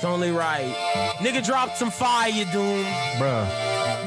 It's 0.00 0.06
only 0.06 0.30
right. 0.30 0.64
Nigga 1.18 1.44
dropped 1.44 1.76
some 1.76 1.90
fire, 1.90 2.32
Doom. 2.32 2.86
Bruh. 3.18 3.46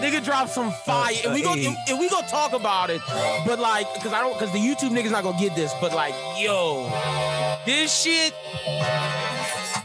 Nigga 0.01 0.25
dropped 0.25 0.49
some 0.49 0.71
fire. 0.71 1.13
and 1.23 1.35
we 1.35 1.43
hey. 1.43 1.67
and, 1.67 1.77
and 1.87 1.99
we 1.99 2.09
gonna 2.09 2.25
talk 2.25 2.53
about 2.53 2.89
it. 2.89 2.99
But 3.45 3.59
like, 3.59 3.85
cause 4.01 4.11
I 4.11 4.21
don't 4.21 4.35
cause 4.39 4.51
the 4.51 4.57
YouTube 4.57 4.89
niggas 4.89 5.11
not 5.11 5.21
gonna 5.21 5.37
get 5.37 5.55
this. 5.55 5.71
But 5.79 5.93
like, 5.93 6.15
yo, 6.39 6.89
this 7.67 7.95
shit. 7.95 8.33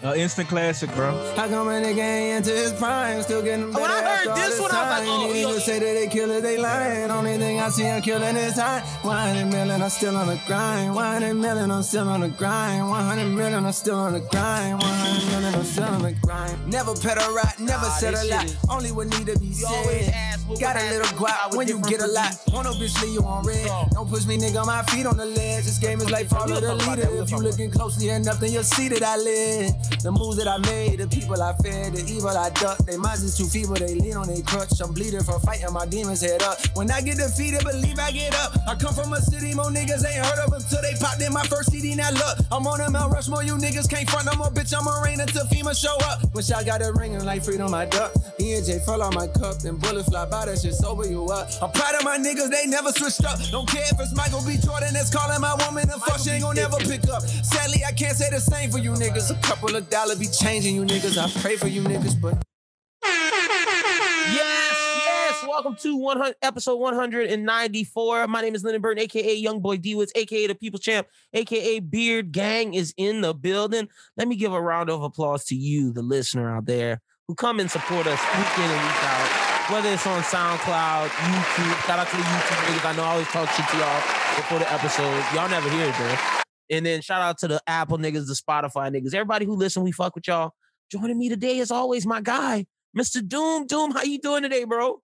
Uh, 0.04 0.14
instant 0.14 0.48
classic, 0.48 0.88
bro. 0.95 1.11
How 1.34 1.48
come 1.48 1.66
a 1.66 1.73
nigga 1.73 1.98
ain't 1.98 2.46
into 2.46 2.56
his 2.56 2.73
prime? 2.75 3.20
Still 3.23 3.43
getting 3.43 3.73
better 3.73 3.82
When 3.82 3.91
I 3.91 4.00
heard 4.02 4.36
this 4.36 4.61
one, 4.61 4.70
I 4.70 5.00
was 5.00 5.09
like, 5.09 5.09
oh, 5.09 5.32
These 5.32 5.43
yo. 5.43 5.48
niggas 5.48 5.61
say 5.62 5.79
that 5.80 5.95
they 5.95 6.06
kill 6.06 6.30
it, 6.30 6.41
they 6.43 6.56
lying. 6.56 7.11
Only 7.11 7.36
thing 7.36 7.59
I 7.59 7.68
see 7.68 7.82
him 7.82 8.00
killing 8.00 8.37
is 8.37 8.55
high. 8.55 8.79
100 9.02 9.46
million, 9.46 9.82
I'm 9.82 9.91
still 9.91 10.16
on 10.16 10.29
the 10.29 10.41
grind. 10.46 10.95
100 10.95 11.34
million, 11.34 11.70
I'm 11.73 11.82
still 11.82 12.09
on 12.09 12.20
the 12.20 12.29
grind. 12.29 12.88
100 12.88 13.24
million, 13.29 13.66
I'm 13.66 13.73
still 13.73 13.96
on 13.96 14.12
the 14.12 14.20
grind. 14.20 14.79
100 14.80 15.32
million, 15.32 15.55
I'm 15.56 15.64
still 15.64 15.84
on 15.84 16.02
the 16.02 16.12
grind. 16.23 16.69
Never 16.69 16.95
pet 16.95 17.19
a 17.19 17.33
rat, 17.33 17.59
never 17.59 17.83
Nah, 17.87 17.96
said 17.96 18.15
a 18.15 18.24
lot. 18.30 18.45
is- 18.45 18.56
Only 18.70 18.92
what 18.92 19.09
need 19.09 19.27
to 19.27 19.37
be 19.41 19.46
You 19.46 19.55
said. 19.55 20.15
Got 20.60 20.77
a 20.77 20.80
little 20.91 21.05
happen 21.05 21.16
if 21.16 21.20
I 21.20 21.48
guap 21.51 21.56
when 21.56 21.66
you 21.69 21.80
get 21.83 22.01
a 22.02 22.06
lot. 22.06 22.33
you. 22.46 22.55
Want 22.55 22.66
no 22.66 22.73
bitch, 22.74 23.02
leave 23.02 23.15
you 23.15 23.23
on 23.23 23.45
red. 23.45 23.66
So- 23.66 23.88
Don't 23.92 24.09
push 24.09 24.27
me, 24.27 24.38
nigga, 24.38 24.65
my 24.65 24.83
feet 24.84 25.06
on 25.06 25.16
the 25.16 25.27
ledge. 25.27 25.65
This 25.65 25.78
game 25.78 26.01
is 26.01 26.10
like 26.10 26.28
follow 26.28 26.60
the 26.60 26.74
leader. 26.77 27.09
If 27.20 27.30
you 27.33 27.38
looking 27.38 27.70
closely 27.73 28.10
enough, 28.10 28.38
then 28.38 28.52
you'll 28.52 28.62
see 28.62 28.88
that 28.91 29.02
I 29.02 29.16
live. 29.16 29.74
The 30.02 30.12
moves 30.12 30.37
that 30.37 30.48
I 30.48 30.59
made, 30.59 30.98
the 31.01 31.09
people 31.09 31.41
I 31.42 31.52
fed, 31.59 31.95
the 31.95 32.05
evil 32.06 32.30
I 32.30 32.51
ducked. 32.51 32.87
They 32.87 32.97
minds 32.97 33.23
is 33.23 33.37
too 33.37 33.47
feeble, 33.47 33.74
they 33.74 33.95
lean 33.95 34.16
on 34.16 34.28
their 34.28 34.42
crutch. 34.42 34.80
I'm 34.80 34.92
bleeding 34.92 35.23
from 35.23 35.41
fighting 35.41 35.73
my 35.73 35.87
demons 35.87 36.20
head 36.23 36.42
up. 36.42 36.59
When 36.74 36.91
I 36.91 37.01
get 37.01 37.19
defeated, 37.19 37.64
believe 37.64 37.98
I 37.98 38.11
get 38.11 38.34
up. 38.34 38.56
I 38.69 38.74
come 38.74 38.95
from 38.95 39.12
a 39.12 39.20
city, 39.20 39.55
more 39.55 39.73
niggas 39.73 40.06
ain't 40.06 40.24
heard 40.24 40.38
of 40.45 40.52
until 40.52 40.83
they 40.83 40.95
popped 41.01 41.23
in 41.23 41.33
my 41.33 41.42
first 41.45 41.73
CD. 41.73 41.95
Now 41.95 42.11
look, 42.11 42.38
I'm 42.51 42.66
on 42.66 42.80
a 42.80 42.91
Mount 42.91 43.12
Rushmore, 43.12 43.42
you 43.42 43.55
niggas 43.55 43.88
can't 43.88 44.09
front 44.09 44.27
no 44.27 44.34
more, 44.37 44.51
bitch. 44.51 44.74
I'm 44.77 44.87
a 44.87 45.02
rain 45.05 45.20
until 45.20 45.45
FEMA 45.47 45.74
show 45.74 45.97
up. 46.06 46.23
Wish 46.34 46.50
I 46.50 46.62
got 46.62 46.83
a 46.83 46.92
ring 46.92 47.14
and 47.14 47.25
like 47.25 47.45
freedom, 47.45 47.75
I 47.75 47.86
duck. 47.86 48.12
E 48.41 48.55
and 48.55 48.64
J 48.64 48.78
fell 48.80 49.02
on 49.02 49.14
my 49.14 49.27
cup, 49.27 49.59
then 49.59 49.77
bullets 49.77 50.09
fly 50.09 50.25
by, 50.27 50.47
that 50.47 50.61
shit 50.61 50.75
sober 50.75 51.06
you 51.06 51.27
up. 51.27 51.50
I'm 51.61 51.70
proud 51.70 51.94
of 51.97 52.05
my 52.05 52.19
niggas, 52.19 52.50
they 52.50 52.66
never 52.66 52.92
switched 52.92 53.25
up. 53.25 53.39
Don't 53.50 53.69
care 53.69 53.84
if 53.91 53.98
it's 54.00 54.14
Michael 54.14 54.42
B. 54.47 54.56
Jordan 54.59 54.94
that's 54.94 55.12
calling 55.12 55.41
my 55.41 55.55
woman 55.66 55.89
and 55.91 56.00
fuck, 56.03 56.19
she 56.19 56.31
ain't 56.31 56.42
gon' 56.42 56.56
never 56.56 56.77
pick 56.78 57.09
up. 57.09 57.22
Sadly, 57.22 57.84
I 57.84 57.92
can't 57.92 58.16
say 58.16 58.31
the 58.31 58.41
same 58.41 58.70
for 58.70 58.78
you 58.78 58.92
niggas. 58.92 59.31
A 59.31 59.39
couple 59.47 59.75
of 59.75 59.78
dollars 59.81 60.19
be 60.19 60.27
changing 60.27 60.75
you 60.75 60.84
niggas. 60.84 61.17
I 61.19 61.31
pray 61.41 61.57
for 61.57 61.69
you 61.69 61.83
niggas, 61.83 62.21
but 62.21 62.43
Yes, 63.03 64.77
yes. 65.05 65.45
Welcome 65.47 65.77
to 65.77 65.97
100, 65.97 66.37
episode 66.43 66.77
194. 66.77 68.27
My 68.27 68.41
name 68.41 68.55
is 68.55 68.65
Lyndon 68.65 68.83
Burton, 68.83 69.03
aka 69.03 69.34
Young 69.34 69.61
Boy 69.61 69.77
D 69.77 69.95
Woods, 69.95 70.12
aka 70.15 70.47
the 70.47 70.55
People 70.55 70.79
Champ, 70.79 71.06
aka 71.33 71.81
Beard 71.81 72.33
Gang 72.33 72.75
is 72.75 72.93
in 72.97 73.21
the 73.21 73.33
building. 73.34 73.89
Let 74.17 74.29
me 74.29 74.37
give 74.37 74.53
a 74.53 74.61
round 74.61 74.91
of 74.91 75.03
applause 75.03 75.45
to 75.47 75.55
you, 75.55 75.93
the 75.93 76.03
listener 76.03 76.55
out 76.55 76.67
there, 76.67 77.01
who 77.27 77.34
come 77.34 77.61
and 77.61 77.71
support 77.71 78.06
us 78.06 78.21
week 78.37 78.59
in 78.59 78.71
and 78.71 78.83
week 78.83 79.05
out. 79.05 79.73
Whether 79.73 79.91
it's 79.93 80.06
on 80.06 80.23
SoundCloud, 80.23 81.09
YouTube, 81.09 81.87
shout 81.87 81.99
out 81.99 82.09
to 82.09 82.17
the 82.17 82.23
YouTube 82.23 82.65
niggas. 82.67 82.84
I 82.91 82.97
know 82.97 83.05
I 83.05 83.12
always 83.12 83.29
talk 83.29 83.49
shit 83.51 83.69
to 83.69 83.77
y'all 83.77 84.03
before 84.37 84.59
the 84.59 84.73
episodes. 84.73 85.25
Y'all 85.34 85.49
never 85.49 85.69
hear 85.71 85.87
it 85.87 85.95
though. 85.99 86.39
And 86.70 86.84
then 86.84 87.00
shout 87.00 87.22
out 87.22 87.38
to 87.38 87.48
the 87.48 87.61
Apple 87.66 87.98
niggas, 87.98 88.27
the 88.27 88.34
Spotify 88.34 88.91
niggas, 88.94 89.14
everybody 89.14 89.47
who 89.47 89.55
listen. 89.56 89.83
We 89.83 89.92
fuck 89.92 90.14
with 90.14 90.28
y'all. 90.28 90.52
Joining 90.91 91.19
me 91.19 91.28
today 91.28 91.58
is 91.58 91.70
always 91.70 92.06
my 92.06 92.20
guy, 92.20 92.66
Mr. 92.97 93.27
Doom. 93.27 93.66
Doom, 93.66 93.91
how 93.91 94.02
you 94.02 94.19
doing 94.19 94.42
today, 94.42 94.64
bro? 94.64 95.00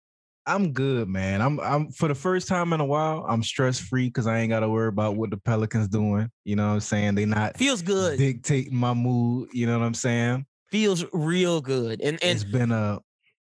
I'm 0.46 0.72
good, 0.72 1.08
man. 1.08 1.40
I'm 1.40 1.58
I'm 1.60 1.90
for 1.90 2.08
the 2.08 2.14
first 2.14 2.48
time 2.48 2.72
in 2.74 2.80
a 2.80 2.84
while, 2.84 3.24
I'm 3.28 3.42
stress 3.42 3.78
free 3.78 4.08
because 4.08 4.26
I 4.26 4.40
ain't 4.40 4.50
gotta 4.50 4.68
worry 4.68 4.88
about 4.88 5.16
what 5.16 5.30
the 5.30 5.38
Pelicans 5.38 5.88
doing. 5.88 6.30
You 6.44 6.56
know 6.56 6.68
what 6.68 6.74
I'm 6.74 6.80
saying? 6.80 7.14
They 7.14 7.24
not 7.24 7.56
Feels 7.56 7.80
good. 7.80 8.18
dictating 8.18 8.76
my 8.76 8.92
mood. 8.92 9.48
You 9.52 9.66
know 9.66 9.78
what 9.78 9.84
I'm 9.84 9.94
saying? 9.94 10.44
Feels 10.70 11.04
real 11.12 11.60
good. 11.62 12.00
And 12.02 12.22
and 12.22 12.32
it's 12.36 12.44
been 12.44 12.72
a 12.72 13.00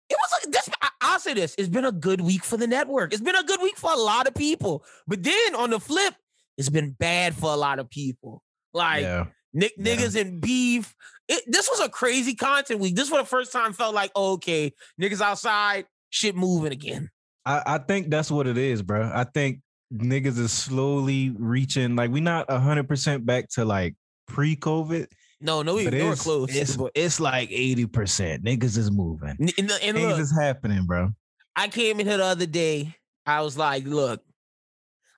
it 0.09 0.17
was 0.17 0.39
like 0.43 0.53
this. 0.53 0.69
I'll 1.01 1.19
say 1.19 1.33
this: 1.33 1.55
it's 1.57 1.67
been 1.69 1.85
a 1.85 1.91
good 1.91 2.21
week 2.21 2.43
for 2.45 2.55
the 2.55 2.67
network. 2.67 3.13
It's 3.13 3.21
been 3.21 3.35
a 3.35 3.43
good 3.43 3.61
week 3.61 3.77
for 3.77 3.91
a 3.91 3.97
lot 3.97 4.27
of 4.27 4.33
people. 4.33 4.85
But 5.07 5.23
then 5.23 5.55
on 5.55 5.71
the 5.71 5.79
flip, 5.79 6.13
it's 6.57 6.69
been 6.69 6.91
bad 6.91 7.35
for 7.35 7.51
a 7.51 7.55
lot 7.55 7.79
of 7.79 7.89
people. 7.89 8.41
Like 8.73 9.03
yeah. 9.03 9.25
Nick 9.53 9.73
Yeah. 9.77 9.95
niggas 9.95 10.19
and 10.19 10.41
beef. 10.41 10.95
It, 11.27 11.43
this 11.47 11.69
was 11.69 11.79
a 11.79 11.89
crazy 11.89 12.35
content 12.35 12.79
week. 12.79 12.95
This 12.95 13.09
was 13.09 13.21
the 13.21 13.27
first 13.27 13.51
time 13.51 13.73
felt 13.73 13.95
like 13.95 14.11
oh, 14.15 14.33
okay, 14.33 14.73
niggas 15.01 15.21
outside, 15.21 15.85
shit 16.09 16.35
moving 16.35 16.71
again. 16.71 17.09
I, 17.45 17.63
I 17.65 17.77
think 17.77 18.09
that's 18.09 18.31
what 18.31 18.47
it 18.47 18.57
is, 18.57 18.81
bro. 18.81 19.11
I 19.13 19.23
think 19.25 19.59
niggas 19.93 20.39
is 20.39 20.51
slowly 20.51 21.33
reaching 21.37 21.95
like 21.95 22.09
we're 22.09 22.23
not 22.23 22.49
hundred 22.49 22.87
percent 22.87 23.25
back 23.25 23.49
to 23.49 23.65
like 23.65 23.95
pre-COVID. 24.27 25.07
No, 25.41 25.61
no, 25.61 25.75
we 25.75 25.85
it's, 25.85 26.23
close. 26.23 26.55
It's, 26.55 26.77
it's 26.95 27.19
like 27.19 27.49
80%. 27.49 28.45
Niggas 28.45 28.77
is 28.77 28.89
moving. 28.89 29.35
and, 29.39 29.53
and, 29.57 29.71
and 29.71 29.97
Things 29.97 30.11
look, 30.11 30.19
is 30.19 30.33
happening, 30.33 30.85
bro. 30.85 31.09
I 31.53 31.67
came 31.67 31.99
in 31.99 32.07
here 32.07 32.15
the 32.15 32.23
other 32.23 32.45
day. 32.45 32.95
I 33.25 33.41
was 33.41 33.57
like, 33.57 33.83
look, 33.85 34.21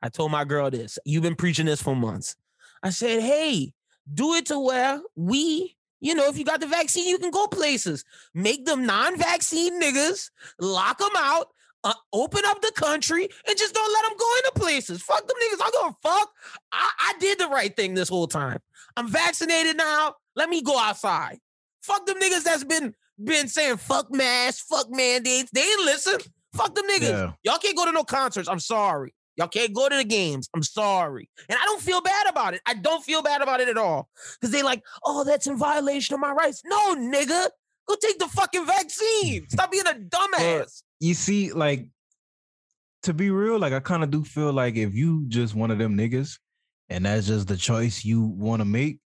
I 0.01 0.09
told 0.09 0.31
my 0.31 0.43
girl 0.45 0.69
this. 0.69 0.99
You've 1.05 1.23
been 1.23 1.35
preaching 1.35 1.65
this 1.65 1.81
for 1.81 1.95
months. 1.95 2.35
I 2.83 2.89
said, 2.89 3.21
hey, 3.21 3.73
do 4.13 4.33
it 4.35 4.45
to 4.47 4.59
where 4.59 5.01
we, 5.15 5.75
you 5.99 6.13
know, 6.13 6.27
if 6.27 6.37
you 6.37 6.45
got 6.45 6.59
the 6.59 6.67
vaccine, 6.67 7.07
you 7.07 7.17
can 7.17 7.31
go 7.31 7.47
places. 7.47 8.03
Make 8.33 8.65
them 8.65 8.85
non-vaccine 8.85 9.81
niggas, 9.81 10.29
lock 10.59 10.99
them 10.99 11.09
out, 11.17 11.47
uh, 11.83 11.93
open 12.13 12.41
up 12.45 12.61
the 12.61 12.71
country, 12.75 13.27
and 13.47 13.57
just 13.57 13.73
don't 13.73 13.93
let 13.93 14.07
them 14.07 14.17
go 14.17 14.35
into 14.37 14.51
places. 14.55 15.01
Fuck 15.01 15.27
them 15.27 15.37
niggas. 15.37 15.61
I'm 15.63 15.71
gonna 15.81 15.95
fuck. 16.01 16.31
I, 16.71 16.89
I 16.99 17.13
did 17.19 17.39
the 17.39 17.47
right 17.47 17.75
thing 17.75 17.93
this 17.93 18.09
whole 18.09 18.27
time. 18.27 18.59
I'm 18.97 19.07
vaccinated 19.07 19.77
now. 19.77 20.15
Let 20.35 20.49
me 20.49 20.61
go 20.61 20.77
outside. 20.79 21.39
Fuck 21.81 22.05
them 22.05 22.17
niggas 22.19 22.43
that's 22.43 22.63
been 22.63 22.93
been 23.23 23.47
saying 23.47 23.77
fuck 23.77 24.11
masks, 24.11 24.65
fuck 24.67 24.87
mandates. 24.89 25.51
They 25.51 25.61
ain't 25.61 25.81
listen. 25.81 26.19
Fuck 26.53 26.75
them 26.75 26.85
niggas. 26.85 27.09
Yeah. 27.09 27.31
Y'all 27.43 27.59
can't 27.59 27.77
go 27.77 27.85
to 27.85 27.91
no 27.91 28.03
concerts. 28.03 28.49
I'm 28.49 28.59
sorry. 28.59 29.13
Y'all 29.37 29.47
can't 29.47 29.73
go 29.73 29.89
to 29.89 29.97
the 29.97 30.03
games. 30.03 30.49
I'm 30.55 30.63
sorry. 30.63 31.29
And 31.49 31.57
I 31.61 31.65
don't 31.65 31.81
feel 31.81 32.01
bad 32.01 32.27
about 32.27 32.53
it. 32.53 32.61
I 32.65 32.73
don't 32.73 33.03
feel 33.03 33.21
bad 33.21 33.41
about 33.41 33.59
it 33.59 33.67
at 33.67 33.77
all. 33.77 34.09
Because 34.39 34.51
they 34.51 34.63
like, 34.63 34.81
oh, 35.03 35.23
that's 35.23 35.47
in 35.47 35.57
violation 35.57 36.13
of 36.13 36.21
my 36.21 36.31
rights. 36.31 36.61
No, 36.65 36.95
nigga. 36.95 37.49
Go 37.87 37.95
take 38.01 38.17
the 38.17 38.27
fucking 38.27 38.65
vaccine. 38.65 39.47
Stop 39.49 39.71
being 39.71 39.85
a 39.85 39.93
dumbass. 39.93 40.81
You 40.99 41.13
see, 41.13 41.51
like, 41.51 41.87
to 43.03 43.13
be 43.13 43.29
real, 43.29 43.59
like 43.59 43.73
I 43.73 43.79
kind 43.79 44.03
of 44.03 44.09
do 44.09 44.23
feel 44.23 44.51
like 44.51 44.75
if 44.75 44.95
you 44.95 45.25
just 45.27 45.53
one 45.53 45.69
of 45.69 45.77
them 45.77 45.95
niggas 45.95 46.39
and 46.89 47.05
that's 47.05 47.27
just 47.27 47.47
the 47.47 47.57
choice 47.57 48.03
you 48.03 48.23
want 48.23 48.61
to 48.61 48.65
make, 48.65 48.99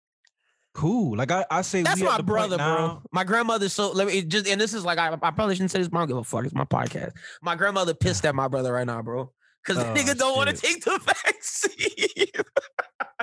cool. 0.76 1.18
Like 1.18 1.32
I, 1.32 1.46
I 1.50 1.62
say 1.64 1.82
That's 1.82 2.00
my 2.00 2.18
the 2.18 2.24
brother, 2.24 2.58
bro. 2.58 3.02
My 3.12 3.24
grandmother. 3.24 3.70
So 3.70 3.92
let 3.92 4.06
me 4.06 4.22
just, 4.22 4.48
and 4.48 4.62
this 4.62 4.76
is 4.76 4.86
like, 4.86 5.00
I, 5.00 5.12
I 5.14 5.32
probably 5.32 5.56
shouldn't 5.56 5.72
say 5.72 5.80
this, 5.80 5.88
but 5.88 5.98
I 5.98 6.02
don't 6.02 6.10
give 6.10 6.18
a 6.18 6.24
fuck. 6.24 6.46
It's 6.46 6.54
my 6.54 6.66
podcast. 6.66 7.14
My 7.42 7.56
grandmother 7.56 7.96
pissed 7.96 8.24
at 8.26 8.36
my 8.36 8.48
brother 8.48 8.74
right 8.74 8.86
now, 8.86 9.02
bro. 9.02 9.32
Because 9.68 9.84
the 9.84 9.92
Oh, 9.92 9.94
nigga 9.94 10.18
don't 10.18 10.38
want 10.38 10.50
to 10.50 10.56
take 10.56 10.84
the 10.84 10.98
vaccine. 11.26 12.44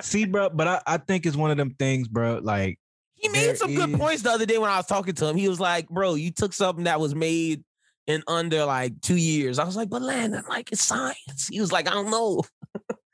See, 0.01 0.25
bro, 0.25 0.49
but 0.49 0.67
I, 0.67 0.81
I 0.85 0.97
think 0.97 1.25
it's 1.25 1.35
one 1.35 1.49
of 1.49 1.57
them 1.57 1.71
things, 1.79 2.07
bro. 2.07 2.39
Like, 2.43 2.77
He 3.15 3.29
made 3.29 3.57
some 3.57 3.73
good 3.73 3.93
points 3.93 4.21
the 4.21 4.29
other 4.29 4.45
day 4.45 4.57
when 4.59 4.69
I 4.69 4.77
was 4.77 4.85
talking 4.85 5.15
to 5.15 5.27
him. 5.27 5.35
He 5.37 5.49
was 5.49 5.59
like, 5.59 5.89
"Bro, 5.89 6.15
you 6.15 6.31
took 6.31 6.53
something 6.53 6.83
that 6.83 6.99
was 6.99 7.15
made 7.15 7.63
in 8.05 8.21
under 8.27 8.65
like 8.65 9.01
two 9.01 9.15
years." 9.15 9.57
I 9.57 9.63
was 9.63 9.75
like, 9.75 9.89
"But 9.89 10.03
Landon, 10.03 10.43
like 10.47 10.71
it's 10.71 10.83
science." 10.83 11.47
He 11.49 11.59
was 11.59 11.71
like, 11.71 11.89
"I 11.89 11.93
don't 11.93 12.11
know." 12.11 12.43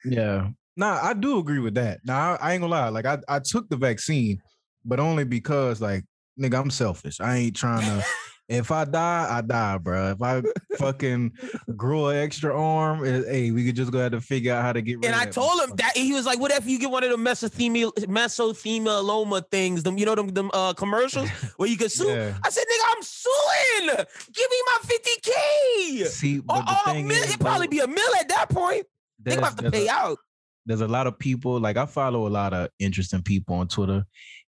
yeah, 0.03 0.49
nah, 0.75 0.99
I 1.01 1.13
do 1.13 1.39
agree 1.39 1.59
with 1.59 1.75
that. 1.75 1.99
Nah, 2.03 2.33
I, 2.41 2.49
I 2.49 2.53
ain't 2.53 2.61
gonna 2.61 2.71
lie. 2.71 2.89
Like, 2.89 3.05
I, 3.05 3.19
I 3.29 3.39
took 3.39 3.69
the 3.69 3.77
vaccine, 3.77 4.41
but 4.83 4.99
only 4.99 5.23
because, 5.23 5.79
like, 5.79 6.03
nigga, 6.39 6.59
I'm 6.59 6.69
selfish. 6.71 7.19
I 7.19 7.37
ain't 7.37 7.55
trying 7.55 7.81
to. 7.99 8.05
If 8.49 8.69
I 8.69 8.83
die, 8.83 9.27
I 9.29 9.39
die, 9.39 9.77
bro. 9.77 10.11
If 10.11 10.21
I 10.21 10.41
fucking 10.77 11.31
grow 11.77 12.07
an 12.09 12.17
extra 12.17 12.53
arm, 12.53 13.05
eh, 13.05 13.21
hey, 13.25 13.51
we 13.51 13.65
could 13.65 13.77
just 13.77 13.93
go 13.93 13.99
ahead 13.99 14.11
to 14.11 14.19
figure 14.19 14.53
out 14.53 14.61
how 14.63 14.73
to 14.73 14.81
get 14.81 14.95
rid 14.97 15.05
And 15.05 15.15
I 15.15 15.25
told 15.25 15.61
him 15.61 15.73
that 15.77 15.95
he 15.95 16.11
was 16.11 16.25
like, 16.25 16.37
"What 16.37 16.51
if 16.51 16.65
you 16.67 16.77
get 16.77 16.91
one 16.91 17.01
of 17.05 17.11
the 17.11 17.15
mesothelioma 17.15 17.93
mesothelioma 18.07 19.43
things? 19.51 19.83
Them, 19.83 19.97
you 19.97 20.05
know 20.05 20.15
them 20.15 20.27
them 20.29 20.51
uh, 20.53 20.73
commercials 20.73 21.29
where 21.57 21.69
you 21.69 21.77
can 21.77 21.87
sue." 21.89 22.07
Yeah. 22.09 22.37
I 22.43 22.49
said, 22.49 22.63
"Nigga, 22.63 22.95
I'm 22.95 23.03
suing. 23.03 24.05
Give 24.33 24.47
me 24.49 24.57
my 24.65 24.77
fifty 24.83 25.11
k." 25.21 26.03
See, 26.05 26.39
Or, 26.39 26.43
but 26.47 26.65
the 26.65 26.71
or 26.71 26.77
a 26.87 26.93
thing 26.93 27.07
mil- 27.07 27.17
is, 27.17 27.29
it'd 27.29 27.39
probably 27.39 27.67
be 27.67 27.79
a 27.79 27.87
mill 27.87 28.15
at 28.19 28.27
that 28.29 28.49
point. 28.49 28.85
They 29.23 29.35
have 29.35 29.55
to 29.57 29.71
pay 29.71 29.87
a- 29.87 29.91
out. 29.91 30.17
there's 30.65 30.81
a 30.81 30.87
lot 30.87 31.07
of 31.07 31.17
people 31.17 31.59
like 31.59 31.77
I 31.77 31.85
follow 31.85 32.27
a 32.27 32.29
lot 32.29 32.53
of 32.53 32.69
interesting 32.79 33.21
people 33.21 33.55
on 33.55 33.67
Twitter, 33.67 34.03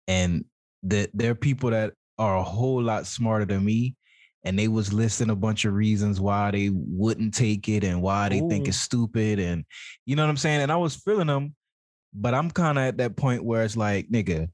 and 0.06 0.44
that 0.84 1.10
there 1.14 1.32
are 1.32 1.36
people 1.36 1.70
that 1.70 1.92
are 2.19 2.36
a 2.36 2.42
whole 2.42 2.82
lot 2.82 3.06
smarter 3.06 3.44
than 3.44 3.64
me, 3.64 3.94
and 4.44 4.58
they 4.58 4.69
was 4.69 4.92
listing 4.92 5.30
a 5.30 5.36
bunch 5.36 5.64
of 5.64 5.75
reasons 5.75 6.20
why 6.20 6.50
they 6.50 6.70
wouldn't 6.72 7.34
take 7.34 7.69
it 7.69 7.84
and 7.84 8.02
why 8.02 8.28
they 8.28 8.40
think 8.40 8.69
it's 8.69 8.78
stupid, 8.80 9.38
and 9.38 9.64
you 10.06 10.16
know 10.16 10.25
what 10.25 10.30
I'm 10.30 10.36
saying. 10.36 10.60
And 10.60 10.72
I 10.72 10.76
was 10.76 10.96
feeling 10.96 11.26
them, 11.26 11.54
but 12.12 12.34
I'm 12.34 12.50
kind 12.50 12.78
of 12.78 12.84
at 12.84 12.98
that 12.98 13.16
point 13.16 13.44
where 13.44 13.62
it's 13.62 13.76
like, 13.76 14.08
nigga. 14.08 14.48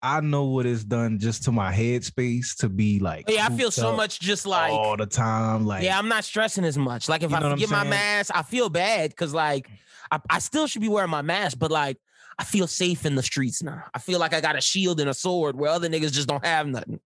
I 0.00 0.20
know 0.20 0.44
what 0.44 0.64
it's 0.64 0.84
done 0.84 1.18
just 1.18 1.42
to 1.44 1.52
my 1.52 1.72
headspace 1.72 2.56
to 2.58 2.68
be 2.68 3.00
like, 3.00 3.24
Yeah, 3.26 3.48
I 3.50 3.56
feel 3.56 3.72
so 3.72 3.96
much 3.96 4.20
just 4.20 4.46
like 4.46 4.70
all 4.70 4.96
the 4.96 5.06
time. 5.06 5.66
Like, 5.66 5.82
yeah, 5.82 5.98
I'm 5.98 6.06
not 6.06 6.22
stressing 6.22 6.64
as 6.64 6.78
much. 6.78 7.08
Like 7.08 7.24
if 7.24 7.32
I 7.32 7.40
forget 7.40 7.68
my 7.68 7.82
mask, 7.82 8.30
I 8.32 8.42
feel 8.42 8.68
bad 8.68 9.10
because 9.10 9.34
like 9.34 9.68
I, 10.08 10.20
I 10.30 10.38
still 10.38 10.68
should 10.68 10.82
be 10.82 10.88
wearing 10.88 11.10
my 11.10 11.22
mask, 11.22 11.58
but 11.58 11.72
like 11.72 11.98
I 12.38 12.44
feel 12.44 12.66
safe 12.66 13.04
in 13.04 13.14
the 13.14 13.22
streets 13.22 13.62
now. 13.62 13.84
I 13.92 13.98
feel 13.98 14.20
like 14.20 14.32
I 14.32 14.40
got 14.40 14.56
a 14.56 14.60
shield 14.60 15.00
and 15.00 15.10
a 15.10 15.14
sword 15.14 15.58
where 15.58 15.70
other 15.70 15.88
niggas 15.88 16.12
just 16.12 16.28
don't 16.28 16.44
have 16.44 16.66
nothing. 16.66 17.00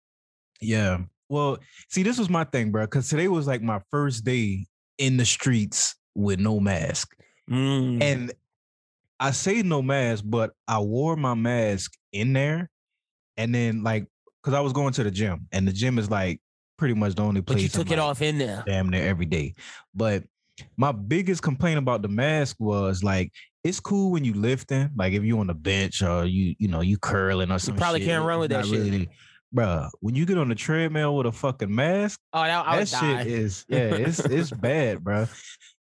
Yeah. 0.61 0.99
Well, 1.29 1.59
see, 1.89 2.03
this 2.03 2.19
was 2.19 2.29
my 2.29 2.45
thing, 2.45 2.73
bro. 2.73 2.85
Because 2.85 3.09
today 3.09 3.29
was 3.29 3.47
like 3.47 3.63
my 3.63 3.81
first 3.91 4.25
day 4.25 4.67
in 4.99 5.17
the 5.17 5.25
streets 5.25 5.95
with 6.15 6.41
no 6.41 6.59
mask. 6.59 7.15
Mm. 7.49 8.03
And 8.03 8.33
I 9.21 9.31
say 9.31 9.63
no 9.63 9.83
mask, 9.83 10.25
but 10.27 10.53
I 10.67 10.81
wore 10.81 11.17
my 11.17 11.35
mask 11.35 11.93
in 12.13 12.33
there. 12.33 12.69
And 13.37 13.55
then 13.55 13.85
like, 13.85 14.07
cause 14.43 14.55
I 14.55 14.61
was 14.61 14.73
going 14.73 14.93
to 14.95 15.05
the 15.05 15.11
gym 15.11 15.47
and 15.53 15.69
the 15.69 15.73
gym 15.73 15.99
is 15.99 16.11
like 16.11 16.41
pretty 16.77 16.95
much 16.95 17.15
the 17.15 17.23
only 17.23 17.41
but 17.41 17.53
place. 17.53 17.63
you 17.63 17.69
took 17.69 17.89
I'm, 17.89 17.93
it 17.93 17.97
like, 17.99 18.07
off 18.11 18.23
in 18.23 18.39
there. 18.39 18.65
damn 18.67 18.89
near 18.89 19.07
every 19.07 19.27
day. 19.27 19.55
But 19.95 20.25
my 20.77 20.93
biggest 20.93 21.43
complaint 21.43 21.79
about 21.79 22.03
the 22.03 22.09
mask 22.09 22.57
was 22.59 23.05
like, 23.05 23.33
it's 23.63 23.81
cool 23.81 24.11
when 24.11 24.25
you 24.25 24.35
lifting, 24.35 24.91
like 24.97 25.13
if 25.13 25.23
you 25.23 25.39
on 25.39 25.47
the 25.47 25.55
bench 25.55 26.03
or 26.03 26.25
you, 26.25 26.55
you 26.59 26.69
know, 26.69 26.81
you 26.81 26.97
curling 26.99 27.51
or 27.51 27.59
something. 27.59 27.75
You 27.79 27.81
probably 27.81 28.05
can't 28.05 28.25
run 28.25 28.41
with 28.41 28.51
that 28.51 28.67
shit. 28.67 29.09
Bruh, 29.55 29.91
when 30.01 30.15
you 30.15 30.25
get 30.27 30.39
on 30.39 30.49
the 30.49 30.55
treadmill 30.55 31.17
with 31.17 31.27
a 31.27 31.33
fucking 31.33 31.75
mask, 31.75 32.21
Oh, 32.33 32.43
that, 32.45 32.65
that 32.65 32.89
die. 32.89 33.25
shit 33.25 33.27
is 33.33 33.65
yeah, 33.69 33.79
it's 33.95 34.21
it's 34.21 34.51
bad, 34.53 35.03
bro. 35.03 35.27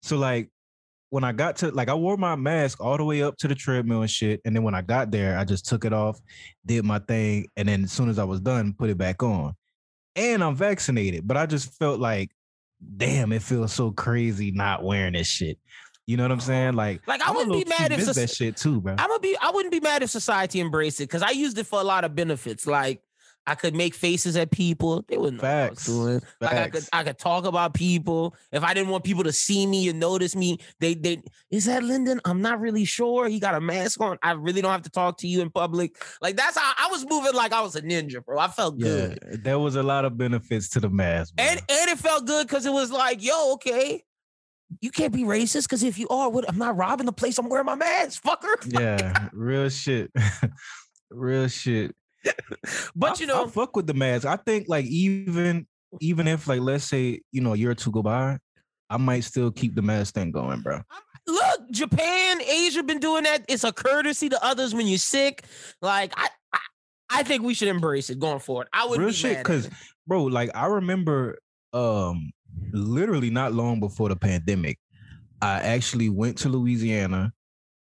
So 0.03 0.17
like 0.17 0.51
when 1.11 1.23
I 1.23 1.31
got 1.33 1.57
to 1.57 1.71
like 1.71 1.89
I 1.89 1.95
wore 1.95 2.17
my 2.17 2.35
mask 2.35 2.81
all 2.81 2.97
the 2.97 3.05
way 3.05 3.23
up 3.23 3.37
to 3.39 3.49
the 3.49 3.55
treadmill 3.55 4.03
and 4.03 4.11
shit, 4.11 4.41
and 4.45 4.57
then 4.57 4.65
when 4.65 4.75
I 4.75 4.83
got 4.83 5.13
there, 5.13 5.39
I 5.39 5.45
just 5.45 5.67
took 5.69 5.85
it 5.85 5.93
off, 5.93 6.19
did 6.67 6.85
my 6.85 6.99
thing, 6.99 7.47
and 7.57 7.69
then 7.69 7.85
as 7.85 7.93
soon 7.93 8.09
as 8.09 8.19
I 8.19 8.25
was 8.25 8.41
done, 8.41 8.75
put 8.77 8.91
it 8.91 8.99
back 8.99 9.23
on. 9.23 9.55
And 10.17 10.43
I'm 10.43 10.57
vaccinated, 10.57 11.27
but 11.27 11.37
I 11.37 11.47
just 11.47 11.73
felt 11.79 12.01
like, 12.01 12.33
damn, 12.97 13.31
it 13.33 13.43
feels 13.43 13.73
so 13.73 13.93
crazy 13.93 14.51
not 14.51 14.83
wearing 14.83 15.13
this 15.13 15.29
shit. 15.29 15.59
You 16.11 16.17
know 16.17 16.25
what 16.25 16.33
I'm 16.33 16.41
saying? 16.41 16.75
Like, 16.75 17.07
Like, 17.07 17.23
I 17.23 17.31
wouldn't 17.31 17.53
be 17.53 17.65
mad 17.69 17.93
if 17.93 18.03
soc- 18.03 18.17
that 18.17 18.31
shit 18.31 18.57
too, 18.57 18.81
bro. 18.81 18.97
I'm 18.99 19.09
gonna 19.09 19.21
be. 19.21 19.37
I 19.41 19.53
wouldn't 19.53 19.71
be 19.71 19.79
mad 19.79 20.03
if 20.03 20.11
society 20.11 20.61
embraced 20.61 21.01
it 21.01 21.05
because 21.05 21.23
I 21.23 21.31
used 21.31 21.57
it 21.57 21.69
for 21.69 21.81
a 21.81 21.85
lot 21.85 22.03
of 22.03 22.17
benefits. 22.17 22.67
Like 22.67 23.01
I 23.47 23.55
could 23.55 23.77
make 23.77 23.95
faces 23.95 24.37
at 24.37 24.51
people; 24.51 25.05
they 25.07 25.17
wouldn't 25.17 25.41
know 25.41 25.49
what 25.49 25.55
I 25.55 25.71
was 25.71 25.79
Facts. 25.79 25.87
doing. 25.87 26.21
Like 26.41 26.53
I 26.53 26.69
could, 26.69 26.85
I 26.93 27.05
could 27.05 27.17
talk 27.17 27.45
about 27.45 27.75
people. 27.75 28.35
If 28.51 28.65
I 28.65 28.75
didn't 28.75 28.89
want 28.91 29.05
people 29.05 29.23
to 29.23 29.31
see 29.33 29.69
me 29.69 29.89
and 29.89 30.01
notice 30.01 30.35
me, 30.35 30.59
they, 30.81 30.95
they, 30.95 31.23
is 31.53 31.67
that 31.67 31.85
Lyndon? 31.85 32.21
I'm 32.25 32.43
not 32.43 32.61
really 32.61 32.85
sure. 32.85 33.29
He 33.29 33.39
got 33.39 33.55
a 33.55 33.61
mask 33.61 34.01
on. 34.01 34.19
I 34.21 34.33
really 34.33 34.63
don't 34.63 34.73
have 34.73 34.83
to 34.83 34.91
talk 34.91 35.17
to 35.19 35.29
you 35.29 35.43
in 35.43 35.51
public. 35.51 35.97
Like 36.21 36.35
that's 36.37 36.59
how 36.59 36.73
I 36.77 36.89
was 36.91 37.07
moving. 37.09 37.35
Like 37.35 37.53
I 37.53 37.61
was 37.61 37.77
a 37.77 37.83
ninja, 37.83 38.25
bro. 38.25 38.37
I 38.37 38.49
felt 38.49 38.77
yeah, 38.79 38.87
good, 38.89 39.45
there 39.45 39.61
was 39.61 39.77
a 39.77 39.83
lot 39.85 40.05
of 40.05 40.19
benefits 40.19 40.69
to 40.71 40.81
the 40.81 40.91
mask, 40.91 41.37
bro. 41.37 41.47
and 41.47 41.61
and 41.61 41.91
it 41.91 41.99
felt 41.99 42.27
good 42.27 42.49
because 42.49 42.67
it 42.67 42.73
was 42.73 42.91
like, 42.91 43.23
yo, 43.25 43.53
okay. 43.55 44.03
You 44.81 44.91
can't 44.91 45.13
be 45.13 45.23
racist 45.25 45.65
because 45.65 45.83
if 45.83 45.99
you 45.99 46.09
are, 46.09 46.29
what, 46.31 46.49
I'm 46.49 46.59
not 46.59 46.77
robbing 46.77 47.07
the 47.07 47.13
place. 47.13 47.39
I'm 47.39 47.49
wearing 47.49 47.67
my 47.67 47.75
mask, 47.75 48.23
fucker. 48.23 48.55
yeah, 48.81 49.29
real 49.33 49.69
shit, 49.69 50.11
real 51.11 51.49
shit. 51.49 51.95
But 52.95 53.19
I- 53.19 53.21
you 53.21 53.27
know, 53.27 53.45
I 53.45 53.49
fuck 53.49 53.77
with 53.77 53.87
the 53.87 53.95
mask. 53.95 54.27
I 54.27 54.37
think 54.37 54.67
like 54.69 54.85
even 54.87 55.67
even 56.01 56.29
if 56.29 56.47
like 56.47 56.61
let's 56.61 56.85
say 56.85 57.21
you 57.33 57.41
know 57.41 57.55
a 57.55 57.57
year 57.57 57.71
or 57.71 57.75
two 57.75 57.91
go 57.91 58.03
by, 58.03 58.39
I 58.89 58.97
might 58.97 59.21
still 59.25 59.51
keep 59.51 59.75
the 59.75 59.83
mask 59.83 60.15
thing 60.15 60.31
going, 60.31 60.61
bro. 60.61 60.81
look, 61.27 61.71
Japan, 61.71 62.41
Asia 62.43 62.83
been 62.83 63.01
doing 63.01 63.25
that. 63.25 63.45
It's 63.49 63.65
a 63.65 63.73
courtesy 63.73 64.29
to 64.29 64.45
others 64.45 64.75
when 64.75 64.87
you're 64.87 64.99
sick. 64.99 65.45
Like 65.83 66.13
I, 66.17 66.29
I, 66.53 66.59
I 67.11 67.23
think 67.25 67.43
we 67.43 67.55
should 67.55 67.69
embrace 67.69 68.09
it 68.11 68.19
going 68.19 68.39
forward. 68.39 68.69
I 68.73 68.87
would 68.87 68.99
Real 68.99 69.09
be 69.09 69.15
shit, 69.15 69.33
mad 69.33 69.39
at 69.41 69.45
'cause 69.47 69.67
it. 69.67 69.73
Bro, 70.07 70.25
like 70.25 70.51
I 70.55 70.67
remember 70.67 71.39
um 71.73 72.33
literally 72.73 73.31
not 73.31 73.53
long 73.53 73.81
before 73.81 74.09
the 74.09 74.17
pandemic, 74.17 74.79
I 75.43 75.61
actually 75.61 76.09
went 76.09 76.39
to 76.39 76.49
Louisiana 76.49 77.33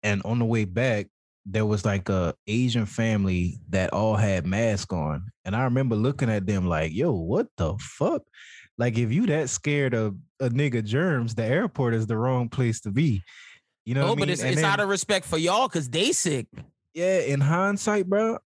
and 0.04 0.22
on 0.26 0.40
the 0.40 0.46
way 0.46 0.66
back 0.66 1.08
there 1.46 1.66
was 1.66 1.84
like 1.86 2.08
a 2.10 2.36
Asian 2.46 2.86
family 2.86 3.58
that 3.70 3.94
all 3.94 4.16
had 4.16 4.46
masks 4.46 4.94
on. 4.94 5.24
And 5.44 5.56
I 5.56 5.64
remember 5.64 5.96
looking 5.96 6.30
at 6.30 6.46
them 6.46 6.68
like, 6.68 6.94
yo, 6.94 7.12
what 7.14 7.48
the 7.58 7.76
fuck? 7.80 8.22
Like 8.78 8.98
if 8.98 9.12
you 9.12 9.26
that 9.28 9.50
scared 9.50 9.94
of 9.96 10.16
a 10.40 10.50
nigga 10.50 10.84
germs, 10.84 11.34
the 11.34 11.44
airport 11.44 11.96
is 11.96 12.06
the 12.06 12.16
wrong 12.18 12.48
place 12.48 12.82
to 12.82 12.92
be. 12.92 13.24
You 13.86 13.96
know 13.96 14.02
Oh, 14.02 14.04
what 14.04 14.10
I 14.10 14.12
oh, 14.12 14.16
but 14.18 14.28
mean? 14.28 14.34
it's, 14.34 14.42
And 14.42 14.52
it's 14.52 14.62
then- 14.62 14.72
out 14.72 14.80
of 14.80 14.90
respect 14.90 15.26
for 15.26 15.40
y'all 15.40 15.68
because 15.68 15.90
they 15.90 16.12
sick. 16.12 16.46
yeah, 16.94 17.20
in 17.22 17.42
hindsight, 17.42 18.08
bro, 18.08 18.38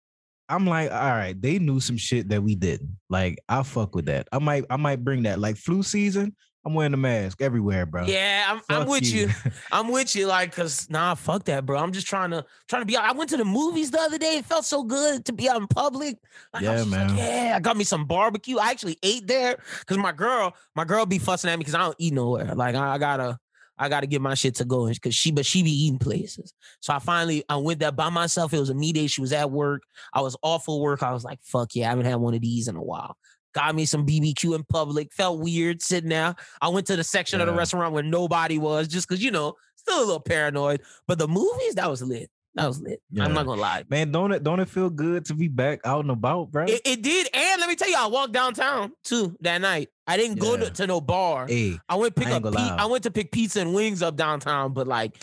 I'm 0.47 0.67
like, 0.67 0.91
all 0.91 0.97
right, 0.97 1.39
they 1.39 1.59
knew 1.59 1.79
some 1.79 1.97
shit 1.97 2.29
that 2.29 2.43
we 2.43 2.55
didn't. 2.55 2.97
Like, 3.09 3.39
I 3.49 3.63
fuck 3.63 3.95
with 3.95 4.05
that. 4.05 4.27
I 4.31 4.39
might, 4.39 4.65
I 4.69 4.77
might 4.77 5.03
bring 5.03 5.23
that. 5.23 5.39
Like 5.39 5.57
flu 5.57 5.81
season, 5.83 6.35
I'm 6.65 6.73
wearing 6.73 6.93
a 6.93 6.97
mask 6.97 7.41
everywhere, 7.43 7.85
bro. 7.85 8.05
Yeah, 8.05 8.45
I'm, 8.47 8.61
I'm 8.69 8.87
with 8.87 9.05
you. 9.05 9.29
I'm 9.71 9.89
with 9.91 10.15
you. 10.15 10.25
Like, 10.25 10.51
cause 10.55 10.89
nah, 10.89 11.13
fuck 11.13 11.45
that, 11.45 11.65
bro. 11.65 11.79
I'm 11.79 11.91
just 11.91 12.07
trying 12.07 12.31
to 12.31 12.43
trying 12.67 12.81
to 12.81 12.85
be 12.87 12.97
out. 12.97 13.03
I 13.05 13.11
went 13.11 13.29
to 13.31 13.37
the 13.37 13.45
movies 13.45 13.91
the 13.91 13.99
other 14.01 14.17
day. 14.17 14.37
It 14.37 14.45
felt 14.45 14.65
so 14.65 14.83
good 14.83 15.25
to 15.25 15.33
be 15.33 15.47
out 15.47 15.57
in 15.61 15.67
public. 15.67 16.17
Like, 16.53 16.63
Yeah, 16.63 16.77
just 16.77 16.89
like, 16.89 17.07
man. 17.07 17.17
yeah, 17.17 17.53
I 17.55 17.59
got 17.59 17.77
me 17.77 17.83
some 17.83 18.05
barbecue. 18.05 18.57
I 18.57 18.71
actually 18.71 18.97
ate 19.03 19.27
there 19.27 19.57
because 19.79 19.97
my 19.97 20.11
girl, 20.11 20.55
my 20.75 20.85
girl 20.85 21.05
be 21.05 21.19
fussing 21.19 21.51
at 21.51 21.55
me 21.55 21.59
because 21.59 21.75
I 21.75 21.79
don't 21.79 21.95
eat 21.99 22.13
nowhere. 22.13 22.55
Like, 22.55 22.73
I, 22.73 22.95
I 22.95 22.97
gotta, 22.97 23.37
I 23.77 23.89
gotta 23.89 24.07
get 24.07 24.21
my 24.21 24.33
shit 24.33 24.55
to 24.55 24.65
go 24.65 24.87
because 24.87 25.15
she, 25.15 25.31
but 25.31 25.45
she 25.45 25.63
be 25.63 25.71
eating 25.71 25.99
places. 25.99 26.53
So 26.79 26.93
I 26.93 26.99
finally, 26.99 27.43
I 27.49 27.57
went 27.57 27.79
there 27.79 27.91
by 27.91 28.09
myself. 28.09 28.53
It 28.53 28.59
was 28.59 28.69
a 28.69 28.75
me 28.75 28.93
day. 28.93 29.07
She 29.07 29.21
was 29.21 29.33
at 29.33 29.51
work. 29.51 29.83
I 30.13 30.21
was 30.21 30.37
awful 30.41 30.81
work. 30.81 31.03
I 31.03 31.11
was 31.11 31.23
like, 31.23 31.39
fuck 31.43 31.75
yeah, 31.75 31.87
I 31.87 31.89
haven't 31.89 32.05
had 32.05 32.15
one 32.15 32.33
of 32.33 32.41
these 32.41 32.67
in 32.67 32.75
a 32.75 32.83
while. 32.83 33.17
Got 33.53 33.75
me 33.75 33.85
some 33.85 34.05
BBQ 34.05 34.55
in 34.55 34.63
public. 34.65 35.13
Felt 35.13 35.39
weird 35.39 35.81
sitting 35.81 36.09
there. 36.09 36.35
I 36.61 36.69
went 36.69 36.87
to 36.87 36.95
the 36.95 37.03
section 37.03 37.39
of 37.39 37.47
the 37.47 37.53
restaurant 37.53 37.93
where 37.93 38.03
nobody 38.03 38.57
was, 38.57 38.87
just 38.87 39.07
because 39.07 39.23
you 39.23 39.31
know, 39.31 39.53
still 39.75 39.99
a 39.99 40.05
little 40.05 40.19
paranoid. 40.19 40.81
But 41.07 41.19
the 41.19 41.27
movies, 41.27 41.75
that 41.75 41.89
was 41.89 42.01
lit. 42.01 42.29
That 42.55 42.67
was 42.67 42.81
lit. 42.81 43.01
I'm 43.19 43.33
not 43.33 43.45
gonna 43.45 43.59
lie. 43.59 43.83
Man, 43.89 44.11
don't 44.11 44.31
it 44.31 44.41
don't 44.43 44.61
it 44.61 44.69
feel 44.69 44.89
good 44.89 45.25
to 45.25 45.33
be 45.33 45.49
back 45.49 45.81
out 45.83 46.01
and 46.01 46.11
about, 46.11 46.51
bro? 46.51 46.63
It, 46.65 46.81
it 46.85 47.01
did, 47.01 47.27
and 47.33 47.59
let 47.59 47.67
me 47.67 47.75
tell 47.75 47.89
you, 47.89 47.97
I 47.97 48.07
walked 48.07 48.31
downtown 48.31 48.93
too 49.03 49.35
that 49.41 49.59
night. 49.59 49.89
I 50.07 50.15
didn't 50.15 50.39
go 50.39 50.55
to, 50.55 50.69
to 50.69 50.87
no 50.87 51.01
bar. 51.01 51.47
hey, 51.47 51.77
I 51.89 51.95
went 51.95 52.15
pick 52.15 52.27
I 52.27 52.33
up. 52.33 52.45
lie. 52.45 52.75
I 52.79 52.85
went 52.85 53.03
to 53.03 53.11
pick 53.11 53.31
pizza 53.31 53.59
and 53.59 53.73
wings 53.73 54.01
up 54.01 54.15
downtown, 54.15 54.71
but 54.73 54.87
like, 54.87 55.21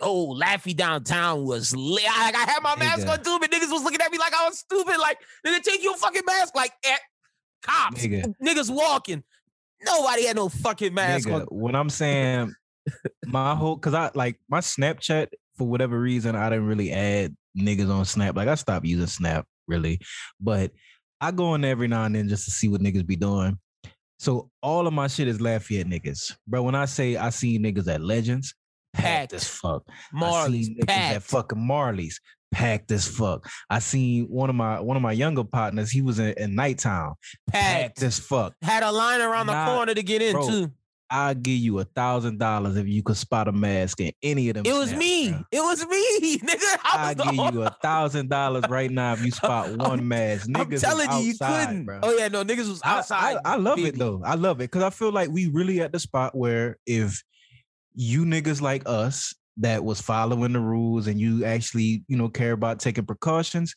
oh, 0.00 0.38
Laffy 0.38 0.76
downtown 0.76 1.46
was 1.46 1.74
lit. 1.74 2.04
I, 2.10 2.26
like, 2.26 2.36
I 2.36 2.50
had 2.50 2.62
my 2.62 2.76
mask 2.76 3.08
on 3.08 3.22
too, 3.22 3.38
but 3.40 3.50
niggas 3.50 3.72
was 3.72 3.82
looking 3.82 4.00
at 4.02 4.12
me 4.12 4.18
like 4.18 4.34
I 4.34 4.46
was 4.46 4.58
stupid. 4.58 4.98
Like, 4.98 5.18
nigga, 5.46 5.62
take 5.62 5.82
your 5.82 5.96
fucking 5.96 6.22
mask. 6.26 6.54
Like, 6.54 6.72
eh, 6.84 6.96
cops, 7.62 8.04
Nigga. 8.04 8.34
niggas 8.42 8.70
walking. 8.74 9.22
Nobody 9.82 10.26
had 10.26 10.36
no 10.36 10.50
fucking 10.50 10.92
mask 10.92 11.26
nigga, 11.28 11.40
on. 11.40 11.46
when 11.50 11.74
I'm 11.74 11.88
saying 11.88 12.54
my 13.26 13.54
whole 13.54 13.76
cause 13.78 13.94
I 13.94 14.10
like 14.14 14.38
my 14.48 14.60
Snapchat 14.60 15.28
for 15.56 15.66
whatever 15.66 15.98
reason, 15.98 16.36
I 16.36 16.48
didn't 16.50 16.66
really 16.66 16.92
add 16.92 17.34
niggas 17.58 17.90
on 17.90 18.04
Snap. 18.04 18.36
Like 18.36 18.48
I 18.48 18.54
stopped 18.54 18.86
using 18.86 19.06
Snap 19.06 19.46
really, 19.66 20.00
but 20.40 20.72
I 21.20 21.30
go 21.30 21.54
in 21.54 21.64
every 21.64 21.88
now 21.88 22.04
and 22.04 22.14
then 22.14 22.28
just 22.28 22.44
to 22.44 22.50
see 22.50 22.68
what 22.68 22.80
niggas 22.80 23.06
be 23.06 23.16
doing. 23.16 23.58
So 24.18 24.50
all 24.62 24.86
of 24.86 24.92
my 24.92 25.08
shit 25.08 25.28
is 25.28 25.40
Lafayette 25.40 25.86
niggas. 25.86 26.34
Bro, 26.46 26.62
when 26.62 26.74
I 26.74 26.86
say 26.86 27.16
I 27.16 27.30
see 27.30 27.58
niggas 27.58 27.88
at 27.88 28.00
Legends, 28.00 28.54
packed 28.94 29.04
Packed. 29.04 29.32
as 29.34 29.46
fuck. 29.48 29.82
I 29.88 29.92
Marley's 30.12 30.70
niggas 30.70 30.90
at 30.90 31.22
fucking 31.22 31.58
Marley's, 31.66 32.20
packed 32.52 32.90
as 32.92 33.06
fuck. 33.06 33.46
I 33.68 33.78
seen 33.80 34.24
one 34.26 34.48
of 34.48 34.56
my 34.56 34.80
one 34.80 34.96
of 34.96 35.02
my 35.02 35.12
younger 35.12 35.44
partners, 35.44 35.90
he 35.90 36.00
was 36.00 36.18
in, 36.18 36.32
in 36.38 36.52
Nightown, 36.56 37.14
packed 37.50 37.98
Packed. 37.98 38.02
as 38.02 38.18
fuck. 38.18 38.54
Had 38.62 38.82
a 38.82 38.90
line 38.92 39.20
around 39.20 39.48
the 39.48 39.64
corner 39.66 39.94
to 39.94 40.02
get 40.02 40.22
in 40.22 40.32
bro, 40.32 40.48
too. 40.48 40.72
I'll 41.10 41.34
give 41.34 41.56
you 41.58 41.78
a 41.78 41.84
thousand 41.84 42.38
dollars 42.38 42.76
if 42.76 42.88
you 42.88 43.02
could 43.02 43.16
spot 43.16 43.46
a 43.48 43.52
mask 43.52 44.00
in 44.00 44.12
any 44.22 44.48
of 44.48 44.54
them. 44.56 44.66
It 44.66 44.72
was 44.72 44.88
snaps, 44.88 44.98
me. 45.04 45.30
bro. 45.30 45.40
It 45.52 45.60
was 45.60 45.86
me, 45.86 46.38
nigga. 46.38 46.78
I 46.84 47.14
I'll 47.18 47.32
give 47.32 47.54
you 47.54 47.62
a 47.62 47.70
thousand 47.82 48.28
dollars 48.28 48.64
right 48.68 48.90
now 48.90 49.12
if 49.12 49.24
you 49.24 49.30
spot 49.32 49.76
one 49.76 50.06
mask. 50.08 50.48
Niggas 50.48 50.84
I'm 50.84 51.06
telling 51.06 51.22
you, 51.22 51.28
you 51.28 51.34
couldn't. 51.38 51.84
bro. 51.84 52.00
Oh 52.02 52.16
yeah, 52.16 52.28
no, 52.28 52.44
niggas 52.44 52.68
was 52.68 52.80
I- 52.84 52.98
outside. 52.98 53.36
I, 53.44 53.52
I 53.52 53.56
love 53.56 53.78
it 53.78 53.96
though. 53.98 54.20
I 54.24 54.34
love 54.34 54.56
it 54.60 54.64
because 54.70 54.82
I 54.82 54.90
feel 54.90 55.12
like 55.12 55.30
we 55.30 55.46
really 55.48 55.80
at 55.80 55.92
the 55.92 56.00
spot 56.00 56.34
where 56.36 56.78
if 56.86 57.22
you 57.94 58.24
niggas 58.24 58.60
like 58.60 58.82
us 58.86 59.34
that 59.58 59.84
was 59.84 60.00
following 60.00 60.52
the 60.52 60.60
rules 60.60 61.06
and 61.06 61.18
you 61.20 61.44
actually, 61.44 62.04
you 62.08 62.16
know, 62.16 62.28
care 62.28 62.52
about 62.52 62.78
taking 62.78 63.06
precautions, 63.06 63.74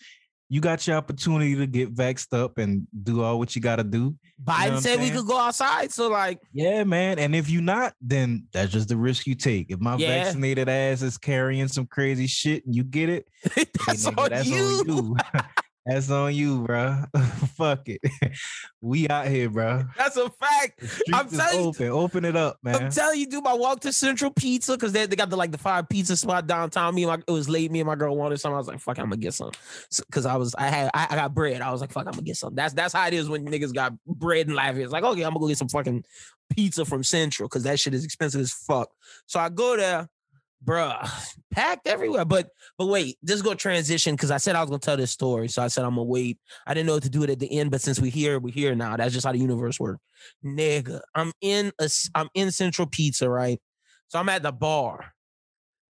you 0.51 0.59
got 0.61 0.85
your 0.87 0.97
opportunity 0.97 1.55
to 1.55 1.67
get 1.67 1.93
vaxxed 1.93 2.33
up 2.37 2.57
and 2.57 2.87
do 3.03 3.21
all 3.21 3.37
what 3.37 3.55
you 3.55 3.61
got 3.61 3.75
to 3.75 3.83
do. 3.83 4.15
Biden 4.43 4.57
what 4.57 4.71
I'm 4.71 4.81
said 4.81 4.99
we 4.99 5.11
could 5.11 5.27
go 5.27 5.37
outside, 5.37 5.91
so 5.91 6.09
like, 6.09 6.39
Yeah, 6.51 6.83
man. 6.83 7.19
And 7.19 7.35
if 7.35 7.49
you 7.49 7.61
not, 7.61 7.93
then 8.01 8.47
that's 8.51 8.71
just 8.71 8.89
the 8.89 8.97
risk 8.97 9.27
you 9.27 9.35
take. 9.35 9.69
If 9.69 9.79
my 9.79 9.95
Yeah. 9.95 10.07
vaccinated 10.07 10.67
ass 10.67 11.03
is 11.03 11.17
carrying 11.19 11.67
some 11.67 11.85
crazy 11.85 12.25
shit 12.25 12.65
and 12.65 12.75
you 12.75 12.83
get 12.83 13.09
it, 13.09 13.27
hey, 13.55 13.65
that's, 13.85 14.05
nigga, 14.07 14.17
on, 14.23 14.29
that's 14.29 14.49
you. 14.49 14.57
on 14.57 14.85
you. 14.87 15.17
that's 15.89 16.09
on 16.09 16.33
you, 16.33 16.63
bro. 16.63 17.03
Fuck 17.55 17.89
it. 17.89 18.01
we 18.81 19.07
out 19.07 19.27
here, 19.27 19.49
bro. 19.49 19.83
That's 19.97 20.17
a 20.17 20.29
fact. 20.29 20.83
I'm 21.13 21.29
telling 21.29 21.59
you- 21.59 21.65
open. 21.67 21.87
Open 21.89 22.25
it 22.25 22.35
up, 22.35 22.57
man. 22.63 22.75
I'm 22.75 22.91
telling 22.91 23.19
you, 23.19 23.27
dude. 23.27 23.45
I 23.45 23.53
walked 23.53 23.83
to 23.83 23.93
Central 23.93 24.31
Pizza 24.31 24.73
because 24.73 24.91
they, 24.91 25.05
they 25.05 25.15
got 25.15 25.29
the 25.29 25.37
like 25.37 25.51
the 25.51 25.57
five 25.57 25.89
pizza 25.89 26.15
spot 26.15 26.47
downtown. 26.47 26.95
Me 26.95 27.03
and 27.03 27.11
my 27.11 27.23
it 27.27 27.31
was 27.31 27.49
late. 27.49 27.71
Me 27.71 27.79
and 27.79 27.87
my 27.87 27.95
girl 27.95 28.15
wanted 28.15 28.39
some. 28.39 28.53
I 28.53 28.57
was 28.57 28.67
like, 28.67 28.79
fuck, 28.79 28.99
I'm 28.99 29.05
gonna 29.05 29.17
get 29.17 29.33
some. 29.33 29.51
Because 30.07 30.25
I 30.25 30.35
was 30.35 30.55
I 30.55 30.67
had 30.67 30.91
I, 30.93 31.07
I 31.09 31.15
got 31.15 31.33
bread. 31.33 31.61
I 31.61 31.71
was 31.71 31.81
like, 31.81 31.91
fuck, 31.91 32.05
I'm 32.05 32.11
gonna 32.11 32.23
get 32.23 32.37
some. 32.37 32.55
That's 32.55 32.73
that's 32.73 32.93
how 32.93 33.07
it 33.07 33.13
is 33.13 33.29
when 33.29 33.45
niggas 33.45 33.73
got 33.73 33.93
bread 34.05 34.47
and 34.47 34.55
life. 34.55 34.75
It's 34.77 34.91
like, 34.91 35.03
okay, 35.03 35.23
I'm 35.23 35.31
gonna 35.31 35.39
go 35.39 35.47
get 35.47 35.57
some 35.57 35.69
fucking 35.69 36.03
pizza 36.55 36.85
from 36.85 37.03
Central 37.03 37.47
because 37.47 37.63
that 37.63 37.79
shit 37.79 37.93
is 37.93 38.03
expensive 38.05 38.41
as 38.41 38.51
fuck. 38.51 38.89
So 39.25 39.39
I 39.39 39.49
go 39.49 39.77
there. 39.77 40.09
Bruh, 40.63 41.09
packed 41.51 41.87
everywhere. 41.87 42.25
But 42.25 42.49
but 42.77 42.87
wait, 42.87 43.17
this 43.21 43.35
is 43.35 43.41
gonna 43.41 43.55
transition 43.55 44.15
because 44.15 44.31
I 44.31 44.37
said 44.37 44.55
I 44.55 44.61
was 44.61 44.69
gonna 44.69 44.79
tell 44.79 44.97
this 44.97 45.11
story, 45.11 45.47
so 45.47 45.61
I 45.61 45.67
said 45.67 45.85
I'm 45.85 45.91
gonna 45.91 46.03
wait. 46.03 46.39
I 46.65 46.73
didn't 46.73 46.87
know 46.87 46.93
what 46.93 47.03
to 47.03 47.09
do 47.09 47.23
it 47.23 47.29
at 47.29 47.39
the 47.39 47.59
end, 47.59 47.71
but 47.71 47.81
since 47.81 47.99
we're 47.99 48.11
here, 48.11 48.39
we're 48.39 48.53
here 48.53 48.75
now. 48.75 48.95
That's 48.97 49.13
just 49.13 49.25
how 49.25 49.31
the 49.31 49.39
universe 49.39 49.79
works, 49.79 50.01
nigga. 50.45 51.01
I'm 51.15 51.31
in 51.41 51.71
a 51.79 51.89
I'm 52.15 52.29
in 52.33 52.51
Central 52.51 52.87
Pizza, 52.87 53.29
right? 53.29 53.59
So 54.07 54.19
I'm 54.19 54.29
at 54.29 54.43
the 54.43 54.51
bar. 54.51 55.13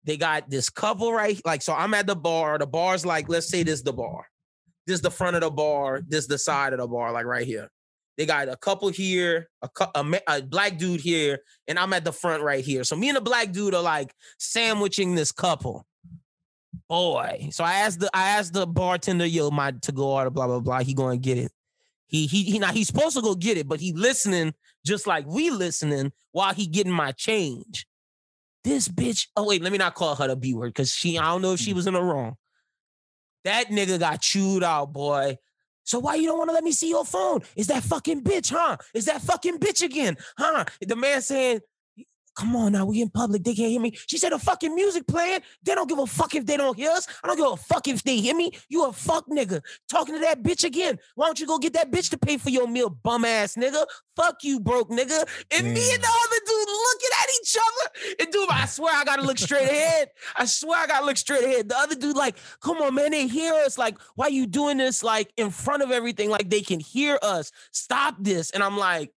They 0.05 0.17
got 0.17 0.49
this 0.49 0.69
couple 0.69 1.11
right, 1.13 1.39
like 1.45 1.61
so. 1.61 1.73
I'm 1.73 1.93
at 1.93 2.07
the 2.07 2.15
bar. 2.15 2.57
The 2.57 2.67
bar's 2.67 3.05
like, 3.05 3.29
let's 3.29 3.49
say 3.49 3.63
this 3.63 3.81
the 3.81 3.93
bar. 3.93 4.25
This 4.87 4.95
is 4.95 5.01
the 5.01 5.11
front 5.11 5.35
of 5.35 5.41
the 5.41 5.51
bar. 5.51 6.01
This 6.07 6.27
the 6.27 6.37
side 6.37 6.73
of 6.73 6.79
the 6.79 6.87
bar, 6.87 7.11
like 7.11 7.25
right 7.25 7.45
here. 7.45 7.69
They 8.19 8.25
got 8.25 8.49
a 8.49 8.57
couple 8.57 8.89
here, 8.89 9.49
a, 9.61 9.69
a, 9.95 10.19
a 10.27 10.41
black 10.41 10.77
dude 10.77 10.99
here, 10.99 11.39
and 11.69 11.79
I'm 11.79 11.93
at 11.93 12.03
the 12.03 12.11
front 12.11 12.43
right 12.43 12.65
here. 12.65 12.83
So 12.83 12.97
me 12.97 13.07
and 13.07 13.15
the 13.15 13.21
black 13.21 13.53
dude 13.53 13.73
are 13.73 13.81
like 13.81 14.13
sandwiching 14.37 15.15
this 15.15 15.31
couple. 15.31 15.87
Boy, 16.89 17.47
so 17.53 17.63
I 17.63 17.75
asked 17.75 18.01
the 18.01 18.09
I 18.13 18.31
asked 18.31 18.51
the 18.51 18.67
bartender, 18.67 19.25
yo, 19.25 19.51
my 19.51 19.71
to 19.71 19.93
go 19.93 20.11
order, 20.11 20.29
blah 20.29 20.47
blah 20.47 20.59
blah. 20.59 20.81
He 20.81 20.93
going 20.93 21.21
to 21.21 21.25
get 21.25 21.37
it. 21.37 21.53
He 22.07 22.27
he 22.27 22.43
he. 22.43 22.59
Now 22.59 22.73
he's 22.73 22.87
supposed 22.87 23.15
to 23.15 23.21
go 23.21 23.35
get 23.35 23.57
it, 23.57 23.69
but 23.69 23.79
he 23.79 23.93
listening 23.93 24.53
just 24.85 25.07
like 25.07 25.25
we 25.25 25.49
listening 25.49 26.11
while 26.33 26.53
he 26.53 26.67
getting 26.67 26.91
my 26.91 27.13
change. 27.13 27.87
This 28.65 28.89
bitch. 28.89 29.27
Oh 29.37 29.47
wait, 29.47 29.61
let 29.61 29.71
me 29.71 29.77
not 29.77 29.95
call 29.95 30.15
her 30.15 30.27
the 30.27 30.35
b 30.35 30.53
word 30.53 30.73
because 30.73 30.93
she. 30.93 31.17
I 31.17 31.23
don't 31.23 31.41
know 31.41 31.53
if 31.53 31.61
she 31.61 31.71
was 31.71 31.87
in 31.87 31.93
the 31.93 32.03
wrong. 32.03 32.35
That 33.45 33.67
nigga 33.67 33.97
got 33.97 34.19
chewed 34.19 34.61
out, 34.61 34.91
boy. 34.91 35.37
So 35.89 35.97
why 35.97 36.13
you 36.13 36.27
don't 36.27 36.37
want 36.37 36.51
to 36.51 36.53
let 36.53 36.63
me 36.63 36.71
see 36.71 36.87
your 36.87 37.03
phone? 37.03 37.41
Is 37.55 37.65
that 37.67 37.81
fucking 37.81 38.21
bitch, 38.21 38.51
huh? 38.51 38.77
Is 38.93 39.05
that 39.05 39.23
fucking 39.23 39.57
bitch 39.57 39.81
again, 39.81 40.17
huh? 40.37 40.65
The 40.85 40.95
man 40.95 41.23
saying, 41.23 41.61
"Come 42.39 42.55
on 42.55 42.71
now, 42.71 42.85
we 42.85 43.01
in 43.01 43.09
public. 43.09 43.43
They 43.43 43.53
can't 43.53 43.69
hear 43.69 43.81
me." 43.81 43.91
She 44.07 44.17
said, 44.17 44.31
"The 44.31 44.39
fucking 44.39 44.73
music 44.73 45.05
playing. 45.07 45.41
They 45.63 45.75
don't 45.75 45.89
give 45.89 45.99
a 45.99 46.07
fuck 46.07 46.33
if 46.35 46.45
they 46.45 46.55
don't 46.55 46.77
hear 46.77 46.91
us. 46.91 47.05
I 47.21 47.27
don't 47.27 47.37
give 47.37 47.51
a 47.51 47.57
fuck 47.57 47.87
if 47.87 48.01
they 48.03 48.17
hear 48.17 48.35
me. 48.35 48.51
You 48.69 48.85
a 48.85 48.93
fuck 48.93 49.27
nigga 49.27 49.61
talking 49.89 50.15
to 50.15 50.21
that 50.21 50.41
bitch 50.41 50.63
again. 50.63 50.97
Why 51.15 51.25
don't 51.25 51.39
you 51.39 51.47
go 51.47 51.57
get 51.57 51.73
that 51.73 51.91
bitch 51.91 52.09
to 52.11 52.17
pay 52.17 52.37
for 52.37 52.49
your 52.49 52.67
meal, 52.67 52.89
bum 52.89 53.25
ass 53.25 53.55
nigga? 53.55 53.85
Fuck 54.15 54.43
you, 54.43 54.59
broke 54.59 54.89
nigga." 54.89 55.27
And 55.51 55.73
me 55.73 55.93
and 55.93 56.03
the 56.03 56.07
other 56.07 56.39
dude 56.45 56.69
looking 56.69 57.09
at 57.21 57.29
each 57.41 57.57
other. 57.57 58.15
And 58.21 58.31
dude, 58.31 58.49
I 58.49 58.65
swear 58.65 58.95
I 58.95 59.03
gotta 59.03 59.23
look 59.23 59.37
straight 59.37 59.69
ahead. 59.69 60.09
I 60.35 60.45
swear 60.45 60.79
I 60.79 60.87
gotta 60.87 61.05
look 61.05 61.17
straight 61.17 61.43
ahead. 61.43 61.69
The 61.69 61.77
other 61.77 61.95
dude, 61.95 62.15
like, 62.15 62.37
come 62.61 62.77
on, 62.77 62.95
man, 62.95 63.11
they 63.11 63.27
hear 63.27 63.53
us. 63.53 63.77
Like, 63.77 63.97
why 64.15 64.27
you 64.27 64.47
doing 64.47 64.77
this 64.77 65.03
like 65.03 65.31
in 65.35 65.49
front 65.49 65.83
of 65.83 65.91
everything? 65.91 66.29
Like 66.29 66.49
they 66.49 66.61
can 66.61 66.79
hear 66.79 67.19
us. 67.21 67.51
Stop 67.71 68.15
this. 68.19 68.51
And 68.51 68.63
I'm 68.63 68.77
like, 68.77 69.11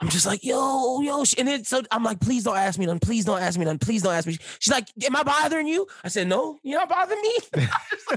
I'm 0.00 0.08
just 0.08 0.26
like, 0.26 0.44
yo, 0.44 1.00
yo. 1.00 1.24
And 1.38 1.48
then 1.48 1.64
so 1.64 1.82
I'm 1.90 2.02
like, 2.04 2.20
please 2.20 2.44
don't 2.44 2.56
ask 2.56 2.78
me 2.78 2.86
none. 2.86 2.98
Please 2.98 3.24
don't 3.24 3.40
ask 3.40 3.58
me 3.58 3.64
none. 3.64 3.78
Please 3.78 4.02
don't 4.02 4.12
ask 4.14 4.26
me. 4.26 4.38
She's 4.58 4.72
like, 4.72 4.88
am 5.04 5.16
I 5.16 5.22
bothering 5.22 5.66
you? 5.66 5.86
I 6.04 6.08
said, 6.08 6.28
no, 6.28 6.58
you're 6.62 6.78
not 6.78 6.88
bothering 6.88 7.20
me. 7.22 7.36
I 8.10 8.16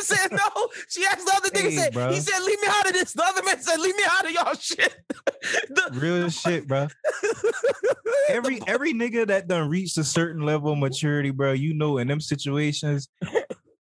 said, 0.00 0.30
no. 0.32 0.68
She 0.88 1.04
asked 1.04 1.26
the 1.26 1.32
other 1.36 1.50
nigga, 1.50 1.70
Hey, 1.70 1.76
said, 1.76 1.92
bro. 1.92 2.12
he 2.12 2.20
said, 2.20 2.40
leave 2.42 2.60
me 2.60 2.68
out 2.70 2.86
of 2.86 2.92
this. 2.92 3.12
The 3.12 3.24
other 3.24 3.42
man 3.42 3.60
said, 3.60 3.78
leave 3.80 3.96
me 3.96 4.02
out 4.10 4.24
of 4.26 4.30
y'all 4.32 4.54
shit. 4.60 4.96
The- 5.68 5.90
Real 5.94 6.28
shit, 6.30 6.66
bro. 6.66 6.88
Every 8.28 8.60
every 8.66 8.92
nigga 8.94 9.26
that 9.26 9.48
done 9.48 9.68
reached 9.68 9.98
a 9.98 10.04
certain 10.04 10.42
level 10.42 10.72
of 10.72 10.78
maturity, 10.78 11.30
bro, 11.30 11.52
you 11.52 11.74
know, 11.74 11.98
in 11.98 12.08
them 12.08 12.20
situations, 12.20 13.08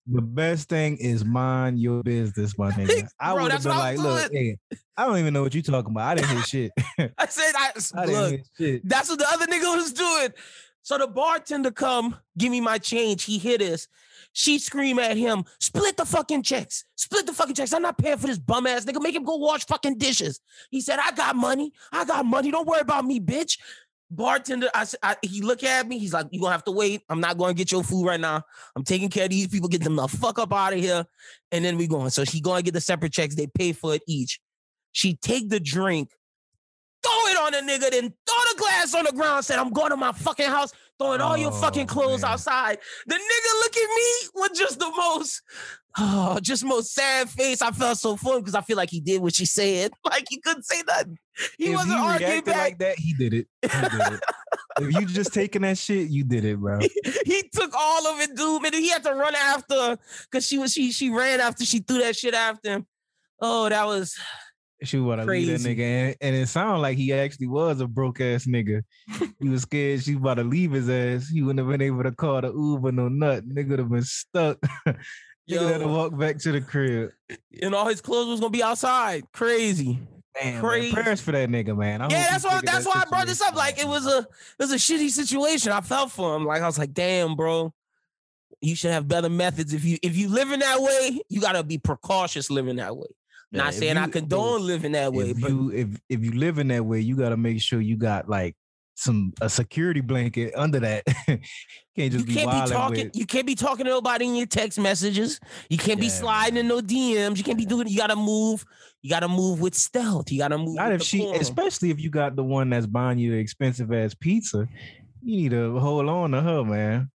the 0.07 0.21
best 0.21 0.69
thing 0.69 0.97
is 0.97 1.23
mind 1.25 1.79
your 1.79 2.03
business, 2.03 2.57
my 2.57 2.71
nigga. 2.71 3.07
I 3.19 3.33
would 3.33 3.51
have 3.51 3.63
been 3.63 3.77
like, 3.77 3.97
look, 3.97 4.31
hey, 4.31 4.57
I 4.97 5.05
don't 5.05 5.17
even 5.17 5.33
know 5.33 5.43
what 5.43 5.53
you're 5.53 5.63
talking 5.63 5.91
about. 5.91 6.07
I 6.07 6.15
didn't 6.15 6.29
hear 6.29 6.43
shit. 6.43 6.71
I 7.17 7.25
said, 7.27 7.51
I, 7.55 7.71
I 7.95 8.05
didn't 8.05 8.21
look, 8.21 8.29
hear 8.31 8.43
shit. 8.57 8.87
That's 8.89 9.09
what 9.09 9.19
the 9.19 9.27
other 9.29 9.45
nigga 9.45 9.75
was 9.75 9.91
doing. 9.93 10.29
So 10.83 10.97
the 10.97 11.07
bartender 11.07 11.71
come, 11.71 12.15
give 12.37 12.51
me 12.51 12.61
my 12.61 12.77
change. 12.77 13.23
He 13.23 13.37
hit 13.39 13.61
us. 13.61 13.87
She 14.33 14.59
scream 14.59 14.99
at 14.99 15.17
him, 15.17 15.45
split 15.59 15.97
the 15.97 16.05
fucking 16.05 16.43
checks. 16.43 16.85
Split 16.95 17.25
the 17.25 17.33
fucking 17.33 17.55
checks. 17.55 17.73
I'm 17.73 17.81
not 17.81 17.97
paying 17.97 18.17
for 18.17 18.27
this 18.27 18.37
bum 18.37 18.67
ass 18.67 18.85
nigga. 18.85 19.01
Make 19.01 19.15
him 19.15 19.23
go 19.23 19.35
wash 19.37 19.65
fucking 19.65 19.97
dishes. 19.97 20.39
He 20.69 20.81
said, 20.81 20.99
I 20.99 21.11
got 21.11 21.35
money. 21.35 21.71
I 21.91 22.05
got 22.05 22.25
money. 22.25 22.51
Don't 22.51 22.67
worry 22.67 22.81
about 22.81 23.05
me, 23.05 23.19
bitch. 23.19 23.57
Bartender, 24.11 24.69
I, 24.75 24.85
I- 25.01 25.17
he 25.21 25.41
look 25.41 25.63
at 25.63 25.87
me. 25.87 25.97
He's 25.97 26.13
like, 26.13 26.27
you 26.31 26.39
gonna 26.39 26.51
have 26.51 26.63
to 26.65 26.71
wait. 26.71 27.01
I'm 27.09 27.19
not 27.19 27.37
going 27.37 27.55
to 27.55 27.57
get 27.57 27.71
your 27.71 27.83
food 27.83 28.05
right 28.05 28.19
now. 28.19 28.43
I'm 28.75 28.83
taking 28.83 29.09
care 29.09 29.23
of 29.23 29.31
these 29.31 29.47
people. 29.47 29.69
Get 29.69 29.83
them 29.83 29.95
the 29.95 30.07
fuck 30.07 30.37
up 30.37 30.53
out 30.53 30.73
of 30.73 30.79
here. 30.79 31.05
And 31.51 31.65
then 31.65 31.77
we 31.77 31.87
going. 31.87 32.09
So 32.11 32.23
she 32.25 32.41
going 32.41 32.59
to 32.59 32.63
get 32.63 32.73
the 32.73 32.81
separate 32.81 33.13
checks. 33.13 33.35
They 33.35 33.47
pay 33.47 33.73
for 33.73 33.95
it 33.95 34.03
each. 34.07 34.39
She 34.95 35.17
take 35.17 35.49
the 35.49 35.59
drink, 35.59 36.09
throw 37.03 37.11
it 37.27 37.37
on 37.37 37.51
the 37.51 37.69
nigga, 37.69 37.91
then 37.91 38.13
throw 38.25 38.37
the 38.53 38.55
glass 38.57 38.95
on 38.95 39.03
the 39.03 39.11
ground. 39.11 39.43
Said, 39.43 39.59
I'm 39.59 39.71
going 39.73 39.89
to 39.89 39.97
my 39.97 40.13
fucking 40.13 40.45
house, 40.45 40.71
throwing 40.97 41.19
all 41.19 41.35
your 41.35 41.51
oh, 41.51 41.55
fucking 41.55 41.83
Oh, 41.89 41.93
clothes 41.93 42.21
man. 42.21 42.31
outside. 42.31 42.77
The 43.05 43.15
nigga 43.15 43.59
look 43.59 43.75
at 43.75 43.89
me 43.89 44.29
with 44.35 44.53
just 44.55 44.79
the 44.79 44.89
most, 44.95 45.41
oh, 45.97 46.39
just 46.41 46.63
most 46.63 46.93
sad 46.93 47.29
face. 47.29 47.61
I 47.61 47.71
felt 47.71 47.97
so 47.97 48.15
him 48.15 48.39
because 48.39 48.55
I 48.55 48.61
feel 48.61 48.77
like 48.77 48.89
he 48.89 49.01
did 49.01 49.21
what 49.21 49.35
she 49.35 49.45
said. 49.45 49.91
Like 50.05 50.27
he 50.29 50.39
couldn't 50.39 50.63
say 50.63 50.81
nothing. 50.87 51.17
He 51.57 51.65
if 51.71 51.75
wasn't 51.75 51.95
he 51.95 51.99
arguing 51.99 52.43
back. 52.45 52.55
like 52.55 52.77
that, 52.79 52.97
he 52.97 53.13
did 53.15 53.33
it. 53.33 53.47
He 53.63 53.67
did 53.67 54.13
it. 54.13 54.23
if 54.79 54.93
you 54.93 55.05
just 55.07 55.33
taking 55.33 55.63
that 55.63 55.77
shit, 55.77 56.09
you 56.09 56.23
did 56.23 56.45
it, 56.45 56.57
bro. 56.57 56.79
he 57.25 57.43
took 57.51 57.73
all 57.77 58.07
of 58.07 58.21
it, 58.21 58.33
dude. 58.33 58.61
Man, 58.61 58.71
he 58.71 58.91
had 58.91 59.03
to 59.03 59.13
run 59.13 59.35
after 59.35 59.97
because 60.31 60.47
she 60.47 60.57
was 60.57 60.71
she 60.71 60.93
she 60.93 61.09
ran 61.09 61.41
after 61.41 61.65
she 61.65 61.79
threw 61.79 61.97
that 61.99 62.15
shit 62.15 62.33
after 62.33 62.75
him. 62.75 62.87
Oh, 63.41 63.67
that 63.67 63.85
was 63.85 64.17
She 64.85 64.99
want 64.99 65.21
to 65.21 65.27
leave 65.27 65.47
that 65.47 65.67
nigga, 65.69 65.79
and, 65.81 66.15
and 66.21 66.35
it 66.35 66.47
sounded 66.47 66.81
like 66.81 66.97
he 66.97 67.13
actually 67.13 67.47
was 67.47 67.81
a 67.81 67.87
broke 67.87 68.21
ass 68.21 68.45
nigga. 68.45 68.81
he 69.39 69.49
was 69.49 69.63
scared 69.63 70.03
she 70.03 70.13
about 70.13 70.35
to 70.35 70.43
leave 70.43 70.71
his 70.71 70.89
ass. 70.89 71.29
He 71.29 71.41
wouldn't 71.41 71.59
have 71.59 71.67
been 71.67 71.81
able 71.85 72.03
to 72.03 72.11
call 72.11 72.41
the 72.41 72.51
Uber 72.53 72.91
no 72.91 73.07
nut. 73.07 73.47
Nigga 73.47 73.69
would 73.69 73.79
have 73.79 73.89
been 73.89 74.03
stuck. 74.03 74.57
Nigga 75.49 75.71
had 75.71 75.81
to 75.81 75.87
walk 75.87 76.17
back 76.17 76.39
to 76.39 76.51
the 76.51 76.61
crib. 76.61 77.11
and 77.61 77.75
all 77.75 77.87
his 77.87 78.01
clothes 78.01 78.27
was 78.27 78.39
gonna 78.39 78.49
be 78.49 78.63
outside. 78.63 79.23
Crazy. 79.31 79.99
Damn, 80.41 80.59
Crazy. 80.59 80.93
man. 80.93 81.03
prayers 81.03 81.21
for 81.21 81.31
that 81.31 81.49
nigga, 81.49 81.77
man. 81.77 82.01
I 82.01 82.09
yeah, 82.09 82.27
that's 82.31 82.43
why 82.43 82.59
that's 82.63 82.85
that 82.85 82.89
why 82.89 83.03
I 83.05 83.09
brought 83.09 83.27
this 83.27 83.41
up. 83.41 83.55
Like 83.55 83.79
it 83.79 83.87
was 83.87 84.05
a 84.05 84.19
it 84.19 84.27
was 84.59 84.71
a 84.71 84.75
shitty 84.75 85.09
situation. 85.09 85.71
I 85.71 85.81
felt 85.81 86.11
for 86.11 86.35
him. 86.35 86.45
Like 86.45 86.61
I 86.61 86.65
was 86.65 86.77
like, 86.77 86.93
damn, 86.93 87.35
bro. 87.35 87.73
You 88.61 88.75
should 88.75 88.91
have 88.91 89.07
better 89.07 89.29
methods. 89.29 89.73
If 89.73 89.85
you 89.85 89.97
if 90.01 90.17
you 90.17 90.27
living 90.29 90.59
that 90.59 90.81
way, 90.81 91.21
you 91.29 91.39
gotta 91.39 91.63
be 91.63 91.77
precautious 91.77 92.49
living 92.49 92.77
that 92.77 92.97
way. 92.97 93.07
Yeah, 93.55 93.63
Not 93.63 93.73
if 93.73 93.79
saying 93.79 93.97
I 93.97 94.05
you- 94.05 94.11
condone 94.11 94.65
living 94.65 94.91
that 94.93 95.13
way, 95.13 95.31
if 95.31 95.39
but 95.41 95.49
you 95.49 95.71
if 95.71 95.87
if 96.09 96.23
you 96.23 96.31
live 96.31 96.59
in 96.59 96.67
that 96.69 96.85
way, 96.85 96.99
you 96.99 97.15
got 97.15 97.29
to 97.29 97.37
make 97.37 97.61
sure 97.61 97.79
you 97.81 97.97
got 97.97 98.27
like 98.29 98.55
some 98.97 99.33
a 99.41 99.49
security 99.49 99.99
blanket 100.01 100.53
under 100.55 100.79
that. 100.79 101.03
can't 101.27 101.41
you 101.97 102.09
just 102.09 102.25
be 102.25 102.33
can't 102.33 102.49
be 102.49 102.55
wilding 102.55 102.73
talking. 102.77 103.05
with. 103.07 103.15
You 103.17 103.25
can't 103.25 103.45
be 103.47 103.55
talking 103.55 103.85
to 103.85 103.91
nobody 103.91 104.25
in 104.25 104.35
your 104.35 104.45
text 104.45 104.79
messages. 104.79 105.39
You 105.69 105.77
can't 105.77 105.99
be 105.99 106.05
Yeah, 106.07 106.11
sliding 106.13 106.57
in 106.57 106.67
no 106.67 106.79
DMs. 106.81 107.37
You 107.37 107.43
can't 107.43 107.57
be 107.57 107.65
doing. 107.65 107.87
You 107.87 107.97
gotta 107.97 108.15
move. 108.15 108.65
You 109.01 109.09
gotta 109.09 109.27
move 109.27 109.59
with 109.61 109.75
stealth. 109.75 110.31
You 110.31 110.39
gotta 110.39 110.57
move. 110.57 110.75
Not 110.75 110.93
if 110.93 111.01
she, 111.03 111.19
decorum. 111.19 111.41
especially 111.41 111.91
if 111.91 111.99
you 111.99 112.09
got 112.09 112.35
the 112.35 112.43
one 112.43 112.69
that's 112.69 112.85
buying 112.87 113.19
you 113.19 113.31
the 113.31 113.37
expensive 113.37 113.91
ass 113.93 114.13
pizza. 114.13 114.67
You 115.23 115.37
need 115.37 115.51
to 115.51 115.77
hold 115.79 116.07
on 116.07 116.31
to 116.31 116.41
her, 116.41 116.63
man. 116.63 117.09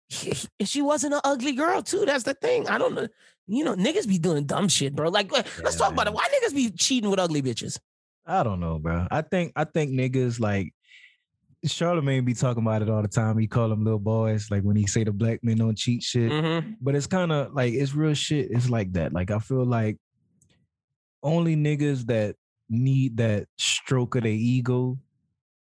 And 0.59 0.67
she 0.67 0.81
wasn't 0.81 1.13
an 1.13 1.21
ugly 1.23 1.53
girl 1.53 1.81
too. 1.83 2.05
That's 2.05 2.23
the 2.23 2.33
thing. 2.33 2.67
I 2.67 2.77
don't 2.79 2.95
know. 2.95 3.07
You 3.49 3.63
know, 3.63 3.75
niggas 3.75 4.07
be 4.07 4.19
doing 4.19 4.45
dumb 4.45 4.67
shit, 4.67 4.95
bro. 4.95 5.09
Like, 5.09 5.31
let- 5.31 5.47
let's 5.63 5.75
talk 5.75 5.91
about 5.91 6.07
it. 6.07 6.13
Why 6.13 6.25
niggas 6.27 6.53
be 6.53 6.69
cheating 6.69 7.09
with 7.09 7.19
ugly 7.19 7.41
bitches? 7.41 7.79
I 8.25 8.43
don't 8.43 8.59
know, 8.59 8.77
bro. 8.77 9.07
I 9.09 9.21
think 9.23 9.53
I 9.55 9.63
think 9.63 9.91
niggas 9.91 10.39
like 10.39 10.71
Charlemagne 11.65 12.23
be 12.23 12.35
talking 12.35 12.61
about 12.61 12.83
it 12.83 12.89
all 12.89 13.01
the 13.01 13.07
time. 13.07 13.37
He 13.39 13.47
call 13.47 13.69
them 13.69 13.83
little 13.83 13.99
boys, 13.99 14.51
like 14.51 14.61
when 14.61 14.75
he 14.75 14.85
say 14.85 15.03
the 15.03 15.11
black 15.11 15.43
men 15.43 15.57
don't 15.57 15.77
cheat 15.77 16.03
shit. 16.03 16.31
Mm-hmm. 16.31 16.73
But 16.79 16.93
it's 16.95 17.07
kind 17.07 17.31
of 17.31 17.53
like 17.53 17.73
it's 17.73 17.95
real 17.95 18.13
shit. 18.13 18.51
It's 18.51 18.69
like 18.69 18.93
that. 18.93 19.13
Like 19.13 19.31
I 19.31 19.39
feel 19.39 19.65
like 19.65 19.97
only 21.23 21.55
niggas 21.55 22.05
that 22.05 22.35
need 22.69 23.17
that 23.17 23.47
stroke 23.57 24.15
of 24.15 24.23
their 24.23 24.31
ego 24.31 24.97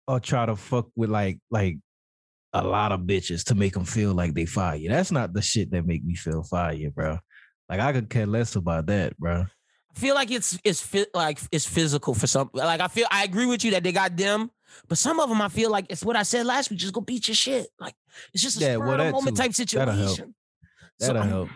or 0.06 0.20
try 0.20 0.44
to 0.44 0.54
fuck 0.54 0.88
with 0.94 1.08
like 1.08 1.38
like 1.50 1.78
a 2.52 2.62
lot 2.62 2.92
of 2.92 3.00
bitches 3.00 3.44
to 3.44 3.54
make 3.54 3.72
them 3.72 3.86
feel 3.86 4.12
like 4.12 4.34
they 4.34 4.44
fire. 4.44 4.76
You. 4.76 4.90
That's 4.90 5.10
not 5.10 5.32
the 5.32 5.40
shit 5.40 5.70
that 5.70 5.86
make 5.86 6.04
me 6.04 6.14
feel 6.14 6.42
fire, 6.42 6.90
bro. 6.90 7.18
Like 7.68 7.80
I 7.80 7.92
could 7.92 8.10
care 8.10 8.26
less 8.26 8.56
about 8.56 8.86
that, 8.86 9.18
bro. 9.18 9.44
I 9.94 9.98
feel 9.98 10.14
like 10.14 10.30
it's 10.30 10.58
it's 10.64 10.80
fit 10.80 11.08
like 11.14 11.38
it's 11.50 11.66
physical 11.66 12.14
for 12.14 12.26
some. 12.26 12.50
Like 12.52 12.80
I 12.80 12.88
feel 12.88 13.06
I 13.10 13.24
agree 13.24 13.46
with 13.46 13.64
you 13.64 13.70
that 13.72 13.82
they 13.82 13.92
got 13.92 14.16
them, 14.16 14.50
but 14.88 14.98
some 14.98 15.20
of 15.20 15.28
them 15.28 15.40
I 15.42 15.48
feel 15.48 15.70
like 15.70 15.86
it's 15.90 16.04
what 16.04 16.16
I 16.16 16.22
said 16.22 16.46
last 16.46 16.70
week. 16.70 16.78
Just 16.80 16.94
go 16.94 17.00
beat 17.00 17.28
your 17.28 17.34
shit. 17.34 17.66
Like 17.78 17.94
it's 18.32 18.42
just 18.42 18.60
a 18.60 18.64
Yeah, 18.64 18.76
well, 18.76 18.96
moment 19.12 19.36
too. 19.36 19.42
type 19.42 19.52
That'll 19.52 19.94
help. 19.94 20.08
situation. 20.10 20.34
That'll 20.98 21.22
I'm 21.22 21.28
help. 21.28 21.48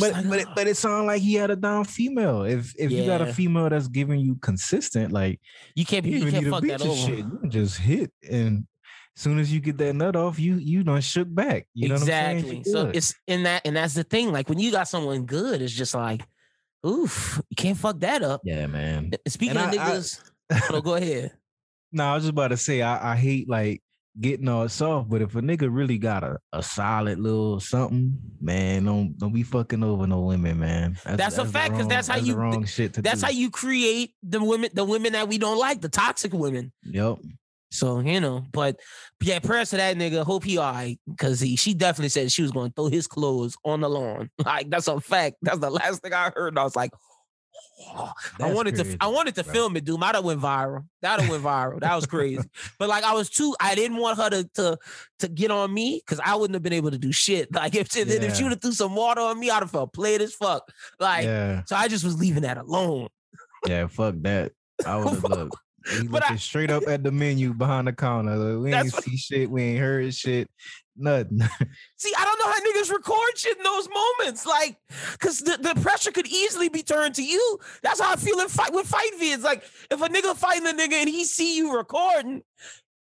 But 0.00 0.12
like, 0.12 0.28
but 0.28 0.38
it, 0.40 0.48
but 0.56 0.66
it 0.66 0.76
sounded 0.76 1.06
like 1.06 1.22
he 1.22 1.34
had 1.34 1.50
a 1.50 1.56
down 1.56 1.84
female. 1.84 2.42
If 2.42 2.74
if 2.76 2.90
you 2.90 3.06
got 3.06 3.20
a 3.20 3.32
female 3.32 3.68
that's 3.70 3.86
giving 3.86 4.18
you 4.18 4.34
consistent, 4.36 5.12
like 5.12 5.40
you 5.76 5.84
can't 5.84 6.04
you 6.04 6.18
you 6.18 6.30
can't 6.30 6.46
fuck 6.48 6.62
beat 6.62 6.70
that 6.70 6.82
over. 6.82 6.94
shit. 6.96 7.18
You 7.18 7.38
can 7.40 7.50
just 7.50 7.78
hit, 7.78 8.10
and 8.28 8.66
soon 9.16 9.38
as 9.38 9.52
you 9.52 9.60
get 9.60 9.78
that 9.78 9.94
nut 9.94 10.14
off, 10.14 10.38
you 10.38 10.54
you 10.56 10.84
done 10.84 11.00
shook 11.00 11.32
back. 11.34 11.66
You 11.74 11.88
know 11.88 11.94
exactly. 11.96 12.42
what 12.42 12.56
I'm 12.58 12.64
saying? 12.64 12.64
So 12.64 12.90
it's 12.94 13.14
in 13.26 13.42
that, 13.44 13.62
and 13.64 13.76
that's 13.76 13.94
the 13.94 14.04
thing. 14.04 14.30
Like 14.32 14.48
when 14.48 14.58
you 14.60 14.70
got 14.70 14.86
someone 14.88 15.24
good, 15.26 15.60
it's 15.62 15.72
just 15.72 15.94
like, 15.94 16.22
oof, 16.86 17.40
you 17.50 17.56
can't 17.56 17.76
fuck 17.78 17.98
that 18.00 18.22
up. 18.22 18.42
yeah, 18.44 18.66
man. 18.66 19.10
Speaking 19.26 19.56
And 19.56 19.74
of 19.74 19.80
I- 19.80 19.84
I- 19.84 19.90
niggas, 19.96 20.20
oh, 20.70 20.80
go 20.80 20.94
ahead. 20.94 21.32
No, 21.92 22.04
I 22.04 22.14
was 22.14 22.24
just 22.24 22.30
about 22.32 22.48
to 22.48 22.56
say 22.56 22.82
I, 22.82 23.12
I 23.12 23.16
hate 23.16 23.48
like 23.48 23.80
getting 24.20 24.48
all 24.48 24.68
soft. 24.68 25.08
But 25.08 25.22
if 25.22 25.34
a 25.36 25.40
nigga 25.40 25.68
really 25.70 25.96
got 25.98 26.24
a, 26.24 26.36
a 26.52 26.62
solid 26.62 27.18
little 27.18 27.60
something, 27.60 28.18
man, 28.40 28.84
don't 28.84 29.16
don't 29.16 29.32
be 29.32 29.44
fucking 29.44 29.82
over 29.82 30.06
no 30.06 30.20
women, 30.20 30.58
man. 30.58 30.98
That's 31.06 31.38
a 31.38 31.44
fact 31.46 31.72
because 31.72 31.86
that's 31.86 32.08
how 32.08 32.18
the 32.18 32.22
you- 32.26 32.34
wrong 32.34 32.66
shit 32.66 32.94
to 32.94 33.02
That's 33.02 33.20
do. 33.20 33.26
how 33.26 33.32
you 33.32 33.50
create 33.50 34.14
the 34.22 34.42
women, 34.42 34.70
the 34.74 34.84
women 34.84 35.12
that 35.12 35.28
we 35.28 35.38
don't 35.38 35.58
like, 35.58 35.80
the 35.80 35.88
toxic 35.88 36.32
women. 36.34 36.72
Yep. 36.82 37.18
So 37.70 38.00
you 38.00 38.20
know, 38.20 38.44
but 38.52 38.78
yeah, 39.20 39.38
prayers 39.38 39.70
to 39.70 39.76
that 39.76 39.96
nigga. 39.96 40.24
Hope 40.24 40.44
he 40.44 40.58
alright, 40.58 40.98
cause 41.18 41.40
he 41.40 41.56
she 41.56 41.74
definitely 41.74 42.10
said 42.10 42.30
she 42.30 42.42
was 42.42 42.52
going 42.52 42.70
to 42.70 42.74
throw 42.74 42.88
his 42.88 43.06
clothes 43.06 43.56
on 43.64 43.80
the 43.80 43.90
lawn. 43.90 44.30
Like 44.44 44.70
that's 44.70 44.88
a 44.88 45.00
fact. 45.00 45.36
That's 45.42 45.58
the 45.58 45.70
last 45.70 46.02
thing 46.02 46.12
I 46.12 46.30
heard. 46.34 46.48
And 46.48 46.58
I 46.58 46.64
was 46.64 46.76
like, 46.76 46.92
I 48.40 48.52
wanted 48.52 48.74
crazy, 48.74 48.96
to, 48.96 49.04
I 49.04 49.08
wanted 49.08 49.34
to 49.34 49.44
bro. 49.44 49.52
film 49.52 49.76
it, 49.76 49.84
dude. 49.84 50.00
Might 50.00 50.14
have 50.14 50.24
went 50.24 50.40
viral. 50.40 50.84
That'd 51.02 51.28
went 51.28 51.42
viral. 51.42 51.80
That 51.80 51.94
was 51.94 52.06
crazy. 52.06 52.42
but 52.78 52.88
like, 52.88 53.04
I 53.04 53.12
was 53.12 53.28
too. 53.28 53.54
I 53.60 53.74
didn't 53.74 53.98
want 53.98 54.18
her 54.18 54.30
to 54.30 54.48
to 54.54 54.78
to 55.20 55.28
get 55.28 55.50
on 55.50 55.72
me 55.72 56.00
because 56.04 56.20
I 56.24 56.36
wouldn't 56.36 56.54
have 56.54 56.62
been 56.62 56.72
able 56.72 56.90
to 56.90 56.98
do 56.98 57.12
shit. 57.12 57.52
Like 57.54 57.74
if 57.74 57.94
if 57.96 58.36
she 58.36 58.42
would 58.42 58.52
have 58.52 58.62
threw 58.62 58.72
some 58.72 58.94
water 58.94 59.20
on 59.20 59.38
me, 59.38 59.50
I'd 59.50 59.60
have 59.60 59.70
felt 59.70 59.92
played 59.92 60.22
as 60.22 60.34
fuck. 60.34 60.70
Like 60.98 61.24
yeah. 61.24 61.62
so, 61.66 61.76
I 61.76 61.88
just 61.88 62.04
was 62.04 62.18
leaving 62.18 62.42
that 62.42 62.58
alone. 62.58 63.08
Yeah, 63.66 63.88
fuck 63.88 64.14
that. 64.20 64.52
I 64.86 64.96
would 65.04 65.08
have 65.08 65.24
looked. 65.24 65.56
We 66.00 66.08
But 66.08 66.22
I- 66.22 66.26
looking 66.26 66.38
straight 66.38 66.70
up 66.70 66.82
at 66.88 67.02
the 67.02 67.12
menu 67.12 67.54
behind 67.54 67.86
the 67.88 67.92
counter. 67.92 68.36
Like, 68.36 68.62
we 68.64 68.74
ain't 68.74 68.92
see 68.94 69.16
shit. 69.16 69.50
We 69.50 69.62
ain't 69.62 69.80
heard 69.80 70.12
shit. 70.14 70.50
Nothing. 70.96 71.40
See, 71.98 72.12
I 72.16 72.24
don't 72.24 72.38
know 72.38 72.46
how 72.46 72.58
niggas 72.60 72.90
record 72.90 73.36
shit 73.36 73.56
in 73.56 73.62
those 73.62 73.86
moments. 73.88 74.46
Like, 74.46 74.76
cause 75.18 75.40
the, 75.40 75.58
the 75.58 75.78
pressure 75.82 76.10
could 76.10 76.26
easily 76.26 76.68
be 76.70 76.82
turned 76.82 77.14
to 77.16 77.22
you. 77.22 77.58
That's 77.82 78.00
how 78.00 78.12
I 78.12 78.16
feel 78.16 78.40
in 78.40 78.48
fight 78.48 78.72
with 78.72 78.86
fight 78.86 79.10
vids. 79.20 79.42
Like, 79.42 79.62
if 79.90 80.00
a 80.00 80.08
nigga 80.08 80.34
fighting 80.34 80.66
a 80.66 80.72
nigga 80.72 80.94
and 80.94 81.08
he 81.08 81.24
see 81.26 81.56
you 81.56 81.76
recording 81.76 82.42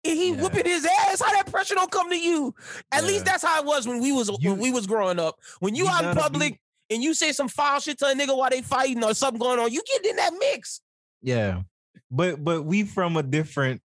and 0.05 0.17
he 0.17 0.31
Yeah. 0.31 0.41
whooping 0.41 0.65
his 0.65 0.85
ass, 0.85 1.21
how 1.21 1.31
that 1.33 1.51
pressure 1.51 1.75
don't 1.75 1.91
come 1.91 2.09
to 2.09 2.17
you? 2.19 2.53
At 2.91 3.03
least 3.05 3.25
that's 3.25 3.43
how 3.43 3.59
it 3.61 3.65
was 3.65 3.87
when 3.87 4.01
we 4.01 4.11
was 4.11 4.29
You- 4.41 4.51
when 4.51 4.59
we 4.59 4.71
was 4.71 4.87
growing 4.87 5.19
up. 5.19 5.35
When 5.59 5.75
you, 5.75 5.83
you 5.85 5.89
out 5.89 6.03
in 6.03 6.15
gotta 6.15 6.15
be- 6.15 6.21
public 6.21 6.59
and 6.89 7.03
you 7.03 7.13
say 7.13 7.31
some 7.31 7.47
foul 7.47 7.79
shit 7.79 7.99
to 7.99 8.07
a 8.07 8.13
nigga 8.15 8.35
while 8.35 8.49
they 8.49 8.61
fighting 8.63 9.03
or 9.03 9.13
something 9.13 9.39
going 9.39 9.59
on, 9.59 9.71
you 9.71 9.81
get 9.85 10.05
in 10.05 10.15
that 10.17 10.33
mix. 10.39 10.81
yeah. 11.21 11.61
But 12.15 12.43
but 12.43 12.63
we 12.63 12.83
from 12.83 13.17
a 13.17 13.23
different 13.23 13.81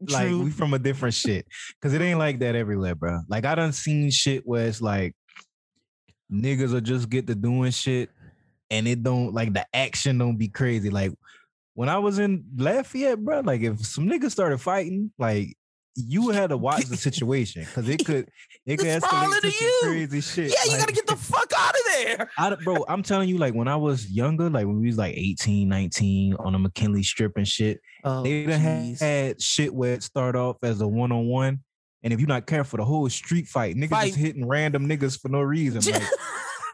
like 0.00 0.30
we 0.30 0.50
from 0.50 0.72
a 0.74 0.78
different 0.78 1.14
shit. 1.14 1.46
Cause 1.82 1.92
it 1.92 2.00
ain't 2.00 2.18
like 2.18 2.38
that 2.40 2.54
everywhere, 2.54 2.94
bro. 2.94 3.20
Like 3.28 3.44
I 3.44 3.54
done 3.54 3.72
seen 3.72 4.10
shit 4.10 4.46
where 4.46 4.66
it's 4.66 4.80
like 4.80 5.14
niggas 6.32 6.72
will 6.72 6.80
just 6.80 7.08
get 7.10 7.26
to 7.26 7.34
doing 7.34 7.70
shit 7.70 8.10
and 8.70 8.88
it 8.88 9.02
don't 9.02 9.34
like 9.34 9.52
the 9.52 9.66
action 9.74 10.18
don't 10.18 10.36
be 10.36 10.48
crazy. 10.48 10.88
Like 10.90 11.12
when 11.74 11.88
I 11.88 11.98
was 11.98 12.18
in 12.18 12.44
Lafayette, 12.56 13.18
bro, 13.20 13.40
like 13.40 13.60
if 13.60 13.84
some 13.84 14.08
niggas 14.08 14.30
started 14.30 14.58
fighting, 14.58 15.12
like 15.18 15.54
you 15.96 16.30
had 16.30 16.50
to 16.50 16.56
watch 16.56 16.86
the 16.86 16.96
situation 17.08 17.62
because 17.64 17.88
it 17.88 18.04
could 18.04 18.28
it 18.66 18.78
could 18.78 18.86
escalate 18.88 19.40
to 19.42 19.52
crazy 19.82 20.20
shit. 20.20 20.50
yeah, 20.50 20.64
you 20.64 20.70
Like, 20.72 20.80
gotta 20.80 20.92
get 20.92 21.06
the 21.06 21.16
fuck 21.16 21.52
out 21.56 21.74
of 21.74 21.80
there. 22.04 22.30
I, 22.38 22.54
bro, 22.62 22.84
I'm 22.88 23.02
telling 23.02 23.28
you, 23.28 23.38
like 23.38 23.54
when 23.54 23.68
I 23.68 23.76
was 23.76 24.10
younger, 24.10 24.50
like 24.50 24.66
when 24.66 24.80
we 24.80 24.86
was 24.86 24.98
like 24.98 25.14
18, 25.16 25.68
19 25.68 26.34
on 26.38 26.54
a 26.54 26.58
McKinley 26.58 27.02
strip 27.02 27.36
and 27.36 27.46
shit, 27.46 27.80
Oh, 28.04 28.22
they 28.22 28.44
done 28.44 28.60
had, 28.60 28.98
had 29.00 29.42
shit 29.42 29.74
where 29.74 29.94
it 29.94 30.02
start 30.02 30.36
off 30.36 30.56
as 30.62 30.80
a 30.80 30.86
one 30.88 31.12
on 31.12 31.26
one, 31.26 31.60
and 32.02 32.12
if 32.12 32.20
you're 32.20 32.28
not 32.28 32.46
careful, 32.46 32.76
the 32.76 32.84
whole 32.84 33.08
street 33.08 33.46
fight, 33.48 33.76
niggas 33.76 33.90
Fight. 33.90 34.06
just 34.08 34.18
hitting 34.18 34.46
random 34.46 34.86
niggas 34.88 35.20
for 35.20 35.28
no 35.28 35.40
reason. 35.40 35.82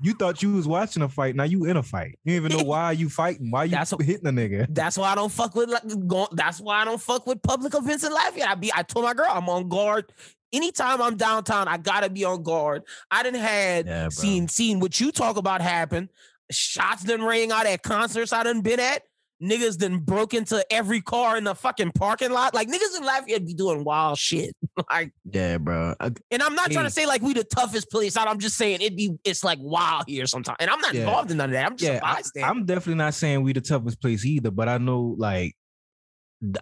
Like 0.02 0.06
you 0.06 0.14
thought 0.14 0.42
you 0.42 0.54
was 0.54 0.66
watching 0.66 1.02
a 1.02 1.08
fight, 1.10 1.36
now 1.36 1.42
you 1.44 1.66
in 1.66 1.76
a 1.76 1.82
fight. 1.82 2.18
You 2.24 2.40
don't 2.40 2.46
even 2.46 2.58
know 2.58 2.64
why 2.70 2.92
you 2.92 3.10
fighting, 3.10 3.50
why 3.50 3.64
you 3.64 3.72
That's 3.72 3.92
what- 3.92 4.00
hitting 4.02 4.26
a 4.26 4.30
nigga. 4.32 4.66
That's 4.70 4.96
why 4.96 5.12
I 5.12 5.14
don't 5.14 5.30
fuck 5.30 5.54
with 5.54 5.68
like 5.68 5.82
go, 6.06 6.26
that's 6.32 6.58
why 6.58 6.80
I 6.80 6.84
don't 6.86 7.00
fuck 7.00 7.26
with 7.26 7.42
public 7.42 7.74
events 7.74 8.02
in 8.02 8.10
Lafayette. 8.10 8.48
I 8.48 8.54
be 8.54 8.72
I 8.74 8.82
told 8.82 9.04
my 9.04 9.12
girl 9.12 9.26
I'm 9.28 9.46
on 9.50 9.68
guard. 9.68 10.10
Anytime 10.52 11.00
I'm 11.00 11.16
downtown, 11.16 11.68
I 11.68 11.76
gotta 11.76 12.10
be 12.10 12.24
on 12.24 12.42
guard. 12.42 12.82
I 13.10 13.22
didn't 13.22 13.40
had 13.40 13.86
Yeah, 13.86 14.08
seen 14.08 14.48
seen 14.48 14.80
what 14.80 14.98
you 15.00 15.12
talk 15.12 15.36
about 15.36 15.60
happen. 15.60 16.08
Shots 16.50 17.04
done 17.04 17.22
rang 17.22 17.52
out 17.52 17.66
at 17.66 17.82
concerts 17.82 18.32
I 18.32 18.42
done 18.42 18.60
been 18.60 18.80
at. 18.80 19.02
Niggas 19.42 19.78
done 19.78 20.00
broke 20.00 20.34
into 20.34 20.62
every 20.70 21.00
car 21.00 21.38
in 21.38 21.44
the 21.44 21.54
fucking 21.54 21.92
parking 21.92 22.30
lot. 22.30 22.52
Like 22.52 22.68
niggas 22.68 22.96
in 22.98 23.04
Lafayette 23.04 23.46
be 23.46 23.54
doing 23.54 23.84
wild 23.84 24.18
shit. 24.18 24.54
like, 24.90 25.12
Yeah, 25.32 25.56
bro. 25.58 25.94
I- 25.98 26.10
and 26.30 26.42
I'm 26.42 26.54
not 26.54 26.70
trying 26.72 26.84
to 26.84 26.90
say 26.90 27.06
like 27.06 27.22
we 27.22 27.32
the 27.32 27.44
toughest 27.44 27.90
place 27.90 28.16
out. 28.18 28.28
I'm 28.28 28.38
just 28.40 28.58
saying 28.58 28.80
it 28.82 28.96
be 28.96 29.12
it's 29.24 29.42
like 29.44 29.58
wild 29.62 30.04
here 30.08 30.26
sometimes. 30.26 30.56
And 30.60 30.68
I'm 30.68 30.80
not 30.80 30.92
Yeah. 30.92 31.02
involved 31.02 31.30
in 31.30 31.36
none 31.38 31.50
of 31.50 31.52
that. 31.52 31.64
I'm 31.64 31.76
just 31.76 31.90
yeah, 31.90 32.00
I. 32.02 32.20
I'm 32.42 32.66
definitely 32.66 32.96
not 32.96 33.14
saying 33.14 33.42
we 33.42 33.52
the 33.54 33.60
toughest 33.62 34.02
place 34.02 34.26
either, 34.26 34.50
but 34.50 34.68
I 34.68 34.76
know 34.78 35.14
like 35.16 35.54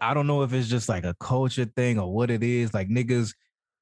I 0.00 0.12
don't 0.14 0.26
know 0.26 0.42
if 0.42 0.52
it's 0.52 0.68
just 0.68 0.88
like 0.88 1.04
a 1.04 1.14
culture 1.18 1.64
thing 1.64 1.98
or 1.98 2.12
what 2.12 2.30
it 2.30 2.42
is. 2.44 2.74
Like 2.74 2.88
niggas, 2.88 3.32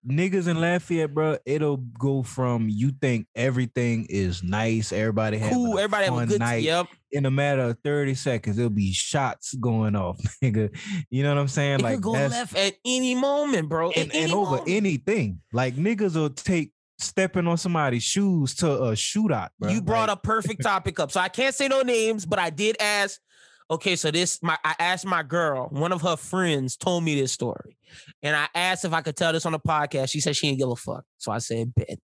niggas 0.07 0.49
in 0.49 0.61
Lafayette, 0.61 1.13
bro, 1.13 1.37
it'll 1.45 1.77
go 1.77 2.23
from 2.23 2.69
you 2.69 2.93
think 3.01 3.27
everything 3.35 4.07
is 4.09 4.43
nice, 4.43 4.93
everybody 4.93 5.39
cool. 5.39 5.79
Everybody 5.79 6.05
have 6.07 6.19
a 6.19 6.27
good 6.27 6.41
night. 6.41 6.63
Yep. 6.63 6.87
In 7.13 7.27
a 7.27 7.31
matter 7.31 7.63
of 7.63 7.79
30 7.85 8.15
seconds, 8.15 8.57
there'll 8.57 8.71
be 8.71 8.93
shots 8.93 9.55
going 9.55 9.97
off, 9.97 10.19
nigga. 10.43 10.77
You 11.11 11.23
know 11.23 11.35
what 11.35 11.41
I'm 11.41 11.49
saying? 11.49 11.81
It 11.81 11.83
like 11.83 12.01
go 12.01 12.13
left 12.13 12.57
at 12.57 12.75
any 12.85 13.15
moment, 13.15 13.69
bro. 13.69 13.91
And, 13.91 14.15
and 14.15 14.33
over 14.33 14.57
moment. 14.57 14.69
anything. 14.69 15.41
Like 15.53 15.77
niggas 15.77 16.15
will 16.15 16.31
take 16.31 16.73
stepping 16.99 17.47
on 17.47 17.59
somebody's 17.59 18.03
shoes 18.03 18.55
to 18.57 18.71
a 18.71 18.93
shootout. 18.93 19.49
Bro. 19.59 19.71
You 19.71 19.83
brought 19.83 20.09
Like, 20.09 20.19
a 20.19 20.21
perfect 20.21 20.63
topic 20.63 20.99
up. 21.01 21.11
So 21.11 21.21
I 21.21 21.29
can't 21.29 21.55
say 21.55 21.69
no 21.69 21.83
names, 21.83 22.27
but 22.27 22.39
I 22.39 22.51
did 22.51 22.77
ask. 22.81 23.21
Okay, 23.69 23.97
so 23.97 24.11
this 24.13 24.41
my 24.43 24.57
I 24.65 24.77
asked 24.79 25.07
my 25.07 25.23
girl, 25.23 25.69
one 25.71 25.93
of 25.93 26.03
her 26.03 26.17
friends 26.17 26.77
told 26.77 27.03
me 27.03 27.21
this 27.21 27.33
story. 27.33 27.77
And 28.23 28.37
I 28.37 28.49
asked 28.55 28.85
if 28.85 28.93
I 28.93 29.01
could 29.01 29.17
tell 29.17 29.33
this 29.33 29.47
on 29.47 29.53
the 29.53 29.59
podcast. 29.59 30.11
She 30.11 30.21
said 30.21 30.37
she 30.37 30.47
didn't 30.47 30.61
give 30.61 30.69
a 30.69 30.77
fuck. 30.77 31.05
So 31.19 31.33
I 31.33 31.39
said, 31.39 31.75
bet. 31.75 31.99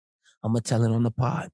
I'm 0.43 0.53
gonna 0.53 0.63
tell 0.63 0.83
it 0.85 0.91
on 0.91 1.03
the 1.03 1.11
pod. 1.11 1.51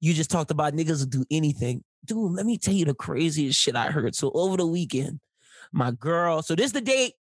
You 0.00 0.12
just 0.12 0.30
talked 0.30 0.50
about 0.50 0.74
niggas 0.74 1.00
will 1.00 1.06
do 1.06 1.24
anything. 1.30 1.84
Dude, 2.04 2.32
let 2.32 2.46
me 2.46 2.58
tell 2.58 2.74
you 2.74 2.84
the 2.84 2.94
craziest 2.94 3.58
shit 3.58 3.76
I 3.76 3.86
heard. 3.86 4.14
So 4.14 4.32
over 4.34 4.56
the 4.56 4.66
weekend, 4.66 5.20
my 5.72 5.92
girl, 5.92 6.42
so 6.42 6.54
this 6.54 6.66
is 6.66 6.72
the 6.72 6.80
day. 6.80 7.12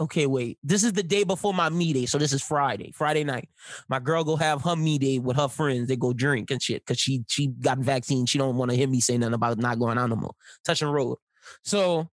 Okay, 0.00 0.24
wait. 0.26 0.58
This 0.62 0.82
is 0.82 0.94
the 0.94 1.02
day 1.02 1.24
before 1.24 1.52
my 1.52 1.68
me 1.68 1.92
day. 1.92 2.06
So 2.06 2.16
this 2.16 2.32
is 2.32 2.42
Friday, 2.42 2.92
Friday 2.92 3.22
night. 3.22 3.50
My 3.90 3.98
girl 3.98 4.24
go 4.24 4.36
have 4.36 4.62
her 4.62 4.74
me 4.74 4.98
day 4.98 5.18
with 5.18 5.36
her 5.36 5.48
friends. 5.48 5.88
They 5.88 5.96
go 5.96 6.14
drink 6.14 6.50
and 6.50 6.62
shit 6.62 6.86
because 6.86 6.98
she 6.98 7.22
she 7.28 7.48
got 7.48 7.78
vaccine. 7.78 8.24
She 8.24 8.38
don't 8.38 8.56
want 8.56 8.70
to 8.70 8.76
hear 8.76 8.88
me 8.88 9.00
say 9.00 9.18
nothing 9.18 9.34
about 9.34 9.58
not 9.58 9.78
going 9.78 9.98
out 9.98 10.08
no 10.08 10.16
more. 10.16 10.34
Touch 10.64 10.80
and 10.80 10.90
road. 10.90 11.18
So 11.62 12.10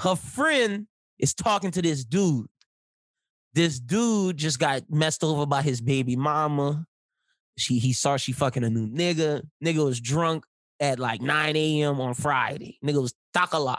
her 0.00 0.16
friend 0.16 0.86
is 1.18 1.34
talking 1.34 1.70
to 1.72 1.82
this 1.82 2.04
dude. 2.04 2.46
This 3.54 3.80
dude 3.80 4.36
just 4.36 4.58
got 4.58 4.82
messed 4.90 5.24
over 5.24 5.46
by 5.46 5.62
his 5.62 5.80
baby 5.80 6.16
mama. 6.16 6.86
She 7.56 7.78
he 7.78 7.92
saw 7.92 8.16
she 8.18 8.32
fucking 8.32 8.64
a 8.64 8.70
new 8.70 8.86
nigga. 8.86 9.42
Nigga 9.64 9.84
was 9.84 10.00
drunk 10.00 10.44
at 10.78 10.98
like 10.98 11.22
9 11.22 11.56
a.m. 11.56 12.00
on 12.00 12.12
Friday. 12.14 12.78
Nigga 12.84 13.00
was 13.00 13.14
takala. 13.34 13.78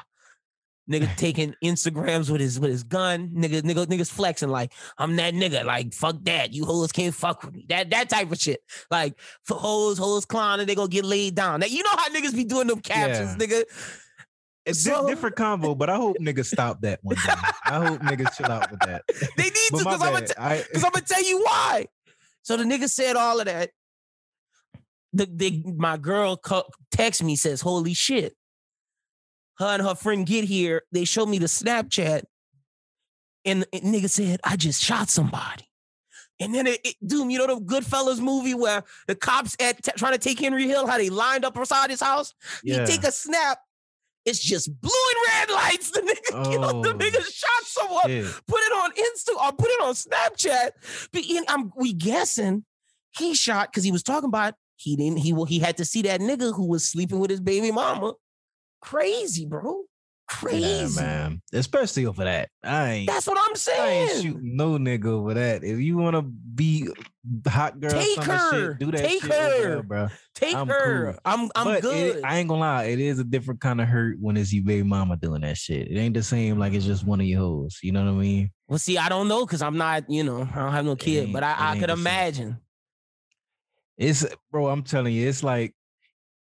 Nigga 0.89 1.15
taking 1.17 1.53
Instagrams 1.63 2.31
with 2.31 2.41
his 2.41 2.59
with 2.59 2.71
his 2.71 2.83
gun. 2.83 3.29
Nigga, 3.35 3.61
nigga, 3.61 3.85
niggas 3.85 4.11
flexing 4.11 4.49
like 4.49 4.73
I'm 4.97 5.15
that 5.17 5.35
nigga. 5.35 5.63
Like 5.63 5.93
fuck 5.93 6.15
that. 6.23 6.53
You 6.53 6.65
hoes 6.65 6.91
can't 6.91 7.13
fuck 7.13 7.43
with 7.43 7.53
me. 7.53 7.65
That 7.69 7.91
that 7.91 8.09
type 8.09 8.31
of 8.31 8.39
shit. 8.39 8.61
Like 8.89 9.19
for 9.43 9.57
hoes, 9.57 9.99
hoes 9.99 10.25
clowning, 10.25 10.65
they 10.65 10.73
gonna 10.73 10.87
get 10.87 11.05
laid 11.05 11.35
down. 11.35 11.59
Now 11.59 11.67
you 11.67 11.83
know 11.83 11.91
how 11.91 12.09
niggas 12.09 12.33
be 12.35 12.45
doing 12.45 12.67
them 12.67 12.79
captions, 12.79 13.35
nigga. 13.35 13.63
It's 14.67 14.83
di- 14.83 14.91
So- 14.91 15.07
different 15.07 15.35
combo, 15.35 15.73
but 15.75 15.89
I 15.89 15.95
hope 15.95 16.17
niggas 16.19 16.45
stop 16.47 16.81
that 16.81 16.99
one 17.01 17.15
day. 17.15 17.21
I 17.65 17.85
hope 17.87 18.01
niggas 18.01 18.35
chill 18.37 18.51
out 18.51 18.69
with 18.69 18.79
that. 18.81 19.03
They 19.37 19.43
need 19.43 19.53
to 19.53 19.77
because 19.77 19.85
I'm 19.85 19.99
gonna 20.13 20.27
bad. 20.27 20.33
I, 20.37 20.63
I'm 20.75 20.81
gonna 20.81 21.01
tell 21.01 21.23
you 21.23 21.39
why. 21.43 21.87
So 22.43 22.57
the 22.57 22.63
nigga 22.63 22.89
said 22.89 23.15
all 23.15 23.39
of 23.39 23.45
that. 23.45 23.71
The, 25.13 25.25
the 25.33 25.63
my 25.77 25.97
girl 25.97 26.37
co- 26.37 26.69
text 26.91 27.23
me 27.23 27.35
says, 27.35 27.61
"Holy 27.61 27.93
shit!" 27.93 28.33
Her 29.57 29.67
and 29.67 29.81
her 29.81 29.95
friend 29.95 30.25
get 30.25 30.43
here. 30.45 30.83
They 30.91 31.05
show 31.05 31.25
me 31.25 31.39
the 31.39 31.45
Snapchat, 31.47 32.23
and 33.45 33.63
the 33.63 33.79
nigga 33.79 34.09
said, 34.09 34.39
"I 34.43 34.55
just 34.57 34.81
shot 34.83 35.09
somebody." 35.09 35.63
And 36.39 36.53
then 36.53 36.67
it, 36.67 36.79
it 36.83 36.95
dude, 37.05 37.31
you 37.31 37.39
know 37.39 37.47
the 37.47 37.59
Goodfellas 37.61 38.19
movie 38.19 38.53
where 38.53 38.83
the 39.07 39.15
cops 39.15 39.55
at 39.59 39.81
t- 39.83 39.91
trying 39.97 40.13
to 40.13 40.19
take 40.19 40.39
Henry 40.39 40.67
Hill, 40.67 40.85
how 40.85 40.97
they 40.97 41.09
lined 41.09 41.43
up 41.45 41.55
beside 41.55 41.89
his 41.89 42.01
house. 42.01 42.33
yeah. 42.63 42.81
You 42.81 42.85
take 42.87 43.03
a 43.03 43.11
snap. 43.11 43.57
It's 44.27 44.39
just 44.39 44.69
blue 44.81 44.91
and 44.91 45.49
red 45.49 45.55
lights. 45.55 45.89
The 45.97 46.01
nigga, 46.01 46.51
you 46.51 46.59
know, 46.59 46.81
the 46.83 46.89
Oh, 46.89 46.93
nigga 46.93 47.23
shot 47.25 47.63
someone 47.63 48.03
Shit. 48.07 48.25
put 48.45 48.59
it 48.59 48.73
on 48.73 48.91
Insta 48.91 49.41
or 49.41 49.51
put 49.53 49.69
it 49.69 49.81
on 49.81 49.93
Snapchat. 49.93 50.71
But 51.13 51.23
I'm 51.47 51.71
we 51.77 51.93
guessing 51.93 52.65
he 53.17 53.33
shot 53.33 53.71
because 53.71 53.83
he 53.83 53.91
was 53.91 54.03
talking 54.03 54.27
about 54.27 54.53
he 54.75 54.95
didn't 54.95 55.19
he 55.19 55.33
he 55.47 55.59
had 55.59 55.77
to 55.77 55.85
see 55.85 56.01
that 56.03 56.19
nigga 56.19 56.53
who 56.53 56.67
was 56.67 56.85
sleeping 56.87 57.19
with 57.19 57.31
his 57.31 57.39
baby 57.39 57.71
mama. 57.71 58.13
Crazy, 58.81 59.45
bro. 59.45 59.83
Crazy. 60.27 60.59
Yeah, 60.59 60.87
man. 61.01 61.41
Especially 61.53 62.05
over 62.05 62.25
that. 62.25 62.49
I 62.61 62.91
ain't. 62.91 63.07
That's 63.07 63.27
what 63.27 63.37
I'm 63.39 63.55
saying. 63.55 63.81
I 63.81 64.11
ain't 64.11 64.21
shooting 64.23 64.55
no 64.57 64.77
nigga 64.77 65.05
over 65.05 65.33
that. 65.33 65.63
If 65.63 65.79
you 65.79 65.97
want 65.97 66.15
to 66.15 66.21
be 66.21 66.89
hot 67.47 67.79
girl, 67.79 67.91
Take 67.91 68.23
her. 68.23 68.51
shit, 68.51 68.79
do 68.79 68.91
that 68.91 69.07
Take 69.07 69.23
over 69.23 69.33
her. 69.33 69.83
bro. 69.83 70.07
Take 70.35 70.53
I'm 70.55 70.67
her. 70.67 71.13
cool. 71.13 71.19
I'm 71.23 71.49
I'm 71.55 71.63
but 71.65 71.81
good. 71.81 72.17
It, 72.17 72.25
I 72.25 72.37
ain't 72.37 72.49
gonna 72.49 72.59
lie, 72.59 72.83
it 72.85 72.99
is 72.99 73.19
a 73.19 73.23
different 73.23 73.61
kind 73.61 73.79
of 73.79 73.87
hurt 73.87 74.17
when 74.19 74.35
it's 74.35 74.53
your 74.53 74.63
baby 74.65 74.83
mama 74.83 75.15
doing 75.15 75.41
that 75.41 75.57
shit. 75.57 75.89
It 75.89 75.97
ain't 75.97 76.13
the 76.13 76.23
same 76.23 76.59
like 76.59 76.73
it's 76.73 76.85
just 76.85 77.05
one 77.05 77.21
of 77.21 77.25
your 77.25 77.39
hoes. 77.39 77.79
You 77.81 77.93
know 77.93 78.03
what 78.03 78.11
I 78.11 78.15
mean? 78.15 78.51
well, 78.67 78.79
see, 78.79 78.97
I 78.97 79.07
don't 79.07 79.29
know 79.29 79.45
because 79.45 79.61
I'm 79.61 79.77
not, 79.77 80.09
you 80.09 80.23
know, 80.23 80.41
I 80.53 80.59
don't 80.59 80.73
have 80.73 80.85
no 80.85 80.95
kid, 80.97 81.31
but 81.31 81.43
I, 81.43 81.55
I 81.57 81.79
could 81.79 81.89
same. 81.89 81.99
imagine. 81.99 82.57
It's 83.97 84.25
bro, 84.51 84.67
I'm 84.67 84.83
telling 84.83 85.13
you, 85.13 85.27
it's 85.27 85.43
like 85.43 85.73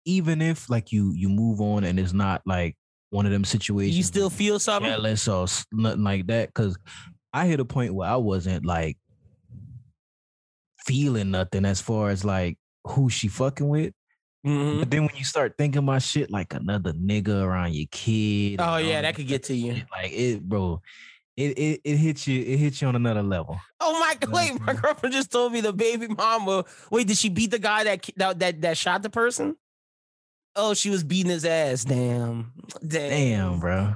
even 0.04 0.42
if 0.42 0.68
like 0.68 0.92
you 0.92 1.12
you 1.14 1.28
move 1.28 1.60
on 1.60 1.84
and 1.84 1.98
it's 1.98 2.12
not 2.12 2.42
like 2.44 2.76
one 3.12 3.26
of 3.26 3.32
them 3.32 3.44
situations. 3.44 3.96
You 3.96 4.02
still 4.02 4.30
feel 4.30 4.58
something? 4.58 4.90
jealous 4.90 5.28
or 5.28 5.46
nothing 5.70 6.02
like 6.02 6.26
that. 6.28 6.52
Cause 6.54 6.78
I 7.32 7.46
hit 7.46 7.60
a 7.60 7.64
point 7.64 7.94
where 7.94 8.08
I 8.08 8.16
wasn't 8.16 8.64
like 8.64 8.96
feeling 10.86 11.30
nothing 11.30 11.64
as 11.66 11.80
far 11.80 12.08
as 12.10 12.24
like 12.24 12.56
who 12.86 13.10
she 13.10 13.28
fucking 13.28 13.68
with. 13.68 13.92
Mhm. 14.46 14.80
But 14.80 14.90
then 14.90 15.02
when 15.06 15.14
you 15.14 15.24
start 15.24 15.54
thinking 15.58 15.80
about 15.80 16.02
shit 16.02 16.30
like 16.30 16.54
another 16.54 16.92
nigga 16.94 17.42
around 17.42 17.74
your 17.74 17.86
kid. 17.90 18.60
Oh 18.60 18.78
yeah, 18.78 19.02
that 19.02 19.14
could 19.14 19.28
get 19.28 19.44
to 19.44 19.54
you. 19.54 19.74
shit, 19.74 19.86
Like 19.92 20.12
it, 20.12 20.42
bro. 20.42 20.80
It, 21.36 21.58
it 21.58 21.80
it 21.84 21.96
hits 21.96 22.26
you. 22.26 22.40
It 22.42 22.58
hits 22.58 22.82
you 22.82 22.88
on 22.88 22.96
another 22.96 23.22
level. 23.22 23.58
Oh 23.80 23.98
my! 23.98 24.16
know 24.26 24.32
Wait, 24.34 24.60
my 24.60 24.74
girlfriend 24.74 25.14
just 25.14 25.30
told 25.30 25.52
me 25.52 25.60
the 25.60 25.72
baby 25.72 26.08
mama. 26.08 26.64
Wait, 26.90 27.06
did 27.06 27.16
she 27.16 27.28
beat 27.28 27.50
the 27.50 27.58
guy 27.58 27.84
that 27.84 28.10
that 28.16 28.38
that, 28.38 28.60
that 28.62 28.76
shot 28.76 29.02
the 29.02 29.10
person? 29.10 29.56
Oh, 30.54 30.74
she 30.74 30.90
was 30.90 31.02
beating 31.04 31.30
his 31.30 31.44
ass. 31.44 31.84
Damn. 31.84 32.52
Damn. 32.86 33.10
Damn, 33.10 33.60
bro. 33.60 33.94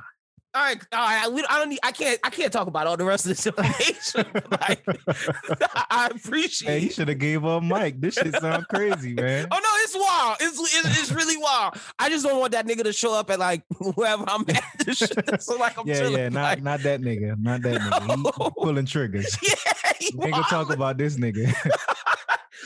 All 0.54 0.62
right, 0.62 0.80
all 0.90 0.98
right. 1.00 1.30
We, 1.30 1.44
I 1.50 1.58
don't 1.58 1.68
need. 1.68 1.80
I 1.82 1.92
can't. 1.92 2.18
I 2.24 2.30
can't 2.30 2.50
talk 2.50 2.66
about 2.66 2.86
all 2.86 2.96
the 2.96 3.04
rest 3.04 3.26
of 3.26 3.28
this 3.28 3.46
information. 3.46 4.24
like, 4.52 4.82
I 5.90 6.08
appreciate. 6.14 6.70
Hey, 6.70 6.78
you 6.78 6.88
should 6.90 7.08
have 7.08 7.18
gave 7.18 7.44
up 7.44 7.62
Mike. 7.62 8.00
This 8.00 8.14
shit 8.14 8.34
sound 8.36 8.66
crazy, 8.68 9.12
man. 9.12 9.48
Oh 9.50 9.54
no, 9.54 9.68
it's 9.82 9.94
wild. 9.94 10.36
It's, 10.40 10.58
it's 10.74 11.00
it's 11.02 11.12
really 11.12 11.36
wild. 11.36 11.74
I 11.98 12.08
just 12.08 12.24
don't 12.24 12.40
want 12.40 12.52
that 12.52 12.66
nigga 12.66 12.84
to 12.84 12.92
show 12.94 13.12
up 13.12 13.30
at 13.30 13.38
like 13.38 13.64
wherever 13.96 14.24
I'm 14.26 14.46
at. 14.48 15.42
so 15.42 15.56
like 15.58 15.78
I'm 15.78 15.86
yeah, 15.86 15.98
chilling. 15.98 16.16
yeah, 16.16 16.28
not 16.30 16.42
like, 16.42 16.62
not 16.62 16.80
that 16.84 17.02
nigga, 17.02 17.38
not 17.38 17.60
that 17.60 17.78
nigga. 17.78 18.16
He 18.16 18.22
No. 18.22 18.50
pulling 18.56 18.86
triggers. 18.86 19.36
yeah, 19.42 19.92
he 19.98 20.10
gonna 20.16 20.42
talk 20.44 20.72
about 20.72 20.96
this 20.96 21.18
nigga. 21.18 21.54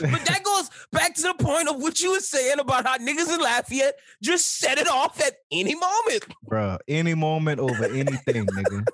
But 0.00 0.24
that 0.26 0.42
goes 0.42 0.70
back 0.92 1.14
to 1.14 1.22
the 1.22 1.34
point 1.34 1.68
of 1.68 1.76
what 1.80 2.00
you 2.00 2.12
were 2.12 2.20
saying 2.20 2.58
about 2.58 2.86
how 2.86 2.96
niggas 2.98 3.32
in 3.32 3.40
Lafayette 3.40 3.94
just 4.22 4.58
set 4.58 4.78
it 4.78 4.88
off 4.88 5.20
at 5.20 5.34
any 5.52 5.74
moment. 5.74 6.24
Bro, 6.44 6.78
any 6.88 7.14
moment 7.14 7.60
over 7.60 7.84
anything, 7.84 8.46
nigga. 8.46 8.86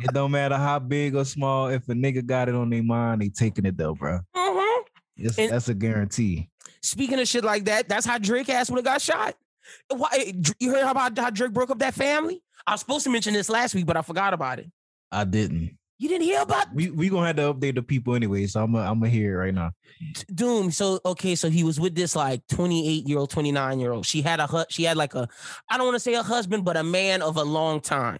It 0.00 0.12
don't 0.12 0.30
matter 0.32 0.56
how 0.56 0.78
big 0.78 1.14
or 1.14 1.24
small. 1.24 1.68
If 1.68 1.88
a 1.88 1.92
nigga 1.92 2.24
got 2.26 2.48
it 2.48 2.54
on 2.54 2.70
their 2.70 2.82
mind, 2.82 3.22
they 3.22 3.28
taking 3.28 3.64
it 3.66 3.76
though, 3.76 3.94
bro. 3.94 4.20
Mhm. 4.36 4.82
It's, 5.16 5.38
And- 5.38 5.52
that's 5.52 5.68
a 5.68 5.74
guarantee. 5.74 6.48
Speaking 6.82 7.18
of 7.20 7.26
shit 7.28 7.44
like 7.44 7.64
that, 7.66 7.88
that's 7.88 8.04
how 8.04 8.18
Drake 8.18 8.48
ass 8.48 8.68
would 8.70 8.78
have 8.78 8.84
got 8.84 9.00
shot. 9.00 9.36
Why, 9.88 10.08
eh, 10.14 10.32
you 10.58 10.70
heard 10.70 10.86
about 10.86 11.16
how 11.18 11.30
Drake 11.30 11.52
broke 11.52 11.70
up 11.70 11.78
that 11.78 11.94
family? 11.94 12.42
I 12.66 12.72
was 12.72 12.80
supposed 12.80 13.04
to 13.04 13.10
mention 13.10 13.32
this 13.34 13.48
last 13.48 13.74
week, 13.74 13.86
but 13.86 13.96
I 13.96 14.02
forgot 14.02 14.34
about 14.34 14.58
it. 14.58 14.70
I 15.12 15.24
didn't. 15.24 15.78
You 16.04 16.10
didn't 16.10 16.24
hear 16.24 16.42
about 16.42 16.66
We 16.74 16.90
we 16.90 17.08
gonna 17.08 17.28
have 17.28 17.36
to 17.36 17.54
update 17.54 17.76
the 17.76 17.82
people 17.82 18.14
anyway, 18.14 18.46
so 18.46 18.62
I'm 18.62 18.72
gonna 18.74 18.84
I'm 18.84 19.00
gonna 19.00 19.08
hear 19.08 19.36
it 19.36 19.44
right 19.46 19.54
now. 19.54 19.70
Doom. 20.34 20.70
So 20.70 21.00
okay, 21.02 21.34
so 21.34 21.48
he 21.48 21.64
was 21.64 21.80
with 21.80 21.94
this 21.94 22.14
like 22.14 22.46
28 22.48 23.08
year 23.08 23.16
old, 23.16 23.30
29 23.30 23.80
year 23.80 23.90
old. 23.90 24.04
She 24.04 24.20
had 24.20 24.38
a 24.38 24.66
she 24.68 24.82
had 24.82 24.98
like 24.98 25.14
a 25.14 25.26
I 25.70 25.78
don't 25.78 25.86
want 25.86 25.94
to 25.94 26.00
say 26.00 26.12
a 26.12 26.22
husband, 26.22 26.62
but 26.62 26.76
a 26.76 26.84
man 26.84 27.22
of 27.22 27.38
a 27.38 27.42
long 27.42 27.80
time. 27.80 28.18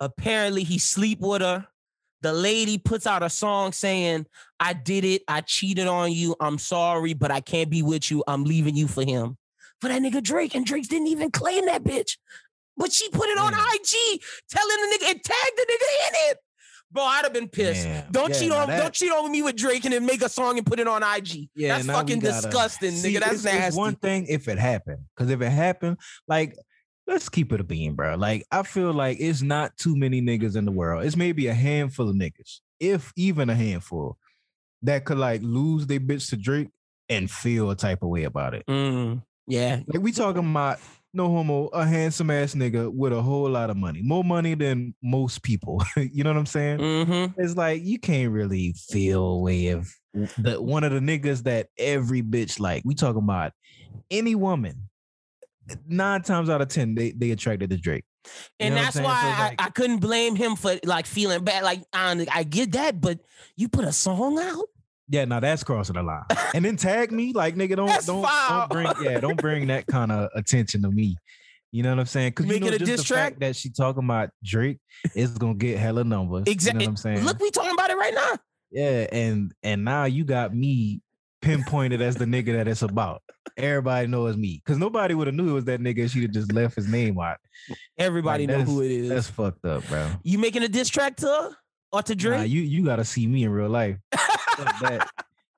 Apparently, 0.00 0.64
he 0.64 0.78
sleep 0.78 1.20
with 1.20 1.42
her. 1.42 1.66
The 2.22 2.32
lady 2.32 2.78
puts 2.78 3.06
out 3.06 3.22
a 3.22 3.28
song 3.28 3.72
saying, 3.72 4.24
"I 4.58 4.72
did 4.72 5.04
it. 5.04 5.20
I 5.28 5.42
cheated 5.42 5.86
on 5.86 6.12
you. 6.12 6.34
I'm 6.40 6.56
sorry, 6.56 7.12
but 7.12 7.30
I 7.30 7.42
can't 7.42 7.68
be 7.68 7.82
with 7.82 8.10
you. 8.10 8.24
I'm 8.26 8.44
leaving 8.44 8.74
you 8.74 8.88
for 8.88 9.04
him." 9.04 9.36
For 9.82 9.88
that 9.88 10.00
nigga 10.00 10.22
Drake, 10.22 10.54
and 10.54 10.64
Drake 10.64 10.88
didn't 10.88 11.08
even 11.08 11.30
claim 11.30 11.66
that 11.66 11.84
bitch, 11.84 12.16
but 12.74 12.90
she 12.90 13.10
put 13.10 13.28
it 13.28 13.36
on 13.36 13.52
mm. 13.52 13.56
Damn. 13.56 13.74
IG, 13.74 14.22
telling 14.48 14.76
the 14.80 14.96
nigga 14.96 15.10
and 15.10 15.22
tagged 15.22 15.56
the 15.58 15.66
nigga 15.68 16.08
in 16.08 16.30
it. 16.30 16.38
Bro, 16.94 17.02
I'd 17.02 17.24
have 17.24 17.32
been 17.32 17.48
pissed. 17.48 17.84
Damn. 17.84 18.10
Don't 18.12 18.30
Yeah, 18.30 18.38
cheat 18.38 18.52
on 18.52 18.68
that- 18.68 18.80
don't 18.80 18.94
cheat 18.94 19.10
on 19.12 19.30
me 19.30 19.42
with 19.42 19.56
Drake 19.56 19.84
and 19.84 19.92
then 19.92 20.06
make 20.06 20.22
a 20.22 20.28
song 20.28 20.56
and 20.58 20.66
put 20.66 20.78
it 20.78 20.86
on 20.88 21.02
IG. 21.02 21.50
Yeah, 21.54 21.74
That's 21.76 21.86
fucking 21.86 22.20
gotta- 22.20 22.42
disgusting, 22.46 22.92
See, 22.92 23.14
nigga. 23.14 23.20
That's 23.20 23.32
it's, 23.34 23.44
nasty. 23.44 23.66
It's 23.68 23.76
one 23.76 23.96
thing 23.96 24.26
if 24.28 24.46
it 24.48 24.58
happened, 24.58 25.00
because 25.14 25.28
if 25.30 25.42
it 25.42 25.50
happened, 25.50 25.98
like 26.28 26.56
let's 27.06 27.28
keep 27.28 27.52
it 27.52 27.60
a 27.60 27.64
beam, 27.64 27.96
bro. 27.96 28.14
Like 28.14 28.46
I 28.50 28.62
feel 28.62 28.92
like 28.92 29.18
it's 29.20 29.42
not 29.42 29.76
too 29.76 29.96
many 29.96 30.22
niggas 30.22 30.56
in 30.56 30.64
the 30.64 30.72
world. 30.72 31.04
It's 31.04 31.16
maybe 31.16 31.48
a 31.48 31.54
handful 31.54 32.08
of 32.08 32.14
niggas, 32.16 32.60
if 32.78 33.12
even 33.16 33.50
a 33.50 33.54
handful, 33.56 34.16
that 34.82 35.04
could 35.04 35.18
like 35.18 35.42
lose 35.42 35.86
their 35.88 36.00
bitch 36.00 36.30
to 36.30 36.36
Drake 36.36 36.68
and 37.08 37.30
feel 37.30 37.70
a 37.70 37.76
type 37.76 38.02
of 38.02 38.08
way 38.08 38.22
about 38.24 38.54
it. 38.54 38.64
Mm, 38.66 39.22
yeah. 39.48 39.80
Like 39.86 40.00
we 40.02 40.12
talking 40.12 40.48
about 40.48 40.78
no 41.14 41.28
homo, 41.28 41.66
a 41.68 41.86
handsome 41.86 42.30
ass 42.30 42.54
nigga 42.54 42.92
with 42.92 43.12
a 43.12 43.22
whole 43.22 43.48
lot 43.48 43.70
of 43.70 43.76
money, 43.76 44.02
more 44.02 44.24
money 44.24 44.54
than 44.54 44.94
most 45.02 45.42
people. 45.42 45.82
you 45.96 46.24
know 46.24 46.30
what 46.30 46.38
I'm 46.38 46.46
saying? 46.46 46.78
Mm-hmm. 46.78 47.40
It's 47.40 47.56
like 47.56 47.84
you 47.84 47.98
can't 47.98 48.32
really 48.32 48.74
feel 48.90 49.24
a 49.24 49.38
way 49.38 49.68
of 49.68 49.92
the 50.38 50.60
one 50.60 50.84
of 50.84 50.92
the 50.92 51.00
niggas 51.00 51.44
that 51.44 51.68
every 51.78 52.22
bitch 52.22 52.60
like. 52.60 52.82
We 52.84 52.94
talking 52.94 53.22
about 53.22 53.52
any 54.10 54.34
woman. 54.34 54.88
Nine 55.86 56.20
times 56.22 56.50
out 56.50 56.60
of 56.60 56.68
ten, 56.68 56.94
they 56.94 57.12
they 57.12 57.30
attracted 57.30 57.70
to 57.70 57.78
Drake. 57.78 58.04
You 58.24 58.30
And 58.60 58.74
know 58.74 58.82
what 58.82 58.96
I'm 58.96 59.02
that's 59.02 59.06
why 59.06 59.20
So, 59.22 59.54
I, 59.58 59.66
I 59.66 59.70
couldn't 59.70 59.98
blame 59.98 60.36
him 60.36 60.56
for 60.56 60.78
like 60.84 61.06
feeling 61.06 61.42
bad. 61.42 61.62
Like 61.62 61.82
I, 61.92 62.26
I 62.30 62.42
get 62.42 62.72
that, 62.72 63.00
but 63.00 63.20
you 63.56 63.68
put 63.68 63.84
a 63.84 63.92
song 63.92 64.38
out. 64.38 64.66
Yeah, 65.08 65.24
now 65.26 65.40
that's 65.40 65.62
crossing 65.62 65.96
the 65.96 66.02
line. 66.02 66.24
And 66.54 66.64
then 66.64 66.76
tag 66.76 67.12
me, 67.12 67.32
like 67.32 67.56
nigga, 67.56 67.76
don't 67.76 67.86
That's 67.88 68.06
don't, 68.06 68.24
foul. 68.24 68.68
don't 68.68 68.70
bring 68.70 69.04
yeah, 69.04 69.20
don't 69.20 69.36
bring 69.36 69.66
that 69.66 69.86
kind 69.86 70.10
of 70.10 70.30
attention 70.34 70.82
to 70.82 70.90
me. 70.90 71.16
You 71.72 71.82
know 71.82 71.90
what 71.90 71.98
I'm 71.98 72.06
saying? 72.06 72.30
Because 72.30 72.46
you 72.46 72.60
know 72.60 72.68
it 72.68 72.74
a 72.74 72.78
just 72.78 72.90
diss 72.90 73.00
the 73.00 73.06
track? 73.06 73.32
fact 73.32 73.40
that 73.40 73.56
she 73.56 73.68
talking 73.68 74.04
about 74.04 74.30
Drake 74.44 74.78
is 75.14 75.32
gonna 75.32 75.54
get 75.54 75.78
hella 75.78 76.04
numbers. 76.04 76.44
Exactly. 76.46 76.84
You 76.84 76.86
know 76.86 76.90
what 76.92 77.06
I'm 77.06 77.16
saying? 77.16 77.24
Look, 77.24 77.40
we 77.40 77.50
talking 77.50 77.72
about 77.72 77.90
it 77.90 77.96
right 77.96 78.14
now. 78.14 78.38
Yeah, 78.70 79.06
and 79.12 79.52
and 79.62 79.84
now 79.84 80.04
you 80.04 80.24
got 80.24 80.54
me 80.54 81.00
pinpointed 81.42 82.00
as 82.00 82.16
the 82.16 82.24
nigga 82.24 82.56
that 82.56 82.68
it's 82.68 82.82
about. 82.82 83.22
Everybody 83.56 84.06
knows 84.06 84.36
me 84.36 84.62
because 84.64 84.78
nobody 84.78 85.14
would 85.14 85.26
have 85.26 85.36
knew 85.36 85.50
it 85.50 85.52
was 85.52 85.64
that 85.64 85.80
nigga. 85.80 85.98
if 85.98 86.12
She'd 86.12 86.22
have 86.22 86.30
just 86.30 86.52
left 86.52 86.76
his 86.76 86.88
name 86.88 87.18
out. 87.18 87.36
Everybody 87.98 88.46
Like, 88.46 88.58
know 88.58 88.64
who 88.64 88.82
it 88.82 88.90
is. 88.90 89.08
That's 89.10 89.28
fucked 89.28 89.64
up, 89.64 89.86
bro. 89.88 90.10
You 90.22 90.38
making 90.38 90.62
a 90.62 90.68
diss 90.68 90.88
track 90.88 91.16
to 91.16 91.26
her 91.26 91.56
or 91.94 92.02
to 92.02 92.14
Drake? 92.14 92.38
Nah, 92.38 92.44
you 92.44 92.62
you 92.62 92.84
gotta 92.84 93.04
see 93.04 93.26
me 93.26 93.44
in 93.44 93.50
real 93.50 93.68
life. 93.68 93.96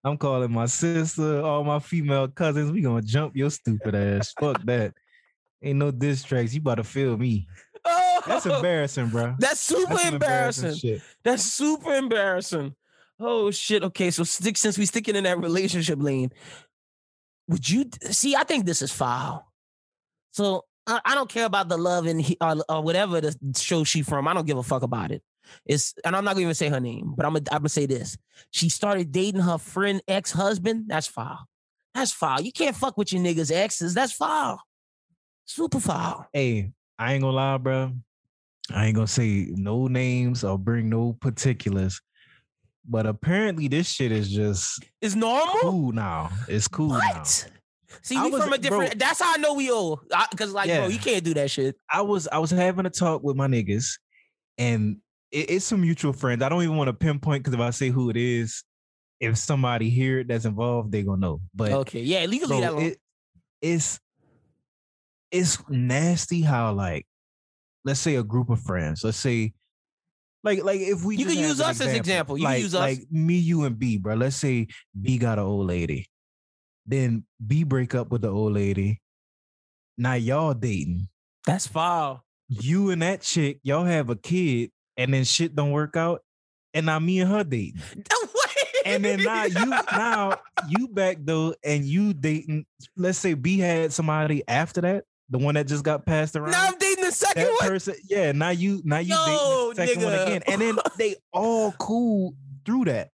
I'm 0.04 0.16
calling 0.16 0.52
my 0.52 0.66
sister, 0.66 1.40
all 1.42 1.64
my 1.64 1.80
female 1.80 2.28
cousins. 2.28 2.70
We 2.70 2.82
gonna 2.82 3.02
jump 3.02 3.34
your 3.34 3.50
stupid 3.50 3.94
ass. 3.94 4.32
Fuck 4.38 4.62
that. 4.64 4.94
Ain't 5.62 5.78
no 5.78 5.90
diss 5.90 6.22
tracks. 6.22 6.54
You 6.54 6.60
about 6.60 6.76
to 6.76 6.84
feel 6.84 7.16
me. 7.16 7.48
oh, 7.84 8.22
That's 8.26 8.46
embarrassing, 8.46 9.08
bro. 9.08 9.34
That's 9.38 9.58
super 9.58 9.88
That's 9.88 10.02
some 10.02 10.14
embarrassing. 10.14 11.00
That's 11.24 11.42
super 11.42 11.94
embarrassing. 11.94 12.74
Oh 13.18 13.50
shit. 13.50 13.82
Okay, 13.82 14.10
so 14.10 14.22
stick 14.22 14.56
since 14.56 14.78
we 14.78 14.86
sticking 14.86 15.16
in 15.16 15.24
that 15.24 15.40
relationship 15.40 16.00
lane, 16.00 16.30
would 17.48 17.68
you 17.68 17.86
see? 18.10 18.36
I 18.36 18.44
think 18.44 18.66
this 18.66 18.82
is 18.82 18.92
foul. 18.92 19.50
So 20.32 20.66
I, 20.86 21.00
I 21.04 21.14
don't 21.14 21.28
care 21.30 21.46
about 21.46 21.68
the 21.68 21.78
love 21.78 22.06
and 22.06 22.20
he, 22.20 22.36
or, 22.40 22.56
or 22.68 22.82
whatever 22.82 23.20
the 23.20 23.34
show 23.56 23.84
she 23.84 24.02
from. 24.02 24.28
I 24.28 24.34
don't 24.34 24.46
give 24.46 24.58
a 24.58 24.62
fuck 24.62 24.82
about 24.82 25.10
it. 25.10 25.22
It's 25.64 25.94
and 26.04 26.14
I'm 26.16 26.24
not 26.24 26.32
gonna 26.32 26.42
even 26.42 26.54
say 26.54 26.68
her 26.68 26.80
name, 26.80 27.14
but 27.16 27.26
I'm 27.26 27.32
gonna 27.34 27.44
I'm 27.52 27.58
gonna 27.58 27.68
say 27.68 27.86
this. 27.86 28.16
She 28.50 28.68
started 28.68 29.12
dating 29.12 29.40
her 29.42 29.58
friend 29.58 30.00
ex 30.08 30.30
husband. 30.32 30.84
That's 30.88 31.06
foul. 31.06 31.38
That's 31.94 32.12
foul. 32.12 32.40
You 32.42 32.52
can't 32.52 32.76
fuck 32.76 32.96
with 32.98 33.12
your 33.12 33.22
niggas 33.22 33.50
exes. 33.52 33.94
That's 33.94 34.12
foul. 34.12 34.60
Super 35.44 35.80
foul. 35.80 36.26
Hey, 36.32 36.72
I 36.98 37.14
ain't 37.14 37.22
gonna 37.22 37.36
lie, 37.36 37.56
bro. 37.58 37.92
I 38.74 38.86
ain't 38.86 38.94
gonna 38.96 39.06
say 39.06 39.46
no 39.50 39.86
names 39.86 40.42
or 40.44 40.58
bring 40.58 40.88
no 40.88 41.12
particulars. 41.20 42.00
But 42.88 43.06
apparently 43.06 43.66
this 43.68 43.88
shit 43.90 44.12
is 44.12 44.30
just 44.30 44.84
It's 45.00 45.14
normal. 45.16 45.54
cool 45.60 45.92
now. 45.92 46.30
It's 46.48 46.68
cool 46.68 46.90
now. 46.90 46.98
What? 46.98 47.50
See, 48.02 48.16
I 48.16 48.24
we 48.26 48.30
was- 48.30 48.42
from 48.44 48.52
a 48.52 48.58
different. 48.58 48.90
bro. 48.92 48.98
that's 48.98 49.20
how 49.20 49.34
I 49.34 49.38
know 49.38 49.54
we 49.54 49.70
old. 49.70 50.00
Because 50.30 50.52
like, 50.52 50.68
bro, 50.68 50.86
you 50.88 50.98
can't 50.98 51.24
do 51.24 51.34
that 51.34 51.50
shit. 51.50 51.76
I 51.90 52.02
was 52.02 52.28
I 52.28 52.38
was 52.38 52.50
having 52.50 52.86
a 52.86 52.90
talk 52.90 53.22
with 53.22 53.36
my 53.36 53.46
niggas, 53.48 53.98
and 54.58 54.98
it- 55.30 55.50
it's 55.50 55.64
some 55.64 55.80
mutual 55.80 56.12
friends. 56.12 56.42
I 56.42 56.48
don't 56.48 56.62
even 56.62 56.76
want 56.76 56.88
to 56.88 56.92
pinpoint 56.94 57.42
because 57.44 57.54
if 57.54 57.60
I 57.60 57.70
say 57.70 57.90
who 57.90 58.10
it 58.10 58.16
is, 58.16 58.64
if 59.20 59.36
somebody 59.38 59.90
here 59.90 60.24
that's 60.24 60.44
involved, 60.44 60.92
they 60.92 61.02
gonna 61.02 61.20
know. 61.20 61.40
But 61.54 61.72
Okay, 61.72 62.02
yeah, 62.02 62.24
legally 62.26 62.60
bro, 62.60 62.76
that 62.76 62.82
it, 62.82 62.98
it's 63.62 63.98
it's 65.30 65.58
nasty 65.68 66.40
how 66.42 66.72
like 66.72 67.06
let's 67.84 68.00
say 68.00 68.16
a 68.16 68.22
group 68.22 68.50
of 68.50 68.60
friends, 68.60 69.02
let's 69.04 69.16
say 69.18 69.52
like 70.44 70.62
like 70.62 70.80
if 70.80 71.02
we 71.04 71.16
You 71.16 71.26
can 71.26 71.38
use 71.38 71.60
us 71.60 71.80
as 71.80 71.92
example. 71.94 72.36
You 72.38 72.44
can 72.44 72.52
like, 72.52 72.62
use 72.62 72.74
us. 72.74 72.80
like 72.80 73.00
me, 73.10 73.34
you, 73.36 73.64
and 73.64 73.78
B, 73.78 73.96
bro. 73.98 74.14
Let's 74.14 74.36
say 74.36 74.68
B 75.00 75.18
got 75.18 75.38
an 75.38 75.44
old 75.44 75.66
lady, 75.66 76.08
then 76.86 77.24
B 77.44 77.64
break 77.64 77.94
up 77.94 78.10
with 78.10 78.22
the 78.22 78.28
old 78.28 78.52
lady. 78.52 79.00
Now 79.98 80.14
y'all 80.14 80.54
dating. 80.54 81.08
That's 81.46 81.66
foul. 81.66 82.22
you 82.48 82.90
and 82.90 83.02
that 83.02 83.22
chick, 83.22 83.58
y'all 83.62 83.84
have 83.84 84.08
a 84.10 84.16
kid, 84.16 84.70
and 84.96 85.12
then 85.12 85.24
shit 85.24 85.54
don't 85.54 85.72
work 85.72 85.96
out, 85.96 86.22
and 86.74 86.86
now 86.86 86.98
me 86.98 87.20
and 87.20 87.30
her 87.30 87.44
dating. 87.44 87.80
and 88.86 89.04
then 89.04 89.22
now 89.22 89.44
you 89.44 89.66
now 89.92 90.38
you 90.68 90.88
back 90.88 91.18
though 91.20 91.54
and 91.64 91.84
you 91.84 92.14
dating 92.14 92.64
let's 92.96 93.18
say 93.18 93.34
b 93.34 93.58
had 93.58 93.92
somebody 93.92 94.42
after 94.46 94.80
that 94.80 95.04
the 95.28 95.38
one 95.38 95.56
that 95.56 95.66
just 95.66 95.82
got 95.82 96.06
passed 96.06 96.36
around 96.36 96.52
now 96.52 96.66
I'm 96.68 96.78
dating 96.78 97.04
the 97.04 97.10
second 97.10 97.42
that 97.42 97.50
one. 97.60 97.68
person 97.68 97.94
yeah 98.08 98.30
now 98.32 98.50
you 98.50 98.80
now 98.84 98.98
you 98.98 99.14
Yo, 99.14 99.72
dating 99.74 100.00
the 100.00 100.00
second 100.00 100.04
one 100.04 100.14
again 100.14 100.42
and 100.46 100.60
then 100.60 100.78
they 100.96 101.16
all 101.32 101.72
cool 101.72 102.34
through 102.64 102.84
that 102.86 103.10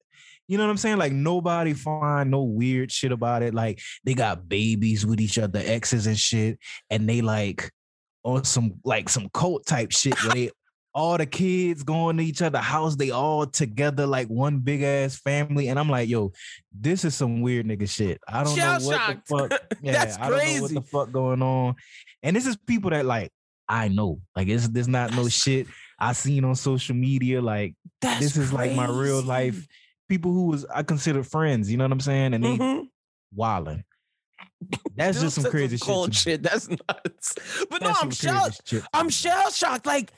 you 0.48 0.58
know 0.58 0.64
what 0.64 0.70
I'm 0.70 0.76
saying? 0.76 0.98
Like 0.98 1.12
nobody 1.12 1.72
find 1.72 2.30
no 2.30 2.42
weird 2.42 2.92
shit 2.92 3.10
about 3.10 3.42
it. 3.42 3.54
Like 3.54 3.80
they 4.04 4.12
got 4.12 4.50
babies 4.50 5.06
with 5.06 5.18
each 5.18 5.38
other, 5.38 5.62
exes 5.64 6.06
and 6.06 6.18
shit, 6.18 6.58
and 6.90 7.08
they 7.08 7.22
like 7.22 7.70
on 8.22 8.44
some 8.44 8.74
like 8.84 9.08
some 9.08 9.30
cult 9.32 9.64
type 9.64 9.92
shit 9.92 10.22
where 10.22 10.34
they 10.34 10.50
all 10.94 11.16
the 11.16 11.26
kids 11.26 11.82
going 11.82 12.18
to 12.18 12.24
each 12.24 12.42
other 12.42 12.58
house, 12.58 12.96
they 12.96 13.10
all 13.10 13.46
together 13.46 14.06
like 14.06 14.28
one 14.28 14.58
big 14.58 14.82
ass 14.82 15.16
family. 15.16 15.68
And 15.68 15.78
I'm 15.78 15.88
like, 15.88 16.08
yo, 16.08 16.32
this 16.70 17.04
is 17.04 17.14
some 17.14 17.40
weird 17.40 17.66
nigga 17.66 17.88
shit. 17.88 18.20
I 18.28 18.44
don't 18.44 18.54
Shell 18.56 18.80
know 18.80 18.86
what 18.86 18.96
shocked. 18.96 19.28
the 19.28 19.36
fuck. 19.38 19.60
Yeah, 19.82 19.92
That's 19.92 20.18
I 20.18 20.28
don't 20.30 20.38
know 20.56 20.62
what 20.62 20.74
the 20.74 20.82
fuck 20.82 21.10
going 21.12 21.42
on. 21.42 21.74
And 22.22 22.36
this 22.36 22.46
is 22.46 22.56
people 22.56 22.90
that 22.90 23.06
like 23.06 23.30
I 23.68 23.88
know. 23.88 24.20
Like 24.36 24.48
it's 24.48 24.68
this 24.68 24.86
not 24.86 25.12
no 25.14 25.22
That's 25.24 25.34
shit 25.34 25.66
I 25.98 26.12
seen 26.12 26.44
on 26.44 26.54
social 26.56 26.94
media. 26.94 27.40
Like 27.40 27.74
That's 28.00 28.20
this 28.20 28.36
is 28.36 28.52
like 28.52 28.72
my 28.74 28.86
real 28.86 29.22
life 29.22 29.66
people 30.08 30.32
who 30.32 30.48
was 30.48 30.66
I 30.66 30.82
consider 30.82 31.22
friends, 31.22 31.70
you 31.70 31.78
know 31.78 31.84
what 31.84 31.92
I'm 31.92 32.00
saying? 32.00 32.34
And 32.34 32.44
they 32.44 32.58
Mhm. 32.58 32.86
wilding. 33.34 33.82
That's 34.96 35.20
just 35.20 35.40
some 35.40 35.50
crazy 35.50 35.76
shit. 35.76 35.86
cold 35.86 36.08
me. 36.10 36.14
shit. 36.14 36.42
That's 36.42 36.68
nuts. 36.68 37.34
But 37.70 37.82
no, 37.82 37.92
I'm 38.00 38.10
shell. 38.10 38.50
I'm 38.92 39.08
shell 39.08 39.50
shocked. 39.50 39.86
Like 39.86 40.12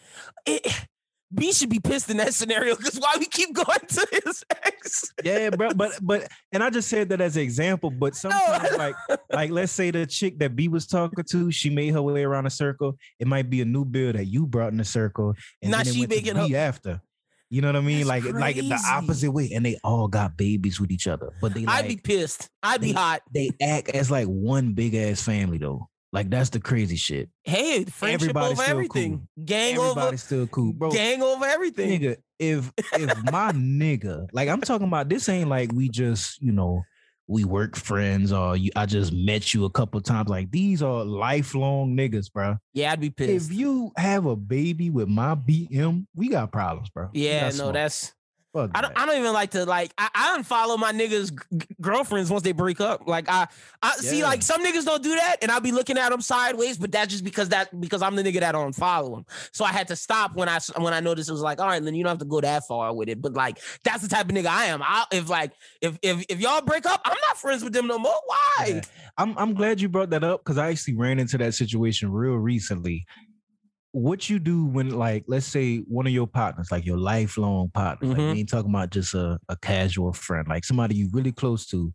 it. 0.46 0.66
B 1.32 1.52
should 1.52 1.70
be 1.70 1.80
pissed 1.80 2.08
in 2.10 2.18
that 2.18 2.32
scenario 2.32 2.76
because 2.76 2.96
why 2.96 3.16
we 3.18 3.24
keep 3.26 3.52
going 3.54 3.66
to 3.88 4.06
his 4.24 4.44
ex? 4.64 5.12
Yeah, 5.24 5.50
bro. 5.50 5.74
But 5.74 5.98
but 6.02 6.28
and 6.52 6.62
I 6.62 6.70
just 6.70 6.88
said 6.88 7.08
that 7.08 7.20
as 7.20 7.36
an 7.36 7.42
example. 7.42 7.90
But 7.90 8.14
sometimes 8.14 8.76
like 8.76 8.94
like 9.32 9.50
let's 9.50 9.72
say 9.72 9.90
the 9.90 10.06
chick 10.06 10.38
that 10.38 10.54
B 10.54 10.68
was 10.68 10.86
talking 10.86 11.24
to, 11.30 11.50
she 11.50 11.70
made 11.70 11.92
her 11.94 12.02
way 12.02 12.22
around 12.22 12.46
a 12.46 12.50
circle. 12.50 12.96
It 13.18 13.26
might 13.26 13.50
be 13.50 13.62
a 13.62 13.64
new 13.64 13.84
bill 13.84 14.12
that 14.12 14.26
you 14.26 14.46
brought 14.46 14.70
in 14.70 14.78
the 14.78 14.84
circle, 14.84 15.34
and 15.60 15.74
it 15.74 15.92
she 15.92 16.06
making 16.06 16.36
her- 16.36 16.56
after. 16.56 17.00
You 17.54 17.60
know 17.60 17.68
what 17.68 17.76
I 17.76 17.80
mean? 17.82 18.08
That's 18.08 18.24
like 18.24 18.34
like 18.34 18.56
the 18.56 18.80
opposite 18.90 19.30
way, 19.30 19.48
and 19.54 19.64
they 19.64 19.78
all 19.84 20.08
got 20.08 20.36
babies 20.36 20.80
with 20.80 20.90
each 20.90 21.06
other, 21.06 21.32
but 21.40 21.54
they 21.54 21.64
like 21.64 21.84
I'd 21.84 21.88
be 21.88 21.96
pissed. 21.96 22.50
I'd 22.64 22.80
be 22.80 22.90
hot. 22.92 23.22
they 23.32 23.52
act 23.62 23.90
as 23.90 24.10
like 24.10 24.26
one 24.26 24.72
big 24.72 24.96
ass 24.96 25.22
family 25.22 25.58
though. 25.58 25.88
Like 26.12 26.30
that's 26.30 26.50
the 26.50 26.58
crazy 26.58 26.96
shit. 26.96 27.28
Hey, 27.44 27.84
friendship 27.84 28.22
Everybody's 28.22 28.58
over 28.58 28.68
everything. 28.68 29.28
Gang 29.44 29.78
over, 29.78 29.90
Everybody's 29.90 30.24
still 30.24 30.48
cool, 30.48 30.72
bro. 30.72 30.90
gang 30.90 31.22
over 31.22 31.44
everything. 31.44 32.00
nigga, 32.00 32.16
if 32.40 32.72
if 32.92 33.22
my 33.30 33.52
nigga, 33.54 34.26
like 34.32 34.48
I'm 34.48 34.60
talking 34.60 34.88
about, 34.88 35.08
this 35.08 35.28
ain't 35.28 35.48
like 35.48 35.70
we 35.72 35.88
just, 35.88 36.42
you 36.42 36.50
know, 36.50 36.82
we 37.26 37.44
work 37.44 37.76
friends 37.76 38.32
or 38.32 38.56
you, 38.56 38.70
I 38.76 38.86
just 38.86 39.12
met 39.12 39.54
you 39.54 39.64
a 39.64 39.70
couple 39.70 40.00
times. 40.00 40.28
Like 40.28 40.50
these 40.50 40.82
are 40.82 41.04
lifelong 41.04 41.96
niggas, 41.96 42.32
bro. 42.32 42.56
Yeah, 42.72 42.92
I'd 42.92 43.00
be 43.00 43.10
pissed. 43.10 43.50
If 43.50 43.56
you 43.56 43.92
have 43.96 44.26
a 44.26 44.36
baby 44.36 44.90
with 44.90 45.08
my 45.08 45.34
BM, 45.34 46.06
we 46.14 46.28
got 46.28 46.52
problems, 46.52 46.90
bro. 46.90 47.08
Yeah, 47.12 47.44
no, 47.44 47.50
smoke. 47.50 47.74
that's. 47.74 48.12
I 48.54 48.80
don't. 48.80 48.92
I 48.96 49.06
don't 49.06 49.18
even 49.18 49.32
like 49.32 49.50
to 49.52 49.64
like. 49.64 49.92
I, 49.98 50.08
I 50.14 50.38
unfollow 50.38 50.78
my 50.78 50.92
niggas' 50.92 51.32
g- 51.56 51.66
girlfriends 51.80 52.30
once 52.30 52.42
they 52.42 52.52
break 52.52 52.80
up. 52.80 53.06
Like 53.06 53.28
I, 53.28 53.48
I 53.82 53.92
see. 53.96 54.22
Like 54.22 54.42
some 54.42 54.64
niggas 54.64 54.84
don't 54.84 55.02
do 55.02 55.14
that, 55.14 55.38
and 55.42 55.50
I'll 55.50 55.60
be 55.60 55.72
looking 55.72 55.98
at 55.98 56.10
them 56.10 56.20
sideways. 56.20 56.78
But 56.78 56.92
that's 56.92 57.10
just 57.10 57.24
because 57.24 57.48
that 57.48 57.80
because 57.80 58.02
I'm 58.02 58.14
the 58.14 58.22
nigga 58.22 58.40
that 58.40 58.52
don't 58.52 58.72
follow 58.72 59.16
them. 59.16 59.26
So 59.52 59.64
I 59.64 59.72
had 59.72 59.88
to 59.88 59.96
stop 59.96 60.36
when 60.36 60.48
I 60.48 60.60
when 60.76 60.94
I 60.94 61.00
noticed 61.00 61.28
it 61.28 61.32
was 61.32 61.40
like, 61.40 61.60
all 61.60 61.66
right, 61.66 61.82
then 61.82 61.94
you 61.94 62.04
don't 62.04 62.10
have 62.10 62.18
to 62.18 62.24
go 62.24 62.40
that 62.40 62.66
far 62.66 62.94
with 62.94 63.08
it. 63.08 63.20
But 63.20 63.34
like 63.34 63.58
that's 63.82 64.02
the 64.02 64.08
type 64.08 64.26
of 64.26 64.32
nigga 64.32 64.46
I 64.46 64.66
am. 64.66 64.82
I 64.82 65.04
if 65.12 65.28
like 65.28 65.52
if 65.80 65.98
if 66.02 66.24
if 66.28 66.40
y'all 66.40 66.62
break 66.62 66.86
up, 66.86 67.00
I'm 67.04 67.16
not 67.28 67.38
friends 67.38 67.64
with 67.64 67.72
them 67.72 67.88
no 67.88 67.98
more. 67.98 68.20
Why? 68.26 68.66
Yeah. 68.68 68.80
I'm 69.18 69.36
I'm 69.36 69.54
glad 69.54 69.80
you 69.80 69.88
brought 69.88 70.10
that 70.10 70.24
up 70.24 70.44
because 70.44 70.58
I 70.58 70.70
actually 70.70 70.94
ran 70.94 71.18
into 71.18 71.38
that 71.38 71.54
situation 71.54 72.12
real 72.12 72.34
recently. 72.34 73.06
What 73.94 74.28
you 74.28 74.40
do 74.40 74.64
when, 74.66 74.90
like, 74.90 75.24
let's 75.28 75.46
say 75.46 75.78
one 75.78 76.04
of 76.08 76.12
your 76.12 76.26
partners, 76.26 76.68
like 76.72 76.84
your 76.84 76.98
lifelong 76.98 77.70
partner, 77.70 78.08
like 78.08 78.18
Mhm. 78.18 78.32
we 78.32 78.40
ain't 78.40 78.48
talking 78.48 78.70
about 78.70 78.90
just 78.90 79.14
a, 79.14 79.38
a 79.48 79.56
casual 79.56 80.12
friend, 80.12 80.48
like 80.48 80.64
somebody 80.64 80.96
you 80.96 81.08
really 81.12 81.30
close 81.30 81.64
to. 81.68 81.94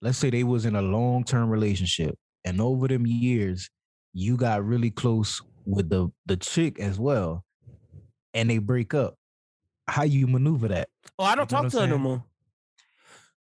Let's 0.00 0.18
say 0.18 0.30
they 0.30 0.44
was 0.44 0.64
in 0.66 0.74
a 0.76 0.82
long 0.82 1.24
term 1.24 1.48
relationship, 1.48 2.16
and 2.44 2.60
over 2.60 2.88
them 2.88 3.06
years, 3.06 3.70
you 4.12 4.36
got 4.36 4.64
really 4.64 4.90
close 4.90 5.40
with 5.64 5.90
the 5.90 6.08
the 6.26 6.36
chick 6.36 6.80
as 6.80 6.98
well, 6.98 7.44
and 8.34 8.50
they 8.50 8.58
break 8.58 8.94
up. 8.94 9.16
How 9.88 10.04
you 10.04 10.26
maneuver 10.26 10.68
that? 10.68 10.88
Oh, 11.18 11.24
I 11.24 11.36
don't 11.36 11.50
You 11.50 11.56
know 11.58 11.62
talk 11.62 11.70
to 11.72 11.80
her 11.80 11.86
no 11.86 11.98
saying? 11.98 12.24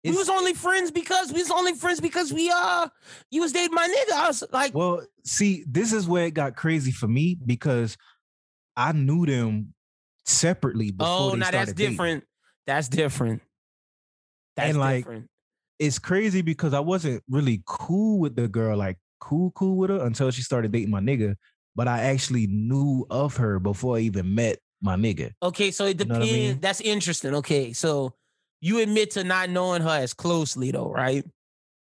More. 0.04 0.12
We 0.12 0.18
was 0.18 0.28
only 0.28 0.54
friends 0.54 0.90
because 0.90 1.32
we 1.32 1.40
was 1.40 1.50
only 1.50 1.74
friends 1.74 2.00
because 2.00 2.32
we 2.32 2.50
uh 2.54 2.88
you 3.30 3.40
was 3.40 3.52
dating 3.52 3.74
my 3.74 3.86
nigga. 3.86 4.14
I 4.14 4.26
was 4.28 4.44
like, 4.52 4.74
Well, 4.74 5.06
see, 5.24 5.64
this 5.68 5.92
is 5.92 6.08
where 6.08 6.26
it 6.26 6.34
got 6.34 6.56
crazy 6.56 6.90
for 6.90 7.08
me 7.08 7.36
because 7.44 7.96
I 8.76 8.92
knew 8.92 9.26
them 9.26 9.74
separately 10.24 10.90
before 10.90 11.12
oh, 11.12 11.30
they 11.30 11.38
now 11.38 11.44
that's 11.50 11.54
started 11.54 11.76
dating. 11.76 11.92
different. 11.92 12.24
That's 12.66 12.88
different. 12.88 13.42
That's 14.56 14.70
And, 14.70 14.78
like, 14.78 15.04
different. 15.04 15.26
It's 15.78 15.98
crazy 15.98 16.42
because 16.42 16.74
I 16.74 16.80
wasn't 16.80 17.22
really 17.28 17.62
cool 17.66 18.20
with 18.20 18.36
the 18.36 18.48
girl, 18.48 18.76
like 18.76 18.98
cool, 19.18 19.50
cool 19.52 19.76
with 19.76 19.90
her 19.90 20.04
until 20.04 20.30
she 20.30 20.42
started 20.42 20.72
dating 20.72 20.90
my 20.90 21.00
nigga. 21.00 21.36
But 21.74 21.88
I 21.88 22.00
actually 22.02 22.46
knew 22.48 23.06
of 23.10 23.36
her 23.36 23.58
before 23.58 23.96
I 23.96 24.00
even 24.00 24.34
met 24.34 24.58
my 24.82 24.96
nigga. 24.96 25.32
Okay, 25.42 25.70
so 25.70 25.86
it 25.86 25.98
You 25.98 26.06
know 26.06 26.14
depends. 26.14 26.28
I 26.28 26.32
mean? 26.32 26.60
That's 26.60 26.80
interesting. 26.80 27.34
Okay, 27.36 27.72
so 27.72 28.14
you 28.60 28.78
admit 28.80 29.12
to 29.12 29.24
not 29.24 29.50
knowing 29.50 29.82
her 29.82 29.88
as 29.88 30.14
closely 30.14 30.70
though, 30.70 30.90
right? 30.90 31.24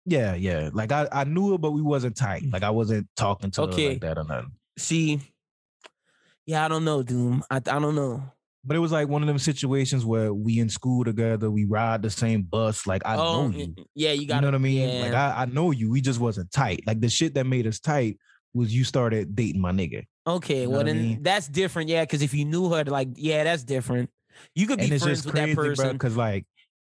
Yeah, 0.06 0.36
yeah. 0.36 0.70
Like 0.74 0.92
I, 0.92 1.08
I 1.12 1.24
knew 1.26 1.52
her, 1.52 1.58
but 1.58 1.72
we 1.72 1.82
wasn't 1.82 2.15
tight. 2.15 2.44
Mm. 2.44 2.54
Like 2.54 2.63
I 2.63 2.70
wasn't 2.70 3.08
talking 3.15 3.52
to 3.52 3.62
her 3.62 3.68
Okay. 3.68 3.89
like 3.89 4.02
that 4.02 4.18
or 4.18 4.24
nothing. 4.24 4.52
See, 4.78 5.20
yeah, 6.46 6.65
I 6.65 6.68
don't 6.68 6.86
know, 6.86 7.04
Doom. 7.04 7.44
I, 7.52 7.58
I 7.58 7.60
don't 7.60 7.96
know. 7.96 8.24
But 8.63 8.76
it 8.76 8.80
was 8.80 8.92
like 8.92 9.08
one 9.08 9.22
of 9.22 9.28
them 9.28 9.39
situations 9.39 10.06
where 10.06 10.34
we 10.34 10.60
in 10.60 10.68
school 10.68 11.04
together, 11.04 11.50
we 11.50 11.65
ride 11.65 12.02
the 12.02 12.10
same 12.10 12.42
bus. 12.42 12.88
Like 12.88 13.04
I 13.06 13.15
oh, 13.15 13.48
know 13.48 13.58
you. 13.58 13.76
yeah, 13.96 14.12
you 14.12 14.28
got. 14.28 14.36
You 14.36 14.42
know 14.42 14.48
what 14.48 14.56
I 14.56 14.60
mean? 14.60 14.89
Yeah. 14.89 15.02
Like 15.04 15.13
I, 15.13 15.42
I 15.42 15.46
know 15.46 15.72
you. 15.72 15.89
We 15.89 16.02
just 16.02 16.20
wasn't 16.20 16.52
tight. 16.52 16.84
Like 16.88 17.02
the 17.02 17.10
shit 17.10 17.36
that 17.36 17.46
made 17.46 17.68
us 17.68 17.80
tight 17.80 18.18
was 18.54 18.74
you 18.74 18.84
started 18.84 19.36
dating 19.36 19.62
my 19.62 19.72
nigga. 19.72 20.06
okay, 20.26 20.62
you 20.62 20.65
know 20.65 20.72
well 20.72 20.82
I 20.82 20.84
then 20.84 20.98
mean? 20.98 21.24
that's 21.24 21.48
different. 21.48 21.89
Yeah, 21.89 22.04
because 22.04 22.22
if 22.22 22.34
you 22.34 22.46
knew 22.46 22.70
her, 22.70 22.84
like, 22.84 23.10
yeah, 23.15 23.44
that's 23.44 23.63
different. 23.63 24.10
You 24.56 24.68
could 24.68 24.80
be 24.80 24.88
friends 24.88 25.04
just 25.04 25.26
with 25.26 25.36
that 25.36 25.54
bro. 25.54 25.65
person. 25.65 25.92
Because 25.94 26.18
like 26.18 26.46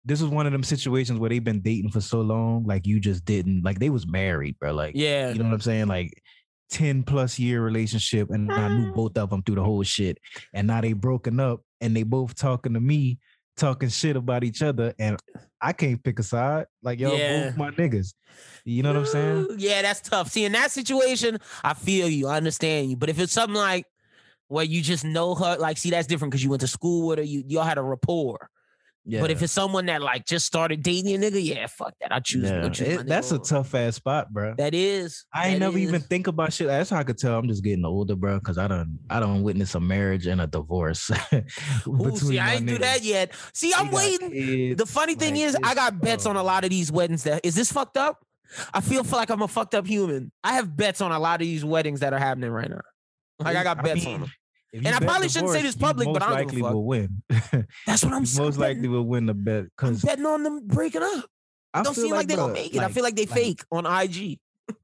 this 0.06 0.22
was 0.22 0.30
one 0.30 0.46
of 0.46 0.52
them 0.52 0.64
situations 0.64 1.20
where 1.20 1.30
they've 1.30 1.44
been 1.44 1.62
dating 1.62 1.92
for 1.92 2.02
so 2.02 2.22
long, 2.22 2.64
like 2.66 2.86
you 2.86 3.00
just 3.00 3.26
didn't 3.26 3.64
like 3.64 3.80
they 3.80 3.90
was 3.90 4.08
married, 4.08 4.58
bro. 4.60 4.72
Like 4.74 4.94
yeah, 4.96 5.30
you 5.30 5.40
know 5.40 5.46
what 5.46 5.54
I'm 5.54 5.62
saying? 5.62 5.88
Like 5.88 6.22
10 6.70 7.04
plus 7.04 7.40
year 7.40 7.62
relationship, 7.64 8.30
and 8.30 8.52
I 8.52 8.68
knew 8.70 8.86
mm-hmm. 8.86 8.94
both 8.94 9.18
of 9.18 9.30
them 9.30 9.42
through 9.44 9.56
the 9.56 9.64
whole 9.64 9.84
shit. 9.84 10.18
And 10.54 10.68
now 10.68 10.82
they 10.82 10.94
broken 10.94 11.40
up 11.40 11.62
and 11.82 11.96
they 11.96 12.04
both 12.04 12.36
talking 12.36 12.74
to 12.74 12.80
me, 12.80 13.20
talking 13.58 13.90
shit 13.90 14.16
about 14.16 14.44
each 14.44 14.62
other, 14.62 14.94
and 15.00 15.20
I 15.60 15.74
can't 15.74 16.04
pick 16.04 16.20
a 16.20 16.24
side. 16.24 16.68
Like 16.84 17.00
y'all 17.00 17.18
Yeah. 17.18 17.50
both 17.50 17.58
my 17.58 17.72
niggas. 17.72 18.14
You 18.64 18.84
know 18.84 18.94
what 18.94 19.00
I'm 19.00 19.06
saying? 19.06 19.48
Yeah, 19.58 19.82
that's 19.82 20.02
tough. 20.02 20.32
See, 20.32 20.46
in 20.46 20.52
that 20.52 20.72
situation, 20.72 21.40
I 21.64 21.74
feel 21.74 22.08
you. 22.08 22.28
I 22.28 22.38
understand 22.38 22.90
you. 22.90 22.96
But 22.96 23.10
if 23.10 23.20
it's 23.20 23.34
something 23.34 23.56
like 23.56 23.86
where 24.48 24.66
you 24.66 24.82
just 24.82 25.04
know 25.04 25.34
her, 25.36 25.58
like, 25.58 25.78
see, 25.78 25.90
that's 25.90 26.08
different 26.08 26.32
because 26.32 26.44
you 26.44 26.50
went 26.50 26.62
to 26.62 26.68
school 26.68 27.08
with 27.08 27.20
her. 27.20 27.24
You 27.24 27.44
y'all 27.48 27.64
had 27.64 27.78
a 27.78 27.84
rapport. 27.84 28.50
Yeah. 29.08 29.22
But 29.22 29.30
if 29.30 29.44
it's 29.44 29.54
someone 29.54 29.86
that 29.86 30.02
like 30.02 30.26
just 30.26 30.48
started 30.48 30.82
dating 30.82 31.14
a 31.14 31.20
nigga, 31.20 31.44
yeah, 31.44 31.68
fuck 31.68 31.94
that. 32.02 32.12
I 32.12 32.20
choose. 32.20 32.50
Yeah. 32.50 32.68
Choose 32.70 32.88
It- 32.88 33.08
that's 33.08 33.32
a 33.32 33.38
tough 33.38 33.76
ass 33.76 33.96
spot, 33.96 34.34
bro. 34.34 34.56
That 34.58 34.74
is. 34.74 35.26
I 35.32 35.50
ain't 35.50 35.60
that 35.60 35.68
never 35.68 35.78
even 35.78 36.02
think 36.02 36.26
about 36.26 36.54
shit. 36.54 36.68
That's 36.68 36.90
how 36.90 36.98
I 36.98 37.04
could 37.04 37.20
tell 37.20 37.38
I'm 37.38 37.48
just 37.48 37.64
getting 37.64 37.86
older, 37.86 38.16
bro. 38.16 38.40
Because 38.40 38.58
I 38.58 38.68
don't, 38.68 38.98
I 39.10 39.20
don't 39.20 39.44
witness 39.44 39.76
a 39.76 39.80
marriage 39.80 40.26
and 40.26 40.42
a 40.42 40.48
divorce. 40.48 41.12
Ooh, 41.88 42.18
see, 42.18 42.40
I 42.40 42.56
ain't 42.56 42.66
do 42.66 42.80
that 42.80 43.04
yet. 43.04 43.32
See, 43.54 43.74
I'm 43.76 43.92
waiting. 43.92 44.32
kids, 44.32 44.80
The 44.80 44.88
funny 44.88 45.14
thing 45.14 45.36
like, 45.36 45.44
is, 45.44 45.58
I 45.64 45.76
got 45.76 46.02
bets 46.02 46.26
on 46.26 46.36
a 46.36 46.44
lot 46.44 46.64
of 46.64 46.72
these 46.72 46.92
weddings. 46.92 47.24
That 47.24 47.46
is 47.46 47.54
this 47.54 47.72
fucked 47.72 47.98
up? 47.98 48.26
I 48.74 48.82
feel 48.82 49.04
like 49.04 49.30
I'm 49.30 49.42
a 49.42 49.48
fucked 49.48 49.76
up 49.76 49.86
human. 49.86 50.32
I 50.44 50.54
have 50.54 50.76
bets 50.76 51.02
on 51.02 51.12
a 51.12 51.20
lot 51.20 51.36
of 51.42 51.48
these 51.48 51.64
weddings 51.66 52.00
that 52.00 52.14
are 52.14 52.20
happening 52.20 52.50
right 52.52 52.70
now. 52.70 52.82
Like 53.40 53.56
I 53.56 53.64
got 53.64 53.84
bets 53.84 54.06
on 54.06 54.12
mean, 54.12 54.22
them. 54.22 54.32
And 54.74 54.88
I 54.88 55.00
probably 55.00 55.30
shouldn't 55.30 55.52
say 55.52 55.62
this 55.62 55.76
public, 55.76 56.08
but 56.12 56.22
I 56.22 56.26
don't 56.28 56.48
likely 56.48 56.62
will 56.62 56.86
win. 56.86 57.22
That's 57.30 58.04
what 58.04 58.14
I'm 58.14 58.22
you 58.22 58.26
saying. 58.26 58.46
most 58.46 58.58
likely 58.58 58.88
will 58.88 59.06
win 59.06 59.26
the 59.26 59.34
bet 59.34 59.66
because 59.66 60.02
betting 60.02 60.26
on 60.26 60.44
them 60.44 60.68
breaking 60.68 61.04
up. 61.04 61.26
I 61.74 61.84
Don't 61.84 61.94
seem 61.94 62.12
like, 62.12 62.28
they 62.28 62.36
gonna 62.36 62.54
make 62.54 62.74
it. 62.76 62.82
I 62.82 62.90
feel 62.90 63.04
like 63.04 63.16
they 63.16 63.26
like- 63.26 63.36
fake 63.36 63.64
on 63.72 63.86
IG. 63.86 64.40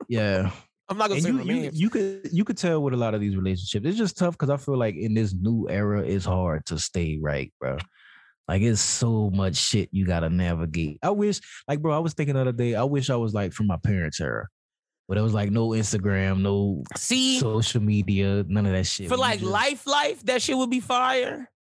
Yeah, 0.07 0.51
I'm 0.89 0.97
not 0.97 1.09
gonna 1.09 1.15
and 1.15 1.23
say 1.23 1.31
you, 1.31 1.61
you 1.61 1.69
you 1.73 1.89
could 1.89 2.29
you 2.31 2.43
could 2.43 2.57
tell 2.57 2.81
with 2.83 2.93
a 2.93 2.97
lot 2.97 3.13
of 3.13 3.21
these 3.21 3.35
relationships, 3.35 3.85
it's 3.85 3.97
just 3.97 4.17
tough 4.17 4.33
because 4.33 4.49
I 4.49 4.57
feel 4.57 4.77
like 4.77 4.95
in 4.95 5.13
this 5.13 5.33
new 5.33 5.67
era, 5.69 6.01
it's 6.01 6.25
hard 6.25 6.65
to 6.67 6.77
stay 6.77 7.17
right, 7.21 7.51
bro. 7.59 7.77
Like 8.47 8.61
it's 8.61 8.81
so 8.81 9.29
much 9.33 9.55
shit 9.55 9.89
you 9.91 10.05
gotta 10.05 10.29
navigate. 10.29 10.99
I 11.01 11.11
wish, 11.11 11.39
like, 11.67 11.81
bro, 11.81 11.95
I 11.95 11.99
was 11.99 12.13
thinking 12.13 12.35
the 12.35 12.41
other 12.41 12.51
day, 12.51 12.75
I 12.75 12.83
wish 12.83 13.09
I 13.09 13.15
was 13.15 13.33
like 13.33 13.53
from 13.53 13.67
my 13.67 13.77
parents' 13.77 14.19
era. 14.19 14.47
But 15.11 15.17
it 15.17 15.23
was 15.23 15.33
like 15.33 15.51
no 15.51 15.71
Instagram, 15.71 16.39
no 16.39 16.85
See, 16.95 17.37
social 17.37 17.81
media, 17.81 18.45
none 18.47 18.65
of 18.65 18.71
that 18.71 18.85
shit. 18.85 19.09
for 19.09 19.15
We 19.15 19.19
like 19.19 19.39
just- 19.41 19.51
life, 19.51 19.85
life, 19.85 20.23
that 20.23 20.41
shit 20.41 20.55
would 20.55 20.69
be 20.69 20.79
fire. 20.79 21.51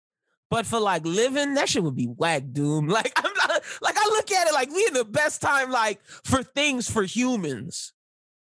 But 0.51 0.67
for 0.67 0.79
like 0.79 1.05
living, 1.05 1.55
that 1.55 1.69
shit 1.69 1.83
would 1.83 1.97
be 1.97 2.05
whack, 2.05 2.45
doom. 2.53 2.87
Like 2.97 3.13
I'm 3.17 3.33
not 3.49 3.61
like 3.83 3.97
I 3.99 4.05
look 4.11 4.31
at 4.31 4.47
it 4.47 4.55
like 4.55 4.71
we 4.71 4.87
in 4.87 4.95
the 4.95 5.05
best 5.05 5.41
time, 5.43 5.73
like 5.73 5.99
for 6.23 6.45
things 6.45 6.89
for 6.89 7.03
humans. 7.03 7.93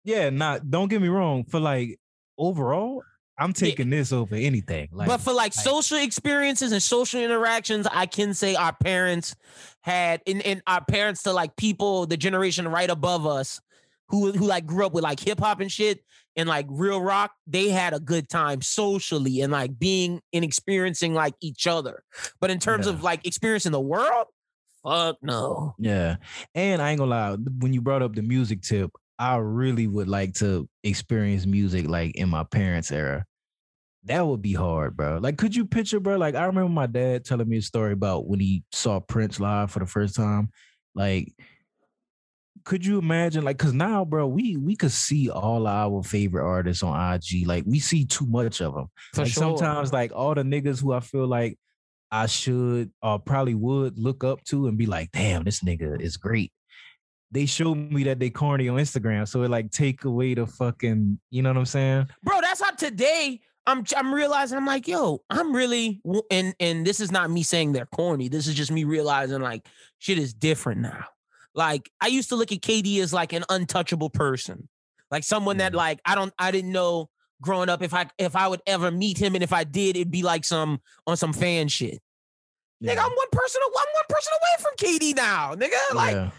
Yeah, 0.03 0.29
not 0.29 0.69
don't 0.69 0.87
get 0.87 1.01
me 1.01 1.07
wrong. 1.07 1.45
For 1.45 1.59
like 1.59 1.99
overall, 2.37 3.01
I'm 3.39 3.53
taking 3.53 3.89
this 3.89 4.11
over 4.13 4.35
anything. 4.35 4.89
Like 4.91 5.07
but 5.07 5.21
for 5.21 5.31
like 5.33 5.55
like- 5.57 5.65
social 5.65 5.97
experiences 5.97 6.73
and 6.73 6.83
social 6.83 7.21
interactions, 7.21 7.87
I 7.91 8.05
can 8.05 8.35
say 8.35 8.53
our 8.53 8.73
parents 8.73 9.35
had 9.81 10.21
and, 10.27 10.43
and 10.43 10.61
our 10.67 10.85
parents 10.85 11.23
to 11.23 11.33
like 11.33 11.55
people, 11.55 12.05
the 12.05 12.17
generation 12.17 12.67
right 12.67 12.91
above 12.91 13.25
us 13.25 13.61
who 14.11 14.31
who 14.31 14.45
like 14.45 14.65
grew 14.67 14.85
up 14.85 14.93
with 14.93 15.03
like 15.03 15.19
hip 15.19 15.39
hop 15.39 15.59
and 15.61 15.71
shit 15.71 16.03
and 16.35 16.47
like 16.47 16.65
real 16.69 17.01
rock, 17.01 17.31
they 17.47 17.69
had 17.69 17.93
a 17.93 17.99
good 17.99 18.29
time 18.29 18.61
socially 18.61 19.41
and 19.41 19.51
like 19.51 19.77
being 19.79 20.21
and 20.33 20.45
experiencing 20.45 21.13
like 21.13 21.33
each 21.41 21.65
other. 21.67 22.03
But 22.39 22.51
in 22.51 22.59
terms 22.59 22.85
Yeah. 22.85 22.93
of 22.93 23.03
like 23.03 23.25
experiencing 23.25 23.71
the 23.71 23.81
world, 23.81 24.27
fuck 24.83 25.17
no. 25.21 25.75
Yeah. 25.79 26.17
And 26.53 26.81
I 26.81 26.91
ain't 26.91 26.99
gonna 26.99 27.09
lie, 27.11 27.37
when 27.59 27.73
you 27.73 27.81
brought 27.81 28.01
up 28.01 28.15
the 28.15 28.21
music 28.21 28.61
tip, 28.61 28.91
I 29.19 29.37
really 29.37 29.87
would 29.87 30.07
like 30.07 30.33
to 30.35 30.67
experience 30.83 31.45
music 31.45 31.87
like 31.87 32.15
in 32.15 32.29
my 32.29 32.43
parents' 32.43 32.91
era. 32.91 33.25
That 34.05 34.25
would 34.25 34.41
be 34.41 34.53
hard, 34.53 34.97
bro. 34.97 35.19
Like, 35.21 35.37
could 35.37 35.55
you 35.55 35.63
picture, 35.65 35.99
bro? 35.99 36.17
Like, 36.17 36.33
I 36.33 36.45
remember 36.45 36.69
my 36.69 36.87
dad 36.87 37.23
telling 37.23 37.47
me 37.47 37.57
a 37.57 37.61
story 37.61 37.93
about 37.93 38.27
when 38.27 38.39
he 38.39 38.63
saw 38.71 38.99
Prince 38.99 39.39
live 39.39 39.69
for 39.69 39.77
the 39.77 39.85
first 39.85 40.15
time. 40.15 40.49
Like, 40.95 41.31
could 42.63 42.85
you 42.85 42.97
imagine? 42.99 43.43
Like, 43.43 43.57
cause 43.57 43.73
now, 43.73 44.05
bro, 44.05 44.27
we 44.27 44.57
we 44.57 44.75
could 44.75 44.91
see 44.91 45.29
all 45.29 45.67
our 45.67 46.03
favorite 46.03 46.45
artists 46.45 46.83
on 46.83 47.13
IG. 47.13 47.47
Like, 47.47 47.63
we 47.65 47.79
see 47.79 48.05
too 48.05 48.25
much 48.25 48.61
of 48.61 48.73
them. 48.73 48.87
For 49.13 49.23
like 49.23 49.31
sure. 49.31 49.57
sometimes 49.57 49.93
like 49.93 50.11
all 50.13 50.35
the 50.35 50.43
niggas 50.43 50.81
who 50.81 50.93
I 50.93 50.99
feel 50.99 51.27
like 51.27 51.57
I 52.11 52.25
should 52.25 52.91
or 53.01 53.19
probably 53.19 53.55
would 53.55 53.97
look 53.97 54.23
up 54.23 54.43
to 54.45 54.67
and 54.67 54.77
be 54.77 54.85
like, 54.85 55.11
damn, 55.11 55.43
this 55.43 55.61
nigga 55.61 55.99
is 56.01 56.17
great. 56.17 56.51
They 57.31 57.45
show 57.45 57.73
me 57.73 58.03
that 58.03 58.19
they 58.19 58.29
corny 58.29 58.67
on 58.67 58.77
Instagram. 58.77 59.25
So 59.27 59.43
it 59.43 59.49
like 59.49 59.71
take 59.71 60.03
away 60.03 60.33
the 60.33 60.45
fucking, 60.45 61.19
you 61.29 61.41
know 61.41 61.49
what 61.49 61.57
I'm 61.57 61.65
saying? 61.65 62.09
bro 62.23 62.41
that's 62.41 62.61
how 62.61 62.71
today 62.71 63.39
i'm 63.67 63.83
i'm 63.95 64.13
realizing 64.13 64.57
i'm 64.57 64.65
like 64.65 64.87
yo 64.87 65.21
i'm 65.29 65.55
really 65.55 66.01
and 66.31 66.53
and 66.59 66.85
this 66.85 66.99
is 66.99 67.11
not 67.11 67.29
me 67.29 67.43
saying 67.43 67.71
they're 67.71 67.85
corny 67.85 68.27
this 68.27 68.47
is 68.47 68.55
just 68.55 68.71
me 68.71 68.83
realizing 68.83 69.39
like 69.41 69.67
shit 69.99 70.17
is 70.17 70.33
different 70.33 70.81
now 70.81 71.05
like 71.55 71.89
i 72.01 72.07
used 72.07 72.29
to 72.29 72.35
look 72.35 72.51
at 72.51 72.59
kd 72.61 72.99
as 73.01 73.11
like 73.13 73.33
an 73.33 73.43
untouchable 73.49 74.09
person 74.09 74.67
like 75.09 75.23
someone 75.23 75.57
that 75.57 75.73
Mhm. 75.73 75.77
like 75.77 75.99
i 76.05 76.15
don't 76.15 76.33
i 76.39 76.51
didn't 76.51 76.71
know 76.71 77.09
growing 77.41 77.69
up 77.69 77.81
if 77.81 77.93
i 77.93 78.07
if 78.17 78.35
i 78.35 78.47
would 78.47 78.61
ever 78.67 78.91
meet 78.91 79.17
him 79.17 79.35
and 79.35 79.43
if 79.43 79.51
i 79.51 79.63
did 79.63 79.95
it'd 79.95 80.11
be 80.11 80.21
like 80.23 80.45
some 80.45 80.79
on 81.07 81.17
some 81.17 81.33
fan 81.33 81.67
shit 81.67 81.99
nigga 82.83 82.97
i'm 82.99 83.11
one 83.11 83.27
person 83.31 83.61
i'm 83.65 83.71
one 83.73 83.85
person 84.09 84.31
away 84.33 84.63
from 84.63 84.75
kd 84.77 85.15
now 85.15 85.53
nigga 85.55 85.95
like 85.95 86.15
yeah. 86.15 86.31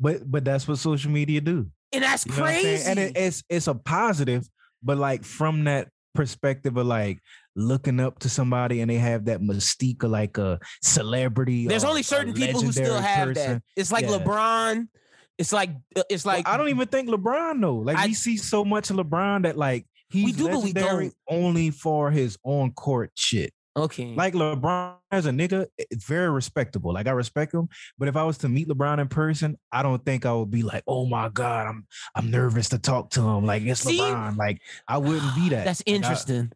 But 0.00 0.30
but 0.30 0.44
that's 0.44 0.68
what 0.68 0.78
social 0.78 1.10
media 1.10 1.40
do. 1.40 1.66
and 1.92 2.04
that's 2.04 2.24
You 2.24 2.32
know 2.36 2.42
what 2.42 2.50
I'm 2.50 2.54
saying? 2.62 2.64
crazy 2.76 2.90
And 2.90 2.98
it, 3.00 3.16
it's 3.16 3.42
it's 3.48 3.66
a 3.66 3.74
positive, 3.74 4.48
but 4.80 4.96
like 4.96 5.24
from 5.24 5.64
that 5.64 5.88
perspective 6.14 6.76
of 6.76 6.86
like 6.86 7.18
looking 7.58 8.00
up 8.00 8.18
to 8.20 8.28
somebody 8.28 8.80
and 8.80 8.90
they 8.90 8.96
have 8.96 9.24
that 9.26 9.40
mystique 9.40 10.02
of 10.04 10.10
like 10.10 10.38
a 10.38 10.58
celebrity. 10.82 11.66
There's 11.66 11.84
only 11.84 12.02
certain 12.02 12.32
people 12.32 12.60
who 12.62 12.72
still 12.72 12.98
have 13.00 13.34
that. 13.34 13.62
It's 13.76 13.92
like 13.92 14.04
Yeah. 14.04 14.18
LeBron. 14.18 14.88
It's 15.38 15.52
like 15.52 15.70
uh, 15.96 16.02
it's 16.10 16.24
Well, 16.24 16.36
like 16.36 16.48
I 16.48 16.56
don't 16.56 16.68
even 16.68 16.88
think 16.88 17.08
LeBron 17.08 17.60
though. 17.60 17.76
Like 17.76 17.96
I- 17.96 18.06
we 18.06 18.14
see 18.14 18.36
so 18.36 18.64
much 18.64 18.90
of 18.90 18.96
LeBron 18.96 19.42
that 19.44 19.56
like 19.56 19.86
he's 20.08 20.36
do, 20.36 20.44
but 20.48 20.62
we 20.62 20.72
legendary 20.72 21.12
only 21.28 21.70
for 21.70 22.10
his 22.10 22.38
on 22.44 22.72
court 22.72 23.12
shit. 23.14 23.52
okay. 23.76 24.14
Like 24.16 24.34
LeBron 24.34 24.94
as 25.12 25.26
a 25.26 25.30
nigga, 25.30 25.66
it's 25.78 26.04
very 26.04 26.28
respectable. 26.28 26.92
Like 26.92 27.06
I 27.06 27.12
respect 27.12 27.54
him, 27.54 27.68
but 27.98 28.08
if 28.08 28.16
I 28.16 28.24
was 28.24 28.38
to 28.38 28.48
meet 28.48 28.66
LeBron 28.68 28.98
in 28.98 29.06
person, 29.08 29.56
I 29.70 29.82
don't 29.84 30.04
think 30.04 30.26
I 30.26 30.32
would 30.32 30.50
be 30.50 30.62
like, 30.64 30.82
"Oh 30.88 31.06
my 31.06 31.28
god, 31.28 31.68
I'm 31.68 31.86
I'm 32.16 32.30
nervous 32.32 32.70
to 32.70 32.78
talk 32.78 33.10
to 33.10 33.20
him." 33.22 33.46
Like 33.46 33.62
it's 33.62 33.82
See? 33.82 33.98
LeBron. 34.00 34.36
Like 34.36 34.60
I 34.88 34.98
wouldn't 34.98 35.34
be 35.36 35.48
that. 35.54 35.64
That's 35.66 35.82
Like, 35.86 35.94
interesting. 35.94 36.50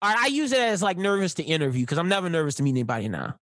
All 0.00 0.10
right, 0.10 0.24
I 0.24 0.26
use 0.28 0.52
it 0.52 0.60
as 0.60 0.82
like 0.82 0.96
nervous 0.96 1.34
to 1.34 1.42
interview 1.42 1.82
because 1.82 1.98
I'm 1.98 2.08
never 2.08 2.28
nervous 2.28 2.54
to 2.56 2.62
meet 2.62 2.70
anybody 2.70 3.08
now. 3.08 3.36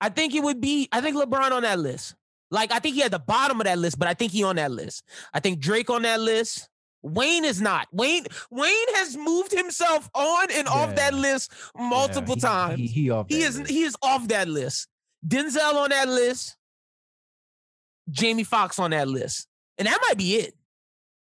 I 0.00 0.08
think 0.08 0.34
it 0.34 0.42
would 0.42 0.60
be. 0.60 0.88
I 0.92 1.00
think 1.00 1.16
LeBron 1.16 1.50
on 1.52 1.62
that 1.62 1.78
list. 1.78 2.14
Like 2.50 2.70
I 2.70 2.78
think 2.78 2.94
he 2.94 3.02
at 3.02 3.10
the 3.10 3.18
bottom 3.18 3.60
of 3.60 3.64
that 3.64 3.78
list, 3.78 3.98
but 3.98 4.06
I 4.06 4.14
think 4.14 4.30
he 4.32 4.44
on 4.44 4.56
that 4.56 4.70
list. 4.70 5.04
I 5.34 5.40
think 5.40 5.58
Drake 5.58 5.90
on 5.90 6.02
that 6.02 6.20
list. 6.20 6.68
Wayne 7.02 7.44
is 7.44 7.60
not. 7.60 7.86
Wayne 7.92 8.24
Wayne 8.50 8.94
has 8.94 9.16
moved 9.16 9.52
himself 9.52 10.08
on 10.14 10.48
and 10.52 10.66
off 10.68 10.94
that 10.96 11.12
Yeah. 11.12 11.18
list 11.20 11.52
yeah, 11.76 11.88
multiple 11.88 12.34
he- 12.34 12.40
times. 12.40 12.78
He, 12.80 12.86
he. 12.86 13.22
He 13.28 13.42
is 13.42 13.58
list. 13.58 13.70
he 13.70 13.82
is 13.82 13.96
off 14.02 14.28
that 14.28 14.48
list. 14.48 14.88
Denzel 15.26 15.74
on 15.74 15.90
that 15.90 16.08
list. 16.08 16.56
Jamie 18.10 18.44
Foxx 18.44 18.78
on 18.78 18.90
that 18.92 19.08
list. 19.08 19.48
And 19.78 19.86
that 19.88 19.98
might 20.08 20.16
be 20.18 20.36
it. 20.36 20.54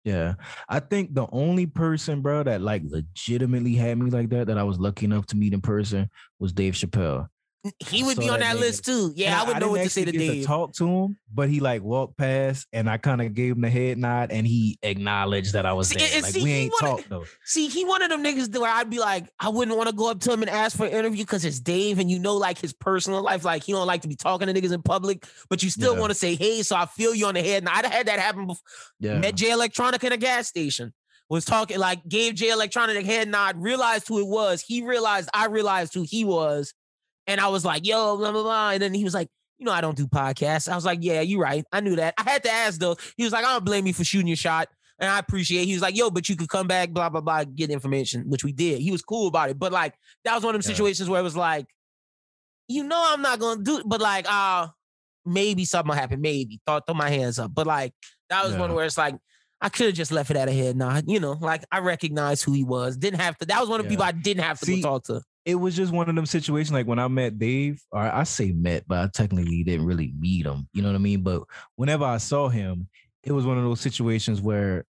Yeah. 0.03 0.35
I 0.67 0.79
think 0.81 1.13
the 1.13 1.27
only 1.31 1.65
person, 1.65 2.21
bro, 2.21 2.43
that 2.43 2.61
like 2.61 2.81
legitimately 2.85 3.73
had 3.75 3.97
me 3.97 4.11
like 4.11 4.29
that, 4.29 4.47
that 4.47 4.57
I 4.57 4.63
was 4.63 4.77
lucky 4.79 5.05
enough 5.05 5.25
to 5.27 5.37
meet 5.37 5.53
in 5.53 5.61
person 5.61 6.09
was 6.39 6.51
Dave 6.51 6.73
Chappelle. 6.73 7.27
He 7.79 8.03
would 8.03 8.17
be 8.17 8.27
on 8.29 8.41
that 8.41 8.53
that 8.55 8.59
list 8.59 8.83
too. 8.83 9.13
Yeah, 9.15 9.39
And 9.39 9.49
I 9.49 9.53
would 9.53 9.61
know 9.61 9.69
what 9.69 9.83
to 9.83 9.89
say 9.89 10.03
to 10.03 10.11
Dave. 10.11 10.21
I 10.29 10.33
Dave. 10.35 10.45
talk 10.45 10.73
to 10.73 10.85
him, 10.87 11.17
but 11.33 11.47
he 11.49 11.61
like 11.61 11.81
walked 11.81 12.17
past 12.17 12.67
and 12.73 12.89
I 12.89 12.97
kind 12.97 13.21
of 13.21 13.33
gave 13.33 13.53
him 13.55 13.61
the 13.61 13.69
head 13.69 13.97
nod 13.97 14.31
and 14.31 14.45
he 14.45 14.77
acknowledged 14.83 15.53
that 15.53 15.65
I 15.65 15.71
was 15.71 15.87
See, 15.87 15.97
there. 15.97 16.21
like 16.21 16.31
see, 16.33 16.43
we 16.43 16.51
ain't 16.51 16.73
talked 16.79 17.07
though. 17.07 17.23
See, 17.45 17.69
he 17.69 17.85
one 17.85 18.01
of 18.01 18.09
them 18.09 18.21
niggas 18.21 18.57
where 18.59 18.69
I'd 18.69 18.89
be 18.89 18.99
like, 18.99 19.29
I 19.39 19.47
wouldn't 19.47 19.77
want 19.77 19.89
to 19.89 19.95
go 19.95 20.11
up 20.11 20.19
to 20.21 20.33
him 20.33 20.41
and 20.41 20.49
ask 20.49 20.75
for 20.75 20.85
an 20.85 20.91
interview 20.91 21.23
because 21.23 21.45
it's 21.45 21.59
Dave 21.61 21.99
and 21.99 22.11
you 22.11 22.19
know, 22.19 22.35
like 22.35 22.59
his 22.59 22.73
personal 22.73 23.21
life, 23.21 23.45
like 23.45 23.63
he 23.63 23.71
don't 23.71 23.87
like 23.87 24.01
to 24.01 24.09
be 24.09 24.15
talking 24.17 24.47
to 24.47 24.53
niggas 24.53 24.73
in 24.73 24.81
public, 24.81 25.25
but 25.49 25.63
you 25.63 25.69
still 25.69 25.93
Yeah. 25.93 25.99
want 26.01 26.11
to 26.11 26.15
say, 26.17 26.35
hey, 26.35 26.63
so 26.63 26.75
I 26.75 26.85
feel 26.85 27.15
you 27.15 27.27
on 27.27 27.35
the 27.35 27.41
head. 27.43 27.63
And 27.63 27.69
I'd 27.69 27.85
had 27.85 28.07
that 28.07 28.19
happen 28.19 28.47
before. 28.47 28.61
Yeah. 28.99 29.19
Met 29.19 29.35
Jay 29.35 29.49
Electronica 29.51 30.03
in 30.03 30.11
a 30.11 30.17
gas 30.17 30.47
station. 30.47 30.93
Was 31.29 31.45
talking 31.45 31.79
like 31.79 32.05
gave 32.07 32.35
Jay 32.35 32.49
Electronica 32.49 32.97
a 32.99 33.03
head 33.03 33.29
nod, 33.29 33.55
realized 33.57 34.07
who 34.09 34.19
it 34.19 34.27
was. 34.27 34.61
He 34.61 34.83
realized 34.83 35.29
I 35.33 35.45
realized 35.45 35.93
who 35.93 36.03
he 36.07 36.25
was. 36.25 36.73
And 37.27 37.39
I 37.39 37.47
was 37.47 37.63
like, 37.65 37.85
yo, 37.85 38.17
blah, 38.17 38.31
blah, 38.31 38.43
blah. 38.43 38.69
And 38.71 38.81
then 38.81 38.93
he 38.93 39.03
was 39.03 39.13
like, 39.13 39.29
you 39.57 39.65
know, 39.65 39.71
I 39.71 39.81
don't 39.81 39.95
do 39.95 40.07
podcasts. 40.07 40.67
I 40.67 40.75
was 40.75 40.85
like, 40.85 40.99
yeah, 41.01 41.21
you're 41.21 41.39
right. 41.41 41.63
I 41.71 41.79
knew 41.79 41.95
that. 41.95 42.13
I 42.17 42.23
had 42.29 42.43
to 42.43 42.51
ask 42.51 42.79
though. 42.79 42.97
He 43.17 43.23
was 43.23 43.31
like, 43.31 43.45
I 43.45 43.53
don't 43.53 43.63
blame 43.65 43.87
you 43.87 43.93
for 43.93 44.03
shooting 44.03 44.27
your 44.27 44.35
shot. 44.35 44.67
And 44.99 45.09
I 45.09 45.19
appreciate 45.19 45.61
it. 45.63 45.65
He 45.67 45.73
was 45.73 45.81
like, 45.81 45.97
yo, 45.97 46.09
but 46.09 46.27
you 46.29 46.35
could 46.35 46.49
come 46.49 46.67
back, 46.67 46.91
blah, 46.91 47.09
blah, 47.09 47.21
blah, 47.21 47.43
get 47.45 47.69
information, 47.69 48.29
which 48.29 48.43
we 48.43 48.51
did. 48.51 48.79
He 48.79 48.91
was 48.91 49.01
cool 49.01 49.27
about 49.27 49.49
it. 49.49 49.57
But 49.59 49.71
like, 49.71 49.95
that 50.25 50.35
was 50.35 50.43
one 50.43 50.53
of 50.55 50.61
them 50.61 50.69
Yeah. 50.69 50.75
situations 50.75 51.09
where 51.09 51.19
it 51.19 51.23
was 51.23 51.35
like, 51.37 51.65
you 52.67 52.83
know, 52.83 53.01
I'm 53.09 53.21
not 53.21 53.39
gonna 53.39 53.61
do 53.63 53.79
it, 53.79 53.83
but 53.87 54.01
like, 54.01 54.25
uh, 54.29 54.67
maybe 55.25 55.65
something 55.65 55.89
will 55.89 55.95
happen. 55.95 56.21
Maybe. 56.21 56.59
Thought 56.65 56.85
throw 56.85 56.95
my 56.95 57.09
hands 57.09 57.39
up. 57.39 57.51
But 57.53 57.67
like, 57.67 57.93
that 58.29 58.43
was 58.45 58.55
one 58.55 58.73
where 58.73 58.85
it's 58.85 58.97
like, 58.97 59.15
I 59.61 59.69
could 59.69 59.87
have 59.87 59.95
just 59.95 60.11
left 60.11 60.29
it 60.29 60.35
at 60.37 60.49
a 60.49 60.51
head 60.51 60.75
nod. 60.75 61.05
You 61.07 61.19
know, 61.21 61.37
like 61.39 61.63
I 61.71 61.79
recognized 61.79 62.43
who 62.43 62.51
he 62.51 62.63
was. 62.65 62.97
Didn't 62.97 63.21
have 63.21 63.37
to. 63.37 63.45
That 63.45 63.59
was 63.61 63.69
one 63.69 63.79
of 63.79 63.85
the 63.85 63.91
Yeah. 63.93 63.97
people 63.97 64.05
I 64.05 64.11
didn't 64.11 64.43
have 64.43 64.59
to 64.59 64.65
See, 64.65 64.81
talk 64.81 65.03
to. 65.05 65.21
It 65.45 65.55
was 65.55 65.75
just 65.75 65.91
one 65.91 66.07
of 66.09 66.15
them 66.15 66.25
situations 66.25 66.71
like 66.71 66.87
when 66.87 66.99
I 66.99 67.07
met 67.09 67.37
Dave, 67.37 67.81
or 67.91 67.99
I 68.01 68.23
say 68.23 68.51
met, 68.53 68.85
but 68.87 68.99
I 68.99 69.07
technically 69.13 69.63
didn't 69.63 69.85
really 69.85 70.13
meet 70.17 70.45
him. 70.45 70.67
You 70.73 70.81
know 70.81 70.89
what 70.89 70.95
I 70.95 70.99
mean? 70.99 71.21
But 71.21 71.43
whenever 71.75 72.05
I 72.05 72.17
saw 72.17 72.47
him, 72.47 72.87
it 73.23 73.31
was 73.33 73.45
one 73.45 73.57
of 73.57 73.63
those 73.63 73.81
situations 73.81 74.41
where 74.41 74.85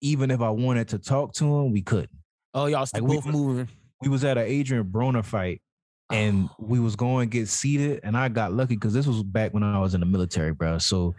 even 0.00 0.30
if 0.30 0.40
I 0.40 0.50
wanted 0.50 0.88
to 0.88 0.98
talk 0.98 1.32
to 1.34 1.44
him, 1.44 1.72
we 1.72 1.82
couldn't. 1.82 2.10
Oh, 2.54 2.66
y'all 2.66 2.86
still 2.86 3.04
Like, 3.04 3.16
both 3.16 3.26
was- 3.26 3.34
moving. 3.34 3.68
We 4.00 4.08
was 4.08 4.24
at 4.24 4.36
an 4.38 4.46
Adrien 4.46 4.84
Broner 4.84 5.24
fight 5.24 5.62
and 6.10 6.48
Oh. 6.50 6.56
we 6.66 6.80
was 6.80 6.96
going 6.96 7.30
to 7.30 7.38
get 7.38 7.48
seated 7.48 8.00
and 8.02 8.16
i 8.16 8.28
got 8.28 8.52
lucky 8.52 8.74
because 8.74 8.92
this 8.92 9.06
was 9.06 9.22
back 9.22 9.54
when 9.54 9.62
i 9.62 9.78
was 9.78 9.94
in 9.94 10.00
the 10.00 10.06
military 10.06 10.52
bro 10.52 10.76
so 10.76 11.14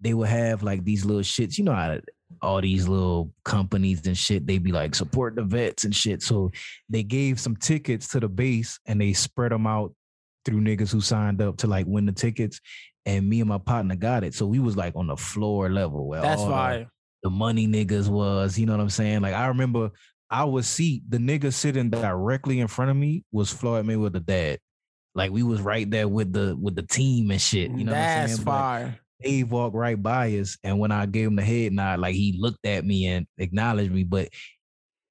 they 0.00 0.12
would 0.12 0.28
have 0.28 0.62
like 0.62 0.84
these 0.84 1.04
little 1.04 1.22
shits 1.22 1.56
you 1.56 1.64
know 1.64 1.72
how 1.72 1.98
all 2.42 2.60
these 2.60 2.88
little 2.88 3.32
companies 3.44 4.06
and 4.06 4.16
shit 4.16 4.46
they 4.46 4.58
be 4.58 4.72
like 4.72 4.94
support 4.94 5.34
the 5.36 5.42
vets 5.42 5.84
and 5.84 5.94
shit 5.94 6.22
so 6.22 6.50
they 6.88 7.02
gave 7.02 7.38
some 7.38 7.56
tickets 7.56 8.08
to 8.08 8.20
the 8.20 8.28
base 8.28 8.78
and 8.86 9.00
they 9.00 9.12
spread 9.12 9.52
them 9.52 9.66
out 9.66 9.94
through 10.44 10.60
niggas 10.60 10.92
who 10.92 11.00
signed 11.00 11.40
up 11.40 11.56
to 11.56 11.66
like 11.66 11.86
win 11.86 12.06
the 12.06 12.12
tickets 12.12 12.60
and 13.06 13.28
me 13.28 13.40
and 13.40 13.48
my 13.48 13.58
partner 13.58 13.96
got 13.96 14.24
it 14.24 14.34
so 14.34 14.46
we 14.46 14.58
was 14.58 14.76
like 14.76 14.94
on 14.96 15.06
the 15.06 15.16
floor 15.16 15.68
level 15.70 16.06
where 16.06 16.20
That's 16.20 16.40
all 16.40 16.48
the- 16.48 16.86
money 17.30 17.66
niggas 17.66 18.08
was, 18.08 18.58
you 18.58 18.66
know 18.66 18.72
what 18.72 18.82
I'm 18.82 18.90
saying? 18.90 19.22
Like 19.22 19.34
I 19.34 19.46
remember 19.46 19.90
I 20.30 20.44
was 20.44 20.66
seat, 20.66 21.04
the 21.08 21.18
nigga 21.18 21.52
sitting 21.52 21.90
directly 21.90 22.60
in 22.60 22.68
front 22.68 22.90
of 22.90 22.96
me 22.96 23.24
was 23.32 23.52
Floyd 23.52 23.86
Mayweather 23.86 24.24
dad. 24.24 24.58
Like 25.14 25.30
we 25.30 25.42
was 25.42 25.60
right 25.60 25.88
there 25.88 26.08
with 26.08 26.32
the 26.32 26.56
with 26.60 26.74
the 26.74 26.82
team 26.82 27.30
and 27.30 27.40
shit. 27.40 27.70
You 27.70 27.84
know 27.84 27.92
what 27.92 27.98
I'm 28.00 28.20
That's 28.20 28.32
saying? 28.34 28.44
But 28.44 28.50
fire. 28.50 29.00
Dave 29.24 29.50
walked 29.50 29.74
right 29.74 30.00
by 30.00 30.28
us. 30.38 30.56
And 30.62 30.78
when 30.78 30.92
I 30.92 31.06
gave 31.06 31.28
him 31.28 31.36
the 31.36 31.42
head 31.42 31.72
nod, 31.72 31.98
like 32.00 32.14
he 32.14 32.36
looked 32.38 32.64
at 32.66 32.84
me 32.84 33.06
and 33.06 33.26
acknowledged 33.38 33.92
me. 33.92 34.04
But 34.04 34.28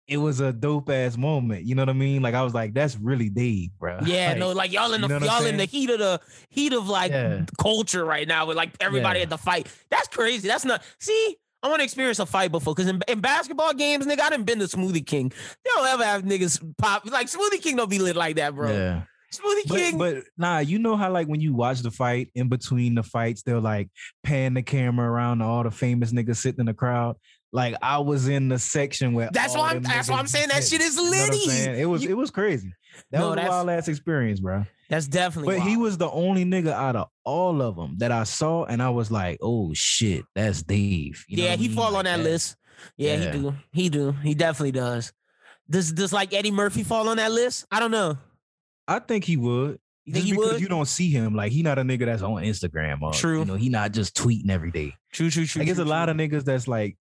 it 0.08 0.18
was 0.18 0.40
a 0.42 0.52
dope 0.54 0.90
ass 0.90 1.18
moment. 1.18 1.66
You 1.66 1.76
know 1.76 1.82
what 1.82 1.90
I 1.90 1.94
mean? 1.94 2.22
Like 2.22 2.36
I 2.36 2.44
was 2.44 2.54
like, 2.54 2.74
that's 2.74 2.98
really 3.00 3.30
Dave, 3.30 3.70
bro. 3.80 4.00
Yeah, 4.06 4.30
Like, 4.30 4.38
no, 4.38 4.52
like 4.52 4.72
y'all 4.74 4.94
in 4.94 5.02
the 5.02 5.08
you 5.08 5.20
know 5.20 5.26
y'all 5.26 5.46
in 5.46 5.58
the 5.58 5.66
heat 5.66 5.90
of 5.90 6.00
the 6.00 6.20
heat 6.50 6.74
of 6.74 6.88
like 6.88 7.12
Yeah. 7.12 7.46
culture 7.60 8.04
right 8.06 8.28
now 8.28 8.46
with 8.46 8.58
like 8.58 8.72
everybody 8.80 9.20
Yeah. 9.20 9.24
at 9.24 9.30
the 9.30 9.38
fight. 9.38 9.68
That's 9.90 10.08
crazy. 10.10 10.48
That's 10.48 10.66
not 10.66 10.84
see. 11.00 11.38
I 11.64 11.70
want 11.70 11.80
to 11.80 11.86
experience 11.86 12.20
a 12.20 12.26
fight 12.26 12.52
before. 12.52 12.76
Because 12.76 12.90
in, 12.90 13.02
in 13.08 13.22
basketball 13.22 13.74
games, 13.74 14.06
nigga, 14.06 14.20
I 14.20 14.30
done 14.32 14.44
been 14.44 14.60
to 14.60 14.66
Smoothie 14.66 15.08
King. 15.08 15.30
They 15.30 15.70
don't 15.76 15.88
ever 15.88 16.04
have 16.04 16.24
niggas 16.24 16.62
pop 16.78 17.06
like 17.06 17.28
Smoothie 17.28 17.62
King. 17.62 17.78
Don't 17.78 17.90
be 17.90 18.00
lit 18.00 18.18
like 18.18 18.36
that, 18.36 18.54
bro. 18.54 18.70
Yeah. 18.70 19.04
Smoothie 19.34 19.68
But, 19.68 19.78
King. 19.78 19.98
but 19.98 20.24
nah, 20.38 20.60
you 20.60 20.80
know 20.80 20.96
how 20.96 21.12
like 21.12 21.28
when 21.28 21.42
you 21.42 21.54
watch 21.54 21.82
the 21.82 21.92
fight 21.92 22.30
in 22.36 22.50
between 22.50 22.96
the 22.96 23.04
fights, 23.04 23.42
they'll 23.44 23.60
like 23.62 23.90
pan 24.24 24.54
the 24.54 24.62
camera 24.62 25.10
around 25.10 25.40
to 25.40 25.46
all 25.46 25.64
the 25.64 25.72
famous 25.72 26.12
niggas 26.12 26.38
sitting 26.38 26.60
in 26.62 26.66
the 26.68 26.74
crowd. 26.74 27.16
Like 27.52 27.76
I 27.82 28.00
was 28.00 28.28
in 28.28 28.50
the 28.50 28.58
section 28.58 29.14
where 29.14 29.30
That's 29.32 29.56
why 29.56 29.70
I'm- 29.74 29.84
that's 29.84 30.10
why 30.10 30.18
I'm 30.18 30.26
saying 30.28 30.48
that 30.50 30.64
shit 30.64 30.82
is 30.82 30.96
You 30.96 31.04
know 31.04 31.10
what 31.10 31.20
I'm 31.20 31.30
litty. 31.30 31.50
saying? 31.50 31.80
It 31.80 31.86
was 31.86 32.04
You- 32.04 32.10
it 32.12 32.18
was 32.18 32.32
crazy. 32.32 32.74
That 33.12 33.20
No, 33.20 33.30
was 33.30 33.40
a 33.40 33.48
wild 33.48 33.70
ass 33.70 33.88
experience, 33.88 34.40
bro. 34.40 34.66
That's 34.90 35.08
definitely. 35.08 35.58
But 35.60 35.68
he 35.68 35.78
was 35.78 35.98
the 35.98 36.10
only 36.10 36.46
nigga 36.46 36.72
out 36.72 36.96
of 36.96 37.08
all 37.24 37.62
of 37.62 37.76
them 37.76 37.96
that 38.00 38.12
I 38.12 38.24
saw, 38.24 38.66
and 38.66 38.82
I 38.82 38.90
was 38.90 39.10
like, 39.12 39.38
"Oh 39.42 39.72
shit, 39.74 40.26
that's 40.36 40.62
Dave." 40.64 41.24
You 41.28 41.44
yeah, 41.44 41.54
I 41.54 41.56
he 41.56 41.68
mean? 41.68 41.78
fall 41.78 41.92
Like 41.92 42.00
on 42.00 42.06
that 42.06 42.20
list. 42.20 42.56
Yeah, 42.98 43.16
Yeah. 43.16 43.32
he 43.32 43.38
do. 43.40 43.54
He 43.72 43.90
do. 43.90 44.12
He 44.24 44.34
definitely 44.36 44.72
does. 44.74 45.12
Does 45.70 45.92
does 45.94 46.12
like 46.12 46.34
Eddie 46.34 46.52
Murphy 46.52 46.84
fall 46.84 47.08
on 47.08 47.18
that 47.18 47.32
list? 47.32 47.66
I 47.72 47.80
don't 47.80 47.92
know. 47.92 48.18
I 48.88 49.00
think 49.00 49.24
he 49.24 49.38
would. 49.38 49.80
You 50.06 50.14
Just 50.14 50.16
think 50.16 50.26
he 50.26 50.32
because 50.34 50.52
would? 50.54 50.62
you 50.62 50.68
don't 50.68 50.86
see 50.88 51.10
him, 51.10 51.34
like 51.34 51.52
he 51.54 51.64
not 51.64 51.80
a 51.80 51.82
nigga 51.84 52.06
that's 52.06 52.22
on 52.22 52.44
Instagram 52.44 53.02
or 53.02 53.14
True. 53.14 53.40
You 53.40 53.46
know, 53.46 53.56
he 53.56 53.70
not 53.70 53.94
just 53.94 54.16
tweeting 54.18 54.50
every 54.50 54.70
day. 54.72 54.94
true, 55.14 55.30
true, 55.30 55.46
true. 55.46 55.62
Like 55.62 55.68
there's 55.68 55.78
true, 55.78 55.86
a 55.86 55.88
lot 55.88 56.10
of 56.10 56.18
niggas 56.18 56.44
that's 56.44 56.68
like 56.68 56.98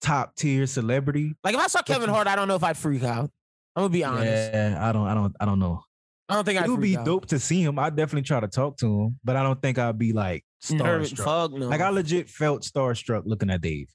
top 0.00 0.34
tier 0.36 0.66
celebrity. 0.66 1.34
like 1.44 1.54
if 1.54 1.60
I 1.60 1.66
saw 1.66 1.82
Kevin 1.82 2.08
Hart, 2.08 2.26
I 2.26 2.34
don't 2.36 2.48
know 2.48 2.54
if 2.54 2.64
I'd 2.64 2.76
freak 2.78 3.02
out. 3.04 3.30
I'm 3.76 3.82
gonna 3.82 3.88
be 3.90 4.04
honest. 4.04 4.52
Yeah, 4.52 4.78
I 4.80 4.92
don't, 4.92 5.06
I 5.06 5.14
don't, 5.14 5.36
I 5.38 5.44
don't 5.44 5.58
know. 5.58 5.82
I 6.30 6.34
don't 6.34 6.44
think 6.44 6.58
I'd 6.60 6.66
It 6.66 6.70
would 6.70 6.78
freak 6.80 6.92
be 6.92 6.96
out. 6.96 7.04
dope 7.06 7.26
to 7.26 7.38
see 7.38 7.62
him. 7.62 7.78
I'd 7.78 7.94
definitely 7.96 8.22
try 8.22 8.40
to 8.40 8.48
talk 8.48 8.78
to 8.78 8.86
him, 9.02 9.18
but 9.22 9.36
I 9.36 9.42
don't 9.42 9.60
think 9.60 9.78
I'd 9.78 9.98
be 9.98 10.12
like 10.12 10.44
starstruck. 10.62 11.18
Fuck 11.18 11.52
no. 11.52 11.68
Like 11.68 11.80
I 11.80 11.90
legit 11.90 12.28
felt 12.28 12.62
starstruck 12.62 13.22
looking 13.26 13.50
at 13.50 13.60
Dave. 13.60 13.88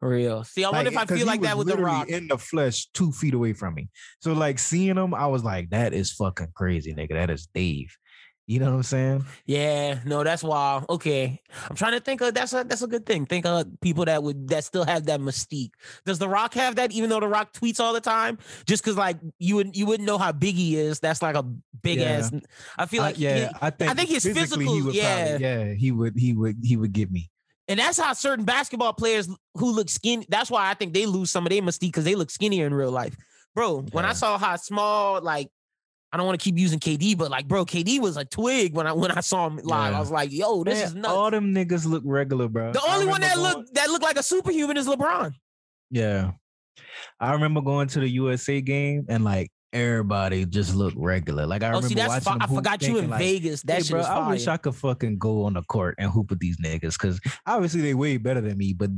For 0.00 0.08
real. 0.10 0.44
See, 0.44 0.64
I 0.64 0.70
wonder 0.70 0.90
if 0.90 0.96
I 0.96 1.06
feel 1.06 1.26
like 1.26 1.42
that 1.42 1.58
with 1.58 1.66
the 1.68 1.76
Rock. 1.76 2.08
in 2.08 2.28
the 2.28 2.38
flesh, 2.38 2.86
two 2.94 3.10
feet 3.12 3.34
away 3.34 3.52
from 3.52 3.74
me. 3.74 3.88
So 4.20 4.32
like 4.32 4.58
seeing 4.58 4.96
him, 4.96 5.12
I 5.14 5.26
was 5.26 5.42
like, 5.44 5.70
that 5.70 5.92
is 5.92 6.12
fucking 6.12 6.52
crazy, 6.54 6.94
nigga. 6.94 7.10
That 7.14 7.30
is 7.30 7.48
Dave. 7.52 7.96
You 8.50 8.60
know 8.60 8.70
what 8.70 8.76
I'm 8.76 8.82
saying? 8.82 9.26
Yeah, 9.44 9.98
no, 10.06 10.24
that's 10.24 10.42
wild. 10.42 10.86
Okay, 10.88 11.38
I'm 11.68 11.76
trying 11.76 11.92
to 11.92 12.00
think 12.00 12.22
of 12.22 12.32
that's 12.32 12.54
a 12.54 12.64
that's 12.64 12.80
a 12.80 12.86
good 12.86 13.04
thing. 13.04 13.26
Think 13.26 13.44
of 13.44 13.66
people 13.82 14.06
that 14.06 14.22
would 14.22 14.48
that 14.48 14.64
still 14.64 14.86
have 14.86 15.04
that 15.04 15.20
mystique. 15.20 15.72
Does 16.06 16.18
The 16.18 16.30
Rock 16.30 16.54
have 16.54 16.76
that? 16.76 16.90
Even 16.92 17.10
though 17.10 17.20
The 17.20 17.28
Rock 17.28 17.52
tweets 17.52 17.78
all 17.78 17.92
the 17.92 18.00
time, 18.00 18.38
just 18.66 18.82
because 18.82 18.96
like 18.96 19.18
you 19.38 19.56
would 19.56 19.76
you 19.76 19.84
wouldn't 19.84 20.06
know 20.06 20.16
how 20.16 20.32
big 20.32 20.54
he 20.54 20.76
is. 20.76 20.98
That's 20.98 21.20
like 21.20 21.36
a 21.36 21.42
big 21.82 21.98
Yeah. 21.98 22.04
ass. 22.06 22.32
I 22.78 22.86
feel 22.86 23.02
I- 23.02 23.06
like 23.08 23.18
yeah, 23.18 23.48
he- 23.48 23.54
I 23.60 23.68
think 23.68 23.90
I 23.90 23.94
think 23.94 24.08
his 24.08 24.22
physically 24.24 24.64
he 24.64 24.70
physical- 24.70 24.86
would 24.86 24.94
yeah. 24.94 25.28
probably, 25.28 25.46
yeah, 25.46 25.74
he 25.74 25.92
would 25.92 26.14
he 26.16 26.32
would 26.32 26.56
he 26.62 26.76
would 26.78 26.92
get 26.94 27.10
me. 27.10 27.28
And 27.68 27.78
that's 27.78 27.98
how 27.98 28.12
certain 28.14 28.44
basketball 28.44 28.92
players 28.92 29.28
who 29.54 29.70
look 29.72 29.88
skinny. 29.88 30.26
That's 30.28 30.50
why 30.50 30.70
I 30.70 30.74
think 30.74 30.94
they 30.94 31.06
lose 31.06 31.30
some 31.30 31.46
of 31.46 31.50
their 31.50 31.62
mystique 31.62 31.88
because 31.88 32.04
they 32.04 32.14
look 32.14 32.30
skinnier 32.30 32.66
in 32.66 32.74
real 32.74 32.90
life, 32.90 33.14
bro. 33.54 33.82
When 33.92 34.04
I 34.04 34.12
saw 34.12 34.38
how 34.38 34.56
small 34.56 35.20
like. 35.22 35.48
I 36.10 36.16
don't 36.16 36.24
want 36.24 36.40
to 36.40 36.42
keep 36.42 36.58
using 36.58 36.78
KD, 36.78 37.18
but 37.18 37.30
like, 37.30 37.46
bro, 37.46 37.66
KD 37.66 38.00
was 38.00 38.16
a 38.16 38.24
twig 38.24 38.72
when 38.72 38.86
I 38.86 38.94
when 38.94 39.10
I 39.10 39.20
saw 39.20 39.46
him 39.46 39.60
live. 39.62 39.92
I 39.92 40.00
was 40.00 40.10
like, 40.10 40.32
"Yo, 40.32 40.64
this 40.64 40.78
Man, 40.78 40.86
is 40.86 40.94
nuts." 40.94 41.08
All 41.08 41.30
them 41.30 41.54
niggas 41.54 41.84
look 41.84 42.02
regular, 42.06 42.48
bro. 42.48 42.72
The 42.72 42.80
only 42.88 43.04
one 43.04 43.20
that 43.20 43.34
going- 43.36 43.56
looked 43.56 43.74
that 43.74 43.90
looked 43.90 44.04
like 44.04 44.16
a 44.16 44.22
superhuman 44.22 44.78
is 44.78 44.88
LeBron. 44.88 45.34
Yeah. 45.90 46.30
I 47.20 47.32
remember 47.32 47.60
going 47.60 47.88
to 47.88 48.00
the 48.00 48.08
USA 48.08 48.62
game 48.62 49.04
and 49.10 49.22
like 49.22 49.50
everybody 49.72 50.44
just 50.46 50.74
looked 50.74 50.96
regular. 50.96 51.46
Like 51.46 51.62
I 51.62 51.66
Oh, 51.68 51.80
remember 51.80 51.88
see, 51.88 51.94
that's 51.94 52.24
watching 52.26 52.40
fi- 52.40 52.44
I 52.44 52.54
forgot 52.54 52.82
you 52.82 52.98
in 52.98 53.10
like, 53.10 53.20
Vegas. 53.20 53.62
That 53.62 53.78
hey, 53.78 53.82
shit 53.82 53.90
bro, 53.90 54.00
I 54.00 54.04
fire. 54.04 54.28
wish 54.30 54.46
I 54.46 54.56
could 54.56 54.74
fucking 54.74 55.18
go 55.18 55.44
on 55.44 55.54
the 55.54 55.62
court 55.62 55.94
and 55.98 56.10
hoop 56.10 56.30
with 56.30 56.38
these 56.38 56.56
niggas 56.58 56.94
because 57.00 57.20
obviously 57.46 57.80
they 57.80 57.94
way 57.94 58.16
better 58.16 58.40
than 58.40 58.56
me, 58.58 58.72
but 58.72 58.90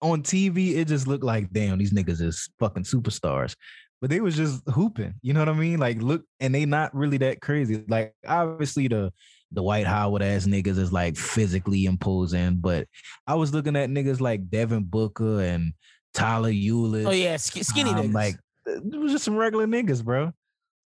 on 0.00 0.22
TV 0.22 0.76
it 0.76 0.88
just 0.88 1.06
looked 1.06 1.22
like 1.24 1.52
damn 1.52 1.78
these 1.78 1.92
niggas 1.92 2.20
is 2.20 2.48
fucking 2.58 2.84
superstars. 2.84 3.54
But 4.00 4.10
they 4.10 4.20
was 4.20 4.34
just 4.36 4.62
hooping, 4.68 5.14
you 5.22 5.32
know 5.32 5.40
what 5.40 5.48
I 5.48 5.52
mean? 5.52 5.78
Like 5.78 6.02
look, 6.02 6.24
and 6.40 6.52
they 6.54 6.64
not 6.66 6.92
really 6.94 7.18
that 7.18 7.40
crazy. 7.40 7.84
Like 7.88 8.14
obviously 8.26 8.88
the 8.88 9.12
the 9.52 9.60
Dwight 9.60 9.86
Howard 9.86 10.22
ass 10.22 10.46
niggas 10.46 10.78
is 10.78 10.92
like 10.92 11.16
physically 11.16 11.84
imposing, 11.84 12.56
but 12.56 12.88
I 13.26 13.34
was 13.36 13.52
looking 13.54 13.76
at 13.76 13.90
niggas 13.90 14.20
like 14.20 14.48
Devin 14.50 14.84
Booker 14.84 15.40
and 15.42 15.74
Tyler 16.14 16.50
Ulis. 16.50 17.06
oh 17.06 17.10
yeah, 17.12 17.36
sk- 17.36 17.62
skinny 17.62 17.90
I'm 17.90 18.08
niggas. 18.10 18.14
Like 18.14 18.36
it 18.66 18.98
was 18.98 19.12
just 19.12 19.24
some 19.24 19.36
regular 19.36 19.66
niggas, 19.66 20.04
bro. 20.04 20.32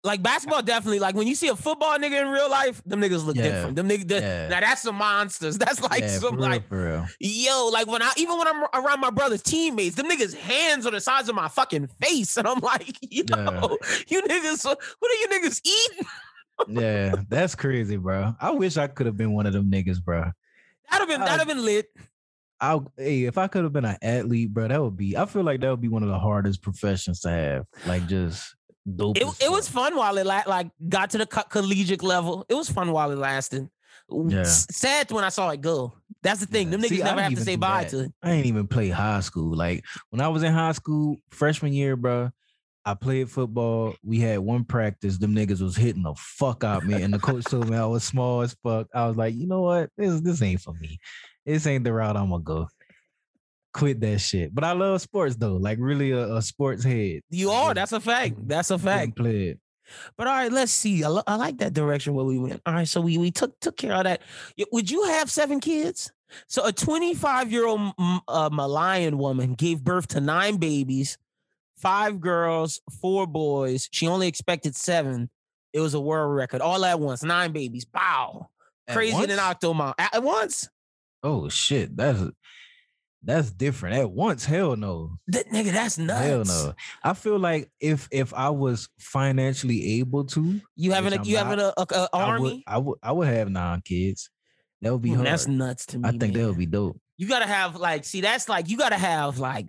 like 0.03 0.23
basketball, 0.23 0.63
definitely. 0.63 0.99
Like 0.99 1.15
when 1.15 1.27
you 1.27 1.35
see 1.35 1.49
a 1.49 1.55
football 1.57 1.99
nigga 1.99 2.23
in 2.23 2.29
real 2.29 2.49
life, 2.51 2.83
them 2.87 3.03
niggas 3.03 3.23
look 3.27 3.37
Yeah. 3.37 3.43
different. 3.43 3.77
Them 3.77 3.87
niggas, 3.89 4.09
the- 4.09 4.21
Yeah. 4.21 4.49
now 4.49 4.61
that's 4.61 4.81
some 4.81 4.95
monsters. 4.95 5.59
That's 5.63 5.79
like 5.83 6.01
yeah, 6.01 6.09
some 6.19 6.37
real, 6.37 6.49
like 6.49 6.63
yo, 7.21 7.69
like 7.71 7.87
when 7.87 8.01
I 8.01 8.11
even 8.17 8.39
when 8.39 8.49
I'm 8.49 8.65
around 8.73 9.01
my 9.01 9.11
brother's 9.11 9.43
teammates, 9.43 9.97
them 9.97 10.07
niggas 10.09 10.35
hands 10.35 10.87
are 10.87 10.91
the 10.91 11.01
size 11.03 11.29
of 11.29 11.35
my 11.35 11.49
fucking 11.49 11.89
face, 12.01 12.37
and 12.39 12.49
I'm 12.49 12.61
like, 12.61 12.97
yo, 13.03 13.77
you 14.09 14.23
niggas, 14.23 14.65
what 14.65 14.79
are 14.79 15.15
you 15.21 15.29
niggas 15.33 15.61
eating? 15.65 16.07
Yeah, 16.69 17.15
that's 17.31 17.55
crazy, 17.55 17.97
bro. 17.97 18.35
I 18.39 18.51
wish 18.51 18.77
I 18.77 18.87
could 18.87 19.07
have 19.07 19.17
been 19.17 19.33
one 19.33 19.47
of 19.47 19.55
them 19.55 19.71
niggas, 19.71 20.03
bro. 20.03 20.31
That'd 20.91 21.09
have 21.09 21.09
been 21.09 21.21
that'd 21.21 21.39
have 21.39 21.49
been 21.49 21.65
lit. 21.65 21.87
I 22.61 22.79
hey, 22.97 23.25
if 23.25 23.39
I 23.39 23.49
could 23.49 23.65
have 23.65 23.73
been 23.73 23.85
an 23.85 23.97
athlete, 24.03 24.53
bro, 24.53 24.69
that 24.69 24.83
would 24.83 24.97
be. 24.97 25.17
I 25.17 25.27
feel 25.27 25.43
like 25.43 25.61
that 25.61 25.71
would 25.71 25.81
be 25.81 25.89
one 25.89 26.03
of 26.03 26.09
the 26.09 26.19
hardest 26.19 26.63
professions 26.63 27.21
to 27.21 27.31
have. 27.31 27.67
Like 27.87 28.07
just 28.07 28.55
dope. 28.97 29.17
It, 29.17 29.27
it 29.43 29.51
was 29.51 29.69
fun 29.69 29.97
while 29.97 30.19
it 30.19 30.27
la- 30.27 30.43
like 30.47 30.71
got 30.89 31.11
to 31.11 31.19
the 31.19 31.27
co- 31.27 31.43
collegiate 31.43 32.03
level. 32.03 32.45
It 32.49 32.55
was 32.55 32.71
fun 32.71 32.93
while 32.93 33.11
it 33.11 33.19
lasted. 33.19 33.69
Yeah. 34.29 34.43
Sad 34.45 35.11
when 35.13 35.25
I 35.25 35.29
saw 35.29 35.51
it 35.51 35.61
go. 35.61 35.95
That's 36.23 36.41
the 36.41 36.47
thing. 36.47 36.67
Yeah. 36.67 36.71
Them 36.73 36.83
niggas 36.83 36.89
See, 36.89 37.03
never 37.03 37.23
have 37.23 37.35
to 37.35 37.41
say 37.41 37.57
bye 37.57 37.85
that. 37.85 37.91
to 37.91 38.01
it. 38.01 38.13
I 38.23 38.33
ain't 38.33 38.47
even 38.47 38.67
play 38.67 38.89
high 38.89 39.21
school. 39.21 39.57
Like 39.57 39.85
when 40.11 40.21
I 40.21 40.29
was 40.29 40.43
in 40.43 40.53
high 40.53 40.73
school, 40.73 41.17
freshman 41.31 41.73
year, 41.73 41.97
bro. 41.97 42.31
I 42.83 42.95
played 42.95 43.31
football. 43.31 43.95
We 44.03 44.21
had 44.21 44.39
one 44.39 44.65
practice. 44.65 45.19
Them 45.19 45.35
niggas 45.35 45.61
was 45.61 45.77
hitting 45.77 46.03
the 46.03 46.15
fuck 46.17 46.65
out 46.65 46.85
me, 46.85 47.03
and 47.03 47.13
the 47.13 47.19
coach 47.19 47.45
told 47.45 47.69
me 47.69 47.77
I 47.77 47.85
was 47.85 48.05
small 48.05 48.41
as 48.41 48.57
fuck. 48.63 48.87
I 48.95 49.07
was 49.07 49.19
like, 49.19 49.35
you 49.35 49.47
know 49.47 49.61
what? 49.61 49.91
This 49.99 50.21
this 50.23 50.41
ain't 50.41 50.63
for 50.63 50.73
me. 50.73 50.99
This 51.47 51.67
ain't 51.67 51.85
the 51.85 51.93
route 51.93 52.17
I'm 52.17 52.31
gonna 52.31 52.43
go. 52.43 52.69
Quit 53.73 54.01
that 54.01 54.19
shit. 54.19 54.55
But 54.55 54.65
I 54.65 54.73
love 54.73 55.01
sports 55.01 55.37
though. 55.37 55.57
Like 55.57 55.79
really 55.81 56.11
a, 56.11 56.37
a 56.37 56.43
sports 56.43 56.85
head. 56.85 57.21
You 57.31 57.51
are. 57.51 57.75
That's 57.75 57.93
a 57.93 58.01
fact. 58.01 58.49
That's 58.49 58.71
a 58.71 58.79
fact. 58.79 59.17
Play. 59.17 59.59
But 60.17 60.27
all 60.27 60.35
right, 60.35 60.53
let's 60.53 60.73
see. 60.73 61.03
I, 61.05 61.09
lo- 61.09 61.23
I 61.27 61.37
like 61.37 61.59
that 61.59 61.73
direction 61.73 62.15
where 62.15 62.25
we 62.25 62.39
went. 62.39 62.61
All 62.67 62.75
right, 62.75 62.87
so 62.87 63.01
we 63.01 63.19
we 63.19 63.31
took 63.31 63.59
took 63.61 63.77
care 63.77 63.95
of 63.95 64.05
that. 64.05 64.23
Would 64.73 64.91
you 64.91 65.05
have 65.05 65.31
seven 65.31 65.61
kids? 65.61 66.13
So 66.47 66.65
a 66.65 66.73
25 66.73 67.51
year 67.51 67.67
old 67.67 67.93
uh, 68.29 68.51
Malian 68.53 69.19
woman 69.19 69.55
gave 69.55 69.83
birth 69.83 70.09
to 70.09 70.21
nine 70.21 70.59
babies, 70.59 71.19
five 71.77 72.21
girls, 72.21 72.81
four 73.01 73.27
boys. 73.27 73.89
She 73.91 74.07
only 74.07 74.29
expected 74.29 74.77
seven. 74.77 75.29
It 75.73 75.81
was 75.81 75.95
a 75.95 76.01
world 76.01 76.35
record 76.35 76.61
all 76.61 76.85
at 76.85 76.99
once. 77.01 77.23
Nine 77.23 77.53
babies. 77.53 77.87
Wow. 77.93 78.49
Crazy 78.91 79.27
than? 79.27 79.39
Octomom. 79.39 79.95
At 79.99 80.23
once. 80.23 80.69
Oh 81.23 81.49
shit, 81.49 81.97
that's 81.97 82.21
that's 83.23 83.51
different. 83.51 83.97
At 83.97 84.11
once, 84.11 84.45
hell 84.47 84.77
no, 84.77 85.19
That 85.29 85.47
nigga, 85.49 85.73
that's 85.73 85.99
nuts. 85.99 86.25
hell 86.27 86.45
no. 86.45 86.73
I 87.05 87.13
feel 87.15 87.39
like 87.39 87.71
if 87.81 88.09
if 88.11 88.33
I 88.33 88.49
was 88.51 88.89
financially 88.99 89.99
able 90.01 90.25
to, 90.27 90.61
You 90.77 90.93
having 90.93 91.13
a 91.13 91.23
you 91.23 91.37
having 91.37 91.59
a, 91.59 91.73
a, 91.77 91.87
a 91.91 92.09
I 92.15 92.39
would, 92.39 92.53
army? 92.53 92.65
I 92.67 92.79
would, 92.79 92.99
I 93.03 93.13
would 93.13 93.29
have 93.29 93.51
nine 93.51 93.83
kids. 93.85 94.31
That 94.81 94.93
would 94.93 95.03
be 95.03 95.11
Mm. 95.11 95.25
That's 95.25 95.47
nuts 95.47 95.85
to 95.87 95.99
me. 95.99 96.09
I 96.09 96.13
think 96.13 96.33
that 96.35 96.47
would 96.47 96.57
be 96.57 96.65
dope. 96.67 96.99
you 97.19 97.29
gotta 97.29 97.47
have 97.47 97.77
like 97.77 98.05
see 98.05 98.23
that's 98.23 98.49
like 98.49 98.71
you 98.71 98.79
gotta 98.79 98.97
have 98.97 99.39
like 99.39 99.67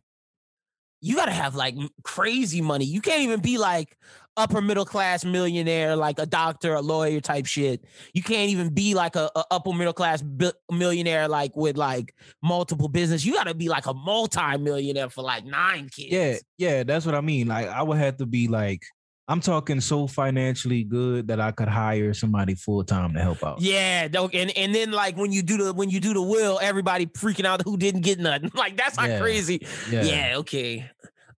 you 1.01 1.15
gotta 1.17 1.31
have 1.33 1.55
like 1.55 1.75
crazy 2.03 2.61
money 2.61 2.85
you 2.85 3.01
can't 3.01 3.23
even 3.23 3.41
be 3.41 3.57
like 3.57 3.97
upper 4.37 4.61
middle 4.61 4.85
class 4.85 5.25
millionaire 5.25 5.95
like 5.95 6.17
a 6.17 6.25
doctor 6.25 6.73
a 6.75 6.81
lawyer 6.81 7.19
type 7.19 7.45
shit 7.45 7.83
you 8.13 8.23
can't 8.23 8.49
even 8.49 8.73
be 8.73 8.93
like 8.93 9.15
a, 9.17 9.29
a 9.35 9.43
upper 9.51 9.73
middle 9.73 9.91
class 9.93 10.21
bi- 10.21 10.51
millionaire 10.71 11.27
like 11.27 11.55
with 11.55 11.75
like 11.77 12.15
multiple 12.41 12.87
business 12.87 13.25
you 13.25 13.33
gotta 13.33 13.53
be 13.53 13.67
like 13.67 13.85
a 13.87 13.93
multi-millionaire 13.93 15.09
for 15.09 15.21
like 15.23 15.45
nine 15.45 15.89
kids 15.89 16.11
Yeah, 16.11 16.35
yeah, 16.57 16.83
that's 16.83 17.05
what 17.05 17.15
I 17.15 17.21
mean. 17.21 17.47
Like 17.47 17.67
I 17.67 17.83
would 17.83 17.97
have 17.97 18.17
to 18.17 18.25
be 18.25 18.47
like, 18.47 18.83
I'm 19.27 19.39
talking 19.41 19.79
so 19.81 20.07
financially 20.07 20.83
good 20.83 21.27
that 21.27 21.39
I 21.39 21.51
could 21.51 21.67
hire 21.69 22.13
somebody 22.13 22.55
full 22.55 22.83
time 22.83 23.13
to 23.13 23.19
help 23.21 23.43
out. 23.43 23.61
yeah 23.61 24.07
and 24.11 24.57
and 24.57 24.75
then 24.75 24.91
like 24.91 25.15
when 25.17 25.31
you 25.31 25.41
do 25.41 25.57
the 25.57 25.73
when 25.73 25.89
you 25.89 25.99
do 25.99 26.13
the 26.13 26.21
will 26.21 26.59
everybody 26.61 27.05
freaking 27.05 27.45
out 27.45 27.61
who 27.63 27.77
didn't 27.77 28.01
get 28.01 28.19
nothing 28.19 28.51
like 28.55 28.75
that's 28.77 28.97
not 28.97 29.09
Yeah. 29.09 29.19
crazy 29.19 29.65
yeah, 29.89 30.03
Yeah, 30.03 30.33
okay. 30.37 30.89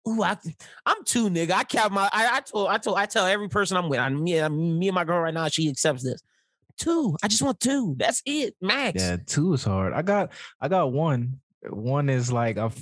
Ooh, 0.07 0.23
I, 0.23 0.35
I'm 0.85 1.03
two, 1.05 1.29
nigga. 1.29 1.51
I 1.51 1.63
count 1.63 1.93
my. 1.93 2.09
I, 2.11 2.37
I 2.37 2.39
told. 2.41 2.69
I 2.69 2.77
told. 2.77 2.97
I 2.97 3.05
tell 3.05 3.25
every 3.25 3.49
person 3.49 3.77
I'm 3.77 3.87
with. 3.89 3.99
I, 3.99 4.09
me, 4.09 4.37
and- 4.37 4.79
me 4.79 4.87
and 4.87 4.95
my 4.95 5.03
girl 5.03 5.19
right 5.19 5.33
now. 5.33 5.47
She 5.47 5.69
accepts 5.69 6.03
this. 6.03 6.21
Two. 6.77 7.15
I 7.21 7.27
just 7.27 7.41
want 7.43 7.59
two. 7.59 7.95
That's 7.99 8.23
it, 8.25 8.55
max. 8.61 9.01
Yeah, 9.01 9.17
two 9.25 9.53
is 9.53 9.63
hard. 9.63 9.93
I 9.93 10.01
got, 10.01 10.31
I 10.59 10.67
got 10.67 10.91
one. 10.91 11.39
One 11.69 12.09
is 12.09 12.31
like, 12.31 12.57
I've, 12.57 12.75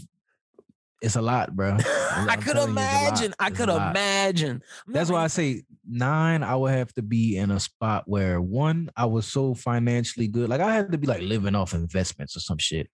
it's 1.01 1.17
a 1.17 1.21
lot, 1.21 1.53
bro. 1.53 1.75
I 2.11 2.37
could 2.37 2.53
telling 2.53 2.69
you, 2.69 2.77
it's 2.77 2.83
a 2.83 2.91
lot. 2.93 3.09
imagine. 3.09 3.33
I 3.39 3.49
could 3.49 3.69
imagine. 3.69 4.61
That's 4.87 5.09
why 5.09 5.23
I 5.23 5.27
say 5.27 5.63
nine. 5.85 6.43
I 6.43 6.55
would 6.55 6.71
have 6.71 6.93
to 6.93 7.01
be 7.01 7.35
in 7.35 7.51
a 7.51 7.59
spot 7.59 8.03
where 8.05 8.39
one, 8.39 8.89
I 8.95 9.05
was 9.05 9.25
so 9.25 9.53
financially 9.53 10.27
good, 10.29 10.49
like 10.49 10.61
I 10.61 10.73
had 10.73 10.91
to 10.93 10.97
be 10.97 11.07
like 11.07 11.21
living 11.21 11.55
off 11.55 11.73
investments 11.73 12.37
or 12.37 12.39
some 12.39 12.57
shit. 12.57 12.89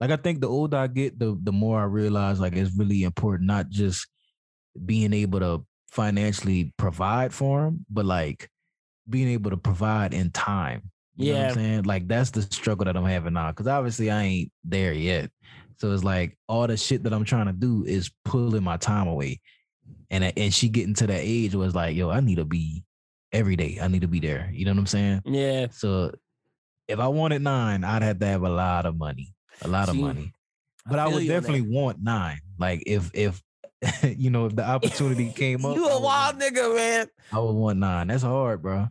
Like 0.00 0.10
I 0.10 0.16
think 0.16 0.40
the 0.40 0.48
older 0.48 0.76
I 0.76 0.86
get, 0.86 1.18
the 1.18 1.38
the 1.42 1.52
more 1.52 1.80
I 1.80 1.84
realize 1.84 2.40
like 2.40 2.54
it's 2.54 2.76
really 2.76 3.02
important 3.02 3.46
not 3.46 3.68
just 3.68 4.06
being 4.86 5.12
able 5.12 5.40
to 5.40 5.64
financially 5.90 6.72
provide 6.76 7.32
for 7.34 7.62
them, 7.62 7.84
but 7.90 8.04
like 8.06 8.48
being 9.08 9.28
able 9.28 9.50
to 9.50 9.56
provide 9.56 10.14
in 10.14 10.30
time. 10.30 10.90
You 11.16 11.32
know 11.32 11.38
what 11.38 11.42
Yeah. 11.42 11.48
I'm 11.48 11.54
saying? 11.54 11.82
Like 11.82 12.08
that's 12.08 12.30
the 12.30 12.42
struggle 12.42 12.84
that 12.86 12.96
I'm 12.96 13.04
having 13.04 13.34
now. 13.34 13.50
Cause 13.52 13.66
obviously 13.66 14.10
I 14.10 14.22
ain't 14.22 14.52
there 14.64 14.92
yet. 14.92 15.30
So 15.78 15.92
it's 15.92 16.04
like 16.04 16.36
all 16.48 16.66
the 16.66 16.76
shit 16.76 17.02
that 17.04 17.12
I'm 17.12 17.24
trying 17.24 17.46
to 17.46 17.52
do 17.52 17.84
is 17.86 18.10
pulling 18.24 18.62
my 18.62 18.76
time 18.76 19.08
away. 19.08 19.40
And 20.10 20.24
and 20.36 20.52
she 20.54 20.68
getting 20.68 20.94
to 20.94 21.06
that 21.08 21.20
age 21.20 21.54
was 21.54 21.74
like, 21.74 21.96
yo, 21.96 22.10
I 22.10 22.20
need 22.20 22.36
to 22.36 22.44
be 22.44 22.84
every 23.32 23.56
day. 23.56 23.78
I 23.80 23.88
need 23.88 24.02
to 24.02 24.08
be 24.08 24.20
there. 24.20 24.50
You 24.52 24.64
know 24.64 24.72
what 24.72 24.78
I'm 24.78 24.86
saying? 24.86 25.22
Yeah. 25.24 25.66
So 25.72 26.12
if 26.88 26.98
I 26.98 27.08
wanted 27.08 27.42
nine, 27.42 27.84
I'd 27.84 28.02
have 28.02 28.18
to 28.20 28.26
have 28.26 28.42
a 28.42 28.48
lot 28.48 28.86
of 28.86 28.96
money. 28.96 29.34
A 29.62 29.68
lot 29.68 29.88
of 29.88 29.94
See, 29.94 30.02
money. 30.02 30.32
But 30.86 30.98
I, 30.98 31.04
feel 31.06 31.14
would 31.14 31.24
you 31.24 31.30
on 31.30 31.34
that. 31.34 31.40
definitely 31.42 31.70
want 31.70 32.02
nine. 32.02 32.40
Like 32.58 32.82
if 32.86 33.10
if 33.14 33.42
you 34.02 34.30
know 34.30 34.46
if 34.46 34.56
the 34.56 34.66
opportunity 34.66 35.30
came 35.36 35.64
up, 35.64 35.76
You 35.76 35.86
a 35.86 36.00
wild 36.00 36.38
nigga, 36.38 36.74
man. 36.74 37.06
I 37.32 37.38
would 37.38 37.52
want 37.52 37.78
nine. 37.78 38.08
That's 38.08 38.22
hard, 38.22 38.62
bro. 38.62 38.88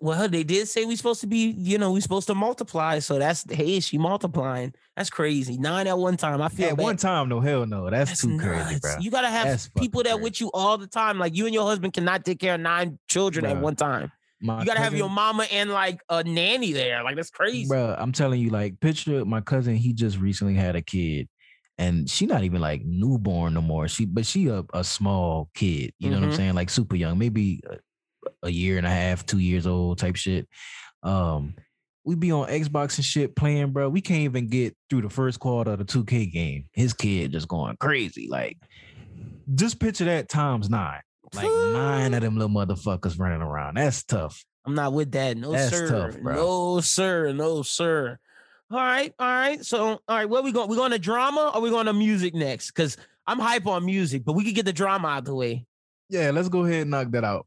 Well, 0.00 0.28
they 0.28 0.44
did 0.44 0.68
say 0.68 0.84
we 0.84 0.94
supposed 0.96 1.22
to 1.22 1.26
be, 1.26 1.48
you 1.50 1.78
know, 1.78 1.90
we 1.90 2.00
supposed 2.00 2.26
to 2.28 2.34
multiply. 2.34 2.98
So 3.00 3.18
that's 3.18 3.50
hey, 3.50 3.80
she 3.80 3.98
multiplying. 3.98 4.74
That's 4.96 5.10
crazy. 5.10 5.56
Nine 5.56 5.86
at 5.86 5.98
one 5.98 6.16
time. 6.16 6.40
I 6.40 6.48
feel 6.48 6.68
At 6.68 6.76
bad. 6.76 6.82
one 6.82 6.96
time, 6.96 7.28
no 7.28 7.40
hell 7.40 7.66
no. 7.66 7.90
That's, 7.90 8.10
That's 8.10 8.22
too 8.22 8.38
crazy, 8.38 8.78
bro. 8.80 8.96
You 9.00 9.10
gotta 9.10 9.28
have 9.28 9.46
That's 9.46 9.68
people 9.70 10.02
that 10.04 10.20
with 10.20 10.40
you 10.40 10.50
all 10.52 10.78
the 10.78 10.86
time. 10.86 11.18
Like 11.18 11.34
you 11.34 11.46
and 11.46 11.54
your 11.54 11.64
husband 11.64 11.94
cannot 11.94 12.24
take 12.24 12.38
care 12.38 12.54
of 12.54 12.60
nine 12.60 12.98
children 13.08 13.44
at 13.46 13.56
one 13.56 13.76
time. 13.76 14.12
My 14.40 14.60
You 14.60 14.66
gotta 14.66 14.80
have 14.80 14.94
your 14.96 15.08
mama 15.08 15.46
and 15.50 15.70
like 15.70 16.00
a 16.10 16.22
nanny 16.22 16.72
there. 16.72 17.02
Like 17.02 17.16
that's 17.16 17.30
crazy. 17.30 17.66
Bro, 17.68 17.96
I'm 17.98 18.12
telling 18.12 18.40
you, 18.40 18.50
like, 18.50 18.80
picture 18.80 19.24
my 19.24 19.40
cousin. 19.40 19.76
He 19.76 19.92
just 19.92 20.18
recently 20.18 20.54
had 20.54 20.76
a 20.76 20.82
kid, 20.82 21.28
and 21.78 22.08
she 22.08 22.26
not 22.26 22.44
even 22.44 22.60
like 22.60 22.82
newborn 22.84 23.54
no 23.54 23.62
more. 23.62 23.88
She, 23.88 24.04
but 24.04 24.26
she 24.26 24.48
a, 24.48 24.62
a 24.74 24.84
small 24.84 25.48
kid. 25.54 25.92
You 25.98 26.10
know 26.10 26.16
what 26.20 26.24
Mhm. 26.26 26.30
I'm 26.32 26.36
saying? 26.36 26.54
Like 26.54 26.68
super 26.70 26.96
young, 26.96 27.18
maybe 27.18 27.62
a, 27.68 27.78
a 28.44 28.50
year 28.50 28.76
and 28.76 28.86
a 28.86 28.90
half, 28.90 29.24
two 29.24 29.38
years 29.38 29.66
old 29.66 29.98
type 29.98 30.16
shit. 30.16 30.48
Um, 31.02 31.54
we 32.04 32.14
be 32.14 32.30
on 32.30 32.48
Xbox 32.48 32.96
and 32.98 33.04
shit 33.04 33.34
playing, 33.34 33.72
bro. 33.72 33.88
We 33.88 34.00
can't 34.00 34.20
even 34.22 34.48
get 34.48 34.76
through 34.90 35.02
the 35.02 35.10
first 35.10 35.40
quarter 35.40 35.72
of 35.72 35.78
the 35.78 35.84
2K 35.84 36.30
game. 36.30 36.68
His 36.72 36.92
kid 36.92 37.32
just 37.32 37.48
going 37.48 37.76
crazy. 37.80 38.28
Like, 38.30 38.58
just 39.54 39.80
picture 39.80 40.04
that 40.04 40.28
times 40.28 40.68
nine. 40.70 41.00
Like 41.34 41.46
nine 41.46 42.14
of 42.14 42.22
them 42.22 42.36
little 42.36 42.54
motherfuckers 42.54 43.18
running 43.18 43.42
around. 43.42 43.76
That's 43.76 44.04
tough. 44.04 44.44
I'm 44.64 44.74
not 44.74 44.92
with 44.92 45.12
that. 45.12 45.36
No, 45.36 45.52
That's 45.52 45.70
sir. 45.76 45.88
tough, 45.88 46.20
bro. 46.20 46.34
no, 46.34 46.80
sir. 46.80 47.32
No, 47.32 47.62
sir. 47.62 48.18
All 48.70 48.78
right, 48.78 49.14
all 49.18 49.26
right. 49.26 49.64
So, 49.64 49.86
all 49.86 50.00
right, 50.08 50.28
where 50.28 50.42
we 50.42 50.50
going? 50.50 50.68
We 50.68 50.76
going 50.76 50.90
to 50.90 50.98
drama 50.98 51.52
or 51.54 51.60
we 51.60 51.70
going 51.70 51.86
to 51.86 51.92
music 51.92 52.34
next? 52.34 52.72
Because 52.72 52.96
I'm 53.26 53.38
hype 53.38 53.66
on 53.66 53.84
music, 53.84 54.24
but 54.24 54.32
we 54.32 54.44
could 54.44 54.54
get 54.56 54.64
the 54.64 54.72
drama 54.72 55.08
out 55.08 55.24
the 55.24 55.34
way. 55.34 55.66
Yeah, 56.08 56.30
let's 56.32 56.48
go 56.48 56.64
ahead 56.64 56.82
and 56.82 56.90
knock 56.90 57.10
that 57.12 57.22
out. 57.24 57.46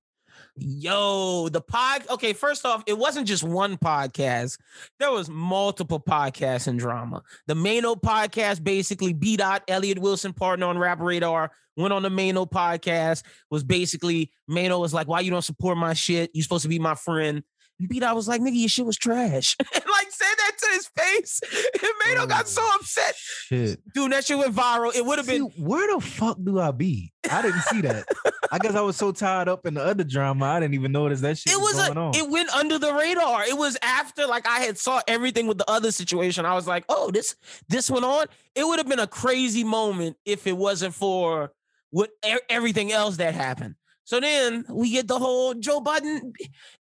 Yo, 0.62 1.48
the 1.50 1.62
pod. 1.62 2.04
Okay, 2.10 2.34
first 2.34 2.66
off, 2.66 2.84
it 2.86 2.98
wasn't 2.98 3.28
just 3.28 3.44
one 3.44 3.78
podcast. 3.78 4.58
There 5.00 5.12
was 5.12 5.30
multiple 5.30 6.00
podcasts 6.00 6.68
in 6.68 6.76
drama. 6.76 7.24
The 7.48 7.56
Mano 7.56 7.96
podcast, 7.96 8.64
basically, 8.64 9.14
B. 9.14 9.38
Dot 9.38 9.64
Elliott 9.70 10.00
Wilson, 10.00 10.34
partner 10.34 10.66
on 10.66 10.78
Rap 10.78 11.00
Radar, 11.00 11.52
went 11.78 11.94
on 11.94 12.04
the 12.04 12.10
Mano 12.10 12.46
podcast. 12.46 13.24
Was 13.50 13.64
basically 13.64 14.32
Mano 14.48 14.80
was 14.80 14.94
like, 14.94 15.08
"Why 15.08 15.22
you 15.22 15.32
don't 15.32 15.42
support 15.42 15.78
my 15.78 15.94
shit? 15.94 16.32
You 16.34 16.44
supposed 16.44 16.64
to 16.64 16.70
be 16.70 16.80
my 16.80 16.96
friend." 16.96 17.44
And 17.80 18.04
I 18.04 18.14
was 18.14 18.28
like, 18.28 18.42
"Nigga, 18.42 18.60
your 18.60 18.70
shit 18.70 18.86
was 18.86 18.98
trash." 18.98 19.56
like 19.74 20.12
said 20.12 20.36
that 20.38 20.52
to 20.60 20.68
his 20.74 20.88
face. 20.88 21.42
And 21.82 22.16
Mano 22.16 22.28
got 22.28 22.48
so 22.48 22.62
oh, 22.64 22.78
upset. 22.80 23.16
Shit. 23.16 23.80
Dude, 23.94 24.12
that 24.12 24.26
shit 24.26 24.38
went 24.38 24.54
viral. 24.54 24.94
It 24.94 25.06
would 25.06 25.18
have 25.18 25.28
been. 25.28 25.44
where 25.58 25.94
the 25.94 26.02
fuck 26.02 26.38
do 26.44 26.60
I 26.60 26.72
be? 26.72 27.14
I 27.30 27.42
didn't 27.42 27.62
see 27.62 27.82
that. 27.82 28.06
I 28.52 28.58
guess 28.58 28.76
I 28.76 28.82
was 28.82 28.98
so 28.98 29.12
tied 29.12 29.48
up 29.48 29.66
in 29.66 29.76
the 29.76 29.84
other 29.84 30.04
drama, 30.04 30.46
I 30.46 30.60
didn't 30.60 30.74
even 30.74 30.92
notice 30.92 31.22
that 31.22 31.38
shit 31.38 31.54
it 31.54 31.60
was, 31.60 31.76
was 31.76 31.88
going 31.88 31.98
a, 31.98 32.08
on. 32.08 32.16
it 32.16 32.30
went 32.30 32.50
under 32.50 32.78
the 32.80 32.94
radar. 32.94 33.44
It 33.46 33.58
was 33.58 33.78
after 33.82 34.28
like 34.28 34.48
I 34.48 34.60
had 34.60 34.78
saw 34.78 35.02
everything 35.08 35.48
with 35.48 35.58
the 35.58 35.70
other 35.70 35.92
situation. 35.92 36.46
I 36.46 36.56
was 36.56 36.68
like, 36.68 36.86
oh, 36.90 37.12
this 37.12 37.36
this 37.70 37.90
went 37.90 38.06
on. 38.06 38.28
It 38.56 38.66
would 38.66 38.80
have 38.80 38.90
been 38.90 39.00
a 39.00 39.08
crazy 39.08 39.64
moment 39.64 40.18
if 40.26 40.48
it 40.48 40.58
wasn't 40.58 40.94
for 40.94 41.52
what 41.92 42.12
everything 42.50 42.92
else 42.92 43.18
that 43.18 43.34
happened. 43.34 43.76
So 44.10 44.20
then 44.20 44.66
we 44.68 44.90
get 44.90 45.08
the 45.08 45.20
whole 45.20 45.54
Joe 45.54 45.82
Budden. 45.82 46.34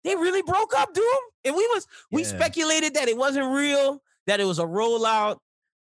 They 0.05 0.15
really 0.15 0.41
broke 0.43 0.73
up, 0.77 0.93
dude. 0.93 1.03
And 1.43 1.57
we 1.57 1.67
was 1.73 1.85
we 2.09 2.21
Yeah. 2.21 2.29
speculated 2.29 2.93
that 2.93 3.09
it 3.09 3.17
wasn't 3.17 3.53
real, 3.53 4.01
that 4.27 4.39
it 4.39 4.45
was 4.45 4.59
a 4.59 4.63
rollout. 4.63 5.35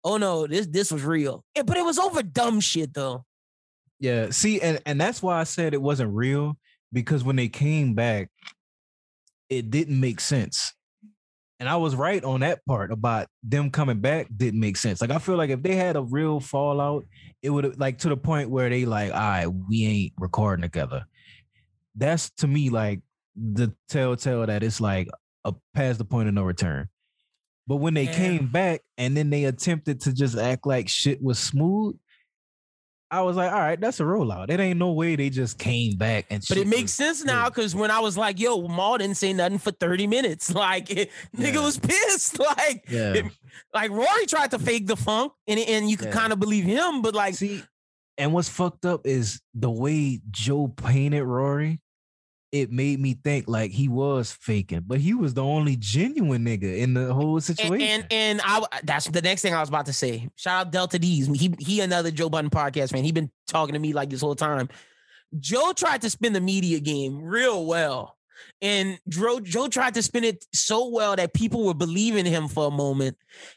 Oh 0.05 0.17
no, 0.17 0.47
this 0.47 0.67
this 0.67 0.91
was 0.91 1.03
real. 1.05 1.45
Yeah, 1.55 1.65
but 1.65 1.77
it 1.77 1.85
was 1.85 1.99
over 1.99 2.23
dumb 2.23 2.61
shit 2.61 2.95
though. 2.95 3.27
yeah, 4.01 4.31
see, 4.31 4.59
and, 4.63 4.81
and 4.87 4.99
that's 4.99 5.23
why 5.23 5.39
I 5.39 5.45
said 5.45 5.75
it 5.75 5.83
wasn't 5.83 6.15
real 6.15 6.57
because 6.95 7.23
when 7.25 7.37
they 7.37 7.49
came 7.49 7.93
back, 7.93 8.31
it 9.51 9.71
didn't 9.71 10.01
make 10.01 10.21
sense. 10.21 10.73
And 11.61 11.69
I 11.69 11.77
was 11.77 11.95
right 11.95 12.25
on 12.25 12.41
that 12.41 12.65
part 12.65 12.91
about 12.91 13.29
them 13.43 13.71
coming 13.71 14.01
back 14.01 14.29
didn't 14.35 14.61
make 14.61 14.79
sense. 14.79 15.03
Like 15.03 15.11
I 15.11 15.19
feel 15.19 15.37
like 15.37 15.51
if 15.51 15.63
they 15.63 15.77
had 15.77 15.97
a 15.97 16.03
real 16.03 16.41
fallout, 16.41 17.05
it 17.43 17.51
would 17.51 17.65
have 17.65 17.77
like 17.79 17.99
to 17.99 18.09
the 18.09 18.17
point 18.17 18.49
where 18.49 18.71
they 18.71 18.87
like, 18.87 19.13
all 19.13 19.19
right, 19.19 19.47
we 19.47 19.85
ain't 19.85 20.13
recording 20.19 20.63
together. 20.63 21.05
That's 21.95 22.31
to 22.39 22.47
me 22.47 22.71
like 22.71 23.01
the 23.37 23.75
telltale 23.89 24.47
that 24.47 24.63
it's 24.63 24.81
like 24.81 25.09
a 25.45 25.55
past 25.75 25.99
the 25.99 26.05
point 26.05 26.29
of 26.29 26.35
no 26.35 26.43
return. 26.43 26.89
But 27.67 27.77
when 27.77 27.95
they 27.95 28.05
Yeah. 28.05 28.17
came 28.17 28.47
back 28.49 28.83
and 28.99 29.17
then 29.17 29.31
they 29.31 29.45
attempted 29.45 30.01
to 30.03 30.13
just 30.13 30.37
act 30.37 30.67
like 30.67 30.89
shit 30.89 31.23
was 31.23 31.39
smooth, 31.39 31.97
I 33.11 33.21
was 33.23 33.37
like, 33.37 33.53
all 33.53 33.59
right, 33.61 33.81
that's 33.81 34.01
a 34.01 34.03
rollout. 34.03 34.51
It 34.51 34.59
ain't 34.59 34.79
no 34.79 34.93
way 34.93 35.15
they 35.15 35.31
just 35.31 35.57
came 35.59 35.97
back 35.97 36.27
and 36.31 36.43
But 36.49 36.59
it 36.59 36.67
makes 36.67 36.93
sense 36.93 37.23
now 37.23 37.49
because 37.49 37.75
when 37.75 37.91
I 37.91 38.01
was 38.01 38.19
like, 38.19 38.41
yo, 38.41 38.67
Mal 38.67 38.99
didn't 38.99 39.17
say 39.17 39.33
nothing 39.33 39.59
for 39.59 39.71
30 39.71 40.07
minutes. 40.09 40.53
Like, 40.55 40.91
it, 40.91 41.11
nigga 41.37 41.63
was 41.63 41.79
pissed. 41.79 42.39
Like, 42.57 42.85
Yeah. 42.89 43.15
it- 43.15 43.25
like 43.73 43.91
Rory 43.93 44.27
tried 44.27 44.51
to 44.51 44.59
fake 44.59 44.87
the 44.89 44.97
funk 44.97 45.33
and, 45.47 45.61
and 45.61 45.89
you 45.89 45.97
could 45.97 46.09
Yeah. 46.09 46.15
kind 46.15 46.33
of 46.33 46.41
believe 46.41 46.65
him, 46.65 47.03
but 47.03 47.15
like, 47.15 47.35
See, 47.37 47.63
and 48.19 48.33
what's 48.33 48.49
fucked 48.49 48.85
up 48.85 49.07
is 49.07 49.41
the 49.55 49.71
way 49.71 50.21
Joe 50.31 50.69
painted 50.69 51.23
Rory. 51.25 51.81
It 52.55 52.71
made 52.71 53.01
me 53.01 53.15
think 53.15 53.49
like 53.49 53.73
he 53.73 53.89
was 53.89 54.31
faking, 54.31 54.85
but 54.87 55.01
he 55.01 55.13
was 55.13 55.35
the 55.35 55.43
only 55.43 55.75
genuine 55.75 56.45
nigga 56.45 56.79
in 56.79 56.95
the 56.95 57.13
whole 57.13 57.41
situation. 57.41 57.81
and 57.81 58.07
and 58.13 58.41
I 58.45 58.63
that's 58.85 59.09
the 59.09 59.23
next 59.23 59.43
thing 59.43 59.53
I 59.53 59.59
was 59.59 59.69
about 59.69 59.87
to 59.87 59.93
say. 59.93 60.29
Shout 60.37 60.67
out 60.67 60.73
Delta 60.73 61.01
D's. 61.01 61.27
He 61.27 61.53
he 61.59 61.81
another 61.81 62.13
Joe 62.13 62.31
Budden 62.31 62.51
podcast 62.51 62.93
man. 62.93 63.03
He 63.03 63.11
been 63.11 63.33
talking 63.49 63.73
to 63.73 63.81
me 63.81 63.93
like 63.93 64.09
this 64.09 64.21
whole 64.21 64.37
time. 64.37 64.69
Joe 65.41 65.73
tried 65.73 66.03
to 66.03 66.11
spin 66.11 66.33
the 66.33 66.41
media 66.41 66.79
game 66.79 67.21
real 67.21 67.67
well. 67.67 68.17
And 68.63 69.01
Joe, 69.09 69.41
Joe 69.41 69.67
tried 69.67 69.95
to 69.95 70.03
spin 70.03 70.23
it 70.23 70.45
so 70.55 70.89
well 70.91 71.17
that 71.17 71.35
people 71.35 71.67
were 71.67 71.75
believing 71.75 72.25
him 72.25 72.47
for 72.47 72.69
a 72.69 72.71
moment. 72.71 73.17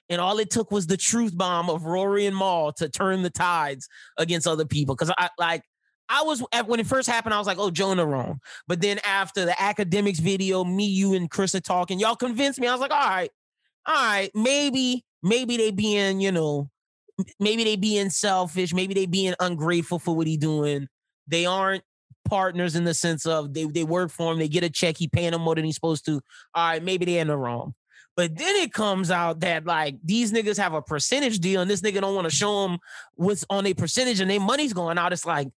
And 0.09 0.19
all 0.19 0.39
it 0.39 0.49
took 0.49 0.71
was 0.71 0.87
the 0.87 0.97
truth 0.97 1.37
bomb 1.37 1.69
of 1.69 1.83
Rory 1.83 2.25
and 2.25 2.35
Mal 2.35 2.73
to 2.73 2.89
turn 2.89 3.21
the 3.21 3.29
tides 3.29 3.87
against 4.17 4.47
other 4.47 4.65
people. 4.65 4.95
Cause 4.95 5.11
I 5.17 5.29
like 5.37 5.61
I 6.09 6.23
was 6.23 6.43
when 6.65 6.79
it 6.79 6.87
first 6.87 7.09
happened, 7.09 7.33
I 7.33 7.37
was 7.37 7.47
like, 7.47 7.57
oh, 7.59 7.69
Jonah 7.69 8.05
wrong. 8.05 8.39
But 8.67 8.81
then 8.81 8.99
after 9.03 9.45
the 9.45 9.51
Akademiks 9.51 10.19
video, 10.19 10.63
me, 10.63 10.85
you, 10.85 11.13
and 11.13 11.29
Chris 11.29 11.53
are 11.55 11.59
talking, 11.59 11.99
y'all 11.99 12.15
convinced 12.15 12.59
me. 12.59 12.67
I 12.67 12.71
was 12.71 12.81
like, 12.81 12.91
all 12.91 13.09
right, 13.09 13.31
all 13.85 13.95
right, 13.95 14.31
maybe, 14.33 15.03
maybe 15.21 15.57
they 15.57 15.71
being, 15.71 16.21
you 16.21 16.31
know, 16.31 16.69
maybe 17.39 17.63
they 17.63 17.75
being 17.75 18.09
selfish, 18.09 18.73
maybe 18.73 18.93
they 18.93 19.05
being 19.05 19.33
ungrateful 19.39 19.99
for 19.99 20.15
what 20.15 20.27
he 20.27 20.37
doing. 20.37 20.87
They 21.27 21.45
aren't 21.45 21.83
partners 22.27 22.75
in 22.75 22.83
the 22.83 22.93
sense 22.93 23.25
of 23.25 23.53
they 23.53 23.65
they 23.65 23.83
work 23.83 24.11
for 24.11 24.31
him, 24.31 24.39
they 24.39 24.47
get 24.47 24.63
a 24.63 24.69
check, 24.69 24.97
he 24.97 25.07
paying 25.07 25.31
them 25.31 25.41
more 25.41 25.55
than 25.55 25.65
he's 25.65 25.75
supposed 25.75 26.05
to. 26.05 26.21
All 26.53 26.69
right, 26.69 26.83
maybe 26.83 27.05
they 27.05 27.19
in 27.19 27.27
the 27.27 27.37
wrong. 27.37 27.73
But 28.17 28.35
then 28.35 28.55
it 28.55 28.73
comes 28.73 29.11
out 29.11 29.41
that 29.41 29.65
like 29.65 29.97
these 30.03 30.31
niggas 30.33 30.57
have 30.57 30.73
a 30.73 30.81
percentage 30.81 31.37
deal, 31.39 31.61
and 31.61 31.69
this 31.69 31.81
nigga 31.81 32.01
don't 32.01 32.15
want 32.15 32.25
to 32.27 32.35
show 32.35 32.67
them 32.67 32.79
what's 33.13 33.45
on 33.49 33.63
their 33.63 33.75
percentage, 33.75 34.19
and 34.19 34.29
their 34.29 34.39
money's 34.39 34.73
going 34.73 34.97
out. 34.97 35.13
It's 35.13 35.25
like, 35.25 35.49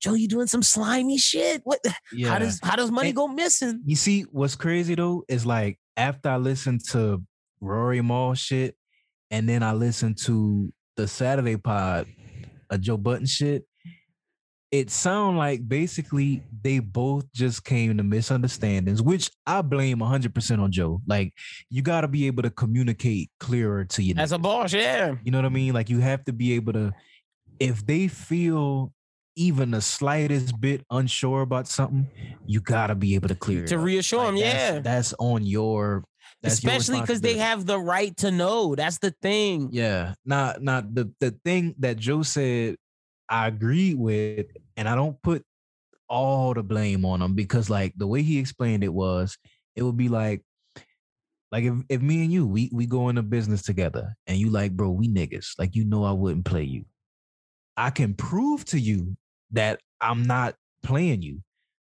Joe, 0.00 0.14
you 0.14 0.28
doing 0.28 0.46
some 0.46 0.62
slimy 0.62 1.18
shit? 1.18 1.60
What? 1.64 1.80
yeah. 2.12 2.28
How 2.28 2.38
does 2.38 2.60
how 2.62 2.76
does 2.76 2.92
money 2.92 3.08
And- 3.08 3.16
go 3.16 3.26
missing? 3.26 3.82
You 3.84 3.96
see, 3.96 4.22
what's 4.30 4.54
crazy 4.54 4.94
though 4.94 5.24
is 5.28 5.44
like 5.44 5.78
after 5.96 6.28
I 6.28 6.36
listened 6.36 6.84
to 6.90 7.20
Rory 7.60 8.00
Mal 8.00 8.34
shit, 8.34 8.76
and 9.32 9.48
then 9.48 9.64
I 9.64 9.72
listened 9.72 10.16
to 10.18 10.72
the 10.96 11.08
Saturday 11.08 11.56
pod, 11.56 12.06
a 12.70 12.78
Joe 12.78 12.96
Budden 12.96 13.26
shit. 13.26 13.64
It 14.74 14.90
sound 14.90 15.38
like 15.38 15.68
basically 15.68 16.42
they 16.62 16.80
both 16.80 17.32
just 17.32 17.62
came 17.62 17.96
to 17.96 18.02
misunderstandings, 18.02 19.00
which 19.00 19.30
I 19.46 19.62
blame 19.62 19.98
100% 20.00 20.58
on 20.58 20.72
Joe. 20.72 21.00
Like 21.06 21.32
you 21.70 21.80
got 21.80 22.00
to 22.00 22.08
be 22.08 22.26
able 22.26 22.42
to 22.42 22.50
communicate 22.50 23.30
clearer 23.38 23.84
to 23.84 24.02
you. 24.02 24.16
As 24.18 24.32
a 24.32 24.38
boss, 24.38 24.72
yeah. 24.72 25.14
You 25.22 25.30
know 25.30 25.38
what 25.38 25.44
I 25.44 25.50
mean? 25.50 25.74
Like 25.74 25.90
you 25.90 26.00
have 26.00 26.24
to 26.24 26.32
be 26.32 26.54
able 26.54 26.72
to, 26.72 26.92
if 27.60 27.86
they 27.86 28.08
feel 28.08 28.92
even 29.36 29.70
the 29.70 29.80
slightest 29.80 30.60
bit 30.60 30.84
unsure 30.90 31.42
about 31.42 31.68
something, 31.68 32.08
you 32.44 32.60
gotta 32.60 32.96
be 32.96 33.14
able 33.14 33.28
to 33.28 33.36
clear 33.36 33.66
To 33.66 33.78
reassure 33.78 34.32
Like, 34.32 34.42
that's- 34.42 34.74
yeah. 34.74 34.80
That's 34.80 35.14
on 35.20 35.46
your 35.46 36.02
That's 36.42 36.54
Especially 36.54 37.00
because 37.00 37.20
they 37.20 37.38
have 37.38 37.64
the 37.64 37.78
right 37.78 38.16
to 38.16 38.32
know. 38.32 38.74
That's 38.74 38.98
the 38.98 39.14
thing. 39.22 39.68
Yeah. 39.70 40.14
Not 40.24 40.64
not 40.64 40.92
the 40.92 41.12
the 41.20 41.30
thing 41.44 41.76
that 41.78 41.96
Joe 41.96 42.24
said 42.24 42.74
I 43.28 43.48
agreed 43.48 43.98
with, 43.98 44.46
and 44.76 44.88
I 44.88 44.94
don't 44.94 45.20
put 45.22 45.44
all 46.08 46.54
the 46.54 46.62
blame 46.62 47.04
on 47.04 47.22
him 47.22 47.34
because 47.34 47.70
like 47.70 47.92
the 47.96 48.06
way 48.06 48.22
he 48.22 48.38
explained 48.38 48.84
it 48.84 48.92
was 48.92 49.38
it 49.74 49.82
would 49.82 49.96
be 49.96 50.08
like 50.08 50.42
like 51.50 51.64
if, 51.64 51.74
if 51.88 52.02
me 52.02 52.22
and 52.22 52.32
you 52.32 52.46
we 52.46 52.68
we 52.72 52.84
go 52.84 53.08
into 53.08 53.22
business 53.22 53.62
together 53.62 54.14
and 54.26 54.36
you 54.36 54.50
like 54.50 54.72
bro 54.72 54.90
we 54.90 55.08
niggas 55.08 55.52
like 55.58 55.74
you 55.74 55.84
know 55.84 56.04
I 56.04 56.12
wouldn't 56.12 56.44
play 56.44 56.64
you. 56.64 56.84
I 57.76 57.90
can 57.90 58.14
prove 58.14 58.64
to 58.66 58.78
you 58.78 59.16
that 59.52 59.80
I'm 60.00 60.24
not 60.24 60.54
playing 60.82 61.22
you. 61.22 61.40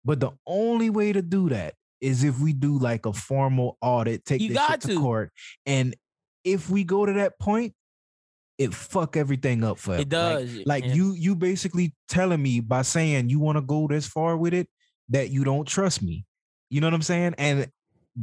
But 0.04 0.20
the 0.20 0.32
only 0.46 0.90
way 0.90 1.14
to 1.14 1.22
do 1.22 1.50
that 1.50 1.76
is 2.02 2.24
if 2.24 2.40
we 2.40 2.54
do 2.54 2.78
like 2.78 3.06
a 3.06 3.14
formal 3.14 3.78
audit, 3.82 4.26
take 4.26 4.42
You 4.42 4.50
this 4.50 4.68
shit 4.68 4.82
to, 4.82 4.88
to. 4.90 5.00
court. 5.00 5.32
And 5.66 5.96
if 6.44 6.70
we 6.70 6.84
go 6.84 7.06
to 7.06 7.14
that 7.14 7.40
point, 7.40 7.74
it 8.62 8.74
fuck 8.74 9.18
everything 9.18 9.64
up 9.64 9.78
for 9.78 9.96
It 9.98 10.10
does. 10.10 10.60
Like, 10.66 10.86
yeah. 10.86 10.94
you 10.94 11.14
you 11.14 11.36
basically 11.36 11.94
telling 12.08 12.42
me 12.42 12.60
by 12.60 12.84
saying 12.84 13.30
you 13.30 13.40
want 13.40 13.58
to 13.58 13.62
go 13.62 13.88
this 13.88 14.08
far 14.08 14.38
with 14.38 14.54
it 14.54 14.68
that 15.10 15.30
you 15.30 15.44
don't 15.44 15.68
trust 15.68 16.02
me. 16.02 16.26
You 16.70 16.82
know 16.82 16.88
what 16.88 16.94
I'm 16.94 17.02
saying? 17.02 17.36
And 17.38 17.70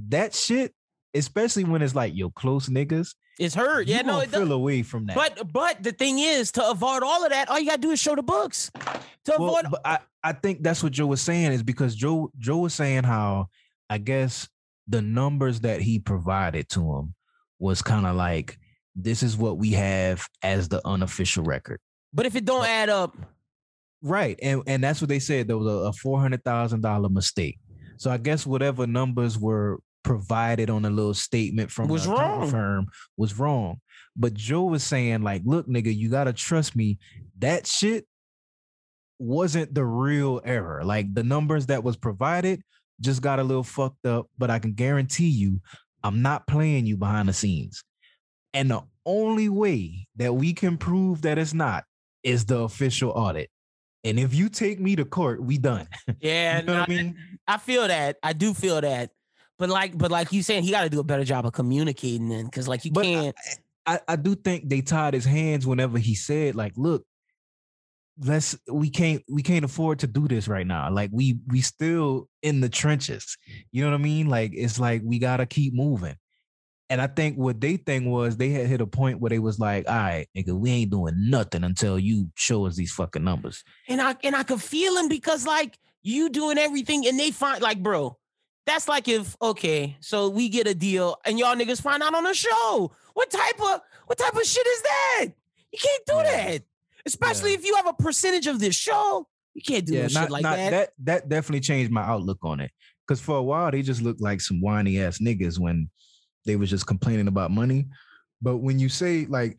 that 0.09 0.35
shit, 0.35 0.73
especially 1.15 1.65
when 1.65 1.83
it's 1.83 1.95
like 1.95 2.15
your 2.15 2.31
close 2.31 2.69
niggas, 2.69 3.15
It's 3.39 3.55
hurt. 3.55 3.87
Yeah, 3.89 4.03
no, 4.03 4.21
it 4.21 4.31
does. 4.31 4.49
away 4.49 4.83
from 4.83 5.07
that. 5.07 5.17
But 5.17 5.53
but 5.53 5.83
the 5.83 5.93
thing 5.93 6.19
is, 6.19 6.53
to 6.53 6.71
avoid 6.71 7.03
all 7.03 7.25
of 7.25 7.31
that, 7.31 7.49
all 7.51 7.59
you 7.59 7.67
gotta 7.67 7.81
do 7.81 7.91
is 7.91 8.01
show 8.01 8.15
the 8.15 8.23
books. 8.23 8.71
To 9.25 9.35
Well, 9.39 9.57
avoid 9.57 9.71
but 9.71 9.81
I, 9.85 9.99
I 10.23 10.33
think 10.33 10.63
that's 10.63 10.83
what 10.83 10.93
Joe 10.93 11.07
was 11.07 11.21
saying 11.21 11.53
is 11.53 11.63
because 11.63 11.95
Joe 11.95 12.31
Joe 12.39 12.59
was 12.59 12.75
saying 12.75 13.05
how 13.05 13.49
I 13.91 13.99
guess 13.99 14.49
the 14.87 15.03
numbers 15.03 15.61
that 15.61 15.81
he 15.83 15.99
provided 15.99 16.69
to 16.71 16.81
him 16.81 17.15
was 17.59 17.83
kind 17.83 18.07
of 18.07 18.17
like 18.17 18.59
this 19.01 19.23
is 19.23 19.37
what 19.37 19.59
we 19.59 19.71
have 19.73 20.27
as 20.43 20.69
the 20.69 20.81
unofficial 20.87 21.45
record. 21.45 21.81
but 22.13 22.27
if 22.27 22.35
it 22.37 22.45
don't 22.45 22.67
add 22.67 22.89
up, 22.89 23.17
Right. 24.01 24.39
And 24.41 24.63
and 24.69 24.85
that's 24.85 25.01
what 25.01 25.09
they 25.09 25.19
said. 25.19 25.49
There 25.49 25.59
was 25.59 25.67
a, 25.67 25.89
a 25.89 25.93
four 25.93 26.21
hundred 26.21 26.45
thousand 26.45 26.83
dollar 26.83 27.09
mistake. 27.09 27.59
So 27.97 28.13
I 28.13 28.17
guess 28.17 28.47
whatever 28.47 28.87
numbers 28.87 29.37
were 29.37 29.81
provided 30.05 30.71
on 30.71 30.85
a 30.85 30.91
little 30.91 31.15
statement 31.15 31.73
from 31.73 31.89
Was 31.89 32.05
the 32.05 32.13
wrong. 32.13 32.49
firm 32.49 32.87
was 33.17 33.37
wrong. 33.37 33.81
But 34.15 34.35
Joe 34.35 34.67
was 34.67 34.85
saying, 34.85 35.23
like, 35.23 35.43
look, 35.45 35.67
nigga, 35.67 35.93
you 35.93 36.09
gotta 36.11 36.33
trust 36.33 36.77
me. 36.77 36.99
That 37.41 37.67
shit 37.67 38.07
wasn't 39.19 39.75
the 39.75 39.85
real 39.85 40.41
error. 40.45 40.85
Like 40.85 41.13
the 41.13 41.25
numbers 41.25 41.67
that 41.67 41.83
was 41.83 41.97
provided 41.97 42.63
just 43.01 43.21
got 43.21 43.41
a 43.41 43.45
little 43.45 43.65
fucked 43.65 44.07
up, 44.07 44.27
but 44.39 44.49
I 44.51 44.61
can 44.61 44.75
guarantee 44.75 45.29
you 45.29 45.61
I'm 46.05 46.23
not 46.23 46.47
playing 46.47 46.87
you 46.87 46.97
behind 46.97 47.29
the 47.29 47.33
scenes. 47.33 47.83
And 48.55 48.71
the 48.71 48.83
only 49.05 49.49
way 49.49 50.07
that 50.17 50.35
we 50.35 50.53
can 50.53 50.77
prove 50.79 51.23
that 51.23 51.39
it's 51.39 51.55
not 51.55 51.85
is 52.23 52.45
the 52.47 52.59
official 52.59 53.11
audit. 53.11 53.51
And 54.05 54.19
if 54.19 54.35
you 54.35 54.49
take 54.49 54.81
me 54.81 54.97
to 54.97 55.05
court, 55.05 55.43
we 55.43 55.59
done. 55.59 55.89
yeah, 56.21 56.61
you 56.61 56.67
know 56.67 56.81
what 56.81 56.89
I 56.89 56.93
mean? 56.93 57.17
I 57.47 57.59
feel 57.59 57.87
that. 57.87 58.17
I 58.23 58.33
do 58.33 58.55
feel 58.55 58.81
that. 58.81 59.11
But 59.59 59.71
like, 59.71 59.99
but 59.99 60.11
like 60.11 60.33
you 60.33 60.43
saying, 60.43 60.63
he 60.63 60.71
got 60.71 60.85
to 60.85 60.91
do 60.91 61.01
a 61.01 61.05
better 61.05 61.25
job 61.25 61.45
of 61.45 61.53
communicating 61.53 62.29
then, 62.29 62.45
because 62.45 62.69
like 62.69 62.85
you 62.85 62.93
But 62.93 63.05
can't. 63.05 63.37
I, 63.87 64.01
I 64.07 64.17
do 64.17 64.35
think 64.35 64.69
they 64.69 64.83
tied 64.83 65.15
his 65.15 65.25
hands 65.25 65.67
whenever 65.67 65.99
he 65.99 66.15
said, 66.15 66.55
like, 66.55 66.75
look, 66.77 67.05
let's 68.25 68.57
we 68.71 68.91
can't 68.91 69.23
we 69.29 69.43
can't 69.43 69.65
afford 69.65 70.01
to 70.01 70.07
do 70.07 70.29
this 70.29 70.49
right 70.49 70.67
now. 70.67 70.91
Like 70.91 71.11
we 71.13 71.39
we 71.49 71.61
still 71.61 72.29
in 72.43 72.61
the 72.61 72.69
trenches. 72.69 73.37
You 73.73 73.85
know 73.85 73.91
what 73.91 74.01
I 74.01 74.03
mean? 74.03 74.29
Like 74.29 74.53
it's 74.55 74.79
like 74.79 75.03
we 75.05 75.19
gotta 75.19 75.47
keep 75.47 75.75
moving. 75.75 76.17
And 76.91 77.01
I 77.03 77.07
think 77.07 77.37
what 77.37 77.61
they 77.61 77.77
think 77.77 78.07
was 78.07 78.37
they 78.37 78.49
had 78.51 78.67
hit 78.67 78.81
a 78.81 78.87
point 78.87 79.21
where 79.21 79.29
they 79.29 79.39
was 79.39 79.59
like, 79.59 79.87
all 79.89 79.95
right, 79.95 80.27
nigga, 80.37 80.59
we 80.59 80.71
ain't 80.71 80.91
doing 80.91 81.15
nothing 81.29 81.63
until 81.65 81.99
you 81.99 82.31
show 82.35 82.67
us 82.67 82.77
these 82.77 82.93
fucking 82.93 83.23
numbers. 83.23 83.63
And 83.89 84.01
I 84.01 84.17
and 84.23 84.35
I 84.35 84.43
could 84.43 84.63
feel 84.63 84.97
him 84.97 85.09
because 85.09 85.47
like 85.47 85.79
you 86.03 86.31
doing 86.31 86.57
everything 86.57 87.07
and 87.07 87.19
they 87.21 87.31
find 87.31 87.61
like, 87.61 87.83
bro, 87.83 88.17
that's 88.67 88.89
like 88.89 89.07
if 89.07 89.37
okay, 89.43 89.97
so 90.01 90.31
we 90.31 90.49
get 90.49 90.67
a 90.67 90.75
deal 90.75 91.17
and 91.27 91.39
y'all 91.39 91.55
niggas 91.57 91.83
find 91.83 92.03
out 92.03 92.15
on 92.15 92.25
the 92.25 92.33
show. 92.35 92.91
What 93.13 93.31
type 93.31 93.61
of 93.61 93.81
what 94.07 94.17
type 94.17 94.35
of 94.35 94.45
shit 94.45 94.67
is 94.67 94.83
that? 94.83 95.27
You 95.73 95.79
can't 95.83 96.07
do 96.07 96.15
Yeah. 96.15 96.23
that. 96.53 96.63
Especially 97.05 97.51
Yeah. 97.51 97.59
if 97.59 97.65
you 97.67 97.77
have 97.77 97.87
a 97.87 97.93
percentage 97.93 98.47
of 98.47 98.61
this 98.61 98.75
show. 98.75 99.27
You 99.55 99.63
can't 99.63 99.85
do 99.85 99.95
no 100.03 100.09
shit 100.09 100.31
like 100.31 100.43
that. 100.45 100.71
that 100.71 100.91
that 101.05 101.29
definitely 101.29 101.61
changed 101.61 101.91
my 101.93 102.03
outlook 102.03 102.39
on 102.45 102.61
it. 102.61 102.71
Cause 103.07 103.21
for 103.21 103.37
a 103.37 103.43
while 103.43 103.71
they 103.71 103.83
just 103.83 104.01
looked 104.01 104.21
like 104.23 104.41
some 104.41 104.61
whiny 104.63 105.01
ass 105.01 105.19
niggas 105.19 105.59
when 105.59 105.91
they 106.49 106.57
was 106.57 106.71
just 106.71 106.87
complaining 106.87 107.29
about 107.29 107.53
money. 107.53 107.87
But 108.43 108.57
when 108.57 108.79
you 108.81 108.89
say 108.89 109.27
like, 109.27 109.59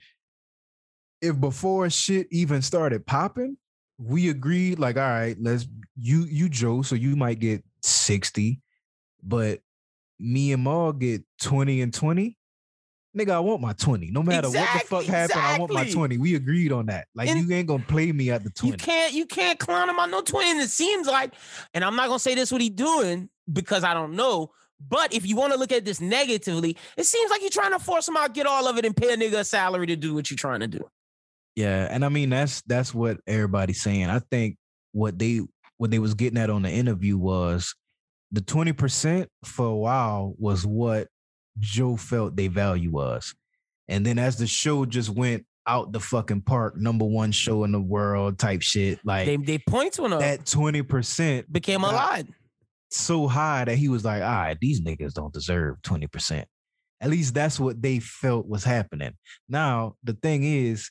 if 1.22 1.40
before 1.40 1.90
shit 1.90 2.28
even 2.32 2.62
started 2.62 3.06
popping, 3.06 3.58
we 3.98 4.30
agreed 4.30 4.80
like, 4.80 4.98
all 4.98 5.04
right, 5.04 5.38
let's 5.40 5.68
you 5.96 6.26
you 6.30 6.50
Joe, 6.50 6.82
so 6.82 6.96
you 6.96 7.16
might 7.16 7.40
get 7.40 7.64
sixty, 7.84 8.62
but 9.24 9.60
me 10.20 10.52
and 10.52 10.64
Mal 10.64 10.92
get 10.94 11.24
twenty 11.42 11.82
and 11.82 11.94
twenty. 11.94 12.36
Nigga, 13.18 13.32
I 13.32 13.40
want 13.40 13.60
my 13.60 13.74
20. 13.74 14.12
No 14.12 14.22
matter 14.22 14.50
what 14.50 14.70
the 14.72 14.80
fuck 14.86 15.04
happened, 15.06 15.40
I 15.42 15.58
want 15.58 15.74
my 15.74 15.90
20. 15.90 16.20
We 16.20 16.36
agreed 16.36 16.72
on 16.72 16.86
that. 16.86 17.08
Like 17.16 17.28
And- 17.28 17.40
you 17.40 17.56
ain't 17.56 17.68
gonna 17.68 17.84
play 17.84 18.12
me 18.12 18.30
at 18.30 18.44
the 18.44 18.52
20. 18.52 18.72
You 18.72 18.78
can't 18.78 19.14
you 19.14 19.26
can't 19.26 19.58
clown 19.58 19.90
him 19.90 20.00
on 20.00 20.12
no 20.12 20.22
20. 20.22 20.52
And 20.52 20.62
it 20.62 20.70
seems 20.70 21.08
like, 21.08 21.34
and 21.74 21.84
I'm 21.84 21.96
not 21.96 22.08
gonna 22.08 22.20
say 22.20 22.36
this 22.36 22.52
what 22.52 22.62
he 22.62 22.70
doing 22.70 23.30
because 23.52 23.84
I 23.84 23.96
don't 23.96 24.14
know. 24.14 24.52
But 24.80 25.14
if 25.14 25.26
you 25.26 25.36
want 25.36 25.54
to 25.54 25.60
look 25.60 25.72
at 25.72 25.86
this 25.86 26.00
negatively, 26.00 26.78
it 26.98 27.06
seems 27.06 27.30
like 27.30 27.42
you're 27.42 27.50
trying 27.50 27.72
to 27.72 27.80
force 27.80 28.06
them 28.06 28.18
out, 28.18 28.34
get 28.34 28.48
all 28.48 28.68
of 28.68 28.78
it, 28.78 28.86
and 28.86 28.96
pay 28.96 29.14
a 29.14 29.18
nigga 29.18 29.40
a 29.40 29.44
salary 29.44 29.88
to 29.88 29.96
do 29.96 30.14
what 30.14 30.32
you're 30.32 30.38
trying 30.38 30.62
to 30.62 30.68
do. 30.68 30.90
Yeah, 31.56 31.88
and 31.92 32.06
I 32.06 32.10
mean 32.10 32.30
that's 32.30 32.62
that's 32.62 32.94
what 32.94 33.18
everybody's 33.28 33.82
saying. 33.82 34.06
I 34.10 34.20
think 34.32 34.58
what 34.94 35.20
they 35.20 35.42
what 35.78 35.92
they 35.92 36.00
was 36.00 36.14
getting 36.14 36.40
at 36.40 36.50
on 36.50 36.62
the 36.62 36.70
interview 36.70 37.18
was 37.18 37.76
the 38.32 38.42
20% 38.42 39.28
for 39.44 39.66
a 39.66 39.76
while 39.76 40.36
was 40.38 40.66
what 40.66 41.08
Joe 41.58 41.96
felt 41.96 42.36
they 42.36 42.48
value 42.48 42.92
was. 42.92 43.34
And 43.88 44.06
then 44.06 44.20
as 44.20 44.38
the 44.38 44.46
show 44.46 44.86
just 44.86 45.10
went 45.10 45.46
out 45.66 45.92
the 45.92 46.00
fucking 46.00 46.42
park, 46.42 46.78
number 46.78 47.06
one 47.06 47.32
show 47.32 47.64
in 47.64 47.72
the 47.72 47.80
world 47.80 48.38
type 48.38 48.62
shit, 48.62 49.00
like 49.04 49.26
They 49.26 49.38
they 49.38 49.58
point 49.58 49.94
to 49.94 50.08
that 50.20 50.46
20% 50.46 51.52
became 51.52 51.84
a 51.84 51.92
lot. 51.92 52.26
So 52.92 53.28
high 53.28 53.66
that 53.66 53.78
he 53.78 53.90
was 53.90 54.04
like, 54.06 54.22
all 54.22 54.28
right, 54.30 54.58
these 54.60 54.82
niggas 54.82 55.14
don't 55.14 55.34
deserve 55.34 55.78
20%. 55.84 56.44
At 57.02 57.10
least 57.10 57.34
that's 57.34 57.60
what 57.60 57.82
they 57.82 58.00
felt 58.00 58.48
was 58.48 58.64
happening. 58.64 59.14
Now, 59.48 59.96
the 60.04 60.14
thing 60.14 60.44
is, 60.44 60.90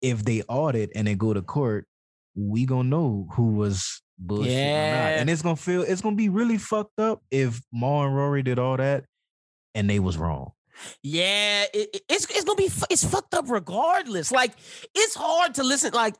if 0.00 0.24
they 0.24 0.42
audit 0.42 0.90
and 0.94 1.06
they 1.06 1.14
go 1.14 1.34
to 1.34 1.42
court, 1.42 1.86
we 2.34 2.64
gonna 2.66 2.88
know 2.88 3.26
who 3.32 3.54
was 3.54 4.00
bullshit 4.18 4.52
or 4.52 4.54
not. 4.54 5.12
And 5.20 5.28
it's 5.30 5.42
gonna 5.42 5.56
feel 5.56 5.82
it's 5.82 6.00
gonna 6.00 6.14
be 6.16 6.28
really 6.28 6.56
fucked 6.58 7.00
up 7.00 7.20
if 7.30 7.60
Ma 7.72 8.06
and 8.06 8.14
Rory 8.16 8.42
did 8.42 8.58
all 8.60 8.76
that 8.76 9.04
and 9.74 9.90
they 9.90 9.98
was 9.98 10.16
wrong. 10.16 10.52
Yeah, 11.02 11.64
it- 11.74 12.02
it's 12.08 12.26
it's 12.30 12.44
gonna 12.44 12.56
be 12.56 12.70
it's 12.90 13.04
fucked 13.04 13.34
up 13.34 13.50
regardless. 13.50 14.30
Like 14.30 14.52
it's 14.94 15.16
hard 15.16 15.54
to 15.56 15.64
listen. 15.64 15.92
Like 15.92 16.14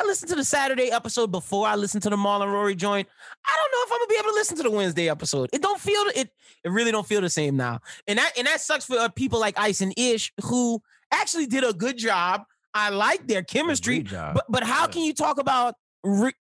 I 0.00 0.04
listened 0.04 0.30
to 0.30 0.34
the 0.34 0.44
Saturday 0.44 0.90
episode 0.90 1.30
before 1.30 1.66
I 1.66 1.74
listened 1.76 2.02
to 2.04 2.10
the 2.10 2.16
Marlon 2.16 2.50
Rory 2.50 2.74
joint. 2.74 3.06
I 3.46 3.54
don't 3.54 3.70
know 3.70 3.78
if 3.86 3.92
I'm 3.92 3.98
gonna 3.98 4.08
be 4.08 4.14
able 4.18 4.30
to 4.30 4.34
listen 4.34 4.56
to 4.56 4.62
the 4.62 4.70
Wednesday 4.70 5.10
episode. 5.10 5.50
It 5.52 5.60
don't 5.60 5.78
feel 5.80 6.00
it. 6.16 6.30
It 6.64 6.70
really 6.70 6.90
don't 6.90 7.06
feel 7.06 7.20
the 7.20 7.28
same 7.28 7.56
now. 7.58 7.80
And 8.06 8.18
that 8.18 8.32
and 8.38 8.46
that 8.46 8.62
sucks 8.62 8.86
for 8.86 8.96
uh, 8.98 9.10
people 9.10 9.38
like 9.38 9.58
Ice 9.58 9.82
and 9.82 9.92
Ish 9.98 10.32
who 10.44 10.80
actually 11.12 11.46
did 11.46 11.64
a 11.64 11.74
good 11.74 11.98
job. 11.98 12.44
I 12.72 12.88
like 12.88 13.26
their 13.26 13.42
chemistry. 13.42 14.00
But 14.00 14.46
but 14.48 14.62
how 14.62 14.82
Yeah. 14.82 14.86
can 14.86 15.02
you 15.02 15.12
talk 15.12 15.38
about 15.38 15.74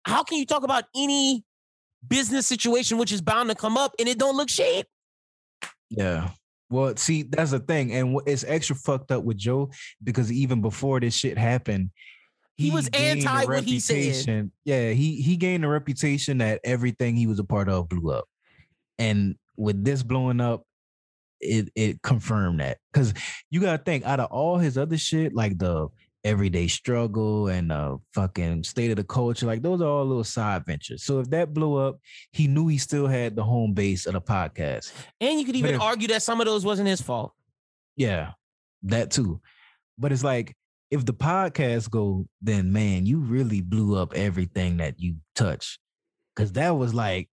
how 0.06 0.24
can 0.24 0.38
you 0.38 0.46
talk 0.46 0.64
about 0.64 0.86
any 0.96 1.44
business 2.08 2.48
situation 2.48 2.98
which 2.98 3.12
is 3.12 3.20
bound 3.22 3.50
to 3.50 3.56
come 3.56 3.76
up 3.78 3.94
and 4.00 4.08
it 4.08 4.18
don't 4.18 4.38
look 4.38 4.50
shade? 4.50 4.86
Yeah. 5.90 6.30
Well, 6.70 6.96
see, 6.96 7.24
that's 7.24 7.52
the 7.52 7.60
thing, 7.60 7.92
and 7.94 8.22
it's 8.28 8.46
extra 8.48 8.76
fucked 8.76 9.12
up 9.12 9.24
with 9.24 9.38
Joe 9.38 9.72
because 10.02 10.32
even 10.32 10.62
before 10.62 11.00
this 11.02 11.16
shit 11.16 11.36
happened, 11.38 11.90
He 12.60 12.72
was 12.72 12.90
anti 12.90 13.46
what 13.46 13.64
he 13.64 13.80
said. 13.80 14.52
Yeah, 14.66 14.92
he 14.92 15.22
he 15.22 15.38
gained 15.38 15.64
a 15.64 15.70
reputation 15.70 16.40
that 16.40 16.60
everything 16.64 17.16
he 17.16 17.26
was 17.26 17.40
a 17.40 17.44
part 17.44 17.70
of 17.70 17.88
blew 17.88 18.12
up, 18.12 18.26
and 18.98 19.36
with 19.56 19.84
this 19.84 20.04
blowing 20.04 20.42
up, 20.42 20.64
it 21.40 21.70
it 21.76 22.02
confirmed 22.02 22.60
that 22.60 22.80
because 22.92 23.14
you 23.50 23.62
gotta 23.62 23.82
think 23.82 24.06
out 24.06 24.20
of 24.20 24.30
all 24.32 24.58
his 24.58 24.78
other 24.78 24.98
shit, 24.98 25.34
like 25.34 25.58
the 25.58 25.88
everyday 26.26 26.68
struggle 26.68 27.48
and 27.48 27.72
uh 27.72 27.96
fucking 28.14 28.62
state 28.66 28.92
of 28.92 28.98
the 28.98 29.06
culture, 29.06 29.46
like 29.46 29.62
those 29.62 29.80
are 29.82 29.88
all 29.88 30.06
little 30.06 30.24
side 30.26 30.66
ventures. 30.66 31.04
So 31.06 31.20
if 31.22 31.30
that 31.30 31.54
blew 31.54 31.78
up, 31.78 31.98
he 32.34 32.48
knew 32.48 32.68
he 32.68 32.78
still 32.78 33.08
had 33.08 33.38
the 33.38 33.44
home 33.44 33.74
base 33.74 34.06
of 34.06 34.12
the 34.14 34.22
podcast. 34.22 34.92
And 35.22 35.40
you 35.40 35.46
could 35.46 35.56
even 35.56 35.76
if- 35.76 35.82
argue 35.82 36.10
that 36.10 36.24
some 36.24 36.42
of 36.42 36.46
those 36.46 36.66
wasn't 36.66 36.90
his 36.90 37.02
fault. 37.02 37.32
Yeah, 37.96 38.32
that 38.84 39.12
too. 39.12 39.40
But 39.98 40.12
it's 40.12 40.24
like 40.26 40.56
if 40.92 41.06
the 41.06 41.14
podcast 41.14 41.90
go, 41.92 42.26
then 42.42 42.72
man, 42.74 43.06
you 43.06 43.20
really 43.20 43.62
blew 43.62 43.96
up 43.98 44.14
everything 44.16 44.78
that 44.78 45.00
you 45.00 45.16
touch. 45.36 45.78
Cause 46.36 46.54
that 46.54 46.72
was 46.72 46.94
like 46.94 47.30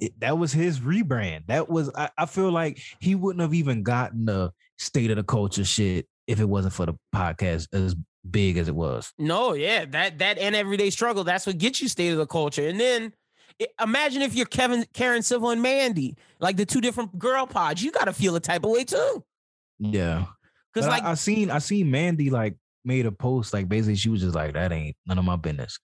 it, 0.00 0.18
that 0.20 0.36
was 0.38 0.52
his 0.52 0.80
rebrand. 0.80 1.46
That 1.46 1.68
was 1.70 1.90
I, 1.94 2.10
I 2.18 2.26
feel 2.26 2.50
like 2.50 2.80
he 3.00 3.14
wouldn't 3.14 3.40
have 3.40 3.54
even 3.54 3.82
gotten 3.82 4.26
the 4.26 4.52
state 4.78 5.10
of 5.10 5.16
the 5.16 5.22
culture 5.24 5.64
shit 5.64 6.06
if 6.26 6.40
it 6.40 6.48
wasn't 6.48 6.74
for 6.74 6.86
the 6.86 6.94
podcast 7.14 7.68
as 7.72 7.94
big 8.28 8.58
as 8.58 8.68
it 8.68 8.74
was. 8.74 9.12
No, 9.18 9.54
yeah, 9.54 9.84
that 9.86 10.18
that 10.18 10.38
and 10.38 10.54
everyday 10.54 10.90
struggle. 10.90 11.24
That's 11.24 11.46
what 11.46 11.58
gets 11.58 11.80
you 11.80 11.88
state 11.88 12.10
of 12.10 12.18
the 12.18 12.26
culture. 12.26 12.68
And 12.68 12.78
then 12.78 13.12
imagine 13.80 14.20
if 14.22 14.34
you're 14.34 14.46
Kevin, 14.46 14.84
Karen 14.92 15.22
Civil, 15.22 15.50
and 15.50 15.62
Mandy, 15.62 16.16
like 16.40 16.56
the 16.56 16.66
two 16.66 16.80
different 16.80 17.18
girl 17.18 17.46
pods. 17.46 17.82
You 17.82 17.92
got 17.92 18.06
to 18.06 18.12
feel 18.12 18.34
a 18.36 18.40
type 18.40 18.64
of 18.64 18.70
way 18.70 18.84
too, 18.84 19.24
Yeah. 19.78 20.26
because 20.72 20.88
like 20.88 21.04
I, 21.04 21.12
I 21.12 21.14
seen 21.14 21.50
I 21.50 21.58
seen 21.60 21.90
Mandy 21.90 22.30
like 22.30 22.56
made 22.84 23.06
a 23.06 23.12
post 23.12 23.52
like 23.52 23.68
basically 23.68 23.96
she 23.96 24.10
was 24.10 24.20
just 24.20 24.34
like 24.34 24.54
that 24.54 24.72
ain't 24.72 24.96
none 25.06 25.18
of 25.18 25.24
my 25.24 25.36
business. 25.36 25.78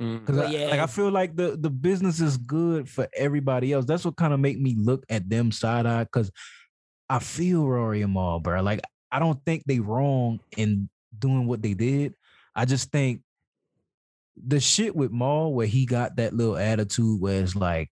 Mm. 0.00 0.20
Because 0.20 0.38
I, 0.38 0.50
yeah. 0.50 0.68
like 0.68 0.80
I 0.80 0.86
feel 0.86 1.10
like 1.10 1.36
the 1.36 1.56
the 1.58 1.70
business 1.70 2.20
is 2.20 2.36
good 2.36 2.88
for 2.88 3.08
everybody 3.14 3.72
else. 3.72 3.84
That's 3.84 4.04
what 4.04 4.16
kind 4.16 4.34
of 4.34 4.40
make 4.40 4.58
me 4.58 4.74
look 4.78 5.04
at 5.08 5.28
them 5.28 5.52
side 5.52 5.86
eye. 5.86 6.04
Because 6.04 6.30
I 7.08 7.18
feel 7.18 7.66
Rory 7.66 8.02
and 8.02 8.12
Mal, 8.12 8.40
bro. 8.40 8.62
Like 8.62 8.80
I 9.10 9.18
don't 9.18 9.42
think 9.44 9.64
they 9.64 9.80
wrong 9.80 10.40
in 10.56 10.88
doing 11.18 11.46
what 11.46 11.62
they 11.62 11.74
did. 11.74 12.14
I 12.54 12.64
just 12.64 12.90
think 12.90 13.22
the 14.36 14.60
shit 14.60 14.94
with 14.94 15.12
Mal 15.12 15.52
where 15.52 15.66
he 15.66 15.86
got 15.86 16.16
that 16.16 16.34
little 16.34 16.58
attitude 16.58 17.20
where 17.20 17.42
it's 17.42 17.56
like 17.56 17.90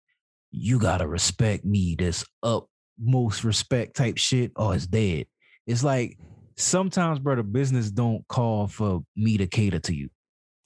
you 0.51 0.79
gotta 0.79 1.07
respect 1.07 1.65
me, 1.65 1.97
this 1.99 2.25
utmost 2.43 3.45
respect 3.45 3.97
type 3.97 4.19
shit, 4.19 4.53
or 4.57 4.75
it's 4.75 4.87
dead. 4.87 5.27
It's 5.67 5.83
like 5.83 6.19
sometimes, 6.57 7.19
brother, 7.19 7.43
business 7.43 7.91
don't 7.91 8.27
call 8.29 8.67
for 8.67 9.03
me 9.17 9.39
to 9.39 9.47
cater 9.47 9.81
to 9.81 9.95
you. 9.95 10.09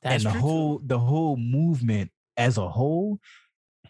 That's 0.02 0.24
and 0.24 0.34
the 0.34 0.38
true, 0.38 0.40
too. 0.40 0.46
whole 0.46 0.80
the 0.84 0.98
whole 0.98 1.36
movement 1.36 2.10
as 2.36 2.56
a 2.56 2.68
whole 2.68 3.18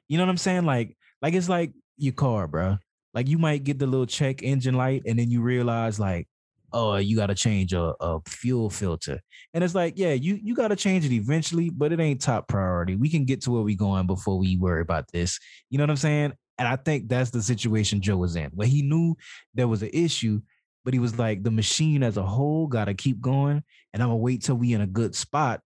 you 0.09 0.17
know 0.17 0.25
what 0.25 0.31
i'm 0.31 0.39
saying? 0.39 0.65
Like 0.65 0.97
like 1.23 1.35
it's 1.35 1.49
like 1.49 1.73
your 1.97 2.15
car 2.15 2.47
bro. 2.49 2.79
Like 3.15 3.29
you 3.29 3.39
might 3.39 3.65
get 3.65 3.79
the 3.79 3.87
little 3.87 4.07
check 4.07 4.43
engine 4.43 4.75
light 4.75 5.03
and 5.07 5.19
then 5.19 5.31
you 5.31 5.43
realize 5.43 6.01
like 6.01 6.29
oh 6.73 6.97
you 6.97 7.17
got 7.17 7.29
to 7.29 7.35
change 7.35 7.73
a, 7.73 7.95
a 8.01 8.21
fuel 8.27 8.71
filter. 8.71 9.21
And 9.55 9.63
it's 9.63 9.75
like 9.75 9.95
yeah 9.97 10.13
you 10.13 10.39
you 10.43 10.55
got 10.55 10.69
to 10.69 10.77
change 10.77 11.05
it 11.05 11.13
eventually 11.13 11.71
but 11.71 11.93
it 11.93 12.01
ain't 12.01 12.21
top 12.21 12.49
priority. 12.49 12.97
We 12.97 13.11
can 13.11 13.25
get 13.25 13.43
to 13.43 13.51
where 13.51 13.63
we 13.63 13.77
going 13.77 14.07
before 14.07 14.39
we 14.39 14.57
worry 14.57 14.83
about 14.83 15.11
this. 15.13 15.39
You 15.71 15.79
know 15.79 15.85
what 15.85 15.91
i'm 15.91 15.97
saying? 15.97 16.33
And 16.59 16.67
i 16.67 16.77
think 16.77 17.09
that's 17.09 17.31
the 17.31 17.43
situation 17.43 18.01
joe 18.01 18.17
was 18.17 18.35
in. 18.35 18.51
Where 18.55 18.69
he 18.69 18.83
knew 18.83 19.15
there 19.55 19.69
was 19.69 19.83
an 19.83 19.91
issue 19.93 20.41
but 20.89 20.95
he 20.95 21.01
was 21.01 21.19
like 21.19 21.43
the 21.43 21.51
machine 21.51 22.03
as 22.03 22.17
a 22.17 22.23
whole 22.23 22.67
got 22.67 22.87
to 22.87 22.95
keep 22.95 23.21
going 23.21 23.63
and 23.93 24.03
i'm 24.03 24.09
gonna 24.09 24.17
wait 24.17 24.43
till 24.43 24.57
we 24.57 24.73
in 24.73 24.81
a 24.81 24.87
good 24.87 25.15
spot 25.15 25.61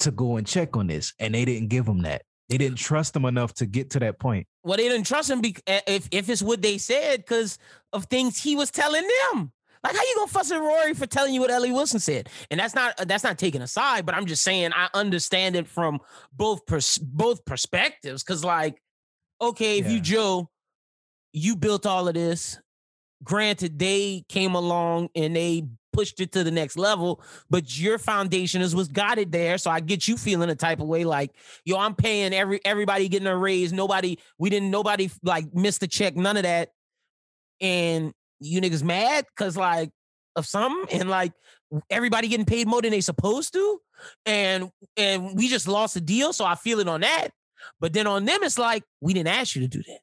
to 0.00 0.10
go 0.10 0.36
and 0.36 0.46
check 0.46 0.76
on 0.76 0.86
this, 0.86 1.12
and 1.18 1.34
they 1.34 1.44
didn't 1.44 1.68
give 1.68 1.86
him 1.86 2.02
that. 2.02 2.22
They 2.48 2.56
didn't 2.56 2.78
trust 2.78 3.14
him 3.14 3.24
enough 3.24 3.52
to 3.54 3.66
get 3.66 3.90
to 3.90 3.98
that 4.00 4.18
point. 4.18 4.46
well, 4.62 4.76
they 4.76 4.88
didn't 4.88 5.06
trust 5.06 5.28
him 5.30 5.40
bec- 5.40 5.62
eh, 5.66 5.80
if 5.86 6.08
if 6.10 6.28
it's 6.28 6.42
what 6.42 6.62
they 6.62 6.78
said 6.78 7.18
because 7.18 7.58
of 7.92 8.06
things 8.06 8.42
he 8.42 8.56
was 8.56 8.70
telling 8.70 9.02
them. 9.32 9.52
Like, 9.84 9.94
how 9.94 10.02
you 10.02 10.14
gonna 10.16 10.28
fuss 10.28 10.50
at 10.50 10.60
Rory 10.60 10.94
for 10.94 11.06
telling 11.06 11.34
you 11.34 11.40
what 11.40 11.50
Ellie 11.50 11.72
Wilson 11.72 12.00
said? 12.00 12.28
And 12.50 12.58
that's 12.58 12.74
not 12.74 12.96
that's 13.06 13.22
not 13.22 13.38
taking 13.38 13.62
a 13.62 13.66
side, 13.66 14.06
but 14.06 14.14
I'm 14.14 14.26
just 14.26 14.42
saying 14.42 14.72
I 14.74 14.88
understand 14.94 15.56
it 15.56 15.66
from 15.66 16.00
both 16.32 16.66
pers- 16.66 16.98
both 16.98 17.44
perspectives. 17.44 18.22
Cause 18.22 18.44
like, 18.44 18.80
okay, 19.40 19.78
if 19.78 19.90
you 19.90 20.00
Joe, 20.00 20.48
you 21.32 21.54
built 21.54 21.86
all 21.86 22.08
of 22.08 22.14
this. 22.14 22.58
Granted, 23.24 23.78
they 23.78 24.24
came 24.28 24.54
along 24.54 25.08
and 25.14 25.34
they 25.34 25.64
pushed 25.92 26.20
it 26.20 26.30
to 26.32 26.44
the 26.44 26.50
next 26.50 26.76
level, 26.78 27.20
but 27.50 27.76
your 27.76 27.98
foundation 27.98 28.62
is 28.62 28.76
what 28.76 28.92
got 28.92 29.18
it 29.18 29.32
there. 29.32 29.58
So 29.58 29.70
I 29.70 29.80
get 29.80 30.06
you 30.06 30.16
feeling 30.16 30.48
a 30.50 30.54
type 30.54 30.80
of 30.80 30.86
way 30.86 31.04
like, 31.04 31.32
yo, 31.64 31.76
I'm 31.76 31.94
paying 31.94 32.32
every 32.32 32.60
everybody 32.64 33.08
getting 33.08 33.26
a 33.26 33.36
raise. 33.36 33.72
Nobody, 33.72 34.18
we 34.38 34.50
didn't 34.50 34.70
nobody 34.70 35.10
like 35.24 35.52
missed 35.54 35.82
a 35.82 35.88
check, 35.88 36.14
none 36.14 36.36
of 36.36 36.44
that. 36.44 36.70
And 37.60 38.12
you 38.38 38.60
niggas 38.60 38.84
mad 38.84 39.24
because 39.36 39.56
like 39.56 39.90
of 40.36 40.46
something 40.46 41.00
and 41.00 41.10
like 41.10 41.32
everybody 41.90 42.28
getting 42.28 42.46
paid 42.46 42.68
more 42.68 42.80
than 42.80 42.92
they 42.92 43.00
supposed 43.00 43.52
to. 43.54 43.80
And 44.24 44.70
and 44.96 45.36
we 45.36 45.48
just 45.48 45.66
lost 45.66 45.96
a 45.96 46.00
deal. 46.00 46.32
So 46.32 46.44
I 46.44 46.54
feel 46.54 46.78
it 46.78 46.88
on 46.88 47.00
that. 47.00 47.30
But 47.80 47.92
then 47.92 48.06
on 48.06 48.24
them, 48.24 48.44
it's 48.44 48.58
like, 48.58 48.84
we 49.00 49.12
didn't 49.14 49.28
ask 49.28 49.56
you 49.56 49.62
to 49.62 49.68
do 49.68 49.82
that. 49.82 49.98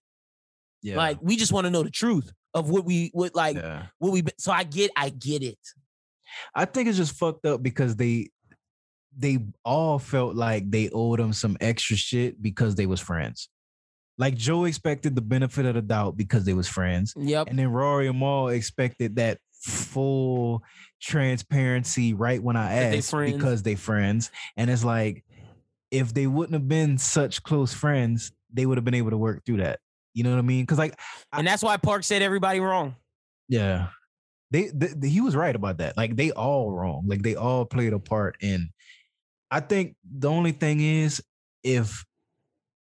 Yeah, 0.81 0.97
Like 0.97 1.19
we 1.21 1.37
just 1.37 1.53
want 1.53 1.65
to 1.65 1.71
know 1.71 1.83
the 1.83 1.89
truth 1.89 2.31
of 2.55 2.69
what 2.69 2.85
we 2.85 3.11
what 3.13 3.35
like 3.35 3.57
yeah. 3.57 3.83
what 3.99 4.11
we 4.11 4.23
so 4.39 4.51
I 4.51 4.63
get 4.63 4.89
I 4.95 5.09
get 5.09 5.43
it. 5.43 5.59
I 6.55 6.65
think 6.65 6.87
it's 6.87 6.97
just 6.97 7.13
fucked 7.15 7.45
up 7.45 7.61
because 7.61 7.95
they 7.97 8.29
they 9.15 9.39
all 9.63 9.99
felt 9.99 10.35
like 10.35 10.71
they 10.71 10.89
owed 10.89 11.19
him 11.19 11.33
some 11.33 11.57
extra 11.61 11.95
shit 11.95 12.41
because 12.41 12.75
they 12.75 12.85
was 12.85 12.99
friends. 12.99 13.49
Like 14.17 14.35
Joe 14.35 14.63
expected 14.63 15.15
the 15.15 15.21
benefit 15.21 15.65
of 15.65 15.75
the 15.75 15.81
doubt 15.81 16.17
because 16.17 16.45
they 16.45 16.53
was 16.53 16.67
friends, 16.67 17.13
Yep. 17.17 17.47
and 17.49 17.59
then 17.59 17.67
Rory 17.67 18.07
and 18.07 18.19
Mal 18.19 18.47
expected 18.47 19.17
that 19.17 19.39
full 19.51 20.63
transparency 21.01 22.13
right 22.13 22.41
when 22.41 22.55
I 22.55 22.73
That 22.73 22.91
they 22.91 22.97
asked 22.99 23.11
because 23.13 23.63
they 23.63 23.75
friends, 23.75 24.31
and 24.55 24.69
it's 24.69 24.85
like 24.85 25.25
if 25.91 26.13
they 26.13 26.27
wouldn't 26.27 26.53
have 26.53 26.67
been 26.67 26.97
such 26.97 27.43
close 27.43 27.73
friends, 27.73 28.31
they 28.53 28.65
would 28.65 28.77
have 28.77 28.85
been 28.85 28.93
able 28.93 29.11
to 29.11 29.17
work 29.17 29.45
through 29.45 29.57
that. 29.57 29.79
You 30.15 30.23
know 30.23 30.31
what 30.31 30.39
I 30.39 30.41
mean? 30.41 30.63
Because 30.63 30.79
like 30.79 30.99
And 31.31 31.45
that's 31.45 31.61
why 31.61 31.77
Park 31.77 32.03
said 32.03 32.23
everybody 32.23 32.59
wrong. 32.59 32.95
Yeah. 33.47 33.89
They, 34.49 34.69
th 34.69 34.99
th- 34.99 35.13
he 35.13 35.21
was 35.21 35.35
right 35.35 35.55
about 35.55 35.77
that. 35.77 35.97
Like 35.97 36.15
they 36.15 36.31
all 36.31 36.71
wrong. 36.71 37.03
Like 37.05 37.21
they 37.21 37.35
all 37.35 37.65
played 37.65 37.93
a 37.93 37.99
part 37.99 38.37
in 38.41 38.69
I 39.51 39.59
think 39.59 39.95
the 40.03 40.29
only 40.29 40.53
thing 40.53 40.79
is 40.81 41.21
if 41.63 42.03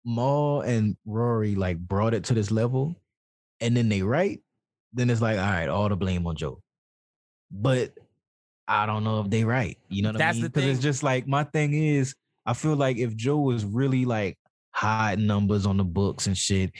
Mal 0.04 0.60
and 0.60 0.96
Rory 1.04 1.54
like 1.54 1.78
brought 1.78 2.14
it 2.14 2.24
to 2.24 2.34
this 2.34 2.50
level 2.50 2.96
and 3.60 3.76
then 3.76 3.88
they 3.88 4.02
right, 4.02 4.40
then 4.92 5.10
it's 5.10 5.22
like, 5.22 5.38
all 5.38 5.44
right, 5.44 5.68
all 5.68 5.88
the 5.88 5.96
blame 5.96 6.26
on 6.26 6.36
Joe. 6.36 6.60
But 7.50 7.92
I 8.68 8.86
don't 8.86 9.04
know 9.04 9.20
if 9.20 9.30
they 9.30 9.44
right. 9.44 9.78
You 9.88 10.02
know 10.02 10.10
what 10.10 10.18
That's 10.18 10.36
I 10.36 10.40
the 10.40 10.42
mean? 10.42 10.50
Because 10.52 10.70
it's 10.70 10.80
just 10.80 11.02
like 11.02 11.26
my 11.26 11.44
thing 11.44 11.74
is, 11.74 12.14
I 12.46 12.54
feel 12.54 12.74
like 12.74 12.96
if 12.96 13.14
Joe 13.14 13.38
was 13.38 13.64
really 13.64 14.04
like 14.04 14.38
hiding 14.72 15.26
numbers 15.26 15.66
on 15.66 15.76
the 15.76 15.84
books 15.84 16.26
and 16.26 16.36
shit, 16.36 16.72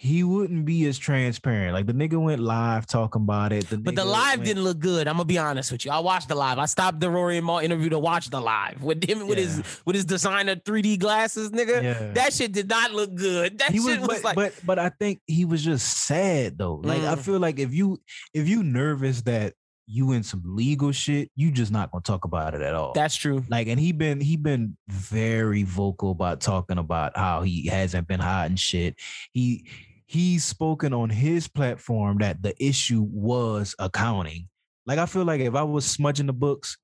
he 0.00 0.22
wouldn't 0.22 0.64
be 0.64 0.86
as 0.86 0.96
transparent. 0.96 1.74
Like 1.74 1.86
the 1.86 1.92
nigga 1.92 2.22
went 2.22 2.40
live 2.40 2.86
talking 2.86 3.22
about 3.22 3.52
it. 3.52 3.66
But 3.68 3.96
the 3.96 4.04
live 4.04 4.38
went- 4.38 4.44
didn't 4.44 4.62
look 4.62 4.78
good. 4.78 5.08
I'm 5.08 5.14
gonna 5.16 5.24
be 5.24 5.38
honest 5.38 5.72
with 5.72 5.84
you. 5.84 5.90
I 5.90 5.98
watched 5.98 6.28
the 6.28 6.36
live. 6.36 6.56
I 6.56 6.66
stopped 6.66 7.00
the 7.00 7.10
Rory 7.10 7.36
and 7.38 7.44
Mal 7.44 7.58
interview 7.58 7.88
to 7.90 7.98
watch 7.98 8.30
the 8.30 8.40
live 8.40 8.80
with 8.80 9.02
him 9.02 9.26
with 9.26 9.38
his 9.38 9.60
with 9.84 9.96
his 9.96 10.04
designer 10.04 10.54
3D 10.54 11.00
glasses, 11.00 11.50
nigga. 11.50 11.82
Yeah. 11.82 12.12
That 12.12 12.32
shit 12.32 12.52
did 12.52 12.68
not 12.68 12.92
look 12.92 13.12
good. 13.16 13.58
That 13.58 13.72
he 13.72 13.78
shit 13.80 13.98
was 13.98 14.06
but, 14.08 14.22
like 14.24 14.34
but 14.36 14.54
but 14.64 14.78
I 14.78 14.90
think 14.90 15.18
he 15.26 15.44
was 15.44 15.64
just 15.64 16.04
sad 16.06 16.58
though. 16.58 16.76
Like 16.76 17.02
I 17.02 17.16
Mm. 17.16 17.18
feel 17.18 17.40
like 17.40 17.58
if 17.58 17.74
you 17.74 18.00
if 18.32 18.48
you 18.48 18.62
nervous 18.62 19.22
that 19.22 19.54
you 19.90 20.12
in 20.12 20.22
some 20.22 20.42
legal 20.44 20.92
shit, 20.92 21.30
you 21.34 21.50
just 21.50 21.72
not 21.72 21.90
gonna 21.90 22.02
talk 22.02 22.24
about 22.24 22.54
it 22.54 22.60
at 22.62 22.74
all. 22.74 22.92
that's 22.92 23.16
true. 23.16 23.42
like 23.48 23.66
and 23.66 23.80
he 23.80 23.90
been 23.90 24.20
he 24.20 24.36
been 24.36 24.76
very 24.86 25.64
vocal 25.64 26.12
about 26.12 26.40
talking 26.40 26.78
about 26.78 27.16
how 27.16 27.42
he 27.42 27.66
hasn't 27.66 28.06
been 28.06 28.20
hot 28.20 28.46
and 28.46 28.60
shit. 28.60 28.94
He 29.32 29.66
he's 30.08 30.42
spoken 30.44 30.92
on 30.92 31.10
his 31.10 31.46
platform 31.46 32.18
that 32.18 32.42
the 32.42 32.54
issue 32.64 33.06
was 33.08 33.74
accounting. 33.78 34.48
Like 34.86 34.98
I 34.98 35.06
feel 35.06 35.24
like 35.24 35.40
if 35.42 35.54
I 35.54 35.62
was 35.62 35.84
smudging 35.84 36.26
the 36.26 36.32
books, 36.32 36.76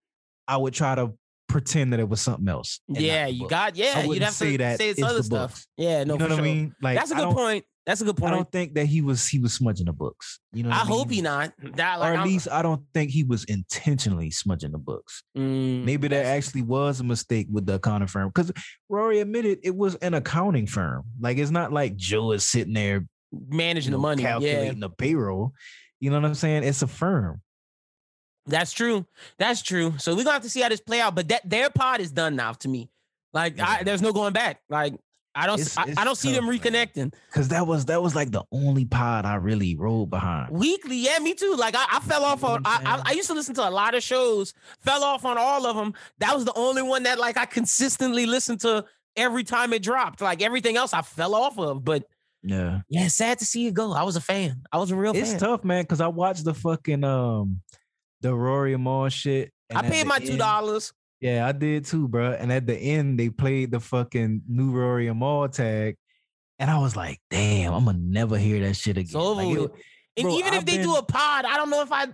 I 0.47 0.59
would 0.59 0.75
try 0.75 0.95
to 0.95 1.13
pretend 1.49 1.93
that 1.93 2.01
it 2.01 2.09
was 2.09 2.21
something 2.21 2.49
else. 2.49 2.81
Yeah, 2.87 3.27
you 3.27 3.49
got 3.49 3.77
yeah. 3.77 4.03
You'd 4.03 4.23
have 4.23 4.33
to 4.33 4.37
say 4.37 4.57
that 4.59 4.79
say 4.79 4.91
it's 4.91 4.99
it's 4.99 5.09
other 5.09 5.23
stuff. 5.23 5.53
books. 5.53 5.67
Yeah, 5.79 6.05
no, 6.05 6.15
you 6.15 6.19
know 6.19 6.27
what 6.27 6.35
sure. 6.35 6.41
I 6.41 6.43
mean? 6.43 6.75
Like 6.83 6.99
That's 6.99 7.11
a 7.11 7.15
good 7.15 7.35
point. 7.35 7.65
That's 7.87 8.01
a 8.01 8.05
good 8.05 8.17
point. 8.17 8.33
I 8.33 8.37
don't 8.37 8.51
think 8.51 8.75
that 8.75 8.87
he 8.87 9.01
was 9.03 9.27
he 9.27 9.39
was 9.39 9.53
smudging 9.55 9.87
the 9.87 9.93
books. 9.93 10.41
You 10.53 10.63
know, 10.65 10.71
what 10.71 10.79
I 10.79 10.83
I, 10.83 10.85
hope 10.85 11.11
he 11.11 11.21
not. 11.23 11.53
That, 11.77 12.01
like, 12.01 12.11
or 12.11 12.13
at 12.15 12.19
I'm- 12.21 12.29
least 12.29 12.49
I 12.51 12.61
don't 12.63 12.83
think 12.93 13.11
he 13.11 13.25
was 13.25 13.45
intentionally 13.45 14.31
smudging 14.31 14.73
the 14.73 14.79
books. 14.79 15.23
Mm, 15.37 15.85
Maybe 15.85 16.09
there 16.09 16.25
actually 16.25 16.63
was 16.63 17.01
a 17.01 17.05
mistake 17.05 17.47
with 17.51 17.65
the 17.67 17.75
accounting 17.75 18.09
firm 18.09 18.29
because 18.35 18.53
Rory 18.89 19.21
admitted 19.21 19.59
it 19.63 19.75
was 19.77 19.95
an 19.97 20.13
accounting 20.15 20.67
firm. 20.67 21.05
Like 21.21 21.39
it's 21.39 21.51
not 21.51 21.73
like 21.73 21.97
Joe 21.97 22.33
is 22.33 22.47
sitting 22.47 22.73
there 22.75 23.07
managing 23.49 23.93
you 23.93 23.97
the 23.97 23.99
know, 23.99 24.03
money. 24.03 24.23
Yeah, 24.23 24.31
calculating 24.33 24.81
the 24.81 24.91
payroll. 24.91 25.53
You 26.01 26.11
know 26.11 26.17
what 26.21 26.27
I'm 26.27 26.35
saying? 26.35 26.65
It's 26.65 26.83
a 26.83 26.87
firm. 26.87 27.41
That's 28.47 28.73
true. 28.73 29.07
That's 29.39 29.63
true. 29.63 29.95
So 29.99 30.13
we're 30.15 30.25
gonna 30.25 30.35
have 30.35 30.43
to 30.43 30.51
see 30.51 30.61
how 30.61 30.69
this 30.69 30.81
play 30.81 31.01
out. 31.01 31.15
But 31.15 31.29
that 31.29 31.49
their 31.49 31.71
pod 31.71 32.01
is 32.01 32.11
done 32.13 32.37
now 32.37 32.53
to 32.53 32.69
me. 32.69 32.91
Like 33.33 33.59
I, 33.59 33.83
there's 33.83 34.03
no 34.03 34.13
going 34.13 34.33
back. 34.35 34.61
Like 34.69 34.95
I 35.35 35.47
don't 35.47 35.59
It's- 35.59 35.77
I, 35.77 35.85
it's 35.89 35.99
I 35.99 36.05
don't 36.05 36.17
see 36.17 36.33
them 36.33 36.45
tough, 36.45 36.55
reconnecting. 36.55 37.13
Cause 37.33 37.49
that 37.49 37.67
was 37.67 37.87
that 37.87 38.03
was 38.03 38.15
like 38.15 38.31
the 38.31 38.45
only 38.53 38.85
pod 38.85 39.25
I 39.25 39.37
really 39.37 39.75
rolled 39.77 40.11
behind. 40.11 40.51
Weekly, 40.53 40.97
yeah, 40.99 41.19
me 41.19 41.35
too. 41.35 41.55
Like 41.57 41.75
I, 41.75 41.87
I 41.91 42.01
fell 42.01 42.23
off 42.25 42.45
on 42.45 42.63
I? 42.67 43.03
I 43.05 43.13
used 43.13 43.29
to 43.29 43.35
listen 43.35 43.55
to 43.55 43.69
a 43.69 43.71
lot 43.71 43.95
of 43.95 44.03
shows, 44.03 44.53
fell 44.81 45.03
off 45.03 45.25
on 45.25 45.39
all 45.39 45.67
of 45.67 45.75
them. 45.75 45.95
That 46.19 46.35
was 46.35 46.45
the 46.45 46.55
only 46.55 46.83
one 46.83 47.05
that 47.05 47.19
like 47.19 47.37
I 47.39 47.47
consistently 47.47 48.27
listened 48.27 48.61
to 48.61 48.85
every 49.17 49.43
time 49.43 49.73
it 49.73 49.83
dropped. 49.83 50.21
Like 50.21 50.43
everything 50.43 50.77
else 50.77 50.93
I 50.93 51.01
fell 51.03 51.35
off 51.35 51.59
of. 51.59 51.83
But 51.85 52.05
Yeah. 52.47 52.81
yeah, 52.91 53.09
sad 53.09 53.39
to 53.39 53.45
see 53.47 53.67
it 53.67 53.75
go. 53.75 53.93
I 53.93 54.03
was 54.03 54.17
a 54.17 54.21
fan. 54.21 54.63
I 54.71 54.77
was 54.79 54.91
a 54.91 54.97
real 54.97 55.17
It's 55.17 55.31
fan. 55.31 55.41
tough, 55.41 55.65
man, 55.65 55.83
because 55.83 56.01
I 56.03 56.09
watched 56.09 56.45
the 56.45 56.53
fucking 56.55 57.03
um 57.03 57.63
the 58.21 58.35
Rory 58.35 58.77
Mal 58.77 59.09
shit. 59.09 59.51
I 59.75 59.83
paid 59.89 60.07
my 60.07 60.19
two 60.19 60.37
dollars. 60.37 60.93
Yeah, 61.21 61.47
I 61.49 61.53
did 61.53 61.87
too, 61.87 62.07
bro. 62.07 62.33
And 62.33 62.53
at 62.53 62.67
the 62.67 62.77
end, 62.77 63.19
they 63.19 63.31
played 63.31 63.71
the 63.71 63.81
fucking 63.81 64.43
new 64.47 64.73
Rory 64.73 65.09
and 65.09 65.19
Mal 65.19 65.49
tag, 65.49 65.97
And 66.59 66.71
I 66.71 66.79
was 66.79 66.95
like, 66.97 67.19
damn, 67.31 67.73
I'm 67.73 67.87
gonna 67.87 67.97
never 67.99 68.37
hear 68.37 68.61
that 68.67 68.75
shit 68.77 68.99
again. 68.99 69.17
Over 69.17 69.43
Like, 69.43 69.57
it- 69.59 69.73
And 70.19 70.25
bro, 70.25 70.35
even 70.39 70.53
if 70.53 70.61
I've 70.61 70.67
they 70.67 70.83
do 70.83 70.95
a 70.97 71.03
pod, 71.03 71.47
I 71.47 71.57
don't 71.57 71.71
know 71.71 71.81
if 71.83 71.91
I, 71.91 72.09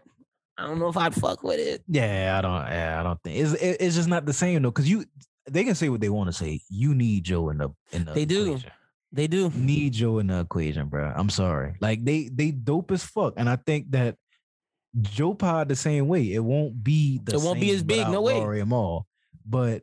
I 0.56 0.66
don't 0.66 0.78
know 0.78 0.88
if 0.88 0.96
I'd 0.96 1.14
fuck 1.14 1.42
with 1.42 1.58
it. 1.58 1.82
yeah, 1.88 2.36
I 2.38 2.40
don't, 2.40 2.52
yeah, 2.70 3.00
I 3.00 3.02
don't 3.02 3.20
think 3.24 3.36
it's 3.38 3.52
it- 3.54 3.78
it's 3.80 3.96
just 3.96 4.08
not 4.08 4.26
the 4.26 4.32
same 4.32 4.62
though. 4.62 4.70
Cause 4.70 4.86
you, 4.86 5.04
they 5.50 5.64
can 5.64 5.74
say 5.74 5.88
what 5.88 6.00
they 6.00 6.08
want 6.08 6.28
to 6.28 6.32
say. 6.32 6.60
You 6.68 6.94
need 6.94 7.24
Joe 7.24 7.48
in 7.48 7.58
the 7.58 7.70
in 7.92 8.04
the 8.04 8.12
They 8.12 8.24
do. 8.26 8.58
They 9.12 9.26
do. 9.26 9.50
need 9.50 9.94
Joe 9.94 10.18
in 10.18 10.28
the 10.28 10.40
equation, 10.40 10.88
bro. 10.88 11.12
I'm 11.14 11.30
sorry. 11.30 11.74
Like 11.80 12.04
they 12.04 12.28
they 12.32 12.50
dope 12.52 12.90
as 12.92 13.04
fuck, 13.04 13.34
and 13.36 13.48
I 13.48 13.56
think 13.56 13.90
that 13.90 14.16
Joe 15.00 15.34
Pod 15.34 15.68
the 15.68 15.76
same 15.76 16.08
way. 16.08 16.32
It 16.32 16.44
won't 16.44 16.82
be 16.82 17.20
the 17.22 17.34
It 17.34 17.40
won't 17.40 17.60
be 17.60 17.70
as 17.70 17.82
big, 17.82 18.08
no 18.08 18.22
way. 18.22 18.38
Rory 18.40 18.60
and 18.60 18.70
Mal, 18.70 19.06
but 19.44 19.82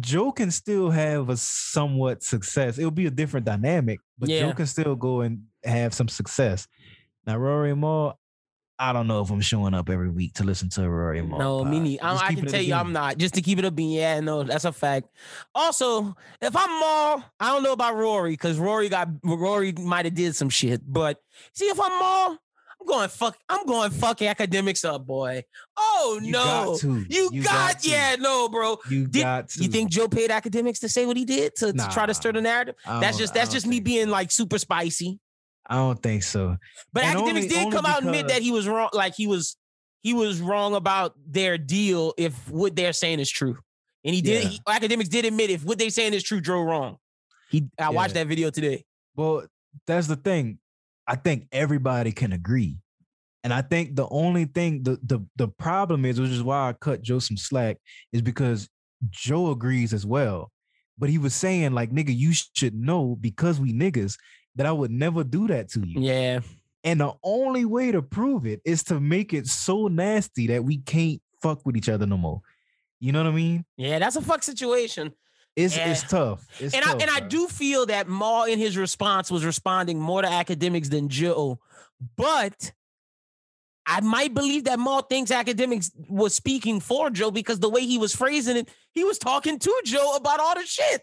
Joe 0.00 0.30
can 0.32 0.50
still 0.50 0.90
have 0.90 1.28
a 1.28 1.36
somewhat 1.36 2.22
success. 2.22 2.78
It'll 2.78 2.90
be 2.90 3.06
a 3.06 3.10
different 3.10 3.46
dynamic, 3.46 4.00
but 4.18 4.28
Yeah. 4.28 4.40
Joe 4.40 4.52
can 4.54 4.66
still 4.66 4.94
go 4.94 5.22
and 5.22 5.44
have 5.64 5.92
some 5.92 6.08
success. 6.08 6.68
Now 7.26 7.36
Rory 7.36 7.74
Mal, 7.74 8.18
I 8.78 8.92
don't 8.92 9.06
know 9.06 9.22
if 9.22 9.30
I'm 9.30 9.40
showing 9.40 9.72
up 9.72 9.88
every 9.88 10.10
week 10.10 10.34
to 10.34 10.44
listen 10.44 10.68
to 10.70 10.88
Rory 10.88 11.18
and. 11.20 11.30
No, 11.30 11.64
me 11.64 11.80
neither. 11.80 12.04
I, 12.04 12.16
I 12.28 12.34
can 12.34 12.46
tell 12.46 12.60
you, 12.60 12.74
I'm 12.74 12.92
not. 12.92 13.16
Just 13.16 13.34
to 13.34 13.40
keep 13.42 13.58
it 13.58 13.64
a 13.64 13.70
bean. 13.70 13.90
Yeah, 13.90 14.20
no, 14.20 14.42
that's 14.42 14.64
a 14.66 14.72
fact. 14.72 15.08
Also, 15.54 16.14
if 16.42 16.54
I'm 16.54 16.68
Mal, 16.68 17.24
I 17.40 17.48
don't 17.52 17.62
know 17.62 17.72
about 17.72 17.96
Rory 17.96 18.32
because 18.32 18.58
Rory 18.58 18.88
got 18.88 19.08
Rory 19.24 19.72
might 19.72 20.04
have 20.04 20.14
did 20.14 20.36
some 20.36 20.50
shit. 20.50 20.82
But 20.86 21.22
see, 21.54 21.64
if 21.66 21.80
I'm 21.80 21.88
Mal, 21.98 22.38
I'm 22.80 22.86
going 22.86 23.08
fuck. 23.08 23.38
I'm 23.48 23.64
going 23.66 23.90
fuck 23.92 24.18
Akademiks 24.18 24.84
up, 24.84 25.06
boy. 25.06 25.44
Oh 25.78 26.20
You 26.22 26.32
no, 26.32 26.44
got 26.44 26.78
to. 26.80 27.06
you, 27.08 27.30
You 27.32 27.42
got, 27.42 27.72
got 27.74 27.86
yeah, 27.86 28.16
no, 28.18 28.48
bro. 28.50 28.76
You 28.90 29.06
Did- 29.06 29.22
got 29.22 29.48
to. 29.50 29.62
You 29.62 29.68
think 29.70 29.90
Joe 29.90 30.08
paid 30.08 30.28
Akademiks 30.30 30.80
to 30.80 30.88
say 30.90 31.06
what 31.06 31.16
he 31.16 31.24
did 31.24 31.56
to, 31.56 31.72
to 31.72 31.88
try 31.90 32.04
to 32.04 32.12
stir 32.14 32.32
the 32.32 32.42
narrative? 32.42 32.74
That's 32.84 33.16
just 33.16 33.32
that's 33.32 33.50
just 33.50 33.66
me 33.66 33.80
being 33.80 34.10
like 34.10 34.30
super 34.30 34.58
spicy. 34.58 35.18
I 35.68 35.76
don't 35.76 36.00
think 36.02 36.22
so. 36.22 36.56
But 36.92 37.04
And 37.04 37.18
Akademiks 37.18 37.28
only- 37.28 37.48
did 37.48 37.58
only 37.58 37.76
come 37.76 37.86
out 37.86 37.98
and 37.98 38.06
admit 38.06 38.28
that 38.28 38.42
he 38.42 38.50
was 38.50 38.68
wrong. 38.68 38.90
Like 38.92 39.14
he 39.14 39.26
was 39.26 39.56
he 40.02 40.14
was 40.14 40.40
wrong 40.40 40.74
about 40.74 41.14
their 41.26 41.58
deal 41.58 42.14
if 42.16 42.48
what 42.48 42.76
they're 42.76 42.92
saying 42.92 43.18
is 43.20 43.30
true. 43.30 43.58
And 44.04 44.14
he 44.14 44.22
did. 44.22 44.44
Yeah. 44.44 44.48
He, 44.50 44.60
Akademiks 44.60 45.08
did 45.08 45.24
admit 45.24 45.50
if 45.50 45.64
what 45.64 45.78
they're 45.78 45.90
saying 45.90 46.14
is 46.14 46.22
true, 46.22 46.40
Joe 46.40 46.62
wrong. 46.62 46.98
He. 47.50 47.66
I 47.78 47.90
watched 47.90 48.14
that 48.14 48.28
video 48.28 48.50
today. 48.50 48.84
Well, 49.16 49.46
that's 49.86 50.06
the 50.06 50.16
thing. 50.16 50.58
I 51.08 51.16
think 51.16 51.48
everybody 51.50 52.12
can 52.12 52.32
agree. 52.32 52.78
And 53.42 53.52
I 53.52 53.62
think 53.62 53.94
the 53.96 54.08
only 54.08 54.44
thing 54.44 54.82
the 54.84 54.98
the 55.02 55.20
the 55.36 55.48
problem 55.48 56.04
is, 56.04 56.20
which 56.20 56.30
is 56.30 56.42
why 56.42 56.68
I 56.68 56.72
cut 56.72 57.02
Joe 57.02 57.18
some 57.18 57.36
slack, 57.36 57.78
is 58.12 58.22
because 58.22 58.68
Joe 59.10 59.50
agrees 59.50 59.92
as 59.92 60.06
well. 60.06 60.50
But 60.98 61.10
he 61.10 61.18
was 61.18 61.34
saying, 61.34 61.72
like, 61.72 61.90
nigga, 61.90 62.16
you 62.16 62.32
should 62.32 62.74
know 62.74 63.16
because 63.20 63.60
we 63.60 63.72
niggas 63.72 64.16
that 64.56 64.66
I 64.66 64.72
would 64.72 64.90
never 64.90 65.22
do 65.24 65.46
that 65.48 65.70
to 65.70 65.80
you. 65.86 66.00
Yeah. 66.00 66.40
And 66.84 67.00
the 67.00 67.12
only 67.22 67.64
way 67.64 67.92
to 67.92 68.02
prove 68.02 68.46
it 68.46 68.60
is 68.64 68.82
to 68.84 69.00
make 69.00 69.32
it 69.34 69.46
so 69.46 69.88
nasty 69.88 70.46
that 70.48 70.64
we 70.64 70.78
can't 70.78 71.20
fuck 71.42 71.64
with 71.66 71.76
each 71.76 71.88
other 71.88 72.06
no 72.06 72.16
more. 72.16 72.40
You 73.00 73.12
know 73.12 73.22
what 73.22 73.30
I 73.30 73.34
mean? 73.34 73.64
Yeah. 73.76 73.98
That's 73.98 74.16
a 74.16 74.22
fuck 74.22 74.42
situation. 74.42 75.12
It's 75.54 75.76
Yeah. 75.76 75.90
it's 75.90 76.02
tough. 76.02 76.46
It's 76.60 76.74
and 76.74 76.84
I 76.84 76.92
tough, 76.92 77.02
and 77.02 77.10
I 77.10 77.20
do 77.20 77.48
feel 77.48 77.86
that 77.86 78.08
Mal 78.08 78.44
in 78.44 78.58
his 78.58 78.76
response 78.76 79.30
was 79.30 79.44
responding 79.44 79.98
more 79.98 80.22
to 80.22 80.28
Akademiks 80.28 80.90
than 80.90 81.08
Joe, 81.08 81.58
but 82.16 82.72
I 83.86 84.00
might 84.00 84.34
believe 84.34 84.64
that 84.64 84.78
Mal 84.78 85.02
thinks 85.02 85.30
Akademiks 85.30 85.90
was 86.08 86.34
speaking 86.34 86.80
for 86.80 87.08
Joe 87.08 87.30
because 87.30 87.60
the 87.60 87.70
way 87.70 87.86
he 87.86 87.98
was 87.98 88.14
phrasing 88.14 88.56
it, 88.56 88.68
he 88.92 89.04
was 89.04 89.18
talking 89.18 89.58
to 89.58 89.80
Joe 89.84 90.16
about 90.16 90.40
all 90.40 90.54
the 90.56 90.66
shit 90.66 91.02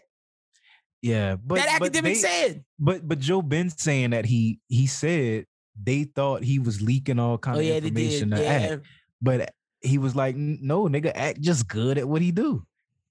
Yeah, 1.04 1.36
but 1.36 1.56
that 1.56 1.76
but 1.78 1.88
academic 1.88 2.14
they- 2.14 2.18
said. 2.20 2.64
But 2.78 3.06
but 3.06 3.18
Joe 3.18 3.42
Ben 3.42 3.68
saying 3.68 4.10
that 4.10 4.24
he 4.24 4.58
he 4.68 4.86
said 4.86 5.44
they 5.80 6.04
thought 6.04 6.42
he 6.42 6.58
was 6.58 6.80
leaking 6.80 7.18
all 7.18 7.36
kind 7.36 7.56
Oh 7.58 7.60
of 7.60 7.66
yeah, 7.66 7.74
information 7.74 8.30
to 8.30 8.40
Yeah. 8.42 8.48
Act, 8.72 8.82
but 9.20 9.52
he 9.82 9.98
was 9.98 10.16
like, 10.16 10.34
no, 10.36 10.84
nigga, 10.88 11.12
Act 11.14 11.40
just 11.42 11.68
good 11.68 11.98
at 11.98 12.08
what 12.08 12.22
he 12.22 12.30
do. 12.32 12.64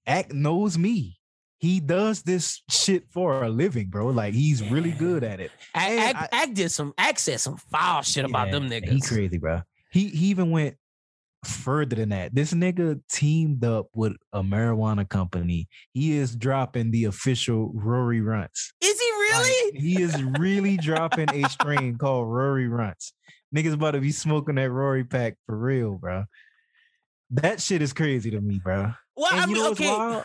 Act 0.08 0.32
knows 0.32 0.76
me. 0.76 1.18
He 1.58 1.78
does 1.78 2.22
this 2.22 2.62
shit 2.68 3.04
for 3.10 3.44
a 3.44 3.48
living, 3.48 3.86
bro. 3.90 4.08
Like 4.08 4.34
he's 4.34 4.60
really 4.70 4.90
good 4.90 5.22
at 5.22 5.38
it. 5.40 5.52
Act, 5.72 6.18
I- 6.32 6.42
Act 6.42 6.54
did 6.54 6.70
some 6.70 6.92
Act 6.98 7.20
said 7.20 7.38
some 7.40 7.56
foul 7.56 8.02
shit 8.02 8.24
about 8.24 8.50
them 8.50 8.64
Yeah, 8.66 8.80
niggas. 8.80 8.90
He 8.92 9.00
crazy, 9.00 9.38
bro. 9.38 9.62
He 9.92 10.08
he 10.08 10.26
even 10.26 10.50
went 10.50 10.76
further 11.44 11.96
than 11.96 12.08
that. 12.10 12.34
This 12.34 12.52
nigga 12.52 13.00
teamed 13.10 13.64
up 13.64 13.86
with 13.94 14.14
a 14.32 14.42
marijuana 14.42 15.08
company. 15.08 15.68
He 15.92 16.16
is 16.16 16.34
dropping 16.36 16.90
the 16.90 17.04
official 17.04 17.70
Rory 17.74 18.20
Runts. 18.20 18.72
Is 18.80 18.98
he 19.00 19.10
Like, 19.32 19.42
really? 19.44 19.80
he 19.80 20.02
is 20.02 20.22
really 20.38 20.76
dropping 20.76 21.30
a 21.30 21.48
strain 21.48 21.96
called 21.98 22.28
Rory 22.28 22.68
Runts. 22.68 23.12
Niggas 23.54 23.74
about 23.74 23.92
to 23.92 24.00
be 24.00 24.12
smoking 24.12 24.56
that 24.56 24.70
Rory 24.70 25.04
pack 25.04 25.36
for 25.46 25.56
real, 25.56 25.92
bro. 25.98 26.24
That 27.30 27.60
shit 27.60 27.82
is 27.82 27.92
crazy 27.92 28.30
to 28.32 28.40
me, 28.40 28.60
bro. 28.62 28.92
well, 29.16 29.32
and 29.32 29.40
I 29.40 29.46
mean, 29.46 29.64
okay. 29.72 30.22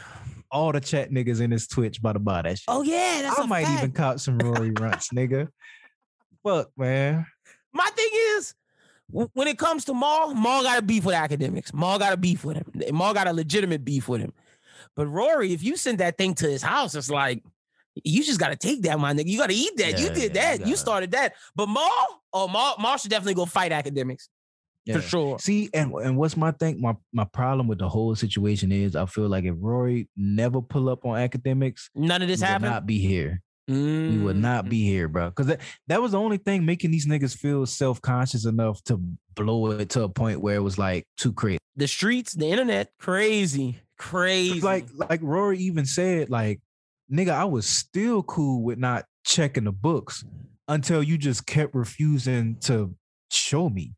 All 0.52 0.72
the 0.72 0.80
chat 0.80 1.12
niggas 1.12 1.42
in 1.42 1.52
this 1.52 1.68
Twitch 1.68 2.00
about 2.00 2.14
to 2.14 2.20
buy 2.20 2.42
that 2.42 2.58
shit. 2.58 2.66
Oh 2.68 2.82
yeah, 2.82 3.20
that's 3.22 3.40
I 3.40 3.46
might 3.46 3.66
fact. 3.66 3.80
even 3.80 3.92
cop 3.92 4.20
some 4.20 4.40
Rory 4.40 4.72
Runts, 4.72 5.10
nigga. 5.10 5.48
Fuck, 6.44 6.70
man. 6.76 7.26
My 7.72 7.88
thing 7.96 8.10
is, 8.14 8.56
when 9.12 9.48
it 9.48 9.58
comes 9.58 9.86
to 9.86 9.94
Mal, 9.94 10.34
Mal 10.36 10.64
got 10.64 10.80
a 10.80 10.82
beef 10.82 11.04
with 11.06 11.16
Akademiks. 11.16 11.74
Mal 11.74 11.98
got 12.00 12.14
a 12.14 12.18
beef 12.18 12.46
with 12.46 12.58
him. 12.58 12.96
Mal 12.96 13.14
got 13.14 13.28
a 13.28 13.34
legitimate 13.34 13.84
beef 13.84 14.08
with 14.08 14.22
him. 14.22 14.34
But 14.96 15.08
Rory, 15.08 15.54
if 15.54 15.64
you 15.64 15.76
send 15.78 15.98
that 16.00 16.18
thing 16.18 16.34
to 16.36 16.48
his 16.50 16.62
house, 16.62 16.96
it's 16.96 17.10
like 17.10 17.44
you 18.04 18.24
just 18.24 18.40
got 18.40 18.50
to 18.50 18.56
take 18.56 18.82
that, 18.84 19.00
my 19.00 19.14
nigga. 19.14 19.28
You 19.28 19.38
got 19.38 19.50
to 19.50 19.56
eat 19.56 19.76
that. 19.78 20.00
you 20.00 20.10
did 20.10 20.36
yeah, 20.36 20.42
that. 20.42 20.60
You, 20.60 20.66
gotta- 20.66 20.78
started 20.78 21.12
that. 21.12 21.34
But 21.56 21.68
Mal, 21.68 22.22
oh 22.34 22.48
Mal, 22.48 22.76
Mal 22.80 22.98
should 22.98 23.12
definitely 23.12 23.34
go 23.34 23.46
fight 23.46 23.72
Akademiks 23.72 24.28
Yeah. 24.86 24.96
for 24.96 25.02
sure. 25.02 25.40
See, 25.40 25.70
and 25.74 25.92
and 25.94 26.18
what's 26.18 26.38
my 26.38 26.52
thing? 26.52 26.80
My 26.82 26.96
my 27.14 27.26
problem 27.26 27.68
with 27.68 27.80
the 27.80 27.90
whole 27.90 28.16
situation 28.16 28.72
is 28.72 28.96
I 28.96 29.06
feel 29.06 29.28
like 29.28 29.44
if 29.46 29.56
Rory 29.58 30.08
never 30.16 30.62
pull 30.62 30.90
up 30.90 31.06
on 31.06 31.18
Akademiks, 31.18 31.90
None 31.96 32.22
of 32.22 32.28
this 32.28 32.42
happened. 32.42 32.72
not 32.72 32.86
be 32.86 33.00
here. 33.00 33.42
We 33.70 34.18
would 34.18 34.36
Mm. 34.38 34.42
not 34.42 34.68
be 34.70 34.84
here, 34.84 35.08
bro. 35.08 35.30
Because 35.30 35.46
that, 35.48 35.62
that 35.88 36.02
was 36.02 36.14
the 36.14 36.20
only 36.20 36.38
thing 36.38 36.66
making 36.66 36.90
these 36.92 37.06
niggas 37.06 37.38
feel 37.38 37.66
self 37.68 38.02
conscious 38.02 38.46
enough 38.46 38.84
to 38.86 39.00
blow 39.36 39.72
it 39.72 39.90
to 39.90 40.04
a 40.04 40.10
point 40.10 40.42
where 40.42 40.56
it 40.56 40.64
was 40.64 40.78
like 40.80 41.06
too 41.18 41.32
crazy. 41.34 41.60
The 41.76 41.88
streets, 41.88 42.34
the 42.34 42.48
internet, 42.50 42.92
crazy, 43.00 43.80
crazy. 43.98 44.60
Like 44.60 44.88
like 44.94 45.20
Rory 45.22 45.60
even 45.60 45.86
said, 45.86 46.30
like, 46.32 46.62
nigga, 47.12 47.30
I 47.30 47.46
was 47.46 47.68
still 47.68 48.24
cool 48.24 48.64
with 48.64 48.80
not 48.80 49.06
checking 49.24 49.66
the 49.66 49.72
books 49.72 50.26
until 50.68 51.04
you 51.04 51.18
just 51.18 51.46
kept 51.46 51.76
refusing 51.76 52.56
to 52.62 52.96
show 53.32 53.70
me. 53.70 53.94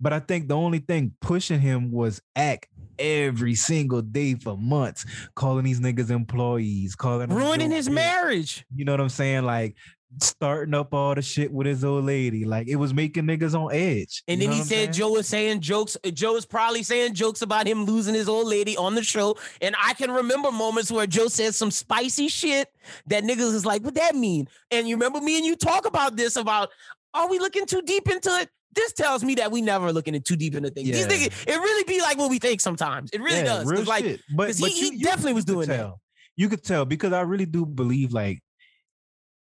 But 0.00 0.12
I 0.12 0.20
think 0.20 0.48
the 0.48 0.56
only 0.56 0.78
thing 0.78 1.12
pushing 1.20 1.60
him 1.60 1.90
was 1.90 2.20
act 2.36 2.68
every 2.98 3.54
single 3.54 4.02
day 4.02 4.34
for 4.34 4.56
months, 4.56 5.04
calling 5.34 5.64
these 5.64 5.80
niggas 5.80 6.10
employees, 6.10 6.94
calling 6.94 7.30
ruining 7.30 7.70
his 7.70 7.90
marriage. 7.90 8.64
You 8.74 8.84
know 8.84 8.92
what 8.92 9.00
I'm 9.00 9.08
saying? 9.08 9.44
Like 9.44 9.76
starting 10.22 10.72
up 10.72 10.94
all 10.94 11.14
the 11.14 11.20
shit 11.22 11.52
with 11.52 11.66
his 11.66 11.84
old 11.84 12.04
lady. 12.04 12.44
Like 12.44 12.68
it 12.68 12.76
was 12.76 12.94
making 12.94 13.24
niggas 13.24 13.54
on 13.54 13.74
edge. 13.74 14.22
And 14.26 14.40
then 14.40 14.50
he 14.50 14.58
said 14.58 14.66
saying? 14.68 14.92
Joe 14.92 15.10
was 15.10 15.28
saying 15.28 15.60
jokes. 15.60 15.96
Joe 16.14 16.32
was 16.32 16.46
probably 16.46 16.82
saying 16.82 17.14
jokes 17.14 17.42
about 17.42 17.66
him 17.66 17.84
losing 17.84 18.14
his 18.14 18.28
old 18.28 18.46
lady 18.46 18.76
on 18.76 18.94
the 18.94 19.02
show. 19.02 19.36
And 19.60 19.74
I 19.82 19.94
can 19.94 20.10
remember 20.10 20.50
moments 20.50 20.90
where 20.90 21.06
Joe 21.06 21.28
said 21.28 21.54
some 21.54 21.70
spicy 21.70 22.28
shit 22.28 22.72
that 23.08 23.24
niggas 23.24 23.52
is 23.52 23.66
like, 23.66 23.82
what 23.82 23.94
that 23.94 24.14
mean? 24.14 24.48
And 24.70 24.88
you 24.88 24.96
remember 24.96 25.20
me 25.20 25.36
and 25.36 25.46
you 25.46 25.56
talk 25.56 25.86
about 25.86 26.16
this 26.16 26.36
about, 26.36 26.70
are 27.14 27.28
we 27.28 27.38
looking 27.38 27.66
too 27.66 27.82
deep 27.82 28.08
into 28.08 28.30
it? 28.30 28.48
This 28.74 28.92
tells 28.92 29.24
me 29.24 29.34
that 29.36 29.50
we 29.50 29.62
never 29.62 29.92
looking 29.92 30.14
in 30.14 30.22
too 30.22 30.36
deep 30.36 30.54
into 30.54 30.70
things. 30.70 30.88
These 30.88 31.00
Yeah. 31.00 31.08
niggas, 31.08 31.48
it 31.48 31.56
really 31.58 31.84
be 31.84 32.00
like 32.02 32.18
what 32.18 32.30
we 32.30 32.38
think 32.38 32.60
sometimes. 32.60 33.10
It 33.12 33.20
really 33.20 33.38
Yeah, 33.38 33.44
does. 33.44 33.66
Real 33.66 33.82
like, 33.84 34.04
shit. 34.04 34.20
But, 34.36 34.54
he- 34.54 34.60
but 34.60 34.70
he 34.70 34.86
you- 34.86 34.92
you- 34.98 35.04
definitely 35.04 35.32
was 35.34 35.44
doing 35.44 35.68
that. 35.68 35.92
You 36.36 36.48
could 36.48 36.62
tell 36.62 36.84
because 36.84 37.12
I 37.12 37.22
really 37.22 37.46
do 37.46 37.64
believe 37.66 38.12
like 38.12 38.40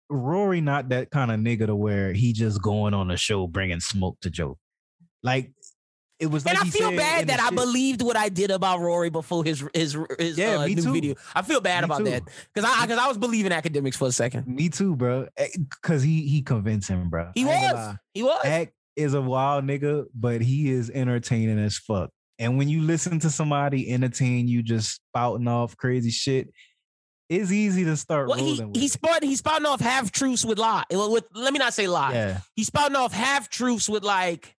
Rory 0.08 0.60
not 0.60 0.90
that 0.90 1.10
kind 1.10 1.30
of 1.32 1.40
nigga 1.40 1.66
to 1.66 1.74
where 1.74 2.12
he 2.12 2.32
just 2.32 2.62
going 2.62 2.94
on 2.94 3.10
a 3.10 3.16
show 3.16 3.46
bringing 3.46 3.80
smoke 3.80 4.18
to 4.20 4.30
Joe. 4.30 4.56
Like 5.22 5.50
it 6.20 6.26
was 6.28 6.46
like 6.46 6.56
and 6.58 6.66
I 6.66 6.70
feel 6.70 6.92
bad 6.92 7.26
that 7.26 7.40
I 7.40 7.48
shit. 7.48 7.56
believed 7.56 8.00
what 8.02 8.16
I 8.16 8.28
did 8.30 8.50
about 8.50 8.80
Rory 8.80 9.10
before 9.10 9.44
his 9.44 9.62
his 9.74 9.98
his 10.18 10.38
Yeah, 10.38 10.60
uh, 10.60 10.66
new 10.66 10.76
too. 10.76 10.92
video. 10.92 11.14
I 11.34 11.42
feel 11.42 11.60
bad 11.60 11.80
Me 11.80 11.84
about 11.86 11.98
too. 11.98 12.04
that 12.04 12.22
because 12.54 12.70
I 12.72 12.86
because 12.86 12.98
I 12.98 13.08
was 13.08 13.18
believing 13.18 13.50
Akademiks 13.52 13.96
for 13.96 14.06
a 14.08 14.12
second. 14.12 14.46
Me 14.46 14.68
too, 14.68 14.94
bro. 14.96 15.26
Cause 15.82 16.02
he 16.02 16.22
he 16.28 16.40
convinced 16.40 16.88
him, 16.88 17.10
bro. 17.10 17.32
He 17.34 17.42
I 17.44 17.72
was. 17.72 17.96
He 18.14 18.22
was. 18.22 18.40
Act 18.46 18.72
is 18.96 19.14
a 19.14 19.20
wild 19.20 19.64
nigga, 19.64 20.06
but 20.14 20.40
he 20.40 20.70
is 20.70 20.90
entertaining 20.90 21.58
as 21.58 21.76
fuck. 21.76 22.10
And 22.38 22.58
when 22.58 22.68
you 22.68 22.82
listen 22.82 23.18
to 23.20 23.30
somebody 23.30 23.90
entertain 23.90 24.48
you 24.48 24.62
just 24.62 25.00
spouting 25.10 25.48
off 25.48 25.76
crazy 25.76 26.10
shit, 26.10 26.50
it's 27.28 27.50
easy 27.50 27.84
to 27.84 27.96
start 27.96 28.28
Well, 28.28 28.38
he 28.38 28.62
he's 28.74 28.92
spouting 28.92 29.28
he's 29.28 29.38
spouting 29.38 29.66
off 29.66 29.80
half 29.80 30.12
truths 30.12 30.44
with 30.44 30.58
lie. 30.58 30.84
Eh, 30.90 30.96
with 30.96 31.24
let 31.34 31.52
me 31.52 31.58
not 31.58 31.74
say 31.74 31.88
lie. 31.88 32.12
Yeah. 32.12 32.40
He's 32.54 32.68
spouting 32.68 32.96
off 32.96 33.12
half 33.12 33.48
truths 33.48 33.88
with 33.88 34.04
like 34.04 34.54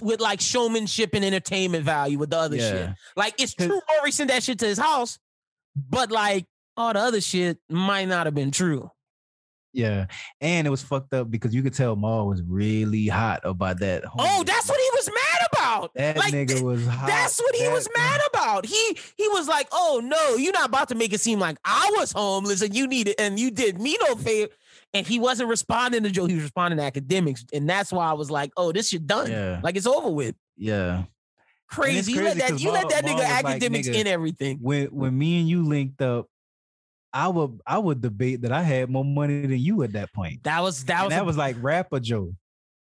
with 0.00 0.20
like 0.20 0.40
showmanship 0.40 1.10
and 1.12 1.24
entertainment 1.24 1.84
value 1.84 2.18
with 2.18 2.30
the 2.30 2.38
other 2.38 2.58
shit. 2.58 2.90
Like 3.16 3.34
it's 3.40 3.54
true 3.54 3.80
Rory 3.98 4.12
sent 4.12 4.30
that 4.30 4.42
shit 4.42 4.60
to 4.60 4.66
his 4.66 4.78
house, 4.78 5.18
but 5.76 6.10
like 6.10 6.46
all 6.76 6.92
the 6.92 7.00
other 7.00 7.20
shit 7.20 7.58
might 7.68 8.08
not 8.08 8.26
have 8.26 8.34
been 8.34 8.50
true. 8.50 8.90
Yeah, 9.74 10.06
and 10.40 10.66
it 10.66 10.70
was 10.70 10.82
fucked 10.82 11.12
up 11.14 11.30
because 11.32 11.52
you 11.52 11.62
could 11.64 11.74
tell 11.74 11.96
Mal 11.96 12.28
was 12.28 12.42
really 12.42 13.08
hot 13.08 13.40
about 13.42 13.80
that. 13.80 14.04
Oh, 14.16 14.44
that's 14.44 14.68
what 14.68 14.78
he 14.78 14.88
was 14.94 15.08
mad 15.08 15.48
about. 15.52 15.94
That 15.94 16.16
like, 16.16 16.32
nigga 16.32 16.62
was 16.62 16.86
hot. 16.86 17.08
That's 17.08 17.40
what 17.40 17.56
he 17.56 17.64
That- 17.64 17.72
was 17.72 17.88
mad 17.96 18.20
about. 18.32 18.66
He 18.66 18.96
he 19.16 19.26
was 19.28 19.48
like, 19.48 19.66
"Oh 19.72 20.00
no, 20.02 20.36
you're 20.36 20.52
not 20.52 20.68
about 20.68 20.88
to 20.90 20.94
make 20.94 21.12
it 21.12 21.20
seem 21.20 21.40
like 21.40 21.58
I 21.64 21.92
was 21.98 22.12
homeless 22.12 22.62
and 22.62 22.72
you 22.74 22.86
needed 22.86 23.16
and 23.18 23.38
you 23.38 23.50
did 23.50 23.80
me 23.80 23.98
no 24.00 24.14
favor." 24.14 24.52
And 24.92 25.04
he 25.04 25.18
wasn't 25.18 25.48
responding 25.48 26.04
to 26.04 26.10
Joe. 26.10 26.26
He 26.26 26.34
was 26.36 26.44
responding 26.44 26.78
to 26.78 26.88
Akademiks, 26.88 27.44
and 27.52 27.68
that's 27.68 27.92
why 27.92 28.06
I 28.06 28.12
was 28.12 28.30
like, 28.30 28.52
"Oh, 28.56 28.70
this 28.70 28.90
shit 28.90 29.08
done. 29.08 29.28
Yeah. 29.28 29.58
Like 29.60 29.74
it's 29.74 29.88
over 29.88 30.08
with." 30.08 30.36
Yeah. 30.56 31.02
Crazy. 31.68 32.12
You 32.12 32.22
let 32.22 32.36
crazy 32.36 32.52
that 32.52 32.60
you 32.60 32.70
let 32.70 32.88
that 32.90 33.04
nigga 33.04 33.14
was 33.16 33.42
like, 33.42 33.60
Akademiks 33.60 33.88
nigga, 33.88 33.94
in 33.94 34.06
everything. 34.06 34.58
When 34.60 34.86
when 34.86 35.18
me 35.18 35.40
and 35.40 35.48
you 35.48 35.64
linked 35.64 36.00
up, 36.00 36.28
I 37.14 37.28
would 37.28 37.60
I 37.66 37.78
would 37.78 38.00
debate 38.02 38.42
that 38.42 38.52
I 38.52 38.62
had 38.62 38.90
more 38.90 39.04
money 39.04 39.40
than 39.46 39.58
you 39.58 39.82
at 39.84 39.92
that 39.92 40.12
point. 40.12 40.42
That 40.42 40.60
was 40.62 40.84
that 40.86 40.96
and 40.98 41.04
was, 41.06 41.14
that 41.14 41.22
a- 41.22 41.24
was 41.24 41.36
like 41.36 41.56
rapper 41.60 42.00
Joe. 42.00 42.34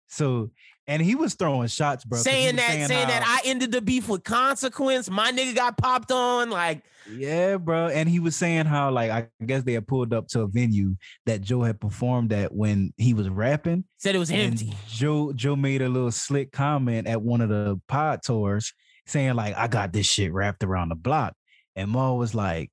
So 0.07 0.51
and 0.87 1.01
he 1.01 1.15
was 1.15 1.35
throwing 1.35 1.67
shots, 1.67 2.03
bro. 2.03 2.19
saying 2.19 2.55
that 2.55 2.69
saying, 2.71 2.87
that 3.07 3.23
how- 3.23 3.35
I 3.35 3.39
ended 3.45 3.71
the 3.71 3.81
beef 3.81 4.09
with 4.09 4.23
consequence. 4.23 5.09
My 5.09 5.31
nigga 5.31 5.55
got 5.55 5.77
popped 5.77 6.11
on. 6.11 6.49
Like 6.49 6.83
Yeah, 7.09 7.57
bro. 7.57 7.87
And 7.89 8.09
he 8.09 8.19
was 8.19 8.35
saying 8.35 8.65
how 8.65 8.89
like 8.91 9.11
I 9.11 9.27
guess 9.45 9.63
they 9.63 9.73
had 9.73 9.87
pulled 9.87 10.13
up 10.13 10.27
to 10.29 10.41
a 10.41 10.47
venue 10.47 10.95
that 11.25 11.41
Joe 11.41 11.61
had 11.63 11.79
performed 11.79 12.33
at 12.33 12.53
when 12.53 12.93
he 12.97 13.13
was 13.13 13.29
rapping. 13.29 13.83
said 13.97 14.15
it 14.15 14.19
was 14.19 14.31
And 14.31 14.53
empty. 14.53 14.73
Joe 14.89 15.33
Joe 15.33 15.55
made 15.55 15.81
a 15.81 15.89
little 15.89 16.11
slick 16.11 16.51
comment 16.51 17.05
at 17.07 17.21
one 17.21 17.41
of 17.41 17.49
the 17.49 17.79
pod 17.87 18.21
tours 18.23 18.73
saying 19.05 19.35
like 19.35 19.55
I 19.55 19.67
got 19.67 19.93
this 19.93 20.05
shit 20.07 20.33
wrapped 20.33 20.63
around 20.63 20.89
the 20.89 20.95
block. 20.95 21.33
And 21.75 21.91
Mal 21.91 22.17
was 22.17 22.33
like, 22.35 22.69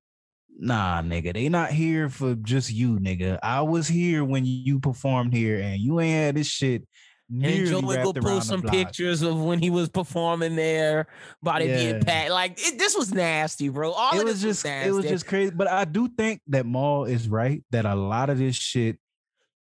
nah, 0.59 1.01
nigga, 1.03 1.33
they 1.35 1.49
not 1.49 1.71
here 1.71 2.09
for 2.09 2.35
just 2.35 2.73
you, 2.73 2.99
nigga. 2.99 3.39
I 3.43 3.63
was 3.63 3.89
here 3.89 4.25
when 4.25 4.45
you 4.45 4.81
performed 4.81 5.33
here 5.33 5.61
and 5.61 5.79
you 5.81 6.01
ain't 6.01 6.15
had 6.27 6.35
this 6.37 6.47
shit 6.49 6.83
And 7.31 7.41
nearly 7.41 7.67
Joe 7.71 7.81
would 7.81 7.97
go 8.03 8.05
wrapped 8.13 8.19
around 8.19 8.25
post 8.37 8.49
the 8.49 8.55
some 8.55 8.63
pictures 8.63 9.23
of 9.23 9.41
when 9.41 9.61
he 9.61 9.71
was 9.71 9.89
performing 9.89 10.57
there, 10.57 11.07
body 11.43 11.67
Yeah. 11.67 11.77
being 11.77 12.01
packed. 12.03 12.31
Like 12.31 12.59
it, 12.59 12.79
this 12.79 12.97
was 12.97 13.13
nasty, 13.15 13.69
bro. 13.69 13.93
All 13.93 14.15
it 14.15 14.23
of 14.23 14.25
was 14.27 14.43
just 14.43 14.65
nasty. 14.65 14.89
it 14.89 14.93
was 14.93 15.05
just 15.07 15.27
crazy. 15.27 15.53
But 15.55 15.69
I 15.69 15.85
do 15.85 16.09
think 16.09 16.41
that 16.49 16.67
Mal 16.67 17.05
is 17.05 17.29
right 17.29 17.63
that 17.71 17.85
a 17.87 17.95
lot 17.95 18.29
of 18.31 18.39
this 18.39 18.57
shit 18.57 18.99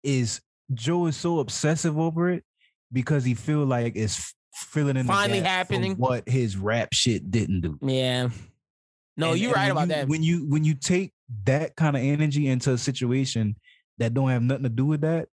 is 0.03 0.41
Joe 0.73 1.05
is 1.07 1.15
so 1.17 1.39
obsessive 1.39 1.99
over 1.99 2.29
it 2.31 2.43
because 2.91 3.23
he 3.23 3.33
feel 3.35 3.65
like 3.65 3.93
it's 3.95 4.33
filling 4.53 4.97
in 4.97 5.05
the 5.05 5.11
Finally 5.13 5.39
happening. 5.41 5.95
what 5.95 6.27
his 6.27 6.57
rap 6.57 6.93
shit 6.93 7.29
didn't 7.29 7.61
do. 7.61 7.77
yeah. 7.81 8.29
No, 9.17 9.31
And- 9.31 9.39
you're 9.39 9.49
and 9.49 9.55
right 9.57 9.71
about 9.71 9.81
you- 9.81 9.87
that. 9.87 10.07
When 10.07 10.23
you 10.23 10.47
when 10.47 10.63
you 10.63 10.75
take 10.75 11.13
that 11.45 11.75
kind 11.75 11.95
of 11.95 12.01
energy 12.01 12.47
into 12.47 12.71
a 12.73 12.77
situation 12.77 13.55
that 13.97 14.13
don't 14.13 14.29
have 14.29 14.41
nothing 14.41 14.63
to 14.63 14.69
do 14.69 14.85
with 14.85 15.01
that, 15.01 15.27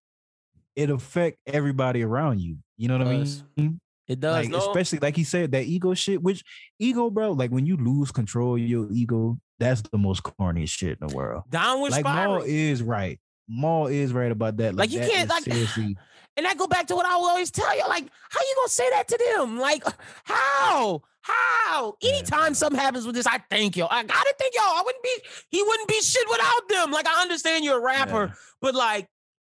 it 0.76 0.90
affect 0.90 1.38
everybody 1.46 2.02
around 2.02 2.40
you. 2.40 2.58
You 2.76 2.88
know 2.88 2.98
what. 2.98 3.06
I 3.08 3.24
mean? 3.56 3.80
it 4.08 4.20
does. 4.20 4.34
like 4.34 4.48
no. 4.48 4.58
especially 4.58 4.98
like 5.00 5.14
he 5.16 5.24
said 5.24 5.52
that 5.52 5.64
ego 5.64 5.92
shit 5.92 6.22
which 6.22 6.42
ego 6.78 7.10
bro 7.10 7.32
like 7.32 7.50
when 7.50 7.66
you 7.66 7.76
lose 7.76 8.10
control 8.10 8.54
of 8.54 8.60
your 8.60 8.90
ego 8.90 9.38
that's 9.58 9.82
the 9.82 9.98
most 9.98 10.22
corniest 10.22 10.70
shit 10.70 10.96
in 10.98 11.06
the 11.08 11.14
world 11.14 11.42
downward 11.50 11.90
like 11.90 12.00
spiral. 12.00 12.38
Mal 12.38 12.42
is 12.46 12.82
right 12.82 13.20
Mal 13.48 13.86
is 13.86 14.12
right 14.12 14.30
about 14.30 14.56
that 14.58 14.74
Like, 14.74 14.90
you 14.92 15.00
that 15.00 15.10
can't, 15.10 15.30
like- 15.30 15.42
seriously 15.44 15.96
And 16.36 16.46
I 16.46 16.54
go 16.54 16.66
back 16.66 16.86
to 16.88 16.94
what 16.96 17.06
I 17.06 17.16
will 17.16 17.26
always 17.28 17.50
tell 17.50 17.76
you. 17.76 17.82
Like, 17.88 18.04
how 18.30 18.40
you 18.40 18.54
gonna 18.56 18.68
say 18.68 18.88
that 18.90 19.08
to 19.08 19.18
them? 19.36 19.58
Like, 19.58 19.82
how? 20.24 21.02
How? 21.20 21.96
Anytime 22.02 22.54
something 22.54 22.78
happens 22.80 23.04
with 23.06 23.14
this, 23.14 23.26
I 23.26 23.38
thank 23.50 23.76
y'all. 23.76 23.88
I 23.90 24.02
gotta 24.04 24.34
thank 24.38 24.54
y'all. 24.54 24.64
I 24.64 24.82
wouldn't 24.84 25.02
be, 25.02 25.16
he 25.50 25.62
wouldn't 25.62 25.88
be 25.88 26.00
shit 26.00 26.26
without 26.30 26.68
them. 26.68 26.90
Like, 26.92 27.06
I 27.08 27.22
understand 27.22 27.64
you're 27.64 27.78
a 27.78 27.82
rapper, 27.82 28.26
Yeah. 28.26 28.34
but 28.62 28.74
like, 28.74 29.08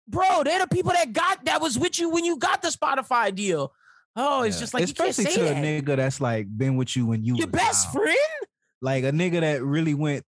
bro, 0.07 0.43
they're 0.43 0.59
the 0.59 0.67
people 0.67 0.91
that 0.93 1.11
got 1.13 1.43
that 1.45 1.61
was 1.61 1.77
with 1.77 1.99
you 1.99 2.09
when 2.09 2.23
you 2.25 2.37
got 2.37 2.61
the 2.61 2.69
Spotify 2.69 3.35
deal. 3.35 3.73
Oh, 4.15 4.43
it's 4.43 4.55
Yeah. 4.55 4.61
just 4.61 4.73
like 4.73 4.83
especially 4.85 5.25
you 5.25 5.29
can't 5.29 5.35
say 5.35 5.47
to 5.49 5.53
that. 5.53 5.63
a 5.63 5.81
nigga 5.81 5.95
that's 5.97 6.21
like 6.21 6.47
been 6.57 6.77
with 6.77 6.95
you 6.95 7.05
when 7.05 7.23
you 7.23 7.35
Your 7.35 7.47
best 7.47 7.91
friend? 7.91 8.17
like 8.81 9.03
a 9.03 9.11
nigga 9.11 9.41
that 9.41 9.61
really 9.63 9.93
went 9.93 10.23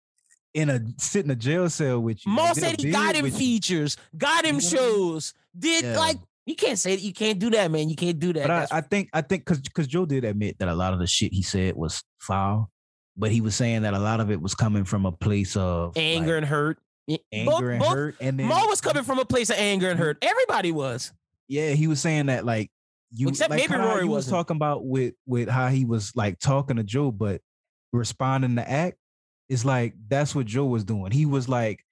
in 0.56 0.70
a 0.70 0.80
sit 0.96 1.24
in 1.24 1.30
a 1.30 1.36
jail 1.36 1.68
cell 1.68 2.00
with 2.00 2.24
you 2.24 2.32
Mo 2.32 2.42
like, 2.42 2.54
did 2.54 2.64
a 2.64 2.66
said 2.66 2.80
he 2.80 2.90
got 2.90 3.14
him 3.14 3.22
with 3.22 3.34
you. 3.34 3.38
features, 3.38 3.96
got 4.16 4.44
him 4.44 4.56
You 4.56 4.62
know 4.62 4.68
what 4.68 4.80
I 4.80 4.86
mean? 4.86 4.94
shows, 5.10 5.34
did 5.58 5.84
Yeah. 5.84 5.98
like 5.98 6.16
you 6.46 6.54
can't 6.54 6.78
say 6.78 6.96
that 6.96 7.02
you 7.02 7.12
can't 7.12 7.38
do 7.38 7.50
that, 7.50 7.70
man. 7.70 7.90
You 7.90 7.96
can't 7.96 8.18
do 8.18 8.32
that. 8.32 8.46
But 8.46 8.72
I, 8.72 8.78
I 8.78 8.80
think 8.80 9.10
I 9.12 9.20
think 9.20 9.44
because 9.44 9.60
because 9.60 9.86
Joe 9.86 10.06
did 10.06 10.24
admit 10.24 10.58
that 10.58 10.68
a 10.68 10.74
lot 10.74 10.94
of 10.94 10.98
the 10.98 11.06
shit 11.06 11.32
he 11.32 11.42
said 11.42 11.76
was 11.76 12.02
foul, 12.20 12.70
but 13.16 13.30
he 13.30 13.42
was 13.42 13.54
saying 13.54 13.82
that 13.82 13.92
a 13.92 13.98
lot 13.98 14.20
of 14.20 14.30
it 14.30 14.40
was 14.40 14.54
coming 14.54 14.84
from 14.84 15.04
a 15.04 15.12
place 15.12 15.56
of 15.56 15.92
anger 15.96 16.34
like, 16.34 16.36
and 16.38 16.46
hurt. 16.46 16.78
Anger 17.32 17.50
both- 17.50 17.62
and 17.62 17.78
both- 17.78 17.88
hurt, 17.94 18.16
and 18.20 18.40
then 18.40 18.46
Mo 18.46 18.66
was 18.66 18.80
coming 18.80 19.02
from 19.02 19.18
a 19.18 19.24
place 19.26 19.50
of 19.50 19.56
anger 19.58 19.90
and 19.90 19.98
mm-hmm. 19.98 20.06
hurt. 20.06 20.18
Everybody 20.22 20.72
was. 20.72 21.12
yeah, 21.48 21.70
he 21.70 21.86
was 21.86 22.00
saying 22.00 22.26
that 22.26 22.46
like 22.46 22.70
you 23.12 23.28
Except 23.28 23.50
like 23.50 23.60
maybe 23.60 23.80
Rory 23.80 24.06
was 24.06 24.26
talking 24.26 24.56
about 24.56 24.86
with 24.86 25.14
with 25.26 25.48
how 25.48 25.68
he 25.68 25.84
was 25.84 26.16
like 26.16 26.38
talking 26.38 26.76
to 26.76 26.82
Joe, 26.82 27.12
but 27.12 27.42
responding 27.92 28.56
to 28.56 28.68
act. 28.68 28.96
It's 29.48 29.64
like 29.64 29.94
that's 30.08 30.34
what 30.34 30.46
Joe 30.46 30.66
was 30.66 30.84
doing. 30.84 31.12
He 31.12 31.26
was 31.26 31.48
like 31.48 31.84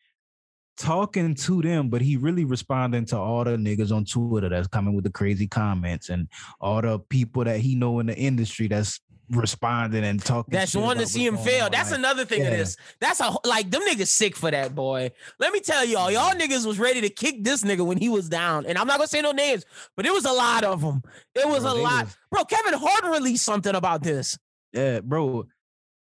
talking 0.77 1.35
to 1.35 1.63
them, 1.63 1.89
but 1.89 2.03
he 2.03 2.17
really 2.17 2.45
responding 2.45 3.05
to 3.07 3.19
all 3.19 3.45
the 3.45 3.57
niggas 3.57 3.95
on 3.95 4.05
Twitter 4.05 4.49
that's 4.49 4.69
coming 4.69 4.95
with 4.95 5.05
the 5.05 5.11
crazy 5.11 5.47
comments 5.47 6.09
and 6.09 6.29
all 6.61 6.83
the 6.83 6.99
people 6.99 7.45
that 7.45 7.61
he 7.61 7.75
know 7.75 8.01
in 8.01 8.07
the 8.07 8.17
industry 8.17 8.67
that's 8.67 9.01
responding 9.31 10.05
and 10.05 10.23
talking. 10.23 10.53
That's 10.53 10.75
one 10.75 10.99
to 10.99 11.07
see 11.07 11.25
him 11.25 11.37
fail. 11.37 11.67
on. 11.67 11.71
That's 11.71 11.91
Like, 11.91 11.99
another 11.99 12.25
thing 12.25 12.43
of 12.43 12.51
this. 12.51 12.77
That's 13.01 13.21
a 13.21 13.35
like 13.45 13.71
them 13.71 13.83
niggas 13.83 14.09
sick 14.09 14.37
for 14.37 14.51
that 14.51 14.75
boy. 14.75 15.13
Let 15.39 15.53
me 15.53 15.61
tell 15.61 15.85
y'all, 15.85 16.11
y'all 16.11 16.33
mm-hmm. 16.33 16.41
niggas 16.41 16.67
was 16.67 16.79
ready 16.79 17.01
to 17.03 17.09
kick 17.09 17.43
this 17.43 17.63
nigga 17.63 17.87
when 17.87 17.99
he 17.99 18.09
was 18.09 18.29
down. 18.29 18.67
And 18.67 18.77
I'm 18.77 18.87
not 18.87 18.99
gonna 18.99 19.09
say 19.09 19.23
no 19.23 19.33
names, 19.33 19.65
but 19.97 20.07
it 20.07 20.13
was 20.13 20.25
a 20.25 20.33
lot 20.33 20.65
of 20.65 20.81
them. 20.81 21.03
It 21.35 21.49
was 21.49 21.63
Bro, 21.63 21.73
a 21.73 21.75
lot. 21.75 22.05
was- 22.05 22.17
Bro, 22.31 22.45
Kevin 22.45 22.75
Hart 22.75 23.05
released 23.05 23.45
something 23.45 23.75
about 23.75 24.03
this. 24.03 24.37
Yeah, 24.73 25.01
bro. 25.01 25.47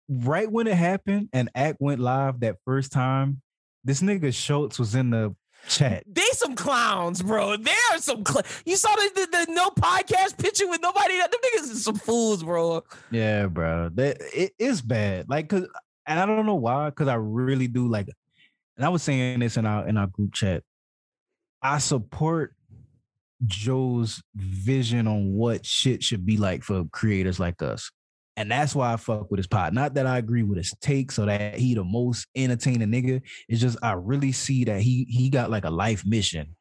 Right 0.08 0.50
when 0.50 0.66
it 0.66 0.74
happened 0.76 1.28
and 1.32 1.50
Ak 1.54 1.76
went 1.80 2.00
live 2.00 2.40
that 2.40 2.56
first 2.64 2.92
time, 2.92 3.42
this 3.84 4.00
nigga 4.00 4.34
Schulz 4.34 4.78
was 4.78 4.94
in 4.94 5.10
the 5.10 5.34
chat. 5.68 6.04
They 6.06 6.22
some 6.32 6.54
clowns, 6.54 7.22
bro. 7.22 7.56
They 7.56 7.70
are 7.92 7.98
some. 7.98 8.24
Cl- 8.24 8.44
you 8.64 8.76
saw 8.76 8.94
the, 8.94 9.10
the, 9.14 9.46
the 9.46 9.52
no 9.52 9.68
podcast 9.70 10.38
picture 10.38 10.68
with 10.68 10.80
nobody. 10.80 11.18
Them 11.18 11.28
niggas 11.30 11.70
is 11.70 11.84
some 11.84 11.96
fools, 11.96 12.42
bro. 12.42 12.84
Yeah, 13.10 13.46
bro. 13.46 13.90
That 13.94 14.18
it 14.34 14.52
is 14.58 14.80
bad. 14.80 15.28
Like, 15.28 15.48
cause 15.48 15.68
and 16.06 16.18
I 16.18 16.24
don't 16.24 16.46
know 16.46 16.54
why, 16.54 16.88
because 16.88 17.08
I 17.08 17.14
really 17.14 17.68
do 17.68 17.86
like 17.86 18.08
and 18.78 18.86
I 18.86 18.88
was 18.90 19.02
saying 19.02 19.40
this 19.40 19.56
in 19.56 19.66
our 19.66 19.86
in 19.86 19.96
our 19.96 20.06
group 20.06 20.32
chat. 20.32 20.62
I 21.60 21.78
support 21.78 22.54
Joe's 23.44 24.22
vision 24.36 25.08
on 25.08 25.34
what 25.34 25.66
shit 25.66 26.02
should 26.04 26.24
be 26.24 26.36
like 26.36 26.62
for 26.62 26.84
creators 26.92 27.40
like 27.40 27.60
us. 27.60 27.90
And 28.38 28.48
that's 28.48 28.72
why 28.72 28.92
I 28.92 28.96
fuck 28.96 29.32
with 29.32 29.38
his 29.38 29.48
pot. 29.48 29.74
Not 29.74 29.94
that 29.94 30.06
I 30.06 30.18
agree 30.18 30.44
with 30.44 30.58
his 30.58 30.72
take, 30.80 31.10
so 31.10 31.26
that 31.26 31.58
he 31.58 31.74
the 31.74 31.82
most 31.82 32.28
entertaining 32.36 32.88
nigga. 32.88 33.20
It's 33.48 33.60
just 33.60 33.76
I 33.82 33.94
really 33.94 34.30
see 34.30 34.62
that 34.64 34.80
he 34.80 35.06
he 35.08 35.28
got 35.28 35.50
like 35.50 35.64
a 35.64 35.70
life 35.70 36.06
mission 36.06 36.54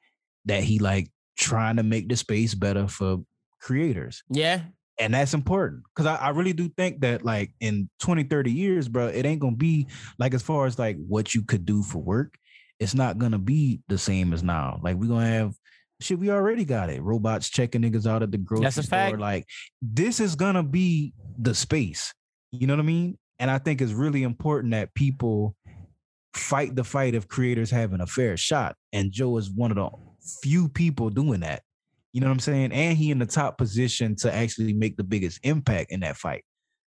that 0.45 0.63
he 0.63 0.80
like 0.80 1.11
trying 1.38 1.75
to 1.75 1.84
make 1.84 2.09
the 2.09 2.15
space 2.15 2.55
better 2.55 2.88
for 2.88 3.19
creators 3.61 4.23
Yeah, 4.32 4.61
and 4.99 5.13
that's 5.13 5.36
important 5.36 5.84
because 5.93 6.07
I, 6.07 6.15
I 6.15 6.30
really 6.30 6.53
do 6.53 6.67
think 6.69 7.01
that 7.01 7.23
like 7.23 7.53
in 7.59 7.89
20 7.99 8.23
30 8.23 8.51
years 8.51 8.88
bro 8.88 9.07
it 9.07 9.25
ain't 9.25 9.39
gonna 9.39 9.55
be 9.55 9.88
like 10.17 10.34
as 10.34 10.41
far 10.41 10.65
as 10.65 10.80
like 10.80 10.97
what 11.07 11.36
you 11.36 11.43
could 11.43 11.65
do 11.65 11.84
for 11.84 11.99
work 11.99 12.38
it's 12.80 12.95
not 12.95 13.17
gonna 13.17 13.38
be 13.38 13.82
the 13.88 13.97
same 13.97 14.34
as 14.34 14.43
now 14.43 14.80
like 14.84 14.95
we're 14.95 15.07
gonna 15.07 15.28
have 15.28 15.53
shit 15.99 16.19
we 16.19 16.29
already 16.29 16.65
got 16.65 16.89
it 16.89 17.01
robots 17.01 17.49
checking 17.49 17.81
niggas 17.81 18.05
out 18.05 18.23
at 18.23 18.31
the 18.31 18.37
grocery 18.37 18.63
That's 18.65 18.77
a 18.77 18.83
store 18.83 18.97
fact. 18.97 19.19
like 19.19 19.45
this 19.81 20.19
is 20.19 20.35
gonna 20.35 20.63
be 20.63 21.13
the 21.39 21.55
space 21.55 22.13
you 22.51 22.67
know 22.67 22.73
what 22.73 22.81
i 22.81 22.85
mean 22.85 23.17
and 23.39 23.49
i 23.49 23.57
think 23.57 23.81
it's 23.81 23.93
really 23.93 24.23
important 24.23 24.71
that 24.71 24.93
people 24.93 25.55
fight 26.33 26.75
the 26.75 26.83
fight 26.83 27.15
of 27.15 27.27
creators 27.27 27.71
having 27.71 28.01
a 28.01 28.07
fair 28.07 28.37
shot 28.37 28.75
and 28.93 29.11
joe 29.11 29.37
is 29.37 29.49
one 29.49 29.71
of 29.71 29.77
the 29.77 29.89
few 30.43 30.69
people 30.69 31.09
doing 31.09 31.39
that 31.39 31.63
you 32.17 32.21
know 32.21 32.29
what 32.29 32.33
I'm 32.33 32.39
saying? 32.39 32.71
And 32.71 32.97
he 32.97 33.11
in 33.11 33.19
the 33.19 33.27
top 33.27 33.59
position 33.59 34.15
to 34.17 34.33
actually 34.33 34.73
make 34.73 34.97
the 34.97 35.03
biggest 35.03 35.39
impact 35.43 35.91
in 35.91 35.99
that 35.99 36.17
fight. 36.17 36.43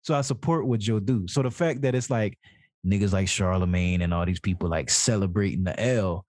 So 0.04 0.14
I 0.14 0.22
support 0.22 0.68
what 0.68 0.82
Joe 0.82 1.00
do. 1.00 1.28
So 1.28 1.42
the 1.42 1.50
fact 1.50 1.82
that 1.82 1.96
it's 1.96 2.12
like 2.12 2.38
niggas 2.86 3.12
like 3.12 3.26
Charlamagne 3.26 4.04
and 4.04 4.14
all 4.14 4.24
these 4.24 4.40
people 4.40 4.70
like 4.70 4.90
celebrating 4.92 5.64
the 5.64 5.80
L, 5.80 6.26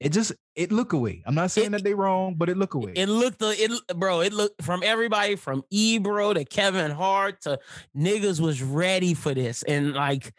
it 0.00 0.10
just 0.10 0.32
it 0.54 0.70
look 0.70 0.92
away. 0.92 1.22
I'm 1.26 1.34
not 1.34 1.50
saying 1.50 1.68
It- 1.68 1.70
that 1.70 1.84
they 1.84 1.94
wrong, 1.94 2.34
but 2.36 2.48
it 2.48 2.56
look 2.56 2.74
away. 2.74 2.92
it 2.94 3.08
looked 3.08 3.38
the 3.40 3.48
it 3.50 3.70
bro. 3.98 4.20
It 4.20 4.32
looked 4.32 4.62
from 4.62 4.82
everybody 4.84 5.34
from 5.36 5.62
Ebro 5.70 6.34
to 6.34 6.44
Kevin 6.44 6.90
Hart 6.90 7.40
to 7.42 7.58
niggas 7.96 8.40
was 8.40 8.62
ready 8.62 9.14
for 9.14 9.34
this, 9.34 9.62
and 9.64 9.94
like 9.94 10.32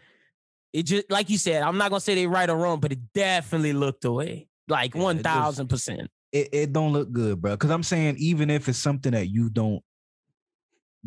it 0.72 0.84
just 0.84 1.10
like 1.12 1.30
you 1.30 1.38
said. 1.38 1.62
I'm 1.64 1.78
not 1.78 1.90
gonna 1.90 2.00
say 2.00 2.16
they 2.16 2.28
right 2.28 2.50
or 2.50 2.56
wrong, 2.58 2.80
but 2.80 2.92
it 2.92 3.00
definitely 3.14 3.74
looked 3.74 4.06
away. 4.06 4.48
Like 4.68 4.94
Yeah, 4.96 5.02
it 5.02 5.04
one 5.04 5.20
thousand 5.20 5.68
percent. 5.68 6.10
it, 6.32 6.50
it 6.54 6.74
don't 6.74 6.94
look 6.94 7.12
good, 7.12 7.42
bro. 7.42 7.52
Because 7.52 7.72
I'm 7.72 7.84
saying 7.84 8.16
even 8.20 8.50
if 8.50 8.70
it's 8.70 8.78
something 8.80 9.12
that 9.14 9.30
you 9.30 9.50
don't 9.50 9.82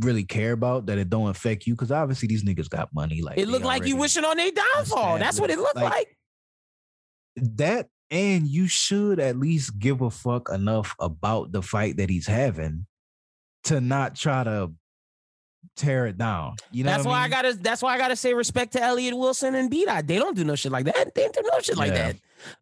really 0.00 0.24
care 0.24 0.52
about, 0.52 0.86
that 0.86 0.98
it 0.98 1.08
don't 1.08 1.28
affect 1.28 1.66
you, 1.66 1.74
because 1.74 1.92
obviously 1.92 2.26
these 2.26 2.42
niggas 2.44 2.68
got 2.68 2.92
money. 2.92 3.22
Like 3.22 3.38
It 3.38 3.46
looked 3.48 3.64
like 3.64 3.86
you 3.86 3.96
wishing 3.96 4.24
on 4.24 4.36
their 4.36 4.50
downfall. 4.50 5.18
That's 5.18 5.38
what 5.40 5.50
it 5.50 5.58
looked 5.58 5.76
Like, 5.76 5.84
like. 5.94 6.18
that 7.36 7.88
and 8.12 8.46
you 8.46 8.68
should 8.68 9.18
at 9.18 9.38
least 9.38 9.78
give 9.80 10.02
a 10.02 10.10
fuck 10.10 10.50
enough 10.52 10.94
about 11.00 11.50
the 11.50 11.62
fight 11.62 11.96
that 11.96 12.10
he's 12.10 12.26
having 12.26 12.86
to 13.64 13.80
not 13.80 14.14
try 14.14 14.44
to 14.44 14.70
tear 15.76 16.06
it 16.06 16.18
down. 16.18 16.56
You 16.70 16.84
know, 16.84 16.90
that's 16.90 17.04
why 17.06 17.20
I, 17.20 17.22
mean? 17.22 17.30
gotta. 17.30 17.54
That's 17.54 17.82
why 17.82 17.94
I 17.94 17.98
gotta 17.98 18.16
say 18.16 18.34
respect 18.34 18.72
to 18.74 18.82
Elliott 18.82 19.16
Wilson 19.16 19.54
and 19.54 19.70
B 19.70 19.84
Dot. 19.84 20.06
They 20.06 20.16
don't 20.18 20.36
do 20.36 20.44
no 20.44 20.54
shit 20.56 20.72
like 20.72 20.84
that. 20.86 21.14
They 21.14 21.22
don't 21.22 21.34
do 21.34 21.42
no 21.52 21.60
shit 21.60 21.76
like 21.76 21.92
Yeah. 21.92 22.12
that. 22.12 22.16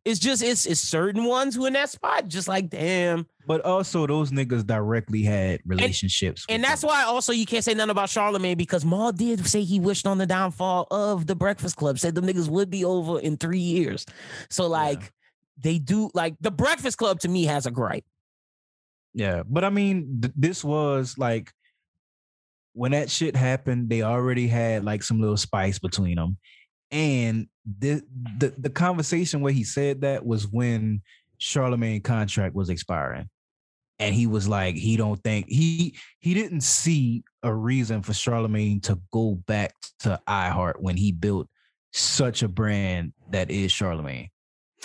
It's 0.05 0.20
just 0.20 0.42
it's 0.42 0.66
it's 0.66 0.80
certain 0.80 1.24
ones 1.24 1.55
who 1.55 1.64
in 1.66 1.72
that 1.72 1.88
spot 1.88 2.28
just 2.28 2.46
like 2.46 2.68
damn. 2.68 3.26
But 3.46 3.62
also, 3.62 4.07
those 4.07 4.30
niggas 4.30 4.64
directly 4.66 5.22
had 5.22 5.61
relationships, 5.64 6.44
And 6.48 6.62
with 6.62 6.68
that's 6.68 6.84
why 6.84 7.03
also 7.03 7.32
you 7.32 7.46
can't 7.46 7.64
say 7.64 7.72
nothing 7.74 7.90
about 7.90 8.11
Charlamagne 8.11 8.59
because 8.59 8.84
Mal 8.84 9.11
did 9.11 9.44
say 9.46 9.62
he 9.64 9.80
wished 9.80 10.07
on 10.07 10.18
the 10.18 10.26
downfall 10.26 10.86
of 10.90 11.26
the 11.26 11.34
Breakfast 11.34 11.76
Club. 11.76 11.98
Said 11.98 12.14
the 12.14 12.20
niggas 12.20 12.48
would 12.51 12.68
be 12.70 12.84
over 12.84 13.18
in 13.18 13.38
three 13.38 13.59
years. 13.59 14.05
So 14.51 14.66
like 14.68 15.11
they 15.61 15.78
do 15.78 16.11
like 16.14 16.34
the 16.40 16.50
Breakfast 16.50 16.98
Club 16.98 17.20
to 17.20 17.28
me 17.28 17.44
has 17.44 17.66
a 17.66 17.70
gripe. 17.70 18.04
Yeah, 19.14 19.42
but 19.46 19.64
I 19.64 19.70
mean, 19.70 20.20
th- 20.22 20.34
this 20.36 20.64
was 20.64 21.16
like 21.18 21.52
when 22.72 22.92
that 22.92 23.11
shit 23.11 23.36
happened. 23.36 23.88
They 23.88 24.02
already 24.02 24.46
had 24.46 24.84
like 24.84 25.02
some 25.02 25.20
little 25.20 25.36
spice 25.36 25.78
between 25.78 26.16
them, 26.16 26.36
and 26.90 27.48
the 27.78 28.02
the 28.38 28.54
the 28.56 28.70
conversation 28.70 29.40
where 29.40 29.52
he 29.52 29.64
said 29.64 30.02
that 30.02 30.24
was 30.24 30.46
when 30.46 31.02
Charlamagne 31.40 32.04
contract 32.04 32.54
was 32.54 32.70
expiring, 32.70 33.28
and 33.98 34.14
he 34.14 34.26
was 34.26 34.48
like, 34.48 34.76
he 34.76 34.96
don't 34.96 35.22
think 35.22 35.46
he 35.48 35.96
he 36.20 36.34
didn't 36.34 36.62
see 36.62 37.24
a 37.42 37.52
reason 37.52 38.02
for 38.02 38.12
Charlamagne 38.12 38.82
to 38.84 39.00
go 39.12 39.34
back 39.46 39.74
to 40.00 40.20
iHeart 40.28 40.80
when 40.80 40.96
he 40.96 41.11
built 41.11 41.48
such 41.92 42.42
a 42.42 42.48
brand 42.48 43.12
that 43.30 43.50
is 43.50 43.72
Charlamagne. 43.72 44.28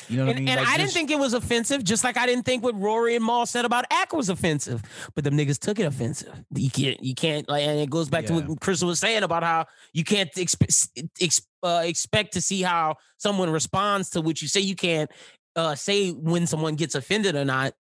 You 0.10 0.18
know 0.18 0.26
what 0.26 0.30
And, 0.32 0.38
I 0.38 0.40
mean? 0.42 0.50
and 0.50 0.62
Like, 0.62 0.70
I 0.70 0.78
didn't 0.78 0.92
think 0.92 1.12
it 1.12 1.20
was 1.20 1.34
offensive, 1.34 1.84
just 1.84 2.04
like 2.04 2.18
I 2.18 2.26
didn't 2.26 2.44
think 2.44 2.64
what 2.64 2.80
Rory 2.80 3.16
and 3.16 3.26
Mal 3.26 3.46
said 3.46 3.66
about 3.66 3.86
Ak 3.92 4.14
was 4.14 4.30
offensive. 4.30 4.82
But 5.14 5.24
them 5.24 5.38
niggas 5.38 5.60
took 5.60 5.80
it 5.80 5.84
offensive. 5.84 6.34
You 6.54 6.70
can't, 6.70 7.02
you 7.04 7.16
can't 7.16 7.48
like, 7.50 7.64
and 7.64 7.80
it 7.80 7.90
goes 7.90 8.10
back 8.10 8.26
to 8.26 8.34
what 8.34 8.60
Crystal 8.60 8.88
was 8.88 9.00
saying 9.00 9.24
about 9.24 9.44
how 9.44 9.66
you 9.94 10.04
can't 10.04 10.32
expe- 10.34 11.10
ex, 11.22 11.42
uh, 11.64 11.82
expect 11.86 12.34
to 12.34 12.42
see 12.42 12.62
how 12.62 12.96
someone 13.18 13.50
responds 13.50 14.10
to 14.12 14.22
what 14.22 14.42
you 14.42 14.48
say. 14.48 14.60
You 14.60 14.76
can't 14.76 15.10
uh, 15.56 15.76
say 15.76 16.12
when 16.12 16.48
someone 16.48 16.76
gets 16.76 16.96
offended 16.96 17.36
or 17.36 17.46
not. 17.46 17.74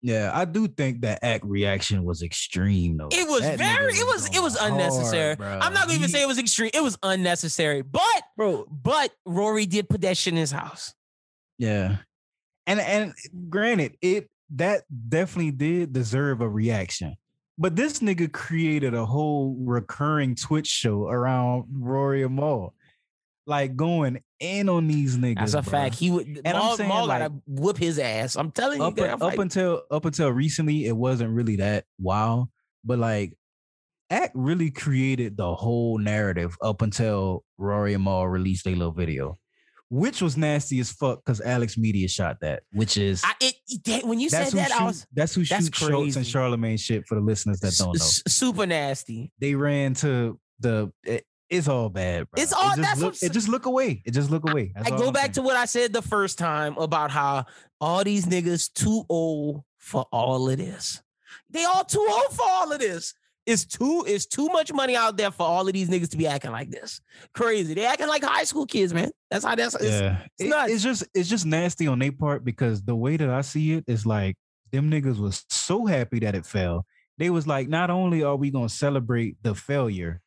Yeah, 0.00 0.30
I 0.32 0.44
do 0.44 0.68
think 0.68 1.00
that 1.00 1.18
act 1.24 1.44
reaction 1.44 2.04
was 2.04 2.22
extreme 2.22 2.98
though. 2.98 3.08
It 3.10 3.28
was 3.28 3.40
That 3.40 3.58
very, 3.58 3.94
it 3.94 4.06
was, 4.06 4.28
it 4.32 4.40
was 4.40 4.54
unnecessary. 4.54 5.34
bruh. 5.34 5.58
I'm 5.60 5.72
not 5.72 5.88
gonna 5.88 5.94
even 5.98 6.08
say 6.08 6.22
it 6.22 6.28
was 6.28 6.38
extreme. 6.38 6.70
It 6.72 6.84
was 6.84 6.96
unnecessary. 7.02 7.82
But, 7.82 8.22
bro. 8.36 8.64
but 8.70 9.12
Rory 9.24 9.66
did 9.66 9.88
put 9.88 10.02
that 10.02 10.16
shit 10.16 10.34
in 10.34 10.38
his 10.38 10.52
house. 10.52 10.94
Yeah, 11.58 11.96
and 12.66 12.80
and 12.80 13.14
granted, 13.50 13.96
it 14.00 14.28
that 14.54 14.84
definitely 15.08 15.52
did 15.52 15.92
deserve 15.92 16.40
a 16.40 16.48
reaction. 16.48 17.16
But 17.60 17.74
this 17.74 17.98
nigga 17.98 18.32
created 18.32 18.94
a 18.94 19.04
whole 19.04 19.56
recurring 19.58 20.36
Twitch 20.36 20.68
show 20.68 21.08
around 21.08 21.64
Rory 21.72 22.22
and 22.22 22.36
Mal, 22.36 22.72
like 23.46 23.74
going 23.74 24.22
in 24.38 24.68
on 24.68 24.86
these 24.86 25.16
niggas. 25.16 25.52
That's 25.52 25.54
a 25.54 25.62
bruh. 25.62 25.70
fact. 25.70 25.94
He 25.96 26.10
would. 26.10 26.40
and 26.44 26.56
I'm 26.56 26.76
saying, 26.76 26.88
Mal 26.88 27.06
like, 27.06 27.20
gotta 27.20 27.34
whoop 27.46 27.76
his 27.76 27.98
ass. 27.98 28.36
I'm 28.36 28.52
telling 28.52 28.78
you. 28.80 28.86
up, 28.86 28.94
that 28.96 29.14
up 29.14 29.20
fight- 29.20 29.38
until 29.40 29.82
up 29.90 30.04
until 30.04 30.30
recently, 30.30 30.86
it 30.86 30.96
wasn't 30.96 31.34
really 31.34 31.56
that 31.56 31.84
wow. 31.98 32.48
But 32.84 33.00
like, 33.00 33.36
Ak 34.10 34.30
really 34.34 34.70
created 34.70 35.36
the 35.36 35.54
whole 35.54 35.98
narrative 35.98 36.56
up 36.62 36.82
until 36.82 37.44
Rory 37.58 37.94
and 37.94 38.04
Mal 38.04 38.28
released 38.28 38.64
their 38.64 38.76
little 38.76 38.92
video, 38.92 39.36
which 39.90 40.20
was 40.20 40.36
nasty 40.36 40.78
as 40.80 40.90
fuck 40.92 41.24
because 41.24 41.40
Alex 41.40 41.78
Media 41.78 42.08
shot 42.08 42.38
that. 42.40 42.62
Which 42.72 42.96
is 42.96 43.22
I, 43.24 43.32
it, 43.40 43.54
it- 43.68 43.84
that- 43.84 44.04
when 44.04 44.20
you 44.20 44.28
said 44.30 44.46
who 44.52 44.58
that, 44.58 44.72
I 44.72 44.84
was 44.84 45.06
that's 45.12 45.34
who 45.34 45.44
that's 45.44 45.64
shoots 45.66 45.78
Schulz 45.78 46.16
and. 46.16 46.24
Charlamagne 46.26 46.78
shit 46.80 47.06
for 47.06 47.14
the 47.14 47.20
listeners 47.20 47.60
that 47.60 47.74
don't 47.78 47.88
know. 47.98 48.04
s- 48.04 48.22
s- 48.26 48.32
super 48.32 48.66
nasty. 48.66 49.32
They 49.38 49.54
ran 49.54 49.94
to 49.94 50.38
the. 50.60 50.92
It, 51.04 51.24
it's 51.50 51.66
all 51.66 51.88
bad. 51.88 52.28
Bro. 52.30 52.42
It's 52.42 52.52
all- 52.52 52.72
It 52.72 52.76
just 52.76 52.82
that's 52.82 53.00
what 53.00 53.06
look, 53.06 53.14
I'm 53.22 53.26
it 53.26 53.32
just 53.32 53.48
look 53.48 53.64
away. 53.66 54.02
It 54.04 54.10
just 54.12 54.30
look 54.30 54.48
away. 54.50 54.72
That's 54.74 54.92
I 54.92 54.96
go 54.98 55.06
I'm 55.06 55.12
back 55.14 55.22
saying. 55.26 55.32
to 55.34 55.42
what 55.42 55.56
I 55.56 55.64
said 55.64 55.94
the 55.94 56.02
first 56.02 56.36
time 56.36 56.76
about 56.76 57.10
how 57.10 57.46
all 57.80 58.04
these 58.04 58.26
niggas 58.26 58.70
too 58.74 59.04
old 59.08 59.62
for 59.78 60.04
all 60.12 60.50
of 60.50 60.58
this. 60.58 61.00
They 61.48 61.64
all 61.64 61.84
too 61.84 62.06
old 62.06 62.32
for 62.36 62.44
all 62.46 62.70
of 62.70 62.78
this. 62.80 63.14
It's 63.48 63.64
too 63.64 64.04
it's 64.06 64.26
too 64.26 64.48
much 64.48 64.72
money 64.74 64.94
out 64.94 65.16
there 65.16 65.30
for 65.30 65.44
all 65.44 65.66
of 65.66 65.72
these 65.72 65.88
niggas 65.88 66.10
to 66.10 66.18
be 66.18 66.26
acting 66.26 66.50
like 66.52 66.70
this. 66.70 67.00
Crazy. 67.32 67.72
They 67.72 67.86
acting 67.86 68.06
like 68.08 68.22
high 68.22 68.44
school 68.44 68.66
kids, 68.66 68.92
man. 68.92 69.10
That's 69.30 69.44
how 69.44 69.54
that's 69.54 69.74
it's, 69.74 69.84
yeah, 69.84 70.18
it's 70.38 70.44
It- 70.44 70.48
nuts. 70.50 70.72
it's 70.72 70.82
just 70.82 71.04
it's 71.14 71.28
just 71.30 71.46
nasty 71.46 71.86
on 71.86 71.98
their 71.98 72.12
part 72.12 72.44
because 72.44 72.82
the 72.82 72.94
way 72.94 73.16
that 73.16 73.30
I 73.30 73.40
see 73.40 73.72
it 73.72 73.84
is 73.86 74.04
like 74.04 74.36
them 74.70 74.90
niggas 74.90 75.18
was 75.18 75.46
so 75.48 75.86
happy 75.86 76.18
that 76.20 76.34
it 76.34 76.44
fell. 76.44 76.84
They 77.16 77.30
was 77.30 77.46
like, 77.46 77.68
not 77.68 77.88
only 77.90 78.22
are 78.22 78.36
we 78.36 78.50
gonna 78.50 78.68
celebrate 78.68 79.36
the 79.42 79.54
failure, 79.54 80.20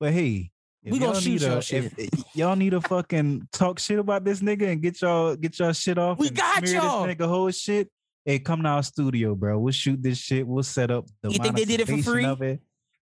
but 0.00 0.12
hey, 0.14 0.50
We 0.82 0.98
gonna 0.98 1.20
shoot 1.20 1.30
need 1.32 1.42
y'all 1.42 1.60
shit. 1.60 1.84
If, 1.84 1.98
if 1.98 2.24
y'all 2.34 2.56
need 2.56 2.70
to 2.70 2.80
fucking 2.80 3.48
talk 3.52 3.78
shit 3.78 3.98
about 3.98 4.24
this 4.24 4.40
nigga 4.40 4.72
and 4.72 4.80
get 4.80 5.02
y'all 5.02 5.36
get 5.36 5.58
y'all 5.58 5.72
shit 5.74 5.98
off. 5.98 6.18
We 6.18 6.28
and 6.28 6.36
got 6.36 6.66
smear 6.66 6.80
y'all. 6.80 7.06
This 7.06 7.14
nigga 7.14 7.28
whole 7.28 7.50
shit. 7.50 7.90
Hey, 8.24 8.38
come 8.38 8.62
to 8.62 8.68
our 8.68 8.82
studio, 8.82 9.34
bro. 9.34 9.58
We'll 9.58 9.72
shoot 9.72 10.02
this 10.02 10.18
shit. 10.18 10.46
We'll 10.46 10.62
set 10.62 10.90
up 10.90 11.06
the. 11.22 11.30
You 11.30 11.38
think 11.38 11.56
they 11.56 11.64
did 11.64 11.80
it 11.80 11.88
for 11.88 12.02
free? 12.02 12.24
It. 12.24 12.60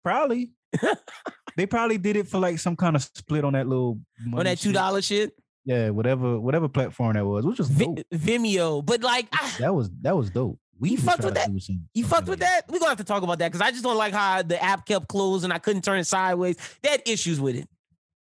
Probably. 0.03 0.51
they 1.57 1.66
probably 1.66 1.97
did 1.97 2.16
it 2.16 2.28
for 2.28 2.39
like 2.39 2.59
some 2.59 2.76
kind 2.78 2.95
of 2.95 3.03
split 3.03 3.43
on 3.43 3.53
that 3.53 3.68
little 3.68 3.99
on 4.34 4.45
that 4.45 4.59
two 4.59 4.70
shit. 4.70 4.76
dollar 4.76 5.01
shit. 5.01 5.34
Yeah, 5.66 5.89
whatever 5.89 6.39
whatever 6.39 6.68
platform 6.70 7.14
that 7.14 7.26
was, 7.26 7.45
which 7.45 7.59
was 7.59 7.70
dope. 7.70 7.99
Vimeo. 8.14 8.84
But 8.86 9.01
like 9.01 9.28
ah, 9.34 9.55
That 9.59 9.76
was 9.76 9.89
that 10.01 10.16
was 10.16 10.30
dope. 10.30 10.57
We 10.80 10.95
fucked 10.95 11.24
with 11.24 11.36
that? 11.36 11.49
some- 11.62 11.88
you 11.93 12.03
fucked 12.05 12.28
with 12.28 12.39
that? 12.39 12.64
We're 12.68 12.80
gonna 12.80 12.89
have 12.89 12.97
to 12.97 13.03
talk 13.03 13.22
about 13.22 13.38
that 13.39 13.51
because 13.51 13.62
I 13.62 13.70
just 13.70 13.84
don't 13.84 13.97
like 13.97 14.14
how 14.14 14.41
the 14.41 14.62
app 14.64 14.88
kept 14.88 15.07
closed 15.07 15.43
and 15.43 15.53
I 15.53 15.59
couldn't 15.59 15.84
turn 15.84 15.99
it 15.99 16.05
sideways. 16.05 16.55
They 16.82 16.89
had 16.89 17.03
issues 17.05 17.39
with 17.39 17.55
it. 17.55 17.70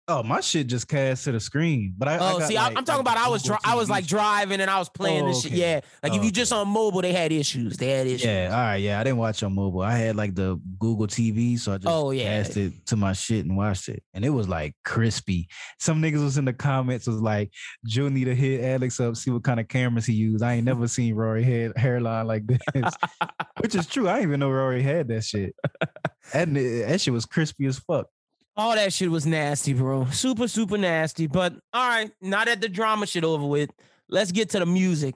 Oh, 0.08 0.22
my 0.22 0.40
shit 0.40 0.68
just 0.68 0.88
cast 0.88 1.24
to 1.24 1.32
the 1.32 1.40
screen. 1.40 1.96
But 1.98 2.08
I, 2.08 2.14
I 2.18 2.18
Oh, 2.34 2.38
got, 2.40 2.48
see, 2.48 2.58
I, 2.58 2.68
like- 2.68 2.78
I'm 2.78 2.86
talking 2.86 3.04
like 3.04 3.16
about 3.16 3.26
I 3.26 3.30
was 3.30 3.42
dri- 3.42 3.58
I 3.66 3.74
was 3.74 3.90
like 3.90 4.06
driving 4.06 4.62
and 4.62 4.70
I 4.70 4.78
was 4.78 4.88
playing 4.88 5.24
Oh, 5.24 5.28
this 5.30 5.42
shit. 5.42 5.54
okay. 5.54 5.60
Yeah, 5.62 5.80
like 6.04 6.14
if 6.14 6.20
Oh, 6.22 6.24
you 6.24 6.32
just 6.32 6.54
on 6.54 6.68
mobile, 6.68 7.02
they 7.02 7.12
had 7.12 7.32
issues. 7.32 7.78
They 7.78 7.90
had 7.90 8.06
issues. 8.06 8.24
Yeah, 8.26 8.50
all 8.52 8.58
right, 8.62 8.76
yeah. 8.76 9.00
I 9.00 9.04
didn't 9.04 9.18
watch 9.18 9.42
on 9.42 9.56
mobile. 9.56 9.82
I 9.82 9.94
had 9.98 10.16
like 10.16 10.36
the 10.36 10.62
Google 10.78 11.08
TV, 11.08 11.58
so 11.58 11.74
I 11.74 11.78
just 11.78 11.88
Oh, 11.88 12.12
yeah. 12.12 12.44
cast 12.44 12.56
it 12.56 12.86
to 12.86 12.96
my 12.96 13.14
shit 13.14 13.46
and 13.46 13.58
watched 13.58 13.90
it. 13.90 14.04
And 14.14 14.24
it 14.24 14.30
was 14.30 14.48
like 14.48 14.76
crispy. 14.86 15.48
Some 15.80 16.04
niggas 16.04 16.24
was 16.24 16.38
in 16.38 16.46
the 16.46 16.54
comments 16.54 17.08
was 17.08 17.20
like, 17.20 17.52
Joe 17.88 18.08
need 18.08 18.26
to 18.26 18.36
hit 18.36 18.64
Alex 18.64 19.00
up, 19.00 19.16
see 19.16 19.32
what 19.32 19.44
kind 19.44 19.60
of 19.60 19.68
cameras 19.68 20.06
he 20.06 20.14
used. 20.14 20.44
I 20.44 20.54
ain't 20.54 20.66
never 20.66 20.88
seen 20.88 21.16
Rory 21.16 21.42
head 21.44 21.74
hairline 21.78 22.28
like 22.28 22.44
this. 22.76 22.94
Which 23.60 23.74
is 23.74 23.88
true. 23.88 24.08
I 24.08 24.18
didn't 24.18 24.30
even 24.30 24.40
know 24.42 24.52
Rory 24.52 24.84
had 24.84 25.08
that 25.08 25.24
shit. 25.24 25.56
That, 26.32 26.54
that 26.54 27.02
shit 27.02 27.12
was 27.14 27.26
crispy 27.26 27.66
as 27.66 27.80
fuck. 27.80 28.06
All 28.58 28.76
that 28.76 28.94
shit 28.94 29.12
was 29.12 29.26
nasty, 29.26 29.74
bro. 29.74 30.06
Super, 30.06 30.48
super 30.48 30.78
nasty. 30.78 31.28
But 31.28 31.54
all 31.74 31.88
right, 31.88 32.12
now 32.22 32.46
that 32.46 32.62
the 32.62 32.70
drama 32.70 33.06
shit 33.06 33.24
over 33.24 33.46
with, 33.46 33.70
let's 34.10 34.32
get 34.32 34.50
to 34.52 34.60
the 34.60 34.66
music. 34.66 35.16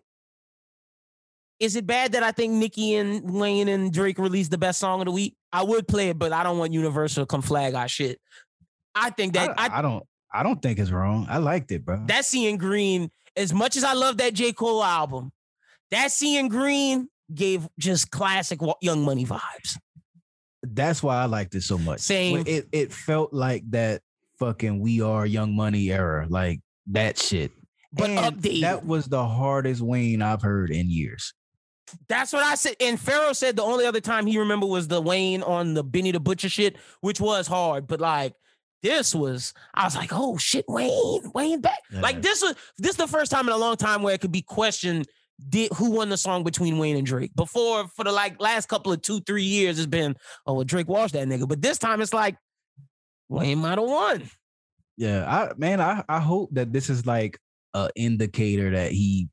Is 1.59 1.75
it 1.75 1.85
bad 1.85 2.13
that 2.13 2.23
I 2.23 2.31
think 2.31 2.53
Nicki 2.53 2.95
and 2.95 3.33
Wayne 3.33 3.67
and 3.67 3.91
Drake 3.91 4.17
released 4.17 4.51
the 4.51 4.57
best 4.57 4.79
song 4.79 5.01
of 5.01 5.05
the 5.05 5.11
week? 5.11 5.35
I 5.51 5.63
would 5.63 5.87
play 5.87 6.09
it, 6.09 6.19
but 6.19 6.31
I 6.31 6.43
don't 6.43 6.57
want 6.57 6.73
Universal 6.73 7.23
to 7.23 7.27
come 7.27 7.41
flag 7.41 7.73
our 7.73 7.87
shit. 7.87 8.19
I 8.95 9.09
think 9.09 9.33
that 9.33 9.51
I, 9.57 9.67
I, 9.67 9.79
I 9.79 9.81
don't 9.81 10.03
I 10.33 10.43
don't 10.43 10.61
think 10.61 10.79
it's 10.79 10.91
wrong. 10.91 11.25
I 11.29 11.37
liked 11.37 11.71
it, 11.71 11.85
bro. 11.85 12.03
that 12.07 12.25
seeing 12.25 12.57
green, 12.57 13.09
as 13.35 13.53
much 13.53 13.75
as 13.77 13.83
I 13.83 13.93
love 13.93 14.17
that 14.17 14.33
J. 14.33 14.53
Cole 14.53 14.83
album, 14.83 15.31
that 15.91 16.11
seeing 16.11 16.49
green 16.49 17.09
gave 17.33 17.67
just 17.77 18.11
classic 18.11 18.59
Young 18.81 19.03
Money 19.03 19.25
vibes. 19.25 19.77
That's 20.73 21.01
why 21.03 21.17
I 21.17 21.25
liked 21.25 21.55
it 21.55 21.61
so 21.61 21.77
much. 21.77 21.99
Same. 21.99 22.43
It 22.45 22.67
it 22.71 22.91
felt 22.91 23.33
like 23.33 23.63
that 23.71 24.01
fucking 24.39 24.79
we 24.79 25.01
are 25.01 25.25
young 25.25 25.55
money 25.55 25.91
era, 25.91 26.25
like 26.29 26.61
that 26.87 27.17
shit. 27.17 27.51
But 27.91 28.09
And 28.09 28.19
updated. 28.19 28.61
That 28.61 28.85
was 28.85 29.07
the 29.07 29.25
hardest 29.25 29.81
Wayne 29.81 30.21
I've 30.21 30.41
heard 30.41 30.69
in 30.69 30.89
years. 30.89 31.33
That's 32.07 32.31
what 32.31 32.43
I 32.43 32.55
said. 32.55 32.75
And 32.79 32.99
Pharaoh 32.99 33.33
said 33.33 33.55
the 33.55 33.63
only 33.63 33.85
other 33.85 34.01
time 34.01 34.27
he 34.27 34.37
remember 34.37 34.67
was 34.67 34.87
the 34.87 35.01
Wayne 35.01 35.41
on 35.41 35.73
the 35.73 35.83
Benny 35.83 36.11
the 36.11 36.19
Butcher 36.19 36.49
shit, 36.49 36.77
which 37.01 37.19
was 37.19 37.47
hard. 37.47 37.87
But 37.87 37.99
like 37.99 38.33
this 38.83 39.15
was, 39.15 39.53
I 39.73 39.85
was 39.85 39.95
like, 39.95 40.11
oh 40.13 40.37
shit, 40.37 40.65
Wayne, 40.67 41.31
Wayne 41.33 41.61
back. 41.61 41.79
Yeah. 41.91 42.01
Like 42.01 42.21
this 42.21 42.41
was 42.41 42.55
this 42.77 42.91
is 42.91 42.97
the 42.97 43.07
first 43.07 43.31
time 43.31 43.47
in 43.47 43.53
a 43.53 43.57
long 43.57 43.75
time 43.75 44.03
where 44.03 44.13
it 44.13 44.21
could 44.21 44.31
be 44.31 44.43
questioned. 44.43 45.07
Did 45.47 45.71
who 45.73 45.91
won 45.91 46.09
the 46.09 46.17
song 46.17 46.43
between 46.43 46.77
Wayne 46.77 46.97
and 46.97 47.05
Drake? 47.05 47.31
Before 47.35 47.87
for 47.95 48.03
the 48.03 48.11
like 48.11 48.39
last 48.41 48.67
couple 48.67 48.91
of 48.91 49.01
two, 49.01 49.21
three 49.21 49.43
years, 49.43 49.77
it's 49.79 49.87
been, 49.87 50.15
oh 50.45 50.53
well, 50.55 50.63
Drake 50.65 50.87
washed 50.87 51.13
that 51.13 51.27
nigga. 51.27 51.47
But 51.47 51.61
this 51.61 51.77
time 51.77 52.01
it's 52.01 52.13
like 52.13 52.35
Wayne 53.29 53.59
might 53.59 53.77
have 53.77 53.87
won. 53.87 54.29
Yeah, 54.97 55.25
I 55.25 55.53
man, 55.57 55.79
I 55.79 56.03
I 56.09 56.19
hope 56.19 56.49
that 56.53 56.73
this 56.73 56.89
is 56.89 57.05
like 57.05 57.39
a 57.73 57.89
indicator 57.95 58.71
that 58.71 58.91
he 58.91 59.29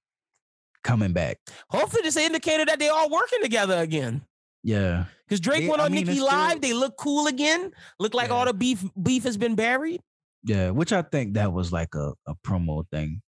coming 0.84 1.12
back. 1.12 1.38
Hopefully, 1.70 2.02
this 2.02 2.16
indicator 2.16 2.64
that 2.64 2.78
they 2.78 2.88
all 2.88 3.10
working 3.10 3.42
together 3.42 3.76
again. 3.78 4.22
Yeah, 4.62 5.04
Because 5.26 5.40
Drake 5.40 5.62
They- 5.62 5.68
went 5.68 5.80
I 5.80 5.84
on 5.86 5.92
mean, 5.92 6.04
Nicki 6.06 6.16
still- 6.18 6.26
Live. 6.26 6.60
They 6.60 6.72
look 6.72 6.96
cool 6.96 7.26
again. 7.28 7.72
Look 8.00 8.14
like 8.14 8.28
Yeah. 8.28 8.34
all 8.34 8.44
the 8.46 8.54
beef 8.54 8.84
beef 9.00 9.22
has 9.24 9.36
been 9.36 9.54
buried. 9.56 10.00
yeah, 10.44 10.70
which 10.70 10.92
I 10.92 11.02
think 11.02 11.34
that 11.34 11.52
was 11.52 11.72
like 11.72 11.94
a, 11.96 12.12
a 12.28 12.34
promo 12.44 12.84
thing. 12.92 13.20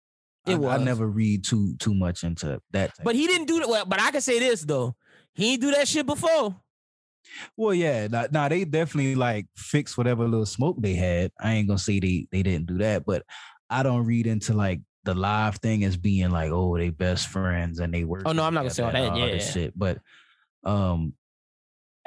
I, 0.47 0.51
It 0.51 0.55
I 0.55 0.57
was. 0.57 0.81
never 0.81 1.07
read 1.07 1.43
too 1.43 1.75
too 1.77 1.93
much 1.93 2.23
into 2.23 2.61
that. 2.71 2.93
But 3.03 3.15
he 3.15 3.27
didn't 3.27 3.47
do 3.47 3.59
that. 3.59 3.69
Well, 3.69 3.85
but 3.85 3.99
I 3.99 4.11
can 4.11 4.21
say 4.21 4.39
this 4.39 4.61
though. 4.61 4.95
He 5.33 5.53
ain't 5.53 5.61
do 5.61 5.71
that 5.71 5.87
shit 5.87 6.05
before. 6.05 6.55
Well, 7.55 7.73
yeah, 7.73 8.07
nah, 8.07 8.27
nah, 8.31 8.47
they 8.47 8.63
definitely 8.63 9.15
like 9.15 9.47
fixed 9.55 9.97
whatever 9.97 10.27
little 10.27 10.45
smoke 10.45 10.77
they 10.79 10.95
had. 10.95 11.31
I 11.39 11.53
ain't 11.53 11.67
gonna 11.67 11.77
say 11.77 11.99
they 11.99 12.27
they 12.31 12.43
didn't 12.43 12.67
do 12.67 12.77
that, 12.79 13.05
but 13.05 13.23
I 13.69 13.83
don't 13.83 14.05
read 14.05 14.27
into 14.27 14.53
like 14.53 14.81
the 15.03 15.13
live 15.13 15.57
thing 15.57 15.83
as 15.83 15.97
being 15.97 16.31
like, 16.31 16.51
oh, 16.51 16.77
they 16.77 16.89
best 16.89 17.27
friends 17.27 17.79
and 17.79 17.93
they 17.93 18.03
work. 18.03 18.23
Oh, 18.25 18.33
no, 18.33 18.43
I'm 18.43 18.53
not 18.53 18.61
gonna 18.61 18.69
say 18.71 18.83
all 18.83 18.91
that, 18.91 19.13
this 19.15 19.47
yeah. 19.47 19.51
shit. 19.51 19.73
But 19.77 19.99
um, 20.63 21.13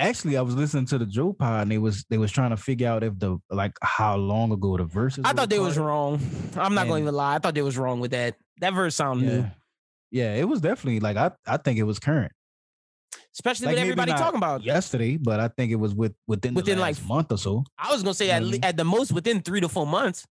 actually, 0.01 0.36
I 0.36 0.43
was 0.43 0.55
listening 0.56 0.86
to 0.86 0.98
the 0.98 1.06
Joe 1.06 1.32
Pod 1.32 1.62
and 1.62 1.70
they 1.70 1.78
was 1.78 2.05
they 2.10 2.18
was 2.18 2.32
trying 2.32 2.51
to 2.51 2.56
figure 2.56 2.89
out 2.89 3.05
if 3.05 3.18
the 3.18 3.39
like 3.51 3.72
how 3.82 4.16
long 4.16 4.51
ago 4.52 4.77
the 4.77 4.85
verses. 4.85 5.22
I 5.24 5.32
thought 5.32 5.51
they 5.51 5.59
was 5.60 5.78
wrong. 5.78 6.20
I'm 6.56 6.74
not 6.74 6.89
gonna 6.89 7.01
even 7.02 7.14
lie. 7.14 7.36
I 7.36 7.39
thought 7.39 7.55
they 7.55 7.62
was 7.62 7.78
wrong 7.78 8.01
with 8.01 8.10
that. 8.12 8.36
That 8.60 8.74
verse 8.74 8.94
sound 8.97 9.22
new, 9.22 9.39
Yeah, 9.39 9.51
yeah, 10.10 10.35
it 10.35 10.44
was 10.48 10.60
definitely 10.60 11.01
like 11.01 11.16
I 11.16 11.31
I 11.47 11.56
think 11.59 11.78
it 11.78 11.85
was 11.85 11.98
current. 11.98 12.32
especially 13.35 13.66
Like, 13.66 13.74
with 13.77 13.82
everybody 13.82 14.12
talking 14.12 14.39
about. 14.39 14.62
yesterday, 14.64 15.16
but 15.16 15.39
I 15.40 15.48
think 15.48 15.70
it 15.72 15.77
was 15.77 15.94
with 15.94 16.14
within 16.27 16.55
Within, 16.55 16.77
the 16.77 16.82
like, 16.82 17.02
month 17.06 17.31
or 17.32 17.39
so. 17.39 17.64
I 17.78 17.93
was 17.93 18.02
gonna 18.02 18.14
say 18.14 18.31
at, 18.31 18.43
at 18.64 18.77
the 18.77 18.85
most 18.85 19.12
within 19.12 19.40
three 19.43 19.60
to 19.60 19.68
four 19.68 19.86
months. 19.86 20.27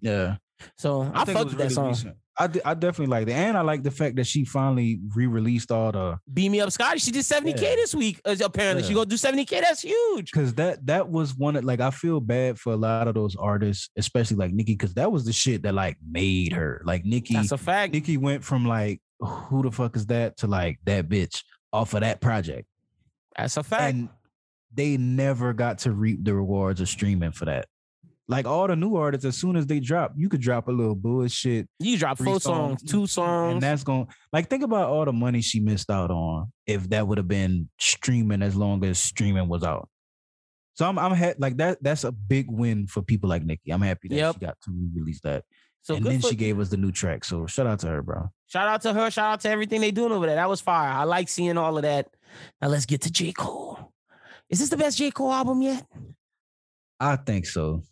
Yeah. 0.00 0.36
So 0.78 1.02
I, 1.14 1.22
it 1.22 1.26
fucked 1.28 1.50
with 1.50 1.58
that 1.58 1.58
really 1.64 1.74
song. 1.74 1.88
recent. 1.88 2.16
I, 2.38 2.48
I 2.64 2.72
definitely 2.74 3.06
like 3.08 3.28
it, 3.28 3.32
and 3.32 3.58
I 3.58 3.60
like 3.60 3.82
the 3.82 3.90
fact 3.90 4.16
that 4.16 4.26
she 4.26 4.44
finally 4.46 5.00
re-released 5.14 5.70
all 5.70 5.92
the 5.92 6.18
Beam 6.32 6.52
me 6.52 6.60
up, 6.60 6.70
Scotty. 6.72 6.98
She 6.98 7.10
did 7.10 7.24
70k 7.24 7.60
Yeah. 7.60 7.76
this 7.76 7.94
week. 7.94 8.20
uh, 8.24 8.34
apparently, 8.42 8.82
she 8.84 8.94
gonna 8.94 9.04
do 9.06 9.16
70k. 9.16 9.60
That's 9.60 9.82
huge. 9.82 10.30
because 10.32 10.54
that 10.54 10.84
that 10.86 11.08
was 11.10 11.36
one 11.36 11.56
of 11.56 11.64
like 11.64 11.80
I 11.80 11.90
feel 11.90 12.20
bad 12.20 12.58
for 12.58 12.72
a 12.72 12.76
lot 12.76 13.06
of 13.06 13.14
those 13.14 13.36
artists, 13.36 13.90
especially 13.98 14.38
like 14.38 14.52
Nicki, 14.52 14.72
because 14.72 14.94
that 14.94 15.12
was 15.12 15.24
the 15.26 15.32
shit 15.32 15.62
that 15.64 15.74
like 15.74 15.98
made 16.10 16.52
her. 16.52 16.80
Like 16.86 17.04
Nicki, 17.04 17.34
That's 17.34 17.52
a 17.52 17.58
fact. 17.58 17.92
Nicki 17.92 18.16
went 18.16 18.42
from 18.42 18.64
like 18.66 19.00
who 19.20 19.62
the 19.62 19.70
fuck 19.70 19.94
is 19.96 20.06
that 20.06 20.38
to 20.38 20.46
like 20.46 20.78
that 20.84 21.08
bitch 21.10 21.42
off 21.72 21.92
of 21.94 22.00
that 22.00 22.20
project, 22.22 22.66
That's 23.36 23.56
a 23.58 23.62
fact. 23.62 23.94
and 23.94 24.08
they 24.74 24.96
never 24.96 25.52
got 25.52 25.78
to 25.80 25.92
reap 25.92 26.24
the 26.24 26.34
rewards 26.34 26.80
of 26.80 26.88
streaming 26.88 27.32
for 27.32 27.44
that. 27.44 27.66
Like 28.32 28.46
all 28.46 28.66
the 28.66 28.74
new 28.76 28.96
artists, 28.96 29.24
as 29.24 29.36
soon 29.36 29.56
as 29.56 29.66
they 29.66 29.78
drop, 29.80 30.12
you 30.16 30.28
could 30.28 30.40
drop 30.40 30.68
a 30.68 30.72
little 30.72 30.94
bullshit 30.94 31.68
you 31.78 31.96
drop 31.98 32.18
four 32.18 32.40
songs, 32.40 32.80
songs, 32.90 33.14
two 33.14 33.22
and 33.22 33.60
that's 33.60 33.84
going 33.84 34.08
like 34.32 34.48
think 34.48 34.62
about 34.62 34.88
all 34.88 35.04
the 35.04 35.12
money 35.12 35.40
she 35.40 35.60
missed 35.60 35.90
out 35.90 36.10
on 36.10 36.50
if 36.66 36.88
that 36.90 37.06
would 37.06 37.18
have 37.18 37.28
been 37.28 37.68
streaming 37.78 38.42
as 38.42 38.56
long 38.56 38.84
as 38.84 38.98
streaming 38.98 39.48
was 39.48 39.62
out. 39.62 39.88
So 40.74 40.88
I'm 40.88 40.98
I'm 40.98 41.12
ha- 41.14 41.34
like 41.38 41.58
that 41.58 41.82
that's 41.82 42.04
a 42.04 42.12
big 42.12 42.50
win 42.50 42.86
for 42.86 43.02
people 43.02 43.28
like 43.28 43.44
Nicki. 43.44 43.70
I'm 43.70 43.82
happy 43.82 44.08
that 44.08 44.14
Yep. 44.14 44.34
she 44.34 44.40
got 44.46 44.56
to 44.64 44.70
release 44.94 45.20
that. 45.20 45.44
So 45.82 45.96
and 45.96 46.06
then 46.06 46.20
for, 46.20 46.28
she 46.28 46.36
gave 46.36 46.58
us 46.60 46.68
the 46.70 46.76
new 46.76 46.92
track. 46.92 47.24
So 47.24 47.46
shout 47.46 47.66
out 47.66 47.80
to 47.80 47.88
her, 47.88 48.02
bro. 48.02 48.30
shout 48.46 48.68
out 48.68 48.82
to 48.82 48.92
her. 48.94 49.10
Shout 49.10 49.32
out 49.34 49.40
to 49.40 49.50
everything 49.50 49.80
they 49.80 49.90
doing 49.90 50.12
over 50.12 50.26
there. 50.26 50.36
That 50.36 50.48
was 50.48 50.60
fire. 50.60 50.90
I 50.92 51.04
like 51.04 51.28
seeing 51.28 51.58
all 51.58 51.76
of 51.76 51.82
that. 51.82 52.08
Now 52.60 52.68
let's 52.68 52.86
get 52.86 53.02
to 53.02 53.10
J. 53.12 53.32
Cole. 53.32 53.92
Is 54.48 54.60
this 54.60 54.68
the 54.68 54.76
best 54.76 54.96
J. 54.98 55.10
Cole 55.10 55.32
album 55.32 55.60
yet? 55.62 55.84
I 57.00 57.16
think 57.16 57.46
so. 57.46 57.82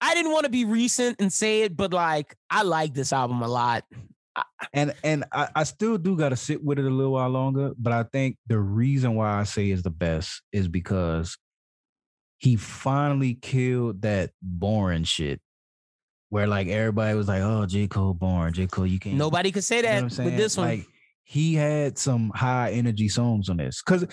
I 0.00 0.14
didn't 0.14 0.32
want 0.32 0.44
to 0.44 0.50
be 0.50 0.64
recent 0.64 1.20
and 1.20 1.32
say 1.32 1.62
it, 1.62 1.76
but 1.76 1.92
like 1.92 2.34
I 2.50 2.62
like 2.62 2.94
this 2.94 3.12
album 3.12 3.42
a 3.42 3.48
lot. 3.48 3.84
And 4.72 4.94
and 5.02 5.24
I, 5.32 5.48
I 5.54 5.64
still 5.64 5.98
do 5.98 6.16
gotta 6.16 6.36
sit 6.36 6.62
with 6.62 6.78
it 6.78 6.84
a 6.84 6.90
little 6.90 7.12
while 7.12 7.28
longer. 7.28 7.72
But 7.76 7.92
I 7.92 8.04
think 8.04 8.36
the 8.46 8.58
reason 8.58 9.14
why 9.14 9.40
I 9.40 9.44
say 9.44 9.70
is 9.70 9.82
the 9.82 9.90
best 9.90 10.42
is 10.52 10.68
because 10.68 11.36
he 12.38 12.56
finally 12.56 13.34
killed 13.34 14.02
that 14.02 14.30
boring 14.40 15.04
shit. 15.04 15.40
Where 16.30 16.46
like 16.46 16.68
everybody 16.68 17.16
was 17.16 17.26
like, 17.26 17.42
oh, 17.42 17.64
J. 17.66 17.88
Cole 17.88 18.14
boring. 18.14 18.52
J. 18.52 18.66
Cole, 18.66 18.86
you 18.86 18.98
can't 18.98 19.16
Nobody 19.16 19.50
could 19.50 19.64
say 19.64 19.78
You 19.78 19.82
know 19.82 20.08
that 20.08 20.24
with 20.24 20.36
this 20.36 20.56
one. 20.56 20.68
Like 20.68 20.86
he 21.24 21.54
had 21.54 21.98
some 21.98 22.30
high 22.34 22.72
energy 22.72 23.08
songs 23.08 23.48
on 23.48 23.56
this. 23.56 23.82
Cause 23.82 24.04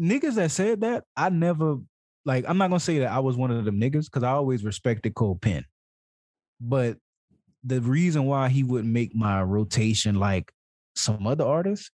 niggas 0.00 0.34
that 0.34 0.50
said 0.50 0.82
that, 0.82 1.04
I 1.16 1.30
never 1.30 1.78
like 2.24 2.44
I'm 2.48 2.58
not 2.58 2.68
gonna 2.68 2.80
say 2.80 3.00
that 3.00 3.12
I 3.12 3.20
was 3.20 3.36
one 3.36 3.50
of 3.50 3.64
them 3.64 3.80
niggas 3.80 4.06
because 4.06 4.22
I 4.22 4.30
always 4.30 4.64
respected 4.64 5.14
Cole 5.14 5.36
Penn. 5.36 5.64
But 6.60 6.98
the 7.62 7.80
reason 7.80 8.24
why 8.24 8.48
he 8.48 8.62
wouldn't 8.62 8.92
make 8.92 9.14
my 9.14 9.42
rotation 9.42 10.16
like 10.16 10.52
some 10.94 11.26
other 11.26 11.44
artists, 11.44 11.90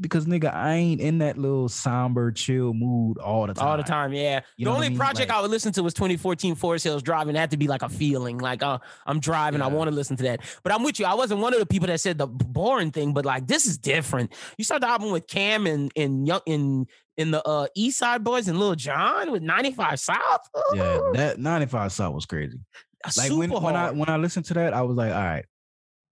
because 0.00 0.26
nigga, 0.26 0.54
I 0.54 0.74
ain't 0.74 1.00
in 1.00 1.18
that 1.18 1.36
little 1.38 1.68
somber, 1.68 2.30
chill 2.30 2.72
mood 2.72 3.18
all 3.18 3.46
the 3.46 3.54
time. 3.54 3.66
all 3.66 3.76
the 3.76 3.82
time, 3.82 4.12
yeah. 4.12 4.40
You 4.56 4.64
the 4.64 4.70
what 4.70 4.74
I 4.74 4.76
only 4.76 4.88
mean? 4.90 4.98
project 4.98 5.28
Like- 5.30 5.38
I 5.38 5.40
would 5.40 5.50
listen 5.50 5.72
to 5.72 5.82
was 5.82 5.94
2014 5.94 6.54
Forest 6.54 6.84
Hills 6.84 7.02
Drive, 7.02 7.28
and 7.28 7.36
it 7.36 7.40
had 7.40 7.50
to 7.50 7.56
be 7.56 7.66
like 7.66 7.82
a 7.82 7.88
feeling, 7.88 8.38
like 8.38 8.62
uh, 8.62 8.78
I'm 9.06 9.20
driving, 9.20 9.60
I 9.60 9.66
want 9.66 9.90
to 9.90 9.94
listen 9.94 10.16
to 10.18 10.22
that. 10.24 10.40
But 10.62 10.72
I'm 10.72 10.82
with 10.82 11.00
you. 11.00 11.06
I 11.06 11.14
wasn't 11.14 11.40
one 11.40 11.52
of 11.52 11.60
the 11.60 11.66
people 11.66 11.88
that 11.88 12.00
said 12.00 12.18
the 12.18 12.26
boring 12.26 12.92
thing, 12.92 13.12
but 13.12 13.24
like 13.24 13.46
this 13.46 13.66
is 13.66 13.78
different. 13.78 14.32
You 14.56 14.64
start 14.64 14.82
the 14.82 14.88
album 14.88 15.10
with 15.10 15.26
Cam 15.26 15.66
and 15.66 15.90
and 15.96 16.26
young 16.26 16.40
in 16.46 16.86
in 17.16 17.32
the 17.32 17.46
uh, 17.46 17.66
East 17.74 17.98
Side 17.98 18.22
Boys 18.22 18.46
and 18.46 18.58
Lil 18.58 18.76
Jon 18.76 19.32
with 19.32 19.42
95 19.42 19.98
South. 19.98 20.48
Yeah, 20.74 21.00
that 21.14 21.38
95 21.38 21.92
South 21.92 22.14
was 22.14 22.26
crazy. 22.26 22.58
Like 23.04 23.28
super 23.28 23.38
when, 23.38 23.50
hard. 23.50 23.62
when 23.64 23.76
I 23.76 23.90
when 23.90 24.08
I 24.08 24.16
listened 24.16 24.46
to 24.46 24.54
that, 24.54 24.74
I 24.74 24.82
was 24.82 24.96
like, 24.96 25.12
all 25.12 25.20
right, 25.20 25.44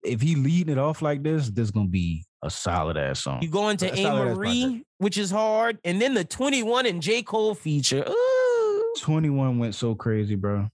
if 0.03 0.21
he 0.21 0.35
leading 0.35 0.73
it 0.73 0.79
off 0.79 1.03
like 1.03 1.23
this, 1.23 1.49
this 1.51 1.71
gonna 1.71 1.89
be 1.89 2.25
a 2.47 2.51
solid 2.51 2.97
ass 2.97 3.21
song. 3.21 3.43
you 3.43 3.49
go 3.49 3.69
into 3.69 3.87
That's 3.87 4.01
Amari, 4.01 4.85
which 4.99 5.19
is 5.19 5.31
hard, 5.31 5.79
and 5.85 6.01
then 6.01 6.15
the 6.15 6.25
21 6.25 6.87
and 6.87 7.03
J 7.03 7.23
Cole 7.23 7.55
feature. 7.55 8.05
Ooh, 8.09 8.95
21 9.01 9.59
went 9.59 9.75
so 9.75 9.95
crazy, 9.95 10.35
bro. 10.37 10.69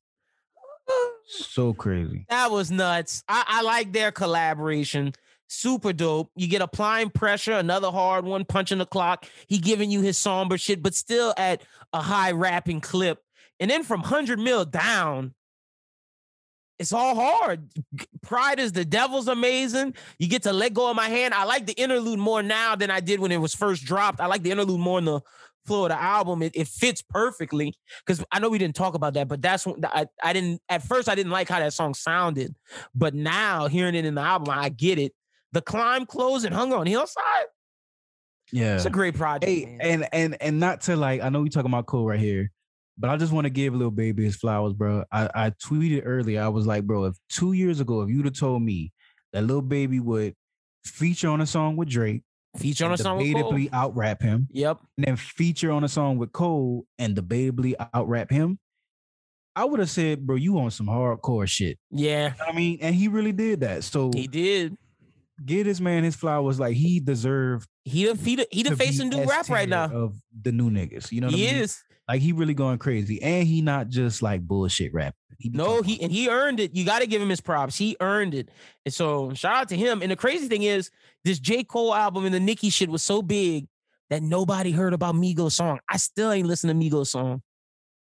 ooh. 0.90 1.11
So 1.27 1.73
crazy. 1.73 2.27
That 2.28 2.51
was 2.51 2.70
nuts. 2.70 3.24
I, 3.28 3.44
I 3.47 3.62
like 3.62 3.93
their 3.93 4.12
collaboration. 4.12 5.12
Super 5.49 5.93
dope. 5.93 6.31
You 6.36 6.47
get 6.47 6.62
applying 6.62 7.11
pressure, 7.11 7.53
another 7.53 7.90
hard 7.90 8.24
one, 8.24 8.44
punching 8.44 8.78
the 8.78 8.86
clock. 8.86 9.27
He 9.49 9.59
giving 9.59 9.90
you 9.90 10.01
his 10.01 10.16
somber 10.16 10.57
shit, 10.59 10.82
but 10.82 10.94
still 10.94 11.35
at 11.36 11.62
a 11.93 12.01
high 12.01 12.32
rapping 12.32 12.81
clip. 12.81 13.19
And 13.61 13.70
then 13.70 13.82
from 13.82 14.01
100 14.01 14.39
mil 14.39 14.65
down, 14.65 15.35
it's 16.78 16.93
all 16.93 17.15
hard. 17.15 17.69
Pride 18.23 18.59
is 18.59 18.73
the 18.73 18.85
devil's 18.85 19.28
amazing. 19.28 19.94
You 20.19 20.28
get 20.28 20.43
to 20.44 20.53
let 20.53 20.74
go 20.74 20.90
of 20.90 20.97
my 20.97 21.09
hand. 21.09 21.35
I 21.35 21.44
like 21.44 21.66
the 21.66 21.74
interlude 21.74 22.19
more 22.19 22.43
now 22.43 22.74
than 22.74 22.90
I 22.90 23.01
did 23.01 23.20
when 23.20 23.32
it 23.32 23.36
was 23.36 23.55
first 23.55 23.85
dropped. 23.85 24.20
I 24.20 24.27
like 24.27 24.43
the 24.43 24.51
interlude 24.51 24.81
more 24.81 24.99
in 24.99 25.05
the 25.05 25.20
flow 25.66 25.85
of 25.85 25.90
the 25.90 26.01
album. 26.01 26.43
It, 26.43 26.53
it 26.55 26.69
fits 26.69 27.03
perfectly 27.03 27.74
because 28.05 28.24
I 28.32 28.40
know 28.40 28.49
we 28.49 28.59
didn't 28.59 28.74
talk 28.74 28.94
about 28.94 29.15
that, 29.15 29.28
but 29.28 29.40
that's 29.40 29.66
when 29.66 29.85
I, 29.85 30.07
I 30.23 30.32
didn't 30.32 30.61
at 30.69 30.82
first 30.82 31.09
I 31.09 31.15
didn't 31.15 31.32
like 31.32 31.49
how 31.49 31.61
that 31.61 31.73
song 31.73 31.94
sounded, 31.94 32.55
but 32.94 33.15
now 33.15 33.69
hearing 33.69 33.94
it 33.94 34.05
in 34.05 34.15
the 34.15 34.23
album, 34.23 34.49
I 34.51 34.69
get 34.69 34.99
it. 34.99 35.12
The 35.53 35.61
climb 35.61 36.07
close 36.07 36.44
and 36.44 36.55
hunger 36.55 36.77
on 36.77 36.86
hillside. 36.86 37.47
Yeah. 38.51 38.77
It's 38.77 38.85
a 38.85 38.90
great 38.90 39.15
project. 39.15 39.44
Hey, 39.44 39.78
and 39.81 40.09
and 40.12 40.36
and 40.40 40.61
not 40.61 40.82
to 40.82 40.97
like, 40.97 41.23
I 41.23 41.28
know 41.28 41.43
we 41.43 41.49
talking 41.49 41.70
about 41.70 41.86
cool 41.86 42.07
right 42.07 42.20
here, 42.20 42.51
but 42.98 43.10
I 43.10 43.16
just 43.16 43.32
want 43.32 43.44
to 43.47 43.51
give 43.51 43.74
Lil 43.74 43.90
Baby 43.90 44.24
his 44.24 44.36
flowers, 44.36 44.73
bro. 44.73 45.05
I, 45.12 45.28
I 45.35 45.51
tweeted 45.51 46.02
earlier, 46.05 46.43
I 46.43 46.48
was 46.48 46.66
like, 46.66 46.85
bro, 46.85 47.05
if 47.05 47.16
two 47.28 47.52
years 47.52 47.81
ago, 47.81 48.02
if 48.02 48.09
you'd 48.10 48.24
have 48.27 48.39
told 48.39 48.62
me 48.62 48.93
that 49.32 49.43
Lil 49.44 49.62
Baby 49.62 49.98
would 50.01 50.35
feature 50.85 51.28
on 51.28 51.40
a 51.40 51.47
song 51.47 51.77
with 51.77 51.89
Drake, 51.89 52.23
Feature 52.59 52.85
on 52.85 52.93
a 52.93 52.98
song 52.98 53.16
with 53.16 53.32
Cole. 53.32 53.52
debatably 53.52 53.70
out 53.73 53.97
rap 53.97 54.20
him, 54.20 54.47
Yep. 54.51 54.78
and 54.98 55.06
then 55.06 55.16
feature 55.16 55.70
on 55.70 55.85
a 55.85 55.89
song 55.89 56.19
with 56.19 56.32
Cole 56.32 56.85
and 56.98 57.16
debatably 57.16 57.74
out 57.94 58.06
rap 58.09 58.31
him, 58.31 58.59
I 59.56 59.64
would 59.64 59.81
have 59.81 59.89
said, 59.89 60.27
bro, 60.27 60.36
you 60.36 60.59
on 60.59 60.70
some 60.70 60.86
hardcore 60.86 61.48
shit. 61.48 61.78
Yeah, 61.90 62.24
You 62.24 62.28
know 62.31 62.35
what 62.47 62.48
I 62.55 62.56
mean, 62.56 62.78
and 62.82 62.94
he 62.94 63.09
really 63.09 63.32
did 63.32 63.60
that. 63.60 63.85
So 63.85 64.10
he 64.14 64.27
did. 64.27 64.77
get 65.47 65.64
this 65.64 65.81
man 65.81 66.05
his 66.05 66.14
flowers. 66.16 66.60
Like 66.60 66.77
he 66.77 67.01
deserved. 67.01 67.66
He 67.85 68.05
the 68.05 68.14
he 68.23 68.36
the, 68.36 68.47
he 68.51 68.62
the 68.62 68.77
face 68.77 69.01
of 69.01 69.09
new 69.09 69.24
rap 69.24 69.48
right 69.48 69.69
now. 69.69 69.85
of 69.90 70.14
the 70.43 70.52
new 70.52 70.70
niggas. 70.70 71.10
You 71.10 71.23
know 71.23 71.28
what 71.28 71.36
he 71.36 71.48
I 71.48 71.52
mean? 71.52 71.62
is. 71.62 71.82
Like 72.09 72.20
he 72.20 72.33
really 72.33 72.55
going 72.55 72.79
crazy, 72.79 73.23
and 73.23 73.47
he 73.47 73.62
not 73.62 73.89
just 73.89 74.23
like 74.23 74.43
bullshit 74.43 74.93
rap. 74.93 75.15
He 75.39 75.49
No, 75.51 75.83
he 75.83 76.01
and 76.03 76.11
he 76.12 76.29
earned 76.29 76.61
it. 76.61 76.74
You 76.74 76.85
got 76.85 77.01
to 77.01 77.07
give 77.07 77.23
him 77.23 77.29
his 77.29 77.41
props. 77.41 77.77
He 77.79 77.97
earned 78.01 78.35
it. 78.35 78.51
And 78.85 78.93
so 78.93 79.33
shout 79.35 79.55
out 79.55 79.69
to 79.70 79.77
him. 79.77 80.03
And 80.03 80.11
the 80.11 80.16
crazy 80.16 80.49
thing 80.49 80.62
is, 80.62 80.91
this 81.24 81.39
J. 81.39 81.65
Cole 81.65 81.95
album 81.95 82.24
and 82.24 82.35
the 82.35 82.41
Nicki 82.41 82.70
shit 82.70 82.89
was 82.91 83.03
so 83.03 83.23
big 83.23 83.66
that 84.11 84.23
nobody 84.23 84.73
heard 84.73 84.93
about 84.93 85.15
Migos 85.15 85.53
song. 85.53 85.79
I 85.89 85.97
still 85.97 86.31
ain't 86.33 86.47
listened 86.47 86.79
to 86.79 86.91
Migos 86.91 87.07
song. 87.09 87.43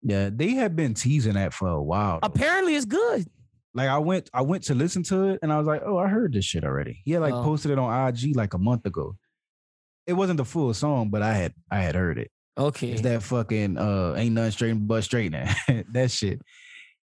Yeah, 0.02 0.30
they 0.32 0.52
have 0.52 0.74
been 0.74 0.94
teasing 0.94 1.34
that 1.34 1.52
for 1.54 1.68
a 1.68 1.82
while. 1.82 2.20
though. 2.20 2.26
Apparently 2.26 2.74
it's 2.74 2.86
good. 2.86 3.26
Like 3.74 3.88
I 3.88 3.98
went, 3.98 4.28
I 4.34 4.42
went 4.42 4.64
to 4.64 4.74
listen 4.74 5.02
to 5.04 5.28
it, 5.28 5.38
and 5.42 5.52
I 5.52 5.58
was 5.58 5.66
like, 5.66 5.82
"Oh, 5.86 5.96
I 5.98 6.08
heard 6.08 6.32
this 6.32 6.44
shit 6.44 6.64
already." 6.64 7.00
He 7.04 7.12
had 7.12 7.20
like 7.22 7.34
Oh. 7.34 7.44
posted 7.44 7.70
it 7.70 7.78
on 7.78 8.08
IG 8.08 8.34
like 8.34 8.54
a 8.54 8.58
month 8.58 8.84
ago. 8.86 9.14
It 10.06 10.14
wasn't 10.14 10.38
the 10.38 10.44
full 10.44 10.74
song, 10.74 11.10
but 11.10 11.22
I 11.22 11.34
had 11.34 11.54
I 11.70 11.78
had 11.78 11.94
heard 11.94 12.18
it. 12.18 12.30
Okay. 12.60 12.90
It's 12.90 13.00
that 13.02 13.22
fucking 13.22 13.78
uh 13.78 14.14
ain't 14.16 14.34
nothing 14.34 14.50
straight 14.50 14.72
but 14.72 15.02
straight 15.02 15.32
now. 15.32 15.50
that 15.92 16.10
shit. 16.10 16.42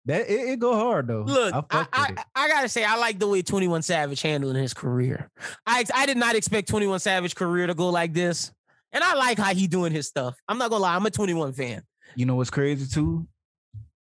That 0.05 0.29
it, 0.29 0.49
it 0.51 0.59
go 0.59 0.73
hard 0.73 1.07
though. 1.07 1.23
Look, 1.23 1.53
I 1.53 1.63
I, 1.69 1.87
I. 1.91 2.23
I 2.35 2.47
gotta 2.47 2.69
say, 2.69 2.83
I 2.85 2.95
like 2.95 3.19
the 3.19 3.27
way 3.27 3.41
21 3.41 3.81
Savage 3.81 4.21
handling 4.21 4.55
his 4.55 4.73
career. 4.73 5.29
I 5.65 5.83
I 5.93 6.05
did 6.05 6.17
not 6.17 6.35
expect 6.35 6.69
21 6.69 6.99
Savage 6.99 7.35
career 7.35 7.67
to 7.67 7.73
go 7.73 7.89
like 7.89 8.13
this. 8.13 8.51
And 8.93 9.03
I 9.03 9.15
like 9.15 9.37
how 9.37 9.53
he 9.53 9.67
doing 9.67 9.91
his 9.91 10.07
stuff. 10.07 10.35
I'm 10.47 10.57
not 10.57 10.69
gonna 10.69 10.83
lie, 10.83 10.95
I'm 10.95 11.05
a 11.05 11.11
21 11.11 11.53
fan. 11.53 11.83
You 12.15 12.25
know 12.25 12.35
what's 12.35 12.49
crazy 12.49 12.87
too? 12.87 13.27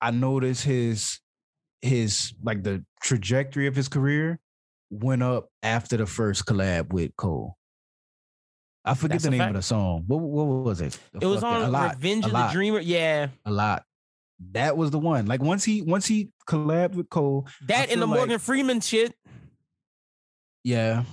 I 0.01 0.13
noticed 0.13 0.65
his 0.65 1.21
his 1.83 2.33
like 2.43 2.63
the 2.63 2.85
trajectory 3.03 3.67
of 3.67 3.77
his 3.77 3.89
career 3.89 4.39
went 4.91 5.23
up 5.23 5.51
after 5.63 5.97
the 5.97 6.07
first 6.07 6.47
collab 6.47 6.93
with 6.93 7.15
Cole. 7.17 7.56
I 8.87 8.95
forget 8.95 9.17
That's 9.17 9.25
the 9.25 9.31
name 9.31 9.41
fact. 9.41 9.51
of 9.51 9.57
the 9.57 9.63
song. 9.63 10.05
What, 10.07 10.19
what 10.21 10.45
was 10.47 10.81
it? 10.81 10.99
It 11.21 11.27
was 11.27 11.43
on 11.43 11.63
a 11.63 11.69
lot, 11.69 11.97
Revenge 11.97 12.25
a 12.25 12.29
of 12.29 12.33
the 12.33 12.49
Dreamer. 12.53 12.81
Yeah, 12.81 13.29
A 13.45 13.51
lot. 13.51 13.83
That 14.53 14.77
was 14.77 14.91
the 14.91 14.99
one. 14.99 15.27
Like 15.27 15.43
once 15.43 15.65
he 15.65 15.83
once 15.83 16.07
he 16.07 16.29
collabed 16.49 16.95
with 16.95 17.09
Cole, 17.11 17.47
that 17.67 17.91
and 17.91 18.01
the 18.01 18.07
like- 18.07 18.19
Morgan 18.19 18.39
Freeman 18.39 18.81
shit. 18.81 19.15
yeah. 20.65 21.05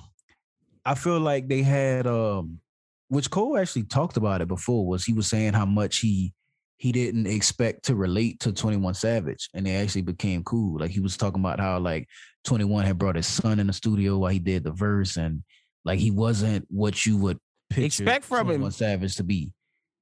I 0.86 0.96
feel 0.96 1.20
like 1.20 1.48
they 1.48 1.62
had 1.64 2.06
um 2.08 2.60
which 3.08 3.30
Cole 3.30 3.58
actually 3.58 3.84
talked 3.84 4.18
about 4.18 4.42
it 4.42 4.48
before 4.48 4.86
was 4.86 5.06
he 5.06 5.14
was 5.14 5.28
saying 5.28 5.54
how 5.54 5.66
much 5.66 6.00
he 6.00 6.34
he 6.78 6.92
didn't 6.92 7.28
expect 7.28 7.86
to 7.86 7.96
relate 7.96 8.42
to 8.42 8.52
21 8.52 8.94
Savage 8.94 9.50
and 9.54 9.66
they 9.66 9.76
actually 9.78 10.02
became 10.02 10.44
cool. 10.44 10.80
Like 10.80 10.92
he 10.92 11.00
was 11.00 11.16
talking 11.16 11.40
about 11.40 11.60
how 11.62 11.80
like 11.80 12.08
21 12.44 12.84
had 12.86 12.98
brought 12.98 13.16
his 13.16 13.28
son 13.28 13.60
in 13.60 13.68
the 13.68 13.74
studio 13.74 14.18
while 14.18 14.32
he 14.32 14.40
did 14.40 14.66
the 14.66 14.72
verse 14.72 15.16
and 15.16 15.44
like 15.86 16.00
he 16.00 16.12
wasn't 16.12 16.66
what 16.70 17.06
you 17.06 17.16
would 17.18 17.40
picture 17.74 18.04
Expect 18.04 18.26
from 18.26 18.48
him. 18.48 18.62
21 18.62 18.72
Savage 18.72 19.16
to 19.18 19.24
be. 19.24 19.54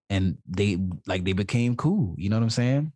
And 0.10 0.38
they 0.48 0.78
like 1.08 1.24
they 1.24 1.34
became 1.34 1.76
cool, 1.76 2.16
you 2.18 2.30
know 2.30 2.36
what 2.36 2.44
I'm 2.44 2.50
saying? 2.50 2.92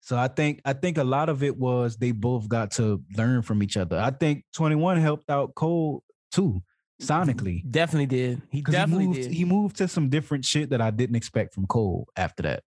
So 0.00 0.16
I 0.18 0.28
think 0.28 0.60
I 0.64 0.74
think 0.74 0.98
a 0.98 1.04
lot 1.04 1.28
of 1.28 1.42
it 1.42 1.56
was 1.56 1.96
they 1.96 2.12
both 2.12 2.48
got 2.48 2.72
to 2.72 3.02
learn 3.16 3.42
from 3.42 3.62
each 3.62 3.76
other. 3.76 3.98
I 3.98 4.10
think 4.10 4.44
21 4.54 4.98
helped 4.98 5.30
out 5.30 5.54
Cole 5.54 6.02
too, 6.30 6.62
sonically. 7.02 7.68
Definitely 7.68 8.06
did. 8.06 8.42
He 8.50 8.60
definitely 8.60 9.04
he 9.04 9.08
moved, 9.08 9.22
did. 9.22 9.32
he 9.32 9.44
moved 9.44 9.76
to 9.76 9.88
some 9.88 10.10
different 10.10 10.44
shit 10.44 10.70
that 10.70 10.80
I 10.82 10.90
didn't 10.90 11.16
expect 11.16 11.54
from 11.54 11.66
Cole 11.66 12.06
after 12.16 12.42
that. 12.42 12.62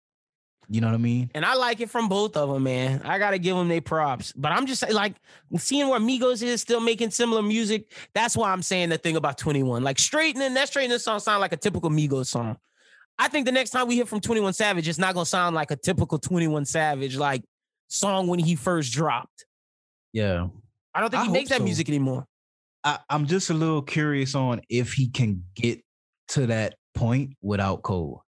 You 0.69 0.81
know 0.81 0.87
what 0.87 0.95
I 0.95 0.97
mean? 0.97 1.29
And 1.35 1.45
I 1.45 1.55
like 1.55 1.81
it 1.81 1.89
from 1.89 2.07
both 2.07 2.37
of 2.37 2.49
them, 2.49 2.63
man. 2.63 3.01
I 3.03 3.19
gotta 3.19 3.37
give 3.37 3.55
them 3.55 3.67
their 3.67 3.81
props. 3.81 4.31
But 4.33 4.51
I'm 4.51 4.65
just 4.65 4.89
like, 4.91 5.15
seeing 5.57 5.89
where 5.89 5.99
Migos 5.99 6.41
is 6.41 6.61
still 6.61 6.79
making 6.79 7.11
similar 7.11 7.41
music. 7.41 7.91
That's 8.13 8.37
why 8.37 8.51
I'm 8.51 8.61
saying 8.61 8.89
the 8.89 8.97
thing 8.97 9.15
about 9.15 9.37
21. 9.37 9.83
Like, 9.83 9.99
straightening 9.99 10.53
that 10.53 10.69
straightening 10.69 10.99
song 10.99 11.19
sound 11.19 11.41
like 11.41 11.53
a 11.53 11.57
typical 11.57 11.89
Migos 11.89 12.27
song. 12.27 12.57
I 13.19 13.27
think 13.27 13.45
the 13.45 13.51
next 13.51 13.71
time 13.71 13.87
we 13.87 13.95
hear 13.95 14.05
from 14.05 14.21
21 14.21 14.53
Savage, 14.53 14.87
it's 14.87 14.97
not 14.97 15.13
gonna 15.13 15.25
sound 15.25 15.55
like 15.55 15.71
a 15.71 15.75
typical 15.75 16.17
21 16.17 16.65
Savage 16.65 17.15
like 17.15 17.43
song 17.87 18.27
when 18.27 18.39
he 18.39 18.55
first 18.55 18.91
dropped. 18.91 19.45
Yeah. 20.11 20.47
I 20.93 21.01
don't 21.01 21.09
think 21.09 21.23
I 21.23 21.25
he 21.25 21.31
makes 21.31 21.49
that 21.49 21.61
music 21.61 21.89
anymore. 21.89 22.25
I, 22.83 22.99
I'm 23.09 23.27
just 23.27 23.49
a 23.49 23.53
little 23.53 23.81
curious 23.81 24.35
on 24.35 24.61
if 24.69 24.93
he 24.93 25.09
can 25.09 25.43
get 25.55 25.81
to 26.29 26.47
that 26.47 26.75
point 26.93 27.35
without 27.41 27.83
Cole. 27.83 28.23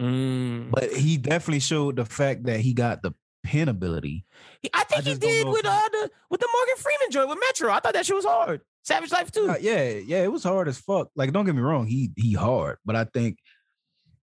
Mm. 0.00 0.70
But 0.70 0.92
he 0.92 1.16
definitely 1.16 1.60
showed 1.60 1.96
the 1.96 2.04
fact 2.04 2.44
that 2.44 2.60
he 2.60 2.72
got 2.72 3.02
the 3.02 3.12
pen 3.42 3.68
ability. 3.68 4.24
I 4.72 4.84
think 4.84 5.04
he 5.04 5.14
did 5.14 5.46
with 5.46 5.64
uh 5.64 5.88
the 5.92 6.10
with 6.30 6.40
the 6.40 6.48
Morgan 6.52 6.76
Freeman 6.76 7.10
joint 7.10 7.28
with 7.28 7.38
Metro. 7.40 7.70
I 7.72 7.80
thought 7.80 7.94
that 7.94 8.06
shit 8.06 8.16
was 8.16 8.24
hard. 8.24 8.60
Savage 8.82 9.12
Life 9.12 9.30
too. 9.30 9.50
Uh, 9.50 9.56
yeah, 9.60 9.90
yeah, 9.90 10.22
it 10.22 10.32
was 10.32 10.42
hard 10.42 10.68
as 10.68 10.78
fuck. 10.78 11.10
Like, 11.14 11.32
don't 11.32 11.44
get 11.44 11.54
me 11.54 11.62
wrong, 11.62 11.86
he 11.86 12.10
he 12.16 12.32
hard, 12.32 12.78
but 12.84 12.96
I 12.96 13.04
think 13.04 13.38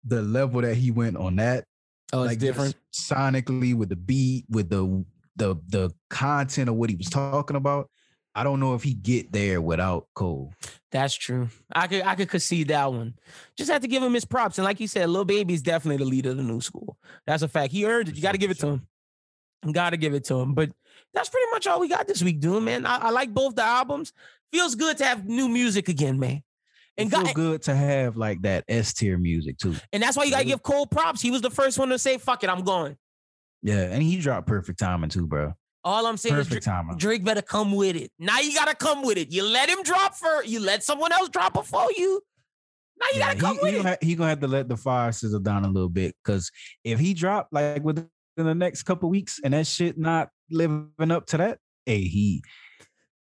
the 0.06 0.22
level 0.22 0.61
that 0.61 0.76
he 0.76 0.91
went 0.91 1.18
on 1.18 1.38
that, 1.38 1.65
oh, 2.14 2.22
like 2.22 2.39
different. 2.39 2.76
sonically 2.93 3.73
with 3.73 3.89
the 3.89 3.95
beat, 3.95 4.45
with 4.49 4.69
the 4.69 5.06
the 5.35 5.56
the 5.68 5.91
content 6.10 6.69
of 6.69 6.76
what 6.76 6.89
he 6.89 6.95
was 6.95 7.10
talking 7.10 7.57
about. 7.57 7.89
I 8.36 8.44
don't 8.44 8.60
know 8.60 8.76
if 8.76 8.84
he 8.84 8.94
get 8.94 9.32
there 9.32 9.62
without 9.62 10.07
Cole. 10.14 10.53
That's 10.91 11.14
true. 11.14 11.49
I 11.74 11.88
could 11.88 12.03
I 12.03 12.16
could 12.16 12.30
concede 12.30 12.68
that 12.68 12.91
one. 12.91 13.16
Just 13.57 13.72
have 13.72 13.82
to 13.82 13.88
give 13.88 14.03
him 14.03 14.14
his 14.14 14.26
props. 14.26 14.57
And 14.57 14.66
like 14.66 14.80
you 14.80 14.88
said, 14.88 15.10
Lil 15.10 15.26
Baby's 15.26 15.62
definitely 15.62 16.03
the 16.03 16.10
leader 16.10 16.32
of 16.32 16.38
the 16.38 16.44
new 16.44 16.60
school. 16.60 16.98
That's 17.26 17.44
a 17.44 17.48
fact. 17.48 17.72
He 17.72 17.86
earned 17.86 18.10
it. 18.10 18.16
You 18.16 18.22
got 18.22 18.34
to 18.34 18.38
give 18.38 18.52
it 18.52 18.60
to 18.60 18.68
him. 18.68 18.88
Got 19.72 19.91
to 19.91 19.98
give 19.98 20.14
it 20.14 20.26
to 20.26 20.36
him. 20.36 20.53
But 20.53 20.72
that's 21.14 21.30
pretty 21.30 21.48
much 21.52 21.66
all 21.66 21.80
we 21.80 21.88
got 21.88 22.07
this 22.07 22.22
week, 22.22 22.40
dude, 22.40 22.62
man. 22.62 22.86
I, 22.86 22.98
I 22.98 23.10
like 23.10 23.34
both 23.34 23.56
the 23.56 23.64
albums. 23.64 24.14
Feels 24.52 24.76
good 24.76 24.98
to 24.98 25.06
have 25.06 25.26
new 25.26 25.49
music 25.49 25.88
again, 25.90 26.20
man. 26.20 26.44
And 26.98 27.10
got, 27.10 27.34
good 27.34 27.64
to 27.64 27.76
have 27.76 28.16
like 28.16 28.41
that 28.44 28.64
S 28.68 28.94
tier 28.94 29.18
music 29.18 29.57
too. 29.57 29.76
and 29.91 30.02
that's 30.03 30.16
why 30.16 30.24
you 30.24 30.32
got 30.32 30.40
to 30.40 30.45
give 30.45 30.62
Cole 30.64 30.88
props. 30.88 31.22
He 31.22 31.32
was 31.32 31.41
the 31.41 31.49
first 31.49 31.78
one 31.78 31.90
to 31.90 31.99
say, 31.99 32.18
"Fuck 32.18 32.44
it, 32.44 32.49
I'm 32.49 32.64
going." 32.64 32.95
Yeah, 33.62 33.82
and 33.82 34.02
he 34.02 34.18
dropped 34.18 34.48
perfect 34.48 34.80
timing 34.80 35.10
too, 35.10 35.26
bro. 35.28 35.53
All 35.86 36.07
I'm 36.07 36.18
saying 36.18 36.36
is 36.36 36.48
Drake. 36.48 36.64
Drake 36.98 37.24
better 37.24 37.44
come 37.44 37.72
with 37.76 37.95
it. 37.95 38.12
Now 38.18 38.40
you 38.40 38.53
got 38.56 38.68
to 38.68 38.76
come 38.76 39.03
with 39.03 39.20
it. 39.20 39.32
You 39.32 39.44
let 39.44 39.70
him 39.70 39.84
drop 39.84 40.16
for 40.16 40.44
You 40.44 40.60
let 40.60 40.84
someone 40.84 41.12
else 41.12 41.30
drop 41.30 41.53
before 41.53 41.88
you. 41.95 42.22
Now 42.99 43.06
you 43.14 43.20
Yeah, 43.20 43.28
got 43.28 43.34
to 43.34 43.40
come 43.40 43.56
he, 43.57 43.62
with 43.62 43.72
he 43.72 43.80
it. 43.80 43.84
Gonna 43.84 43.98
he 44.02 44.16
gonna 44.16 44.30
have 44.30 44.40
to 44.40 44.48
let 44.48 44.68
the 44.68 44.78
fire 44.78 45.12
sizzle 45.12 45.41
down 45.41 45.64
a 45.64 45.68
little 45.68 45.90
bit 45.90 46.16
because 46.24 46.52
if 46.84 46.99
he 46.99 47.14
drop 47.14 47.49
like 47.52 47.84
within 47.84 48.10
the 48.36 48.56
next 48.56 48.84
couple 48.84 49.10
weeks 49.10 49.40
and 49.44 49.53
that 49.53 49.68
shit 49.68 49.98
not 49.98 50.30
living 50.49 50.90
up 51.12 51.28
to 51.28 51.38
that, 51.38 51.60
hey, 51.86 52.02
he 52.02 52.41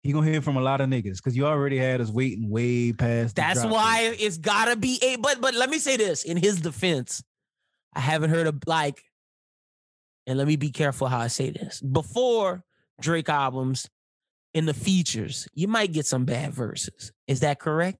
he 0.03 0.12
gonna 0.12 0.31
hear 0.31 0.41
from 0.41 0.57
a 0.57 0.61
lot 0.62 0.81
of 0.81 0.89
niggas 0.89 1.16
because 1.16 1.36
you 1.36 1.47
already 1.47 1.77
had 1.77 2.01
us 2.01 2.11
waiting 2.11 2.49
way 2.49 2.93
past. 2.93 3.36
That's 3.36 3.65
why 3.65 4.09
date. 4.11 4.20
it's 4.20 4.39
gotta 4.39 4.77
be 4.77 4.99
a 5.03 5.16
but 5.16 5.41
but 5.41 5.55
let 5.55 5.69
me 5.69 5.78
say 5.78 5.97
this 5.99 6.24
in 6.24 6.39
his 6.39 6.62
defense. 6.62 7.23
I 7.95 8.01
haven't 8.01 8.31
heard 8.31 8.47
of 8.47 8.57
like, 8.66 9.03
and 10.26 10.38
let 10.38 10.46
me 10.46 10.56
be 10.56 10.70
careful 10.70 11.06
how 11.09 11.18
I 11.18 11.28
say 11.28 11.51
this. 11.51 11.80
Before 11.80 12.62
Drake 13.01 13.28
albums 13.28 13.88
in 14.52 14.66
the 14.66 14.74
features, 14.74 15.48
you 15.55 15.68
might 15.68 15.92
get 15.92 16.06
some 16.06 16.24
bad 16.24 16.52
verses. 16.52 17.12
Is 17.26 17.40
that 17.40 17.59
correct? 17.59 17.98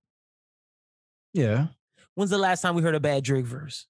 Yeah, 1.33 1.67
When's 2.15 2.31
the 2.31 2.39
last 2.39 2.63
time 2.63 2.75
we 2.75 2.83
heard 2.83 2.95
a 2.95 3.01
bad 3.01 3.25
Drake 3.25 3.45
verse? 3.45 3.87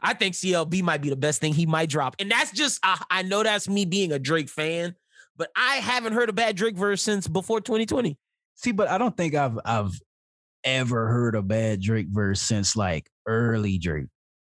I 0.00 0.14
think 0.14 0.34
CLB 0.34 0.82
might 0.82 1.02
be 1.02 1.10
the 1.10 1.16
best 1.16 1.40
thing 1.40 1.52
he 1.52 1.66
might 1.66 1.90
drop. 1.90 2.16
And 2.18 2.30
that's 2.30 2.50
just, 2.50 2.80
I, 2.82 3.02
I 3.10 3.22
know 3.22 3.42
that's 3.42 3.68
me 3.68 3.84
being 3.84 4.10
a 4.10 4.18
Drake 4.18 4.48
fan, 4.48 4.94
but 5.36 5.50
I 5.54 5.76
haven't 5.76 6.14
heard 6.14 6.30
a 6.30 6.32
bad 6.32 6.56
Drake 6.56 6.76
verse 6.76 7.02
since 7.02 7.28
before 7.28 7.60
2020. 7.60 8.16
see, 8.54 8.72
but 8.72 8.88
I 8.88 8.96
don't 8.96 9.14
think 9.14 9.34
I've 9.34 9.58
I've 9.66 10.00
ever 10.64 11.08
heard 11.08 11.34
a 11.34 11.42
bad 11.42 11.82
Drake 11.82 12.08
verse 12.08 12.40
since 12.40 12.74
like 12.74 13.10
early 13.26 13.76
Drake. 13.76 14.06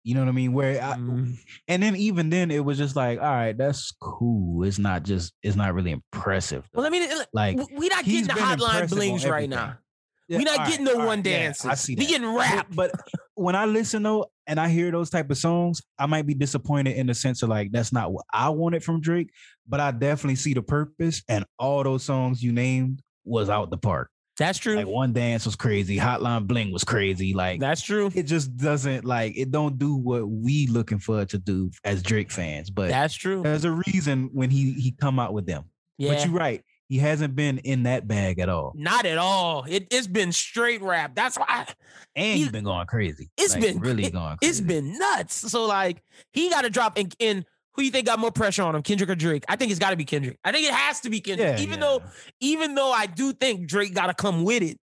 You 0.07 0.13
know 0.13 0.21
what 0.21 0.29
I 0.29 0.33
mean? 0.33 0.53
Where 0.53 0.81
I, 0.81 0.93
Mm. 0.97 1.35
and 1.67 1.81
then 1.81 1.95
even 1.95 2.29
then 2.29 2.51
it 2.51 2.63
was 2.63 2.77
just 2.77 2.95
like, 2.95 3.19
all 3.19 3.25
right, 3.25 3.57
that's 3.57 3.91
cool. 3.99 4.63
It's 4.63 4.77
not 4.77 5.01
just 5.03 5.33
it's 5.41 5.55
not 5.55 5.73
really 5.73 5.91
impressive. 5.91 6.69
Well, 6.73 6.83
though. 6.83 6.95
let 6.95 7.09
me, 7.09 7.23
like 7.33 7.57
w- 7.57 7.77
we 7.79 7.87
not 7.89 8.05
getting 8.05 8.27
the 8.27 8.33
hotline 8.33 8.87
blings 8.87 9.25
right 9.25 9.49
now. 9.49 9.79
Yeah, 10.27 10.37
we 10.37 10.43
not 10.43 10.59
all 10.59 10.67
getting 10.67 10.85
the 10.85 10.95
one 10.97 11.07
right, 11.07 11.17
yeah, 11.25 11.37
dances. 11.39 11.65
I 11.65 11.73
see 11.73 11.95
We 11.95 12.05
getting 12.05 12.27
But- 12.33 12.37
rap. 12.39 12.67
But, 12.71 12.91
when 13.33 13.55
I 13.55 13.65
listen 13.65 14.03
though, 14.03 14.27
and 14.47 14.59
I 14.59 14.69
hear 14.69 14.91
those 14.91 15.09
type 15.09 15.29
of 15.31 15.37
songs, 15.39 15.81
I 15.99 16.05
might 16.05 16.25
be 16.27 16.33
disappointed 16.35 16.95
in 16.97 17.07
the 17.07 17.13
sense 17.15 17.41
of 17.43 17.49
like 17.49 17.71
that's 17.71 17.91
not 17.91 18.11
what 18.13 18.25
I 18.31 18.49
wanted 18.49 18.83
from 18.83 19.01
Drake. 19.01 19.31
But 19.67 19.79
I 19.79 19.89
definitely 19.89 20.35
see 20.35 20.53
the 20.53 20.61
purpose, 20.61 21.23
and 21.27 21.45
all 21.57 21.83
those 21.83 22.03
songs 22.03 22.43
you 22.43 22.51
named 22.53 23.01
was 23.23 23.49
out 23.49 23.71
the 23.71 23.77
park. 23.77 24.09
That's 24.37 24.57
true. 24.59 24.75
Like 24.75 24.87
one 24.87 25.13
dance 25.13 25.45
was 25.45 25.55
crazy, 25.55 25.97
Hotline 25.97 26.45
Bling 26.47 26.71
was 26.71 26.83
crazy. 26.83 27.33
Like 27.33 27.59
That's 27.59 27.81
true. 27.81 28.11
it 28.13 28.23
just 28.23 28.55
doesn't 28.57 29.05
like 29.05 29.37
it 29.37 29.49
don't 29.51 29.77
do 29.77 29.95
what 29.95 30.27
we 30.27 30.67
looking 30.67 30.99
for 30.99 31.21
it 31.21 31.29
to 31.29 31.37
do 31.37 31.71
as 31.83 32.03
Drake 32.03 32.31
fans. 32.31 32.69
But 32.69 32.89
That's 32.89 33.13
true. 33.13 33.41
there's 33.43 33.63
a 33.65 33.71
reason 33.71 34.29
when 34.33 34.49
he 34.49 34.73
he 34.73 34.91
come 34.91 35.19
out 35.19 35.33
with 35.33 35.45
them. 35.45 35.65
Yeah. 35.97 36.13
But 36.15 36.25
you're 36.25 36.33
right, 36.33 36.61
he 36.89 36.97
hasn't 36.97 37.35
been 37.37 37.59
in 37.59 37.83
that 37.83 38.05
bag 38.07 38.39
at 38.39 38.49
all, 38.49 38.73
Not 38.75 39.05
at 39.05 39.17
all. 39.17 39.63
It, 39.69 39.87
it's 39.91 40.07
been 40.07 40.33
straight 40.33 40.81
rap. 40.81 41.15
That's 41.15 41.37
why 41.37 41.67
and 42.15 42.33
He- 42.37 42.43
he's 42.43 42.51
been 42.51 42.65
going 42.65 42.85
crazy. 42.87 43.29
it's 43.37 43.53
Like, 43.53 43.63
been 43.63 43.79
really 43.79 44.03
it- 44.05 44.13
going. 44.13 44.35
Crazy. 44.37 44.49
it's 44.49 44.59
been 44.61 44.97
nuts. 44.97 45.35
So 45.49 45.65
like 45.65 46.03
he 46.33 46.49
got 46.49 46.63
to 46.63 46.69
drop 46.69 46.99
in, 46.99 47.09
in 47.19 47.45
who 47.75 47.83
you 47.83 47.91
think 47.91 48.05
got 48.05 48.19
more 48.19 48.31
pressure 48.31 48.63
on 48.63 48.75
him, 48.75 48.81
Kendrick 48.81 49.09
or 49.09 49.15
Drake? 49.15 49.43
I 49.49 49.55
think 49.55 49.71
it's 49.71 49.79
got 49.79 49.89
to 49.91 49.95
be 49.97 50.05
Kendrick. 50.05 50.39
I 50.43 50.51
think 50.51 50.67
it 50.67 50.73
has 50.73 50.99
to 51.01 51.09
be 51.09 51.19
Kendrick. 51.21 51.57
Yeah, 51.57 51.63
even 51.63 51.79
yeah. 51.79 51.85
though 51.85 52.03
even 52.39 52.75
though 52.75 52.91
I 52.91 53.05
do 53.05 53.33
think 53.33 53.67
Drake 53.67 53.93
got 53.93 54.07
to 54.07 54.13
come 54.13 54.43
with 54.43 54.63
it, 54.63 54.77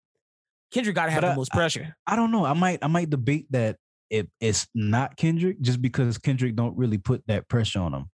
Kendrick 0.71 0.95
got 0.95 1.05
to 1.05 1.11
have 1.11 1.21
But 1.21 1.27
the 1.27 1.33
I- 1.33 1.37
most 1.37 1.51
pressure. 1.51 1.95
I 2.07 2.15
don't 2.15 2.31
know. 2.31 2.45
I 2.45 2.53
might 2.53 2.79
I 2.81 2.87
might 2.87 3.09
debate 3.09 3.47
that 3.51 3.77
it, 4.09 4.29
it's 4.39 4.67
not 4.75 5.17
Kendrick 5.17 5.59
just 5.61 5.81
because 5.81 6.17
Kendrick 6.17 6.55
don't 6.55 6.77
really 6.77 6.97
put 6.99 7.23
that 7.27 7.47
pressure 7.49 7.79
on 7.79 7.93
him. 7.93 8.05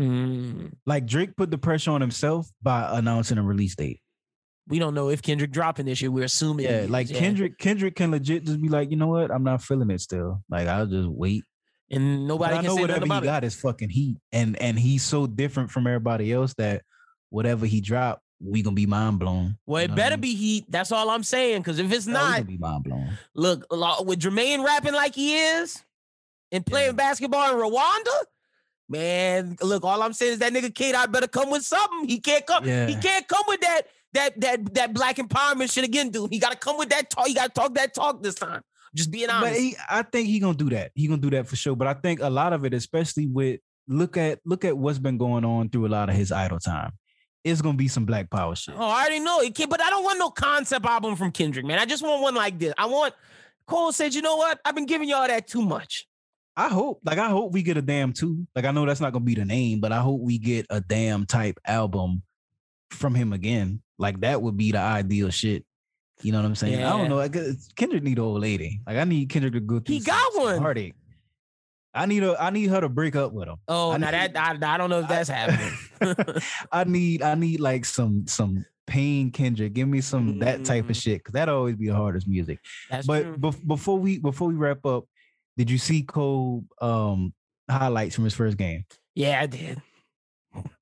Mm, 0.00 0.72
Like 0.86 1.06
Drake 1.06 1.36
put 1.36 1.50
the 1.50 1.58
pressure 1.58 1.90
on 1.90 2.00
himself 2.00 2.48
by 2.62 2.96
announcing 2.98 3.36
a 3.38 3.42
release 3.42 3.74
date. 3.74 4.00
we 4.68 4.78
don't 4.78 4.94
know 4.94 5.08
if 5.10 5.20
Kendrick 5.22 5.50
dropping 5.50 5.86
this 5.86 6.00
year. 6.00 6.10
We're 6.10 6.24
assuming. 6.24 6.66
Yeah, 6.66 6.86
like 6.88 7.08
Kendrick 7.08 7.58
Kendrick 7.58 7.96
can 7.96 8.10
legit 8.12 8.44
just 8.44 8.62
be 8.62 8.68
like, 8.68 8.90
you 8.90 8.96
know 8.96 9.08
what? 9.08 9.30
I'm 9.30 9.42
not 9.42 9.62
feeling 9.62 9.90
it 9.90 10.00
still. 10.00 10.42
Like 10.48 10.68
I'll 10.68 10.86
just 10.86 11.08
wait. 11.08 11.42
And 11.90 12.26
nobody. 12.26 12.54
But 12.56 12.64
I 12.64 12.66
know 12.66 12.76
whatever 12.76 13.06
he 13.06 13.20
got 13.20 13.44
is 13.44 13.54
fucking 13.54 13.90
heat, 13.90 14.16
and 14.32 14.60
and 14.60 14.78
he's 14.78 15.02
so 15.02 15.26
different 15.26 15.70
from 15.70 15.86
everybody 15.86 16.32
else 16.32 16.54
that 16.54 16.82
whatever 17.30 17.66
he 17.66 17.80
drop, 17.80 18.22
we 18.42 18.62
gonna 18.62 18.74
be 18.74 18.86
mind 18.86 19.18
blown. 19.18 19.58
Well, 19.66 19.82
it 19.82 19.94
better 19.94 20.16
be 20.16 20.34
Heat. 20.34 20.64
That's 20.68 20.92
all 20.92 21.10
I'm 21.10 21.22
saying. 21.22 21.62
Because 21.62 21.78
if 21.78 21.92
it's 21.92 22.06
we 22.06 22.12
not, 22.12 22.46
be 22.46 22.56
mind 22.56 22.84
blown. 22.84 23.18
Look, 23.34 23.66
with 23.70 24.20
Jermaine 24.20 24.64
rapping 24.64 24.94
like 24.94 25.14
he 25.14 25.36
is 25.38 25.82
and 26.52 26.64
playing 26.64 26.88
Yeah. 26.88 26.92
basketball 26.92 27.50
in 27.50 27.72
Rwanda, 27.72 28.24
man. 28.88 29.56
Look, 29.60 29.84
all 29.84 30.02
I'm 30.02 30.12
saying 30.12 30.34
is 30.34 30.38
that 30.40 30.52
nigga 30.52 30.74
Kate, 30.74 30.94
I 30.94 31.06
better 31.06 31.28
come 31.28 31.50
with 31.50 31.64
something. 31.64 32.08
He 32.08 32.18
can't 32.20 32.46
come. 32.46 32.64
He 32.64 32.96
can't 32.96 33.26
come 33.28 33.44
with 33.46 33.60
that 33.60 33.82
that 34.12 34.40
that 34.40 34.74
that 34.74 34.94
black 34.94 35.16
empowerment 35.16 35.72
shit 35.72 35.84
again, 35.84 36.10
dude. 36.10 36.32
He 36.32 36.38
got 36.38 36.52
to 36.52 36.58
come 36.58 36.78
with 36.78 36.88
that 36.90 37.10
talk. 37.10 37.26
He 37.26 37.34
got 37.34 37.54
to 37.54 37.60
talk 37.60 37.74
that 37.74 37.94
talk 37.94 38.22
this 38.22 38.34
time. 38.34 38.62
Just 38.94 39.10
being 39.10 39.28
But 39.28 39.34
honest. 39.36 39.60
he, 39.60 39.76
I 39.88 40.02
think 40.02 40.28
he 40.28 40.38
gonna 40.40 40.56
do 40.58 40.70
that. 40.70 40.90
He 40.94 41.06
gonna 41.06 41.20
do 41.20 41.30
that 41.30 41.46
for 41.46 41.56
sure. 41.56 41.76
But 41.76 41.86
I 41.88 41.94
think 41.94 42.20
a 42.20 42.30
lot 42.30 42.52
of 42.52 42.64
it, 42.64 42.74
especially 42.74 43.26
with 43.26 43.60
look 43.88 44.16
at 44.16 44.40
look 44.44 44.64
at 44.64 44.76
what's 44.76 44.98
been 44.98 45.18
going 45.18 45.44
on 45.44 45.68
through 45.68 45.86
a 45.86 45.88
lot 45.88 46.08
of 46.08 46.14
his 46.16 46.32
idle 46.32 46.58
time. 46.58 46.92
it's 47.44 47.62
gonna 47.62 47.76
be 47.78 47.88
some 47.88 48.04
Black 48.04 48.28
Power 48.30 48.54
shit. 48.56 48.74
Oh, 48.76 48.82
I 48.84 49.00
already 49.02 49.20
know 49.20 49.40
it 49.40 49.54
can't, 49.54 49.70
but 49.70 49.80
I 49.80 49.90
don't 49.90 50.04
want 50.04 50.18
no 50.18 50.30
concept 50.30 50.84
album 50.84 51.16
from 51.16 51.30
Kendrick, 51.32 51.64
man. 51.64 51.78
I 51.78 51.86
just 51.86 52.02
want 52.02 52.20
one 52.22 52.34
like 52.34 52.58
this. 52.58 52.74
I 52.76 52.86
want 52.86 53.14
Cole 53.66 53.92
said, 53.92 54.12
you 54.14 54.22
know 54.22 54.36
what? 54.36 54.58
I've 54.64 54.74
been 54.74 54.86
giving 54.86 55.08
y'all 55.08 55.26
that 55.26 55.46
too 55.46 55.62
much. 55.62 56.06
I 56.56 56.68
hope, 56.68 57.00
like, 57.04 57.18
I 57.18 57.28
hope 57.30 57.52
we 57.52 57.62
get 57.62 57.76
a 57.78 57.82
damn 57.82 58.12
two. 58.12 58.46
Like, 58.54 58.64
I 58.66 58.72
know 58.72 58.84
that's 58.84 59.00
not 59.00 59.12
gonna 59.12 59.24
be 59.24 59.36
the 59.36 59.44
name, 59.44 59.80
but 59.80 59.92
I 59.92 60.00
hope 60.00 60.20
we 60.20 60.36
get 60.38 60.66
a 60.68 60.80
damn 60.80 61.24
type 61.24 61.58
album 61.64 62.22
from 62.90 63.14
him 63.14 63.32
again. 63.32 63.80
Like, 63.98 64.20
that 64.20 64.42
would 64.42 64.56
be 64.56 64.72
the 64.72 64.78
ideal 64.80 65.30
shit. 65.30 65.64
You 66.22 66.32
know 66.32 66.38
what 66.38 66.46
I'm 66.46 66.54
saying? 66.54 66.82
I 66.82 66.90
don't 66.90 67.08
know. 67.08 67.16
Like, 67.16 67.36
Kendrick 67.76 68.02
need 68.02 68.18
an 68.18 68.24
old 68.24 68.40
lady. 68.40 68.80
Like, 68.86 68.96
I 68.98 69.04
need 69.04 69.28
Kendrick 69.28 69.54
to 69.54 69.60
go 69.60 69.80
through. 69.80 69.94
He 69.94 70.00
some- 70.00 70.14
got 70.14 70.32
some 70.32 70.42
one. 70.44 70.58
heartache. 70.58 70.94
I 71.92 72.06
need 72.06 72.22
a. 72.22 72.40
I 72.40 72.50
need 72.50 72.70
her 72.70 72.80
to 72.80 72.88
break 72.88 73.16
up 73.16 73.32
with 73.32 73.48
him. 73.48 73.56
Oh, 73.66 73.90
I 73.90 73.96
now 73.96 74.10
need- 74.10 74.34
that 74.34 74.62
I, 74.62 74.74
I 74.74 74.76
don't 74.78 74.90
know 74.90 75.00
if 75.00 75.08
that's 75.08 75.28
happening. 75.28 75.72
I 76.72 76.84
need. 76.84 77.22
I 77.22 77.34
need 77.34 77.58
like 77.60 77.84
some 77.84 78.26
some 78.28 78.64
pain 78.86 79.30
Kendrick. 79.32 79.72
Give 79.72 79.88
me 79.88 80.00
some 80.00 80.38
that 80.38 80.64
type 80.64 80.84
Mm. 80.84 80.90
of 80.90 80.96
shit 80.96 81.18
because 81.18 81.32
that 81.32 81.48
always 81.48 81.74
be 81.76 81.88
the 81.88 81.94
hardest 81.96 82.28
music. 82.28 82.60
That's 82.90 83.06
but 83.06 83.40
before 83.66 83.98
we 83.98 84.18
before 84.18 84.46
we 84.48 84.54
wrap 84.54 84.86
up, 84.86 85.04
did 85.56 85.68
you 85.68 85.78
see 85.78 86.02
Cole 86.04 86.64
um 86.80 87.34
highlights 87.68 88.14
from 88.14 88.24
his 88.24 88.34
first 88.34 88.56
game? 88.56 88.84
yeah, 89.16 89.40
I 89.40 89.46
did. 89.46 89.82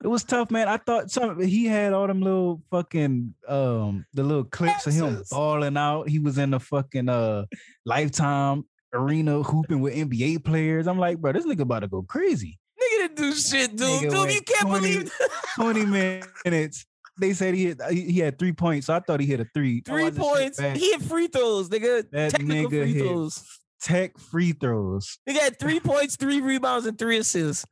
It 0.02 0.06
was 0.06 0.24
tough, 0.24 0.50
man. 0.50 0.68
I 0.68 0.78
thought 0.78 1.10
some 1.10 1.40
he 1.40 1.66
had 1.66 1.92
all 1.92 2.06
them 2.06 2.20
little 2.20 2.62
fucking 2.70 3.34
um 3.46 4.06
the 4.14 4.22
little 4.22 4.44
clips 4.44 4.86
of 4.86 4.94
him 4.94 5.22
balling 5.30 5.76
out. 5.76 6.08
He 6.08 6.18
was 6.18 6.38
in 6.38 6.50
the 6.50 6.60
fucking 6.60 7.08
uh 7.08 7.44
lifetime 7.84 8.64
arena 8.94 9.42
hooping 9.42 9.80
with 9.80 9.94
NBA 9.94 10.44
players. 10.44 10.86
I'm 10.86 10.98
like, 10.98 11.18
bro, 11.18 11.32
this 11.32 11.44
nigga 11.44 11.60
about 11.60 11.80
to 11.80 11.88
go 11.88 12.02
crazy. 12.02 12.58
Nigga 12.80 12.98
didn't 12.98 13.16
do 13.16 13.34
shit, 13.34 13.76
dude. 13.76 14.02
Nigga 14.02 14.10
Dude, 14.10 14.34
you 14.34 14.40
can't 14.42 14.68
20 14.68 14.80
believe 14.80 15.12
20 15.56 15.86
minutes. 16.44 16.86
They 17.20 17.32
said 17.32 17.54
he 17.54 17.66
had 17.66 17.80
he 17.90 18.18
had 18.20 18.38
three 18.38 18.52
points, 18.52 18.86
so 18.86 18.94
I 18.94 19.00
thought 19.00 19.20
he 19.20 19.26
hit 19.26 19.40
a 19.40 19.46
three. 19.52 19.80
Three 19.80 20.04
watched 20.04 20.16
the 20.16 20.22
shit 20.22 20.56
points. 20.56 20.80
He 20.80 20.92
hit 20.92 21.02
free 21.02 21.26
throws, 21.26 21.68
nigga. 21.68 22.08
That 22.12 22.30
Technical 22.30 22.70
nigga 22.70 22.82
free 22.84 22.98
throws. 23.00 23.44
Tech 23.80 24.18
free 24.18 24.52
throws. 24.52 25.18
He 25.26 25.36
had 25.36 25.58
three 25.58 25.80
points, 25.80 26.16
three 26.16 26.40
rebounds, 26.40 26.86
and 26.86 26.96
three 26.96 27.18
assists. 27.18 27.64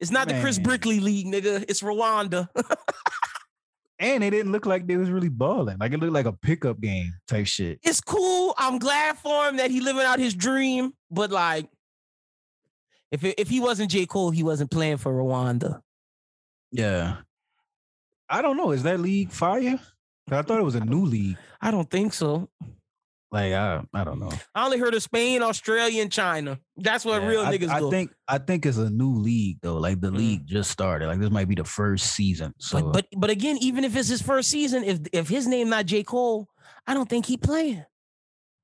It's 0.00 0.10
not 0.10 0.28
the 0.28 0.40
Chris 0.40 0.58
Brickley 0.58 0.98
league, 1.00 1.26
nigga. 1.26 1.64
It's 1.68 1.82
Rwanda. 1.82 2.48
And 4.00 4.22
they 4.22 4.30
didn't 4.30 4.50
look 4.50 4.64
like 4.64 4.86
they 4.86 4.96
was 4.96 5.10
really 5.10 5.28
balling. 5.28 5.76
Like 5.78 5.92
it 5.92 6.00
looked 6.00 6.14
like 6.14 6.24
a 6.24 6.32
pickup 6.32 6.80
game 6.80 7.12
type 7.28 7.46
shit. 7.46 7.78
it's 7.82 8.00
cool. 8.00 8.54
I'm 8.56 8.78
glad 8.78 9.18
for 9.18 9.46
him 9.46 9.58
that 9.58 9.70
he 9.70 9.82
living 9.82 10.06
out 10.06 10.18
his 10.18 10.34
dream. 10.34 10.94
But 11.10 11.30
like, 11.30 11.68
if 13.12 13.22
it, 13.24 13.34
if 13.38 13.48
he 13.50 13.60
wasn't 13.60 13.90
J 13.90 14.06
Cole, 14.06 14.30
he 14.30 14.42
wasn't 14.42 14.70
playing 14.70 14.96
for 14.96 15.12
Rwanda. 15.12 15.82
Yeah. 16.72 17.16
I 18.26 18.40
don't 18.40 18.56
know. 18.56 18.70
Is 18.70 18.84
that 18.84 19.00
league 19.00 19.32
fire? 19.32 19.78
I 20.30 20.42
thought 20.42 20.60
it 20.60 20.64
was 20.64 20.76
a 20.76 20.84
new 20.84 21.04
league. 21.04 21.36
I 21.60 21.70
don't 21.70 21.90
think 21.90 22.14
so. 22.14 22.48
Like 23.32 23.52
I, 23.52 23.82
I 23.94 24.04
don't 24.04 24.18
know. 24.18 24.32
I 24.54 24.64
only 24.64 24.78
heard 24.78 24.92
of 24.94 25.02
Spain, 25.02 25.40
Australia, 25.42 26.02
and 26.02 26.10
China. 26.10 26.58
That's 26.76 27.04
what 27.04 27.22
Yeah, 27.22 27.28
real 27.28 27.40
I, 27.42 27.56
niggas 27.56 27.68
I 27.68 27.78
do. 27.78 27.90
think 27.90 28.12
I 28.26 28.38
think 28.38 28.66
it's 28.66 28.76
a 28.78 28.90
new 28.90 29.14
league 29.14 29.58
though. 29.62 29.76
Like 29.76 30.00
the 30.00 30.10
Mm. 30.10 30.16
league 30.16 30.46
just 30.46 30.70
started. 30.70 31.06
Like 31.06 31.20
this 31.20 31.30
might 31.30 31.48
be 31.48 31.54
the 31.54 31.62
first 31.64 32.12
season. 32.14 32.52
So 32.58 32.80
but 32.80 32.92
but 32.92 33.06
but 33.20 33.30
again, 33.30 33.58
even 33.60 33.84
if 33.84 33.94
it's 33.94 34.08
his 34.08 34.20
first 34.20 34.50
season, 34.50 34.82
if 34.82 34.98
if 35.12 35.28
his 35.28 35.46
name 35.46 35.68
not 35.68 35.86
J 35.86 36.02
Cole, 36.02 36.48
I 36.88 36.94
don't 36.94 37.08
think 37.08 37.26
he 37.26 37.36
playing. 37.36 37.84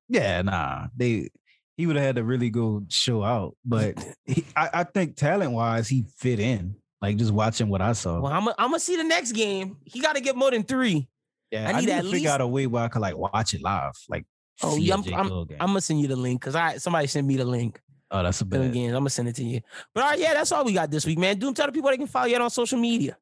yeah, 0.09 0.43
nah. 0.43 0.89
They 0.97 1.31
he 1.77 1.87
would 1.87 1.97
have 1.97 2.05
had 2.05 2.17
to 2.17 2.25
really 2.25 2.51
go 2.51 2.83
show 2.89 3.23
out. 3.23 3.57
But 3.65 4.05
he, 4.25 4.45
I, 4.57 4.71
I 4.73 4.85
think 4.85 5.17
talent 5.17 5.53
wise, 5.53 5.89
he 5.89 6.05
fit 6.19 6.41
in. 6.41 6.75
Like 7.03 7.19
just 7.19 7.31
watching 7.33 7.69
what 7.69 7.83
I 7.83 7.93
saw. 7.93 8.21
Well, 8.21 8.33
I'm 8.33 8.49
I'm 8.49 8.71
gonna 8.71 8.81
see 8.81 8.97
the 8.97 9.05
next 9.05 9.33
game. 9.33 9.77
He 9.85 10.01
got 10.01 10.15
to 10.17 10.21
get 10.21 10.35
more 10.35 10.51
than 10.51 10.63
three. 10.65 11.09
yeah, 11.53 11.69
I 11.69 11.73
I 11.75 11.81
need 11.81 11.87
need, 11.87 11.93
at 11.93 12.03
to 12.05 12.11
figure 12.11 12.31
out 12.31 12.41
a 12.41 12.47
way 12.49 12.67
where 12.67 12.83
I 12.83 12.89
could 12.89 13.03
like 13.03 13.17
watch 13.17 13.53
it 13.55 13.63
live. 13.63 13.93
Like 14.09 14.25
Oh, 14.63 14.75
see 14.77 14.83
yeah, 14.83 14.95
a 14.95 14.97
I'm- 14.97 15.05
J. 15.05 15.13
I'm- 15.15 15.31
I'm 15.61 15.67
gonna 15.69 15.81
send 15.81 16.01
you 16.01 16.09
the 16.09 16.17
link 16.17 16.41
because 16.41 16.55
I 16.55 16.79
somebody 16.79 17.07
sent 17.07 17.27
me 17.27 17.37
the 17.37 17.45
link 17.45 17.81
oh, 18.11 18.23
that's 18.23 18.41
a 18.41 18.45
to 18.45 18.51
the 18.51 18.59
bad 18.59 18.73
games. 18.73 18.93
I'm 18.93 19.01
gonna 19.01 19.11
send 19.11 19.29
it 19.29 19.37
to 19.37 19.45
you. 19.45 19.61
But 19.95 20.05
all 20.05 20.11
right, 20.11 20.19
yeah, 20.19 20.35
that's 20.35 20.53
all 20.53 20.65
we 20.65 20.73
got 20.73 20.91
this 20.91 21.05
week, 21.07 21.19
man. 21.19 21.39
Doom, 21.39 21.55
tell 21.55 21.67
the 21.67 21.73
people 21.73 21.91
they 21.91 21.97
can 21.97 22.07
follow 22.07 22.27
you 22.27 22.37
on 22.37 22.51
social 22.51 22.79
media. 22.79 23.17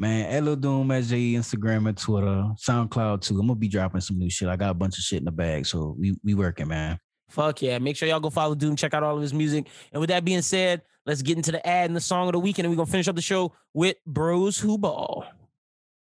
Man, 0.00 0.32
Elo 0.32 0.54
Doom, 0.54 0.88
SJ, 0.88 1.32
Instagram 1.32 1.88
and 1.88 1.98
Twitter, 1.98 2.48
SoundCloud 2.56 3.20
too. 3.20 3.34
I'm 3.34 3.48
gonna 3.48 3.56
be 3.56 3.68
dropping 3.68 4.00
some 4.00 4.18
new 4.18 4.30
shit. 4.30 4.48
I 4.48 4.56
got 4.56 4.70
a 4.70 4.74
bunch 4.74 4.96
of 4.96 5.02
shit 5.04 5.18
in 5.18 5.24
the 5.24 5.32
bag, 5.32 5.66
so 5.66 5.96
we 5.98 6.16
we 6.22 6.34
working, 6.34 6.68
man. 6.68 6.98
Fuck 7.28 7.62
yeah. 7.62 7.78
Make 7.78 7.96
sure 7.96 8.08
y'all 8.08 8.20
go 8.20 8.30
follow 8.30 8.54
Doom, 8.54 8.76
check 8.76 8.94
out 8.94 9.02
all 9.02 9.16
of 9.16 9.22
his 9.22 9.34
music. 9.34 9.66
And 9.92 10.00
with 10.00 10.08
that 10.08 10.24
being 10.24 10.40
said, 10.40 10.82
let's 11.04 11.20
get 11.20 11.36
into 11.36 11.52
the 11.52 11.66
ad 11.66 11.90
and 11.90 11.96
the 11.96 12.00
song 12.00 12.26
of 12.28 12.32
the 12.32 12.38
week, 12.38 12.58
and 12.58 12.64
then 12.64 12.70
we're 12.70 12.76
gonna 12.76 12.90
finish 12.90 13.08
up 13.08 13.16
the 13.16 13.22
show 13.22 13.52
with 13.74 13.96
Bros 14.06 14.58
Who 14.58 14.78
Ball. 14.78 15.26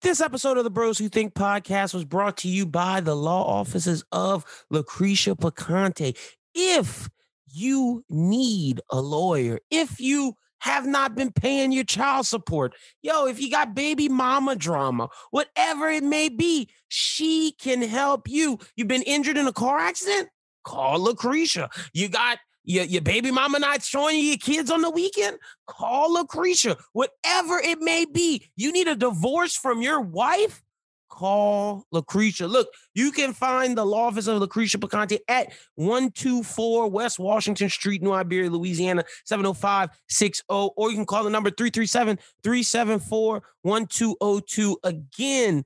This 0.04 0.22
episode 0.22 0.60
of 0.60 0.64
the 0.64 0.70
Bros 0.70 1.00
Who 1.00 1.10
Think 1.10 1.34
podcast 1.34 1.92
was 1.92 2.06
brought 2.06 2.38
to 2.38 2.48
you 2.48 2.68
by 2.68 3.02
the 3.02 3.16
law 3.16 3.44
offices 3.44 4.04
of 4.12 4.46
Lucretia 4.70 5.36
Picante. 5.36 6.16
If 6.54 7.10
you 7.48 8.04
need 8.08 8.80
a 8.92 9.02
lawyer, 9.02 9.60
if 9.72 10.00
you 10.00 10.36
have 10.60 10.86
not 10.86 11.16
been 11.16 11.32
paying 11.32 11.72
your 11.72 11.84
child 11.84 12.28
support, 12.28 12.76
yo, 13.02 13.26
if 13.26 13.42
you 13.42 13.50
got 13.50 13.74
baby 13.74 14.08
mama 14.08 14.56
drama, 14.56 15.10
whatever 15.32 15.90
it 15.90 16.04
may 16.04 16.30
be, 16.30 16.70
she 16.90 17.54
can 17.60 17.82
help 17.82 18.30
you. 18.30 18.60
You've 18.76 18.88
been 18.88 19.02
injured 19.02 19.38
in 19.38 19.48
a 19.48 19.54
car 19.54 19.80
accident? 19.80 20.30
Call 20.64 21.00
Lucretia. 21.00 21.72
You 21.92 22.08
got 22.08 22.38
your, 22.68 22.84
your 22.84 23.02
baby 23.02 23.32
mama 23.32 23.60
not 23.60 23.82
showing 23.82 24.20
your 24.20 24.38
kids 24.38 24.70
on 24.70 24.82
the 24.82 24.90
weekend? 24.90 25.38
Call 25.66 26.14
Lucretia. 26.14 26.78
Whatever 26.92 27.60
it 27.60 27.80
may 27.80 28.06
be, 28.06 28.50
you 28.56 28.72
need 28.72 28.88
a 28.88 28.96
divorce 28.96 29.56
from 29.56 29.82
your 29.82 30.02
wife? 30.02 30.62
Call 31.10 31.86
Lucretia. 31.92 32.46
Look, 32.46 32.68
you 32.94 33.12
can 33.12 33.32
find 33.32 33.78
the 33.78 33.86
law 33.86 34.08
office 34.08 34.28
of 34.28 34.40
Lucretia 34.40 34.78
Picante 34.78 35.20
at 35.30 35.54
124 35.76 36.90
West 36.90 37.18
Washington 37.18 37.70
Street, 37.70 38.02
New 38.02 38.12
Iberia, 38.12 38.50
Louisiana, 38.50 39.06
70560, 39.24 40.44
or 40.50 40.90
you 40.92 40.96
can 40.98 41.06
call 41.06 41.24
the 41.24 41.30
number 41.30 41.50
337 41.50 42.20
374 42.44 43.42
1202. 43.62 44.78
Again, 44.84 45.66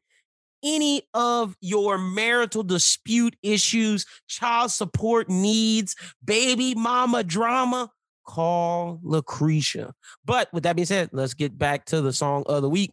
any 0.64 1.04
of 1.14 1.56
your 1.62 1.98
marital 1.98 2.64
dispute 2.64 3.36
issues, 3.44 4.06
child 4.28 4.72
support 4.72 5.30
needs, 5.30 5.96
baby 6.24 6.76
mama 6.76 7.24
drama, 7.24 7.90
call 8.26 9.00
Lucretia. 9.04 9.94
But 10.26 10.52
with 10.54 10.64
that 10.64 10.76
being 10.76 10.86
said, 10.86 11.10
let's 11.12 11.34
get 11.34 11.58
back 11.58 11.86
to 11.86 12.02
the 12.02 12.14
song 12.14 12.44
of 12.48 12.62
the 12.62 12.70
week. 12.70 12.92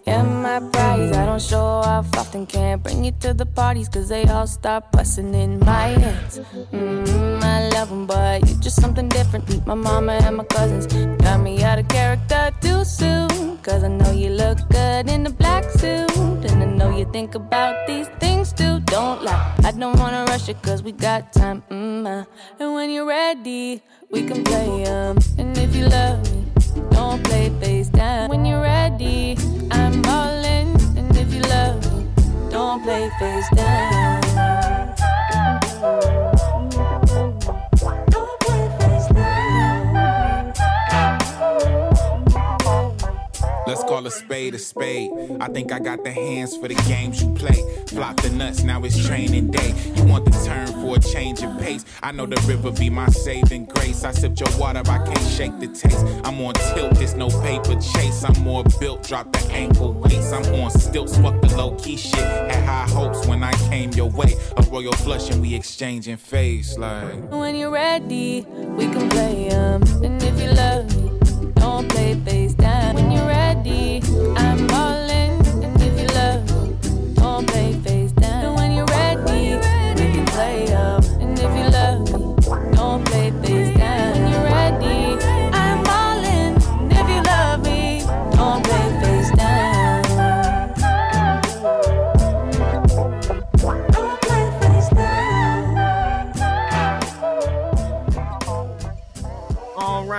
Down. 0.00 0.26
Yeah, 0.26 0.42
my 0.42 0.70
prize, 0.70 1.12
I 1.12 1.26
don't 1.26 1.42
show 1.42 1.60
off 1.60 2.06
often. 2.16 2.46
Can't 2.46 2.82
bring 2.82 3.04
you 3.04 3.12
to 3.20 3.34
the 3.34 3.46
parties, 3.46 3.88
cause 3.88 4.08
they 4.08 4.24
all 4.24 4.46
start 4.46 4.90
busting 4.92 5.34
in 5.34 5.58
my 5.60 5.88
hands. 6.02 6.40
Mm, 6.72 7.42
I 7.42 7.68
love 7.70 7.90
'em, 7.92 8.06
but 8.06 8.48
you're 8.48 8.60
just 8.60 8.80
something 8.80 9.08
different. 9.08 9.66
My 9.66 9.74
mama 9.74 10.12
and 10.12 10.36
my 10.36 10.44
cousins. 10.44 10.86
Got 11.22 11.40
me 11.40 11.62
out 11.62 11.78
of 11.78 11.88
character 11.88 12.50
too 12.60 12.84
soon. 12.84 13.58
Cause 13.62 13.84
I 13.84 13.88
know 13.88 14.10
you 14.10 14.30
look 14.30 14.58
good 14.70 15.08
in 15.08 15.22
the 15.22 15.30
black 15.30 15.64
suit. 15.70 16.10
And 16.50 16.62
I 16.62 16.66
know 16.66 16.90
you 16.96 17.04
think 17.12 17.34
about 17.36 17.86
these 17.86 18.08
things 18.18 18.52
too. 18.52 18.80
Don't 18.86 19.22
lie, 19.22 19.54
I 19.64 19.70
don't 19.70 19.98
wanna 19.98 20.24
rush 20.24 20.48
it 20.48 20.60
cause 20.62 20.82
we 20.82 20.92
got 20.92 21.32
time. 21.32 21.62
Mm, 21.70 22.06
uh. 22.06 22.24
And 22.58 22.74
when 22.74 22.90
you're 22.90 23.06
ready, 23.06 23.82
we 24.10 24.22
can 24.24 24.42
play 24.42 24.84
'em. 24.84 25.16
And 25.38 25.56
if 25.56 25.76
you 25.76 25.86
love 25.86 26.18
me, 26.32 26.41
don't 26.90 27.22
play 27.24 27.50
face 27.60 27.88
down. 27.88 28.28
When 28.28 28.44
you're 28.44 28.62
ready, 28.62 29.36
I'm 29.70 30.04
all 30.06 30.44
in. 30.44 30.68
And 30.96 31.16
if 31.16 31.32
you 31.32 31.42
love 31.42 31.78
me, 31.92 32.06
don't 32.50 32.82
play 32.82 33.10
face 33.18 33.48
down. 33.54 34.22
Let's 43.72 43.84
call 43.84 44.06
a 44.06 44.10
spade 44.10 44.54
a 44.54 44.58
spade. 44.58 45.10
I 45.40 45.48
think 45.48 45.72
I 45.72 45.78
got 45.78 46.04
the 46.04 46.12
hands 46.12 46.54
for 46.54 46.68
the 46.68 46.74
games 46.86 47.22
you 47.22 47.32
play. 47.32 47.64
Flop 47.86 48.20
the 48.20 48.28
nuts, 48.28 48.62
now 48.62 48.84
it's 48.84 49.02
training 49.06 49.50
day. 49.50 49.72
You 49.96 50.04
want 50.04 50.26
the 50.26 50.32
turn 50.44 50.66
for 50.66 50.96
a 50.96 51.00
change 51.00 51.42
of 51.42 51.58
pace. 51.58 51.82
I 52.02 52.12
know 52.12 52.26
the 52.26 52.38
river 52.46 52.70
be 52.70 52.90
my 52.90 53.08
saving 53.08 53.64
grace. 53.64 54.04
I 54.04 54.10
sipped 54.10 54.40
your 54.40 54.50
water, 54.58 54.82
I 54.84 54.98
can't 55.06 55.26
shake 55.26 55.58
the 55.58 55.68
taste. 55.68 56.04
I'm 56.22 56.38
on 56.42 56.52
tilt, 56.52 56.96
there's 56.96 57.14
no 57.14 57.30
paper 57.40 57.80
chase. 57.80 58.22
I'm 58.24 58.38
more 58.42 58.62
built, 58.78 59.08
drop 59.08 59.32
the 59.32 59.50
ankle 59.50 59.94
weights. 59.94 60.32
I'm 60.32 60.44
on 60.56 60.70
stilts, 60.70 61.16
fuck 61.16 61.40
the 61.40 61.56
low 61.56 61.74
key 61.76 61.96
shit. 61.96 62.12
Had 62.52 62.64
high 62.66 62.90
hopes 62.90 63.26
when 63.26 63.42
I 63.42 63.52
came 63.70 63.90
your 63.92 64.10
way. 64.10 64.36
A 64.58 64.62
royal 64.64 64.92
flush 64.92 65.30
and 65.30 65.40
we 65.40 65.54
exchanging 65.54 66.18
face 66.18 66.76
like. 66.76 67.30
When 67.30 67.56
you're 67.56 67.70
ready, 67.70 68.44
we 68.76 68.84
can 68.88 69.08
play 69.08 69.48
'em. 69.48 69.82
And 70.04 70.22
if 70.22 70.38
you 70.38 70.50
love 70.50 70.94
me, 70.94 71.10
don't 71.54 71.88
play 71.88 72.20
face 72.26 72.52
down. 72.52 72.81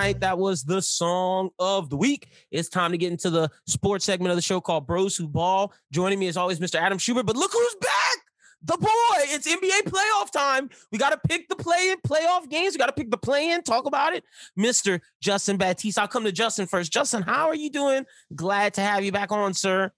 All 0.03 0.09
right, 0.09 0.19
that 0.19 0.38
was 0.38 0.65
the 0.65 0.81
song 0.81 1.51
of 1.59 1.89
the 1.89 1.95
week. 1.95 2.27
It's 2.51 2.67
time 2.67 2.91
to 2.91 2.97
get 2.97 3.13
into 3.13 3.30
the 3.30 3.49
sports 3.67 4.03
segment 4.03 4.31
of 4.31 4.35
the 4.35 4.41
show 4.41 4.59
called 4.59 4.85
Bros 4.85 5.15
Who 5.15 5.30
Ball. 5.30 5.71
Joining 5.93 6.19
me 6.19 6.27
as 6.27 6.35
always, 6.35 6.59
Mr. 6.59 6.75
Adam 6.75 6.97
Schubert. 6.97 7.25
But 7.25 7.38
look 7.38 7.53
who's 7.53 7.75
back! 7.80 8.17
The 8.65 8.77
boy. 8.77 8.89
It's 9.30 9.47
NBA 9.47 9.89
playoff 9.89 10.30
time. 10.30 10.69
We 10.91 10.97
got 10.97 11.11
to 11.11 11.19
pick 11.30 11.47
the 11.47 11.55
play 11.55 11.91
in 11.91 11.99
playoff 12.01 12.49
games. 12.49 12.73
We 12.73 12.80
got 12.80 12.88
to 12.88 12.91
pick 12.91 13.11
the 13.11 13.17
play 13.17 13.51
in, 13.51 13.63
talk 13.63 13.85
about 13.85 14.13
it. 14.13 14.25
Mr. 14.59 14.99
Justin 15.21 15.55
Baptiste. 15.55 15.97
I'll 15.97 16.09
come 16.09 16.25
to 16.25 16.34
Justin 16.34 16.67
first. 16.67 16.91
Justin, 16.91 17.21
how 17.21 17.47
are 17.47 17.55
you 17.55 17.69
doing? 17.69 18.05
Glad 18.35 18.73
to 18.73 18.81
have 18.81 19.05
you 19.05 19.13
back 19.13 19.31
on, 19.31 19.53
sir. 19.53 19.89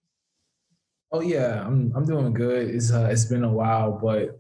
Oh 1.16 1.22
yeah, 1.22 1.66
I'm 1.66 1.92
I'm 1.96 2.06
doing 2.06 2.34
good. 2.34 2.70
It's 2.76 2.92
uh, 2.92 3.08
it's 3.12 3.26
been 3.26 3.44
a 3.44 3.50
while, 3.52 3.92
but 3.94 4.38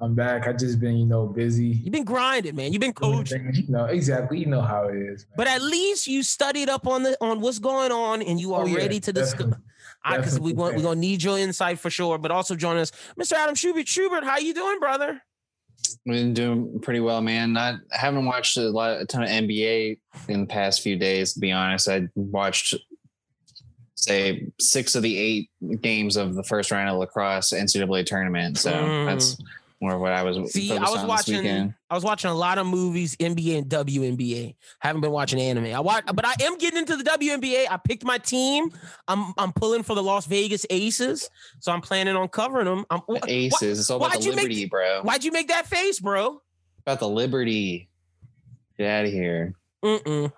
I'm 0.00 0.14
back. 0.14 0.46
I 0.46 0.52
just 0.52 0.78
been 0.80 0.96
you 0.96 1.06
know 1.06 1.26
busy. 1.26 1.66
You've 1.82 1.92
been 1.92 2.04
grinding, 2.04 2.56
man. 2.56 2.72
You've 2.72 2.80
been 2.80 2.92
doing 2.92 3.16
coaching. 3.18 3.44
things, 3.44 3.58
You 3.60 3.68
know 3.68 3.86
exactly. 3.86 4.38
You 4.38 4.46
know 4.46 4.60
how 4.60 4.88
it 4.88 4.96
is. 4.96 5.24
man. 5.28 5.34
But 5.36 5.46
at 5.48 5.62
least 5.62 6.06
you 6.06 6.22
studied 6.22 6.68
up 6.68 6.86
on 6.86 7.02
the 7.04 7.16
on 7.20 7.40
what's 7.40 7.58
going 7.58 7.90
on 7.92 8.20
and 8.22 8.38
you 8.40 8.54
are 8.54 8.64
Oh, 8.64 8.66
yeah, 8.66 8.76
ready 8.76 9.00
to 9.00 9.12
discuss. 9.12 9.38
definitely. 9.48 10.16
because 10.18 10.40
we 10.40 10.52
want 10.52 10.76
we're 10.76 10.82
gonna 10.82 11.00
need 11.00 11.22
your 11.22 11.38
insight 11.38 11.78
for 11.78 11.88
sure. 11.90 12.18
But 12.18 12.30
also 12.30 12.54
join 12.54 12.76
us, 12.76 12.92
Mr. 13.18 13.32
Adam 13.34 13.54
Schubert. 13.54 13.88
Schubert, 13.88 14.24
how 14.24 14.38
you 14.38 14.52
doing, 14.52 14.78
brother? 14.78 15.22
We've 16.04 16.16
been 16.16 16.34
doing 16.34 16.80
pretty 16.80 17.00
well, 17.00 17.22
man. 17.22 17.54
Not 17.54 17.76
I 17.94 17.96
haven't 17.98 18.26
watched 18.26 18.56
a 18.58 18.68
lot, 18.68 19.00
a 19.00 19.06
ton 19.06 19.22
of 19.22 19.30
NBA 19.30 19.98
in 20.28 20.40
the 20.42 20.46
past 20.46 20.82
few 20.82 20.96
days. 20.96 21.32
To 21.34 21.40
be 21.40 21.52
honest, 21.52 21.88
I 21.88 22.08
watched 22.14 22.74
say 24.04 24.46
six 24.58 24.94
of 24.94 25.02
the 25.02 25.16
eight 25.18 25.50
games 25.80 26.16
of 26.16 26.34
the 26.34 26.42
first 26.42 26.70
round 26.70 26.88
of 26.90 26.96
lacrosse 26.98 27.52
NCAA 27.52 28.04
tournament. 28.06 28.58
So 28.58 28.72
Mm. 28.72 29.06
that's 29.06 29.36
more 29.82 29.94
of 29.94 30.00
what 30.00 30.12
I 30.12 30.22
was. 30.22 30.52
See, 30.52 30.70
I 30.76 30.78
was 30.90 31.04
watching. 31.04 31.74
I 31.90 31.94
was 31.94 32.04
watching 32.04 32.30
a 32.30 32.34
lot 32.34 32.58
of 32.58 32.66
movies, 32.66 33.16
NBA 33.18 33.56
and 33.58 33.66
WNBA. 33.68 34.54
Haven't 34.80 35.00
been 35.00 35.10
watching 35.10 35.40
anime. 35.40 35.74
I 35.74 35.80
watch, 35.80 36.04
but 36.14 36.26
I 36.26 36.34
am 36.42 36.58
getting 36.58 36.78
into 36.80 36.96
the 36.96 37.04
WNBA. 37.04 37.66
I 37.70 37.78
picked 37.78 38.04
my 38.04 38.18
team. 38.18 38.70
I'm 39.08 39.32
I'm 39.38 39.52
pulling 39.52 39.82
for 39.82 39.94
the 39.94 40.02
Las 40.02 40.26
Vegas 40.26 40.66
Aces, 40.70 41.30
so 41.60 41.72
I'm 41.72 41.80
planning 41.80 42.14
on 42.16 42.28
covering 42.28 42.66
them. 42.66 42.84
I'm, 42.90 43.00
The 43.08 43.20
Aces. 43.26 43.80
It's 43.80 43.90
all 43.90 43.96
about 43.98 44.18
the 44.18 44.24
you 44.24 44.30
make- 44.32 44.42
Liberty, 44.44 44.66
bro. 44.66 45.00
Why'd 45.02 45.24
you 45.24 45.32
make 45.32 45.48
that 45.48 45.66
face, 45.66 45.98
bro? 45.98 46.42
About 46.86 47.00
the 47.00 47.08
Liberty. 47.08 47.88
Get 48.78 48.86
out 48.90 49.04
of 49.06 49.12
here. 49.12 49.54
Mm-mm. 49.84 50.30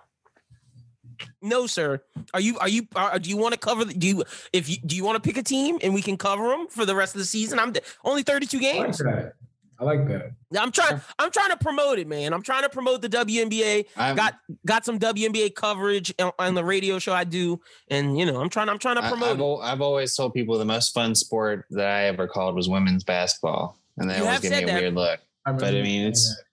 No, 1.41 1.67
sir. 1.67 2.01
Are 2.33 2.39
you 2.39 2.57
are 2.59 2.67
you 2.69 2.87
are, 2.95 3.19
do 3.19 3.29
you 3.29 3.37
want 3.37 3.53
to 3.53 3.59
cover 3.59 3.85
the, 3.85 3.93
do 3.93 4.07
you 4.07 4.23
if 4.51 4.69
you 4.69 4.77
do 4.85 4.95
you 4.95 5.03
want 5.03 5.21
to 5.21 5.27
pick 5.27 5.37
a 5.37 5.43
team 5.43 5.77
and 5.81 5.93
we 5.93 6.01
can 6.01 6.17
cover 6.17 6.47
them 6.49 6.67
for 6.67 6.85
the 6.85 6.95
rest 6.95 7.15
of 7.15 7.19
the 7.19 7.25
season? 7.25 7.59
I'm 7.59 7.73
only 8.03 8.23
32 8.23 8.57
I 8.57 8.61
like 8.61 8.73
games. 8.73 8.97
that. 8.99 9.33
I 9.79 9.85
like 9.85 10.07
that. 10.07 10.31
I'm 10.57 10.71
trying 10.71 11.01
I'm 11.19 11.31
trying 11.31 11.49
to 11.49 11.57
promote 11.57 11.99
it, 11.99 12.07
man. 12.07 12.31
I'm 12.33 12.41
trying 12.43 12.63
to 12.63 12.69
promote 12.69 13.01
the 13.01 13.09
WNBA. 13.09 13.85
I'm, 13.97 14.15
Got 14.15 14.35
got 14.65 14.85
some 14.85 14.99
WNBA 14.99 15.55
coverage 15.55 16.13
on, 16.19 16.31
on 16.39 16.53
the 16.53 16.63
radio 16.63 16.99
show 16.99 17.11
I 17.13 17.23
do 17.23 17.59
and 17.89 18.17
you 18.17 18.25
know, 18.25 18.39
I'm 18.39 18.49
trying 18.49 18.69
I'm 18.69 18.79
trying 18.79 18.95
to 18.97 19.03
I, 19.03 19.09
promote 19.09 19.29
have 19.29 19.39
it. 19.39 19.57
I've 19.61 19.81
always 19.81 20.15
told 20.15 20.33
people 20.33 20.57
the 20.57 20.65
most 20.65 20.93
fun 20.93 21.15
sport 21.15 21.65
that 21.71 21.87
I 21.87 22.03
ever 22.05 22.27
called 22.27 22.55
was 22.55 22.69
women's 22.69 23.03
basketball, 23.03 23.77
and 23.97 24.09
they 24.09 24.17
You 24.17 24.23
always 24.25 24.39
give 24.39 24.51
me 24.51 24.63
a 24.63 24.65
that. 24.67 24.81
weird 24.81 24.93
look. 24.95 25.19
I 25.45 25.51
But 25.51 25.75
I 25.75 25.81
mean, 25.81 26.01
it's- 26.01 26.27
that. 26.29 26.43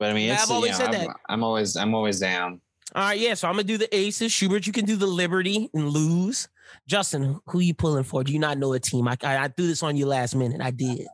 But 0.00 0.10
I 0.10 0.14
mean, 0.14 0.28
Yeah, 0.28 0.34
it's 0.34 0.44
I've 0.44 0.50
always 0.52 0.78
you 0.78 0.84
know, 0.84 0.92
said 0.92 1.00
I'm, 1.00 1.06
that. 1.08 1.16
I'm 1.28 1.42
always 1.44 1.76
I'm 1.76 1.94
always 1.94 2.20
down. 2.20 2.60
All 2.94 3.02
right, 3.02 3.18
yeah. 3.18 3.34
So 3.34 3.48
I'm 3.48 3.54
gonna 3.54 3.64
do 3.64 3.78
the 3.78 3.94
aces. 3.94 4.32
Schubert, 4.32 4.66
you 4.66 4.72
can 4.72 4.84
do 4.84 4.96
the 4.96 5.06
Liberty 5.06 5.68
and 5.74 5.88
lose. 5.88 6.48
Justin, 6.86 7.40
who 7.46 7.60
you 7.60 7.74
pulling 7.74 8.04
for? 8.04 8.24
Do 8.24 8.32
you 8.32 8.38
not 8.38 8.58
know 8.58 8.72
a 8.72 8.80
team? 8.80 9.06
I 9.08 9.16
I, 9.22 9.36
I 9.44 9.48
threw 9.48 9.66
this 9.66 9.82
on 9.82 9.96
you 9.96 10.06
last 10.06 10.34
minute. 10.34 10.60
I 10.60 10.70
did. 10.70 11.06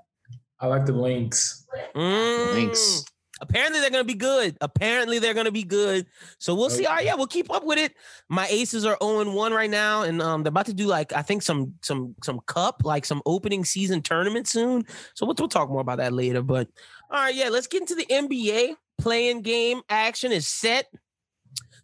I 0.61 0.67
like 0.67 0.87
the 0.87 0.93
Lynx. 0.93 1.67
Mm. 1.95 2.53
Thanks. 2.53 3.05
Apparently 3.41 3.81
they're 3.81 3.91
gonna 3.91 4.05
be 4.05 4.15
good. 4.15 4.57
Apparently 4.61 5.19
they're 5.19 5.35
gonna 5.35 5.51
be 5.51 5.65
good. 5.65 6.07
So 6.39 6.55
we'll 6.55 6.71
see. 6.71 6.87
All 6.87 6.95
right, 6.95 7.05
yeah, 7.05 7.15
we'll 7.15 7.27
keep 7.27 7.53
up 7.53 7.65
with 7.65 7.79
it. 7.79 7.93
My 8.29 8.47
aces 8.47 8.87
are 8.87 8.97
0 9.03 9.33
1 9.33 9.53
right 9.53 9.69
now, 9.69 10.03
and 10.03 10.23
um, 10.23 10.45
they're 10.45 10.51
about 10.51 10.67
to 10.67 10.75
do 10.75 10.87
like 10.87 11.13
I 11.13 11.23
think 11.23 11.43
some 11.43 11.75
some 11.83 12.15
some 12.23 12.41
cup, 12.47 12.83
like 12.85 13.05
some 13.05 13.21
opening 13.27 13.65
season 13.65 14.01
tournament 14.01 14.47
soon. 14.47 14.85
So 15.15 15.27
we'll, 15.27 15.35
we'll 15.39 15.49
talk 15.49 15.69
more 15.69 15.81
about 15.81 15.99
that 15.99 16.13
later. 16.13 16.43
But 16.43 16.69
all 17.11 17.21
right, 17.21 17.35
yeah, 17.35 17.49
let's 17.49 17.67
get 17.67 17.81
into 17.81 17.97
the 17.97 18.07
NBA. 18.07 18.77
Play-in 18.99 19.43
game 19.43 19.83
action 19.89 20.31
is 20.31 20.47
set. 20.47 20.87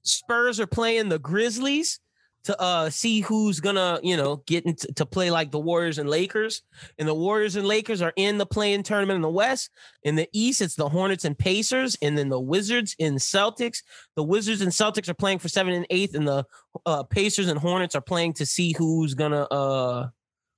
Spurs 0.03 0.61
are 0.61 0.67
playing 0.67 1.09
the 1.09 1.19
Grizzlies 1.19 2.01
to 2.43 2.59
uh 2.59 2.89
see 2.89 3.21
who's 3.21 3.61
gonna 3.61 4.01
you 4.03 4.17
know 4.17 4.43
get 4.47 4.65
into 4.65 4.87
to 4.95 5.05
play 5.05 5.31
like 5.31 5.51
the 5.51 5.59
Warriors 5.59 5.99
and 5.99 6.09
Lakers. 6.09 6.63
And 6.99 7.07
the 7.07 7.15
Warriors 7.15 7.57
and 7.57 7.67
Lakers 7.67 8.01
are 8.01 8.13
in 8.17 8.39
the 8.39 8.47
play-in 8.47 8.83
tournament 8.83 9.17
in 9.17 9.23
the 9.23 9.29
West. 9.29 9.71
In 10.05 10.17
the 10.17 10.29
East, 10.33 10.63
it's 10.63 10.75
the 10.75 10.89
Hornets 10.89 11.25
and 11.25 11.39
Pacers, 11.39 11.97
and 12.01 12.17
then 12.17 12.29
the 12.29 12.41
Wizards 12.41 12.97
and 12.99 13.19
Celtics. 13.19 13.83
The 14.17 14.23
Wizards 14.23 14.63
and 14.63 14.73
Celtics 14.73 15.09
are 15.09 15.15
playing 15.15 15.39
for 15.39 15.49
seven 15.49 15.75
and 15.75 15.87
eighth, 15.91 16.15
and 16.15 16.27
the 16.27 16.45
uh, 16.87 17.03
Pacers 17.05 17.49
and 17.49 17.59
Hornets 17.59 17.95
are 17.95 18.01
playing 18.01 18.35
to 18.35 18.47
see 18.47 18.73
who's 18.73 19.15
gonna 19.15 19.43
uh 19.43 20.09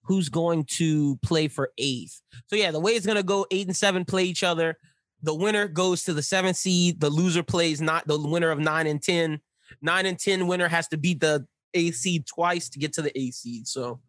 who's 0.05 0.29
going 0.29 0.65
to 0.65 1.17
play 1.19 1.49
for 1.49 1.71
eighth. 1.79 2.21
So 2.49 2.57
yeah, 2.57 2.71
the 2.71 2.81
way 2.81 2.93
it's 2.93 3.07
gonna 3.07 3.23
go, 3.23 3.47
eight 3.51 3.67
and 3.67 3.77
seven 3.77 4.05
play 4.05 4.25
each 4.25 4.43
other. 4.45 4.79
The 5.23 5.35
winner 5.35 5.69
goes 5.69 6.05
to 6.05 6.15
the 6.15 6.23
seventh 6.23 6.57
seed. 6.57 7.01
The 7.01 7.11
loser 7.11 7.43
plays 7.43 7.81
not 7.81 8.07
the 8.07 8.19
winner 8.19 8.51
of 8.51 8.59
nine 8.59 8.87
and 8.87 9.03
ten. 9.03 9.41
Nine 9.81 10.07
and 10.07 10.19
ten 10.19 10.47
winner 10.47 10.69
has 10.69 10.89
to 10.89 10.97
beat 10.97 11.21
the 11.21 11.47
eighth 11.75 11.97
seed 11.97 12.27
twice 12.27 12.69
to 12.71 12.79
get 12.79 12.93
to 12.95 13.03
the 13.03 13.17
eighth 13.19 13.35
seed. 13.35 13.67
So, 13.67 14.01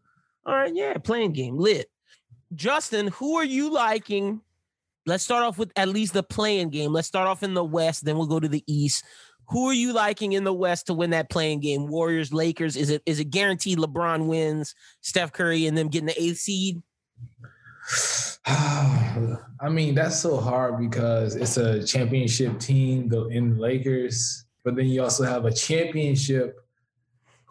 all 0.45 0.55
right, 0.55 0.73
yeah, 0.75 0.97
play-in 0.97 1.31
game 1.31 1.57
lit. 1.57 1.89
Justin, 2.55 3.07
who 3.07 3.35
are 3.35 3.45
you 3.45 3.71
liking? 3.71 4.41
Let's 5.05 5.23
start 5.23 5.43
off 5.43 5.57
with 5.57 5.71
at 5.75 5.89
least 5.89 6.13
the 6.13 6.23
play-in 6.23 6.69
game. 6.69 6.91
Let's 6.91 7.07
start 7.07 7.27
off 7.27 7.43
in 7.43 7.53
the 7.53 7.63
West, 7.63 8.05
then 8.05 8.17
we'll 8.17 8.27
go 8.27 8.39
to 8.39 8.47
the 8.47 8.63
East. 8.67 9.03
Who 9.49 9.69
are 9.69 9.73
you 9.73 9.93
liking 9.93 10.33
in 10.33 10.45
the 10.45 10.53
West 10.53 10.87
to 10.87 10.93
win 10.93 11.09
that 11.09 11.29
play-in 11.29 11.59
game? 11.59 11.87
Warriors, 11.87 12.33
Lakers. 12.33 12.75
Is 12.75 12.89
it 12.89 13.03
is 13.05 13.19
it 13.19 13.29
guaranteed 13.29 13.77
LeBron 13.77 14.27
wins, 14.27 14.73
Steph 15.01 15.33
Curry, 15.33 15.67
and 15.67 15.77
them 15.77 15.89
getting 15.89 16.07
the 16.07 16.21
eighth 16.21 16.37
seed? 16.37 16.81
I 18.45 19.69
mean, 19.69 19.95
that's 19.95 20.19
so 20.19 20.37
hard 20.37 20.79
because 20.79 21.35
it's 21.35 21.57
a 21.57 21.83
championship 21.83 22.59
team 22.59 23.11
in 23.31 23.53
the 23.53 23.59
Lakers, 23.59 24.45
but 24.63 24.75
then 24.75 24.87
you 24.87 25.01
also 25.03 25.23
have 25.23 25.45
a 25.45 25.53
championship 25.53 26.59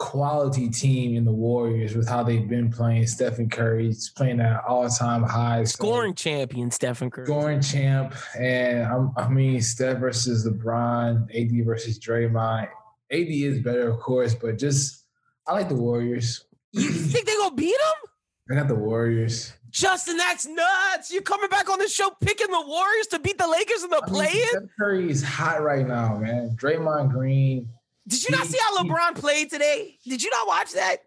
quality 0.02 0.68
team 0.68 1.16
in 1.16 1.24
the 1.24 1.32
Warriors 1.32 1.94
with 1.94 2.08
how 2.08 2.24
they've 2.24 2.48
been 2.48 2.70
playing. 2.70 3.06
Stephen 3.06 3.48
Curry's 3.48 4.10
playing 4.10 4.40
at 4.40 4.64
all 4.64 4.88
time 4.88 5.22
high. 5.22 5.62
Scoring 5.64 6.14
champion, 6.14 6.70
Stephen 6.70 7.08
Curry. 7.10 7.26
scoring 7.26 7.60
champ, 7.60 8.14
and 8.36 8.84
I'm, 8.84 9.12
I 9.16 9.28
mean 9.28 9.60
Steph 9.62 9.98
versus 9.98 10.46
LeBron, 10.46 11.28
AD 11.34 11.64
versus 11.64 12.00
Draymond. 12.00 12.68
AD 13.12 13.28
is 13.28 13.60
better, 13.60 13.88
of 13.88 14.00
course, 14.00 14.34
but 14.34 14.58
just 14.58 15.04
I 15.46 15.52
like 15.52 15.68
the 15.68 15.76
Warriors. 15.76 16.44
You 16.72 16.88
think 16.90 17.26
they're 17.26 17.38
gonna 17.38 17.54
beat 17.54 17.76
them? 17.78 18.10
I 18.50 18.60
got 18.60 18.68
the 18.68 18.74
Warriors. 18.74 19.52
Justin, 19.72 20.16
that's 20.18 20.46
nuts. 20.46 21.10
You're 21.12 21.22
coming 21.22 21.48
back 21.48 21.68
on 21.70 21.78
the 21.78 21.88
show 21.88 22.10
picking 22.20 22.50
the 22.50 22.62
Warriors 22.66 23.06
to 23.08 23.18
beat 23.18 23.38
the 23.38 23.48
Lakers 23.48 23.82
in 23.82 23.90
the 23.90 23.96
I 23.96 24.06
mean, 24.06 24.14
play-in? 24.14 24.48
Steph 24.48 24.62
Curry 24.78 25.10
is 25.10 25.22
hot 25.22 25.62
right 25.62 25.86
now, 25.86 26.18
man. 26.18 26.54
Draymond 26.56 27.10
Green. 27.10 27.68
Did 28.06 28.22
you 28.28 28.36
not 28.36 28.46
see 28.46 28.58
how 28.60 28.76
LeBron 28.78 29.14
played 29.16 29.48
today? 29.50 29.96
Did 30.04 30.22
you 30.22 30.30
not 30.30 30.46
watch 30.46 30.72
that? 30.74 30.98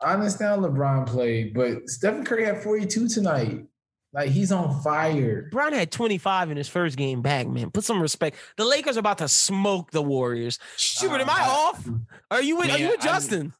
I 0.00 0.14
understand 0.14 0.62
LeBron 0.62 1.06
played, 1.06 1.54
but 1.54 1.88
Stephen 1.88 2.24
Curry 2.24 2.44
had 2.44 2.62
42 2.62 3.08
tonight. 3.08 3.66
Like 4.12 4.30
he's 4.30 4.50
on 4.50 4.80
fire. 4.82 5.48
Bron 5.52 5.72
had 5.72 5.92
25 5.92 6.50
in 6.50 6.56
his 6.56 6.66
first 6.68 6.96
game 6.96 7.22
back, 7.22 7.46
man. 7.46 7.70
Put 7.70 7.84
some 7.84 8.02
respect. 8.02 8.36
The 8.56 8.64
Lakers 8.64 8.96
are 8.96 9.00
about 9.00 9.18
to 9.18 9.28
smoke 9.28 9.92
the 9.92 10.02
Warriors. 10.02 10.58
Schubert, 10.76 11.20
am 11.20 11.30
I 11.30 11.42
Uh, 11.42 11.48
off? 11.50 11.88
Are 12.32 12.42
you 12.42 12.56
with, 12.56 12.70
are 12.70 12.78
you 12.78 12.88
with 12.88 13.00
I'm- 13.02 13.06
Justin? 13.14 13.52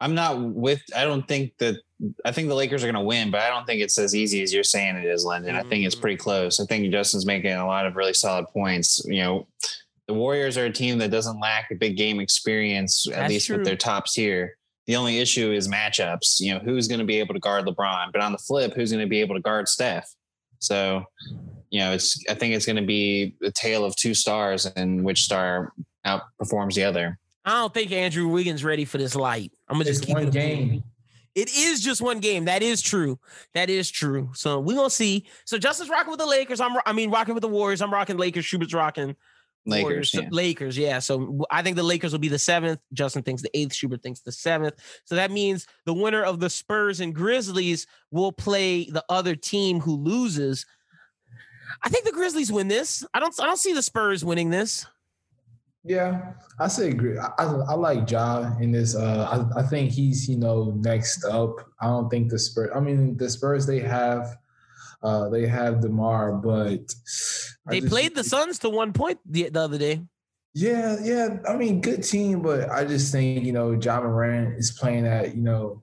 I'm 0.00 0.14
not 0.14 0.40
with. 0.40 0.82
I 0.94 1.02
don't 1.02 1.26
think 1.26 1.58
that. 1.58 1.74
I 2.24 2.30
think 2.32 2.48
the 2.48 2.54
Lakers 2.54 2.82
are 2.84 2.86
going 2.86 2.94
to 2.94 3.00
win, 3.00 3.30
but 3.30 3.40
I 3.40 3.48
don't 3.48 3.66
think 3.66 3.80
it's 3.80 3.98
as 3.98 4.14
easy 4.14 4.42
as 4.42 4.52
you're 4.54 4.62
saying 4.62 4.96
it 4.96 5.04
is, 5.04 5.24
Lyndon. 5.24 5.56
I 5.56 5.62
think 5.64 5.84
it's 5.84 5.94
Mm. 5.96 6.00
pretty 6.00 6.16
close. 6.16 6.60
I 6.60 6.64
think 6.66 6.90
Justin's 6.92 7.26
making 7.26 7.52
a 7.52 7.66
lot 7.66 7.86
of 7.86 7.96
really 7.96 8.14
solid 8.14 8.46
points. 8.48 9.00
You 9.04 9.22
know, 9.22 9.48
the 10.06 10.14
Warriors 10.14 10.56
are 10.56 10.66
a 10.66 10.72
team 10.72 10.98
that 10.98 11.10
doesn't 11.10 11.40
lack 11.40 11.70
a 11.70 11.74
big 11.74 11.96
game 11.96 12.20
experience, 12.20 13.06
at 13.08 13.14
That's 13.14 13.28
least 13.32 13.46
true. 13.48 13.56
with 13.56 13.66
their 13.66 13.76
top 13.76 14.06
tier. 14.06 14.56
The 14.86 14.96
only 14.96 15.18
issue 15.18 15.50
is 15.52 15.66
matchups. 15.68 16.38
You 16.40 16.54
know, 16.54 16.60
who's 16.60 16.86
going 16.88 17.00
to 17.00 17.04
be 17.04 17.18
able 17.18 17.34
to 17.34 17.40
guard 17.40 17.66
LeBron? 17.66 18.12
But 18.12 18.22
on 18.22 18.32
the 18.32 18.38
flip, 18.38 18.74
who's 18.74 18.90
going 18.92 19.04
to 19.04 19.08
be 19.08 19.20
able 19.20 19.34
to 19.34 19.40
guard 19.42 19.68
Steph? 19.68 20.08
So, 20.60 21.04
you 21.70 21.80
know, 21.80 21.92
it's. 21.92 22.18
I 22.30 22.34
think 22.34 22.54
it's 22.54 22.64
going 22.64 22.76
to 22.76 22.86
be 22.86 23.34
a 23.42 23.50
tale 23.50 23.84
of 23.84 23.94
two 23.96 24.14
stars, 24.14 24.64
and 24.66 25.04
which 25.04 25.22
star 25.24 25.72
outperforms 26.06 26.74
the 26.74 26.84
other. 26.84 27.18
I 27.44 27.52
don't 27.60 27.74
think 27.74 27.92
Andrew 27.92 28.28
Wiggins 28.28 28.64
ready 28.64 28.84
for 28.84 28.98
this 28.98 29.14
light. 29.14 29.52
I'm 29.68 29.74
gonna 29.74 29.84
just 29.84 30.04
keep 30.04 30.14
one 30.14 30.24
it 30.24 30.28
a 30.28 30.32
game. 30.32 30.82
It 31.38 31.56
is 31.56 31.80
just 31.80 32.02
one 32.02 32.18
game. 32.18 32.46
That 32.46 32.64
is 32.64 32.82
true. 32.82 33.16
That 33.54 33.70
is 33.70 33.88
true. 33.88 34.28
So 34.34 34.58
we're 34.58 34.74
gonna 34.74 34.90
see. 34.90 35.24
So 35.44 35.56
Justin's 35.56 35.88
rocking 35.88 36.10
with 36.10 36.18
the 36.18 36.26
Lakers. 36.26 36.60
I'm. 36.60 36.76
I 36.84 36.92
mean, 36.92 37.12
rocking 37.12 37.34
with 37.34 37.42
the 37.42 37.48
Warriors. 37.48 37.80
I'm 37.80 37.92
rocking 37.92 38.16
Lakers. 38.16 38.44
Schubert's 38.44 38.74
rocking 38.74 39.14
Lakers. 39.64 39.84
Warriors. 39.84 40.14
Yeah. 40.14 40.28
Lakers. 40.32 40.76
Yeah. 40.76 40.98
So 40.98 41.46
I 41.48 41.62
think 41.62 41.76
the 41.76 41.84
Lakers 41.84 42.10
will 42.10 42.18
be 42.18 42.26
the 42.26 42.40
seventh. 42.40 42.80
Justin 42.92 43.22
thinks 43.22 43.42
the 43.42 43.56
eighth. 43.56 43.72
Schubert 43.72 44.02
thinks 44.02 44.18
the 44.18 44.32
seventh. 44.32 44.74
So 45.04 45.14
that 45.14 45.30
means 45.30 45.68
the 45.84 45.94
winner 45.94 46.24
of 46.24 46.40
the 46.40 46.50
Spurs 46.50 46.98
and 46.98 47.14
Grizzlies 47.14 47.86
will 48.10 48.32
play 48.32 48.90
the 48.90 49.04
other 49.08 49.36
team 49.36 49.78
who 49.78 49.94
loses. 49.94 50.66
I 51.84 51.88
think 51.88 52.04
the 52.04 52.10
Grizzlies 52.10 52.50
win 52.50 52.66
this. 52.66 53.06
I 53.14 53.20
don't. 53.20 53.40
I 53.40 53.46
don't 53.46 53.58
see 53.58 53.74
the 53.74 53.82
Spurs 53.82 54.24
winning 54.24 54.50
this. 54.50 54.86
Yeah, 55.88 56.32
I 56.58 56.68
say 56.68 56.90
agree. 56.90 57.18
I, 57.18 57.30
I, 57.38 57.44
I 57.44 57.74
like 57.74 58.10
Ja 58.10 58.52
in 58.60 58.72
this. 58.72 58.94
Uh, 58.94 59.46
I, 59.56 59.60
I 59.60 59.62
think 59.62 59.90
he's 59.90 60.28
you 60.28 60.36
know 60.36 60.72
next 60.84 61.24
up. 61.24 61.56
I 61.80 61.86
don't 61.86 62.08
think 62.10 62.30
the 62.30 62.38
Spurs. 62.38 62.70
I 62.74 62.80
mean, 62.80 63.16
the 63.16 63.28
Spurs 63.30 63.66
they 63.66 63.80
have, 63.80 64.36
uh, 65.02 65.28
they 65.30 65.46
have 65.46 65.80
Demar, 65.80 66.32
but 66.34 66.94
They 67.66 67.80
just- 67.80 67.90
played 67.90 68.14
the 68.14 68.22
Suns 68.24 68.58
to 68.60 68.68
one 68.68 68.92
point 68.92 69.18
the, 69.24 69.48
the 69.48 69.60
other 69.60 69.78
day. 69.78 70.02
Yeah, 70.54 70.96
yeah. 71.02 71.38
I 71.48 71.56
mean, 71.56 71.80
good 71.80 72.02
team, 72.02 72.42
but 72.42 72.68
I 72.70 72.84
just 72.84 73.12
think 73.12 73.44
you 73.44 73.52
know 73.52 73.72
Ja 73.72 74.00
Morant 74.00 74.58
is 74.58 74.72
playing 74.72 75.06
at 75.06 75.34
you 75.36 75.42
know 75.42 75.82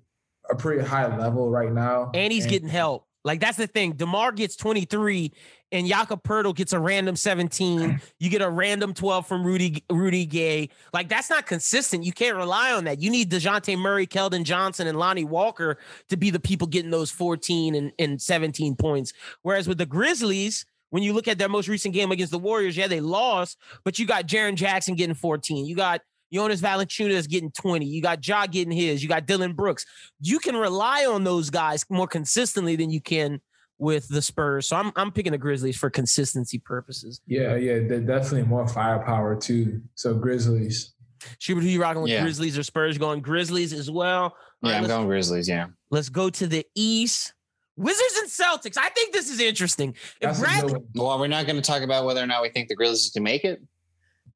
a 0.52 0.56
pretty 0.56 0.84
high 0.86 1.16
level 1.18 1.50
right 1.50 1.72
now, 1.72 2.12
and 2.14 2.32
he's 2.32 2.46
getting 2.46 2.70
help. 2.70 3.08
Like 3.26 3.40
that's 3.42 3.58
the 3.58 3.68
thing. 3.68 3.94
Demar 3.94 4.32
gets 4.32 4.56
23, 4.56 5.34
and 5.72 5.88
Jakob 5.88 6.24
Poeltl 6.24 6.56
gets 6.56 6.74
a 6.74 6.80
random 6.80 7.16
17. 7.16 7.80
Mm. 7.80 8.02
You 8.20 8.30
get 8.30 8.44
a 8.44 8.50
random 8.50 8.94
12 8.94 9.28
from 9.28 9.44
Rudy 9.44 9.84
Rudy 9.92 10.28
Gay. 10.28 10.70
Like 10.94 11.10
that's 11.10 11.30
not 11.30 11.48
consistent. 11.48 12.06
You 12.06 12.14
can't 12.14 12.38
rely 12.38 12.72
on 12.72 12.84
that. 12.86 13.02
You 13.02 13.10
need 13.10 13.32
Dejounte 13.32 13.78
Murray, 13.80 14.06
Keldon 14.06 14.44
Johnson, 14.44 14.86
and 14.86 15.00
Lonnie 15.00 15.26
Walker 15.26 15.80
to 16.10 16.16
be 16.16 16.30
the 16.30 16.40
people 16.40 16.68
getting 16.68 16.92
those 16.92 17.10
14 17.10 17.74
and, 17.74 17.92
and 17.98 18.22
17 18.22 18.76
points. 18.76 19.12
Whereas 19.42 19.68
with 19.68 19.80
the 19.80 19.88
Grizzlies, 19.88 20.66
when 20.92 21.02
you 21.02 21.12
look 21.12 21.28
at 21.28 21.40
their 21.40 21.50
most 21.50 21.68
recent 21.68 21.96
game 21.96 22.12
against 22.12 22.32
the 22.32 22.40
Warriors, 22.40 22.78
yeah, 22.78 22.88
they 22.88 23.02
lost, 23.02 23.58
but 23.84 23.98
you 23.98 24.06
got 24.06 24.28
Jaren 24.28 24.56
Jackson 24.56 24.96
getting 24.96 25.16
14. 25.16 25.66
You 25.66 25.76
got 25.76 26.02
Jonas 26.34 26.62
Valanciunas 26.62 27.30
getting 27.30 27.52
20. 27.52 27.86
You 27.86 28.02
got 28.02 28.26
Ja 28.28 28.46
getting 28.48 28.72
his. 28.72 29.02
You 29.04 29.10
got 29.10 29.26
Dillon 29.26 29.54
Brooks. 29.54 29.86
You 30.20 30.40
can 30.40 30.56
rely 30.56 31.06
on 31.06 31.24
those 31.24 31.50
guys 31.50 31.86
more 31.90 32.08
consistently 32.08 32.76
than 32.76 32.90
you 32.90 33.02
can 33.02 33.40
with 33.78 34.08
the 34.08 34.22
Spurs. 34.22 34.68
So 34.68 34.76
I'm 34.78 34.92
I'm 34.96 35.12
picking 35.12 35.32
the 35.34 35.38
Grizzlies 35.38 35.78
for 35.78 35.90
consistency 35.90 36.60
purposes. 36.60 37.22
Yeah, 37.28 37.56
yeah. 37.56 37.80
They're 37.88 38.00
definitely 38.02 38.44
more 38.44 38.68
firepower 38.68 39.36
too. 39.36 39.82
So 39.96 40.14
Grizzlies. 40.16 40.94
Schubert, 41.40 41.64
who 41.64 41.70
you 41.70 41.82
rocking 41.82 42.02
with 42.02 42.12
Yeah. 42.12 42.22
Grizzlies 42.22 42.58
or 42.58 42.64
Spurs? 42.64 42.98
Going 42.98 43.22
Grizzlies 43.22 43.74
as 43.74 43.90
well. 43.90 44.36
Yeah, 44.62 44.72
right, 44.74 44.78
I'm 44.82 44.88
going 44.88 45.08
Grizzlies. 45.08 45.48
Yeah. 45.50 45.68
let's 45.92 46.10
go 46.10 46.30
to 46.30 46.48
the 46.48 46.66
East. 46.76 47.34
Wizards 47.78 48.18
and 48.22 48.30
Celtics. 48.30 48.78
I 48.78 48.88
think 48.90 49.12
this 49.12 49.30
is 49.30 49.40
interesting. 49.42 49.90
If 49.90 50.16
That's 50.22 50.40
a 50.40 50.42
Bradley, 50.42 50.74
good 50.74 50.82
one. 50.94 51.06
Well, 51.08 51.20
we're 51.20 51.28
not 51.28 51.46
going 51.46 51.58
to 51.58 51.62
talk 51.62 51.82
about 51.82 52.06
whether 52.06 52.22
or 52.24 52.28
not 52.28 52.42
we 52.42 52.50
think 52.50 52.70
the 52.70 52.76
Grizzlies 52.76 53.12
can 53.12 53.24
make 53.24 53.44
it. 53.44 53.62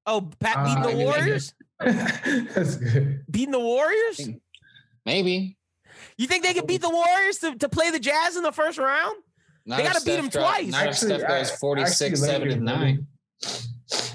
oh, 0.06 0.30
Pat 0.40 0.58
Uh, 0.58 0.64
beating 0.66 0.84
the 0.98 1.04
yeah. 1.04 1.06
Warriors, 1.10 1.54
That's 2.56 2.76
good. 2.76 3.24
beating 3.30 3.52
the 3.52 3.60
Warriors. 3.60 4.30
Maybe. 5.06 5.58
You 6.18 6.28
think 6.28 6.44
they 6.44 6.54
can 6.54 6.66
beat 6.66 6.82
the 6.82 6.90
Warriors 6.90 7.38
to, 7.40 7.56
to 7.56 7.70
play 7.70 7.90
the 7.92 8.00
Jazz 8.00 8.36
in 8.36 8.44
the 8.44 8.52
first 8.52 8.78
round? 8.78 9.16
Not 9.66 9.78
They 9.78 9.84
gotta 9.84 10.02
beat 10.04 10.16
them 10.18 10.30
dro- 10.30 10.42
twice. 10.42 10.72
Not 10.72 10.88
if 10.88 10.98
Steph 10.98 11.28
goes 11.28 11.52
46, 11.52 12.02
actually, 12.02 12.16
7, 12.18 12.42
Lakers 12.42 12.54
and 12.56 12.66
9. 12.66 13.08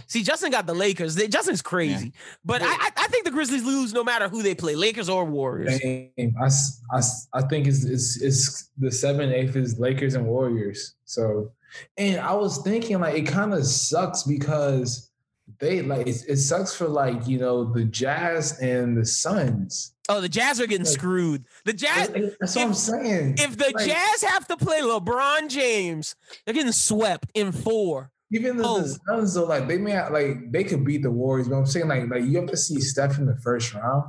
See, 0.06 0.22
Justin 0.22 0.50
got 0.52 0.66
the 0.66 0.74
Lakers. 0.74 1.14
They- 1.16 1.26
Justin's 1.28 1.62
crazy, 1.62 2.12
but 2.44 2.62
I, 2.62 2.66
I 2.68 2.90
I 2.96 3.06
think 3.08 3.24
the 3.24 3.30
Grizzlies 3.32 3.64
lose 3.64 3.92
no 3.92 4.04
matter 4.04 4.28
who 4.28 4.42
they 4.42 4.54
play, 4.54 4.74
Lakers 4.76 5.08
or 5.08 5.24
Warriors. 5.24 5.80
Same. 5.80 6.10
I, 6.40 6.44
s- 6.46 6.80
I, 6.92 6.98
s- 6.98 7.28
I 7.32 7.42
think 7.42 7.66
it's, 7.66 7.84
it's 7.84 8.20
it's 8.22 8.70
the 8.78 8.92
seven 8.92 9.32
eighth 9.32 9.56
is 9.56 9.78
Lakers 9.78 10.14
and 10.14 10.26
Warriors. 10.26 10.94
So, 11.04 11.50
and 11.96 12.20
I 12.20 12.32
was 12.34 12.62
thinking 12.62 13.00
like 13.00 13.14
it 13.16 13.22
kind 13.26 13.52
of 13.52 13.64
sucks 13.66 14.22
because 14.22 15.10
they 15.58 15.82
like 15.82 16.06
it, 16.06 16.16
it 16.28 16.36
sucks 16.36 16.74
for 16.74 16.88
like 16.88 17.26
you 17.26 17.38
know 17.38 17.64
the 17.72 17.84
Jazz 17.84 18.58
and 18.60 18.96
the 18.96 19.04
Suns. 19.04 19.92
Oh, 20.08 20.20
the 20.20 20.28
Jazz 20.28 20.60
are 20.60 20.66
getting 20.66 20.84
Like- 20.86 20.94
screwed. 20.94 21.44
The 21.64 21.72
Jazz, 21.72 22.08
That's 22.38 22.56
what 22.56 22.64
I'm 22.66 22.74
saying. 22.74 23.36
if 23.38 23.56
the 23.56 23.72
Like, 23.74 23.86
Jazz 23.86 24.22
have 24.22 24.46
to 24.48 24.56
play 24.58 24.80
LeBron 24.82 25.48
James, 25.48 26.14
they're 26.44 26.52
getting 26.54 26.72
swept 26.72 27.30
in 27.34 27.52
four. 27.52 28.10
even 28.30 28.56
the, 28.58 28.64
Oh. 28.66 28.80
the 28.82 28.98
Suns 29.08 29.34
though, 29.34 29.44
like 29.44 29.66
they 29.68 29.78
may 29.78 29.92
have, 29.92 30.12
like 30.12 30.50
they 30.52 30.64
could 30.64 30.84
beat 30.84 31.02
the 31.02 31.10
Warriors, 31.10 31.48
but 31.48 31.56
I'm 31.56 31.66
saying 31.66 31.88
like 31.88 32.08
like 32.10 32.24
you 32.24 32.36
have 32.38 32.48
to 32.50 32.56
see 32.56 32.80
Steph 32.80 33.18
in 33.18 33.26
the 33.26 33.36
first 33.36 33.72
round. 33.74 34.04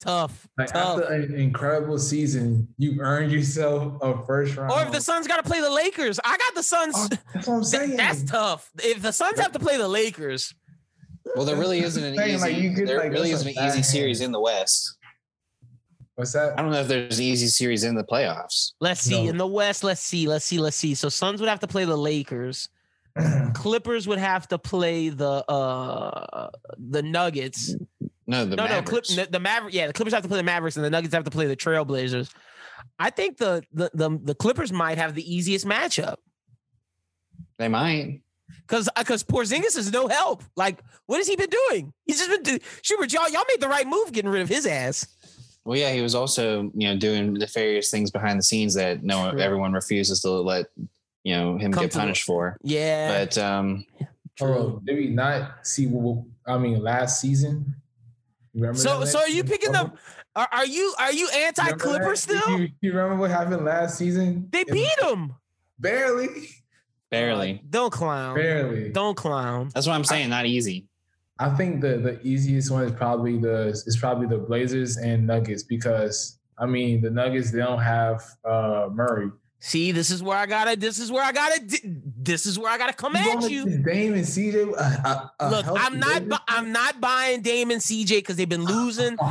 Tough, 0.00 0.46
Like 0.58 0.68
tough. 0.68 1.00
after 1.00 1.12
an 1.14 1.34
incredible 1.34 1.98
season, 1.98 2.68
you've 2.76 2.98
earned 3.00 3.32
yourself 3.32 3.94
a 4.02 4.22
first 4.26 4.54
round. 4.56 4.70
Or 4.70 4.82
if 4.82 4.92
the 4.92 5.00
Suns 5.00 5.26
got 5.26 5.38
to 5.42 5.42
play 5.42 5.60
the 5.62 5.70
Lakers, 5.70 6.20
I 6.22 6.36
got 6.36 6.54
the 6.54 6.62
Suns. 6.62 6.94
Oh, 6.94 7.08
that's 7.32 7.46
what 7.48 7.54
I'm 7.56 7.64
saying. 7.74 7.96
That's 7.96 8.22
tough. 8.24 8.70
If 8.82 9.00
the 9.00 9.12
Suns 9.12 9.38
have 9.40 9.52
to 9.52 9.58
play 9.58 9.78
the 9.78 9.88
Lakers, 9.88 10.54
Well, 11.36 11.44
there 11.44 11.56
really 11.56 11.80
isn't 11.80 12.02
an 12.02 12.14
Saying, 12.16 12.34
easy. 12.36 12.40
like, 12.52 12.56
you 12.56 12.70
get, 12.70 12.86
there 12.86 12.98
like, 12.98 13.12
really 13.12 13.30
isn't 13.30 13.46
an 13.46 13.52
easy 13.64 13.78
bad 13.78 13.84
series 13.84 14.20
in 14.20 14.32
the 14.32 14.40
West. 14.40 14.96
What's 16.16 16.32
that? 16.32 16.58
I 16.58 16.62
don't 16.62 16.70
know 16.70 16.80
if 16.80 16.86
there's 16.88 17.18
an 17.18 17.24
easy 17.24 17.48
series 17.48 17.82
in 17.82 17.94
the 17.96 18.04
playoffs. 18.04 18.72
let's 18.80 19.00
see. 19.00 19.24
No. 19.24 19.30
In 19.30 19.36
the 19.36 19.46
West, 19.46 19.82
let's 19.82 20.00
see, 20.00 20.28
let's 20.28 20.44
see, 20.44 20.58
let's 20.58 20.76
see. 20.76 20.94
So 20.94 21.08
Suns 21.08 21.40
would 21.40 21.48
have 21.48 21.60
to 21.60 21.66
play 21.66 21.84
the 21.84 21.96
Lakers. 21.96 22.68
Clippers 23.54 24.06
would 24.06 24.18
have 24.18 24.46
to 24.48 24.58
play 24.58 25.08
the 25.08 25.44
uh 25.50 26.50
the 26.78 27.02
Nuggets. 27.02 27.74
No, 28.26 28.44
the 28.44 28.56
no, 28.56 28.64
Mavericks. 28.64 29.10
no, 29.10 29.16
Clip, 29.16 29.32
the 29.32 29.40
Maverick. 29.40 29.74
Yeah, 29.74 29.86
the 29.86 29.92
Clippers 29.92 30.12
have 30.14 30.22
to 30.22 30.28
play 30.28 30.38
the 30.38 30.44
Mavericks, 30.44 30.76
and 30.76 30.84
the 30.84 30.90
Nuggets 30.90 31.14
have 31.14 31.24
to 31.24 31.30
play 31.30 31.46
the 31.46 31.56
Trailblazers. 31.56 32.30
I 32.98 33.10
think 33.10 33.36
the 33.38 33.62
the 33.72 33.90
the, 33.94 34.18
the 34.22 34.34
Clippers 34.34 34.72
might 34.72 34.98
have 34.98 35.14
the 35.14 35.34
easiest 35.34 35.66
matchup 35.66 36.16
They 37.58 37.68
might. 37.68 38.20
Because 38.66 38.88
because 38.98 39.22
Porzingis 39.22 39.76
is 39.76 39.92
no 39.92 40.08
help. 40.08 40.42
Like, 40.56 40.80
what 41.06 41.18
has 41.18 41.26
he 41.28 41.36
been 41.36 41.50
doing? 41.68 41.92
He's 42.06 42.18
just 42.18 42.30
been 42.30 42.42
do- 42.42 42.64
Schubert. 42.82 43.12
Y'all 43.12 43.28
y'all 43.28 43.44
made 43.48 43.60
the 43.60 43.68
right 43.68 43.86
move 43.86 44.12
getting 44.12 44.30
rid 44.30 44.42
of 44.42 44.48
his 44.48 44.66
ass. 44.66 45.06
Well, 45.64 45.78
yeah, 45.78 45.92
he 45.92 46.00
was 46.02 46.14
also 46.14 46.70
you 46.74 46.88
know 46.88 46.96
doing 46.96 47.34
nefarious 47.34 47.90
things 47.90 48.10
behind 48.10 48.38
the 48.38 48.42
scenes 48.42 48.74
that 48.74 49.02
no 49.02 49.30
True. 49.30 49.40
everyone 49.40 49.72
refuses 49.72 50.20
to 50.22 50.30
let 50.30 50.66
you 51.24 51.34
know 51.34 51.56
him 51.58 51.72
Come 51.72 51.84
get 51.84 51.92
to 51.92 51.96
the- 51.98 52.02
punished 52.02 52.24
for. 52.24 52.56
Yeah, 52.62 53.24
But 53.24 53.38
um, 53.38 53.84
Oh, 54.40 54.80
did 54.84 54.96
we 54.96 55.06
not 55.08 55.66
see? 55.66 55.86
What, 55.86 56.02
what- 56.16 56.24
I 56.46 56.58
mean, 56.58 56.82
last 56.82 57.20
season. 57.20 57.76
Remember 58.54 58.78
So 58.78 59.04
so 59.06 59.20
are 59.20 59.26
you 59.28 59.34
season? 59.42 59.48
picking 59.48 59.72
them? 59.72 59.92
Are, 60.36 60.48
are 60.52 60.66
you 60.66 60.94
are 60.98 61.12
you 61.12 61.28
anti 61.34 61.62
Remember 61.62 61.78
that? 61.84 61.88
Clippers 61.90 62.20
still? 62.20 62.58
You, 62.60 62.68
you 62.80 62.92
remember 62.92 63.16
what 63.16 63.30
happened 63.30 63.64
last 63.64 63.96
season? 63.96 64.48
They 64.50 64.64
beat 64.64 64.90
them. 65.00 65.34
barely, 65.78 66.28
barely. 67.14 67.62
Don't 67.70 67.92
clown. 67.92 68.34
barely. 68.34 68.90
Don't 68.90 69.16
clown. 69.16 69.70
That's 69.74 69.86
what 69.86 69.94
I'm 69.94 70.04
saying. 70.04 70.30
Not 70.30 70.46
easy. 70.46 70.86
I 71.38 71.50
think 71.50 71.80
the 71.80 71.96
the 71.98 72.20
easiest 72.22 72.70
one 72.70 72.84
is 72.84 72.92
probably 72.92 73.38
the 73.38 73.68
is 73.68 73.96
probably 74.00 74.26
the 74.26 74.38
Blazers 74.38 74.96
and 74.96 75.26
Nuggets 75.26 75.62
because 75.64 76.38
I 76.58 76.66
mean 76.66 77.00
the 77.00 77.10
Nuggets 77.10 77.50
they 77.50 77.58
don't 77.58 77.80
have 77.82 78.22
uh 78.44 78.88
Murray. 78.92 79.30
See, 79.66 79.92
this 79.92 80.10
is 80.10 80.22
where 80.22 80.36
I 80.36 80.44
gotta. 80.44 80.76
This 80.76 80.98
is 80.98 81.10
where 81.10 81.24
I 81.24 81.32
gotta. 81.32 81.58
This 82.18 82.44
is 82.44 82.58
where 82.58 82.70
I 82.70 82.76
gotta 82.76 82.92
come 82.92 83.16
at 83.16 83.48
you. 83.48 83.64
Dame 83.64 84.12
and 84.12 84.22
CJ. 84.22 84.74
Uh, 84.76 85.28
uh, 85.40 85.48
Look, 85.50 85.64
I'm 85.66 85.98
not. 85.98 86.28
bu- 86.28 86.36
I'm 86.46 86.70
not 86.70 87.00
buying 87.00 87.40
Dame 87.40 87.70
and 87.70 87.80
CJ 87.80 88.18
because 88.18 88.36
they've 88.36 88.46
been 88.46 88.66
losing. 88.66 89.16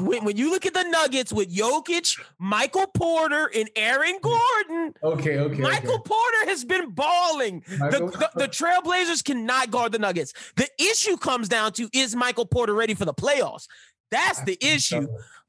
When, 0.00 0.24
when 0.24 0.36
you 0.36 0.50
look 0.50 0.66
at 0.66 0.74
the 0.74 0.82
Nuggets 0.82 1.32
with 1.32 1.52
Jokic, 1.54 2.20
Michael 2.38 2.86
Porter, 2.88 3.50
and 3.54 3.70
Aaron 3.74 4.18
Gordon, 4.20 4.94
okay, 5.02 5.38
okay. 5.38 5.60
Michael 5.60 5.94
okay. 5.94 6.02
Porter 6.04 6.44
has 6.44 6.64
been 6.64 6.90
balling. 6.90 7.64
The, 7.66 8.00
the, 8.00 8.30
the 8.34 8.48
Trailblazers 8.48 9.24
cannot 9.24 9.70
guard 9.70 9.92
the 9.92 9.98
Nuggets. 9.98 10.34
The 10.56 10.68
issue 10.78 11.16
comes 11.16 11.48
down 11.48 11.72
to 11.74 11.88
is 11.94 12.14
Michael 12.14 12.44
Porter 12.44 12.74
ready 12.74 12.92
for 12.92 13.06
the 13.06 13.14
playoffs? 13.14 13.66
That's 14.10 14.42
the 14.42 14.58
issue. 14.60 15.08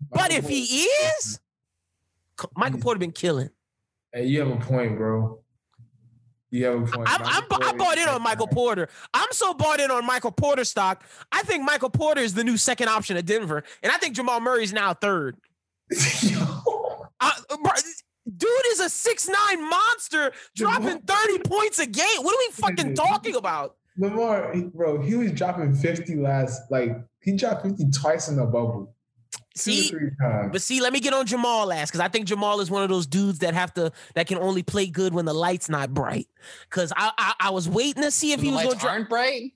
But 0.09 0.31
if 0.31 0.47
he 0.47 0.63
is, 0.63 1.41
Michael 2.55 2.79
Porter 2.79 2.99
been 2.99 3.11
killing. 3.11 3.49
Hey, 4.13 4.25
you 4.25 4.39
have 4.39 4.49
a 4.49 4.57
point, 4.63 4.97
bro. 4.97 5.39
You 6.51 6.65
have 6.65 6.75
a 6.75 6.85
point. 6.85 7.09
I'm, 7.09 7.21
I'm, 7.23 7.43
I 7.51 7.73
bought 7.73 7.97
in 7.97 8.09
on 8.09 8.23
Michael. 8.23 8.47
Porter. 8.47 8.89
I'm 9.13 9.31
so 9.31 9.53
bought 9.53 9.79
in 9.79 9.91
on 9.91 10.05
Michael 10.05 10.31
Porter 10.31 10.63
stock. 10.63 11.03
I 11.31 11.43
think 11.43 11.63
Michael 11.63 11.91
Porter 11.91 12.21
is 12.21 12.33
the 12.33 12.43
new 12.43 12.57
second 12.57 12.87
option 12.87 13.17
at 13.17 13.25
Denver, 13.25 13.63
and 13.83 13.91
I 13.91 13.97
think 13.97 14.15
Jamal 14.15 14.39
Murray 14.39 14.63
is 14.63 14.73
now 14.73 14.93
third. 14.93 15.37
Bro, 17.61 17.71
dude 18.37 18.49
is 18.71 18.79
a 18.79 18.89
six 18.89 19.27
nine 19.27 19.69
monster 19.69 20.31
dropping 20.55 20.99
30 20.99 21.39
points 21.39 21.79
a 21.79 21.85
game. 21.85 22.05
What 22.19 22.33
are 22.33 22.37
we 22.37 22.51
fucking 22.53 22.95
talking 22.95 23.35
about? 23.35 23.75
Lamar, 23.97 24.53
bro, 24.73 25.01
he 25.01 25.15
was 25.15 25.33
dropping 25.33 25.75
50 25.75 26.15
last, 26.15 26.61
like, 26.71 26.95
he 27.21 27.35
dropped 27.35 27.63
50 27.63 27.89
twice 27.91 28.29
in 28.29 28.37
the 28.37 28.45
bubble. 28.45 28.95
Two 29.55 29.71
See, 29.71 29.87
or 29.95 29.99
three 29.99 30.09
times. 30.21 30.49
but 30.53 30.61
see, 30.61 30.79
let 30.81 30.93
me 30.93 30.99
get 30.99 31.13
on 31.13 31.25
Jamal 31.25 31.67
last 31.67 31.89
because 31.89 31.99
I 31.99 32.07
think 32.07 32.25
Jamal 32.27 32.61
is 32.61 32.71
one 32.71 32.81
of 32.83 32.89
those 32.89 33.05
dudes 33.05 33.39
that 33.39 33.53
have 33.53 33.73
to 33.75 33.91
that 34.15 34.27
can 34.27 34.37
only 34.37 34.63
play 34.63 34.87
good 34.87 35.13
when 35.13 35.25
the 35.25 35.33
light's 35.33 35.69
not 35.69 35.93
bright. 35.93 36.27
Because 36.69 36.93
I, 36.95 37.11
I 37.17 37.33
I 37.39 37.49
was 37.49 37.67
waiting 37.67 38.03
to 38.03 38.11
see 38.11 38.31
if 38.31 38.39
The 38.39 38.47
he 38.47 38.51
was 38.53 38.63
going 38.63 38.75
to 38.75 38.79
drop. 38.79 38.91
aren't 38.93 39.09
bright. 39.09 39.51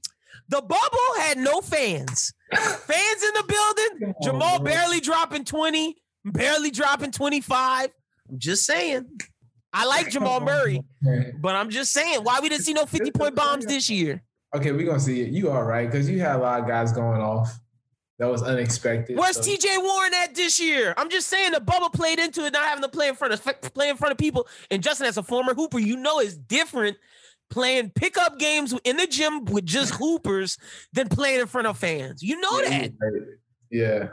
The 0.49 0.61
bubble 0.61 1.19
had 1.19 1.37
no 1.37 1.61
fans. 1.61 2.33
fans 2.53 3.23
in 3.23 3.33
the 3.33 3.43
building. 3.47 3.99
Come 3.99 4.09
on, 4.09 4.23
Jamal 4.23 4.59
bro. 4.59 4.73
barely 4.73 4.99
dropping 4.99 5.45
20, 5.45 5.95
barely 6.25 6.69
dropping 6.69 7.11
25. 7.11 7.89
I'm 8.29 8.39
just 8.39 8.65
saying. 8.65 9.05
I 9.75 9.85
like 9.85 10.11
Jamal 10.11 10.39
Murray, 10.39 10.81
but 11.39 11.55
I'm 11.55 11.69
just 11.71 11.93
saying 11.93 12.19
why 12.23 12.39
we 12.41 12.49
didn't 12.49 12.63
see 12.63 12.73
no 12.73 12.85
50 12.85 13.09
point 13.11 13.33
bombs 13.35 13.65
this 13.65 13.89
year. 13.89 14.21
Okay, 14.55 14.71
we're 14.71 14.85
gonna 14.85 14.99
see 14.99 15.21
it. 15.21 15.29
You 15.31 15.49
all 15.49 15.63
right, 15.63 15.89
because 15.89 16.07
you 16.07 16.19
had 16.19 16.35
a 16.35 16.39
lot 16.39 16.59
of 16.61 16.67
guys 16.67 16.91
going 16.91 17.21
off. 17.21 17.57
That 18.23 18.31
was 18.31 18.41
unexpected. 18.43 19.17
Where's 19.17 19.35
so- 19.35 19.41
TJ 19.41 19.83
Warren 19.83 20.13
at 20.13 20.33
this 20.33 20.61
year? 20.61 20.93
I'm 20.95 21.09
just 21.09 21.27
saying 21.27 21.51
the 21.51 21.59
bubble 21.59 21.89
played 21.89 22.19
into 22.19 22.45
it, 22.45 22.53
not 22.53 22.63
having 22.63 22.81
to 22.83 22.89
play 22.89 23.09
in 23.09 23.15
front 23.15 23.33
of 23.33 23.43
play 23.73 23.89
in 23.89 23.97
front 23.97 24.13
of 24.13 24.17
people. 24.17 24.47
And 24.71 24.81
Justin, 24.81 25.07
as 25.07 25.17
a 25.17 25.23
former 25.23 25.53
hooper, 25.53 25.77
you 25.79 25.97
know 25.97 26.19
it's 26.19 26.35
different 26.35 26.95
playing 27.49 27.89
pickup 27.89 28.39
games 28.39 28.73
in 28.85 28.95
the 28.95 29.05
gym 29.07 29.43
with 29.45 29.65
just 29.65 29.93
hoopers 29.99 30.57
than 30.93 31.09
playing 31.09 31.41
in 31.41 31.47
front 31.47 31.67
of 31.67 31.77
fans. 31.77 32.23
You 32.23 32.39
know 32.39 32.61
Yeah, 32.61 32.69
that. 32.87 33.37
Yeah. 33.69 34.07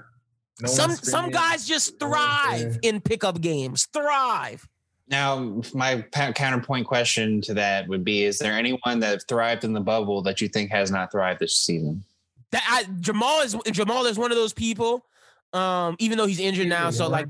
No 0.61 0.69
some 0.69 0.91
some 0.91 1.31
guys 1.31 1.67
just 1.69 2.01
thrive 2.01 2.73
there. 2.73 2.79
in 2.83 3.01
pickup 3.01 3.41
games. 3.41 3.87
Thrive. 3.93 4.69
Now, 5.09 5.61
my 5.73 6.03
counterpoint 6.13 6.87
question 6.87 7.41
to 7.43 7.55
that 7.55 7.87
would 7.89 8.05
be: 8.05 8.25
Is 8.25 8.39
there 8.39 8.53
anyone 8.55 8.99
that 9.01 9.23
thrived 9.29 9.63
in 9.65 9.73
the 9.73 9.81
bubble 9.81 10.21
that 10.23 10.41
you 10.41 10.49
think 10.49 10.71
has 10.73 10.91
not 10.91 11.13
thrived 11.13 11.39
this 11.41 11.57
season? 11.57 12.05
That 12.53 12.63
I, 12.69 12.85
Jamal 13.01 13.41
is 13.41 13.57
Jamal 13.71 14.07
is 14.07 14.19
one 14.19 14.31
of 14.31 14.37
those 14.37 14.53
people. 14.53 15.07
Um, 15.53 15.97
even 15.99 16.19
though 16.19 16.27
he's 16.27 16.41
injured 16.41 16.69
now, 16.69 16.91
TJ 16.91 16.95
so 16.95 17.09
like 17.09 17.27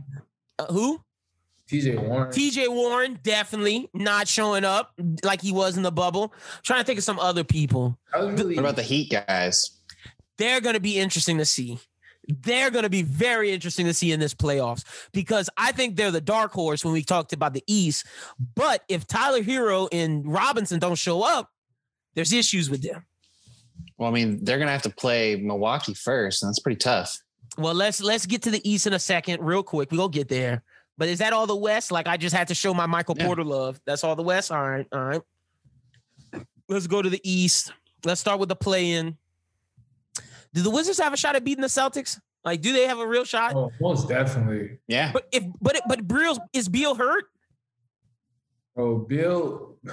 uh, 0.59 0.67
who? 0.67 1.01
TJ 1.71 2.03
Warren. 2.03 2.33
TJ 2.33 2.69
Warren 2.69 3.19
definitely 3.23 3.89
not 3.95 4.27
showing 4.27 4.65
up 4.65 4.93
like 5.23 5.41
he 5.41 5.53
was 5.53 5.77
in 5.77 5.83
the 5.83 5.93
bubble. 5.93 6.35
trying 6.63 6.81
to 6.81 6.85
think 6.85 6.99
of 6.99 7.05
some 7.05 7.19
other 7.19 7.45
people. 7.45 7.97
Really 8.15 8.57
What 8.57 8.65
about 8.65 8.77
the 8.77 8.83
Heat 8.83 9.11
guys? 9.11 9.79
They're 10.37 10.61
going 10.61 10.75
to 10.75 10.81
be 10.81 10.99
interesting 10.99 11.39
to 11.39 11.45
see. 11.45 11.79
They're 12.27 12.71
going 12.71 12.83
to 12.83 12.91
be 12.91 13.03
very 13.03 13.53
interesting 13.53 13.87
to 13.87 13.95
see 13.95 14.13
in 14.13 14.21
this 14.21 14.35
playoffs 14.35 14.85
because 15.13 15.49
I 15.57 15.73
think 15.73 15.97
they're 15.97 16.11
the 16.11 16.21
dark 16.21 16.53
horse 16.53 16.85
when 16.85 16.93
we 16.93 17.03
talked 17.03 17.33
about 17.33 17.55
the 17.55 17.65
East. 17.67 18.07
But 18.55 18.83
if 18.89 19.07
Tyler 19.07 19.43
Herro 19.43 19.89
and 19.93 20.27
Robinson 20.27 20.79
don't 20.81 20.97
show 20.97 21.23
up, 21.23 21.51
there's 22.15 22.33
issues 22.33 22.69
with 22.69 22.83
them. 22.83 23.05
Well, 24.01 24.09
I 24.09 24.13
mean, 24.15 24.43
they're 24.43 24.59
gonna 24.59 24.71
have 24.71 24.81
to 24.83 24.91
play 24.91 25.37
Milwaukee 25.37 25.93
first, 25.93 26.43
and 26.43 26.49
that's 26.49 26.59
pretty 26.59 26.79
tough. 26.79 27.19
Well, 27.59 27.75
let's 27.75 28.01
let's 28.01 28.25
get 28.25 28.41
to 28.43 28.51
the 28.51 28.67
East 28.69 28.87
in 28.87 28.95
a 28.95 28.99
second, 28.99 29.43
real 29.43 29.63
quick. 29.63 29.91
We 29.93 29.99
go 29.99 30.09
get 30.09 30.27
there. 30.29 30.63
But 30.97 31.09
is 31.09 31.19
that 31.19 31.35
all 31.35 31.47
the 31.47 31.55
West? 31.55 31.93
Like 31.93 32.09
I 32.09 32.17
just 32.17 32.35
had 32.35 32.49
to 32.49 32.55
show 32.55 32.73
my 32.73 32.87
Michael 32.87 33.15
Yeah. 33.19 33.27
Porter 33.27 33.45
love. 33.45 33.79
That's 33.85 34.03
all 34.03 34.17
the 34.17 34.23
West. 34.23 34.51
All 34.51 34.63
right, 34.69 34.87
all 34.91 35.05
right. 35.05 35.21
Let's 36.67 36.87
go 36.87 37.03
to 37.03 37.11
the 37.11 37.21
East. 37.31 37.73
Let's 38.03 38.23
start 38.23 38.41
with 38.41 38.49
the 38.49 38.57
play-in. 38.57 39.19
Do 40.55 40.63
the 40.63 40.71
Wizards 40.71 40.99
have 40.99 41.13
a 41.13 41.17
shot 41.19 41.37
at 41.37 41.45
beating 41.45 41.61
the 41.61 41.69
Celtics? 41.69 42.19
Like, 42.43 42.63
do 42.63 42.73
they 42.73 42.87
have 42.87 42.99
a 43.01 43.07
real 43.07 43.25
shot? 43.25 43.55
oh, 43.55 43.71
most 43.83 44.09
definitely. 44.09 44.79
Yeah, 44.89 45.13
But 45.13 45.29
if 45.31 45.45
but 45.61 45.77
it, 45.77 45.83
but 45.87 46.09
Beal 46.09 46.39
is 46.55 46.71
Beal 46.71 46.95
hurt? 46.95 47.25
Oh, 48.79 48.97
Bill. 49.01 49.77
I 49.87 49.93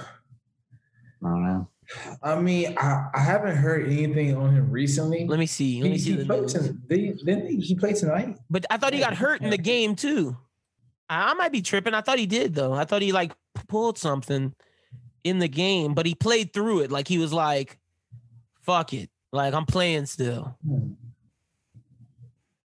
don't 1.22 1.44
know. 1.44 1.68
I 2.22 2.38
mean, 2.40 2.76
I, 2.78 3.08
I 3.14 3.20
haven't 3.20 3.56
heard 3.56 3.86
anything 3.86 4.36
on 4.36 4.54
him 4.54 4.70
recently. 4.70 5.26
Let 5.26 5.38
me 5.38 5.46
see. 5.46 5.80
Let 5.82 5.86
he, 5.86 5.92
me 5.92 5.98
see 5.98 6.10
he 6.10 6.16
the 6.18 6.24
played 6.26 6.42
news. 6.42 6.52
ton- 6.52 6.82
did- 6.88 7.18
didn't 7.24 7.46
he, 7.46 7.56
he 7.60 7.74
play 7.74 7.92
tonight? 7.94 8.36
But 8.50 8.66
I 8.70 8.76
thought 8.76 8.92
he 8.92 9.00
got 9.00 9.14
hurt 9.14 9.40
in 9.40 9.50
the 9.50 9.58
game 9.58 9.96
too. 9.96 10.36
I 11.08 11.30
I 11.30 11.34
might 11.34 11.52
be 11.52 11.62
tripping. 11.62 11.94
I 11.94 12.00
thought 12.02 12.18
he 12.18 12.26
did 12.26 12.54
though. 12.54 12.72
I 12.74 12.84
thought 12.84 13.00
he 13.02 13.12
like 13.12 13.32
pulled 13.68 13.96
something 13.98 14.54
in 15.24 15.38
the 15.38 15.48
game, 15.48 15.94
but 15.94 16.04
he 16.06 16.14
played 16.14 16.52
through 16.52 16.80
it. 16.80 16.90
Like 16.90 17.08
he 17.08 17.16
was 17.18 17.32
like, 17.32 17.78
"Fuck 18.62 18.92
it." 18.92 19.08
Like 19.32 19.54
I'm 19.54 19.66
playing 19.66 20.06
still. 20.06 20.56
Hmm. 20.66 20.92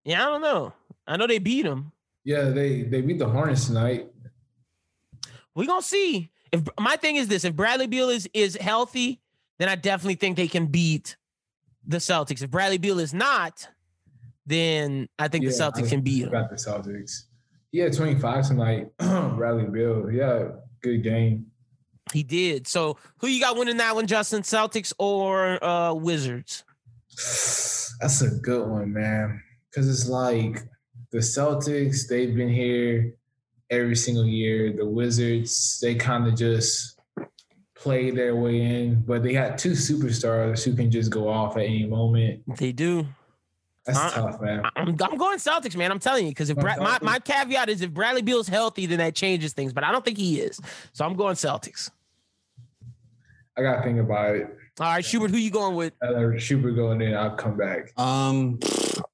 Yeah, 0.05 0.23
I 0.23 0.31
don't 0.31 0.41
know. 0.43 0.73
I 1.07 1.17
know 1.17 1.27
they 1.29 1.39
beat 1.39 1.65
him. 1.65 1.93
Yeah, 2.25 2.45
they 2.51 2.83
they 2.83 3.01
beat 3.01 3.19
the 3.21 3.29
Hornets 3.29 3.67
tonight. 3.67 4.09
We 5.55 5.67
gonna 5.67 5.83
see. 5.83 6.31
If 6.53 6.63
my 6.79 6.97
thing 6.97 7.17
is 7.17 7.29
this, 7.29 7.45
if 7.45 7.55
Bradley 7.55 7.87
Beal 7.87 8.11
is 8.11 8.29
is 8.35 8.57
healthy, 8.57 9.21
then 9.59 9.69
I 9.69 9.75
definitely 9.75 10.17
think 10.17 10.37
they 10.37 10.49
can 10.49 10.67
beat 10.67 11.17
the 11.87 11.97
Celtics. 11.99 12.43
If 12.43 12.51
Bradley 12.51 12.79
Beal 12.79 12.99
is 12.99 13.15
not, 13.15 13.67
then 14.47 15.09
I 15.19 15.29
think 15.29 15.45
the 15.45 15.51
Celtics 15.51 15.89
can 15.89 16.01
beat 16.03 16.25
him. 16.25 16.31
Got 16.33 16.51
the 16.51 16.57
Celtics. 16.57 17.23
yeah, 17.71 17.85
had 17.85 17.95
25 17.95 18.49
tonight. 18.49 18.89
Bradley 18.99 19.65
Bill. 19.65 20.11
Yeah, 20.11 20.49
good 20.83 21.03
game. 21.03 21.47
He 22.13 22.23
did. 22.23 22.67
So 22.67 22.99
who 23.19 23.29
you 23.29 23.41
got 23.41 23.57
winning 23.57 23.79
that 23.79 23.95
one, 23.95 24.07
Justin? 24.07 24.43
Celtics 24.43 24.93
or 24.99 25.63
uh 25.65 25.95
Wizards? 25.95 26.65
That's 28.01 28.21
a 28.23 28.31
good 28.43 28.69
one, 28.69 28.93
man. 28.93 29.41
Because 29.71 29.89
it's 29.89 30.09
like 30.09 30.63
the 31.13 31.19
Celtics, 31.19 32.09
they've 32.09 32.35
been 32.35 32.49
here 32.49 33.15
every 33.73 33.97
single 33.97 34.27
year. 34.27 34.73
The 34.73 34.87
Wizards, 34.87 35.81
they 35.81 35.95
kind 35.95 36.29
of 36.29 36.37
just 36.37 37.01
play 37.75 38.11
their 38.11 38.37
way 38.37 38.61
in, 38.61 39.01
but 39.01 39.25
they 39.25 39.33
got 39.33 39.59
two 39.59 39.73
superstars 39.73 40.63
who 40.63 40.77
can 40.77 40.91
just 40.91 41.11
go 41.11 41.29
off 41.29 41.57
at 41.57 41.65
any 41.65 41.87
moment. 41.87 42.43
They 42.59 42.71
do. 42.71 43.07
That's 43.85 43.99
Uh, 43.99 44.11
tough, 44.11 44.41
man. 44.41 44.63
I'm, 44.77 44.89
I'm 44.91 45.17
going 45.17 45.39
Celtics, 45.39 45.75
man. 45.75 45.91
I'm 45.91 45.99
telling 45.99 46.27
you, 46.27 46.31
because 46.31 46.51
if 46.51 46.57
Going 46.57 46.77
Brad, 46.77 46.79
my, 46.79 46.99
my 47.03 47.19
caveat 47.19 47.69
is 47.69 47.83
if 47.83 47.91
Bradley 47.91 48.23
Beal's 48.23 48.47
is 48.47 48.55
healthy, 48.55 48.87
then 48.87 48.99
that 48.99 49.17
changes 49.17 49.53
things. 49.55 49.73
But 49.73 49.83
I 49.83 49.91
don't 49.91 50.05
think 50.05 50.19
he 50.19 50.39
is. 50.39 50.61
So 50.93 51.05
I'm 51.05 51.15
going 51.17 51.35
Celtics. 51.35 51.91
I 53.57 53.63
got 53.63 53.79
to 53.79 53.83
think 53.83 53.99
about 53.99 54.37
it. 54.37 54.47
All 54.81 54.87
right, 54.87 55.05
Schubert, 55.05 55.31
who 55.31 55.37
you 55.37 55.51
going 55.51 55.75
with? 55.75 55.93
I 56.03 56.11
let 56.11 56.41
Schubert 56.41 56.77
go 56.77 56.93
and 56.93 57.01
then 57.01 57.15
I'll 57.15 57.35
come 57.35 57.57
back. 57.57 57.93
Um, 57.99 58.59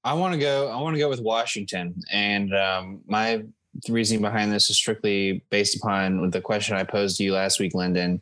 I 0.05 0.13
want 0.15 0.35
to 0.35 0.39
go. 0.39 0.69
I 0.69 0.81
want 0.81 0.95
to 0.95 1.01
go 1.01 1.09
with 1.09 1.21
Washington, 1.21 1.95
and 2.13 2.55
um, 2.55 3.01
my 3.07 3.43
reasoning 3.89 4.23
behind 4.23 4.53
this 4.53 4.71
is 4.71 4.77
strictly 4.77 5.45
based 5.51 5.77
upon 5.77 6.31
the 6.31 6.41
question 6.41 6.77
I 6.77 6.85
posed 6.85 7.19
to 7.19 7.25
you 7.25 7.33
last 7.33 7.61
week, 7.61 7.75
Lyndon. 7.75 8.21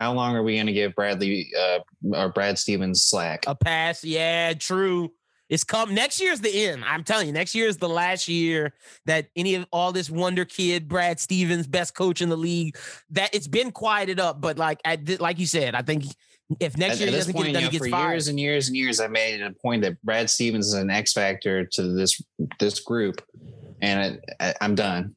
How 0.00 0.12
long 0.12 0.34
are 0.34 0.42
we 0.42 0.56
going 0.56 0.66
to 0.66 0.72
give 0.72 0.94
Bradley 0.94 1.50
uh, 1.58 1.78
or 2.12 2.28
Brad 2.30 2.58
Stevens 2.58 3.06
slack? 3.06 3.44
A 3.46 3.54
pass. 3.54 4.02
Yeah, 4.02 4.52
true. 4.54 5.12
It's 5.48 5.64
come 5.64 5.94
next 5.94 6.20
year's 6.20 6.40
the 6.40 6.66
end. 6.66 6.82
I'm 6.84 7.04
telling 7.04 7.26
you, 7.26 7.32
next 7.32 7.54
year 7.54 7.68
is 7.68 7.76
the 7.76 7.88
last 7.88 8.26
year 8.26 8.72
that 9.04 9.28
any 9.36 9.54
of 9.54 9.66
all 9.70 9.92
this 9.92 10.08
wonder 10.08 10.46
kid, 10.46 10.88
Brad 10.88 11.20
Stevens, 11.20 11.66
best 11.66 11.94
coach 11.94 12.22
in 12.22 12.30
the 12.30 12.36
league, 12.36 12.78
that 13.10 13.34
it's 13.34 13.48
been 13.48 13.70
quieted 13.70 14.18
up. 14.18 14.40
But 14.40 14.56
like 14.56 14.80
like 15.20 15.38
you 15.38 15.46
said, 15.46 15.74
I 15.74 15.82
think 15.82 16.04
if 16.60 16.76
next 16.76 16.94
At, 16.94 16.98
year 17.00 17.08
at 17.08 17.12
he 17.12 17.16
this 17.16 17.26
doesn't 17.26 17.34
point, 17.34 17.46
get 17.46 17.50
it 17.50 17.52
done, 17.54 17.62
you 17.62 17.68
he 17.68 17.78
gets 17.78 17.86
for 17.86 17.90
fired. 17.90 18.10
years 18.12 18.28
and 18.28 18.40
years 18.40 18.68
and 18.68 18.76
years, 18.76 19.00
I 19.00 19.06
made 19.08 19.40
it 19.40 19.44
a 19.44 19.52
point 19.52 19.82
that 19.82 20.00
Brad 20.02 20.28
Stevens 20.30 20.68
is 20.68 20.74
an 20.74 20.90
X 20.90 21.12
factor 21.12 21.64
to 21.64 21.82
this 21.94 22.20
this 22.58 22.80
group, 22.80 23.22
and 23.80 24.14
it, 24.14 24.24
I, 24.40 24.54
I'm 24.60 24.74
done. 24.74 25.14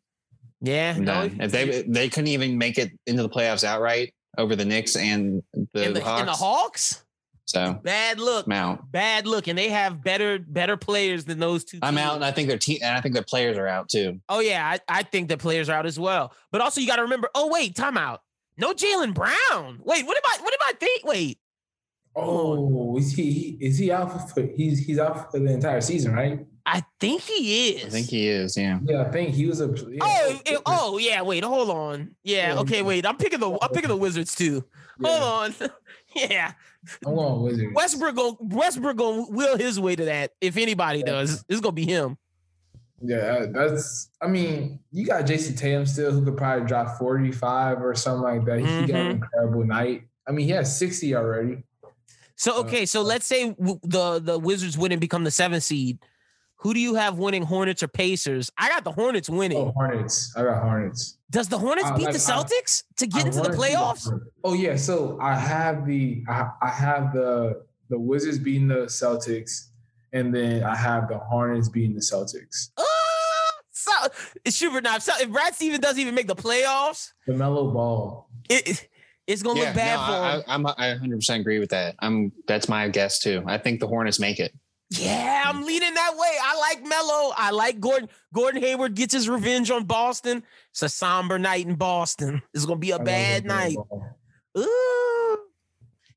yeah, 0.62 0.94
I'm 0.96 1.04
no, 1.04 1.28
done. 1.28 1.38
If 1.42 1.52
they 1.52 1.84
they 1.84 2.10
couldn't 2.10 2.30
even 2.30 2.58
make 2.58 2.78
it 2.78 2.92
into 3.08 3.22
the 3.22 3.30
playoffs 3.30 3.64
outright 3.64 4.14
over 4.38 4.56
the 4.56 4.66
Knicks 4.66 4.96
and 4.96 5.42
the, 5.74 5.84
in 5.84 5.94
the, 5.94 6.02
Hawks, 6.02 6.20
in 6.20 6.26
the 6.26 6.32
Hawks, 6.34 7.06
so 7.46 7.80
bad 7.84 8.20
look, 8.20 8.52
out. 8.52 8.92
bad 8.92 9.28
look, 9.28 9.48
and 9.48 9.58
they 9.58 9.70
have 9.70 10.04
better 10.04 10.40
better 10.40 10.78
players 10.78 11.26
than 11.26 11.40
those 11.40 11.64
two. 11.64 11.80
I'm 11.82 11.96
teams. 11.96 12.06
out, 12.06 12.16
and 12.16 12.26
I 12.26 12.32
think 12.32 12.50
their 12.50 12.58
team 12.58 12.80
and 12.82 12.98
I 12.98 13.02
think 13.02 13.14
their 13.14 13.24
players 13.24 13.58
are 13.58 13.68
out 13.68 13.88
too. 13.88 14.20
Oh 14.30 14.40
yeah, 14.40 14.68
I, 14.68 14.80
I 15.00 15.04
think 15.04 15.30
the 15.30 15.38
players 15.38 15.70
are 15.70 15.74
out 15.78 15.86
as 15.86 16.00
well. 16.00 16.34
But 16.52 16.62
also 16.62 16.82
you 16.82 16.88
got 16.88 16.98
to 16.98 17.04
remember. 17.04 17.30
Oh 17.36 17.48
wait, 17.52 17.76
timeout. 17.76 18.20
No 18.58 18.74
Jaylen 18.74 19.14
Brown. 19.14 19.80
Wait, 19.84 20.06
what 20.06 20.18
am 20.18 20.24
I? 20.26 20.38
What 20.44 20.54
am 20.54 20.60
I 20.64 20.74
think? 20.80 21.06
Wait, 21.06 21.40
Oh, 22.18 22.98
is 22.98 23.12
he 23.12 23.58
is 23.60 23.78
he 23.78 23.92
out 23.92 24.30
for 24.32 24.42
he's 24.56 24.80
he's 24.80 24.98
out 25.00 25.32
for 25.32 25.40
the 25.40 25.52
entire 25.52 25.82
season, 25.82 26.14
right? 26.14 26.46
I 26.66 26.84
think 27.00 27.22
he 27.22 27.72
is. 27.76 27.86
I 27.86 27.90
think 27.90 28.08
he 28.08 28.28
is. 28.30 28.56
Yeah. 28.58 28.80
Yeah, 28.84 29.02
I 29.04 29.12
think 29.12 29.36
he 29.36 29.46
was 29.46 29.60
a 29.62 29.68
yeah. 29.90 30.00
Oh, 30.02 30.42
it- 30.46 30.62
oh 30.66 30.98
yeah. 30.98 31.22
Wait, 31.22 31.44
hold 31.44 31.70
on. 31.70 32.16
Yeah. 32.24 32.54
Yeah, 32.54 32.60
Okay. 32.62 32.78
yeah. 32.78 32.82
Wait. 32.84 33.06
I'm 33.06 33.18
picking 33.18 33.40
the. 33.42 33.58
I'm 33.62 33.70
picking 33.70 33.90
the 33.90 33.98
Wizards 33.98 34.34
too. 34.34 34.64
Yeah. 35.00 35.10
Hold 35.10 35.62
on. 35.62 35.70
yeah. 36.16 36.54
I'm 37.06 37.16
going 37.16 37.42
Wizards. 37.44 37.74
Westbrook. 37.76 38.16
Go, 38.16 38.38
Westbrook 38.40 38.96
gonna 38.98 39.26
will 39.30 39.58
his 39.58 39.78
way 39.80 39.96
to 39.98 40.06
that. 40.06 40.32
If 40.40 40.56
anybody 40.58 41.00
Yeah. 41.00 41.06
does, 41.12 41.44
it's 41.50 41.60
gonna 41.60 41.74
be 41.74 41.86
him. 41.86 42.18
Yeah, 43.02 43.46
that's. 43.50 44.10
I 44.22 44.28
mean, 44.28 44.80
you 44.92 45.06
got 45.06 45.26
Jayson 45.26 45.58
Tatum 45.58 45.86
still, 45.86 46.12
who 46.12 46.24
could 46.24 46.38
probably 46.38 46.66
drop 46.66 46.98
forty-five 46.98 47.82
or 47.82 47.94
something 47.94 48.24
like 48.24 48.46
that. 48.46 48.60
He 48.60 48.66
got 48.66 48.90
an 49.02 49.12
incredible 49.12 49.66
night. 49.66 50.04
I 50.28 50.32
mean, 50.32 50.46
he 50.46 50.52
has 50.54 50.78
sixty 50.78 51.14
already. 51.16 51.64
So 52.38 52.58
Uh, 52.58 52.60
okay, 52.62 52.86
so 52.86 53.02
let's 53.02 53.26
say 53.26 53.52
w- 53.52 53.80
the 53.84 54.20
the 54.20 54.40
Wizards 54.40 54.78
wouldn't 54.78 55.02
become 55.02 55.24
the 55.24 55.32
seventh 55.32 55.64
seed. 55.64 56.00
Who 56.60 56.74
do 56.74 56.80
you 56.80 56.96
have 56.96 57.20
winning, 57.20 57.44
Hornets 57.44 57.84
or 57.84 57.88
Pacers? 57.88 58.50
I 58.58 58.70
got 58.70 58.84
the 58.84 58.92
Hornets 58.92 59.30
winning. 59.30 59.58
Oh, 59.58 59.72
Hornets. 59.76 60.34
I 60.36 60.44
got 60.44 60.64
Hornets. 60.64 61.18
Does 61.30 61.48
the 61.50 61.60
Hornets 61.60 61.88
I 61.90 61.98
beat 61.98 62.06
like- 62.06 62.14
the 62.16 62.20
I- 62.34 62.36
Celtics 62.38 62.84
to 62.98 63.08
get 63.08 63.26
I 63.26 63.28
into 63.28 63.42
the 63.42 63.50
playoffs? 63.50 64.10
Oh 64.44 64.54
yeah, 64.54 64.76
so 64.78 65.20
I 65.22 65.36
have 65.36 65.86
the 65.86 66.24
I, 66.30 66.50
I 66.62 66.70
have 66.70 67.14
the 67.14 67.62
the 67.90 68.00
Wizards 68.00 68.40
beating 68.40 68.68
the 68.70 68.86
Celtics, 68.88 69.68
and 70.12 70.34
then 70.34 70.64
I 70.64 70.76
have 70.76 71.08
the 71.08 71.20
Hornets 71.20 71.70
beating 71.70 71.94
the 71.94 72.02
Celtics. 72.02 72.72
Oh, 72.78 72.85
so 73.86 74.10
it's 74.44 74.56
Schubert 74.58 74.84
now. 74.84 74.98
So 75.00 75.14
if 75.20 75.30
Brad 75.30 75.56
Stevens 75.56 75.80
doesn't 75.80 76.00
even 76.00 76.16
make 76.16 76.28
the 76.28 76.36
playoffs, 76.36 77.12
The 77.28 77.34
mellow 77.34 77.72
ball. 77.72 78.30
it 78.50 78.88
it's 79.28 79.42
gonna 79.42 79.60
Yeah, 79.60 79.66
look 79.68 79.76
bad 79.76 79.96
no, 79.96 80.06
for 80.06 80.12
I, 80.12 80.36
him. 80.36 80.44
I, 80.48 80.54
I'm 80.54 80.68
I 80.78 80.90
100 80.94 81.18
percent 81.18 81.42
agree 81.42 81.60
with 81.60 81.70
that. 81.72 81.96
I'm 82.00 82.32
that's 82.48 82.68
my 82.70 82.88
guess 82.90 83.20
too. 83.20 83.44
I 83.48 83.58
think 83.58 83.80
the 83.80 83.88
Hornets 83.88 84.20
make 84.20 84.40
it. 84.40 84.54
yeah, 84.92 85.44
I'm 85.48 85.64
leaning 85.66 85.94
that 85.96 86.14
way. 86.16 86.36
I 86.44 86.60
like 86.60 86.84
Melo. 86.88 87.34
I 87.36 87.50
like 87.52 87.80
Gordon. 87.80 88.08
Gordon 88.34 88.62
Hayward 88.62 88.94
gets 88.94 89.14
his 89.16 89.28
revenge 89.28 89.72
on 89.72 89.86
Boston. 89.86 90.44
It's 90.72 90.84
a 90.84 90.90
somber 90.90 91.40
night 91.40 91.66
in 91.66 91.74
Boston. 91.76 92.42
It's 92.54 92.66
gonna 92.66 92.78
be 92.80 92.92
a 92.92 92.98
I 93.00 93.04
bad 93.04 93.46
night. 93.46 93.78
Ooh. 94.58 95.40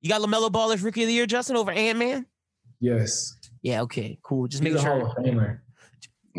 You 0.01 0.09
got 0.11 0.20
Lamelo 0.20 0.53
Ball 0.53 0.73
as 0.73 0.82
rookie 0.82 1.03
of 1.03 1.09
the 1.09 1.12
year, 1.15 1.27
Justin, 1.27 1.57
over 1.57 1.73
Ant 1.73 1.99
Man. 1.99 2.27
Yes, 2.81 3.36
Yeah, 3.62 3.81
okay, 3.82 4.19
cool. 4.23 4.47
Just 4.47 4.62
he's 4.62 4.73
making 4.74 4.86
a 4.86 4.90
Hall 4.90 5.15
sure. 5.24 5.62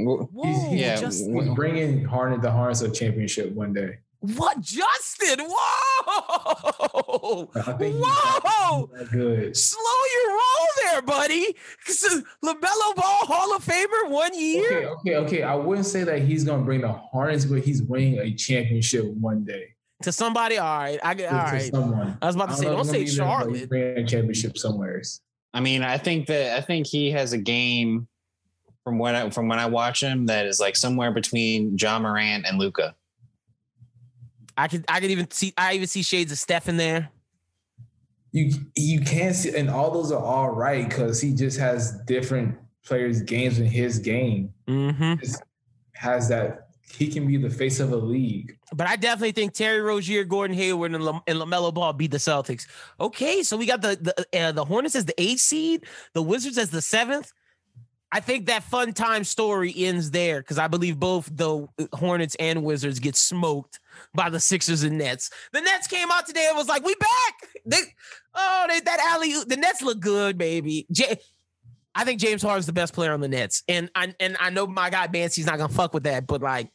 Of 0.08 0.30
Famer. 0.30 0.32
Whoa, 0.32 0.44
He's, 0.46 0.64
he's, 0.70 0.80
Yeah, 0.82 0.96
Justin. 0.96 1.36
he's 1.42 1.56
bringing 1.56 2.06
Hornet 2.06 2.42
the 2.42 2.52
Hornets 2.52 2.82
a 2.82 2.90
championship 2.92 3.52
one 3.54 3.74
day. 3.74 3.98
What, 4.22 4.60
Justin? 4.60 5.46
Whoa! 5.48 7.50
I 7.56 7.72
Whoa! 7.72 8.90
good. 9.12 9.56
Slow 9.56 9.82
your 10.14 10.32
roll 10.32 10.68
there, 10.92 11.02
buddy. 11.04 11.56
Lamelo 12.44 12.96
Ball 12.96 13.26
Hall 13.26 13.56
of 13.56 13.64
Famer 13.64 14.10
one 14.10 14.38
year. 14.38 14.88
Okay, 14.88 14.88
okay, 14.88 15.16
okay. 15.16 15.44
I 15.44 15.56
wouldn't 15.56 15.86
say 15.88 16.04
that 16.04 16.22
he's 16.24 16.44
gonna 16.44 16.64
bring 16.64 16.82
the 16.82 16.92
Hornets, 16.92 17.46
but 17.46 17.62
he's 17.62 17.82
winning 17.82 18.20
a 18.20 18.34
championship 18.34 19.06
one 19.06 19.46
day. 19.46 19.70
To 20.04 20.12
somebody, 20.12 20.58
all 20.58 20.80
right. 20.80 21.00
I 21.04 21.14
get 21.14 21.30
To- 21.30 21.38
all 21.38 21.46
to 21.46 21.52
right. 21.54 21.72
someone. 21.72 22.18
I 22.22 22.26
was 22.28 22.36
about 22.36 22.48
to 22.50 22.54
I 22.54 22.58
say, 22.58 22.66
know 22.66 22.76
don't 22.76 22.86
say 22.86 23.06
gonna 23.06 23.06
be 23.06 23.16
them, 23.16 23.70
but 23.70 23.78
he's 23.78 23.80
Charlotte. 23.80 23.98
A 24.00 24.04
championship 24.06 24.58
somewhere. 24.58 25.02
I 25.54 25.60
mean, 25.62 25.82
I 25.82 25.98
think 25.98 26.28
that 26.28 26.58
I 26.58 26.62
think 26.62 26.88
he 26.88 27.12
has 27.12 27.32
a 27.34 27.38
game 27.38 28.08
from 28.90 28.98
when 28.98 29.16
I 29.16 29.30
from 29.30 29.48
when 29.48 29.60
I 29.60 29.68
watch 29.68 30.02
him 30.02 30.26
that 30.26 30.48
is 30.48 30.60
like 30.60 30.76
somewhere 30.76 31.12
between 31.12 31.78
Ja 31.78 32.00
Morant 32.00 32.48
and 32.48 32.58
Luka. 32.58 32.96
I 34.58 34.68
could 34.68 34.84
I 34.88 35.00
could 35.00 35.12
even 35.12 35.30
see 35.30 35.54
I 35.56 35.74
even 35.74 35.88
see 35.88 36.02
shades 36.02 36.32
of 36.32 36.40
Steph 36.40 36.68
in 36.68 36.78
there. 36.78 37.10
You 38.32 38.52
you 38.76 39.02
can't 39.02 39.36
see, 39.36 39.56
and 39.56 39.70
all 39.70 39.92
those 39.92 40.12
are 40.12 40.22
all 40.22 40.50
right 40.50 40.90
because 40.90 41.22
he 41.22 41.34
just 41.34 41.60
has 41.60 42.00
different 42.08 42.58
players' 42.84 43.22
games 43.22 43.60
in 43.60 43.68
his 43.68 44.00
game. 44.00 44.52
Mm-hmm. 44.68 45.24
Has 45.94 46.30
that 46.30 46.70
he 46.92 47.08
can 47.08 47.28
be 47.28 47.38
the 47.38 47.50
face 47.50 47.80
of 47.80 47.92
a 47.92 47.96
league. 47.96 48.58
But 48.74 48.88
I 48.88 48.96
definitely 48.96 49.34
think 49.34 49.54
Terry 49.54 49.82
Rozier, 49.82 50.24
Gordon 50.24 50.58
Hayward, 50.58 50.94
and, 50.94 51.04
Lam- 51.04 51.22
and 51.28 51.38
Lamelo 51.38 51.72
Ball 51.72 51.94
beat 51.94 52.10
the 52.10 52.18
Celtics. 52.18 52.66
Okay, 53.00 53.44
so 53.44 53.56
we 53.56 53.68
got 53.68 53.82
the 53.82 54.26
the 54.32 54.40
uh, 54.42 54.52
the 54.52 54.66
Hornets 54.66 54.96
as 54.96 55.06
the 55.06 55.20
eighth 55.22 55.42
seed, 55.42 55.86
the 56.14 56.24
Wizards 56.24 56.58
as 56.58 56.72
the 56.72 56.82
seventh. 56.82 57.32
I 58.12 58.20
think 58.22 58.48
that 58.48 58.64
fun 58.64 58.94
time 58.94 59.24
story 59.24 59.74
ends 59.76 60.12
there 60.12 60.40
because 60.40 60.58
I 60.58 60.68
believe 60.68 61.00
both 61.00 61.30
the 61.32 61.68
Hornets 61.94 62.36
and 62.40 62.64
Wizards 62.64 63.00
get 63.00 63.16
smoked 63.16 63.80
by 64.16 64.30
the 64.30 64.40
Sixers 64.40 64.84
and 64.84 64.98
Nets. 64.98 65.30
The 65.54 65.62
Nets 65.62 65.88
came 65.88 66.08
out 66.12 66.26
today 66.26 66.46
and 66.48 66.58
was 66.58 66.68
like, 66.68 66.84
"We 66.84 66.96
back!" 66.96 67.50
They, 67.66 67.78
oh, 68.34 68.66
they, 68.68 68.80
that 68.80 69.00
alley, 69.12 69.34
the 69.48 69.58
Nets 69.58 69.82
look 69.82 70.00
good, 70.00 70.38
baby. 70.38 70.88
J- 70.92 71.20
I 71.94 72.04
think 72.04 72.20
James 72.20 72.42
Harden's 72.42 72.66
the 72.66 72.74
best 72.74 72.94
player 72.94 73.14
on 73.14 73.22
the 73.22 73.28
Nets, 73.28 73.64
and 73.68 73.92
I 73.94 74.16
and 74.20 74.38
I 74.40 74.50
know 74.50 74.66
my 74.66 74.90
guy 74.90 75.06
Bancy's 75.08 75.46
not 75.46 75.58
gonna 75.58 75.74
fuck 75.74 75.94
with 75.94 76.04
that, 76.04 76.28
but 76.28 76.42
like. 76.42 76.72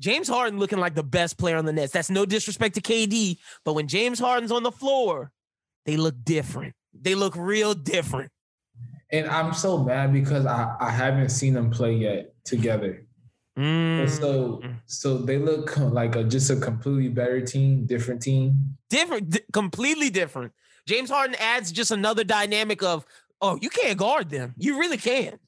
James 0.00 0.26
Harden 0.26 0.58
looking 0.58 0.80
like 0.80 0.96
the 0.96 1.04
best 1.04 1.38
player 1.38 1.56
on 1.56 1.66
the 1.66 1.72
Nets. 1.72 1.92
That's 1.92 2.10
no 2.10 2.26
disrespect 2.26 2.74
to 2.74 2.80
KD, 2.80 3.38
but 3.64 3.74
when 3.74 3.86
James 3.86 4.18
Harden's 4.18 4.50
on 4.50 4.64
the 4.64 4.72
floor, 4.72 5.30
they 5.86 5.96
look 5.96 6.16
different. 6.24 6.74
They 6.92 7.14
look 7.14 7.36
real 7.36 7.74
different. 7.74 8.32
And 9.14 9.28
I'm 9.28 9.54
so 9.54 9.78
mad 9.78 10.12
because 10.12 10.44
I, 10.44 10.74
I 10.80 10.90
haven't 10.90 11.28
seen 11.28 11.54
them 11.54 11.70
play 11.70 11.94
yet 11.94 12.34
together. 12.44 13.06
Mm, 13.56 14.10
so 14.10 14.60
so 14.86 15.18
they 15.18 15.38
look 15.38 15.76
like 15.78 16.16
a 16.16 16.24
just 16.24 16.50
a 16.50 16.56
completely 16.56 17.08
better 17.08 17.40
team, 17.40 17.86
different 17.86 18.20
team. 18.20 18.76
different, 18.90 19.30
di- 19.30 19.44
completely 19.52 20.10
different. 20.10 20.52
James 20.86 21.08
Harden 21.08 21.36
adds 21.38 21.70
just 21.70 21.92
another 21.92 22.24
dynamic 22.24 22.82
of, 22.82 23.06
oh, 23.40 23.56
you 23.62 23.70
can't 23.70 23.96
guard 23.96 24.28
them. 24.30 24.54
You 24.58 24.78
really 24.80 24.96
can. 24.96 25.38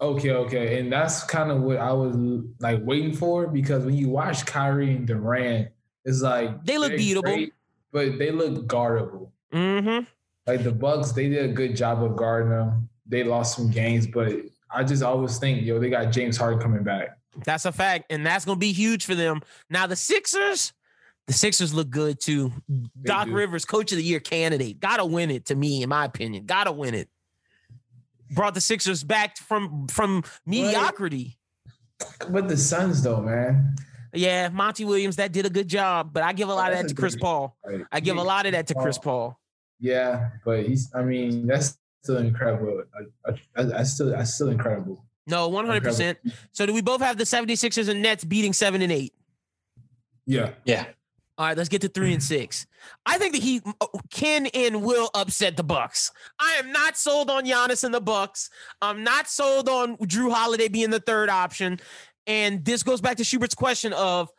Okay, 0.00 0.32
okay. 0.32 0.80
And 0.80 0.92
that's 0.92 1.22
kind 1.24 1.50
of 1.52 1.62
what 1.62 1.76
I 1.78 1.92
was 1.92 2.16
like 2.58 2.80
waiting 2.82 3.14
for 3.14 3.46
because 3.46 3.84
when 3.84 3.94
you 3.94 4.08
watch 4.08 4.44
Kyrie 4.44 4.96
and 4.96 5.06
Durant, 5.06 5.68
it's 6.04 6.20
like 6.22 6.64
They 6.64 6.78
look 6.78 6.92
beatable. 6.92 7.22
great, 7.22 7.52
but 7.92 8.18
they 8.18 8.32
look 8.32 8.66
guardable. 8.66 9.30
Mm-hmm. 9.54 10.04
Like 10.48 10.64
the 10.64 10.72
Bucks, 10.72 11.12
they 11.12 11.28
did 11.28 11.48
a 11.50 11.52
good 11.52 11.76
job 11.76 12.02
of 12.02 12.16
guarding 12.16 12.50
them. 12.50 12.88
They 13.12 13.24
lost 13.24 13.56
some 13.56 13.70
games, 13.70 14.06
but 14.06 14.32
I 14.70 14.84
just 14.84 15.02
always 15.02 15.36
think, 15.36 15.62
yo, 15.66 15.78
they 15.78 15.90
got 15.90 16.06
James 16.06 16.38
Harden 16.38 16.58
coming 16.58 16.82
back. 16.82 17.18
That's 17.44 17.66
a 17.66 17.72
fact, 17.72 18.06
and 18.08 18.24
that's 18.24 18.46
gonna 18.46 18.58
be 18.58 18.72
huge 18.72 19.04
for 19.04 19.14
them. 19.14 19.42
Now 19.68 19.86
the 19.86 19.96
Sixers, 19.96 20.72
the 21.26 21.34
Sixers 21.34 21.74
look 21.74 21.90
good 21.90 22.20
too. 22.20 22.52
Doc 23.02 23.26
do. 23.26 23.34
Rivers, 23.34 23.66
Coach 23.66 23.92
of 23.92 23.98
the 23.98 24.04
Year 24.04 24.18
candidate, 24.18 24.80
gotta 24.80 25.04
win 25.04 25.30
it. 25.30 25.44
To 25.46 25.54
me, 25.54 25.82
in 25.82 25.90
my 25.90 26.06
opinion, 26.06 26.46
gotta 26.46 26.72
win 26.72 26.94
it. 26.94 27.10
Brought 28.30 28.54
the 28.54 28.62
Sixers 28.62 29.04
back 29.04 29.36
from 29.36 29.88
from 29.88 30.24
mediocrity. 30.46 31.36
But 32.30 32.48
the 32.48 32.56
Suns, 32.56 33.02
though, 33.02 33.20
man. 33.20 33.76
Yeah, 34.14 34.48
Monty 34.48 34.86
Williams, 34.86 35.16
that 35.16 35.32
did 35.32 35.44
a 35.44 35.50
good 35.50 35.68
job, 35.68 36.14
but 36.14 36.22
I 36.22 36.32
give 36.32 36.48
a 36.48 36.52
oh, 36.52 36.56
lot 36.56 36.72
of 36.72 36.78
that 36.78 36.88
to 36.88 36.94
Chris 36.94 37.14
good- 37.14 37.20
Paul. 37.20 37.58
Like, 37.62 37.86
I 37.92 38.00
give 38.00 38.16
a 38.16 38.22
lot 38.22 38.46
of 38.46 38.52
that 38.52 38.68
to 38.68 38.74
Chris 38.74 38.96
Paul. 38.96 39.38
Yeah, 39.80 40.30
but 40.46 40.64
he's. 40.64 40.90
I 40.94 41.02
mean, 41.02 41.46
that's 41.46 41.76
still 42.02 42.18
incredible. 42.18 42.82
I, 43.26 43.30
I, 43.56 43.80
I, 43.80 43.82
still, 43.84 44.10
that's 44.10 44.34
still 44.34 44.50
incredible. 44.50 45.04
No, 45.26 45.50
100%. 45.50 46.16
So 46.52 46.66
do 46.66 46.72
we 46.72 46.82
both 46.82 47.00
have 47.00 47.16
the 47.16 47.24
76ers 47.24 47.88
and 47.88 48.02
Nets 48.02 48.24
beating 48.24 48.52
seven 48.52 48.82
and 48.82 48.90
eight? 48.90 49.14
Yeah. 50.26 50.50
Yeah. 50.64 50.86
All 51.38 51.46
right, 51.46 51.56
let's 51.56 51.70
get 51.70 51.80
to 51.80 51.88
three 51.88 52.12
and 52.12 52.22
six. 52.22 52.66
I 53.06 53.16
think 53.16 53.32
that 53.32 53.42
he 53.42 53.62
uh, 53.80 53.86
can 54.10 54.46
and 54.48 54.82
will 54.82 55.08
upset 55.14 55.56
the 55.56 55.62
Bucks. 55.62 56.12
I 56.38 56.56
am 56.58 56.72
not 56.72 56.96
sold 56.96 57.30
on 57.30 57.46
Giannis 57.46 57.84
and 57.84 57.94
the 57.94 58.02
Bucks. 58.02 58.50
I'm 58.82 59.02
not 59.02 59.28
sold 59.28 59.68
on 59.68 59.96
Jrue 59.96 60.30
Holiday 60.30 60.68
being 60.68 60.90
the 60.90 61.00
third 61.00 61.30
option. 61.30 61.80
And 62.26 62.64
this 62.64 62.82
goes 62.82 63.00
back 63.00 63.16
to 63.16 63.24
Schubert's 63.24 63.54
question 63.54 63.92
of 63.94 64.30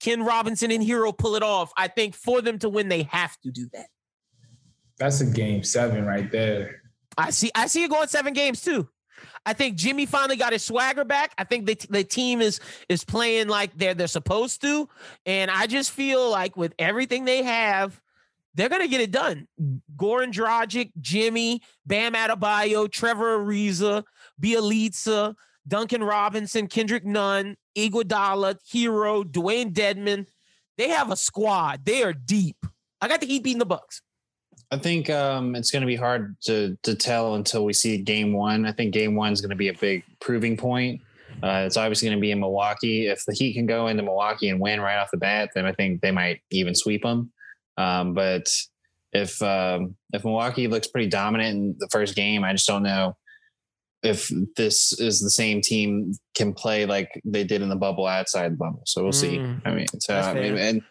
can 0.00 0.22
Robinson 0.22 0.70
and 0.70 0.84
Herro 0.84 1.16
pull 1.16 1.34
it 1.34 1.42
off? 1.42 1.72
I 1.76 1.88
think 1.88 2.14
for 2.14 2.42
them 2.42 2.58
to 2.60 2.68
win, 2.68 2.88
they 2.88 3.04
have 3.04 3.38
to 3.40 3.50
do 3.50 3.68
that. 3.72 3.86
That's 4.98 5.20
a 5.22 5.26
game 5.26 5.64
seven 5.64 6.04
right 6.04 6.30
there. 6.30 6.82
I 7.16 7.30
see. 7.30 7.50
I 7.54 7.66
see 7.66 7.84
it 7.84 7.90
going 7.90 8.08
seven 8.08 8.32
games 8.32 8.62
too. 8.62 8.88
I 9.46 9.52
think 9.52 9.76
Jimmy 9.76 10.06
finally 10.06 10.36
got 10.36 10.52
his 10.52 10.62
swagger 10.62 11.04
back. 11.04 11.32
I 11.36 11.44
think 11.44 11.66
the, 11.66 11.78
the 11.90 12.04
team 12.04 12.40
is 12.40 12.60
is 12.88 13.04
playing 13.04 13.48
like 13.48 13.76
they're 13.76 13.94
they're 13.94 14.06
supposed 14.06 14.60
to, 14.62 14.88
and 15.26 15.50
I 15.50 15.66
just 15.66 15.90
feel 15.90 16.30
like 16.30 16.56
with 16.56 16.74
everything 16.78 17.24
they 17.24 17.42
have, 17.42 18.00
they're 18.54 18.68
gonna 18.68 18.88
get 18.88 19.00
it 19.00 19.10
done. 19.10 19.46
Goran 19.96 20.32
Dragic, 20.32 20.92
Jimmy, 21.00 21.62
Bam 21.86 22.14
Adebayo, 22.14 22.90
Trevor 22.90 23.38
Ariza, 23.38 24.04
Bjelica, 24.42 25.34
Duncan 25.66 26.02
Robinson, 26.02 26.66
Kendrick 26.66 27.04
Nunn, 27.04 27.56
Iguodala, 27.76 28.56
Herro, 28.72 29.24
Dewayne 29.24 29.72
Dedmon. 29.72 30.26
They 30.76 30.88
have 30.88 31.10
a 31.10 31.16
squad. 31.16 31.84
They 31.84 32.02
are 32.02 32.12
deep. 32.12 32.66
I 33.00 33.08
got 33.08 33.20
the 33.20 33.26
Heat 33.26 33.44
beating 33.44 33.58
the 33.58 33.66
Bucks. 33.66 34.02
I 34.74 34.78
think 34.78 35.08
um, 35.08 35.54
it's 35.54 35.70
going 35.70 35.82
to 35.82 35.86
be 35.86 35.94
hard 35.94 36.36
to 36.46 36.76
to 36.82 36.96
tell 36.96 37.36
until 37.36 37.64
we 37.64 37.72
see 37.72 37.96
game 37.98 38.32
one. 38.32 38.66
I 38.66 38.72
think 38.72 38.92
game 38.92 39.14
one 39.14 39.32
is 39.32 39.40
going 39.40 39.50
to 39.50 39.56
be 39.56 39.68
a 39.68 39.74
big 39.74 40.02
proving 40.20 40.56
point. 40.56 41.00
Uh, 41.42 41.62
it's 41.64 41.76
obviously 41.76 42.08
going 42.08 42.18
to 42.18 42.20
be 42.20 42.32
in 42.32 42.40
Milwaukee. 42.40 43.06
If 43.06 43.24
the 43.24 43.34
Heat 43.34 43.54
can 43.54 43.66
go 43.66 43.86
into 43.86 44.02
Milwaukee 44.02 44.48
and 44.48 44.60
win 44.60 44.80
right 44.80 44.98
off 44.98 45.12
the 45.12 45.16
bat, 45.16 45.50
then 45.54 45.64
I 45.64 45.72
think 45.72 46.00
they 46.00 46.10
might 46.10 46.40
even 46.50 46.74
sweep 46.74 47.02
them. 47.02 47.32
Um, 47.76 48.14
but 48.14 48.48
if 49.12 49.40
um, 49.42 49.94
if 50.12 50.24
Milwaukee 50.24 50.66
looks 50.66 50.88
pretty 50.88 51.08
dominant 51.08 51.54
in 51.54 51.76
the 51.78 51.88
first 51.92 52.16
game, 52.16 52.42
I 52.42 52.52
just 52.52 52.66
don't 52.66 52.82
know 52.82 53.16
if 54.02 54.30
this 54.56 54.92
is 54.98 55.20
the 55.20 55.30
same 55.30 55.60
team 55.60 56.14
can 56.34 56.52
play 56.52 56.84
like 56.84 57.08
they 57.24 57.44
did 57.44 57.62
in 57.62 57.68
the 57.68 57.76
bubble 57.76 58.06
outside 58.06 58.52
the 58.52 58.56
bubble. 58.56 58.82
So 58.86 59.04
we'll 59.04 59.12
see. 59.12 59.38
Mm. 59.38 59.62
I 59.64 59.74
mean, 59.74 59.86
so 60.00 60.16
I 60.16 60.34
mean, 60.34 60.58
and, 60.58 60.82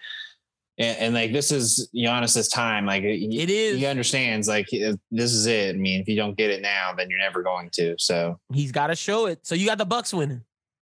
and 0.77 0.97
and 0.97 1.13
like 1.13 1.31
this 1.33 1.51
is 1.51 1.89
Giannis's 1.95 2.47
time. 2.47 2.85
Like 2.85 3.03
It 3.03 3.49
is. 3.49 3.77
he 3.77 3.85
understands 3.85 4.47
like 4.47 4.67
this 4.69 5.31
is 5.31 5.45
it. 5.45 5.75
I 5.75 5.77
mean, 5.77 6.01
if 6.01 6.07
you 6.07 6.15
don't 6.15 6.35
get 6.37 6.49
it 6.49 6.61
now, 6.61 6.93
then 6.97 7.09
you're 7.09 7.19
never 7.19 7.43
going 7.43 7.69
to. 7.73 7.95
So 7.99 8.39
He's 8.51 8.71
got 8.71 8.87
to 8.87 8.95
show 8.95 9.25
it. 9.27 9.45
So 9.45 9.55
you 9.55 9.65
got 9.65 9.77
the 9.77 9.85
Bucks 9.85 10.13
winning. 10.13 10.41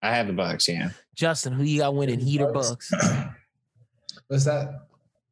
I 0.01 0.11
have 0.14 0.27
the 0.27 0.34
Bucks. 0.34 0.68
Yeah. 0.68 0.89
Justin, 1.15 1.53
who 1.53 1.64
you 1.64 1.80
got 1.80 1.95
winning? 1.95 2.19
Heat 2.19 2.41
or 2.41 2.51
Bucks? 2.51 2.91
What's 4.27 4.45
that? 4.45 4.88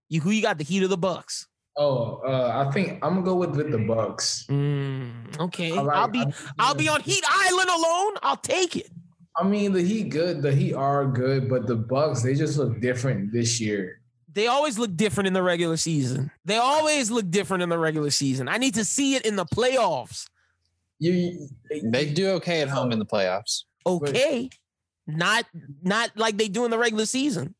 You 0.09 0.21
who 0.21 0.31
you 0.31 0.41
got 0.41 0.57
the 0.57 0.63
Heat 0.63 0.83
or 0.83 0.87
the 0.87 0.97
Bucks? 0.97 1.47
Oh, 1.77 2.21
uh, 2.27 2.65
I 2.67 2.71
think 2.73 2.99
I'm 3.01 3.13
gonna 3.15 3.21
go 3.25 3.35
with 3.35 3.55
with 3.55 3.71
the 3.71 3.77
Bucks. 3.79 4.45
Mm, 4.49 5.39
okay, 5.39 5.71
I 5.71 5.81
like- 5.81 5.95
I'll 5.95 6.07
be 6.09 6.19
I- 6.19 6.33
I'll 6.59 6.75
be 6.75 6.89
on 6.89 6.99
Heat 7.01 7.23
Island 7.29 7.69
alone. 7.69 8.13
I'll 8.21 8.37
take 8.37 8.75
it. 8.75 8.89
I 9.37 9.45
mean, 9.47 9.71
the 9.71 9.81
Heat 9.81 10.09
good. 10.09 10.41
The 10.41 10.53
Heat 10.53 10.73
are 10.73 11.05
good, 11.07 11.49
but 11.49 11.67
the 11.67 11.77
Bucks 11.77 12.21
they 12.21 12.35
just 12.35 12.57
look 12.57 12.81
different 12.81 13.31
this 13.31 13.61
year. 13.61 14.00
They 14.33 14.47
always 14.47 14.79
look 14.79 14.95
different 14.95 15.27
in 15.27 15.33
the 15.33 15.43
regular 15.43 15.77
season. 15.77 16.31
They 16.45 16.57
always 16.57 17.11
look 17.11 17.29
different 17.29 17.63
in 17.63 17.69
the 17.69 17.77
regular 17.77 18.11
season. 18.11 18.47
I 18.47 18.57
need 18.57 18.75
to 18.75 18.85
see 18.85 19.15
it 19.15 19.25
in 19.25 19.35
the 19.35 19.45
playoffs. 19.45 20.27
You, 20.99 21.49
They 21.83 22.11
do 22.11 22.29
okay 22.31 22.61
at 22.61 22.69
home 22.69 22.91
in 22.91 22.99
the 22.99 23.05
playoffs. 23.05 23.63
Okay, 23.85 24.49
not 25.07 25.45
not 25.81 26.11
like 26.15 26.37
they 26.37 26.47
do 26.47 26.63
in 26.65 26.71
the 26.71 26.77
regular 26.77 27.05
season. 27.07 27.55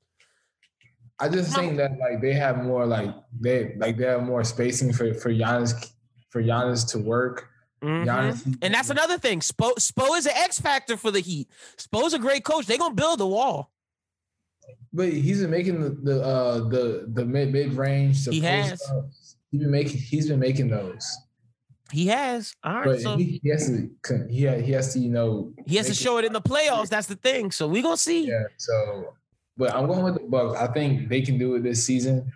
I 1.19 1.27
just 1.29 1.53
think 1.55 1.77
that 1.77 1.97
like 1.99 2.21
they 2.21 2.33
have 2.33 2.63
more 2.63 2.85
like 2.85 3.13
they 3.39 3.73
like 3.77 3.97
they 3.97 4.05
have 4.05 4.23
more 4.23 4.43
spacing 4.43 4.93
for 4.93 5.13
for 5.15 5.31
Giannis 5.31 5.91
for 6.29 6.41
Giannis 6.43 6.87
to 6.91 6.99
work. 6.99 7.49
Mhm. 7.83 8.05
Giannis, 8.05 8.57
And 8.61 8.73
that's 8.73 8.91
another 8.91 9.17
thing. 9.17 9.39
Spo, 9.39 9.73
Spo 9.73 10.15
is 10.17 10.27
an 10.27 10.33
X 10.35 10.59
factor 10.61 10.95
for 10.95 11.09
the 11.09 11.19
Heat. 11.19 11.49
Spo's 11.77 12.13
a 12.13 12.19
great 12.19 12.43
coach. 12.43 12.67
They're 12.67 12.77
gonna 12.77 12.93
build 12.93 13.21
a 13.21 13.27
wall. 13.27 13.71
But 14.93 15.09
he's 15.09 15.41
been 15.41 15.51
making 15.51 15.81
the 15.81 15.89
the 15.89 16.21
uh, 16.21 16.57
the 16.69 17.05
the 17.13 17.25
mid 17.25 17.51
mid 17.51 17.73
range. 17.73 18.27
He 18.27 18.41
has. 18.41 18.81
He's 19.51 19.61
been 19.61 19.71
making. 19.71 19.97
He's 19.97 20.27
been 20.27 20.39
making 20.39 20.69
those. 20.69 21.17
He 21.91 22.07
has. 22.07 22.55
All 22.63 22.75
right. 22.75 22.85
But 22.85 23.01
so 23.01 23.17
he, 23.17 23.39
he 23.43 23.49
has 23.49 23.67
to. 23.67 23.89
He 24.29 24.45
ha- 24.45 24.59
he 24.59 24.71
has 24.71 24.93
to. 24.93 24.99
You 24.99 25.09
know. 25.09 25.53
he 25.65 25.77
has 25.77 25.87
to 25.87 25.93
show 25.93 26.17
it 26.17 26.25
in 26.25 26.33
the 26.33 26.41
playoffs. 26.41 26.89
That's 26.89 27.07
the 27.07 27.15
thing. 27.15 27.51
So 27.51 27.67
we 27.67 27.81
gonna 27.81 27.97
see. 27.97 28.27
Yeah. 28.27 28.43
So, 28.57 29.13
but 29.57 29.73
I'm 29.73 29.87
going 29.87 30.03
with 30.03 30.15
the 30.15 30.27
Bucks. 30.27 30.59
I 30.59 30.67
think 30.67 31.09
they 31.09 31.21
can 31.21 31.37
do 31.37 31.55
it 31.55 31.63
this 31.63 31.85
season. 31.85 32.31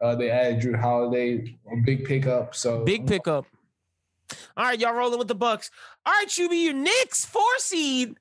Uh, 0.00 0.14
they 0.14 0.30
added 0.30 0.60
Jrue 0.60 0.78
Holiday, 0.78 1.58
a 1.72 1.76
big 1.84 2.04
pickup. 2.04 2.54
So 2.54 2.84
Big 2.84 3.06
pickup. 3.06 3.46
All 4.56 4.64
right, 4.64 4.78
y'all 4.78 4.92
rolling 4.92 5.18
with 5.18 5.28
the 5.28 5.34
Bucks. 5.34 5.70
All 6.04 6.12
right, 6.12 6.38
you 6.38 6.48
be 6.48 6.64
your 6.66 6.74
Knicks 6.74 7.24
four 7.24 7.42
seed. 7.58 8.14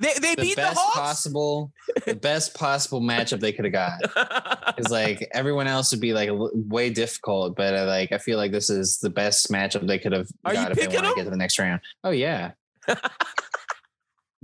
They 0.00 0.12
they 0.20 0.34
The 0.36 0.42
beat 0.42 0.56
the 0.56 0.62
best 0.62 0.78
Hawks. 0.78 0.96
possible, 0.96 1.72
the 2.06 2.14
best 2.14 2.54
possible 2.54 3.00
matchup 3.00 3.40
they 3.40 3.52
could 3.52 3.64
have 3.64 3.72
got. 3.72 4.74
Is 4.78 4.90
like 4.90 5.28
everyone 5.32 5.66
else 5.66 5.90
would 5.90 6.00
be 6.00 6.12
like 6.12 6.30
way 6.32 6.90
difficult, 6.90 7.56
but 7.56 7.74
uh, 7.74 7.84
like 7.86 8.12
I 8.12 8.18
feel 8.18 8.36
like 8.38 8.52
this 8.52 8.70
is 8.70 8.98
the 8.98 9.10
best 9.10 9.50
matchup 9.50 9.86
they 9.86 9.98
could 9.98 10.12
have 10.12 10.28
Are 10.44 10.54
you 10.54 10.60
got 10.60 10.70
if 10.70 10.78
they 10.78 10.86
picking 10.86 11.02
want 11.02 11.16
to 11.16 11.20
get 11.20 11.24
to 11.24 11.30
the 11.30 11.36
next 11.36 11.58
round. 11.58 11.80
Oh 12.04 12.10
yeah. 12.10 12.52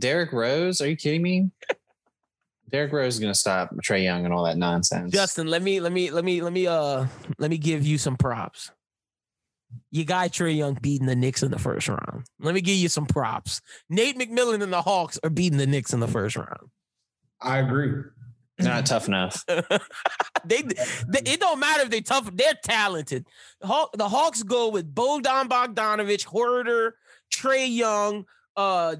Derrick 0.00 0.32
Rose, 0.32 0.80
are 0.80 0.88
you 0.88 0.96
kidding 0.96 1.22
me? 1.22 1.50
Derrick 2.70 2.92
Rose 2.92 3.14
is 3.14 3.20
gonna 3.20 3.34
stop 3.34 3.70
Trae 3.76 4.02
Young 4.02 4.24
and 4.24 4.34
all 4.34 4.44
that 4.44 4.56
nonsense. 4.56 5.12
Justin, 5.12 5.46
let 5.46 5.62
me 5.62 5.78
let 5.78 5.92
me 5.92 6.10
let 6.10 6.24
me 6.24 6.42
let 6.42 6.52
me 6.52 6.66
uh 6.66 7.06
let 7.38 7.50
me 7.50 7.58
give 7.58 7.86
you 7.86 7.98
some 7.98 8.16
props. 8.16 8.72
Your 9.90 10.04
got 10.04 10.30
Trae 10.30 10.56
Young 10.56 10.78
beating 10.80 11.06
the 11.06 11.16
Knicks 11.16 11.42
in 11.42 11.50
the 11.50 11.58
first 11.58 11.88
round. 11.88 12.24
Let 12.40 12.54
me 12.54 12.60
give 12.60 12.76
you 12.76 12.88
some 12.88 13.06
props. 13.06 13.60
Nate 13.88 14.18
McMillan 14.18 14.62
and 14.62 14.72
the 14.72 14.82
Hawks 14.82 15.18
are 15.22 15.30
beating 15.30 15.58
the 15.58 15.66
Knicks 15.66 15.92
in 15.92 16.00
the 16.00 16.08
first 16.08 16.36
round. 16.36 16.70
I 17.40 17.58
agree. 17.58 18.02
They're 18.58 18.72
not 18.72 18.86
tough 18.86 19.08
enough. 19.08 19.44
they, 19.48 20.62
they 20.62 21.20
it 21.24 21.40
don't 21.40 21.58
matter 21.58 21.82
if 21.82 21.90
they're 21.90 22.00
tough, 22.00 22.30
they're 22.34 22.58
talented. 22.64 23.26
Hawk, 23.62 23.90
the 23.96 24.08
Hawks 24.08 24.42
go 24.44 24.68
with 24.68 24.94
Bodan 24.94 25.48
Bogdanovich, 25.48 26.26
Huerter, 26.26 26.92
Trae 27.32 27.74
Young, 27.74 28.26
uh 28.56 28.96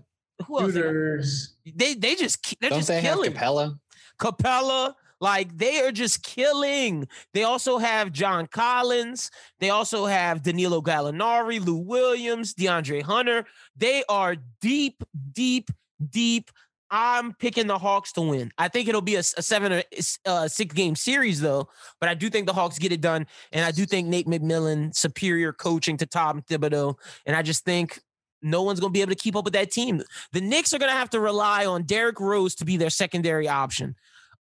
who 0.47 0.61
else? 0.61 0.73
they? 0.73 0.81
Shooters. 0.81 1.55
They 1.65 1.95
they 1.95 2.15
just 2.17 2.61
they're 2.61 2.71
Don't 2.71 2.81
just 2.81 2.89
they 2.89 3.01
have 3.01 3.15
killing. 3.15 3.33
Capela? 3.33 3.79
Capela, 4.19 4.95
like 5.25 5.57
they 5.57 5.81
are 5.81 5.91
just 5.91 6.23
killing. 6.23 7.09
They 7.33 7.45
also 7.45 7.79
have 7.79 8.13
John 8.13 8.47
Collins. 8.47 9.31
They 9.59 9.71
also 9.71 10.05
have 10.05 10.43
Danilo 10.43 10.83
Gallinari, 10.83 11.65
Lou 11.65 11.77
Williams, 11.77 12.55
DeAndre 12.55 13.03
Hunter. 13.03 13.47
They 13.75 14.05
are 14.11 14.37
deep, 14.61 15.03
deep, 15.33 15.71
deep. 16.11 16.51
I'm 16.91 17.33
picking 17.33 17.67
the 17.67 17.79
Hawks 17.79 18.13
to 18.13 18.21
win. 18.21 18.53
I 18.59 18.69
think 18.69 18.87
it'll 18.87 19.01
be 19.01 19.15
a, 19.15 19.21
a 19.21 19.43
seven 19.43 19.73
or 19.73 19.83
uh, 20.27 20.47
six 20.47 20.75
game 20.75 20.95
series 20.95 21.41
though, 21.41 21.71
but 22.01 22.11
I 22.11 22.15
do 22.15 22.29
think 22.29 22.47
the 22.47 22.53
Hawks 22.53 22.79
get 22.79 22.93
it 22.93 23.01
done, 23.01 23.27
and 23.51 23.65
I 23.65 23.71
do 23.71 23.87
think 23.87 24.07
Nate 24.07 24.27
McMillan 24.27 24.95
superior 24.95 25.55
coaching 25.55 25.97
to 25.97 26.07
Tom 26.07 26.43
Thibodeau, 26.43 26.97
and 27.25 27.35
I 27.35 27.41
just 27.41 27.65
think 27.65 27.99
no 28.43 28.63
one's 28.63 28.79
going 28.79 28.93
to 28.93 28.97
be 28.97 29.01
able 29.01 29.13
to 29.13 29.17
keep 29.17 29.37
up 29.37 29.45
with 29.45 29.55
that 29.55 29.71
team. 29.71 30.03
The 30.33 30.43
Knicks 30.43 30.75
are 30.75 30.79
going 30.79 30.93
to 30.93 30.99
have 30.99 31.09
to 31.11 31.21
rely 31.21 31.65
on 31.65 31.85
Derrick 31.85 32.21
Rose 32.21 32.55
to 32.57 32.67
be 32.67 32.77
their 32.77 32.91
secondary 32.91 33.49
option. 33.49 33.97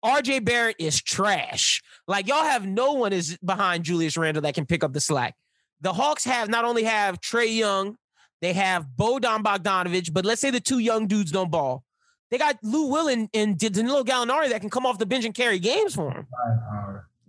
RJ 0.04 0.44
Barrett 0.44 0.76
is 0.78 1.00
trash. 1.00 1.82
Like 2.08 2.26
y'all 2.26 2.44
have 2.44 2.66
no 2.66 2.92
one 2.92 3.12
is 3.12 3.38
behind 3.44 3.84
Julius 3.84 4.16
Randle 4.16 4.42
that 4.42 4.54
can 4.54 4.66
pick 4.66 4.82
up 4.82 4.92
the 4.92 5.00
slack. 5.00 5.34
The 5.80 5.92
Hawks 5.92 6.24
have 6.24 6.48
not 6.48 6.64
only 6.64 6.84
have 6.84 7.20
Trae 7.20 7.56
Young, 7.56 7.96
they 8.40 8.52
have 8.52 8.86
Bodan 8.98 9.42
Bogdanovich, 9.42 10.12
but 10.12 10.24
let's 10.24 10.40
say 10.40 10.50
the 10.50 10.60
two 10.60 10.78
young 10.80 11.06
dudes 11.06 11.30
don't 11.30 11.50
ball. 11.50 11.84
They 12.30 12.38
got 12.38 12.58
Lou 12.62 12.86
Will 12.88 13.08
and, 13.08 13.28
and 13.34 13.58
Danilo 13.58 14.02
Gallinari 14.04 14.48
that 14.50 14.60
can 14.60 14.70
come 14.70 14.86
off 14.86 14.98
the 14.98 15.06
bench 15.06 15.24
and 15.24 15.34
carry 15.34 15.58
games 15.58 15.94
for 15.94 16.10
him. 16.10 16.26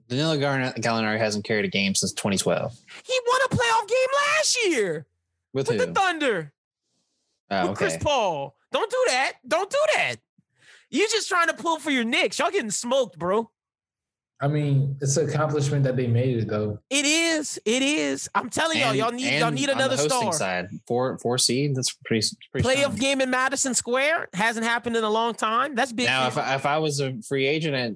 Danilo 0.07 0.37
Gallinari 0.37 1.17
hasn't 1.19 1.45
carried 1.45 1.65
a 1.65 1.67
game 1.67 1.93
since 1.93 2.13
2012. 2.13 2.73
He 3.05 3.19
won 3.27 3.41
a 3.45 3.55
playoff 3.55 3.87
game 3.87 4.07
last 4.15 4.65
year 4.65 5.05
With, 5.53 5.67
with 5.67 5.77
the 5.79 5.87
Thunder. 5.87 6.53
oh, 7.51 7.69
with 7.69 7.77
Chris. 7.77 7.97
Paul. 7.97 8.55
Don't 8.71 8.89
do 8.89 9.03
that. 9.07 9.33
Don't 9.47 9.69
do 9.69 9.77
that. 9.95 10.15
You 10.93 11.07
just 11.09 11.27
trying 11.27 11.47
to 11.47 11.55
pull 11.55 11.79
for 11.79 11.89
your 11.89 12.03
Knicks. 12.03 12.37
Y'all 12.37 12.51
getting 12.51 12.69
smoked, 12.69 13.17
bro. 13.17 13.49
I 14.39 14.47
mean, 14.47 14.95
it's 15.01 15.17
an 15.17 15.27
accomplishment 15.27 15.83
that 15.85 15.95
they 15.95 16.05
made 16.05 16.37
it 16.37 16.47
though. 16.47 16.77
It 16.89 17.05
is. 17.05 17.59
It 17.65 17.81
is. 17.81 18.29
I'm 18.35 18.49
telling 18.49 18.77
y'all, 18.77 18.93
y'all 18.93 19.11
need 19.11 19.39
y'all 19.39 19.47
and 19.47 19.55
need 19.55 19.69
on 19.69 19.77
the 19.77 19.85
another 19.85 19.95
hosting 19.95 20.19
star. 20.19 20.33
Side 20.33 20.67
four 20.85 21.17
four 21.17 21.37
seed. 21.37 21.75
That's 21.75 21.93
pretty 22.05 22.27
pretty 22.51 22.67
Playoff 22.67 22.77
strong. 22.81 22.95
game 22.97 23.21
in 23.21 23.29
Madison 23.31 23.73
Square 23.73 24.27
hasn't 24.33 24.65
happened 24.65 24.95
in 24.95 25.03
a 25.03 25.09
long 25.09 25.33
time. 25.33 25.75
That's 25.75 25.91
big. 25.93 26.05
Now, 26.05 26.27
if 26.27 26.37
I, 26.37 26.55
if 26.55 26.65
I 26.65 26.77
was 26.77 26.99
a 26.99 27.19
free 27.21 27.47
agent 27.47 27.75
at 27.75 27.93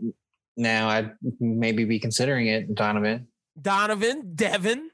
now, 0.55 0.89
I'd 0.89 1.11
maybe 1.39 1.83
be 1.83 1.99
considering 1.99 2.47
it. 2.47 2.73
Donovan, 2.73 3.27
Donovan, 3.61 4.31
Devin, 4.33 4.89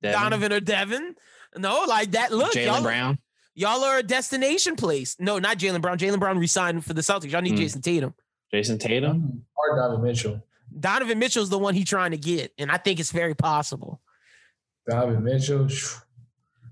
Devin, 0.00 0.20
Donovan 0.20 0.52
or 0.52 0.60
Devin. 0.60 1.14
No, 1.58 1.84
like 1.88 2.12
that. 2.12 2.32
Look, 2.32 2.52
Jaylen 2.52 2.82
Brown. 2.82 3.18
Y'all 3.54 3.84
are 3.84 3.98
a 3.98 4.02
destination 4.02 4.76
place. 4.76 5.16
No, 5.18 5.38
not 5.38 5.58
Jaylen 5.58 5.80
Brown. 5.82 5.98
Jaylen 5.98 6.18
Brown 6.18 6.38
resigned 6.38 6.84
for 6.84 6.94
the 6.94 7.02
Celtics. 7.02 7.30
Y'all 7.30 7.42
need 7.42 7.52
Hmm. 7.52 7.58
Jayson 7.60 7.82
Tatum. 7.82 8.14
Jayson 8.52 8.78
Tatum. 8.78 9.44
Or 9.56 9.76
Donovan 9.76 10.02
Mitchell. 10.02 10.42
Donovan 10.78 11.18
Mitchell's 11.18 11.50
the 11.50 11.58
one 11.58 11.74
he's 11.74 11.88
trying 11.88 12.12
to 12.12 12.16
get, 12.16 12.52
and 12.56 12.70
I 12.70 12.78
think 12.78 12.98
it's 12.98 13.12
very 13.12 13.34
possible. 13.34 14.00
Donovan 14.88 15.22
Mitchell. 15.22 15.68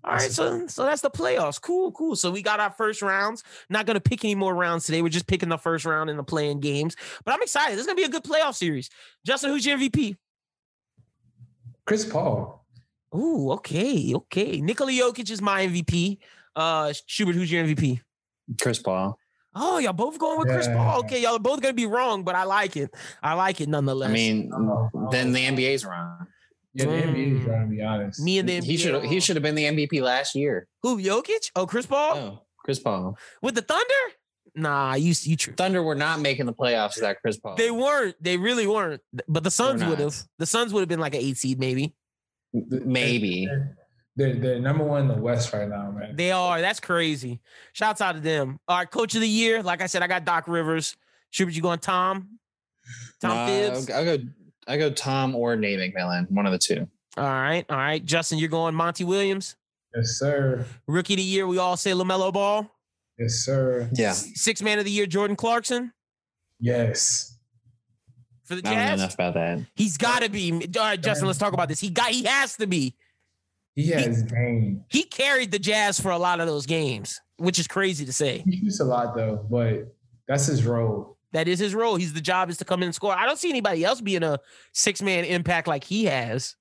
All 0.03 0.13
right, 0.13 0.31
so 0.31 0.67
so 0.67 0.85
that's 0.85 1.03
the 1.03 1.11
playoffs. 1.11 1.61
Cool, 1.61 1.93
cool. 1.93 2.17
So 2.17 2.31
we 2.31 2.41
got 2.41 2.59
our 2.59 2.71
first 2.71 3.03
rounds. 3.03 3.45
Not 3.69 3.85
gonna 3.85 4.01
pick 4.01 4.25
any 4.25 4.35
more 4.35 4.55
rounds 4.55 4.87
today. 4.87 5.03
We're 5.03 5.11
just 5.11 5.27
picking 5.27 5.51
the 5.51 5.59
first 5.59 5.85
round 5.85 6.09
in 6.09 6.17
the 6.17 6.23
playing 6.25 6.61
games. 6.61 6.97
But 7.27 7.35
I'm 7.35 7.43
excited. 7.43 7.75
This 7.75 7.83
is 7.83 7.87
gonna 7.87 7.97
be 7.97 8.05
a 8.05 8.09
good 8.09 8.25
playoff 8.25 8.55
series. 8.55 8.89
Justin, 9.27 9.51
who's 9.51 9.67
your 9.67 9.77
MVP? 9.77 10.17
Chris 11.85 12.07
Paul. 12.07 12.65
Ooh, 13.15 13.51
okay, 13.53 14.15
okay. 14.15 14.61
Nikola 14.63 14.93
Jokic 14.93 15.31
is 15.31 15.43
my 15.43 15.67
MVP. 15.67 16.19
Uh 16.57 16.93
Schubert, 17.07 17.35
who's 17.35 17.51
your 17.51 17.65
MVP? 17.65 18.01
Chris 18.61 18.79
Paul. 18.79 19.17
Oh, 19.55 19.79
y'all 19.79 19.93
both 19.93 20.19
going 20.19 20.39
with 20.39 20.49
Chris 20.49 20.69
Paul. 20.69 21.01
Okay, 21.01 21.23
y'all 21.23 21.35
are 21.37 21.39
both 21.41 21.61
gonna 21.61 21.75
be 21.75 21.87
wrong, 21.87 22.23
but 22.23 22.35
I 22.35 22.45
like 22.45 22.77
it. 22.77 22.91
I 23.23 23.35
like 23.35 23.61
it 23.61 23.69
nonetheless. 23.69 24.11
I 24.11 24.13
mean, 24.13 24.51
Oh, 24.55 25.09
then 25.11 25.33
the 25.33 25.41
NBA's 25.45 25.85
wrong. 25.85 26.27
Yeah, 26.75 26.85
the 26.87 26.93
NBA 26.93 27.33
is 27.33 27.41
Mm. 27.41 27.45
trying 27.47 27.71
to 27.71 27.77
be 27.77 27.83
honest. 27.83 28.21
me 28.21 28.39
and 28.39 28.49
the 28.49 28.61
He 28.61 28.77
should 28.77 29.05
he 29.05 29.19
should 29.21 29.35
have 29.37 29.43
been 29.43 29.57
the 29.57 29.65
MVP 29.65 30.01
last 30.01 30.35
year. 30.37 30.69
who 30.83 31.03
Jokic? 31.03 31.51
Oh, 31.57 31.67
Chris 31.67 31.87
Paul 31.87 32.17
Oh, 32.17 32.43
Chris 32.65 32.79
Paul. 32.79 33.17
with 33.43 33.57
the 33.57 33.63
Thunder? 33.63 34.15
Nah, 34.55 34.95
you 34.95 35.15
you 35.23 35.37
true. 35.37 35.55
Thunder 35.55 35.83
were 35.83 35.95
not 35.95 36.21
making 36.21 36.47
the 36.47 36.53
playoffs 36.53 36.97
without 36.97 37.17
Chris 37.23 37.37
Paul. 37.39 37.55
They 37.57 37.71
weren't. 37.71 38.17
They 38.23 38.37
really 38.37 38.67
weren't. 38.67 39.01
But 39.29 39.43
the 39.45 39.51
Suns 39.51 39.83
would 39.85 39.99
have. 40.01 40.15
The 40.39 40.47
Suns 40.47 40.73
would 40.73 40.81
have 40.81 40.89
been 40.89 40.99
like 41.01 41.15
an 41.15 41.21
eight 41.21 41.37
seed, 41.37 41.59
maybe. 41.61 41.95
maybe. 42.53 43.49
They're, 44.17 44.35
they're 44.35 44.59
number 44.61 44.85
one 44.85 45.03
in 45.03 45.09
the 45.09 45.15
West 45.15 45.53
right 45.53 45.69
now, 45.69 45.91
man. 45.91 46.17
They 46.17 46.31
are. 46.33 46.61
That's 46.61 46.81
crazy. 46.81 47.41
Shouts 47.73 48.01
out 48.01 48.13
to 48.17 48.21
them. 48.21 48.59
All 48.69 48.79
right, 48.79 48.91
coach 48.91 49.15
of 49.15 49.21
the 49.21 49.29
year. 49.29 49.63
Like 49.63 49.83
I 49.83 49.87
said, 49.87 50.03
I 50.03 50.07
got 50.09 50.25
Doc 50.25 50.47
Rivers. 50.49 50.97
Schubert, 51.31 51.55
you 51.55 51.63
going 51.63 51.79
Tom? 51.79 52.39
Tom 53.21 53.31
Nah, 53.37 53.47
Thibs. 53.47 53.89
I'll, 53.91 53.97
I'll 53.99 54.05
go. 54.19 54.25
I 54.67 54.77
go 54.77 54.91
Tom 54.91 55.35
or 55.35 55.57
Nate 55.57 55.79
McMillan, 55.79 56.31
one 56.31 56.45
of 56.47 56.53
the 56.53 56.59
two. 56.59 56.89
All 57.17 57.25
right, 57.25 57.65
all 57.69 57.77
right. 57.77 58.05
Justin, 58.05 58.39
you're 58.39 58.49
going 58.49 58.75
Monty 58.75 59.05
Williams. 59.05 59.57
Yes, 59.95 60.11
sir. 60.19 60.65
Rookie 60.87 61.15
of 61.15 61.19
the 61.19 61.23
year. 61.25 61.47
We 61.47 61.59
all 61.59 61.77
say 61.77 61.93
Lamelo 61.93 62.33
Ball. 62.33 62.71
Yes, 63.19 63.35
sir. 63.45 63.89
Yeah, 63.95 64.13
Six 64.13 64.61
man 64.63 64.79
of 64.79 64.85
the 64.85 64.91
year. 64.91 65.07
Jordan 65.07 65.37
Clarkson 65.37 65.93
Yes. 66.61 67.37
for 68.45 68.55
the 68.57 68.61
I 68.61 68.63
don't 68.63 68.75
know 68.75 68.81
Jazz. 68.81 69.01
enough 69.01 69.15
about 69.15 69.35
that. 69.35 69.59
He's 69.75 69.97
got 69.97 70.23
to 70.23 70.29
be. 70.29 70.53
All 70.53 70.83
right, 70.85 71.01
Justin. 71.01 71.27
Let's 71.27 71.39
talk 71.39 71.53
about 71.53 71.69
this. 71.69 71.81
He 71.81 71.91
got. 71.91 72.11
He 72.11 72.25
has 72.25 72.57
to 72.57 72.67
be. 72.67 72.95
He 73.77 73.89
has 73.89 74.23
game. 74.25 74.85
He 74.89 75.05
carried 75.05 75.53
the 75.53 75.59
Jazz 75.59 76.01
for 76.01 76.11
a 76.11 76.19
lot 76.19 76.41
of 76.41 76.47
those 76.47 76.67
games, 76.67 77.21
which 77.37 77.59
is 77.59 77.67
crazy 77.67 78.05
to 78.05 78.13
say. 78.13 78.43
He 78.47 78.59
shoots 78.59 78.81
a 78.81 78.85
lot 78.85 79.15
though, 79.15 79.47
but 79.51 79.95
that's 80.29 80.47
his 80.47 80.65
role. 80.65 81.17
That 81.33 81.47
is 81.47 81.59
his 81.59 81.75
role. 81.75 81.97
He's 81.97 82.13
the 82.13 82.21
job 82.21 82.51
is 82.51 82.59
to 82.59 82.65
come 82.65 82.83
in 82.83 82.87
and 82.87 82.95
score. 82.95 83.15
I 83.17 83.25
don't 83.25 83.39
see 83.39 83.51
anybody 83.51 83.85
else 83.85 84.01
being 84.01 84.23
a 84.23 84.39
six 84.73 85.01
man 85.01 85.25
impact 85.25 85.69
like 85.69 85.85
he 85.85 86.05
has. 86.07 86.57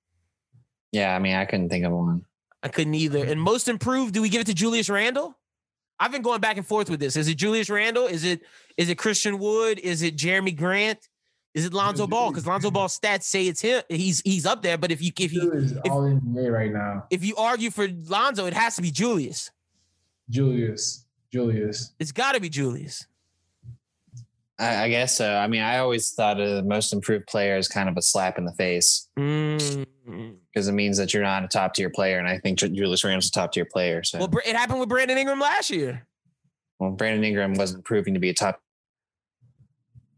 Yeah, 0.92 1.16
I 1.16 1.20
mean, 1.20 1.36
I 1.36 1.46
couldn't 1.46 1.70
think 1.70 1.86
of 1.86 1.92
one. 1.92 2.26
I 2.62 2.68
couldn't 2.68 2.96
either. 2.96 3.24
And 3.24 3.40
most 3.40 3.68
improved, 3.68 4.14
do 4.14 4.22
we 4.22 4.30
give 4.30 4.42
it 4.42 4.48
to 4.48 4.54
Julius 4.54 4.90
Randle? 4.90 5.36
I've 6.00 6.12
been 6.12 6.22
going 6.22 6.42
back 6.42 6.58
and 6.58 6.66
forth 6.66 6.90
with 6.90 7.00
this. 7.00 7.16
Is 7.16 7.28
it 7.28 7.36
Julius 7.36 7.70
Randle? 7.70 8.06
Is 8.06 8.24
it 8.24 8.42
is 8.78 8.90
it 8.90 8.98
Christian 8.98 9.40
Wood? 9.40 9.80
Is 9.80 10.02
it 10.02 10.16
Jerami 10.16 10.56
Grant? 10.56 11.10
Is 11.56 11.66
it 11.66 11.74
Lonzo 11.74 12.06
Ball? 12.08 12.30
Because 12.30 12.46
Lonzo 12.46 12.70
Ball 12.70 12.88
stats 12.88 13.24
say 13.24 13.48
it's 13.48 13.62
him. 13.62 13.82
He's 13.90 14.22
he's 14.22 14.46
up 14.46 14.62
there. 14.62 14.78
But 14.78 14.92
if 14.92 15.02
you 15.02 15.12
if 15.20 15.32
He 15.32 15.38
you 15.38 15.52
is 15.52 15.72
if- 15.72 15.92
all 15.92 16.02
NBA 16.04 16.52
right 16.52 16.72
now. 16.72 17.06
if 17.10 17.24
you 17.26 17.36
argue 17.38 17.72
for 17.72 17.88
Lonzo, 17.88 18.46
it 18.46 18.54
has 18.54 18.76
to 18.76 18.82
be 18.82 18.92
Julius. 18.92 19.50
Julius. 20.30 21.06
Julius. 21.34 21.94
It's 22.00 22.12
got 22.12 22.34
to 22.34 22.40
be 22.40 22.50
Julius. 22.50 23.08
I, 24.60 24.84
I 24.84 24.90
guess 24.90 25.16
so. 25.16 25.36
I 25.36 25.48
mean, 25.48 25.62
I 25.62 25.78
always 25.80 26.12
thought 26.12 26.40
of 26.40 26.50
the 26.56 26.64
most 26.64 26.92
improved 26.94 27.28
player 27.28 27.58
is 27.58 27.68
kind 27.68 27.88
of 27.90 27.96
a 27.98 28.02
slap 28.02 28.38
in 28.38 28.46
the 28.46 28.52
face 28.54 29.08
Mm. 29.18 29.86
because 30.52 30.68
it 30.68 30.72
means 30.74 30.98
that 30.98 31.14
you're 31.14 31.24
not 31.24 31.44
a 31.44 31.48
top 31.48 31.74
tier 31.74 31.90
player. 31.90 32.20
And 32.20 32.28
I 32.28 32.38
think 32.40 32.60
Julius 32.60 33.04
Randle's 33.04 33.28
a 33.28 33.32
top 33.32 33.54
tier 33.54 33.66
player. 33.66 34.04
So, 34.04 34.20
Well, 34.20 34.30
it 34.46 34.56
happened 34.56 34.80
with 34.80 34.90
Brandon 34.90 35.18
Ingram 35.18 35.40
last 35.40 35.70
year. 35.70 36.06
well, 36.80 36.92
Brandon 36.92 37.24
Ingram 37.24 37.54
wasn't 37.54 37.86
proving 37.86 38.14
to 38.16 38.20
be 38.20 38.30
a 38.30 38.34
top. 38.34 38.62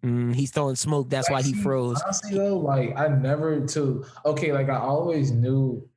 Mm, 0.04 0.34
he's 0.34 0.52
throwing 0.52 0.76
smoke. 0.76 1.10
That's 1.10 1.30
why 1.30 1.42
he 1.42 1.54
froze. 1.54 2.02
Honestly 2.02 2.36
though, 2.38 2.58
like 2.58 2.98
I 2.98 3.08
never 3.08 3.66
to 3.68 4.06
okay, 4.26 4.52
like 4.52 4.70
I 4.70 4.78
always 4.78 5.32
knew 5.32 5.88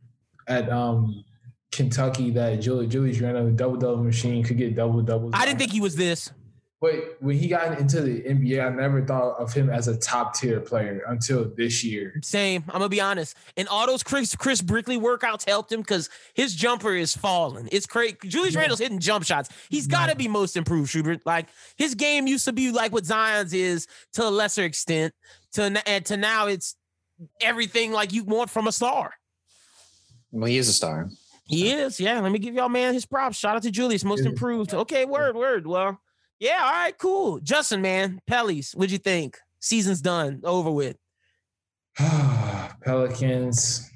at 0.47 0.71
um 0.71 1.25
Kentucky 1.73 2.31
that 2.33 2.57
Julius 2.61 2.93
Julius 2.93 3.21
Randle, 3.21 3.47
the 3.47 3.53
double 3.53 3.77
double 3.77 4.05
machine, 4.05 4.45
could 4.45 4.59
get 4.59 4.75
double 4.75 5.03
doubles. 5.03 5.33
I 5.35 5.47
didn't 5.47 5.59
think 5.59 5.73
he 5.73 5.81
was 5.81 5.97
this. 5.97 6.31
But 6.85 7.17
when 7.21 7.39
he 7.39 7.49
got 7.49 7.79
into 7.79 8.03
the 8.03 8.21
NBA, 8.21 8.63
I 8.63 8.69
never 8.69 9.03
thought 9.03 9.39
of 9.39 9.55
him 9.55 9.71
as 9.71 9.89
a 9.89 9.97
top 9.97 10.35
tier 10.35 10.61
player 10.61 11.03
until 11.09 11.51
this 11.57 11.83
year. 11.83 12.21
Same. 12.23 12.63
I'm 12.69 12.73
gonna 12.73 12.91
be 12.91 13.01
honest. 13.01 13.39
And 13.57 13.67
all 13.69 13.87
those 13.87 14.03
Chris 14.03 14.37
Chris 14.37 14.61
Brickley 14.61 14.99
workouts 14.99 15.49
helped 15.49 15.73
him 15.73 15.81
because 15.81 16.11
his 16.35 16.55
jumper 16.55 16.95
is 16.95 17.17
falling. 17.17 17.71
It's 17.73 17.87
crazy. 17.87 18.19
Julius 18.27 18.53
Yeah. 18.53 18.61
Randle's 18.61 18.81
hitting 18.81 18.99
jump 18.99 19.25
shots. 19.25 19.49
He's 19.71 19.87
got 19.87 20.11
to 20.11 20.15
be 20.15 20.29
most 20.29 20.59
improved, 20.59 20.91
shooter. 20.91 21.19
Like 21.25 21.49
his 21.79 21.95
game 21.95 22.27
used 22.27 22.45
to 22.45 22.53
be 22.53 22.71
like 22.71 22.93
what 22.93 23.07
Zion's 23.07 23.55
is 23.55 23.87
to 24.13 24.25
a 24.25 24.29
lesser 24.29 24.65
extent. 24.65 25.15
To 25.53 25.83
and 25.89 26.05
to 26.05 26.19
now, 26.19 26.49
it's 26.49 26.77
everything 27.41 27.93
like 27.93 28.13
you 28.13 28.25
want 28.25 28.51
from 28.51 28.67
a 28.67 28.73
star. 28.73 29.15
Well, 30.33 30.51
he 30.51 30.59
is 30.59 30.69
a 30.69 30.75
star. 30.75 31.09
He 31.47 31.73
is. 31.73 31.99
Yeah. 31.99 32.21
Let 32.21 32.31
me 32.31 32.39
give 32.39 32.55
y'all 32.55 32.69
man 32.69 32.93
his 32.93 33.07
props. 33.07 33.39
Shout 33.39 33.57
out 33.57 33.63
to 33.63 33.71
Julius, 33.71 34.05
most 34.05 34.27
improved. 34.27 34.75
Okay. 34.75 35.07
Word. 35.07 35.35
Word. 35.35 35.67
Well. 35.67 35.99
Yeah. 36.41 36.61
All 36.63 36.73
right. 36.73 36.97
Cool. 36.99 37.41
Justin, 37.41 37.81
man. 37.83 38.21
Pellies. 38.31 38.75
What'd 38.77 38.91
you 38.93 38.99
think? 38.99 39.39
Season's 39.61 40.01
done. 40.01 40.41
Over 40.45 40.71
with. 40.71 40.97
Pelicans. 42.83 43.91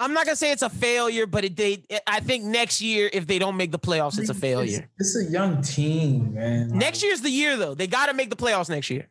I'm 0.00 0.14
not 0.14 0.26
gonna 0.26 0.36
say 0.36 0.52
it's 0.52 0.62
a 0.62 0.70
failure, 0.70 1.26
but 1.26 1.44
it, 1.44 1.56
they. 1.56 1.82
I 2.06 2.20
think 2.20 2.44
next 2.44 2.80
year, 2.80 3.10
if 3.12 3.26
they 3.26 3.40
don't 3.40 3.56
make 3.56 3.72
the 3.72 3.80
playoffs, 3.80 4.18
it's 4.18 4.30
a 4.30 4.34
failure. 4.34 4.88
It's, 4.98 5.16
it's 5.16 5.28
a 5.28 5.30
young 5.32 5.60
team, 5.60 6.34
man. 6.34 6.68
Next 6.68 7.02
year's 7.02 7.20
the 7.20 7.30
year, 7.30 7.56
though. 7.56 7.74
They 7.74 7.88
got 7.88 8.06
to 8.06 8.14
make 8.14 8.30
the 8.30 8.36
playoffs 8.36 8.70
next 8.70 8.90
year. 8.90 9.08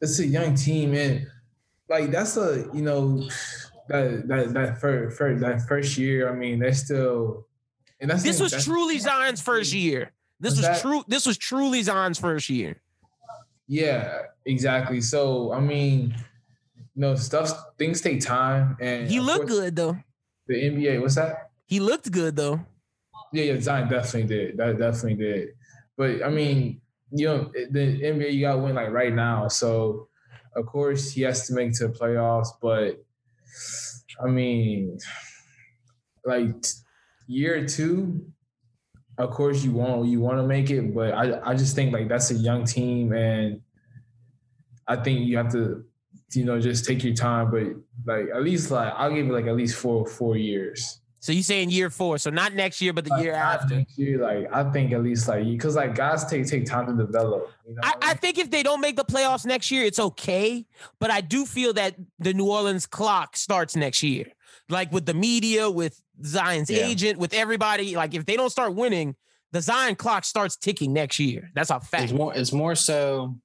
it's 0.00 0.20
a 0.20 0.26
young 0.26 0.54
team, 0.54 0.94
and 0.94 1.26
like 1.88 2.12
that's 2.12 2.36
a 2.36 2.70
you 2.72 2.82
know 2.82 3.28
that 3.88 4.28
that 4.28 4.54
that 4.54 4.80
first, 4.80 5.18
first 5.18 5.40
that 5.40 5.66
first 5.66 5.98
year. 5.98 6.30
I 6.30 6.36
mean, 6.36 6.60
they're 6.60 6.72
still. 6.74 7.46
And 7.98 8.10
that's 8.10 8.22
This 8.22 8.40
was 8.40 8.52
that's- 8.52 8.64
truly 8.66 8.98
Zion's 8.98 9.40
first 9.40 9.72
year. 9.72 10.12
This 10.40 10.52
Was 10.52 10.58
was 10.58 10.66
that- 10.66 10.80
true. 10.82 11.04
This 11.08 11.26
was 11.26 11.38
truly 11.38 11.82
Zion's 11.82 12.18
first 12.18 12.48
year. 12.50 12.80
Yeah, 13.68 14.22
exactly. 14.44 15.00
So 15.00 15.52
I 15.52 15.60
mean, 15.60 16.14
you 16.94 17.00
know, 17.02 17.14
stuff 17.16 17.50
things 17.78 18.00
take 18.00 18.20
time, 18.20 18.76
and 18.80 19.08
He 19.08 19.18
looked 19.20 19.48
course, 19.48 19.60
good 19.60 19.76
though. 19.76 19.96
The 20.46 20.54
NBA, 20.54 21.00
what's 21.00 21.16
that? 21.16 21.50
He 21.66 21.80
looked 21.80 22.10
good 22.12 22.36
though. 22.36 22.60
Yeah, 23.32 23.44
yeah, 23.52 23.60
Zion 23.60 23.88
definitely 23.88 24.28
did. 24.28 24.56
That 24.56 24.78
definitely 24.78 25.14
did. 25.14 25.48
But 25.96 26.22
I 26.22 26.28
mean, 26.30 26.80
you 27.10 27.26
know, 27.26 27.50
the 27.70 28.00
NBA 28.02 28.32
you 28.32 28.40
got 28.42 28.52
to 28.54 28.58
win 28.58 28.74
like 28.76 28.90
right 28.90 29.12
now. 29.12 29.48
So 29.48 30.08
of 30.54 30.66
course 30.66 31.10
he 31.10 31.22
has 31.22 31.46
to 31.48 31.54
make 31.54 31.70
it 31.70 31.74
to 31.76 31.88
the 31.88 31.94
playoffs. 31.94 32.48
But 32.62 33.02
I 34.22 34.28
mean, 34.28 34.98
like 36.24 36.54
year 37.26 37.66
two, 37.66 38.24
of 39.18 39.30
course 39.30 39.64
you 39.64 39.72
want 39.72 40.06
you 40.06 40.20
want 40.20 40.38
to 40.38 40.46
make 40.46 40.70
it. 40.70 40.94
But 40.94 41.14
I 41.14 41.50
I 41.50 41.54
just 41.54 41.74
think 41.74 41.92
like 41.92 42.08
that's 42.08 42.30
a 42.30 42.34
young 42.34 42.64
team, 42.64 43.12
and 43.12 43.60
I 44.86 44.96
think 44.96 45.20
you 45.20 45.36
have 45.36 45.50
to 45.52 45.84
you 46.32 46.44
know 46.44 46.60
just 46.60 46.84
take 46.84 47.02
your 47.04 47.14
time. 47.14 47.50
But 47.50 47.66
like 48.04 48.28
at 48.34 48.42
least 48.42 48.70
like 48.70 48.92
I'll 48.96 49.14
give 49.14 49.28
it 49.28 49.32
like 49.32 49.46
at 49.46 49.56
least 49.56 49.76
four 49.76 50.06
four 50.06 50.36
years. 50.36 51.00
So 51.26 51.32
you 51.32 51.42
saying 51.42 51.70
year 51.70 51.90
four? 51.90 52.18
So 52.18 52.30
not 52.30 52.54
next 52.54 52.80
year, 52.80 52.92
but 52.92 53.04
the 53.04 53.10
Like, 53.10 53.24
year 53.24 53.32
after. 53.32 53.84
year, 53.96 54.18
like 54.18 54.46
I 54.52 54.70
think 54.70 54.92
at 54.92 55.02
least 55.02 55.26
like 55.26 55.44
because 55.44 55.74
like 55.74 55.96
guys 55.96 56.24
take 56.26 56.46
take 56.46 56.66
time 56.66 56.86
to 56.86 56.92
develop. 56.92 57.50
You 57.66 57.74
know? 57.74 57.80
I, 57.82 57.94
I 58.00 58.14
think 58.14 58.38
if 58.38 58.48
they 58.48 58.62
don't 58.62 58.80
make 58.80 58.94
the 58.94 59.04
playoffs 59.04 59.44
next 59.44 59.72
year, 59.72 59.84
it's 59.84 59.98
okay. 59.98 60.66
But 61.00 61.10
I 61.10 61.22
do 61.22 61.44
feel 61.44 61.72
that 61.72 61.96
the 62.20 62.32
New 62.32 62.48
Orleans 62.48 62.86
clock 62.86 63.36
starts 63.36 63.74
next 63.74 64.04
year. 64.04 64.26
Like 64.68 64.92
with 64.92 65.06
the 65.06 65.14
media, 65.14 65.68
with 65.68 66.00
Zion's 66.24 66.70
Yeah. 66.70 66.86
agent, 66.86 67.18
with 67.18 67.34
everybody. 67.34 67.96
Like 67.96 68.14
if 68.14 68.24
they 68.26 68.36
don't 68.36 68.50
start 68.50 68.74
winning, 68.74 69.16
the 69.52 69.60
Zion 69.60 69.94
clock 69.94 70.24
starts 70.24 70.56
ticking 70.56 70.92
next 70.92 71.18
year. 71.18 71.50
That's 71.54 71.70
a 71.70 71.80
fact. 71.80 72.04
It's 72.04 72.12
more. 72.12 72.34
It's 72.34 72.52
more 72.52 72.74
so 72.74 73.36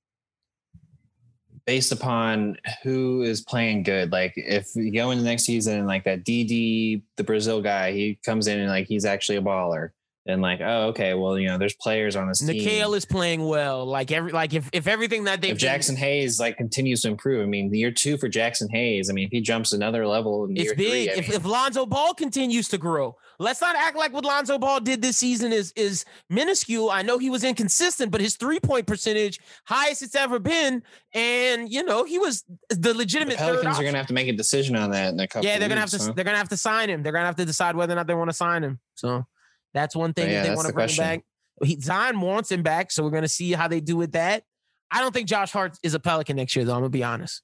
based 1.66 1.92
upon 1.92 2.58
who 2.84 3.22
is 3.22 3.42
playing 3.42 3.84
good. 3.84 4.12
Like 4.12 4.34
if 4.36 4.68
you 4.76 4.92
go 4.92 5.12
into 5.12 5.24
next 5.24 5.44
season 5.44 5.78
and 5.78 5.88
like 5.88 6.04
that 6.06 6.24
DD, 6.26 7.04
the 7.18 7.24
Brazil 7.24 7.62
guy, 7.62 7.92
he 7.92 8.20
comes 8.26 8.48
in 8.48 8.60
and 8.60 8.70
like 8.70 8.88
he's 8.88 9.06
actually 9.06 9.38
a 9.38 9.42
baller. 9.42 9.90
And 10.28 10.40
like, 10.40 10.60
oh, 10.62 10.90
okay, 10.90 11.16
well, 11.16 11.40
you 11.40 11.48
know, 11.48 11.58
there's 11.58 11.74
players 11.74 12.16
on 12.16 12.28
this 12.28 12.40
team. 12.40 12.50
Nickeil 12.50 12.96
is 12.96 13.06
playing 13.06 13.44
well. 13.44 13.86
Like 13.86 14.12
every 14.12 14.32
like 14.32 14.54
if 14.54 14.70
if 14.72 14.88
everything 14.88 15.24
that 15.24 15.42
they 15.42 15.50
if 15.50 15.58
Jaxson 15.58 15.98
Hayes 15.98 16.40
like 16.40 16.58
continues 16.58 17.02
to 17.02 17.08
improve, 17.08 17.42
I 17.42 17.48
mean, 17.48 17.74
year 17.74 17.92
two 17.92 18.18
for 18.18 18.30
Jaxson 18.30 18.70
Hayes. 18.70 19.10
I 19.10 19.14
mean, 19.14 19.26
if 19.26 19.32
he 19.32 19.42
jumps 19.42 19.74
another 19.74 20.06
level 20.06 20.46
in 20.46 20.52
it's 20.52 20.66
year 20.66 20.76
big. 20.76 20.88
three, 20.88 21.10
if, 21.10 21.30
mean, 21.30 21.38
if 21.38 21.46
Lonzo 21.46 21.88
Ball 21.88 22.14
continues 22.14 22.68
to 22.70 22.78
grow, 22.78 23.18
let's 23.40 23.62
not 23.62 23.76
act 23.76 23.98
like 23.98 24.14
what 24.14 24.24
Lonzo 24.24 24.60
Ball 24.60 24.80
did 24.80 25.02
this 25.02 25.18
season 25.18 25.52
is 25.52 25.74
is 25.76 26.06
minuscule. 26.30 26.92
I 26.92 27.02
know 27.02 27.18
he 27.18 27.32
was 27.32 27.44
inconsistent, 27.44 28.12
but 28.12 28.22
his 28.22 28.36
three 28.36 28.60
point 28.60 28.86
percentage 28.86 29.40
highest 29.66 30.04
it's 30.04 30.14
ever 30.14 30.38
been, 30.38 30.84
and 31.16 31.72
you 31.72 31.82
know 31.82 32.04
he 32.04 32.20
was 32.20 32.44
the 32.70 32.92
the 32.92 32.98
legitimate. 32.98 33.38
third 33.38 33.62
Pelicans 33.62 33.80
are 33.80 33.84
gonna 33.84 33.98
have 33.98 34.08
to 34.08 34.14
make 34.14 34.28
a 34.28 34.34
decision 34.34 34.76
on 34.76 34.92
that 34.92 35.14
in 35.14 35.20
a 35.20 35.28
couple. 35.28 35.48
Yeah, 35.48 35.58
they're 35.58 35.70
gonna 35.70 35.82
have 35.82 35.90
to. 35.90 36.14
They're 36.14 36.26
gonna 36.26 36.38
have 36.38 36.50
to 36.50 36.58
sign 36.58 36.90
him. 36.90 37.04
They're 37.04 37.14
gonna 37.14 37.26
have 37.26 37.38
to 37.38 37.46
decide 37.46 37.76
whether 37.76 37.94
or 37.94 37.96
not 37.96 38.08
they 38.08 38.14
want 38.14 38.30
to 38.30 38.36
sign 38.36 38.64
him. 38.64 38.80
So 38.96 39.26
that's 39.74 39.96
one 39.96 40.14
thing 40.14 40.30
yeah, 40.30 40.42
if 40.42 40.48
they 40.48 40.56
want 40.56 40.62
to 40.62 40.68
the 40.68 40.74
bring 40.74 40.88
question. 40.88 41.04
back. 41.04 41.24
He, 41.64 41.80
Zion 41.80 42.20
wants 42.22 42.52
him 42.52 42.64
back, 42.64 42.92
so 42.92 43.04
we're 43.04 43.12
gonna 43.12 43.28
see 43.28 43.52
how 43.52 43.68
they 43.68 43.80
do 43.80 43.96
with 43.96 44.14
that. 44.14 44.44
I 44.90 45.00
don't 45.00 45.14
think 45.14 45.28
Josh 45.28 45.52
Hart 45.52 45.78
is 45.84 45.94
a 45.94 46.00
Pelican 46.00 46.36
next 46.36 46.56
year, 46.56 46.66
though. 46.66 46.74
I'm 46.74 46.82
gonna 46.82 46.90
be 46.90 47.04
honest. 47.04 47.42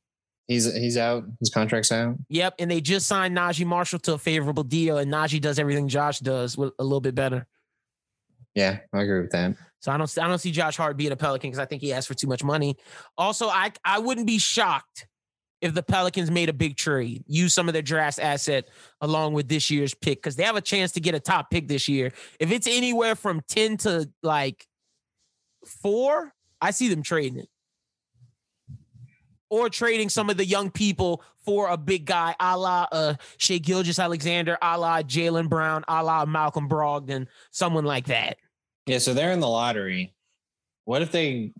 He's 0.47 0.73
he's 0.73 0.97
out. 0.97 1.25
His 1.39 1.49
contract's 1.49 1.91
out. 1.91 2.15
Yep, 2.29 2.55
and 2.59 2.71
they 2.71 2.81
just 2.81 3.07
signed 3.07 3.37
Naji 3.37 3.65
Marshall 3.65 3.99
to 3.99 4.13
a 4.13 4.17
favorable 4.17 4.63
deal, 4.63 4.97
and 4.97 5.11
Naji 5.11 5.41
does 5.41 5.59
everything 5.59 5.87
Josh 5.87 6.19
does 6.19 6.57
with 6.57 6.73
a 6.79 6.83
little 6.83 7.01
bit 7.01 7.15
better. 7.15 7.47
Yeah, 8.55 8.79
I 8.93 9.01
agree 9.01 9.21
with 9.21 9.31
that. 9.31 9.55
So 9.81 9.91
I 9.91 9.97
don't 9.97 10.17
I 10.17 10.27
don't 10.27 10.39
see 10.39 10.51
Josh 10.51 10.77
Hart 10.77 10.97
being 10.97 11.11
a 11.11 11.15
Pelican 11.15 11.49
because 11.49 11.59
I 11.59 11.65
think 11.65 11.81
he 11.81 11.93
asked 11.93 12.07
for 12.07 12.13
too 12.13 12.27
much 12.27 12.43
money. 12.43 12.77
Also, 13.17 13.47
I 13.47 13.71
I 13.83 13.99
wouldn't 13.99 14.25
be 14.25 14.39
shocked 14.39 15.05
if 15.61 15.73
the 15.73 15.83
Pelicans 15.83 16.29
made 16.29 16.49
a 16.49 16.53
big 16.53 16.77
trade, 16.77 17.23
use 17.27 17.53
some 17.53 17.67
of 17.67 17.73
their 17.73 17.81
draft 17.81 18.19
asset 18.19 18.69
along 19.01 19.33
with 19.33 19.47
this 19.47 19.69
year's 19.69 19.93
pick 19.93 20.19
because 20.19 20.35
they 20.35 20.43
have 20.43 20.55
a 20.55 20.61
chance 20.61 20.91
to 20.93 20.99
get 20.99 21.15
a 21.15 21.19
top 21.19 21.49
pick 21.49 21.67
this 21.67 21.87
year. 21.87 22.11
If 22.39 22.51
it's 22.51 22.67
anywhere 22.67 23.15
from 23.15 23.41
10 23.47 23.77
to 23.77 24.09
like 24.21 24.67
four, 25.65 26.33
I 26.61 26.71
see 26.71 26.89
them 26.89 27.01
trading 27.01 27.39
it. 27.39 27.49
Or 29.49 29.69
trading 29.69 30.09
some 30.09 30.29
of 30.29 30.37
the 30.37 30.45
young 30.45 30.69
people 30.69 31.23
for 31.45 31.69
a 31.69 31.77
big 31.77 32.05
guy, 32.05 32.35
a 32.39 32.57
la 32.57 32.85
uh, 32.91 33.13
Shai 33.37 33.59
Gilgeous 33.59 33.97
Alexander, 33.97 34.57
a 34.61 34.77
la 34.77 35.01
Jaylen 35.01 35.47
Brown, 35.47 35.85
a 35.87 36.03
la 36.03 36.25
Malcolm 36.25 36.67
Brogdon, 36.67 37.27
someone 37.51 37.85
like 37.85 38.07
that. 38.07 38.37
Yeah, 38.85 38.97
so 38.97 39.13
they're 39.13 39.31
in 39.31 39.39
the 39.39 39.47
lottery. 39.47 40.13
What 40.83 41.01
if 41.01 41.11
they? 41.11 41.53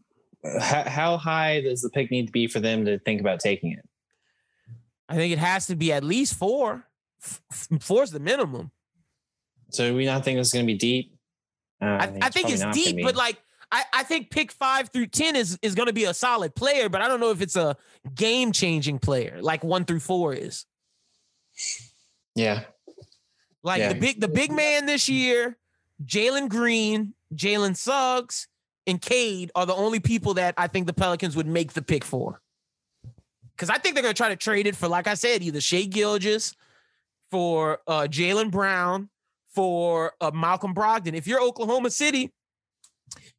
How, 0.60 0.84
how 0.84 1.18
high 1.18 1.62
does 1.62 1.82
the 1.82 1.90
pick 1.90 2.12
need 2.12 2.28
to 2.28 2.32
be 2.32 2.48
for 2.48 2.60
them 2.60 2.86
to 2.86 3.00
think 3.00 3.22
about 3.22 3.40
taking 3.40 3.72
it? 3.72 3.87
I 5.10 5.16
think 5.16 5.32
it 5.34 5.40
has 5.40 5.68
to 5.68 5.76
be 5.76 5.92
at 5.94 6.04
least 6.04 6.34
four. 6.36 6.86
F- 7.24 7.42
f- 7.52 7.68
Four's 7.82 8.12
the 8.12 8.20
minimum. 8.20 8.72
So 9.72 9.94
we 9.96 10.06
not 10.06 10.24
think 10.24 10.40
it's 10.40 10.54
going 10.54 10.66
to 10.66 10.72
be 10.72 10.78
deep? 10.78 11.14
Uh, 11.82 11.86
I, 11.86 12.18
I 12.24 12.30
think 12.30 12.50
it's 12.50 12.62
not 12.62 12.74
deep, 12.74 13.04
but 13.04 13.16
like 13.16 13.38
I, 13.72 13.84
I 13.94 14.04
think 14.04 14.30
pick 14.32 14.52
five 14.52 14.90
through 14.90 15.08
ten 15.08 15.36
is 15.36 15.58
is 15.62 15.76
going 15.76 15.88
to 15.88 15.94
be 15.94 16.06
a 16.06 16.14
solid 16.14 16.56
player, 16.56 16.90
but 16.90 17.02
I 17.02 17.08
don't 17.08 17.20
know 17.20 17.32
if 17.32 17.42
it's 17.42 17.56
a 17.56 17.76
game 18.16 18.52
changing 18.52 19.00
player 19.00 19.40
like 19.42 19.64
one 19.64 19.86
through 19.86 20.00
four 20.00 20.34
is. 20.34 20.66
yeah, 22.36 22.64
Like 23.64 23.80
Yeah. 23.80 23.94
the 23.94 24.00
big 24.00 24.22
the 24.22 24.28
big 24.28 24.52
man 24.52 24.86
this 24.86 25.10
year, 25.10 25.58
Jalen 26.06 26.50
Green, 26.50 27.14
Jalen 27.36 27.76
Suggs, 27.76 28.48
and 28.86 29.02
Cade 29.02 29.52
are 29.56 29.66
the 29.66 29.76
only 29.76 30.00
people 30.00 30.36
that 30.36 30.54
I 30.58 30.68
think 30.68 30.88
the 30.88 30.94
Pelicans 30.94 31.36
would 31.36 31.48
make 31.48 31.74
the 31.74 31.82
pick 31.82 32.04
for. 32.04 32.42
Because 33.58 33.72
I 33.72 33.80
think 33.80 33.96
they're 33.96 34.04
gonna 34.04 34.14
try 34.14 34.30
to 34.30 34.36
trade 34.36 34.68
it 34.68 34.76
for, 34.76 34.88
like 34.88 35.08
I 35.08 35.16
said, 35.16 35.42
either 35.42 35.60
Shai 35.60 35.84
Gilgeous, 35.84 36.56
for 37.32 37.80
uh, 37.88 38.08
Jaylen 38.10 38.52
Brown, 38.52 39.10
for 39.54 40.14
uh, 40.22 40.32
Malcolm 40.32 40.76
Brogdon. 40.76 41.16
If 41.16 41.26
you're 41.26 41.42
Oklahoma 41.42 41.90
City, 41.90 42.32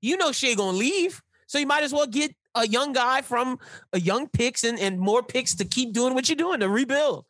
you 0.00 0.16
know 0.16 0.32
Shai 0.32 0.54
gonna 0.54 0.76
leave, 0.76 1.22
so 1.46 1.58
you 1.58 1.66
might 1.66 1.84
as 1.84 1.92
well 1.92 2.06
get 2.06 2.34
a 2.56 2.66
young 2.66 2.92
guy 2.92 3.22
from 3.22 3.58
a 3.92 4.00
young 4.00 4.28
picks 4.28 4.64
and, 4.64 4.78
and 4.78 4.98
more 4.98 5.22
picks 5.22 5.54
to 5.54 5.64
keep 5.64 5.92
doing 5.92 6.14
what 6.14 6.28
you're 6.28 6.36
doing 6.36 6.60
to 6.60 6.68
rebuild. 6.68 7.24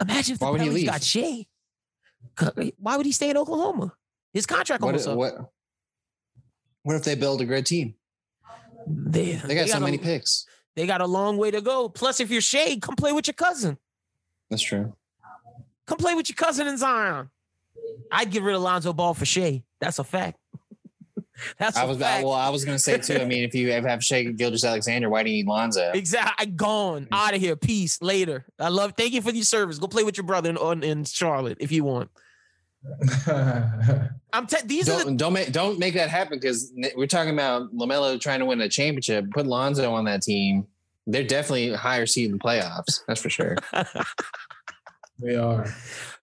Imagine 0.00 0.34
if 0.34 0.38
the 0.38 0.44
Why 0.44 0.50
would 0.52 0.60
he 0.60 0.68
Pelicans 0.68 0.84
leave? 0.84 0.92
got 0.92 1.02
Shai. 1.02 2.72
Why 2.78 2.96
would 2.96 3.06
he 3.06 3.12
stay 3.12 3.30
in 3.30 3.36
Oklahoma? 3.36 3.92
His 4.32 4.46
contract 4.46 4.82
What, 4.82 4.90
almost 4.90 5.08
up. 5.08 5.16
what, 5.16 5.34
what 6.84 6.96
if 6.96 7.02
they 7.04 7.16
build 7.16 7.40
a 7.40 7.44
great 7.44 7.66
team? 7.66 7.94
They, 8.86 9.32
They 9.32 9.54
got 9.56 9.68
so 9.68 9.78
a, 9.78 9.80
many 9.80 9.98
picks. 9.98 10.46
They 10.76 10.86
got 10.86 11.00
a 11.00 11.06
long 11.06 11.36
way 11.36 11.50
to 11.50 11.60
go. 11.60 11.88
Plus, 11.88 12.20
if 12.20 12.30
you're 12.30 12.40
Shai, 12.40 12.78
come 12.80 12.96
play 12.96 13.12
with 13.12 13.26
your 13.26 13.34
cousin. 13.34 13.78
That's 14.48 14.62
true. 14.62 14.94
Come 15.86 15.98
play 15.98 16.14
with 16.14 16.28
your 16.28 16.36
cousin 16.36 16.66
in 16.68 16.76
Zion. 16.76 17.30
I'd 18.12 18.30
get 18.30 18.42
rid 18.42 18.54
of 18.54 18.62
Lonzo 18.62 18.92
Ball 18.92 19.14
for 19.14 19.24
Shai. 19.24 19.64
That's 19.80 19.98
a 19.98 20.04
fact. 20.04 20.38
That's 21.58 21.76
I 21.76 21.84
was 21.84 21.98
fact. 21.98 22.24
well. 22.24 22.34
I 22.34 22.50
was 22.50 22.64
gonna 22.64 22.78
say 22.78 22.98
too. 22.98 23.16
I 23.16 23.24
mean, 23.24 23.44
if 23.44 23.54
you 23.54 23.70
ever 23.70 23.88
have 23.88 24.04
Shai 24.04 24.24
Gilgeous 24.24 24.64
Alexander, 24.64 25.08
why 25.08 25.22
do 25.22 25.30
you 25.30 25.36
need 25.38 25.46
Lonzo? 25.46 25.90
Exactly. 25.92 26.46
Gone 26.46 27.08
out 27.10 27.34
of 27.34 27.40
here. 27.40 27.56
Peace. 27.56 28.00
Later. 28.02 28.44
I 28.58 28.68
love. 28.68 28.94
Thank 28.96 29.12
you 29.14 29.22
for 29.22 29.30
your 29.30 29.44
service. 29.44 29.78
Go 29.78 29.86
play 29.86 30.04
with 30.04 30.16
your 30.16 30.26
brother 30.26 30.50
in, 30.50 30.82
in 30.82 31.04
Charlotte 31.04 31.58
if 31.60 31.72
you 31.72 31.84
want. 31.84 32.10
I'm. 34.32 34.46
Te- 34.46 34.56
these 34.64 34.88
are 34.88 34.98
the, 34.98 35.04
Don't 35.04 35.16
don't 35.16 35.32
make 35.32 35.52
don't 35.52 35.78
make 35.78 35.94
that 35.94 36.08
happen 36.08 36.38
because 36.38 36.72
we're 36.96 37.06
talking 37.06 37.32
about 37.32 37.74
Lamelo 37.74 38.18
trying 38.20 38.38
to 38.40 38.46
win 38.46 38.60
a 38.60 38.68
championship. 38.68 39.26
Put 39.32 39.46
Lonzo 39.46 39.92
on 39.92 40.04
that 40.06 40.22
team. 40.22 40.66
They're 41.06 41.24
definitely 41.24 41.72
higher 41.74 42.06
seed 42.06 42.26
in 42.26 42.32
the 42.32 42.38
playoffs. 42.38 43.00
That's 43.06 43.20
for 43.20 43.30
sure. 43.30 43.56
they 45.18 45.34
are. 45.36 45.66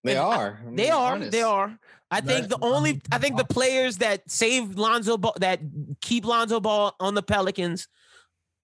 They 0.03 0.11
And 0.15 0.19
are. 0.19 0.59
I 0.65 0.75
They 0.75 0.89
are. 0.89 1.13
honest. 1.13 1.31
They 1.31 1.41
are. 1.41 1.77
I 2.09 2.21
think 2.21 2.47
the 2.47 2.57
only. 2.61 3.01
I 3.11 3.17
think 3.17 3.38
the 3.38 3.45
players 3.45 3.97
that 3.97 4.29
save 4.31 4.77
Lonzo 4.77 5.17
Ball, 5.17 5.35
that 5.39 5.59
keep 6.01 6.25
Lonzo 6.25 6.59
Ball 6.59 6.95
on 6.99 7.13
the 7.15 7.23
Pelicans, 7.23 7.88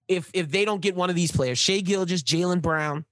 if 0.08 0.30
if 0.32 0.50
they 0.50 0.64
don't 0.64 0.80
get 0.80 0.94
one 0.96 1.10
of 1.10 1.16
these 1.16 1.30
players, 1.30 1.58
Shai 1.58 1.80
Gilgeous, 1.80 2.22
Jaylen 2.22 2.62
Brown, 2.62 3.04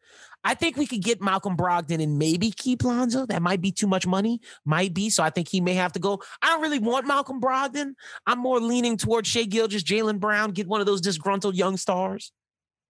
I 0.45 0.55
think 0.55 0.77
we 0.77 0.87
could 0.87 1.03
get 1.03 1.23
Malcolm 1.23 1.57
Brogdon 1.57 2.03
and 2.03 2.19
maybe 2.19 2.51
keep 2.51 2.83
Lonzo. 2.83 3.27
That 3.27 3.43
might 3.43 3.61
be 3.61 3.71
too 3.71 3.87
much 3.87 4.07
money. 4.07 4.41
Might 4.65 4.93
be. 4.93 5.09
So 5.09 5.23
I 5.23 5.31
think 5.31 5.49
he 5.49 5.61
may 5.61 5.75
have 5.75 5.93
to 5.93 6.01
go. 6.01 6.21
I 6.43 6.49
don't 6.49 6.63
really 6.63 6.81
want 6.81 7.07
Malcolm 7.07 7.41
Brogdon. 7.41 7.93
I'm 8.27 8.39
more 8.41 8.59
leaning 8.61 8.97
towards 8.97 9.29
Shai 9.29 9.45
Gilgeous, 9.45 9.85
Jaylen 9.85 10.19
Brown, 10.19 10.51
get 10.51 10.67
one 10.67 10.81
of 10.81 10.87
those 10.87 11.01
disgruntled 11.01 11.55
young 11.55 11.77
stars. 11.77 12.33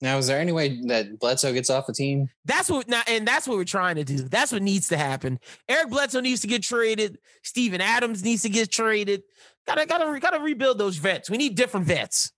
Now, 0.01 0.17
is 0.17 0.27
there 0.27 0.39
any 0.39 0.51
way 0.51 0.81
that 0.87 1.19
Bledsoe 1.19 1.53
gets 1.53 1.69
off 1.69 1.87
the 1.87 1.93
team? 1.93 2.27
That's 2.43 2.69
what 2.69 2.87
now, 2.87 3.01
and 3.07 3.25
that's 3.25 3.47
what 3.47 3.57
we're 3.57 3.63
trying 3.63 3.95
to 3.95 4.03
do. 4.03 4.17
That's 4.17 4.51
what 4.51 4.61
needs 4.61 4.89
to 4.89 4.97
happen. 4.97 5.39
Eric 5.69 5.89
Bledsoe 5.89 6.19
needs 6.19 6.41
to 6.41 6.47
get 6.47 6.63
traded. 6.63 7.17
Steven 7.43 7.79
Adams 7.79 8.21
needs 8.23 8.41
to 8.41 8.49
get 8.49 8.69
traded. 8.71 9.23
Gotta 9.65 9.85
gotta 9.85 10.19
gotta 10.19 10.39
rebuild 10.39 10.79
those 10.79 10.97
vets. 10.97 11.29
We 11.29 11.37
need 11.37 11.55
different 11.55 11.85
vets 11.85 12.33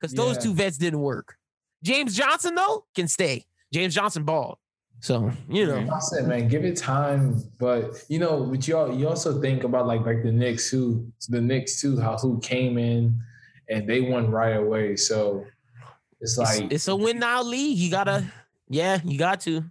because 0.00 0.12
those 0.14 0.36
Yeah. 0.36 0.42
two 0.42 0.54
vets 0.54 0.76
didn't 0.76 1.00
work. 1.00 1.36
James 1.84 2.16
Johnson 2.16 2.56
though 2.56 2.86
can 2.96 3.06
stay. 3.06 3.46
James 3.76 3.94
Johnson 3.94 4.24
balled. 4.24 4.56
So 5.00 5.30
you 5.50 5.66
know, 5.66 5.86
I 5.92 5.98
said, 5.98 6.26
man, 6.26 6.48
give 6.48 6.64
it 6.64 6.78
time. 6.78 7.42
But 7.58 8.02
you 8.08 8.18
know, 8.18 8.44
but 8.46 8.66
you 8.66 8.74
all, 8.74 8.90
you 8.90 9.06
also 9.06 9.38
think 9.38 9.64
about 9.64 9.86
like 9.86 10.06
like 10.06 10.22
the 10.22 10.32
Knicks 10.32 10.70
who 10.70 11.06
the 11.28 11.42
Knicks 11.42 11.78
too, 11.78 12.00
how 12.00 12.16
who 12.16 12.40
came 12.40 12.78
in 12.78 13.20
and 13.68 13.86
they 13.86 14.00
won 14.00 14.30
right 14.30 14.56
away. 14.56 14.96
So 14.96 15.44
it's 16.22 16.38
it's, 16.38 16.60
like 16.60 16.72
it's 16.72 16.88
a 16.88 16.96
win 16.96 17.18
now 17.18 17.42
league. 17.42 17.76
You 17.76 17.90
gotta, 17.90 18.24
yeah, 18.70 18.98
you 19.04 19.18
got 19.18 19.42
to. 19.42 19.62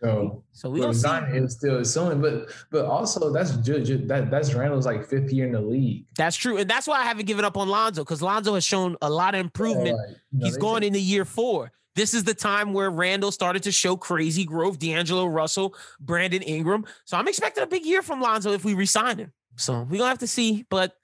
so 0.00 0.44
So 0.52 0.70
we 0.70 0.78
but 0.78 0.86
gonna 0.86 0.94
see. 0.94 1.00
Zion 1.00 1.44
is 1.44 1.54
still 1.56 1.84
still 1.84 2.14
but 2.14 2.50
but 2.70 2.84
also 2.84 3.32
that's 3.32 3.56
ju- 3.56 3.82
ju- 3.84 4.06
that 4.06 4.30
that's 4.30 4.54
Randle's 4.54 4.86
like 4.86 5.04
fifth 5.08 5.32
year 5.32 5.46
in 5.46 5.52
the 5.52 5.60
league. 5.60 6.06
That's 6.16 6.36
true, 6.36 6.58
and 6.58 6.70
that's 6.70 6.86
why 6.86 7.00
I 7.00 7.02
haven't 7.02 7.26
given 7.26 7.44
up 7.44 7.56
on 7.56 7.68
Lonzo 7.68 8.04
because 8.04 8.22
Lonzo 8.22 8.54
has 8.54 8.64
shown 8.64 8.96
a 9.02 9.10
lot 9.10 9.34
of 9.34 9.40
improvement. 9.40 9.96
Like, 9.98 10.16
you 10.30 10.38
know, 10.38 10.46
He's 10.46 10.56
going 10.56 10.84
into 10.84 11.00
year 11.00 11.24
four. 11.24 11.72
This 11.96 12.14
is 12.14 12.24
the 12.24 12.34
time 12.34 12.72
where 12.72 12.90
Randle 12.90 13.32
started 13.32 13.64
to 13.64 13.72
show 13.72 13.96
crazy 13.96 14.44
growth. 14.44 14.78
D'Angelo 14.78 15.26
Russell, 15.26 15.74
Brandon 15.98 16.42
Ingram. 16.42 16.86
So 17.04 17.16
I'm 17.16 17.28
expecting 17.28 17.64
a 17.64 17.66
big 17.66 17.84
year 17.84 18.02
from 18.02 18.20
Lonzo 18.20 18.52
if 18.52 18.64
we 18.64 18.74
resign 18.74 19.18
him. 19.18 19.32
So 19.56 19.82
we're 19.82 19.98
gonna 19.98 20.08
have 20.08 20.18
to 20.18 20.26
see. 20.26 20.64
But 20.70 20.94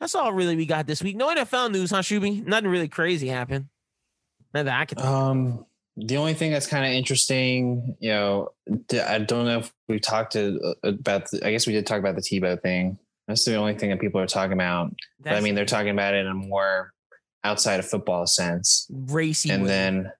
that's 0.00 0.14
all 0.14 0.32
really 0.32 0.56
we 0.56 0.66
got 0.66 0.86
this 0.86 1.02
week. 1.02 1.16
No 1.16 1.34
NFL 1.34 1.72
news, 1.72 1.90
huh, 1.90 2.02
Shuby? 2.02 2.46
Nothing 2.46 2.70
really 2.70 2.88
crazy 2.88 3.28
happened. 3.28 3.66
Nothing 4.54 4.72
I 4.72 4.84
can. 4.84 4.98
Um, 5.00 5.66
the 5.96 6.16
only 6.18 6.34
thing 6.34 6.52
that's 6.52 6.66
kind 6.66 6.84
of 6.84 6.92
interesting, 6.92 7.96
you 8.00 8.10
know, 8.10 8.50
I 8.92 9.18
don't 9.18 9.46
know 9.46 9.58
if 9.58 9.72
we 9.88 9.98
talked 9.98 10.32
to 10.32 10.60
uh, 10.62 10.88
about. 10.88 11.30
The, 11.30 11.46
I 11.46 11.50
guess 11.50 11.66
we 11.66 11.72
did 11.72 11.86
talk 11.86 11.98
about 11.98 12.14
the 12.14 12.22
Tebow 12.22 12.60
thing. 12.60 12.98
That's 13.26 13.44
the 13.44 13.56
only 13.56 13.74
thing 13.74 13.90
that 13.90 14.00
people 14.00 14.20
are 14.20 14.26
talking 14.26 14.52
about. 14.52 14.94
But 15.20 15.34
I 15.34 15.40
mean, 15.40 15.54
they're 15.54 15.64
talking 15.64 15.90
about 15.90 16.14
it 16.14 16.18
in 16.18 16.28
a 16.28 16.34
more 16.34 16.92
outside 17.42 17.80
of 17.80 17.86
football 17.86 18.26
sense. 18.26 18.86
racy. 18.90 19.50
and 19.50 19.62
way. 19.62 19.68
then 19.68 20.12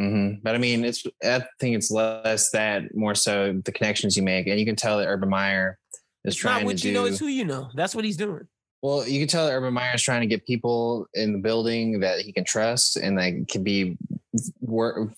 mhm. 0.00 0.42
but 0.42 0.54
i 0.54 0.58
mean 0.58 0.84
it's 0.84 1.04
i 1.24 1.44
think 1.60 1.76
it's 1.76 1.90
less 1.90 2.50
that 2.50 2.94
more 2.94 3.14
so 3.14 3.60
the 3.64 3.72
connections 3.72 4.16
you 4.16 4.22
make 4.22 4.46
and 4.46 4.58
you 4.58 4.66
can 4.66 4.76
tell 4.76 4.98
that 4.98 5.06
urban 5.06 5.28
meyer 5.28 5.78
is 6.24 6.34
it's 6.34 6.44
not 6.44 6.50
trying 6.50 6.60
to 6.60 6.66
what 6.66 6.76
do 6.76 6.88
you 6.88 6.94
know, 6.94 7.04
it's 7.04 7.18
who 7.18 7.26
you 7.26 7.44
know. 7.44 7.68
That's 7.74 7.94
what 7.94 8.04
he's 8.04 8.16
doing. 8.16 8.46
well 8.82 9.06
you 9.06 9.20
can 9.20 9.28
tell 9.28 9.46
that 9.46 9.52
urban 9.52 9.74
meyer 9.74 9.94
is 9.94 10.02
trying 10.02 10.22
to 10.22 10.26
get 10.26 10.44
people 10.46 11.06
in 11.14 11.32
the 11.32 11.38
building 11.38 12.00
that 12.00 12.20
he 12.20 12.32
can 12.32 12.44
trust 12.44 12.96
and 12.96 13.18
that 13.18 13.46
can 13.48 13.62
be 13.62 13.96
work 14.60 15.12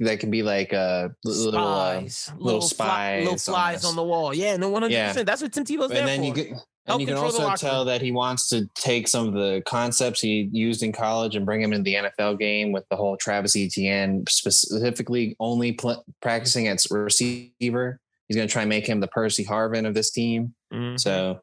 that 0.00 0.20
can 0.20 0.30
be 0.30 0.42
like 0.42 0.72
a 0.72 1.14
little 1.24 1.60
uh, 1.60 2.00
Spies, 2.00 2.32
little 2.38 2.60
fly- 2.60 3.18
little 3.20 3.38
spies 3.38 3.48
on 3.48 3.54
flies 3.54 3.84
on 3.84 3.96
the 3.96 4.02
wall. 4.02 4.34
Yeah, 4.34 4.56
no, 4.56 4.68
one 4.68 4.82
hundred 4.82 5.06
percent. 5.08 5.26
That's 5.26 5.42
what 5.42 5.52
Tim 5.52 5.64
Tebow's 5.64 5.90
there 5.90 6.06
then 6.06 6.20
for. 6.20 6.26
you 6.26 6.34
get 6.34 6.52
and 6.86 7.00
you 7.00 7.06
can 7.06 7.16
also 7.16 7.54
tell 7.54 7.80
room. 7.80 7.86
that 7.88 8.02
he 8.02 8.10
wants 8.12 8.48
to 8.48 8.68
take 8.74 9.06
some 9.08 9.28
of 9.28 9.34
the 9.34 9.62
concepts 9.66 10.20
he 10.20 10.48
used 10.52 10.82
in 10.82 10.92
college 10.92 11.36
and 11.36 11.46
bring 11.46 11.62
them 11.62 11.72
into 11.72 11.84
the 11.84 11.94
NFL 11.94 12.38
game 12.38 12.72
with 12.72 12.88
the 12.88 12.96
whole 12.96 13.16
Travis 13.16 13.54
Etienne, 13.56 14.24
specifically 14.28 15.36
only 15.38 15.72
pl- 15.72 16.04
practicing 16.20 16.68
as 16.68 16.86
receiver. 16.90 18.00
He's 18.28 18.36
going 18.36 18.48
to 18.48 18.52
try 18.52 18.62
and 18.62 18.68
make 18.68 18.86
him 18.86 19.00
the 19.00 19.08
Percy 19.08 19.44
Harvin 19.44 19.86
of 19.86 19.94
this 19.94 20.10
team. 20.10 20.54
Mhm. 20.72 20.98
So 20.98 21.40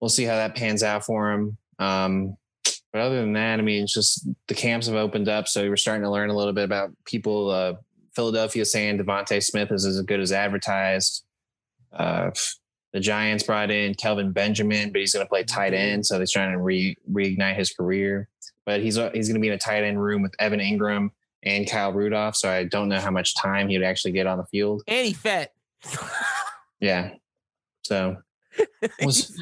we'll 0.00 0.08
see 0.10 0.24
how 0.24 0.36
that 0.36 0.54
pans 0.54 0.82
out 0.82 1.04
for 1.04 1.32
him. 1.32 1.56
Um, 1.78 2.36
but 2.92 3.00
other 3.02 3.20
than 3.20 3.32
that, 3.34 3.58
I 3.58 3.62
mean, 3.62 3.82
it's 3.84 3.94
just 3.94 4.26
the 4.46 4.54
camps 4.54 4.86
have 4.86 4.96
opened 4.96 5.28
up, 5.28 5.48
so 5.48 5.68
we're 5.68 5.76
starting 5.76 6.02
to 6.04 6.10
learn 6.10 6.30
a 6.30 6.36
little 6.36 6.52
bit 6.52 6.64
about 6.64 6.90
people. 7.04 7.50
Uh, 7.50 7.74
Philadelphia 8.14 8.64
saying 8.64 8.98
DeVonta 8.98 9.42
Smith 9.44 9.70
is 9.70 9.84
as 9.84 10.00
good 10.02 10.20
as 10.20 10.32
advertised. 10.32 11.24
Uh, 11.92 12.30
the 12.92 13.00
Giants 13.00 13.44
brought 13.44 13.70
in 13.70 13.94
Kelvin 13.94 14.32
Benjamin, 14.32 14.90
but 14.92 15.00
he's 15.00 15.12
going 15.12 15.24
to 15.24 15.28
play 15.28 15.44
tight 15.44 15.74
end, 15.74 16.06
so 16.06 16.16
they're 16.16 16.26
trying 16.30 16.52
to 16.52 16.58
re- 16.58 16.96
reignite 17.10 17.56
his 17.56 17.70
career. 17.72 18.28
But 18.64 18.80
he's 18.80 18.96
he's 18.96 19.28
going 19.28 19.34
to 19.34 19.40
be 19.40 19.48
in 19.48 19.54
a 19.54 19.58
tight 19.58 19.84
end 19.84 20.02
room 20.02 20.22
with 20.22 20.34
Evan 20.38 20.60
Engram 20.60 21.10
and 21.42 21.68
Kyle 21.70 21.92
Rudolph, 21.92 22.36
so 22.36 22.50
I 22.50 22.64
don't 22.64 22.88
know 22.88 23.00
how 23.00 23.10
much 23.10 23.34
time 23.36 23.68
he 23.68 23.78
would 23.78 23.86
actually 23.86 24.12
get 24.12 24.26
on 24.26 24.38
the 24.38 24.44
field. 24.46 24.82
and 24.88 25.06
he 25.06 25.12
fat. 25.12 25.52
Yeah, 26.80 27.10
so 27.82 28.16
we'll, 29.00 29.08
s- 29.08 29.32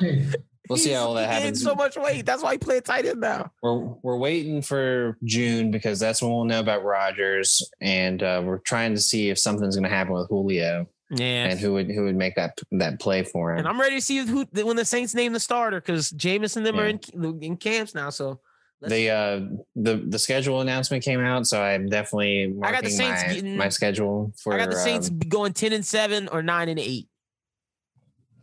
we'll 0.68 0.78
see 0.78 0.92
how 0.92 1.06
all 1.08 1.14
that 1.14 1.30
happens. 1.30 1.62
So 1.62 1.74
much 1.74 1.96
weight. 1.96 2.24
That's 2.24 2.42
why 2.42 2.52
he 2.52 2.58
played 2.58 2.84
tight 2.84 3.04
end 3.06 3.20
now. 3.20 3.50
we're 3.62 3.78
we're 4.02 4.16
waiting 4.16 4.62
for 4.62 5.18
June 5.24 5.70
because 5.70 5.98
that's 6.00 6.22
when 6.22 6.30
we'll 6.32 6.44
know 6.44 6.60
about 6.60 6.84
Rodgers, 6.84 7.62
and 7.80 8.22
uh, 8.22 8.42
we're 8.44 8.58
trying 8.58 8.94
to 8.94 9.00
see 9.00 9.28
if 9.30 9.38
something's 9.38 9.76
going 9.76 9.88
to 9.88 9.94
happen 9.94 10.14
with 10.14 10.28
Julio 10.28 10.86
Yeah. 11.10 11.44
and 11.46 11.60
who 11.60 11.72
would 11.74 11.88
who 11.90 12.04
would 12.04 12.16
make 12.16 12.34
that 12.34 12.58
that 12.72 12.98
play 13.00 13.22
for 13.22 13.52
him. 13.52 13.58
And 13.60 13.68
I'm 13.68 13.80
ready 13.80 13.94
to 13.96 14.00
see 14.02 14.18
who 14.18 14.44
when 14.52 14.76
the 14.76 14.84
Saints 14.84 15.14
name 15.14 15.32
the 15.32 15.40
starter 15.40 15.80
because 15.80 16.10
Jameis 16.12 16.56
and 16.56 16.66
them 16.66 16.78
are 16.80 16.86
in, 16.86 17.00
in 17.42 17.56
camps 17.56 17.94
now. 17.94 18.10
So 18.10 18.40
let's 18.80 18.92
the 18.92 19.10
uh 19.10 19.40
the 19.76 20.04
the 20.08 20.18
schedule 20.18 20.60
announcement 20.62 21.04
came 21.04 21.20
out, 21.20 21.46
so 21.46 21.62
I'm 21.62 21.86
definitely 21.88 22.54
I 22.62 22.72
got 22.72 22.82
the 22.82 22.90
Saints 22.90 23.22
my, 23.26 23.32
getting- 23.34 23.56
my 23.56 23.68
schedule 23.68 24.32
for 24.42 24.54
I 24.54 24.58
got 24.58 24.70
the 24.70 24.76
Saints 24.76 25.08
um, 25.08 25.18
going 25.28 25.52
ten 25.52 25.72
and 25.72 25.84
seven 25.86 26.26
or 26.28 26.42
nine 26.42 26.68
and 26.68 26.78
eight. 26.80 27.08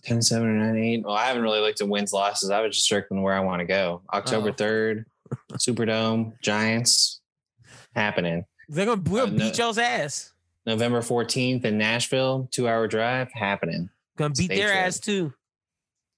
10 0.05 0.21
7 0.21 0.45
or 0.45 0.51
9 0.51 0.77
8. 0.77 1.03
Well, 1.05 1.15
I 1.15 1.23
haven't 1.27 1.43
really 1.43 1.61
looked 1.61 1.79
at 1.79 1.87
wins 1.87 2.11
losses. 2.11 2.49
I 2.49 2.59
was 2.59 2.75
just 2.75 2.89
circling 2.89 3.21
where 3.21 3.33
I 3.33 3.39
want 3.39 3.61
to 3.61 3.65
go. 3.65 4.01
October 4.13 4.49
Oh. 4.49 4.51
3rd, 4.51 5.05
Superdome, 5.53 6.33
Giants 6.41 7.21
happening. 7.95 8.43
They're 8.67 8.85
gonna 8.85 9.01
we'll 9.09 9.27
Uh, 9.27 9.29
no. 9.29 9.37
beat 9.37 9.57
y'all's 9.59 9.77
ass. 9.77 10.32
November 10.65 11.01
14th 11.01 11.65
in 11.65 11.77
Nashville, 11.77 12.47
two 12.51 12.67
hour 12.67 12.87
drive 12.87 13.31
happening. 13.33 13.89
Gonna 14.17 14.33
beat 14.33 14.45
Stay 14.45 14.55
their 14.57 14.67
tuned. 14.69 14.79
ass 14.79 14.99
too. 14.99 15.33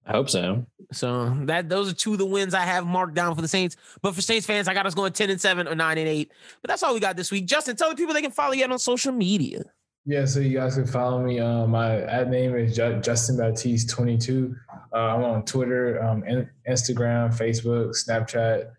I 0.06 0.12
hope 0.12 0.30
so. 0.30 0.66
So 0.92 1.36
that 1.46 1.68
those 1.68 1.92
are 1.92 1.96
two 1.96 2.12
of 2.14 2.20
the 2.20 2.26
wins 2.28 2.54
I 2.54 2.62
have 2.62 2.86
marked 2.86 3.16
down 3.16 3.34
for 3.36 3.42
the 3.42 3.48
Saints. 3.48 3.76
But 4.04 4.14
for 4.14 4.22
Saints 4.22 4.46
fans, 4.46 4.68
I 4.68 4.74
got 4.76 4.86
us 4.86 4.94
going 4.94 5.14
10 5.14 5.32
and 5.32 5.42
7 5.42 5.68
or 5.68 5.74
9 5.74 5.98
and 5.98 6.08
8. 6.08 6.32
But 6.62 6.70
that's 6.70 6.84
all 6.84 6.94
we 6.94 7.00
got 7.00 7.18
this 7.18 7.32
week. 7.32 7.48
Justin, 7.48 7.76
tell 7.76 7.90
the 7.90 7.96
people 7.96 8.14
they 8.14 8.22
can 8.22 8.30
follow 8.32 8.54
you 8.54 8.64
on 8.66 8.78
social 8.78 9.12
media. 9.12 9.64
Yeah, 10.06 10.26
so 10.26 10.40
you 10.40 10.60
guys 10.60 10.76
can 10.76 10.86
follow 10.86 11.24
me. 11.24 11.40
Uh, 11.40 11.66
my 11.66 12.02
ad 12.04 12.30
name 12.30 12.56
is 12.56 12.76
Justin 12.76 13.38
Baptiste 13.38 13.90
22. 13.90 14.56
Uh, 14.94 14.96
I'm 14.96 15.24
on 15.24 15.44
Twitter, 15.46 16.00
um, 16.04 16.22
Instagram, 16.70 17.36
Facebook, 17.36 17.96
Snapchat. 18.08 18.70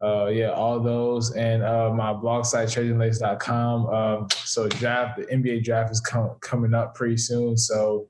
Uh, 0.00 0.26
yeah, 0.26 0.50
all 0.50 0.78
those. 0.78 1.32
And 1.34 1.62
uh, 1.62 1.92
my 1.92 2.12
blog 2.12 2.44
site, 2.44 2.68
tradinglace.com. 2.68 3.86
Um, 3.86 4.28
so 4.44 4.68
draft, 4.68 5.18
the 5.18 5.26
NBA 5.26 5.64
draft 5.64 5.90
is 5.90 6.00
com- 6.00 6.36
coming 6.40 6.72
up 6.72 6.94
pretty 6.94 7.16
soon. 7.16 7.56
So 7.56 8.08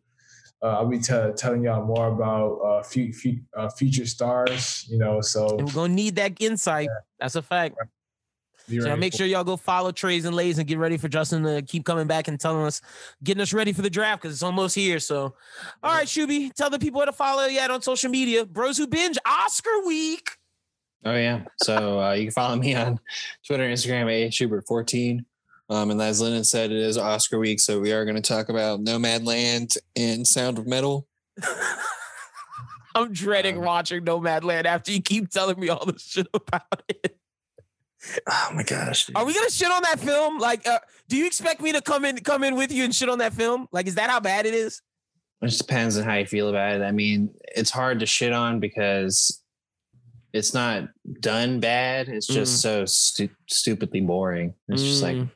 uh, 0.63 0.79
I'll 0.79 0.87
be 0.87 0.99
t- 0.99 1.15
telling 1.37 1.63
y'all 1.63 1.85
more 1.85 2.09
about 2.09 2.59
uh, 2.63 3.61
uh, 3.61 3.69
future 3.71 4.07
stars, 4.07 4.87
you 4.91 4.99
know, 4.99 5.21
so 5.21 5.57
And 5.57 5.67
we're 5.67 5.73
gonna 5.73 5.95
need 5.95 6.17
that 6.17 6.35
insight. 6.41 6.89
That's 7.21 7.37
a 7.37 7.43
fact. 7.43 7.77
be 8.69 8.81
So 8.81 8.97
make 8.97 9.15
sure 9.15 9.27
y'all 9.27 9.45
go 9.45 9.57
follow 9.57 9.93
Trays 9.93 10.25
and 10.25 10.35
Lays 10.35 10.59
and 10.59 10.67
get 10.67 10.79
ready 10.79 10.97
for 10.97 11.09
Justin 11.09 11.45
to 11.45 11.63
keep 11.63 11.85
coming 11.85 12.07
back 12.07 12.29
and 12.29 12.39
telling 12.39 12.65
us, 12.65 12.83
getting 13.23 13.41
us 13.41 13.53
ready 13.53 13.73
for 13.73 13.83
the 13.83 13.91
draft 13.91 14.21
because 14.21 14.35
it's 14.35 14.43
almost 14.43 14.75
here. 14.75 14.99
So, 14.99 15.35
all 15.83 15.95
right, 15.95 16.07
Shuby, 16.07 16.53
tell 16.53 16.71
the 16.71 16.79
people 16.79 16.99
where 16.99 17.07
to 17.07 17.13
follow 17.13 17.47
you 17.47 17.61
at 17.61 17.71
on 17.71 17.81
social 17.81 18.11
media. 18.11 18.45
Bros 18.45 18.77
who 18.77 18.87
binge 18.89 19.17
Oscar 19.25 19.87
week. 19.87 20.38
Oh 21.05 21.15
yeah. 21.15 21.45
So 21.63 22.01
uh, 22.01 22.13
you 22.13 22.25
can 22.25 22.33
follow 22.33 22.57
me 22.57 22.75
on 22.75 22.99
Twitter, 23.47 23.65
Instagram, 23.65 24.11
a 24.11 24.29
Schubert14. 24.31 25.21
Um, 25.71 25.91
and 25.91 26.01
as 26.01 26.21
Lennon 26.21 26.45
said, 26.45 26.71
it 26.71 26.79
is 26.79 26.97
Oscar 26.97 27.39
week, 27.39 27.61
so 27.61 27.79
we 27.79 27.93
are 27.93 28.05
going 28.05 28.17
to 28.17 28.23
talk 28.23 28.49
about 28.49 28.81
Nomadland 28.81 29.77
and 29.97 30.27
Sound 30.27 30.59
of 30.59 30.67
Metal. 30.67 31.07
I'm 32.95 33.13
dreading 33.13 33.59
Um, 33.59 33.65
watching 33.65 34.05
Nomadland 34.05 34.65
after 34.65 34.93
you 34.93 35.03
keep 35.03 35.29
telling 35.31 35.61
me 35.61 35.69
all 35.69 35.85
this 35.85 36.03
shit 36.03 36.27
about 36.33 36.83
it. 36.89 37.17
Oh 38.31 38.51
my 38.55 38.63
gosh! 38.63 39.07
dude. 39.07 39.17
Are 39.17 39.25
we 39.25 39.35
gonna 39.35 39.51
shit 39.51 39.71
on 39.71 39.83
that 39.83 39.99
film? 39.99 40.39
Like, 40.39 40.67
uh, 40.67 40.79
do 41.09 41.17
you 41.17 41.27
expect 41.27 41.61
me 41.61 41.73
to 41.73 41.83
come 41.83 42.05
in, 42.05 42.17
come 42.19 42.45
in 42.45 42.55
with 42.55 42.73
you 42.73 42.85
and 42.85 42.95
shit 42.95 43.09
on 43.09 43.19
that 43.19 43.35
film? 43.35 43.67
Like, 43.73 43.89
is 43.89 43.97
that 43.97 44.09
how 44.09 44.21
bad 44.21 44.47
it 44.47 44.55
is? 44.55 44.81
It 45.43 45.49
just 45.49 45.59
depends 45.67 45.99
on 45.99 46.05
how 46.05 46.15
you 46.15 46.25
feel 46.27 46.49
about 46.49 46.75
it. 46.77 46.83
I 46.83 46.93
mean, 46.93 47.35
it's 47.57 47.71
hard 47.71 48.01
to 48.01 48.07
shit 48.07 48.33
on 48.33 48.61
because 48.61 49.43
it's 50.33 50.53
not 50.55 50.89
done 51.21 51.61
bad. 51.61 52.09
It's 52.09 52.27
just 52.27 52.61
so 52.61 52.85
stu- 52.85 53.31
stupidly 53.49 54.01
boring. 54.01 54.55
It's 54.69 54.83
just 54.83 55.03
like, 55.03 55.17
Mm. 55.17 55.31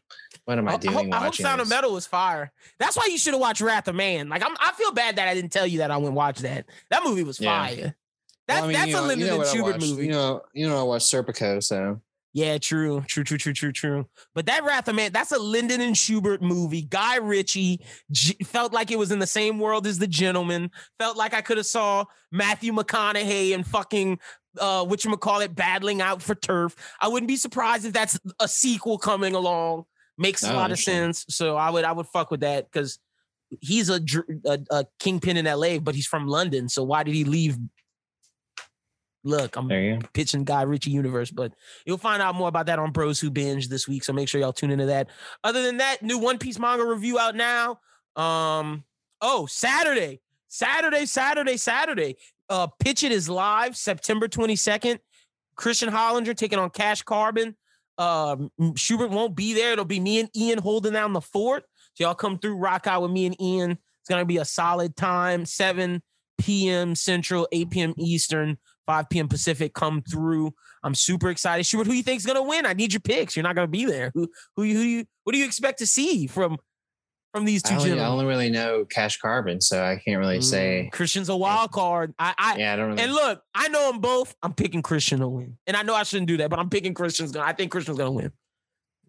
what 0.44 0.58
am 0.58 0.68
I, 0.68 0.72
I, 0.72 0.74
I 0.74 0.78
doing 0.78 0.94
hope, 0.94 1.04
I 1.12 1.16
hope 1.16 1.24
watching 1.26 1.44
Sound 1.46 1.60
of? 1.60 1.68
Metal 1.68 1.92
was 1.92 2.06
fire. 2.06 2.52
That's 2.78 2.96
why 2.96 3.06
you 3.10 3.18
should 3.18 3.32
have 3.34 3.40
watched 3.40 3.60
Wrath 3.60 3.88
of 3.88 3.94
Man. 3.94 4.28
Like, 4.28 4.44
I'm, 4.44 4.54
I 4.60 4.72
feel 4.72 4.92
bad 4.92 5.16
that 5.16 5.28
I 5.28 5.34
didn't 5.34 5.52
tell 5.52 5.66
you 5.66 5.78
that 5.78 5.90
I 5.90 5.96
went 5.96 6.14
watch 6.14 6.40
that. 6.40 6.66
That 6.90 7.02
movie 7.04 7.22
was 7.24 7.40
Yeah. 7.40 7.66
fire. 7.66 7.94
That's 8.48 8.60
Well, 8.60 8.64
I 8.64 8.66
mean, 8.66 8.72
that's 8.72 8.88
a 8.88 8.92
know- 8.92 9.10
you 9.14 9.26
know 9.26 9.40
and 9.40 9.46
Schubert 9.50 9.80
movie. 9.80 10.04
You 10.06 10.12
know, 10.12 10.42
you 10.52 10.68
know, 10.68 10.78
I 10.80 10.82
watched 10.82 11.06
Serpico, 11.06 11.62
so 11.62 12.00
Yeah, 12.34 12.56
true, 12.58 13.02
true, 13.06 13.24
true, 13.24 13.36
true, 13.38 13.52
true, 13.52 13.72
true. 13.72 14.06
But 14.34 14.46
that 14.46 14.64
Wrath 14.64 14.88
of 14.88 14.94
Man, 14.96 15.12
that's 15.12 15.32
a 15.32 15.38
Lyndon 15.38 15.80
and 15.82 15.96
Schubert 15.96 16.40
movie. 16.42 16.82
Guy 16.82 17.16
Ritchie 17.16 17.84
G- 18.10 18.36
felt 18.44 18.72
like 18.72 18.90
it 18.90 18.98
was 18.98 19.12
in 19.12 19.18
the 19.20 19.26
same 19.26 19.58
world 19.58 19.86
as 19.86 19.98
The 19.98 20.06
Gentlemen. 20.06 20.70
Felt 20.98 21.16
like 21.16 21.34
I 21.34 21.40
could 21.42 21.58
have 21.58 21.66
saw 21.66 22.04
Matthew 22.32 22.72
McConaughey 22.72 23.54
and 23.54 23.66
fucking 23.66 24.18
uh, 24.58 24.84
what 24.84 25.04
you 25.04 25.16
call 25.16 25.40
it, 25.40 25.54
battling 25.54 26.00
out 26.00 26.22
for 26.22 26.34
turf. 26.34 26.76
I 27.00 27.08
wouldn't 27.08 27.28
be 27.28 27.36
surprised 27.36 27.84
if 27.84 27.92
that's 27.92 28.18
a 28.40 28.48
sequel 28.48 28.98
coming 28.98 29.34
along. 29.34 29.84
Makes 30.18 30.42
a 30.44 30.52
Oh, 30.52 30.56
lot 30.56 30.70
of 30.70 30.78
sense. 30.78 31.24
So 31.28 31.56
I 31.56 31.70
would, 31.70 31.84
I 31.84 31.92
would 31.92 32.06
fuck 32.06 32.30
with 32.30 32.40
that 32.40 32.70
because 32.70 32.98
he's 33.60 33.88
a, 33.90 34.00
a 34.44 34.58
a 34.70 34.84
kingpin 34.98 35.36
in 35.36 35.46
L.A., 35.46 35.78
but 35.78 35.94
he's 35.94 36.06
from 36.06 36.26
London. 36.26 36.68
So 36.68 36.82
why 36.84 37.02
did 37.02 37.14
he 37.14 37.24
leave? 37.24 37.56
Look, 39.24 39.56
I'm 39.56 39.68
pitching 40.14 40.42
Guy 40.44 40.62
Ritchie 40.62 40.90
universe, 40.90 41.30
but 41.30 41.52
you'll 41.86 41.96
find 41.96 42.20
out 42.20 42.34
more 42.34 42.48
about 42.48 42.66
that 42.66 42.80
on 42.80 42.90
Bros 42.90 43.20
Who 43.20 43.30
Binge 43.30 43.68
this 43.68 43.86
week. 43.86 44.02
So 44.02 44.12
make 44.12 44.28
sure 44.28 44.40
y'all 44.40 44.52
tune 44.52 44.72
into 44.72 44.86
that. 44.86 45.08
Other 45.44 45.62
than 45.62 45.76
that, 45.76 46.02
new 46.02 46.18
One 46.18 46.38
Piece 46.38 46.58
manga 46.58 46.84
review 46.84 47.20
out 47.20 47.36
now. 47.36 47.78
Um, 48.16 48.82
oh, 49.20 49.46
Saturday, 49.46 50.20
Saturday, 50.48 51.06
Saturday, 51.06 51.56
Saturday. 51.56 52.16
Uh, 52.48 52.66
Pitch 52.78 53.02
It 53.02 53.12
is 53.12 53.28
live 53.28 53.76
September 53.76 54.28
22nd. 54.28 54.98
Christian 55.56 55.90
Hollinger 55.90 56.36
taking 56.36 56.58
on 56.58 56.70
Cash 56.70 57.02
Carbon. 57.02 57.56
Um, 57.98 58.50
Schubert 58.76 59.10
won't 59.10 59.36
be 59.36 59.54
there. 59.54 59.72
It'll 59.72 59.84
be 59.84 60.00
me 60.00 60.20
and 60.20 60.30
Ian 60.36 60.58
holding 60.58 60.92
down 60.92 61.12
the 61.12 61.20
fort. 61.20 61.64
So 61.94 62.04
y'all 62.04 62.14
come 62.14 62.38
through, 62.38 62.56
rock 62.56 62.86
out 62.86 63.02
with 63.02 63.10
me 63.10 63.26
and 63.26 63.40
Ian. 63.40 63.72
It's 63.72 64.08
gonna 64.08 64.24
be 64.24 64.38
a 64.38 64.44
solid 64.44 64.96
time. 64.96 65.44
7 65.44 66.02
p.m. 66.38 66.94
Central, 66.94 67.46
8 67.52 67.70
p.m. 67.70 67.94
Eastern. 67.98 68.58
5 68.86 69.08
p.m. 69.10 69.28
Pacific 69.28 69.74
come 69.74 70.02
through. 70.02 70.52
I'm 70.82 70.94
super 70.94 71.30
excited. 71.30 71.64
Schubert, 71.64 71.86
who 71.86 71.92
you 71.92 72.02
think's 72.02 72.26
gonna 72.26 72.42
win? 72.42 72.66
I 72.66 72.72
need 72.72 72.92
your 72.92 73.00
picks. 73.00 73.36
You're 73.36 73.44
not 73.44 73.54
gonna 73.54 73.68
be 73.68 73.84
there. 73.84 74.10
Who 74.14 74.28
who 74.56 74.64
who 74.64 74.80
you 74.80 75.04
what 75.24 75.32
do 75.32 75.38
you 75.38 75.44
expect 75.44 75.78
to 75.78 75.86
see 75.86 76.26
from 76.26 76.58
from 77.32 77.44
these 77.44 77.62
two 77.62 77.74
I 77.74 77.78
only, 77.78 78.00
I 78.00 78.06
only 78.08 78.24
really 78.26 78.50
know 78.50 78.84
Cash 78.84 79.18
Carbon, 79.18 79.60
so 79.60 79.82
I 79.82 79.96
can't 80.04 80.18
really 80.18 80.40
say. 80.40 80.84
Mm, 80.88 80.92
Christian's 80.92 81.28
a 81.28 81.36
wild 81.36 81.72
card. 81.72 82.14
I 82.18 82.34
I 82.38 82.56
Yeah, 82.58 82.72
I 82.74 82.76
don't 82.76 82.90
really. 82.90 83.02
and 83.02 83.12
look, 83.12 83.42
I 83.54 83.68
know 83.68 83.90
them 83.90 84.00
both. 84.00 84.34
I'm 84.42 84.52
picking 84.52 84.82
Christian 84.82 85.20
to 85.20 85.28
win. 85.28 85.56
And 85.66 85.76
I 85.76 85.82
know 85.82 85.94
I 85.94 86.02
shouldn't 86.02 86.28
do 86.28 86.36
that, 86.38 86.50
but 86.50 86.58
I'm 86.58 86.68
picking 86.70 86.94
Christian's 86.94 87.32
gonna 87.32 87.46
I 87.46 87.52
think 87.52 87.70
Christian's 87.72 87.98
gonna 87.98 88.12
win. 88.12 88.32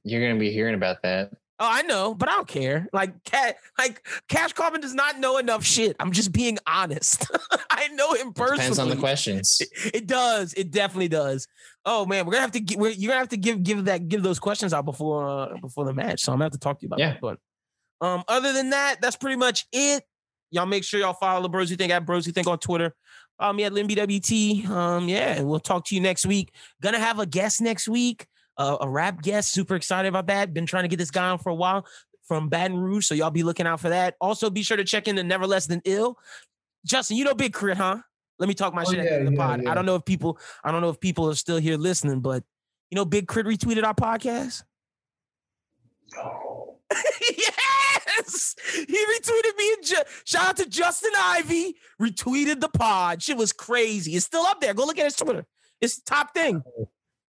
You're 0.03 0.21
gonna 0.27 0.39
be 0.39 0.51
hearing 0.51 0.75
about 0.75 1.01
that. 1.03 1.31
Oh, 1.59 1.67
I 1.69 1.83
know, 1.83 2.13
but 2.15 2.27
I 2.29 2.33
don't 2.33 2.47
care. 2.47 2.87
Like 2.91 3.23
cat, 3.23 3.57
like 3.77 4.05
Cash 4.27 4.53
Carbon 4.53 4.81
does 4.81 4.95
not 4.95 5.19
know 5.19 5.37
enough 5.37 5.63
shit. 5.63 5.95
I'm 5.99 6.11
just 6.11 6.31
being 6.31 6.57
honest. 6.67 7.29
I 7.69 7.87
know 7.89 8.13
him 8.13 8.33
personally. 8.33 8.57
Depends 8.63 8.79
on 8.79 8.89
the 8.89 8.95
questions. 8.95 9.61
It 9.93 10.07
does. 10.07 10.53
It 10.55 10.71
definitely 10.71 11.07
does. 11.09 11.47
Oh 11.85 12.05
man, 12.05 12.25
we're 12.25 12.33
gonna 12.33 12.41
have 12.41 12.51
to 12.53 12.75
we're, 12.77 12.89
you're 12.89 13.09
gonna 13.09 13.19
have 13.19 13.29
to 13.29 13.37
give 13.37 13.63
give 13.63 13.85
that 13.85 14.07
give 14.09 14.23
those 14.23 14.39
questions 14.39 14.73
out 14.73 14.83
before 14.83 15.29
uh, 15.29 15.57
before 15.61 15.85
the 15.85 15.93
match. 15.93 16.21
So 16.23 16.31
I'm 16.31 16.37
gonna 16.37 16.45
have 16.45 16.53
to 16.53 16.57
talk 16.59 16.79
to 16.79 16.83
you 16.83 16.87
about 16.87 16.99
Yeah. 16.99 17.11
that. 17.11 17.21
But 17.21 17.37
um, 18.03 18.23
other 18.27 18.53
than 18.53 18.71
that, 18.71 18.97
that's 19.01 19.15
pretty 19.15 19.37
much 19.37 19.65
it. 19.71 20.03
Y'all 20.51 20.65
make 20.65 20.83
sure 20.83 20.99
y'all 20.99 21.13
follow 21.13 21.41
the 21.41 21.49
Bros 21.49 21.69
Who 21.69 21.75
Think 21.75 21.91
at 21.91 22.05
Bros 22.05 22.25
Who 22.25 22.31
Think 22.31 22.47
on 22.47 22.59
Twitter. 22.59 22.93
Me 23.55 23.63
at 23.65 23.73
LinBWT. 23.73 24.69
Um, 24.69 25.09
yeah, 25.09 25.35
and 25.35 25.47
we'll 25.49 25.59
talk 25.59 25.85
to 25.85 25.95
you 25.95 26.01
next 26.01 26.25
week. 26.25 26.53
Gonna 26.81 26.99
have 26.99 27.19
a 27.19 27.25
guest 27.25 27.59
next 27.61 27.89
week, 27.89 28.27
uh, 28.57 28.77
a 28.79 28.87
rap 28.87 29.21
guest. 29.21 29.51
Super 29.51 29.75
excited 29.75 30.07
about 30.07 30.27
that. 30.27 30.53
Been 30.53 30.65
trying 30.65 30.83
to 30.83 30.87
get 30.87 30.97
this 30.97 31.11
guy 31.11 31.29
on 31.29 31.39
for 31.39 31.49
a 31.49 31.55
while 31.55 31.85
from 32.27 32.47
Baton 32.47 32.77
Rouge, 32.77 33.05
so 33.05 33.15
y'all 33.15 33.31
be 33.31 33.43
looking 33.43 33.67
out 33.67 33.79
for 33.81 33.89
that. 33.89 34.15
Also, 34.21 34.49
be 34.49 34.63
sure 34.63 34.77
to 34.77 34.83
check 34.85 35.07
in 35.07 35.15
the 35.15 35.23
Never 35.23 35.45
Less 35.47 35.65
Than 35.65 35.81
Ill. 35.83 36.17
Justin, 36.85 37.17
you 37.17 37.25
know 37.25 37.33
Big 37.33 37.53
K.R.I.T., 37.53 37.77
huh? 37.77 37.97
Let 38.39 38.47
me 38.47 38.53
talk 38.55 38.73
my 38.73 38.83
Oh, 38.85 38.91
shit 38.91 39.03
yeah, 39.03 39.19
the 39.19 39.25
the 39.25 39.31
yeah, 39.31 39.37
pod. 39.37 39.65
I 39.67 39.73
don't 39.73 39.85
know 39.85 39.95
if 39.95 40.05
people, 40.05 40.37
I 40.63 40.71
don't 40.71 40.81
know 40.81 40.89
if 40.89 40.99
people 40.99 41.29
are 41.29 41.35
still 41.35 41.57
here 41.57 41.77
listening, 41.77 42.19
but 42.21 42.43
you 42.91 42.95
know, 42.95 43.05
Big 43.05 43.27
K.R.I.T. 43.27 43.57
retweeted 43.57 43.83
our 43.83 43.93
podcast. 43.93 44.63
yes, 47.37 48.55
he 48.75 48.83
retweeted 48.83 49.57
me 49.57 49.73
and 49.73 49.85
Ju- 49.85 49.95
shout 50.25 50.49
out 50.49 50.57
to 50.57 50.65
Justin 50.65 51.11
Ivy. 51.17 51.75
Retweeted 52.01 52.61
the 52.61 52.69
pod. 52.69 53.21
Shit 53.21 53.37
was 53.37 53.53
crazy. 53.53 54.15
It's 54.15 54.25
still 54.25 54.43
up 54.43 54.61
there. 54.61 54.73
Go 54.73 54.85
look 54.85 54.97
at 54.97 55.05
his 55.05 55.15
Twitter. 55.15 55.45
It's 55.81 55.95
the 55.97 56.03
top 56.05 56.33
thing. 56.33 56.61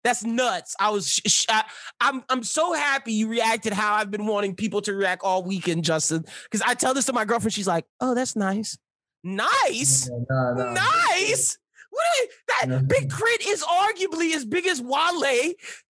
That's 0.03 0.23
nuts. 0.23 0.75
I 0.79 0.89
was, 0.91 1.09
sh- 1.09 1.21
sh- 1.27 1.45
I, 1.49 1.63
I'm, 1.99 2.23
I'm 2.29 2.43
so 2.43 2.73
happy 2.73 3.13
you 3.13 3.27
reacted 3.27 3.73
how 3.73 3.95
I've 3.95 4.09
been 4.09 4.25
wanting 4.25 4.55
people 4.55 4.81
to 4.83 4.93
react 4.93 5.23
all 5.23 5.43
weekend, 5.43 5.83
Justin. 5.83 6.25
Because 6.43 6.61
I 6.65 6.73
tell 6.73 6.93
this 6.93 7.05
to 7.07 7.13
my 7.13 7.25
girlfriend, 7.25 7.53
she's 7.53 7.67
like, 7.67 7.85
"Oh, 7.99 8.15
that's 8.15 8.35
nice, 8.35 8.77
nice." 9.23 10.09
Nah, 10.29 10.53
nah. 10.53 10.73
Nice. 10.73 11.57
What 11.89 12.03
you, 12.21 12.27
that. 12.69 12.87
Big 12.87 13.09
K.R.I.T. 13.09 13.49
is 13.49 13.63
arguably 13.63 14.33
as 14.35 14.45
big 14.45 14.67
as 14.67 14.81
Wale 14.81 15.19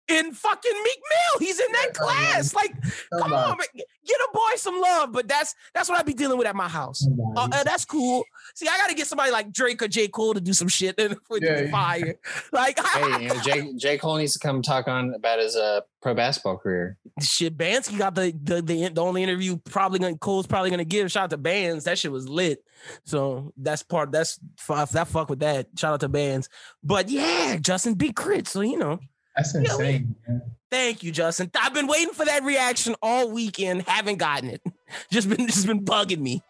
in 0.10 0.34
fucking 0.34 0.84
Meek 0.84 1.00
Mill. 1.10 1.48
He's 1.48 1.60
in 1.60 1.72
that 1.72 1.90
Yeah, 1.96 2.06
I 2.06 2.14
know. 2.14 2.32
class. 2.32 2.54
Like, 2.54 2.82
come 2.82 2.92
Somebody- 3.20 3.36
on, 3.52 3.58
man. 3.58 3.68
get 4.08 4.18
a 4.20 4.30
boy 4.34 4.50
some 4.56 4.82
love. 4.82 5.12
But 5.12 5.28
that's 5.28 5.54
that's 5.74 5.88
what 5.90 6.00
I 6.00 6.04
be 6.04 6.14
dealing 6.14 6.38
with 6.38 6.48
at 6.48 6.56
my 6.56 6.68
house. 6.68 7.08
Uh, 7.38 7.48
uh, 7.52 7.64
that's 7.64 7.86
cool. 7.86 8.24
See, 8.56 8.68
I 8.68 8.78
got 8.78 8.90
to 8.90 8.96
get 8.96 9.08
somebody 9.08 9.32
like 9.32 9.52
Drake 9.52 9.82
or 9.84 9.88
J 9.88 10.08
Cole 10.08 10.34
to 10.34 10.42
do 10.42 10.54
some 10.54 10.68
shit 10.68 11.00
and 11.00 11.16
for 11.28 11.38
it 11.38 11.44
Yeah. 11.44 11.70
fire. 11.72 12.16
Like, 12.52 12.80
hey, 12.94 13.24
you 13.24 13.28
know, 13.30 13.40
Jay, 13.42 13.74
J 13.78 13.98
Cole 13.98 14.18
needs 14.18 14.34
to 14.34 14.40
come 14.40 14.62
talk 14.62 14.88
on 14.88 15.14
about 15.14 15.40
his 15.40 15.56
uh, 15.56 15.82
pro 16.02 16.14
basketball 16.16 16.58
career. 16.58 16.98
shit, 17.22 17.56
Bansky 17.58 17.98
got 17.98 18.16
the, 18.16 18.34
the 18.44 18.62
the 18.62 18.90
the 18.90 19.02
only 19.02 19.22
interview 19.24 19.58
probably 19.58 20.00
gonna 20.00 20.18
Cole's 20.18 20.48
probably 20.48 20.70
gonna 20.72 20.86
give. 20.86 21.12
Shout 21.12 21.26
out 21.26 21.30
to 21.32 21.38
Bands. 21.38 21.84
That 21.86 21.98
shit 22.00 22.12
was 22.12 22.28
lit. 22.28 22.64
So 23.06 23.54
that's 23.58 23.84
part. 23.84 24.12
That's 24.12 24.40
that 24.68 25.08
fuck 25.08 25.30
with 25.30 25.40
that. 25.40 25.68
Shout 25.78 25.94
out 25.94 26.00
to 26.00 26.10
Bands. 26.10 26.50
But 26.84 27.10
yeah, 27.10 27.58
Justin 27.58 27.94
Big 27.94 28.16
Crit. 28.16 28.48
So 28.48 28.62
you 28.62 28.78
know. 28.78 29.00
That's 29.40 29.54
Yeah, 29.56 29.60
we- 29.62 29.66
insane. 29.70 30.16
man. 30.28 30.42
Thank 30.70 31.02
you, 31.02 31.12
Justin. 31.12 31.50
I've 31.60 31.74
been 31.74 31.88
waiting 31.88 32.14
for 32.14 32.26
that 32.26 32.44
reaction 32.44 32.96
all 33.02 33.32
weekend. 33.32 33.84
Haven't 33.88 34.18
gotten 34.18 34.52
it. 34.52 34.62
Just 35.12 35.28
been 35.30 35.48
just 35.48 35.66
been 35.66 35.84
bugging 35.84 36.20
me. 36.20 36.44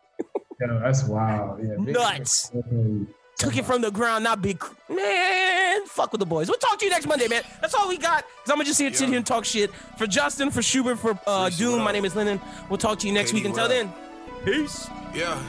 Yo, 0.60 0.80
that's 0.80 1.04
wild. 1.06 1.60
Yeah, 1.62 1.76
Nuts. 1.78 2.52
Took 3.38 3.56
it 3.56 3.64
from 3.66 3.82
the 3.82 3.92
ground, 3.92 4.26
not 4.26 4.42
big 4.42 4.60
cr- 4.60 4.74
man. 4.94 5.86
Fuck 5.86 6.12
with 6.12 6.20
the 6.20 6.26
boys. 6.26 6.50
We'll 6.50 6.58
talk 6.58 6.78
to 6.80 6.86
you 6.86 6.92
next 6.92 7.06
Monday, 7.06 7.28
man. 7.30 7.44
That's 7.62 7.74
all 7.74 7.88
we 7.88 7.98
got. 7.98 8.24
Cause 8.24 8.50
I'm 8.50 8.56
gonna 8.56 8.66
just 8.66 8.80
here, 8.82 8.94
sit 8.94 9.08
here 9.08 9.18
and 9.18 9.26
talk 9.26 9.46
shit 9.46 9.72
for 9.98 10.06
Justin, 10.08 10.52
for 10.52 10.62
Schubert, 10.62 11.00
for 11.00 11.18
uh, 11.28 11.50
Doom. 11.50 11.82
My 11.82 11.92
name 11.94 12.04
is 12.04 12.16
Lennon. 12.16 12.42
We'll 12.70 12.78
talk 12.78 13.00
to 13.00 13.08
you 13.08 13.14
next 13.14 13.32
week. 13.32 13.46
Until 13.46 13.64
what 13.64 13.70
then, 13.70 13.94
peace. 14.44 14.90
Yeah. 15.16 15.42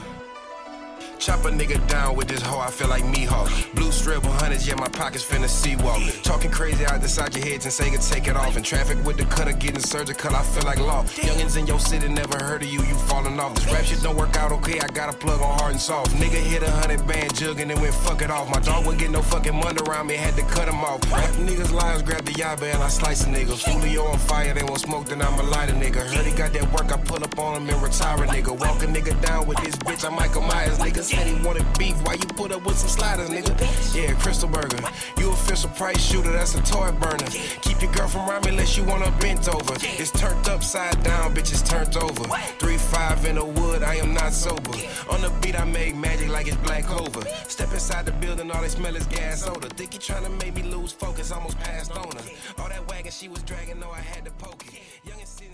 Chop 1.21 1.45
a 1.45 1.51
nigga 1.51 1.77
down 1.87 2.15
with 2.15 2.27
this 2.27 2.41
hoe, 2.41 2.59
I 2.59 2.71
feel 2.71 2.87
like 2.87 3.05
me 3.05 3.25
hawk. 3.25 3.51
Blue 3.75 3.91
strip 3.91 4.23
100 4.23 4.41
hundreds, 4.41 4.67
yeah, 4.67 4.73
my 4.73 4.87
pockets 4.87 5.23
finna 5.23 5.47
see 5.47 5.75
walk. 5.75 6.01
Talking 6.23 6.49
crazy 6.49 6.83
out 6.87 6.99
the 6.99 7.07
side 7.07 7.35
your 7.35 7.45
heads 7.45 7.65
and 7.65 7.71
say 7.71 7.91
you 7.91 7.99
take 7.99 8.27
it 8.27 8.35
off. 8.35 8.57
In 8.57 8.63
traffic 8.63 8.97
with 9.05 9.17
the 9.17 9.25
cutter 9.25 9.53
getting 9.53 9.81
surgical, 9.81 10.35
I 10.35 10.41
feel 10.41 10.63
like 10.63 10.79
law. 10.79 11.03
Youngins 11.03 11.57
in 11.59 11.67
your 11.67 11.79
city 11.79 12.09
never 12.09 12.43
heard 12.43 12.63
of 12.63 12.69
you, 12.69 12.81
you 12.81 12.95
falling 13.05 13.39
off. 13.39 13.53
This 13.53 13.71
rap 13.71 13.83
shit 13.83 14.01
don't 14.01 14.17
work 14.17 14.35
out 14.35 14.51
okay, 14.51 14.79
I 14.79 14.87
got 14.87 15.13
a 15.13 15.15
plug 15.15 15.39
on 15.41 15.59
hard 15.59 15.73
and 15.73 15.79
soft. 15.79 16.09
Nigga 16.15 16.41
hit 16.41 16.63
a 16.63 16.71
hundred 16.71 17.05
band 17.05 17.35
jug 17.35 17.59
and 17.59 17.69
then 17.69 17.79
went 17.79 17.93
fuck 17.93 18.23
it 18.23 18.31
off. 18.31 18.49
My 18.49 18.59
dog 18.59 18.87
wouldn't 18.87 18.99
get 18.99 19.11
no 19.11 19.21
fucking 19.21 19.55
money 19.55 19.77
around 19.87 20.07
me, 20.07 20.15
had 20.15 20.35
to 20.37 20.43
cut 20.55 20.67
him 20.67 20.81
off. 20.83 20.99
Rap 21.11 21.29
niggas 21.35 21.71
liars, 21.71 22.01
grab 22.01 22.25
the 22.25 22.33
yabba 22.33 22.73
and 22.73 22.81
I 22.81 22.87
slice 22.87 23.25
a 23.25 23.29
nigga. 23.29 23.53
Julio 23.63 24.05
on 24.05 24.17
fire, 24.17 24.55
they 24.55 24.63
won't 24.63 24.81
smoke, 24.81 25.05
then 25.05 25.21
I'ma 25.21 25.43
light 25.43 25.69
a 25.69 25.73
nigga. 25.73 26.01
Heard 26.01 26.25
he 26.25 26.33
got 26.33 26.51
that 26.53 26.65
work, 26.73 26.91
I 26.91 26.97
pull 26.97 27.23
up 27.23 27.37
on 27.37 27.61
him 27.61 27.69
and 27.69 27.83
retire 27.83 28.23
a 28.23 28.27
nigga. 28.27 28.59
Walk 28.59 28.81
a 28.81 28.87
nigga 28.87 29.13
down 29.21 29.45
with 29.45 29.59
this 29.59 29.75
bitch, 29.75 30.03
I'm 30.03 30.15
Michael 30.15 30.41
Myers. 30.41 30.79
Nigga 30.79 31.10
said 31.15 31.27
he 31.27 31.45
wanted 31.45 31.65
beef, 31.77 31.95
why 32.03 32.13
you 32.13 32.25
put 32.25 32.51
up 32.51 32.65
with 32.65 32.77
some 32.77 32.89
sliders, 32.89 33.29
nigga? 33.29 33.53
Yeah, 33.95 34.13
Crystal 34.19 34.49
Burger. 34.49 34.79
You 35.17 35.31
official 35.31 35.69
price 35.71 36.01
shooter, 36.01 36.31
that's 36.31 36.55
a 36.55 36.61
toy 36.63 36.91
burner. 36.91 37.29
Keep 37.61 37.81
your 37.81 37.91
girl 37.91 38.07
from 38.07 38.29
around 38.29 38.45
me 38.45 38.51
unless 38.51 38.77
you 38.77 38.83
want 38.83 39.03
her 39.03 39.11
bent 39.19 39.47
over. 39.47 39.73
It's 39.81 40.11
turned 40.11 40.47
upside 40.47 41.03
down, 41.03 41.33
bitch, 41.33 41.51
it's 41.51 41.61
turned 41.61 41.95
over. 41.97 42.23
Three 42.59 42.77
five 42.77 43.25
in 43.25 43.35
the 43.35 43.45
wood, 43.45 43.83
I 43.83 43.95
am 43.95 44.13
not 44.13 44.33
sober. 44.33 44.71
On 45.09 45.21
the 45.21 45.31
beat, 45.41 45.59
I 45.59 45.65
make 45.65 45.95
magic 45.95 46.29
like 46.29 46.47
it's 46.47 46.57
black 46.57 46.85
clover. 46.85 47.21
Step 47.47 47.71
inside 47.73 48.05
the 48.05 48.13
building, 48.13 48.49
all 48.51 48.61
they 48.61 48.69
smell 48.69 48.95
is 48.95 49.05
gas 49.07 49.47
odor. 49.47 49.69
Think 49.69 49.93
he 49.93 49.99
tryna 49.99 50.31
make 50.41 50.55
me 50.55 50.63
lose 50.63 50.91
focus, 50.91 51.31
almost 51.31 51.59
passed 51.59 51.91
on 51.91 52.15
her. 52.15 52.23
All 52.57 52.69
that 52.69 52.87
wagon 52.87 53.11
she 53.11 53.27
was 53.27 53.43
dragging, 53.43 53.79
know 53.79 53.91
I 53.91 54.01
had 54.01 54.25
to 54.25 54.31
poke 54.31 54.63
it. 54.67 54.81
Young 55.07 55.19
and 55.19 55.27
sitting 55.27 55.53